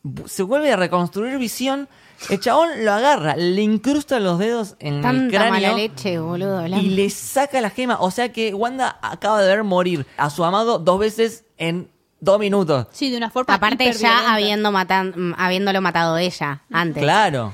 bu- 0.03 0.27
se 0.27 0.43
vuelve 0.43 0.71
a 0.71 0.75
reconstruir 0.75 1.37
visión. 1.39 1.89
El 2.29 2.39
chabón 2.39 2.69
lo 2.85 2.93
agarra, 2.93 3.35
le 3.35 3.61
incrusta 3.63 4.19
los 4.19 4.37
dedos 4.39 4.75
en 4.79 4.95
el 4.95 5.01
Tanta 5.01 5.39
mala 5.49 5.57
cráneo 5.59 5.75
leche, 5.77 6.19
boludo. 6.19 6.65
y 6.67 6.89
le 6.91 7.09
saca 7.09 7.59
la 7.59 7.69
gema. 7.71 7.97
O 7.99 8.11
sea 8.11 8.31
que 8.31 8.53
Wanda 8.53 8.97
acaba 9.01 9.41
de 9.41 9.47
ver 9.47 9.63
morir 9.63 10.05
a 10.15 10.29
su 10.29 10.43
amado 10.45 10.77
dos 10.79 10.99
veces 10.99 11.43
en 11.57 11.89
dos 12.23 12.39
minutos. 12.39 12.87
Sí, 12.91 13.11
de 13.11 13.17
una 13.17 13.29
forma 13.29 13.53
Aparte 13.53 13.91
ya 13.93 14.33
habiendo 14.33 14.71
matan- 14.71 15.13
mm, 15.15 15.33
habiéndolo 15.37 15.81
matado 15.81 16.17
ella 16.17 16.61
antes. 16.71 17.01
Claro. 17.03 17.53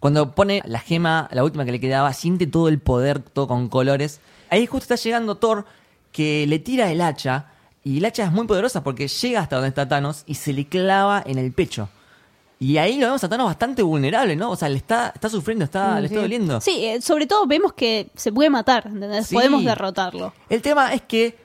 Cuando 0.00 0.32
pone 0.34 0.62
la 0.64 0.80
gema, 0.80 1.28
la 1.32 1.44
última 1.44 1.64
que 1.64 1.72
le 1.72 1.80
quedaba, 1.80 2.12
siente 2.12 2.46
todo 2.46 2.68
el 2.68 2.78
poder, 2.80 3.20
todo 3.20 3.46
con 3.46 3.68
colores. 3.68 4.20
Ahí 4.50 4.66
justo 4.66 4.92
está 4.92 4.96
llegando 4.96 5.36
Thor, 5.36 5.64
que 6.10 6.46
le 6.48 6.58
tira 6.58 6.90
el 6.90 7.00
hacha. 7.00 7.46
Y 7.84 7.98
el 7.98 8.04
hacha 8.04 8.24
es 8.24 8.32
muy 8.32 8.46
poderosa 8.46 8.82
porque 8.82 9.08
llega 9.08 9.40
hasta 9.40 9.56
donde 9.56 9.68
está 9.68 9.88
Thanos 9.88 10.24
y 10.26 10.34
se 10.36 10.52
le 10.52 10.66
clava 10.66 11.22
en 11.26 11.38
el 11.38 11.52
pecho. 11.52 11.88
Y 12.58 12.76
ahí 12.78 12.98
lo 12.98 13.06
vemos 13.06 13.22
a 13.24 13.28
Thanos 13.28 13.46
bastante 13.46 13.82
vulnerable, 13.82 14.36
¿no? 14.36 14.50
O 14.50 14.56
sea, 14.56 14.68
le 14.68 14.76
está, 14.76 15.10
está 15.14 15.28
sufriendo, 15.28 15.64
está, 15.64 15.98
le 16.00 16.06
está 16.06 16.20
doliendo. 16.20 16.60
Sí, 16.60 16.84
eh, 16.84 17.00
sobre 17.00 17.26
todo 17.26 17.44
vemos 17.46 17.72
que 17.72 18.08
se 18.14 18.30
puede 18.32 18.50
matar, 18.50 18.86
¿entendés? 18.86 19.26
Sí. 19.26 19.34
Podemos 19.34 19.64
derrotarlo. 19.64 20.32
El 20.48 20.62
tema 20.62 20.94
es 20.94 21.02
que 21.02 21.36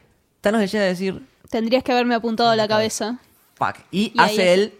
Thanos 0.41 0.61
le 0.61 0.67
llega 0.67 0.83
a 0.83 0.87
decir, 0.87 1.21
Tendrías 1.49 1.83
que 1.83 1.91
haberme 1.91 2.15
apuntado 2.15 2.49
a 2.49 2.55
la 2.55 2.67
cabeza. 2.67 3.19
fuck. 3.55 3.75
Y, 3.91 4.11
Y 4.15 4.19
ahí 4.19 4.31
hace 4.33 4.53
él 4.53 4.73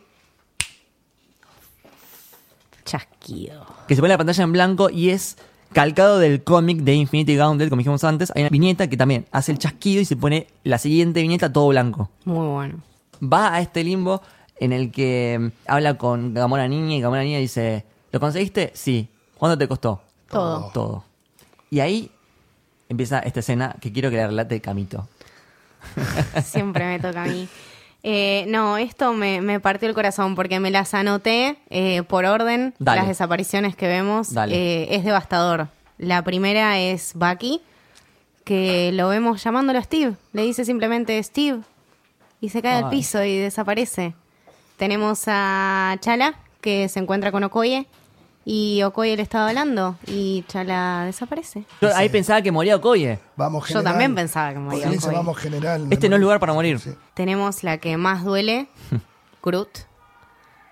Chasquido. 2.86 3.66
que 3.88 3.96
se 3.96 4.02
pone 4.02 4.14
la 4.14 4.18
pantalla 4.18 4.44
en 4.44 4.52
blanco 4.54 4.90
y 4.90 5.10
es 5.10 5.38
calcado 5.74 6.20
del 6.20 6.44
cómic 6.44 6.80
de 6.80 6.94
Infinity 6.96 7.36
Gauntlet, 7.36 7.70
como 7.70 7.80
dijimos 7.82 8.04
antes. 8.06 8.32
Hay 8.36 8.44
una 8.44 8.50
viñeta 8.50 8.88
que 8.90 8.96
también 8.96 9.26
hace 9.32 9.52
el 9.52 9.58
chasquido 9.60 10.02
y 10.02 10.06
se 10.06 10.16
pone 10.16 10.48
la 10.64 10.78
siguiente 10.78 11.22
viñeta 11.22 11.52
todo 11.52 11.68
blanco. 11.68 12.10
Muy 12.24 12.48
bueno. 12.48 12.82
Va 13.22 13.54
a 13.56 13.60
este 13.62 13.84
limbo 13.84 14.22
en 14.60 14.72
el 14.72 14.92
que 14.92 15.38
mm, 15.40 15.48
habla 15.70 15.98
con 15.98 16.34
Gamora 16.34 16.68
Niña 16.68 16.96
y 16.96 17.02
Gamora 17.02 17.24
Niña 17.24 17.40
dice, 17.40 17.84
¿lo 18.12 18.20
conseguiste? 18.22 18.72
Sí. 18.74 19.10
¿Cuánto 19.38 19.58
te 19.58 19.68
costó? 19.68 20.02
Todo. 20.30 20.72
Todo. 20.74 21.04
Y 21.70 21.82
ahí 21.82 22.10
empieza 22.88 23.20
esta 23.20 23.42
escena 23.42 23.76
que 23.82 23.92
quiero 23.92 24.10
que 24.10 24.16
la 24.18 24.28
relate 24.28 24.62
Camito. 24.62 25.10
Siempre 26.44 26.86
me 26.86 27.00
toca 27.00 27.24
a 27.24 27.26
mí. 27.26 27.48
Eh, 28.04 28.46
no, 28.48 28.78
esto 28.78 29.14
me, 29.14 29.42
me 29.42 29.60
partió 29.60 29.90
el 29.90 29.96
corazón 29.96 30.36
porque 30.36 30.60
me 30.60 30.72
las 30.72 30.94
anoté 30.94 31.58
eh, 31.70 32.04
por 32.04 32.26
orden, 32.26 32.74
Dale. 32.80 33.02
las 33.02 33.08
desapariciones 33.08 33.76
que 33.76 33.88
vemos. 33.88 34.30
Eh, 34.50 34.88
es 34.92 35.04
devastador. 35.04 35.68
La 35.98 36.24
primera 36.24 36.80
es 36.80 37.14
Bucky, 37.16 37.62
que 38.44 38.92
lo 38.94 39.10
vemos 39.10 39.44
llamándolo 39.44 39.80
a 39.80 39.84
Steve. 39.84 40.14
Le 40.32 40.44
dice 40.44 40.64
simplemente 40.64 41.22
Steve 41.22 41.62
y 42.40 42.50
se 42.50 42.62
cae 42.62 42.84
al 42.84 42.90
piso 42.90 43.24
y 43.24 43.38
desaparece. 43.38 44.14
Tenemos 44.78 45.24
a 45.28 45.98
Chala, 46.00 46.36
que 46.62 46.88
se 46.88 47.00
encuentra 47.00 47.32
con 47.32 47.44
Okoye 47.44 47.88
y 48.50 48.82
Okoye 48.84 49.18
le 49.18 49.24
estaba 49.24 49.50
hablando 49.50 49.98
y 50.08 50.46
Chala 50.48 51.04
desaparece. 51.06 51.66
Yo 51.82 51.94
ahí 51.94 52.08
pensaba 52.08 52.42
que 52.42 52.50
moría 52.50 52.78
Okoye. 52.78 53.20
Vamos 53.36 53.64
Yo 53.64 53.68
general. 53.68 53.92
también 53.92 54.16
pensaba 54.16 54.54
que 54.54 54.60
moría 54.60 54.88
Okoye. 54.90 55.14
vamos 55.16 55.38
general. 55.38 55.88
Este 55.92 56.08
no 56.08 56.16
es 56.16 56.22
lugar 56.22 56.40
para 56.40 56.54
morir. 56.54 56.80
Sí. 56.80 56.92
Tenemos 57.14 57.64
la 57.64 57.78
que 57.80 57.98
más 57.98 58.24
duele, 58.24 58.68
Groot. 59.44 59.80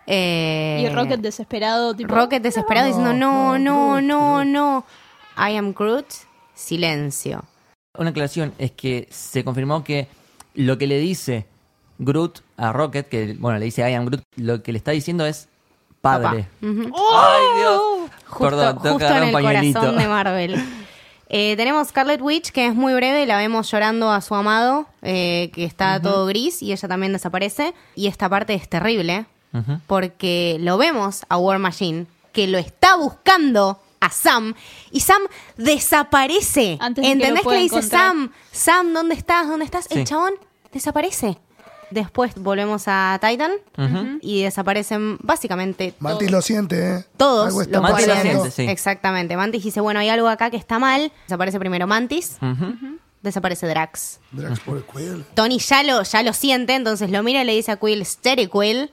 Eh, 0.08 0.84
Y 0.86 0.94
Rocket 0.94 1.20
desesperado, 1.20 1.94
tipo. 1.96 2.14
Rocket 2.16 2.42
desesperado 2.42 2.88
No, 2.88 2.96
diciendo, 2.96 3.14
no, 3.14 3.58
no, 3.60 3.60
no, 3.60 3.96
Groot, 3.96 4.04
no, 4.06 4.36
Groot". 4.36 4.46
no. 4.48 4.86
I 5.38 5.58
am 5.58 5.74
Groot. 5.74 6.06
Silencio. 6.54 7.44
Una 7.98 8.12
aclaración 8.12 8.54
es 8.58 8.72
que 8.72 9.08
se 9.12 9.44
confirmó 9.44 9.84
que 9.84 10.08
lo 10.54 10.78
que 10.78 10.88
le 10.88 10.98
dice 11.00 11.46
Groot 11.98 12.40
a 12.56 12.72
Rocket, 12.72 13.08
que 13.10 13.36
bueno, 13.38 13.60
le 13.60 13.66
dice 13.66 13.90
I 13.90 13.96
am 13.96 14.06
Groot, 14.06 14.22
lo 14.38 14.64
que 14.64 14.72
le 14.72 14.78
está 14.78 14.92
diciendo 14.92 15.26
es 15.26 15.50
padre. 16.06 16.48
Papá. 16.62 16.68
Ujú. 16.68 16.96
¡Ay, 17.14 17.60
Dios! 17.60 17.82
Justo, 18.28 18.44
Perdón, 18.46 18.80
tengo 18.82 18.82
que 18.84 18.90
justo 18.90 19.06
agarrar 19.06 19.24
en 19.24 19.24
un 19.24 19.28
el 19.28 19.34
pañuelito. 19.46 19.80
corazón 19.80 19.98
de 20.00 20.08
Marvel. 20.08 20.66
Eh, 21.28 21.56
tenemos 21.58 21.88
Scarlet 21.88 22.22
Witch, 22.22 22.52
que 22.52 22.68
es 22.68 22.76
muy 22.76 22.94
breve, 22.94 23.26
la 23.26 23.38
vemos 23.38 23.70
llorando 23.72 24.12
a 24.12 24.22
su 24.22 24.36
amado, 24.36 24.86
eh, 25.02 25.50
que 25.54 25.66
está 25.66 26.00
todo 26.00 26.28
gris, 26.28 26.62
y 26.62 26.72
ella 26.72 26.88
también 26.88 27.14
desaparece. 27.14 27.74
Y 27.96 28.08
esta 28.08 28.30
parte 28.30 28.54
es 28.54 28.70
terrible, 28.70 29.26
porque 29.88 30.58
lo 30.60 30.78
vemos 30.78 31.26
a 31.28 31.38
War 31.38 31.58
Machine, 31.60 32.06
que 32.32 32.48
lo 32.48 32.58
está 32.60 32.96
buscando 32.98 33.80
a 34.02 34.10
Sam, 34.12 34.54
y 34.92 35.00
Sam 35.00 35.22
desaparece. 35.58 36.78
Antes 36.80 37.02
de 37.04 37.08
que 37.08 37.12
¿Entendés 37.14 37.40
que, 37.40 37.44
pueda 37.44 37.58
le 37.58 37.64
dice 37.64 37.76
encontrar. 37.78 38.02
Sam, 38.08 38.32
Sam, 38.52 38.94
¿dónde 38.94 39.16
estás? 39.16 39.48
¿Dónde 39.48 39.66
estás? 39.66 39.86
Sí. 39.90 40.00
El 40.00 40.06
chabón 40.06 40.34
desaparece. 40.72 41.38
Después 41.96 42.34
volvemos 42.36 42.84
a 42.88 43.18
Titan 43.22 43.54
y 44.22 44.44
desaparecen 44.44 45.18
básicamente 45.22 45.94
Mantis 46.00 46.30
lo 46.30 46.42
siente, 46.42 46.98
¿eh? 46.98 47.06
todos 47.16 47.48
Algo 47.48 47.62
está 47.62 47.80
los 47.80 47.82
Mantis 47.90 48.08
lo 48.08 48.14
pasando. 48.14 48.30
guardianes. 48.34 48.54
siente, 48.54 48.66
sí. 48.68 48.72
Exactamente. 48.72 49.38
Mantis 49.38 49.64
dice, 49.64 49.80
bueno, 49.80 50.02
hay 50.02 50.10
algo 50.10 50.28
acá 50.28 50.50
que 50.50 50.58
está 50.58 50.78
mal. 50.78 51.12
Desaparece 51.26 51.58
primero 51.58 51.88
Mantis. 51.88 52.38
Desaparece 53.22 53.66
Drax. 53.68 54.20
Drax 54.34 54.60
por 54.60 54.78
el 54.78 54.84
Quill. 54.84 55.26
Tony 55.34 55.58
ya 55.60 55.84
lo, 55.84 56.04
ya 56.04 56.22
lo 56.22 56.34
siente, 56.34 56.76
entonces 56.76 57.10
lo 57.10 57.24
mira 57.24 57.42
y 57.42 57.46
le 57.46 57.54
dice 57.56 57.72
a 57.72 57.78
Quill, 57.78 58.06
Steady 58.06 58.48
Quill. 58.48 58.92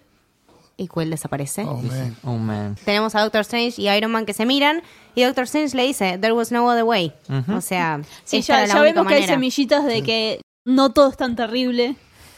Y 0.79 0.89
Quill 0.89 1.11
desaparece. 1.11 1.65
Oh, 1.65 1.77
man. 1.83 2.17
Oh, 2.25 2.39
man. 2.39 2.77
Tenemos 2.85 3.15
a 3.15 3.21
Doctor 3.21 3.43
Strange 3.43 3.83
y 3.83 3.89
Iron 3.91 4.11
Man 4.11 4.25
que 4.25 4.33
se 4.33 4.47
miran. 4.47 4.83
Y 5.15 5.23
Doctor 5.23 5.45
Strange 5.45 5.77
le 5.77 5.83
dice, 5.83 6.17
There 6.19 6.33
was 6.33 6.51
no 6.51 6.67
other 6.67 6.85
way. 6.85 7.13
O 7.55 7.61
sea, 7.61 8.01
Sí, 8.25 8.39
esta 8.39 8.55
ya, 8.55 8.59
era 8.61 8.67
la 8.69 8.75
ya 8.75 8.81
única 8.81 8.95
vemos 9.01 9.09
que 9.09 9.15
hay 9.17 9.21
manera. 9.23 9.35
semillitas 9.35 9.85
de 9.85 10.03
que 10.03 10.41
no 10.65 10.91
todo 10.93 11.11
es 11.11 11.17
tan 11.17 11.37
terrible. 11.37 11.97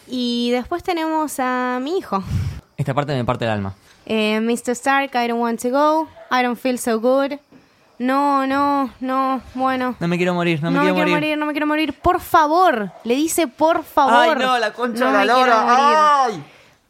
Y 0.09 0.51
después 0.51 0.82
tenemos 0.82 1.35
a 1.39 1.78
mi 1.82 1.98
hijo. 1.98 2.22
Esta 2.76 2.93
parte 2.94 3.14
me 3.14 3.24
parte 3.24 3.44
el 3.44 3.51
alma. 3.51 3.74
Eh, 4.06 4.40
Mr. 4.40 4.70
Stark, 4.74 5.10
I 5.14 5.28
don't 5.28 5.40
want 5.40 5.60
to 5.62 5.70
go. 5.70 6.09
I 6.31 6.43
don't 6.43 6.59
feel 6.59 6.78
so 6.78 7.01
good. 7.01 7.39
No, 7.98 8.47
no, 8.47 8.90
no. 9.01 9.40
Bueno. 9.55 9.94
No 10.01 10.09
me 10.09 10.16
quiero 10.16 10.35
morir, 10.35 10.60
no 10.62 10.70
me 10.70 10.76
no 10.76 10.82
quiero, 10.82 10.94
me 10.94 10.98
quiero 11.05 11.10
morir. 11.10 11.22
morir, 11.28 11.39
no 11.39 11.47
me 11.47 11.52
quiero 11.52 11.66
morir. 11.66 11.93
Por 11.94 12.20
favor. 12.20 12.90
Le 13.05 13.14
dice 13.14 13.47
por 13.47 13.85
favor. 13.85 14.36
Ay, 14.36 14.44
no, 14.44 14.59
la 14.59 14.72
concha 14.72 15.05
No 15.05 15.12
de 15.18 15.24
la 15.24 15.35
lora. 15.35 16.24
Ay. 16.26 16.44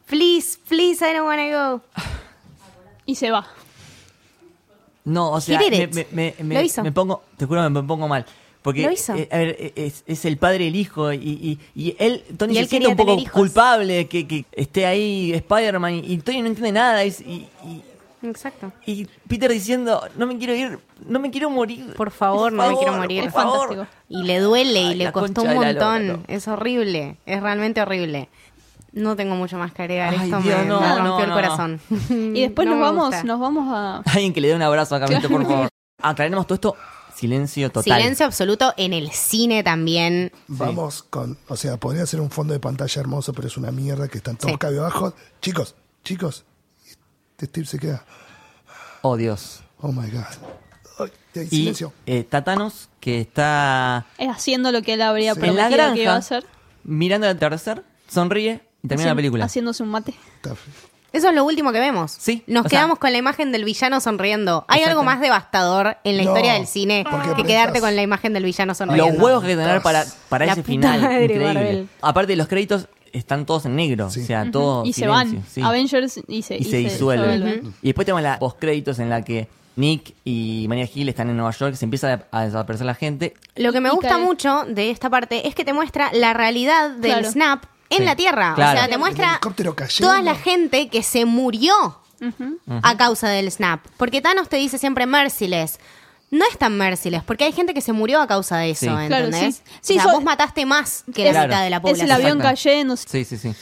Please, 0.06 0.58
please, 0.68 1.04
I 1.08 1.12
don't 1.14 1.26
want 1.26 1.40
to 1.40 1.50
go. 1.56 2.02
Y 3.06 3.14
se 3.16 3.30
va. 3.30 3.46
No, 5.04 5.32
o 5.32 5.40
sea, 5.40 5.58
me, 5.58 5.70
me- 5.88 6.06
me- 6.12 6.34
me- 6.42 6.54
Lo 6.54 6.60
hizo. 6.62 6.82
me 6.82 6.90
pongo, 6.90 7.22
te 7.36 7.44
juro, 7.44 7.68
me 7.68 7.82
pongo 7.82 8.08
mal. 8.08 8.24
Porque, 8.64 8.82
Lo 8.82 8.90
hizo. 8.90 9.14
eh, 9.14 9.28
a 9.30 9.36
ver, 9.36 9.56
eh, 9.58 9.72
es, 9.76 10.02
es 10.06 10.24
el 10.24 10.38
padre 10.38 10.64
y 10.64 10.68
el 10.68 10.76
hijo, 10.76 11.12
y, 11.12 11.18
y, 11.18 11.58
y 11.74 11.94
él, 11.98 12.24
Tony 12.38 12.52
Y 12.52 12.56
se 12.56 12.60
él 12.62 12.68
siente 12.68 12.86
quería 12.88 12.88
un 12.88 12.96
poco 13.24 13.30
culpable 13.30 14.08
que, 14.08 14.26
que 14.26 14.46
esté 14.52 14.86
ahí 14.86 15.32
Spider-Man, 15.34 15.96
y, 15.96 15.98
y 16.14 16.18
Tony 16.18 16.40
no 16.40 16.48
entiende 16.48 16.72
nada, 16.72 17.04
y, 17.04 17.08
y, 17.10 17.46
y- 17.68 17.82
Exacto. 18.26 18.72
y 18.86 19.06
Peter 19.28 19.50
diciendo, 19.50 20.00
no 20.16 20.26
me 20.26 20.38
quiero 20.38 20.54
ir, 20.54 20.78
no 21.06 21.20
me 21.20 21.30
quiero 21.30 21.50
morir. 21.50 21.92
Por 21.94 22.10
favor, 22.10 22.54
no 22.54 22.66
me 22.70 22.74
quiero 22.78 22.94
morir. 22.94 23.24
por 23.24 23.32
favor. 23.32 23.68
Fantástico. 23.68 23.86
Y 24.08 24.22
le 24.22 24.38
duele 24.40 24.80
y 24.80 24.86
Ay, 24.86 24.94
le 24.94 25.12
costó 25.12 25.42
un 25.42 25.54
montón. 25.54 26.24
Es 26.26 26.48
horrible. 26.48 27.18
Es 27.26 27.42
realmente 27.42 27.82
horrible. 27.82 28.30
No 28.92 29.14
tengo 29.14 29.34
mucho 29.34 29.58
más 29.58 29.74
que 29.74 29.82
agregar. 29.82 30.14
Ay, 30.18 30.30
Esto 30.30 30.40
Dios, 30.40 30.58
me, 30.60 30.64
no, 30.64 30.80
me 30.80 30.86
rompió 30.88 31.04
no, 31.04 31.20
el 31.22 31.28
no. 31.28 31.34
corazón. 31.34 31.80
Y 32.34 32.40
después 32.40 32.66
No 32.66 32.76
nos 32.76 32.80
vamos, 32.80 33.06
gusta. 33.08 33.24
nos 33.24 33.38
vamos 33.40 33.68
a. 33.70 33.96
Alguien 34.10 34.32
que 34.32 34.40
le 34.40 34.48
dé 34.48 34.54
un 34.54 34.62
abrazo 34.62 34.94
a 34.94 35.00
Camito, 35.00 35.28
por 35.28 35.44
favor. 35.44 35.68
Aclaremos 36.02 36.46
todo 36.46 36.54
esto, 36.54 36.76
silencio 37.16 37.70
total. 37.70 37.98
Silencio 37.98 38.26
absoluto 38.26 38.74
en 38.76 38.92
el 38.92 39.10
cine 39.12 39.62
también. 39.62 40.32
Vamos 40.48 41.02
con, 41.02 41.38
o 41.48 41.56
sea, 41.56 41.76
podría 41.78 42.06
ser 42.06 42.20
un 42.20 42.30
fondo 42.30 42.52
de 42.52 42.60
pantalla 42.60 43.00
hermoso, 43.00 43.32
pero 43.32 43.48
es 43.48 43.56
una 43.56 43.70
mierda 43.70 44.08
que 44.08 44.18
están 44.18 44.36
todos 44.36 44.52
Sí. 44.52 44.58
cabizbajos. 44.58 45.14
Chicos, 45.40 45.74
chicos, 46.04 46.44
este 47.32 47.46
Steve 47.46 47.66
se 47.66 47.78
queda. 47.78 48.04
Oh, 49.02 49.16
Dios. 49.16 49.60
Oh 49.80 49.92
my 49.92 50.10
god. 50.10 50.24
Ay, 50.98 51.10
ay, 51.36 51.42
Y 51.50 51.56
silencio. 51.56 51.92
eh, 52.06 52.24
Tatanos, 52.24 52.88
que 53.00 53.20
está 53.20 54.06
eh, 54.18 54.28
haciendo 54.28 54.70
lo 54.72 54.82
que 54.82 54.94
él 54.94 55.02
habría 55.02 55.34
Sí. 55.34 55.40
en 55.42 55.56
la 55.56 55.68
que 55.68 55.74
iba 55.74 55.84
a 55.84 55.94
granja, 55.94 56.16
hacer. 56.16 56.46
mirando 56.84 57.26
el 57.28 57.36
atardecer, 57.36 57.84
sonríe 58.08 58.62
y 58.82 58.88
termina 58.88 59.06
la 59.06 59.12
Haciendo- 59.12 59.16
película. 59.16 59.44
Haciéndose 59.44 59.82
un 59.82 59.88
mate. 59.90 60.14
Está- 60.36 60.54
Eso 61.14 61.28
es 61.30 61.34
lo 61.34 61.44
último 61.44 61.72
que 61.72 61.80
vemos. 61.80 62.10
Sí, 62.18 62.42
Nos 62.46 62.62
sea- 62.64 62.70
quedamos 62.70 62.98
con 62.98 63.10
la 63.12 63.18
imagen 63.18 63.52
del 63.52 63.64
villano 63.64 64.00
sonriendo. 64.00 64.64
¿Hay 64.68 64.82
algo 64.82 65.02
más 65.04 65.20
devastador 65.20 65.96
en 66.04 66.16
la 66.18 66.24
No, 66.24 66.30
historia 66.30 66.54
del 66.54 66.66
cine 66.66 67.04
que 67.36 67.44
quedarte 67.44 67.80
con 67.80 67.94
la 67.96 68.02
imagen 68.02 68.32
del 68.32 68.44
villano 68.44 68.74
sonriendo? 68.74 69.12
Los 69.12 69.22
huevos 69.22 69.42
que 69.42 69.50
hay 69.50 69.56
que 69.56 69.62
tener 69.62 69.80
para, 69.80 70.04
para 70.28 70.44
La 70.46 70.52
ese 70.52 70.62
final. 70.62 71.00
madre, 71.00 71.22
increíble. 71.24 71.54
Marvel. 71.54 71.88
Aparte, 72.02 72.36
los 72.36 72.48
créditos 72.48 72.88
están 73.12 73.46
todos 73.46 73.64
en 73.66 73.76
negro. 73.76 74.10
Sí. 74.10 74.20
O 74.22 74.26
sea, 74.26 74.50
todo 74.50 74.84
y 74.84 74.92
se 74.92 75.06
van. 75.06 75.44
sí. 75.48 75.62
Avengers 75.62 76.20
y 76.26 76.42
se, 76.42 76.56
y 76.56 76.64
se 76.64 76.76
disuelven. 76.78 77.72
Y 77.80 77.86
después 77.88 78.04
tenemos 78.06 78.22
la 78.22 78.38
postcréditos 78.38 78.98
en 78.98 79.08
la 79.08 79.22
que 79.22 79.48
Nick 79.76 80.14
y 80.24 80.66
María 80.68 80.86
Gil 80.86 81.08
están 81.08 81.30
en 81.30 81.36
Nueva 81.36 81.50
York, 81.52 81.74
se 81.74 81.84
empieza 81.84 82.26
a, 82.30 82.44
desaparecer 82.44 82.86
la 82.86 82.94
gente. 82.94 83.34
Lo 83.56 83.72
que 83.72 83.80
me 83.80 83.90
gusta 83.90 84.18
mucho 84.18 84.64
de 84.68 84.90
esta 84.90 85.10
parte 85.10 85.48
es 85.48 85.54
que 85.54 85.64
te 85.64 85.72
muestra 85.72 86.10
la 86.12 86.32
realidad 86.32 86.90
del 86.90 87.12
Claro. 87.12 87.30
snap 87.30 87.64
en 87.94 88.00
Sí, 88.00 88.04
la 88.06 88.16
Tierra. 88.16 88.52
claro. 88.54 88.72
O 88.78 88.80
sea, 88.80 88.88
te 88.88 88.98
muestra 88.98 89.40
toda 89.98 90.22
la 90.22 90.34
gente 90.34 90.88
que 90.88 91.02
se 91.02 91.24
murió 91.24 91.74
a 92.82 92.96
causa 92.96 93.28
del 93.28 93.50
snap. 93.50 93.84
Porque 93.96 94.20
Thanos 94.20 94.48
te 94.48 94.56
dice 94.56 94.78
siempre 94.78 95.06
merciless. 95.06 95.78
No 96.30 96.44
es 96.50 96.58
tan 96.58 96.76
merciless, 96.76 97.22
porque 97.22 97.44
hay 97.44 97.52
gente 97.52 97.74
que 97.74 97.80
se 97.80 97.92
murió 97.92 98.20
a 98.20 98.26
causa 98.26 98.56
de 98.58 98.70
eso, 98.70 98.86
Sí. 98.86 98.88
¿entendés? 99.04 99.08
Claro, 99.30 99.52
sí. 99.52 99.62
Sí, 99.82 99.92
o 99.98 100.02
sea, 100.02 100.04
so- 100.10 100.12
vos 100.16 100.24
mataste 100.24 100.66
más 100.66 101.04
que 101.14 101.32
la 101.32 101.44
mitad 101.44 101.62
de 101.62 101.70
la 101.70 101.76
Es 101.76 101.82
población. 101.82 102.06
el 102.06 102.12
avión 102.12 102.38
cayendo 102.40 102.96
Sí, 102.96 103.24
sí, 103.24 103.36
sí. 103.38 103.54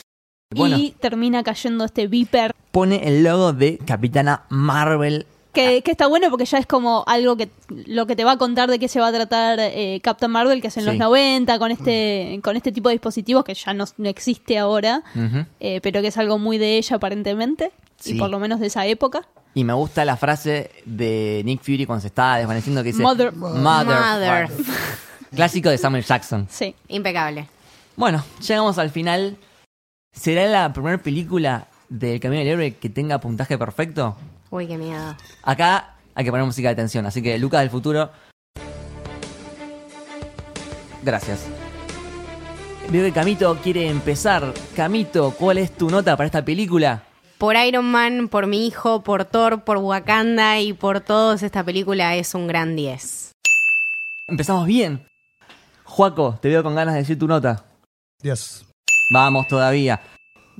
Bueno, 0.54 0.76
y 0.78 0.92
termina 0.92 1.42
cayendo 1.42 1.84
este 1.84 2.06
Viper. 2.06 2.54
pone 2.70 3.06
el 3.08 3.24
logo 3.24 3.52
de 3.52 3.78
Capitana 3.86 4.44
Marvel. 4.48 5.26
Que, 5.52 5.82
que 5.82 5.90
está 5.90 6.06
bueno 6.06 6.30
porque 6.30 6.46
ya 6.46 6.56
es 6.58 6.66
como 6.66 7.04
algo 7.06 7.36
que 7.36 7.50
lo 7.68 8.06
que 8.06 8.16
te 8.16 8.24
va 8.24 8.32
a 8.32 8.38
contar 8.38 8.70
de 8.70 8.78
qué 8.78 8.88
se 8.88 9.00
va 9.00 9.08
a 9.08 9.12
tratar 9.12 9.58
eh, 9.60 10.00
Captain 10.02 10.32
Marvel, 10.32 10.62
que 10.62 10.68
es 10.68 10.76
en 10.78 10.84
Sí. 10.84 10.88
los 10.90 10.96
90, 10.98 11.58
con 11.58 11.70
este, 11.70 12.40
con 12.42 12.56
este 12.56 12.72
tipo 12.72 12.88
de 12.88 12.94
dispositivos 12.94 13.44
que 13.44 13.52
ya 13.52 13.74
no, 13.74 13.84
no 13.98 14.08
existe 14.08 14.58
ahora, 14.58 15.02
eh, 15.60 15.80
pero 15.82 16.00
que 16.00 16.08
es 16.08 16.16
algo 16.16 16.38
muy 16.38 16.56
de 16.56 16.78
ella 16.78 16.96
aparentemente, 16.96 17.70
Sí. 18.00 18.14
y 18.16 18.18
por 18.18 18.30
lo 18.30 18.38
menos 18.38 18.60
de 18.60 18.68
esa 18.68 18.86
época. 18.86 19.26
Y 19.54 19.64
me 19.64 19.74
gusta 19.74 20.06
la 20.06 20.16
frase 20.16 20.70
de 20.86 21.42
Nick 21.44 21.60
Fury 21.62 21.84
cuando 21.84 22.00
se 22.00 22.06
está 22.06 22.36
desvaneciendo 22.36 22.82
que 22.82 22.88
dice 22.92 23.02
Mother. 23.02 23.32
Mother. 23.34 23.60
Mother. 23.62 24.48
Clásico 25.34 25.68
de 25.68 25.76
Samuel 25.76 26.02
Jackson. 26.04 26.46
Sí. 26.50 26.74
Impecable. 26.88 27.46
Bueno, 27.96 28.24
llegamos 28.46 28.78
al 28.78 28.88
final. 28.88 29.36
¿Será 30.14 30.46
la 30.46 30.72
primera 30.72 30.96
película 30.98 31.68
del 31.90 32.20
Camino 32.20 32.38
del 32.40 32.48
Héroe 32.48 32.74
que 32.76 32.88
tenga 32.88 33.18
puntaje 33.18 33.58
perfecto? 33.58 34.16
Uy, 34.52 34.66
qué 34.66 34.76
miedo. 34.76 35.16
Acá 35.42 35.94
hay 36.14 36.24
que 36.26 36.30
poner 36.30 36.44
música 36.44 36.68
de 36.68 36.74
tensión, 36.74 37.06
así 37.06 37.22
que 37.22 37.38
Lucas 37.38 37.62
del 37.62 37.70
futuro. 37.70 38.10
Gracias. 41.02 41.46
Veo 42.90 43.02
que 43.02 43.12
Camito 43.12 43.56
quiere 43.62 43.88
empezar. 43.88 44.52
Camito, 44.76 45.30
¿cuál 45.38 45.56
es 45.56 45.74
tu 45.74 45.88
nota 45.88 46.18
para 46.18 46.26
esta 46.26 46.44
película? 46.44 47.02
Por 47.38 47.56
Iron 47.56 47.86
Man, 47.86 48.28
por 48.28 48.46
mi 48.46 48.66
hijo, 48.66 49.02
por 49.02 49.24
Thor, 49.24 49.64
por 49.64 49.78
Wakanda 49.78 50.60
y 50.60 50.74
por 50.74 51.00
todos, 51.00 51.42
esta 51.42 51.64
película 51.64 52.14
es 52.16 52.34
un 52.34 52.46
gran 52.46 52.76
10. 52.76 53.32
Empezamos 54.28 54.66
bien. 54.66 55.06
Juaco, 55.84 56.38
te 56.42 56.50
veo 56.50 56.62
con 56.62 56.74
ganas 56.74 56.92
de 56.92 57.00
decir 57.00 57.18
tu 57.18 57.26
nota. 57.26 57.64
Yes. 58.20 58.66
Vamos 59.14 59.48
todavía. 59.48 60.02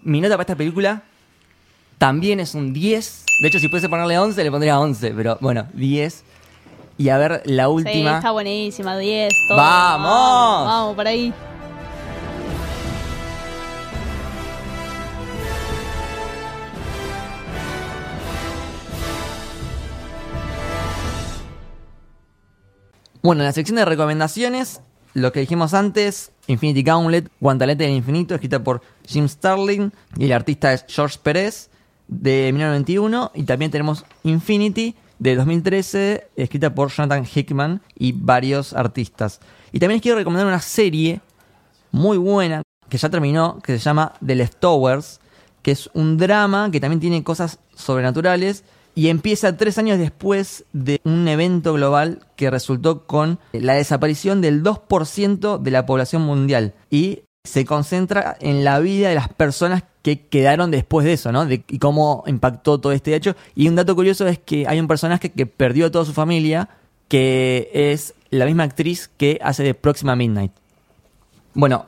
Mi 0.03 0.23
nota 0.23 0.37
para 0.37 0.45
esta 0.45 0.57
película 0.57 1.03
también 1.99 2.41
es 2.41 2.55
un 2.55 2.73
10. 2.73 3.22
De 3.41 3.49
hecho, 3.49 3.59
si 3.59 3.69
pudiese 3.69 3.89
ponerle 3.89 4.19
11, 4.19 4.45
le 4.45 4.51
pondría 4.51 4.79
11, 4.79 5.13
pero 5.17 5.39
bueno, 5.41 5.67
10. 5.75 6.25
Y 6.99 7.09
a 7.09 7.19
ver, 7.19 7.43
la 7.47 7.65
Sí, 7.65 7.71
última. 7.71 8.17
está 8.19 8.31
buenísima, 8.31 8.97
10. 8.97 9.33
todo. 9.49 9.57
¡Vamos! 9.59 10.09
Vamos, 10.11 10.67
vamos, 10.67 10.95
por 10.95 11.07
ahí. 11.09 11.33
Bueno, 23.23 23.43
en 23.43 23.47
la 23.47 23.53
sección 23.53 23.77
de 23.77 23.85
recomendaciones, 23.85 24.81
lo 25.15 25.33
que 25.33 25.41
dijimos 25.41 25.75
antes, 25.75 26.33
Infinity 26.49 26.83
Gauntlet, 26.83 27.31
Guantalete 27.41 27.85
del 27.85 27.93
Infinito, 27.95 28.35
escrita 28.35 28.65
por 28.65 28.83
Jim 29.07 29.29
Starlin 29.29 29.93
y 30.17 30.25
el 30.25 30.33
artista 30.33 30.73
es 30.73 30.85
George 30.89 31.19
Pérez, 31.23 31.71
de 32.09 32.51
1991. 32.53 33.33
Y 33.35 33.45
también 33.45 33.71
tenemos 33.71 34.05
Infinity, 34.25 34.95
de 35.23 35.37
2013, 35.37 36.29
escrita 36.35 36.75
por 36.75 36.91
Jonathan 36.91 37.25
Hickman 37.25 37.81
y 37.97 38.11
varios 38.11 38.73
artistas. 38.73 39.41
Y 39.71 39.79
también 39.79 39.99
les 39.99 40.03
quiero 40.03 40.19
recomendar 40.19 40.49
una 40.49 40.61
serie 40.61 41.21
muy 41.93 42.19
buena, 42.19 42.63
que 42.89 42.99
ya 42.99 43.09
terminó, 43.09 43.61
que 43.61 43.79
se 43.79 43.85
llama 43.85 44.15
The 44.25 44.35
Leftovers, 44.35 45.21
que 45.63 45.71
es 45.71 45.89
un 45.95 46.19
drama 46.19 46.71
que 46.73 46.81
también 46.81 46.99
tiene 46.99 47.23
cosas 47.23 47.61
sobrenaturales 47.77 48.65
y 48.95 49.09
empieza 49.09 49.57
tres 49.57 49.79
años 49.79 49.99
después 49.99 50.65
de 50.73 51.01
un 51.05 51.27
evento 51.29 51.73
global 51.73 52.27
que 52.35 52.51
resultó 52.51 53.07
con 53.07 53.39
la 53.53 53.75
desaparición 53.75 54.41
del 54.41 54.63
2% 54.63 55.59
de 55.59 55.71
la 55.71 55.87
población 55.87 56.23
mundial 56.23 56.75
y 56.91 57.23
se 57.45 57.65
concentra 57.65 58.37
en 58.41 58.65
la 58.65 58.81
vida 58.81 59.09
de 59.09 59.15
las 59.15 59.29
personas 59.29 59.85
que 60.03 60.27
quedaron 60.27 60.71
después 60.71 61.05
de 61.05 61.15
eso, 61.15 61.33
¿no? 61.33 61.51
Y 61.51 61.79
cómo 61.79 62.25
impactó 62.27 62.79
todo 62.79 62.93
este 62.93 63.15
hecho. 63.15 63.37
Y 63.55 63.69
un 63.69 63.77
dato 63.77 63.95
curioso 63.95 64.27
es 64.27 64.39
que 64.39 64.67
hay 64.67 64.81
un 64.81 64.89
personaje 64.89 65.31
que 65.31 65.47
perdió 65.47 65.87
a 65.87 65.91
toda 65.91 66.05
su 66.05 66.13
familia, 66.13 66.69
que 67.09 67.71
es 67.73 68.15
la 68.31 68.47
misma 68.47 68.65
actriz 68.65 69.11
que 69.17 69.39
hace 69.43 69.63
de 69.63 69.75
Próxima 69.75 70.17
Midnight. 70.17 70.53
Bueno, 71.55 71.87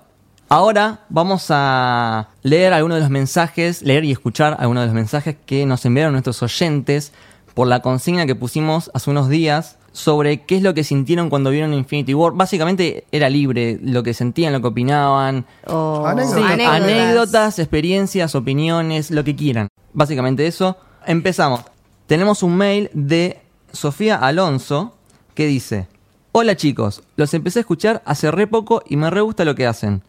Ahora 0.50 1.00
vamos 1.08 1.46
a 1.48 2.28
leer 2.42 2.74
algunos 2.74 2.96
de 2.96 3.00
los 3.00 3.10
mensajes, 3.10 3.82
leer 3.82 4.04
y 4.04 4.12
escuchar 4.12 4.56
algunos 4.60 4.82
de 4.82 4.86
los 4.88 4.94
mensajes 4.94 5.36
que 5.46 5.64
nos 5.64 5.84
enviaron 5.86 6.12
nuestros 6.12 6.42
oyentes 6.42 7.12
por 7.54 7.66
la 7.66 7.80
consigna 7.80 8.26
que 8.26 8.34
pusimos 8.34 8.90
hace 8.94 9.10
unos 9.10 9.28
días 9.28 9.78
sobre 9.94 10.42
qué 10.42 10.56
es 10.56 10.62
lo 10.62 10.74
que 10.74 10.82
sintieron 10.82 11.30
cuando 11.30 11.50
vieron 11.50 11.72
Infinity 11.72 12.14
War. 12.14 12.32
Básicamente 12.32 13.04
era 13.12 13.30
libre 13.30 13.78
lo 13.80 14.02
que 14.02 14.12
sentían, 14.12 14.52
lo 14.52 14.60
que 14.60 14.66
opinaban, 14.66 15.46
O 15.68 16.04
Anécdotas. 16.04 16.34
Sí, 16.58 16.62
anécdotas. 16.64 17.58
experiencias, 17.60 18.34
opiniones, 18.34 19.12
lo 19.12 19.22
que 19.22 19.36
quieran. 19.36 19.68
Básicamente 19.92 20.48
eso. 20.48 20.76
Empezamos. 21.06 21.60
Tenemos 22.08 22.42
un 22.42 22.56
mail 22.56 22.90
de 22.92 23.40
Sofía 23.72 24.16
Alonso 24.16 24.96
que 25.34 25.46
dice: 25.46 25.86
Hola 26.32 26.56
chicos, 26.56 27.04
los 27.14 27.32
empecé 27.32 27.60
a 27.60 27.62
escuchar 27.62 28.02
hace 28.04 28.32
re 28.32 28.48
poco 28.48 28.82
y 28.88 28.96
me 28.96 29.10
re 29.10 29.20
gusta 29.20 29.44
lo 29.44 29.54
que 29.54 29.68
hacen. 29.68 30.02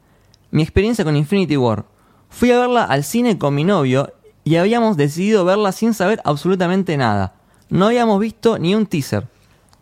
Mi 0.50 0.64
experiencia 0.64 1.06
con 1.06 1.16
Infinity 1.16 1.58
War. 1.58 1.86
Fui 2.30 2.50
a 2.50 2.60
verla 2.60 2.86
al 2.86 3.04
cine 3.04 3.38
con 3.38 3.54
mi 3.54 3.64
novio 3.64 4.12
y 4.44 4.56
habíamos 4.56 4.98
decidido 4.98 5.46
verla 5.46 5.72
sin 5.72 5.94
saber 5.94 6.22
absolutamente 6.24 6.98
nada. 6.98 7.36
No 7.70 7.86
habíamos 7.86 8.20
visto 8.20 8.58
ni 8.58 8.74
un 8.74 8.88
teaser. 8.88 9.28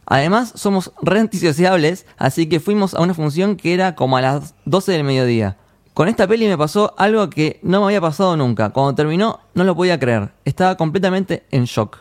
Además, 0.06 0.54
somos 0.56 0.92
re 1.02 1.20
antisociables, 1.20 2.06
así 2.18 2.48
que 2.48 2.60
fuimos 2.60 2.94
a 2.94 3.02
una 3.02 3.14
función 3.14 3.56
que 3.56 3.74
era 3.74 3.96
como 3.96 4.18
a 4.18 4.22
las 4.22 4.56
12 4.66 4.92
del 4.92 5.04
mediodía. 5.04 5.58
Con 5.94 6.08
esta 6.08 6.28
peli 6.28 6.48
me 6.48 6.58
pasó 6.58 6.94
algo 6.98 7.30
que 7.30 7.60
no 7.62 7.80
me 7.80 7.86
había 7.86 8.02
pasado 8.02 8.36
nunca. 8.36 8.72
Cuando 8.72 8.96
terminó, 8.96 9.40
no 9.54 9.64
lo 9.64 9.76
podía 9.76 10.00
creer. 10.00 10.32
Estaba 10.44 10.76
completamente 10.76 11.46
en 11.52 11.66
shock. 11.66 12.00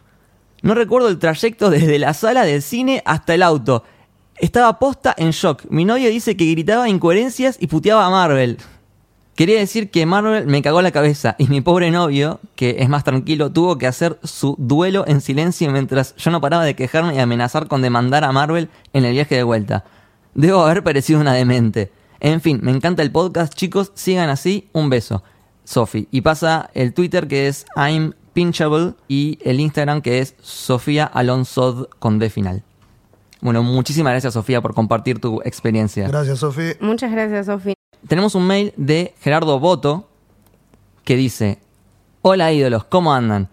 No 0.63 0.75
recuerdo 0.75 1.09
el 1.09 1.19
trayecto 1.19 1.69
desde 1.71 1.99
la 1.99 2.15
sala 2.15 2.45
del 2.45 2.63
cine 2.63 3.03
hasta 3.05 3.35
el 3.35 3.43
auto. 3.43 3.85
Estaba 4.39 4.79
posta 4.79 5.15
en 5.19 5.31
shock. 5.31 5.65
Mi 5.69 5.85
novio 5.85 6.09
dice 6.09 6.37
que 6.37 6.51
gritaba 6.51 6.89
incoherencias 6.89 7.59
y 7.61 7.67
puteaba 7.67 8.07
a 8.07 8.11
Marvel. 8.11 8.59
Quería 9.35 9.59
decir 9.59 9.91
que 9.91 10.05
Marvel 10.05 10.47
me 10.47 10.61
cagó 10.61 10.83
la 10.83 10.91
cabeza 10.91 11.37
y 11.39 11.47
mi 11.47 11.63
pobre 11.63 11.91
novio, 11.91 12.41
que 12.55 12.77
es 12.81 12.89
más 12.91 13.03
tranquilo, 13.03 13.51
tuvo 13.51 13.79
que 13.79 13.87
hacer 13.87 14.19
su 14.23 14.57
duelo 14.59 15.05
en 15.07 15.23
silencio 15.23 15.71
mientras 15.71 16.15
yo 16.17 16.31
no 16.31 16.41
paraba 16.43 16.65
de 16.65 16.77
quejarme 16.77 17.15
y 17.15 17.19
amenazar 17.19 17.67
con 17.67 17.81
demandar 17.81 18.25
a 18.25 18.33
Marvel 18.33 18.69
en 18.93 19.07
el 19.07 19.13
viaje 19.13 19.37
de 19.37 19.43
vuelta. 19.43 19.85
Debo 20.35 20.63
haber 20.63 20.83
parecido 20.83 21.21
una 21.21 21.33
demente. 21.33 21.91
En 22.21 22.43
fin, 22.43 22.61
me 22.63 22.73
encanta 22.73 23.03
el 23.03 23.11
podcast, 23.11 23.55
chicos, 23.55 23.91
sigan 23.95 24.29
así, 24.29 24.69
un 24.73 24.91
beso. 24.91 25.23
Sofi. 25.65 26.09
Y 26.11 26.21
pasa 26.21 26.71
el 26.75 26.93
Twitter 26.93 27.27
que 27.27 27.49
es 27.49 27.65
I'm 27.77 28.15
Pinchable 28.33 28.95
y 29.09 29.39
el 29.43 29.61
Instagram 29.61 30.03
que 30.03 30.19
es 30.19 30.35
Sofía 30.41 31.05
Alonso 31.05 31.89
con 31.99 32.19
D 32.19 32.31
final. 32.31 32.63
Bueno, 33.41 33.63
muchísimas 33.63 34.13
gracias 34.13 34.35
Sofía 34.35 34.61
por 34.61 34.75
compartir 34.75 35.21
tu 35.21 35.41
experiencia. 35.43 36.09
Gracias, 36.09 36.39
Sofi. 36.39 36.73
Muchas 36.81 37.11
gracias, 37.11 37.47
Sofi. 37.47 37.75
Tenemos 38.09 38.35
un 38.35 38.47
mail 38.47 38.73
de 38.77 39.15
Gerardo 39.21 39.61
Boto 39.61 40.09
que 41.05 41.17
dice: 41.17 41.59
Hola 42.23 42.53
ídolos, 42.53 42.85
¿cómo 42.85 43.15
andan? 43.15 43.49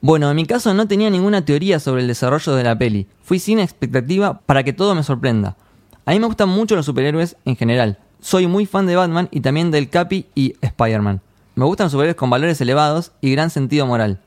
Bueno, 0.00 0.28
en 0.28 0.36
mi 0.36 0.44
caso 0.46 0.74
no 0.74 0.88
tenía 0.88 1.10
ninguna 1.10 1.44
teoría 1.44 1.78
sobre 1.78 2.02
el 2.02 2.08
desarrollo 2.08 2.54
de 2.54 2.64
la 2.64 2.76
peli. 2.76 3.06
Fui 3.22 3.38
sin 3.38 3.58
expectativa 3.58 4.40
para 4.40 4.64
que 4.64 4.72
todo 4.72 4.94
me 4.94 5.02
sorprenda. 5.02 5.56
A 6.04 6.10
mí 6.10 6.18
me 6.18 6.26
gustan 6.26 6.48
mucho 6.48 6.76
los 6.76 6.84
superhéroes 6.84 7.36
en 7.44 7.56
general. 7.56 7.98
Soy 8.20 8.46
muy 8.46 8.66
fan 8.66 8.86
de 8.86 8.96
Batman 8.96 9.28
y 9.30 9.40
también 9.40 9.70
del 9.70 9.88
Capi 9.88 10.26
y 10.34 10.56
Spider-Man. 10.60 11.20
Me 11.54 11.64
gustan 11.64 11.86
los 11.86 11.92
superhéroes 11.92 12.16
con 12.16 12.30
valores 12.30 12.60
elevados 12.60 13.12
y 13.20 13.30
gran 13.32 13.48
sentido 13.48 13.86
moral. 13.86 14.20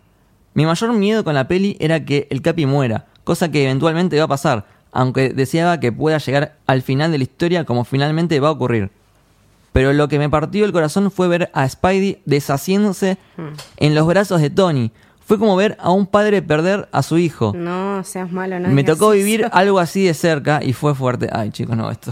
Mi 0.54 0.66
mayor 0.66 0.94
miedo 0.94 1.24
con 1.24 1.36
la 1.36 1.48
peli 1.48 1.78
era 1.80 2.06
que 2.06 2.28
el 2.32 2.42
Capi 2.42 2.66
muera, 2.66 3.06
cosa 3.24 3.52
que 3.52 3.64
eventualmente 3.64 4.18
va 4.18 4.24
a 4.24 4.30
pasar, 4.30 4.66
aunque 4.92 5.30
deseaba 5.30 5.80
que 5.80 5.92
pueda 5.92 6.18
llegar 6.18 6.58
al 6.66 6.82
final 6.82 7.12
de 7.12 7.18
la 7.18 7.26
historia 7.26 7.66
como 7.66 7.84
finalmente 7.84 8.40
va 8.40 8.48
a 8.48 8.52
ocurrir. 8.52 8.92
Pero 9.78 9.94
lo 9.94 10.08
que 10.08 10.18
me 10.18 10.28
partió 10.28 10.66
el 10.66 10.72
corazón 10.72 11.12
fue 11.12 11.28
ver 11.28 11.52
a 11.54 11.70
Spidey 11.70 12.24
deshaciéndose 12.26 13.20
en 13.76 13.94
los 13.94 14.08
brazos 14.08 14.42
de 14.42 14.50
Tony. 14.50 14.92
Fue 15.24 15.38
como 15.38 15.56
ver 15.56 15.78
a 15.80 15.92
un 15.92 16.08
padre 16.08 16.42
perder 16.42 16.90
a 16.92 17.04
su 17.04 17.20
hijo. 17.20 17.54
No 17.56 18.04
seas 18.04 18.32
malo, 18.32 18.60
no 18.60 18.70
me 18.70 18.84
tocó 18.84 19.14
eso. 19.14 19.24
vivir 19.24 19.48
algo 19.52 19.78
así 19.78 20.04
de 20.04 20.16
cerca 20.16 20.64
y 20.64 20.74
fue 20.74 20.96
fuerte. 20.96 21.30
Ay, 21.32 21.52
chicos, 21.52 21.78
no, 21.78 21.92
esto. 21.92 22.12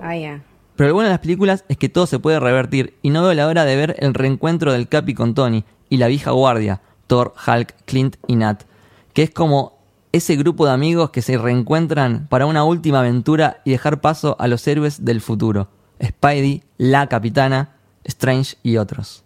Ah, 0.00 0.16
ya. 0.16 0.42
Pero 0.74 0.88
lo 0.88 0.94
bueno 0.94 1.06
de 1.06 1.12
las 1.12 1.20
películas 1.20 1.64
es 1.68 1.76
que 1.76 1.88
todo 1.88 2.08
se 2.08 2.18
puede 2.18 2.40
revertir 2.40 2.94
y 3.02 3.10
no 3.10 3.22
veo 3.22 3.34
la 3.34 3.46
hora 3.46 3.64
de 3.64 3.76
ver 3.76 3.94
el 4.00 4.12
reencuentro 4.12 4.72
del 4.72 4.88
Capi 4.88 5.14
con 5.14 5.34
Tony 5.34 5.62
y 5.88 5.98
la 5.98 6.08
vieja 6.08 6.32
guardia, 6.32 6.80
Thor, 7.06 7.34
Hulk, 7.46 7.72
Clint 7.84 8.16
y 8.26 8.34
Nat, 8.34 8.64
que 9.12 9.22
es 9.22 9.30
como 9.30 9.78
ese 10.10 10.34
grupo 10.34 10.66
de 10.66 10.72
amigos 10.72 11.10
que 11.10 11.22
se 11.22 11.38
reencuentran 11.38 12.26
para 12.28 12.46
una 12.46 12.64
última 12.64 12.98
aventura 12.98 13.58
y 13.64 13.70
dejar 13.70 14.00
paso 14.00 14.34
a 14.40 14.48
los 14.48 14.66
héroes 14.66 15.04
del 15.04 15.20
futuro. 15.20 15.68
Spidey, 16.02 16.62
la 16.78 17.06
capitana, 17.08 17.76
Strange 18.04 18.56
y 18.62 18.76
otros. 18.76 19.24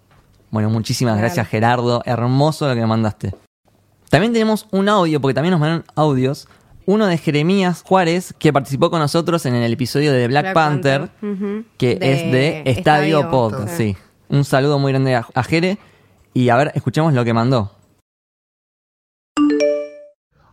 Bueno, 0.51 0.70
muchísimas 0.70 1.16
gracias 1.18 1.47
Gerardo, 1.48 2.02
hermoso 2.05 2.68
lo 2.68 2.74
que 2.74 2.80
me 2.80 2.86
mandaste. 2.86 3.34
También 4.09 4.32
tenemos 4.32 4.66
un 4.72 4.88
audio, 4.88 5.20
porque 5.20 5.34
también 5.34 5.52
nos 5.52 5.60
mandan 5.60 5.84
audios. 5.94 6.48
Uno 6.86 7.06
de 7.06 7.16
Jeremías 7.18 7.84
Juárez, 7.86 8.34
que 8.38 8.52
participó 8.52 8.90
con 8.90 8.98
nosotros 8.98 9.47
en 9.47 9.55
el 9.55 9.72
episodio 9.72 10.12
de 10.12 10.26
Black, 10.26 10.47
Black 10.47 10.55
Panther, 10.55 11.10
que 11.78 11.94
De 11.94 12.12
es 12.12 12.32
de 12.32 12.62
Estadio 12.66 13.20
Estadio 13.20 13.68
sí. 13.68 13.76
Sí. 13.76 13.97
Un 14.28 14.44
saludo 14.44 14.80
muy 14.80 14.90
grande 14.90 15.14
a, 15.14 15.26
a 15.34 15.42
Jere. 15.44 15.78
Y 16.34 16.48
a 16.48 16.56
ver, 16.56 16.72
escuchemos 16.74 17.14
lo 17.14 17.24
que 17.24 17.32
mandó. 17.32 17.72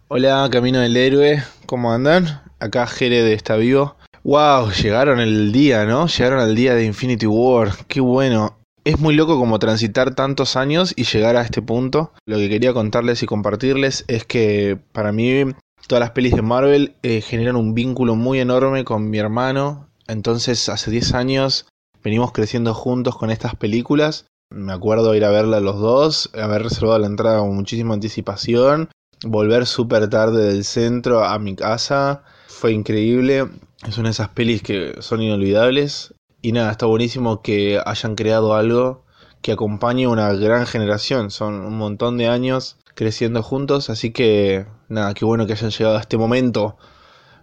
Hola, 0.10 0.48
Camino 0.52 0.80
del 0.80 0.96
Héroe, 0.96 1.44
¿cómo 1.66 1.92
andan? 1.92 2.42
Acá 2.60 2.88
Jere 2.88 3.24
de 3.24 3.34
Está 3.34 3.56
Vivo. 3.56 3.96
Wow, 4.24 4.72
llegaron 4.72 5.20
el 5.20 5.52
día, 5.52 5.86
¿no? 5.86 6.08
Llegaron 6.08 6.40
al 6.40 6.56
día 6.56 6.76
de 6.76 6.86
Infinity 6.86 7.26
War, 7.26 7.72
qué 7.88 8.02
bueno. 8.02 8.58
Es 8.84 9.00
muy 9.00 9.16
loco 9.16 9.38
como 9.38 9.60
transitar 9.60 10.16
tantos 10.16 10.56
años 10.56 10.94
y 10.96 11.04
llegar 11.04 11.36
a 11.36 11.42
este 11.42 11.62
punto. 11.62 12.14
Lo 12.26 12.38
que 12.38 12.50
quería 12.50 12.74
contarles 12.74 13.22
y 13.24 13.26
compartirles 13.26 14.06
es 14.08 14.26
que 14.26 14.78
para 14.92 15.12
mí 15.12 15.44
todas 15.88 16.00
las 16.00 16.12
pelis 16.12 16.34
de 16.36 16.42
Marvel 16.42 16.96
eh, 17.04 17.22
generan 17.22 17.56
un 17.56 17.74
vínculo 17.74 18.16
muy 18.16 18.40
enorme 18.40 18.84
con 18.86 19.10
mi 19.10 19.18
hermano. 19.18 19.90
Entonces 20.08 20.70
hace 20.70 20.90
10 20.90 21.14
años 21.14 21.68
venimos 22.04 22.32
creciendo 22.32 22.74
juntos 22.74 23.18
con 23.18 23.30
estas 23.30 23.56
películas. 23.56 24.26
Me 24.50 24.72
acuerdo 24.72 25.14
ir 25.16 25.26
a 25.26 25.32
verla 25.32 25.60
los 25.60 25.80
dos, 25.80 26.30
haber 26.34 26.64
reservado 26.64 27.00
la 27.00 27.08
entrada 27.08 27.40
con 27.40 27.54
muchísima 27.54 27.94
anticipación 27.94 28.90
volver 29.26 29.66
súper 29.66 30.10
tarde 30.10 30.54
del 30.54 30.64
centro 30.64 31.24
a 31.24 31.38
mi 31.40 31.56
casa 31.56 32.24
fue 32.48 32.72
increíble. 32.72 33.48
Es 33.86 33.98
una 33.98 34.10
de 34.10 34.14
esas 34.14 34.30
pelis 34.30 34.64
que 34.64 34.96
son 35.02 35.22
inolvidables. 35.22 36.14
Y 36.42 36.52
nada, 36.52 36.72
está 36.72 36.86
buenísimo 36.86 37.42
que 37.42 37.82
hayan 37.86 38.16
creado 38.16 38.56
algo 38.56 39.04
que 39.42 39.52
acompañe 39.52 40.06
a 40.06 40.10
una 40.10 40.32
gran 40.34 40.66
generación. 40.66 41.32
Son 41.32 41.66
un 41.66 41.78
montón 41.78 42.18
de 42.18 42.28
años 42.28 42.78
creciendo 42.96 43.44
juntos. 43.44 43.90
Así 43.90 44.12
que 44.12 44.66
nada, 44.90 45.14
qué 45.14 45.26
bueno 45.26 45.46
que 45.46 45.54
hayan 45.54 45.72
llegado 45.72 45.98
a 45.98 46.02
este 46.02 46.18
momento. 46.18 46.78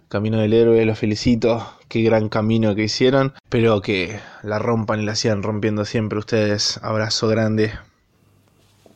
Camino 0.07 0.37
del 0.37 0.53
héroe, 0.53 0.85
los 0.85 0.99
felicito. 0.99 1.65
Qué 1.87 2.01
gran 2.01 2.29
camino 2.29 2.75
que 2.75 2.83
hicieron. 2.83 3.33
Espero 3.43 3.81
que 3.81 4.19
la 4.43 4.59
rompan 4.59 5.01
y 5.01 5.05
la 5.05 5.15
sigan 5.15 5.43
rompiendo 5.43 5.85
siempre 5.85 6.19
ustedes. 6.19 6.79
Abrazo 6.83 7.27
grande. 7.27 7.71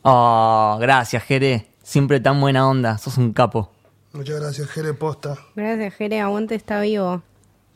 Oh, 0.02 0.78
gracias, 0.80 1.22
Jere. 1.24 1.66
Siempre 1.82 2.20
tan 2.20 2.40
buena 2.40 2.68
onda. 2.68 2.98
Sos 2.98 3.18
un 3.18 3.32
capo. 3.32 3.70
Muchas 4.12 4.40
gracias, 4.40 4.68
Jere 4.68 4.94
Posta. 4.94 5.36
Gracias, 5.54 5.94
Jere. 5.94 6.20
Aguante 6.20 6.54
está 6.54 6.80
vivo. 6.80 7.22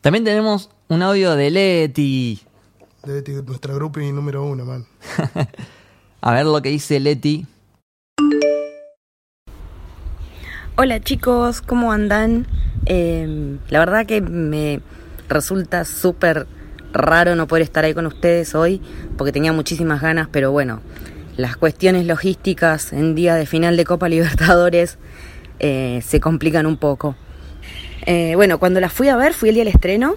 También 0.05 0.23
tenemos 0.23 0.69
un 0.87 1.01
audio 1.01 1.35
de 1.35 1.49
Leti. 1.49 2.39
De 3.05 3.13
Leti, 3.15 3.31
nuestra 3.31 3.73
groupie 3.73 4.13
número 4.13 4.43
uno, 4.45 4.63
man. 4.63 4.85
A 6.21 6.31
ver 6.31 6.45
lo 6.45 6.61
que 6.61 6.69
dice 6.69 6.99
Leti. 6.99 7.47
Hola 10.75 10.99
chicos, 10.99 11.63
¿cómo 11.63 11.91
andan? 11.91 12.45
Eh, 12.85 13.57
la 13.69 13.79
verdad 13.79 14.05
que 14.05 14.21
me 14.21 14.79
resulta 15.27 15.85
súper 15.85 16.45
raro 16.93 17.35
no 17.35 17.47
poder 17.47 17.63
estar 17.63 17.83
ahí 17.83 17.95
con 17.95 18.05
ustedes 18.05 18.53
hoy 18.53 18.83
porque 19.17 19.31
tenía 19.31 19.53
muchísimas 19.53 20.03
ganas, 20.03 20.27
pero 20.31 20.51
bueno, 20.51 20.81
las 21.35 21.57
cuestiones 21.57 22.05
logísticas 22.05 22.93
en 22.93 23.15
día 23.15 23.33
de 23.33 23.47
final 23.47 23.75
de 23.75 23.85
Copa 23.85 24.07
Libertadores 24.07 24.99
eh, 25.57 26.03
se 26.05 26.19
complican 26.19 26.67
un 26.67 26.77
poco. 26.77 27.15
Eh, 28.05 28.33
bueno, 28.35 28.59
cuando 28.59 28.79
la 28.79 28.89
fui 28.89 29.09
a 29.09 29.15
ver, 29.15 29.33
fui 29.33 29.49
el 29.49 29.55
día 29.55 29.63
del 29.63 29.73
estreno. 29.73 30.15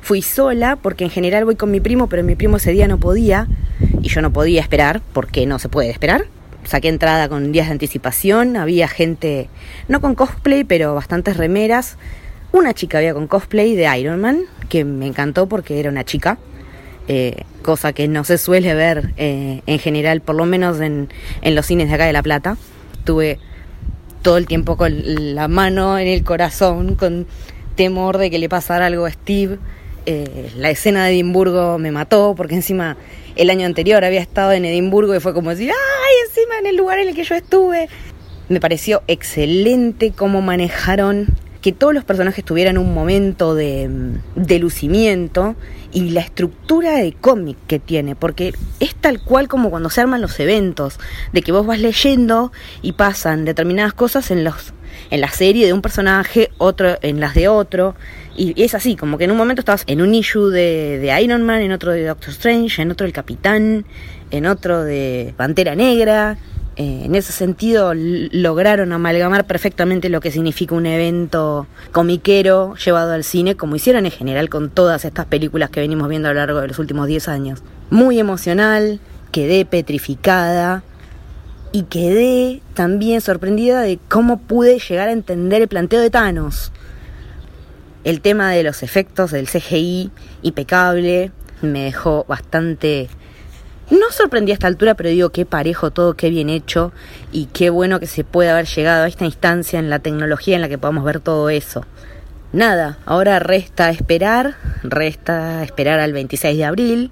Fui 0.00 0.22
sola 0.22 0.76
porque 0.76 1.04
en 1.04 1.10
general 1.10 1.44
voy 1.44 1.56
con 1.56 1.70
mi 1.70 1.80
primo, 1.80 2.08
pero 2.08 2.22
mi 2.22 2.34
primo 2.34 2.58
ese 2.58 2.72
día 2.72 2.88
no 2.88 2.98
podía 2.98 3.46
y 4.00 4.08
yo 4.08 4.22
no 4.22 4.32
podía 4.32 4.60
esperar 4.60 5.02
porque 5.12 5.44
no 5.46 5.58
se 5.58 5.68
puede 5.68 5.90
esperar. 5.90 6.26
Saqué 6.64 6.88
entrada 6.88 7.28
con 7.28 7.52
días 7.52 7.66
de 7.66 7.72
anticipación, 7.72 8.56
había 8.56 8.88
gente, 8.88 9.48
no 9.88 10.00
con 10.00 10.14
cosplay, 10.14 10.64
pero 10.64 10.94
bastantes 10.94 11.36
remeras. 11.36 11.96
Una 12.52 12.74
chica 12.74 12.98
había 12.98 13.14
con 13.14 13.26
cosplay 13.26 13.74
de 13.74 13.98
Iron 13.98 14.20
Man, 14.20 14.42
que 14.68 14.84
me 14.84 15.06
encantó 15.06 15.48
porque 15.48 15.80
era 15.80 15.90
una 15.90 16.04
chica, 16.04 16.38
eh, 17.06 17.42
cosa 17.62 17.92
que 17.92 18.08
no 18.08 18.24
se 18.24 18.38
suele 18.38 18.74
ver 18.74 19.12
eh, 19.16 19.62
en 19.66 19.78
general, 19.78 20.20
por 20.20 20.36
lo 20.36 20.46
menos 20.46 20.80
en, 20.80 21.08
en 21.42 21.54
los 21.54 21.66
cines 21.66 21.88
de 21.88 21.94
acá 21.94 22.06
de 22.06 22.12
La 22.12 22.22
Plata. 22.22 22.56
Tuve 23.04 23.38
todo 24.28 24.36
el 24.36 24.46
tiempo 24.46 24.76
con 24.76 24.92
la 25.34 25.48
mano 25.48 25.98
en 25.98 26.06
el 26.06 26.22
corazón, 26.22 26.96
con 26.96 27.26
temor 27.76 28.18
de 28.18 28.30
que 28.30 28.38
le 28.38 28.50
pasara 28.50 28.84
algo 28.84 29.06
a 29.06 29.10
Steve 29.10 29.56
Eh, 30.04 30.50
la 30.54 30.68
escena 30.68 31.06
de 31.06 31.12
Edimburgo 31.12 31.78
me 31.78 31.92
mató 31.92 32.34
porque 32.36 32.54
encima 32.54 32.98
el 33.36 33.48
año 33.48 33.64
anterior 33.64 34.04
había 34.04 34.20
estado 34.20 34.52
en 34.52 34.66
Edimburgo 34.66 35.16
y 35.16 35.20
fue 35.20 35.32
como 35.32 35.48
decir, 35.48 35.70
ay, 35.70 36.14
encima 36.28 36.58
en 36.58 36.66
el 36.66 36.76
lugar 36.76 36.98
en 36.98 37.08
el 37.08 37.14
que 37.14 37.24
yo 37.24 37.36
estuve. 37.36 37.88
Me 38.50 38.60
pareció 38.60 39.02
excelente 39.06 40.12
cómo 40.14 40.42
manejaron 40.42 41.28
que 41.60 41.72
todos 41.72 41.92
los 41.92 42.04
personajes 42.04 42.44
tuvieran 42.44 42.78
un 42.78 42.94
momento 42.94 43.54
de, 43.54 43.90
de 44.36 44.58
lucimiento 44.58 45.56
y 45.92 46.10
la 46.10 46.20
estructura 46.20 46.96
de 46.96 47.12
cómic 47.12 47.56
que 47.66 47.78
tiene, 47.78 48.14
porque 48.14 48.54
es 48.80 48.94
tal 48.94 49.20
cual 49.20 49.48
como 49.48 49.70
cuando 49.70 49.90
se 49.90 50.00
arman 50.00 50.20
los 50.20 50.38
eventos, 50.38 50.98
de 51.32 51.42
que 51.42 51.52
vos 51.52 51.66
vas 51.66 51.80
leyendo 51.80 52.52
y 52.82 52.92
pasan 52.92 53.44
determinadas 53.44 53.94
cosas 53.94 54.30
en 54.30 54.44
los 54.44 54.74
en 55.10 55.20
la 55.20 55.30
serie 55.30 55.66
de 55.66 55.72
un 55.72 55.80
personaje, 55.80 56.50
otro 56.58 56.98
en 57.02 57.20
las 57.20 57.34
de 57.34 57.48
otro, 57.48 57.94
y 58.36 58.60
es 58.62 58.74
así, 58.74 58.96
como 58.96 59.18
que 59.18 59.24
en 59.24 59.30
un 59.30 59.36
momento 59.36 59.60
estabas 59.60 59.84
en 59.86 60.00
un 60.00 60.14
issue 60.14 60.50
de, 60.50 60.98
de 60.98 61.22
Iron 61.22 61.42
Man, 61.42 61.60
en 61.60 61.72
otro 61.72 61.92
de 61.92 62.04
Doctor 62.04 62.30
Strange, 62.30 62.82
en 62.82 62.90
otro 62.90 63.04
del 63.04 63.12
Capitán, 63.12 63.84
en 64.30 64.46
otro 64.46 64.84
de 64.84 65.34
Pantera 65.36 65.74
Negra, 65.74 66.36
eh, 66.80 67.02
en 67.06 67.16
ese 67.16 67.32
sentido 67.32 67.92
lograron 67.92 68.92
amalgamar 68.92 69.48
perfectamente 69.48 70.08
lo 70.08 70.20
que 70.20 70.30
significa 70.30 70.76
un 70.76 70.86
evento 70.86 71.66
comiquero 71.90 72.76
llevado 72.76 73.14
al 73.14 73.24
cine, 73.24 73.56
como 73.56 73.74
hicieron 73.74 74.06
en 74.06 74.12
general 74.12 74.48
con 74.48 74.70
todas 74.70 75.04
estas 75.04 75.26
películas 75.26 75.70
que 75.70 75.80
venimos 75.80 76.08
viendo 76.08 76.28
a 76.28 76.32
lo 76.32 76.38
largo 76.38 76.60
de 76.60 76.68
los 76.68 76.78
últimos 76.78 77.08
10 77.08 77.26
años. 77.26 77.64
Muy 77.90 78.20
emocional, 78.20 79.00
quedé 79.32 79.64
petrificada 79.64 80.84
y 81.72 81.82
quedé 81.82 82.62
también 82.74 83.22
sorprendida 83.22 83.80
de 83.80 83.98
cómo 84.08 84.38
pude 84.38 84.78
llegar 84.78 85.08
a 85.08 85.12
entender 85.12 85.62
el 85.62 85.68
planteo 85.68 86.00
de 86.00 86.10
Thanos. 86.10 86.70
El 88.04 88.20
tema 88.20 88.52
de 88.52 88.62
los 88.62 88.84
efectos 88.84 89.32
del 89.32 89.48
CGI 89.48 90.12
impecable 90.42 91.32
me 91.60 91.82
dejó 91.82 92.24
bastante 92.28 93.08
no 93.90 94.10
sorprendí 94.10 94.52
a 94.52 94.54
esta 94.54 94.66
altura, 94.66 94.94
pero 94.94 95.08
digo 95.08 95.30
qué 95.30 95.46
parejo 95.46 95.90
todo, 95.90 96.14
qué 96.14 96.30
bien 96.30 96.50
hecho 96.50 96.92
y 97.32 97.46
qué 97.46 97.70
bueno 97.70 98.00
que 98.00 98.06
se 98.06 98.24
puede 98.24 98.50
haber 98.50 98.66
llegado 98.66 99.04
a 99.04 99.08
esta 99.08 99.24
instancia 99.24 99.78
en 99.78 99.88
la 99.88 99.98
tecnología 99.98 100.56
en 100.56 100.62
la 100.62 100.68
que 100.68 100.78
podamos 100.78 101.04
ver 101.04 101.20
todo 101.20 101.48
eso. 101.48 101.84
Nada, 102.52 102.98
ahora 103.04 103.38
resta 103.38 103.90
esperar, 103.90 104.56
resta 104.82 105.62
esperar 105.62 106.00
al 106.00 106.12
26 106.12 106.56
de 106.56 106.64
abril, 106.64 107.10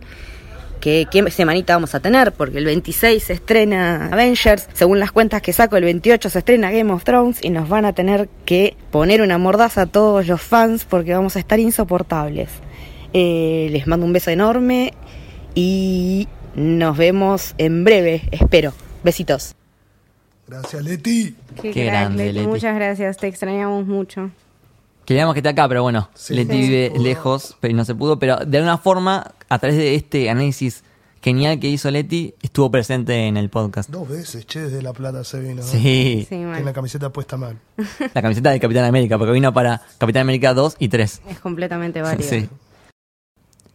que 0.80 1.06
qué 1.10 1.30
semanita 1.30 1.74
vamos 1.74 1.94
a 1.94 2.00
tener, 2.00 2.32
porque 2.32 2.58
el 2.58 2.64
26 2.64 3.22
se 3.22 3.32
estrena 3.34 4.08
Avengers, 4.12 4.68
según 4.72 4.98
las 4.98 5.12
cuentas 5.12 5.42
que 5.42 5.52
saco, 5.52 5.76
el 5.76 5.84
28 5.84 6.30
se 6.30 6.38
estrena 6.38 6.70
Game 6.70 6.92
of 6.92 7.04
Thrones 7.04 7.38
y 7.42 7.50
nos 7.50 7.68
van 7.68 7.84
a 7.84 7.92
tener 7.92 8.28
que 8.44 8.76
poner 8.90 9.20
una 9.20 9.36
mordaza 9.36 9.82
a 9.82 9.86
todos 9.86 10.26
los 10.26 10.40
fans 10.40 10.84
porque 10.84 11.14
vamos 11.14 11.36
a 11.36 11.38
estar 11.38 11.58
insoportables. 11.58 12.48
Eh, 13.12 13.68
les 13.72 13.86
mando 13.86 14.04
un 14.04 14.12
beso 14.12 14.30
enorme 14.30 14.92
y 15.54 16.28
nos 16.56 16.96
vemos 16.96 17.54
en 17.58 17.84
breve, 17.84 18.28
espero. 18.32 18.72
Besitos. 19.04 19.54
Gracias, 20.48 20.82
Leti. 20.82 21.36
Qué, 21.56 21.70
Qué 21.70 21.72
crack, 21.72 21.86
grande, 21.86 22.24
Leti. 22.26 22.38
Leti. 22.38 22.48
Muchas 22.48 22.74
gracias, 22.74 23.16
te 23.16 23.26
extrañamos 23.28 23.86
mucho. 23.86 24.30
Queríamos 25.04 25.34
que 25.34 25.40
esté 25.40 25.50
acá, 25.50 25.68
pero 25.68 25.82
bueno, 25.82 26.08
Sí. 26.14 26.34
Leti 26.34 26.52
Sí. 26.52 26.58
vive 26.60 26.92
lejos, 26.98 27.56
pero 27.60 27.74
no 27.74 27.84
se 27.84 27.94
pudo. 27.94 28.18
Pero 28.18 28.38
de 28.38 28.58
alguna 28.58 28.78
forma, 28.78 29.32
a 29.48 29.58
través 29.58 29.76
de 29.78 29.94
este 29.94 30.28
análisis 30.30 30.82
genial 31.22 31.60
que 31.60 31.68
hizo 31.68 31.90
Leti, 31.90 32.34
estuvo 32.42 32.70
presente 32.70 33.26
en 33.26 33.36
el 33.36 33.48
podcast. 33.50 33.90
Dos 33.90 34.08
veces, 34.08 34.46
che, 34.46 34.60
desde 34.60 34.82
La 34.82 34.92
Plata 34.92 35.22
se 35.24 35.40
vino. 35.40 35.56
¿no? 35.56 35.62
Sí, 35.62 35.78
Sí. 35.78 36.26
Tiene 36.28 36.60
la 36.64 36.72
camiseta 36.72 37.10
puesta 37.10 37.36
mal. 37.36 37.58
la 38.14 38.22
camiseta 38.22 38.50
de 38.50 38.58
Capitán 38.60 38.84
América, 38.84 39.18
porque 39.18 39.32
vino 39.32 39.52
para 39.52 39.82
Capitán 39.98 40.22
América 40.22 40.54
2 40.54 40.76
y 40.78 40.88
3. 40.88 41.22
Es 41.28 41.38
completamente 41.40 42.02
válido. 42.02 42.28
Sí. 42.28 42.48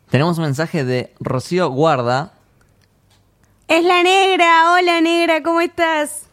Tenemos 0.09 0.37
un 0.37 0.43
mensaje 0.45 0.83
de 0.83 1.13
Rocío 1.21 1.69
Guarda, 1.69 2.33
Es 3.71 3.85
la 3.85 4.03
negra, 4.03 4.73
hola 4.73 4.99
negra, 4.99 5.41
¿cómo 5.43 5.61
estás? 5.61 6.23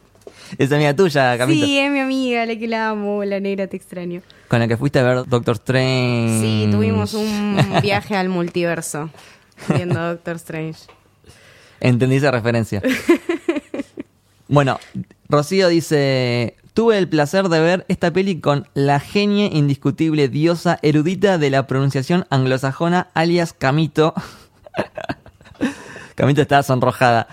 es 0.58 0.72
amiga 0.72 0.96
tuya, 0.96 1.38
Camito, 1.38 1.64
Sí, 1.66 1.78
es 1.78 1.90
mi 1.90 2.00
amiga, 2.00 2.44
la 2.46 2.56
que 2.56 2.66
la 2.66 2.88
amo, 2.88 3.22
la 3.24 3.38
negra, 3.38 3.66
te 3.68 3.76
extraño. 3.76 4.22
con 4.48 4.58
la 4.58 4.66
que 4.66 4.76
fuiste 4.76 4.98
a 4.98 5.02
ver 5.04 5.24
Doctor 5.26 5.54
Strange. 5.56 6.40
Sí, 6.40 6.68
tuvimos 6.70 7.14
un 7.14 7.56
viaje 7.82 8.16
al 8.16 8.28
multiverso 8.28 9.10
viendo 9.72 10.00
Doctor 10.00 10.36
Strange. 10.36 10.80
Entendí 11.80 12.16
esa 12.16 12.32
referencia. 12.32 12.82
bueno, 14.48 14.80
Rocío 15.28 15.68
dice, 15.68 16.56
tuve 16.74 16.98
el 16.98 17.08
placer 17.08 17.48
de 17.48 17.60
ver 17.60 17.84
esta 17.86 18.12
peli 18.12 18.40
con 18.40 18.66
la 18.74 18.98
genia 18.98 19.46
indiscutible 19.46 20.28
diosa 20.28 20.80
erudita 20.82 21.38
de 21.38 21.50
la 21.50 21.68
pronunciación 21.68 22.26
anglosajona 22.30 23.08
alias 23.14 23.52
Camito. 23.52 24.12
Camito 26.18 26.42
estaba 26.42 26.64
sonrojada. 26.64 27.28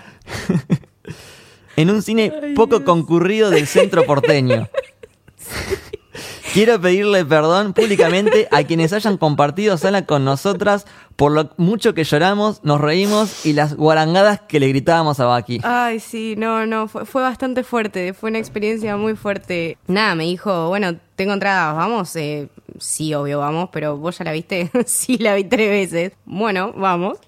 en 1.76 1.90
un 1.90 2.02
cine 2.02 2.32
poco 2.54 2.84
concurrido 2.84 3.50
del 3.50 3.66
centro 3.66 4.04
porteño. 4.06 4.68
Quiero 6.54 6.80
pedirle 6.80 7.24
perdón 7.24 7.72
públicamente 7.72 8.46
a 8.52 8.62
quienes 8.62 8.92
hayan 8.92 9.18
compartido 9.18 9.76
sala 9.76 10.06
con 10.06 10.24
nosotras 10.24 10.86
por 11.16 11.32
lo 11.32 11.50
mucho 11.56 11.94
que 11.94 12.04
lloramos, 12.04 12.62
nos 12.62 12.80
reímos 12.80 13.44
y 13.44 13.54
las 13.54 13.74
guarangadas 13.74 14.42
que 14.42 14.60
le 14.60 14.68
gritábamos 14.68 15.18
a 15.18 15.26
Baki. 15.26 15.62
Ay, 15.64 15.98
sí, 15.98 16.36
no, 16.38 16.64
no, 16.64 16.86
fue, 16.86 17.04
fue 17.06 17.22
bastante 17.22 17.64
fuerte, 17.64 18.14
fue 18.14 18.30
una 18.30 18.38
experiencia 18.38 18.96
muy 18.96 19.16
fuerte. 19.16 19.78
Nada, 19.88 20.14
me 20.14 20.24
dijo, 20.24 20.68
bueno, 20.68 20.94
tengo 21.16 21.32
entradas, 21.32 21.74
vamos. 21.74 22.14
Eh, 22.14 22.48
sí, 22.78 23.12
obvio, 23.14 23.40
vamos, 23.40 23.70
pero 23.72 23.96
vos 23.96 24.16
ya 24.16 24.24
la 24.24 24.32
viste. 24.32 24.70
sí, 24.86 25.18
la 25.18 25.34
vi 25.34 25.42
tres 25.42 25.70
veces. 25.70 26.12
Bueno, 26.24 26.72
vamos. 26.76 27.18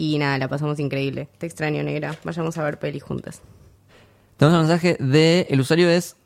Y 0.00 0.16
nada, 0.16 0.38
la 0.38 0.48
pasamos 0.48 0.78
increíble. 0.80 1.28
Te 1.36 1.44
extraño, 1.44 1.82
negra. 1.82 2.16
Vayamos 2.24 2.56
a 2.56 2.64
ver 2.64 2.78
peli 2.78 3.00
juntas. 3.00 3.42
Tenemos 4.38 4.58
un 4.58 4.66
mensaje 4.66 4.96
de, 4.98 5.46
el 5.50 5.60
usuario 5.60 5.90
es 5.90 6.16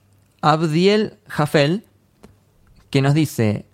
Abdiel 0.42 1.14
Jafel, 1.26 1.82
que 2.90 3.02
nos 3.02 3.14
dice, 3.14 3.64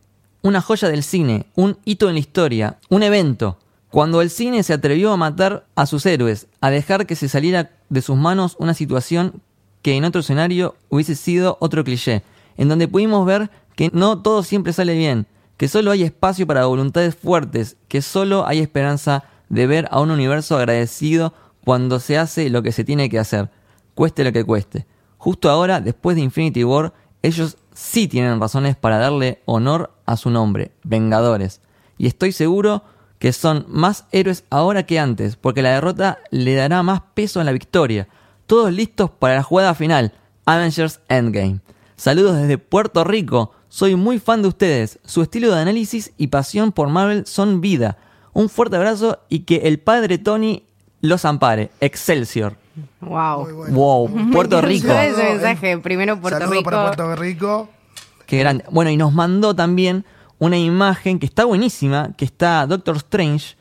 una 0.40 0.62
joya 0.62 0.88
del 0.88 1.02
cine, 1.02 1.44
un 1.54 1.76
hito 1.84 2.08
en 2.08 2.14
la 2.14 2.20
historia, 2.20 2.78
un 2.88 3.02
evento. 3.02 3.58
Cuando 3.90 4.22
el 4.22 4.30
cine 4.30 4.62
se 4.62 4.72
atrevió 4.72 5.12
a 5.12 5.18
matar 5.18 5.66
a 5.74 5.84
sus 5.84 6.06
héroes, 6.06 6.46
a 6.62 6.70
dejar 6.70 7.04
que 7.04 7.14
se 7.14 7.28
saliera 7.28 7.70
de 7.90 8.00
sus 8.00 8.16
manos 8.16 8.56
una 8.58 8.72
situación 8.72 9.42
que 9.82 9.98
en 9.98 10.04
otro 10.04 10.22
escenario 10.22 10.76
hubiese 10.88 11.14
sido 11.14 11.58
otro 11.60 11.84
cliché, 11.84 12.22
en 12.56 12.70
donde 12.70 12.88
pudimos 12.88 13.26
ver 13.26 13.50
que 13.76 13.90
no 13.92 14.22
todo 14.22 14.44
siempre 14.44 14.72
sale 14.72 14.96
bien, 14.96 15.26
que 15.58 15.68
solo 15.68 15.90
hay 15.90 16.04
espacio 16.04 16.46
para 16.46 16.64
voluntades 16.64 17.14
fuertes, 17.14 17.76
que 17.88 18.00
solo 18.00 18.46
hay 18.46 18.60
esperanza 18.60 19.24
de 19.50 19.66
ver 19.66 19.88
a 19.90 20.00
un 20.00 20.10
universo 20.10 20.56
agradecido 20.56 21.34
cuando 21.64 22.00
se 22.00 22.16
hace 22.16 22.48
lo 22.48 22.62
que 22.62 22.72
se 22.72 22.84
tiene 22.84 23.10
que 23.10 23.18
hacer, 23.18 23.50
cueste 23.94 24.24
lo 24.24 24.32
que 24.32 24.44
cueste. 24.44 24.86
Justo 25.18 25.50
ahora, 25.50 25.82
después 25.82 26.16
de 26.16 26.22
Infinity 26.22 26.64
War, 26.64 26.94
ellos 27.22 27.58
sí 27.74 28.08
tienen 28.08 28.40
razones 28.40 28.76
para 28.76 28.98
darle 28.98 29.42
honor 29.44 29.92
a 30.06 30.16
su 30.16 30.30
nombre, 30.30 30.72
Vengadores. 30.82 31.60
Y 31.98 32.06
estoy 32.06 32.32
seguro 32.32 32.82
que 33.18 33.34
son 33.34 33.66
más 33.68 34.06
héroes 34.12 34.44
ahora 34.48 34.86
que 34.86 34.98
antes, 34.98 35.36
porque 35.36 35.60
la 35.60 35.72
derrota 35.72 36.18
le 36.30 36.54
dará 36.54 36.82
más 36.82 37.02
peso 37.12 37.38
a 37.38 37.44
la 37.44 37.52
victoria. 37.52 38.08
Todos 38.46 38.72
listos 38.72 39.10
para 39.10 39.34
la 39.34 39.42
jugada 39.42 39.74
final, 39.74 40.14
Avengers 40.46 41.00
Endgame. 41.08 41.60
Saludos 41.96 42.38
desde 42.38 42.56
Puerto 42.56 43.04
Rico, 43.04 43.52
soy 43.68 43.94
muy 43.94 44.18
fan 44.18 44.40
de 44.40 44.48
ustedes, 44.48 44.98
su 45.04 45.20
estilo 45.20 45.54
de 45.54 45.60
análisis 45.60 46.12
y 46.16 46.28
pasión 46.28 46.72
por 46.72 46.88
Marvel 46.88 47.26
son 47.26 47.60
vida. 47.60 47.98
Un 48.40 48.48
fuerte 48.48 48.76
abrazo 48.76 49.18
y 49.28 49.40
que 49.40 49.56
el 49.68 49.78
padre 49.78 50.16
Tony 50.16 50.64
los 51.02 51.26
ampare. 51.26 51.70
Excelsior. 51.80 52.56
Wow. 53.02 53.54
Bueno. 53.54 53.74
Wow, 53.74 54.30
Puerto 54.32 54.62
Rico. 54.62 54.88
Yo 54.88 54.98
ese 54.98 55.22
mensaje, 55.24 55.76
primero 55.76 56.18
Puerto 56.18 56.38
Saludo 56.38 56.54
Rico. 56.54 56.70
para 56.70 56.86
Puerto 56.86 57.16
Rico. 57.16 57.68
Qué 58.24 58.38
grande. 58.38 58.64
Bueno, 58.70 58.90
y 58.90 58.96
nos 58.96 59.12
mandó 59.12 59.54
también 59.54 60.06
una 60.38 60.56
imagen 60.56 61.18
que 61.18 61.26
está 61.26 61.44
buenísima, 61.44 62.12
que 62.16 62.24
está 62.24 62.66
Doctor 62.66 62.96
Strange 62.96 63.56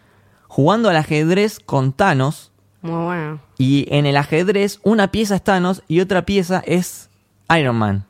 jugando 0.47 0.87
al 0.87 0.95
ajedrez 0.95 1.59
con 1.59 1.91
Thanos. 1.91 2.53
Muy 2.81 3.03
bueno. 3.03 3.39
Y 3.57 3.85
en 3.93 4.05
el 4.05 4.15
ajedrez 4.15 4.79
una 4.83 5.11
pieza 5.11 5.35
es 5.35 5.43
Thanos 5.43 5.83
y 5.89 5.99
otra 5.99 6.25
pieza 6.25 6.63
es 6.65 7.09
Iron 7.49 7.75
Man. 7.75 8.05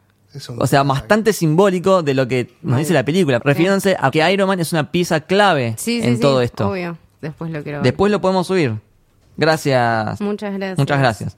O 0.58 0.68
sea, 0.68 0.84
bastante 0.84 1.34
simbólico 1.34 2.04
de 2.04 2.14
lo 2.14 2.28
que 2.28 2.54
nos 2.62 2.78
dice 2.78 2.94
la 2.94 3.04
película, 3.04 3.40
refiriéndose 3.40 3.98
a 4.00 4.12
que 4.12 4.32
Iron 4.32 4.48
Man 4.48 4.60
es 4.60 4.72
una 4.74 4.92
pieza 4.92 5.22
clave 5.22 5.74
Sí, 5.78 6.02
sí, 6.02 6.08
en 6.08 6.16
sí, 6.16 6.22
todo 6.22 6.42
esto. 6.42 6.70
Obvio. 6.70 6.98
Después 7.22 7.52
lo 7.52 7.64
quiero 7.64 7.80
ver. 7.80 7.84
Después 7.84 8.12
lo 8.12 8.22
podemos 8.22 8.46
subir. 8.48 8.76
Gracias. 9.38 10.20
Muchas 10.22 10.54
gracias. 10.54 10.78
Muchas 10.78 11.00
gracias. 11.00 11.38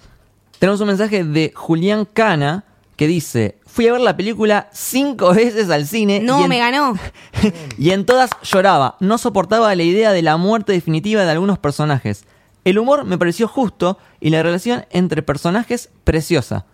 Tenemos 0.59 0.81
un 0.81 0.87
mensaje 0.87 1.23
de 1.23 1.53
Julián 1.55 2.05
Cana 2.05 2.65
que 2.95 3.07
dice, 3.07 3.57
fui 3.65 3.87
a 3.87 3.93
ver 3.93 4.01
la 4.01 4.15
película 4.17 4.69
cinco 4.73 5.33
veces 5.33 5.69
al 5.69 5.87
cine. 5.87 6.19
No, 6.19 6.39
y 6.41 6.43
en- 6.43 6.49
me 6.49 6.59
ganó. 6.59 6.93
y 7.77 7.91
en 7.91 8.05
todas 8.05 8.29
lloraba. 8.43 8.97
No 8.99 9.17
soportaba 9.17 9.73
la 9.75 9.83
idea 9.83 10.11
de 10.11 10.21
la 10.21 10.37
muerte 10.37 10.73
definitiva 10.73 11.23
de 11.23 11.31
algunos 11.31 11.57
personajes. 11.59 12.25
El 12.63 12.77
humor 12.77 13.05
me 13.05 13.17
pareció 13.17 13.47
justo 13.47 13.97
y 14.19 14.29
la 14.29 14.43
relación 14.43 14.85
entre 14.91 15.23
personajes 15.23 15.89
preciosa. 16.03 16.65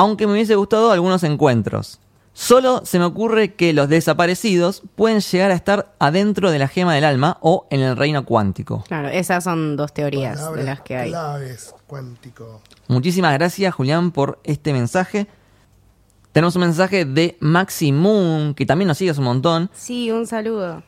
Aunque 0.00 0.26
me 0.26 0.32
hubiese 0.32 0.54
gustado 0.54 0.92
algunos 0.92 1.22
encuentros. 1.24 2.00
Solo 2.32 2.80
se 2.86 2.98
me 2.98 3.04
ocurre 3.04 3.52
que 3.52 3.74
los 3.74 3.86
desaparecidos 3.90 4.82
pueden 4.94 5.20
llegar 5.20 5.50
a 5.50 5.54
estar 5.54 5.94
adentro 5.98 6.50
de 6.50 6.58
la 6.58 6.68
gema 6.68 6.94
del 6.94 7.04
alma 7.04 7.36
o 7.42 7.66
en 7.68 7.80
el 7.80 7.98
reino 7.98 8.24
cuántico. 8.24 8.82
Claro, 8.88 9.08
esas 9.08 9.44
son 9.44 9.76
dos 9.76 9.92
teorías 9.92 10.54
de 10.54 10.64
las 10.64 10.80
que 10.80 10.96
hay. 10.96 11.10
claves, 11.10 11.74
cuántico. 11.86 12.62
Muchísimas 12.88 13.34
gracias, 13.34 13.74
Julián, 13.74 14.10
por 14.10 14.40
este 14.42 14.72
mensaje. 14.72 15.26
Tenemos 16.32 16.56
un 16.56 16.62
mensaje 16.62 17.04
de 17.04 17.36
Maxi 17.40 17.92
Moon, 17.92 18.54
que 18.54 18.64
también 18.64 18.88
nos 18.88 18.96
sigue 18.96 19.10
hace 19.10 19.20
un 19.20 19.26
montón. 19.26 19.68
Sí, 19.74 20.10
un 20.10 20.26
saludo. 20.26 20.82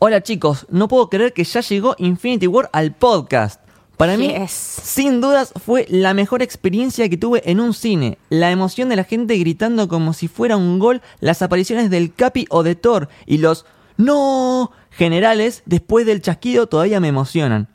Hola 0.00 0.22
chicos, 0.22 0.66
no 0.68 0.86
puedo 0.86 1.08
creer 1.08 1.32
que 1.32 1.44
ya 1.44 1.60
llegó 1.60 1.94
Infinity 1.96 2.46
War 2.46 2.68
al 2.74 2.94
podcast. 2.94 3.59
Para 4.00 4.16
mí, 4.16 4.28
Yes. 4.28 4.50
sin 4.50 5.20
dudas, 5.20 5.52
fue 5.62 5.84
la 5.90 6.14
mejor 6.14 6.40
experiencia 6.40 7.06
que 7.10 7.18
tuve 7.18 7.42
en 7.44 7.60
un 7.60 7.74
cine. 7.74 8.16
La 8.30 8.50
emoción 8.50 8.88
de 8.88 8.96
la 8.96 9.04
gente 9.04 9.36
gritando 9.36 9.88
como 9.88 10.14
si 10.14 10.26
fuera 10.26 10.56
un 10.56 10.78
gol, 10.78 11.02
las 11.20 11.42
apariciones 11.42 11.90
del 11.90 12.14
Capi 12.14 12.46
o 12.48 12.62
de 12.62 12.76
Thor 12.76 13.10
y 13.26 13.36
los 13.36 13.66
no 13.98 14.72
generales 14.90 15.62
después 15.66 16.06
del 16.06 16.22
chasquido 16.22 16.66
todavía 16.66 16.98
me 16.98 17.08
emocionan. 17.08 17.68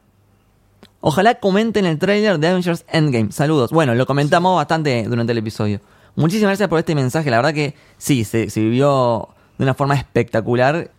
Ojalá 0.99 1.35
comenten 1.35 1.85
el 1.85 1.99
tráiler 1.99 2.39
de 2.39 2.47
Avengers 2.47 2.85
Endgame. 2.87 3.31
Saludos. 3.31 3.69
Bueno, 3.69 3.93
lo 3.93 4.07
comentamos 4.07 4.55
bastante 4.55 5.03
durante 5.07 5.31
el 5.31 5.37
episodio. 5.37 5.79
Muchísimas 6.15 6.49
gracias 6.49 6.69
por 6.69 6.79
este 6.79 6.95
mensaje. 6.95 7.29
La 7.29 7.37
verdad 7.37 7.53
que 7.53 7.75
sí, 7.99 8.23
se, 8.23 8.49
se 8.49 8.61
vivió 8.61 9.29
de 9.59 9.63
una 9.63 9.75
forma 9.75 9.93
espectacular. 9.93 10.89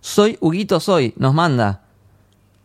Soy 0.00 0.38
Huguito 0.40 0.80
Soy, 0.80 1.14
nos 1.16 1.34
manda. 1.34 1.81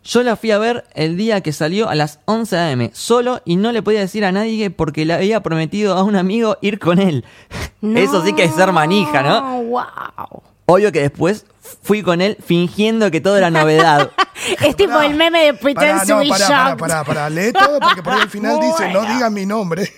Yo 0.08 0.24
la 0.24 0.38
fui 0.38 0.52
a 0.52 0.58
ver 0.58 0.86
el 0.94 1.18
día 1.18 1.42
que 1.42 1.52
salió 1.52 1.90
a 1.90 1.96
las 1.96 2.20
11 2.24 2.58
am, 2.58 2.90
solo 2.94 3.42
y 3.44 3.58
no 3.58 3.74
le 3.74 3.84
podía 3.84 4.00
decir 4.00 4.24
a 4.24 4.32
nadie 4.32 4.70
porque 4.70 5.04
le 5.04 5.14
había 5.14 5.44
prometido 5.44 5.96
a 5.96 6.04
un 6.04 6.16
amigo 6.16 6.58
ir 6.62 6.80
con 6.80 7.00
él. 7.00 7.26
Eso 7.82 8.24
sí 8.24 8.32
que 8.32 8.46
es 8.46 8.56
ser 8.56 8.72
manija, 8.72 9.22
¿no? 9.22 9.64
¡Wow! 9.64 10.44
Obvio 10.66 10.94
que 10.94 11.02
después 11.02 11.46
fui 11.82 12.04
con 12.04 12.22
él 12.22 12.38
fingiendo 12.42 13.12
que 13.12 13.20
todo 13.20 13.38
era 13.38 13.50
novedad. 13.50 14.12
Es 14.64 14.76
tipo 14.76 15.02
el 15.02 15.16
meme 15.16 15.46
de 15.46 15.54
Pará, 15.56 15.64
Pretend 15.64 16.08
no, 16.08 16.16
to 16.16 16.20
be 16.20 16.30
pará, 16.30 16.48
pará, 16.48 16.78
pará, 16.78 17.04
pará, 17.04 17.30
lee 17.30 17.52
todo 17.52 17.80
porque 17.80 18.04
por 18.04 18.14
ahí 18.14 18.22
al 18.22 18.30
final 18.30 18.60
dice, 18.62 18.94
no 18.94 19.02
digan 19.02 19.34
mi 19.34 19.48
nombre. 19.48 19.92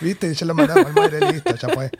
¿Viste? 0.00 0.32
Ya 0.32 0.46
lo 0.46 0.54
mandamos 0.54 0.86
al 0.86 0.94
madre, 0.94 1.32
listo, 1.32 1.56
ya 1.56 1.68
fue. 1.70 1.90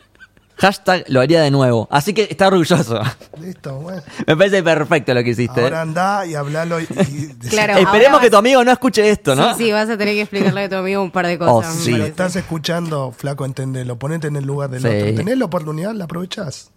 Hashtag 0.61 1.05
lo 1.07 1.21
haría 1.21 1.41
de 1.41 1.49
nuevo. 1.49 1.87
Así 1.89 2.13
que 2.13 2.27
está 2.29 2.47
orgulloso. 2.47 3.01
Listo, 3.41 3.79
bueno. 3.79 4.03
Me 4.27 4.37
parece 4.37 4.61
perfecto 4.61 5.11
lo 5.15 5.23
que 5.23 5.31
hiciste. 5.31 5.59
Ahora 5.61 5.81
anda 5.81 6.23
y 6.27 6.35
hablalo 6.35 6.79
y, 6.79 6.83
y 6.83 7.27
Claro. 7.49 7.73
Esperemos 7.77 8.21
que 8.21 8.29
tu 8.29 8.37
amigo 8.37 8.63
no 8.63 8.71
escuche 8.71 9.09
esto, 9.09 9.35
¿no? 9.35 9.55
Sí, 9.57 9.63
sí, 9.65 9.71
vas 9.71 9.89
a 9.89 9.97
tener 9.97 10.13
que 10.13 10.21
explicarle 10.21 10.65
a 10.65 10.69
tu 10.69 10.75
amigo 10.75 11.01
un 11.01 11.09
par 11.09 11.25
de 11.25 11.35
Oh, 11.35 11.39
cosas. 11.39 11.73
sí. 11.73 11.85
Si 11.85 11.91
parece. 11.93 12.09
estás 12.09 12.35
escuchando, 12.35 13.11
flaco, 13.11 13.43
entendelo. 13.45 13.97
Ponete 13.97 14.27
en 14.27 14.35
el 14.35 14.45
lugar 14.45 14.69
del 14.69 14.81
Sí. 14.83 14.87
otro. 14.87 15.15
Tenés 15.15 15.37
la 15.39 15.45
oportunidad, 15.45 15.93
la 15.95 16.03
aprovechás. 16.03 16.69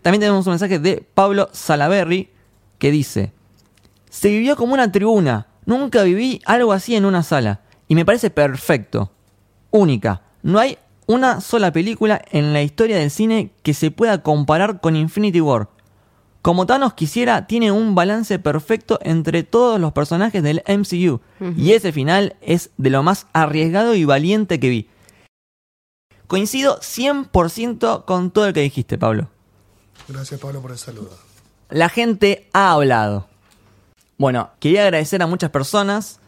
También 0.00 0.20
tenemos 0.20 0.46
un 0.46 0.52
mensaje 0.52 0.78
de 0.78 1.04
Pablo 1.14 1.50
Salaberry 1.52 2.30
que 2.78 2.90
dice: 2.90 3.32
Se 4.08 4.28
vivió 4.30 4.56
como 4.56 4.72
una 4.72 4.90
tribuna. 4.90 5.48
Nunca 5.66 6.02
viví 6.02 6.40
algo 6.46 6.72
así 6.72 6.96
en 6.96 7.04
una 7.04 7.22
sala. 7.22 7.60
Y 7.88 7.94
me 7.94 8.06
parece 8.06 8.30
perfecto. 8.30 9.12
Única. 9.70 10.22
No 10.42 10.58
hay 10.58 10.78
una 11.08 11.40
sola 11.40 11.72
película 11.72 12.22
en 12.30 12.52
la 12.52 12.62
historia 12.62 12.98
del 12.98 13.10
cine 13.10 13.50
que 13.62 13.72
se 13.74 13.90
pueda 13.90 14.22
comparar 14.22 14.80
con 14.80 14.94
Infinity 14.94 15.40
War. 15.40 15.68
Como 16.42 16.66
Thanos 16.66 16.92
quisiera, 16.92 17.46
tiene 17.46 17.72
un 17.72 17.94
balance 17.94 18.38
perfecto 18.38 18.98
entre 19.02 19.42
todos 19.42 19.80
los 19.80 19.92
personajes 19.92 20.42
del 20.42 20.62
MCU. 20.68 21.20
Y 21.56 21.72
ese 21.72 21.92
final 21.92 22.36
es 22.42 22.70
de 22.76 22.90
lo 22.90 23.02
más 23.02 23.26
arriesgado 23.32 23.94
y 23.94 24.04
valiente 24.04 24.60
que 24.60 24.68
vi. 24.68 24.88
Coincido 26.26 26.78
100% 26.80 28.04
con 28.04 28.30
todo 28.30 28.46
lo 28.46 28.52
que 28.52 28.60
dijiste, 28.60 28.98
Pablo. 28.98 29.28
Gracias, 30.08 30.38
Pablo, 30.38 30.60
por 30.60 30.72
el 30.72 30.78
saludo. 30.78 31.10
La 31.70 31.88
gente 31.88 32.48
ha 32.52 32.72
hablado. 32.72 33.26
Bueno, 34.18 34.50
quería 34.60 34.82
agradecer 34.82 35.22
a 35.22 35.26
muchas 35.26 35.50
personas. 35.50 36.20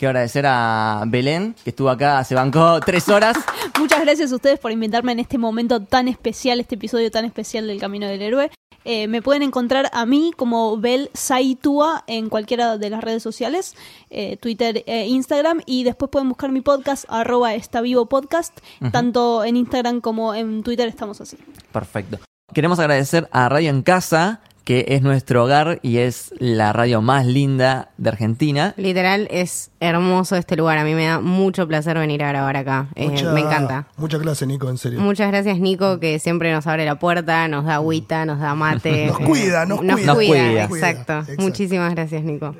Quiero 0.00 0.12
agradecer 0.12 0.46
a 0.46 1.04
Belén, 1.08 1.54
que 1.62 1.68
estuvo 1.68 1.90
acá, 1.90 2.24
se 2.24 2.34
bancó 2.34 2.80
tres 2.86 3.10
horas. 3.10 3.36
Muchas 3.78 4.00
gracias 4.00 4.32
a 4.32 4.36
ustedes 4.36 4.58
por 4.58 4.72
invitarme 4.72 5.12
en 5.12 5.20
este 5.20 5.36
momento 5.36 5.82
tan 5.82 6.08
especial, 6.08 6.58
este 6.58 6.76
episodio 6.76 7.10
tan 7.10 7.26
especial 7.26 7.66
del 7.66 7.78
Camino 7.78 8.06
del 8.06 8.22
Héroe. 8.22 8.50
Eh, 8.86 9.08
me 9.08 9.20
pueden 9.20 9.42
encontrar 9.42 9.90
a 9.92 10.06
mí 10.06 10.32
como 10.34 10.78
Bel 10.78 11.10
Saitua 11.12 12.04
en 12.06 12.30
cualquiera 12.30 12.78
de 12.78 12.88
las 12.88 13.04
redes 13.04 13.22
sociales, 13.22 13.74
eh, 14.08 14.38
Twitter 14.38 14.84
e 14.86 15.06
Instagram, 15.08 15.60
y 15.66 15.84
después 15.84 16.10
pueden 16.10 16.30
buscar 16.30 16.50
mi 16.50 16.62
podcast, 16.62 17.04
arroba 17.10 17.52
está 17.52 17.82
vivo 17.82 18.06
podcast, 18.06 18.58
tanto 18.92 19.44
en 19.44 19.56
Instagram 19.56 20.00
como 20.00 20.34
en 20.34 20.62
Twitter 20.62 20.88
estamos 20.88 21.20
así. 21.20 21.36
Perfecto. 21.72 22.18
Queremos 22.54 22.78
agradecer 22.78 23.28
a 23.32 23.50
Radio 23.50 23.68
en 23.68 23.82
Casa, 23.82 24.40
que 24.64 24.86
es 24.88 25.02
nuestro 25.02 25.44
hogar 25.44 25.80
y 25.82 25.98
es 25.98 26.32
la 26.38 26.72
radio 26.72 27.02
más 27.02 27.26
linda 27.26 27.90
de 27.96 28.10
Argentina. 28.10 28.74
Literal, 28.76 29.26
es 29.30 29.70
hermoso 29.80 30.36
este 30.36 30.56
lugar. 30.56 30.78
A 30.78 30.84
mí 30.84 30.94
me 30.94 31.06
da 31.06 31.20
mucho 31.20 31.66
placer 31.66 31.98
venir 31.98 32.22
a 32.22 32.28
grabar 32.28 32.56
acá. 32.56 32.88
Eh, 32.94 33.10
me 33.32 33.40
encanta. 33.40 33.88
Mucha 33.96 34.18
clase, 34.18 34.46
Nico, 34.46 34.68
en 34.68 34.78
serio. 34.78 35.00
Muchas 35.00 35.28
gracias, 35.30 35.58
Nico, 35.58 35.98
que 36.00 36.18
siempre 36.18 36.52
nos 36.52 36.66
abre 36.66 36.84
la 36.84 36.98
puerta, 36.98 37.48
nos 37.48 37.64
da 37.64 37.76
agüita, 37.76 38.24
nos 38.24 38.40
da 38.40 38.54
mate. 38.54 39.06
Nos 39.10 39.18
cuida, 39.18 39.66
nos 39.66 39.80
cuida. 39.80 39.96
Nos 39.96 40.16
cuida. 40.16 40.64
Exacto. 40.64 41.12
Exacto. 41.18 41.42
Muchísimas 41.42 41.94
gracias, 41.94 42.22
Nico. 42.22 42.54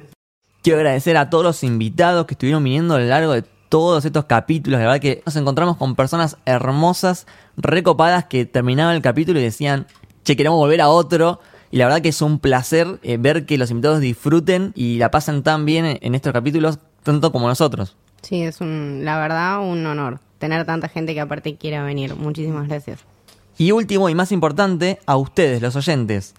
Quiero 0.62 0.78
agradecer 0.78 1.16
a 1.16 1.30
todos 1.30 1.44
los 1.44 1.64
invitados 1.64 2.26
que 2.26 2.34
estuvieron 2.34 2.62
viniendo 2.62 2.94
a 2.94 2.98
lo 2.98 3.06
largo 3.06 3.32
de 3.32 3.44
todos 3.70 4.04
estos 4.04 4.26
capítulos. 4.26 4.78
La 4.78 4.86
verdad 4.86 5.00
que 5.00 5.22
nos 5.24 5.36
encontramos 5.36 5.76
con 5.76 5.94
personas 5.94 6.36
hermosas, 6.44 7.26
recopadas, 7.56 8.26
que 8.26 8.44
terminaban 8.44 8.94
el 8.94 9.00
capítulo 9.00 9.40
y 9.40 9.42
decían, 9.42 9.86
che, 10.24 10.36
queremos 10.36 10.58
volver 10.58 10.82
a 10.82 10.88
otro. 10.88 11.40
Y 11.70 11.76
la 11.76 11.84
verdad 11.86 12.02
que 12.02 12.08
es 12.08 12.20
un 12.22 12.38
placer 12.38 12.98
eh, 13.02 13.16
ver 13.18 13.46
que 13.46 13.58
los 13.58 13.70
invitados 13.70 14.00
disfruten 14.00 14.72
y 14.74 14.98
la 14.98 15.10
pasen 15.10 15.42
tan 15.42 15.64
bien 15.64 15.84
en, 15.84 15.98
en 16.02 16.14
estos 16.14 16.32
capítulos, 16.32 16.78
tanto 17.02 17.30
como 17.32 17.48
nosotros. 17.48 17.96
Sí, 18.22 18.42
es 18.42 18.60
un, 18.60 19.04
la 19.04 19.18
verdad, 19.18 19.60
un 19.60 19.86
honor 19.86 20.20
tener 20.40 20.64
tanta 20.64 20.88
gente 20.88 21.14
que 21.14 21.20
aparte 21.20 21.54
quiera 21.56 21.84
venir. 21.84 22.16
Muchísimas 22.16 22.66
gracias. 22.66 23.00
Y 23.56 23.70
último 23.70 24.08
y 24.08 24.14
más 24.16 24.32
importante, 24.32 24.98
a 25.06 25.16
ustedes, 25.16 25.62
los 25.62 25.76
oyentes. 25.76 26.34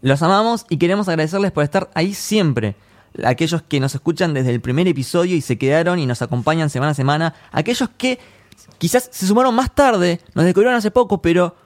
Los 0.00 0.22
amamos 0.22 0.64
y 0.70 0.78
queremos 0.78 1.08
agradecerles 1.08 1.50
por 1.50 1.64
estar 1.64 1.90
ahí 1.94 2.14
siempre. 2.14 2.76
Aquellos 3.24 3.62
que 3.62 3.80
nos 3.80 3.94
escuchan 3.94 4.32
desde 4.32 4.50
el 4.50 4.60
primer 4.60 4.88
episodio 4.88 5.36
y 5.36 5.42
se 5.42 5.58
quedaron 5.58 5.98
y 5.98 6.06
nos 6.06 6.22
acompañan 6.22 6.70
semana 6.70 6.92
a 6.92 6.94
semana. 6.94 7.34
Aquellos 7.50 7.90
que 7.98 8.18
quizás 8.78 9.10
se 9.12 9.26
sumaron 9.26 9.54
más 9.54 9.74
tarde, 9.74 10.20
nos 10.34 10.44
descubrieron 10.44 10.76
hace 10.76 10.92
poco, 10.92 11.20
pero 11.20 11.56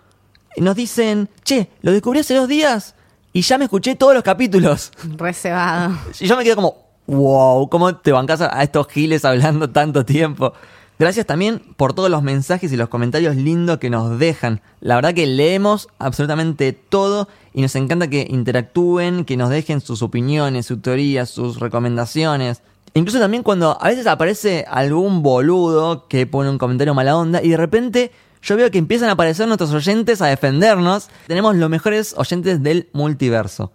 nos 0.57 0.75
dicen, 0.75 1.29
che, 1.45 1.69
lo 1.83 1.93
descubrí 1.93 2.21
hace 2.21 2.35
dos 2.35 2.49
días 2.49 2.96
y 3.37 3.43
ya 3.43 3.59
me 3.59 3.65
escuché 3.65 3.95
todos 3.97 4.15
los 4.15 4.23
capítulos. 4.23 4.93
Reservado. 5.19 5.95
Y 6.19 6.27
yo 6.27 6.39
me 6.39 6.43
quedo 6.43 6.57
como, 6.57 6.77
wow, 7.07 7.69
¿cómo 7.69 7.95
te 7.95 8.11
bancas 8.11 8.41
a 8.41 8.59
a 8.59 8.63
estos 8.63 8.89
giles 8.89 9.27
hablando 9.27 9.69
tanto 9.69 10.07
tiempo? 10.07 10.55
Gracias 10.99 11.27
también 11.27 11.61
por 11.77 11.93
todos 11.93 12.09
los 12.09 12.23
mensajes 12.23 12.73
y 12.73 12.79
los 12.79 12.89
comentarios 12.89 13.37
lindos 13.37 13.77
que 13.77 13.91
nos 13.91 14.19
dejan. 14.19 14.63
La 14.81 14.95
verdad 14.95 15.13
que 15.13 15.27
leemos 15.27 15.91
absolutamente 15.99 16.73
todo 16.73 17.29
y 17.53 17.61
nos 17.61 17.77
encanta 17.77 18.09
que 18.09 18.27
interactúen, 18.27 19.27
que 19.27 19.37
nos 19.37 19.51
dejen 19.51 19.83
sus 19.83 20.01
opiniones, 20.01 20.65
sus 20.65 20.81
teorías, 20.81 21.29
sus 21.29 21.61
recomendaciones. 21.61 22.63
Incluso 22.95 23.21
también 23.21 23.43
cuando 23.43 23.77
a 23.79 23.89
veces 23.89 24.07
aparece 24.07 24.65
algún 24.67 25.23
boludo 25.23 26.09
que 26.09 26.27
pone 26.27 26.49
un 26.49 26.57
comentario 26.57 26.95
mala 26.95 27.15
onda 27.15 27.43
y 27.43 27.51
de 27.51 27.59
repente 27.59 28.13
yo 28.47 28.57
veo 28.57 28.71
que 28.71 28.79
empiezan 28.79 29.09
a 29.09 29.13
aparecer 29.13 29.49
nuestros 29.49 29.73
oyentes 29.73 30.23
a 30.23 30.27
defendernos. 30.27 31.09
Tenemos 31.27 31.57
los 31.57 31.69
mejores 31.69 32.15
oyentes 32.17 32.63
del 32.63 32.89
multiverso. 32.93 33.73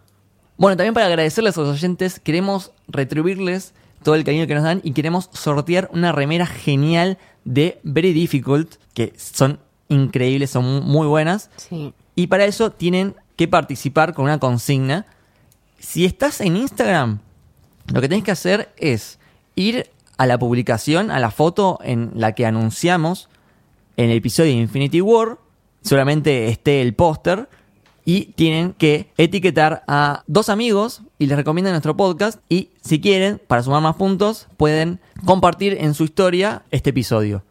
Bueno, 0.55 0.77
también 0.77 0.93
para 0.93 1.07
agradecerles 1.07 1.57
a 1.57 1.61
los 1.61 1.69
oyentes, 1.69 2.21
queremos 2.21 2.71
retribuirles 2.87 3.73
todo 4.01 4.15
el 4.15 4.23
cariño 4.23 4.47
que 4.47 4.55
nos 4.55 4.63
dan 4.63 4.79
y 4.83 4.93
queremos 4.93 5.29
sortear 5.33 5.89
una 5.91 6.13
remera 6.13 6.45
genial 6.45 7.17
de 7.43 7.81
Very 7.83 8.13
Difficult, 8.13 8.75
que 8.93 9.13
son 9.17 9.59
increíbles, 9.89 10.51
son 10.51 10.85
muy 10.85 11.05
buenas. 11.05 11.49
Sí. 11.57 11.93
Y 12.15 12.27
para 12.27 12.45
eso 12.45 12.71
tienen 12.71 13.15
que 13.35 13.49
participar 13.49 14.13
con 14.13 14.23
una 14.23 14.39
consigna. 14.39 15.05
Si 15.79 16.05
estás 16.05 16.39
en 16.39 16.55
Instagram, 16.55 17.19
lo 17.93 17.99
que 17.99 18.07
tenés 18.07 18.23
que 18.23 18.31
hacer 18.31 18.71
es 18.77 19.19
ir 19.55 19.89
a 20.17 20.27
la 20.27 20.39
publicación, 20.39 21.11
a 21.11 21.19
la 21.19 21.29
foto 21.29 21.79
en 21.83 22.11
la 22.15 22.35
que 22.35 22.45
anunciamos 22.45 23.27
en 23.97 24.09
el 24.09 24.17
episodio 24.17 24.51
de 24.51 24.57
Infinity 24.57 25.01
War, 25.01 25.37
solamente 25.81 26.47
esté 26.47 26.81
el 26.81 26.93
póster, 26.93 27.47
y 28.05 28.33
tienen 28.33 28.73
que 28.73 29.11
etiquetar 29.17 29.83
a 29.87 30.23
dos 30.27 30.49
amigos 30.49 31.03
y 31.19 31.27
les 31.27 31.37
recomiendan 31.37 31.73
nuestro 31.73 31.95
podcast 31.95 32.39
y 32.49 32.69
si 32.81 32.99
quieren, 32.99 33.41
para 33.47 33.63
sumar 33.63 33.81
más 33.81 33.95
puntos, 33.95 34.47
pueden 34.57 34.99
compartir 35.25 35.77
en 35.79 35.93
su 35.93 36.03
historia 36.03 36.63
este 36.71 36.89
episodio. 36.89 37.43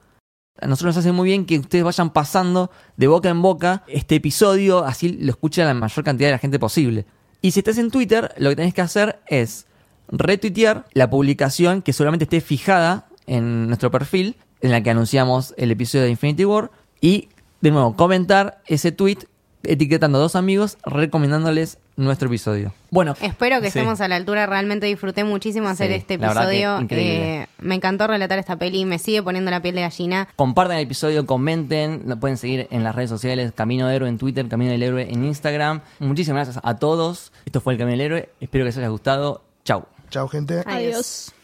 A 0.61 0.67
nosotros 0.67 0.97
nos 0.97 1.05
hace 1.05 1.13
muy 1.13 1.29
bien 1.29 1.47
que 1.47 1.59
ustedes 1.59 1.85
vayan 1.85 2.11
pasando 2.11 2.71
de 2.97 3.07
boca 3.07 3.29
en 3.31 3.41
boca 3.41 3.85
este 3.87 4.17
episodio, 4.17 4.85
así 4.85 5.17
lo 5.21 5.31
escucha 5.31 5.65
la 5.65 5.75
mayor 5.75 6.05
cantidad 6.05 6.29
de 6.29 6.33
la 6.33 6.39
gente 6.39 6.59
posible. 6.59 7.07
Y 7.41 7.53
si 7.53 7.61
estás 7.61 7.79
en 7.79 7.91
Twitter, 7.91 8.35
lo 8.37 8.51
que 8.51 8.57
tenés 8.57 8.75
que 8.75 8.83
hacer 8.83 9.21
es 9.27 9.67
retuitear 10.09 10.85
la 10.93 11.09
publicación 11.09 11.81
que 11.81 11.93
solamente 11.93 12.25
esté 12.25 12.41
fijada 12.41 13.09
en 13.27 13.69
nuestro 13.69 13.91
perfil, 13.91 14.37
en 14.61 14.71
la 14.71 14.83
que 14.83 14.91
anunciamos 14.91 15.55
el 15.57 15.71
episodio 15.71 16.05
de 16.05 16.11
Infinity 16.11 16.45
War, 16.45 16.71
y 17.01 17.29
de 17.61 17.71
nuevo 17.71 17.97
comentar 17.97 18.61
ese 18.67 18.93
tweet 18.93 19.19
etiquetando 19.63 20.19
a 20.19 20.21
dos 20.23 20.37
amigos, 20.37 20.79
recomendándoles 20.85 21.79
nuestro 21.97 22.29
episodio. 22.29 22.73
Bueno, 22.91 23.15
Espero 23.21 23.57
que 23.61 23.71
sí. 23.71 23.79
estemos 23.79 24.01
a 24.01 24.09
la 24.09 24.17
altura. 24.17 24.47
Realmente 24.47 24.87
disfruté 24.87 25.23
muchísimo 25.23 25.69
hacer 25.69 25.89
Sí, 25.89 25.95
este 25.97 26.15
episodio. 26.15 26.79
Eh, 26.89 27.47
me 27.59 27.75
encantó 27.75 28.07
relatar 28.07 28.39
esta 28.39 28.57
peli. 28.57 28.87
Me 28.87 28.99
sigue 28.99 29.23
poniendo 29.23 29.51
la 29.51 29.61
piel 29.61 29.75
de 29.75 29.83
gallina. 29.83 30.29
Compartan 30.37 30.79
el 30.79 30.85
episodio, 30.85 31.27
comenten, 31.27 32.05
lo 32.07 32.19
pueden 32.19 32.39
seguir 32.39 32.69
en 32.71 32.85
las 32.85 32.95
redes 32.95 33.11
sociales, 33.11 33.53
Camino 33.55 33.87
de 33.87 33.97
Héroe 33.97 34.09
en 34.09 34.17
Twitter, 34.17 34.49
Camino 34.49 34.71
del 34.71 34.83
Héroe 34.83 35.13
en 35.13 35.25
Instagram. 35.27 35.83
Muchísimas 35.99 36.47
gracias 36.47 36.65
a 36.65 36.77
todos. 36.79 37.31
Esto 37.45 37.61
fue 37.61 37.75
el 37.75 37.79
Camino 37.79 37.99
del 37.99 38.01
Héroe. 38.07 38.31
Espero 38.41 38.63
que 38.63 38.67
les 38.69 38.79
haya 38.79 38.89
gustado. 38.89 39.43
Chau. 39.65 39.85
Chao, 40.09 40.27
gente. 40.27 40.55
Adiós. 40.61 40.67
Adiós. 40.67 41.35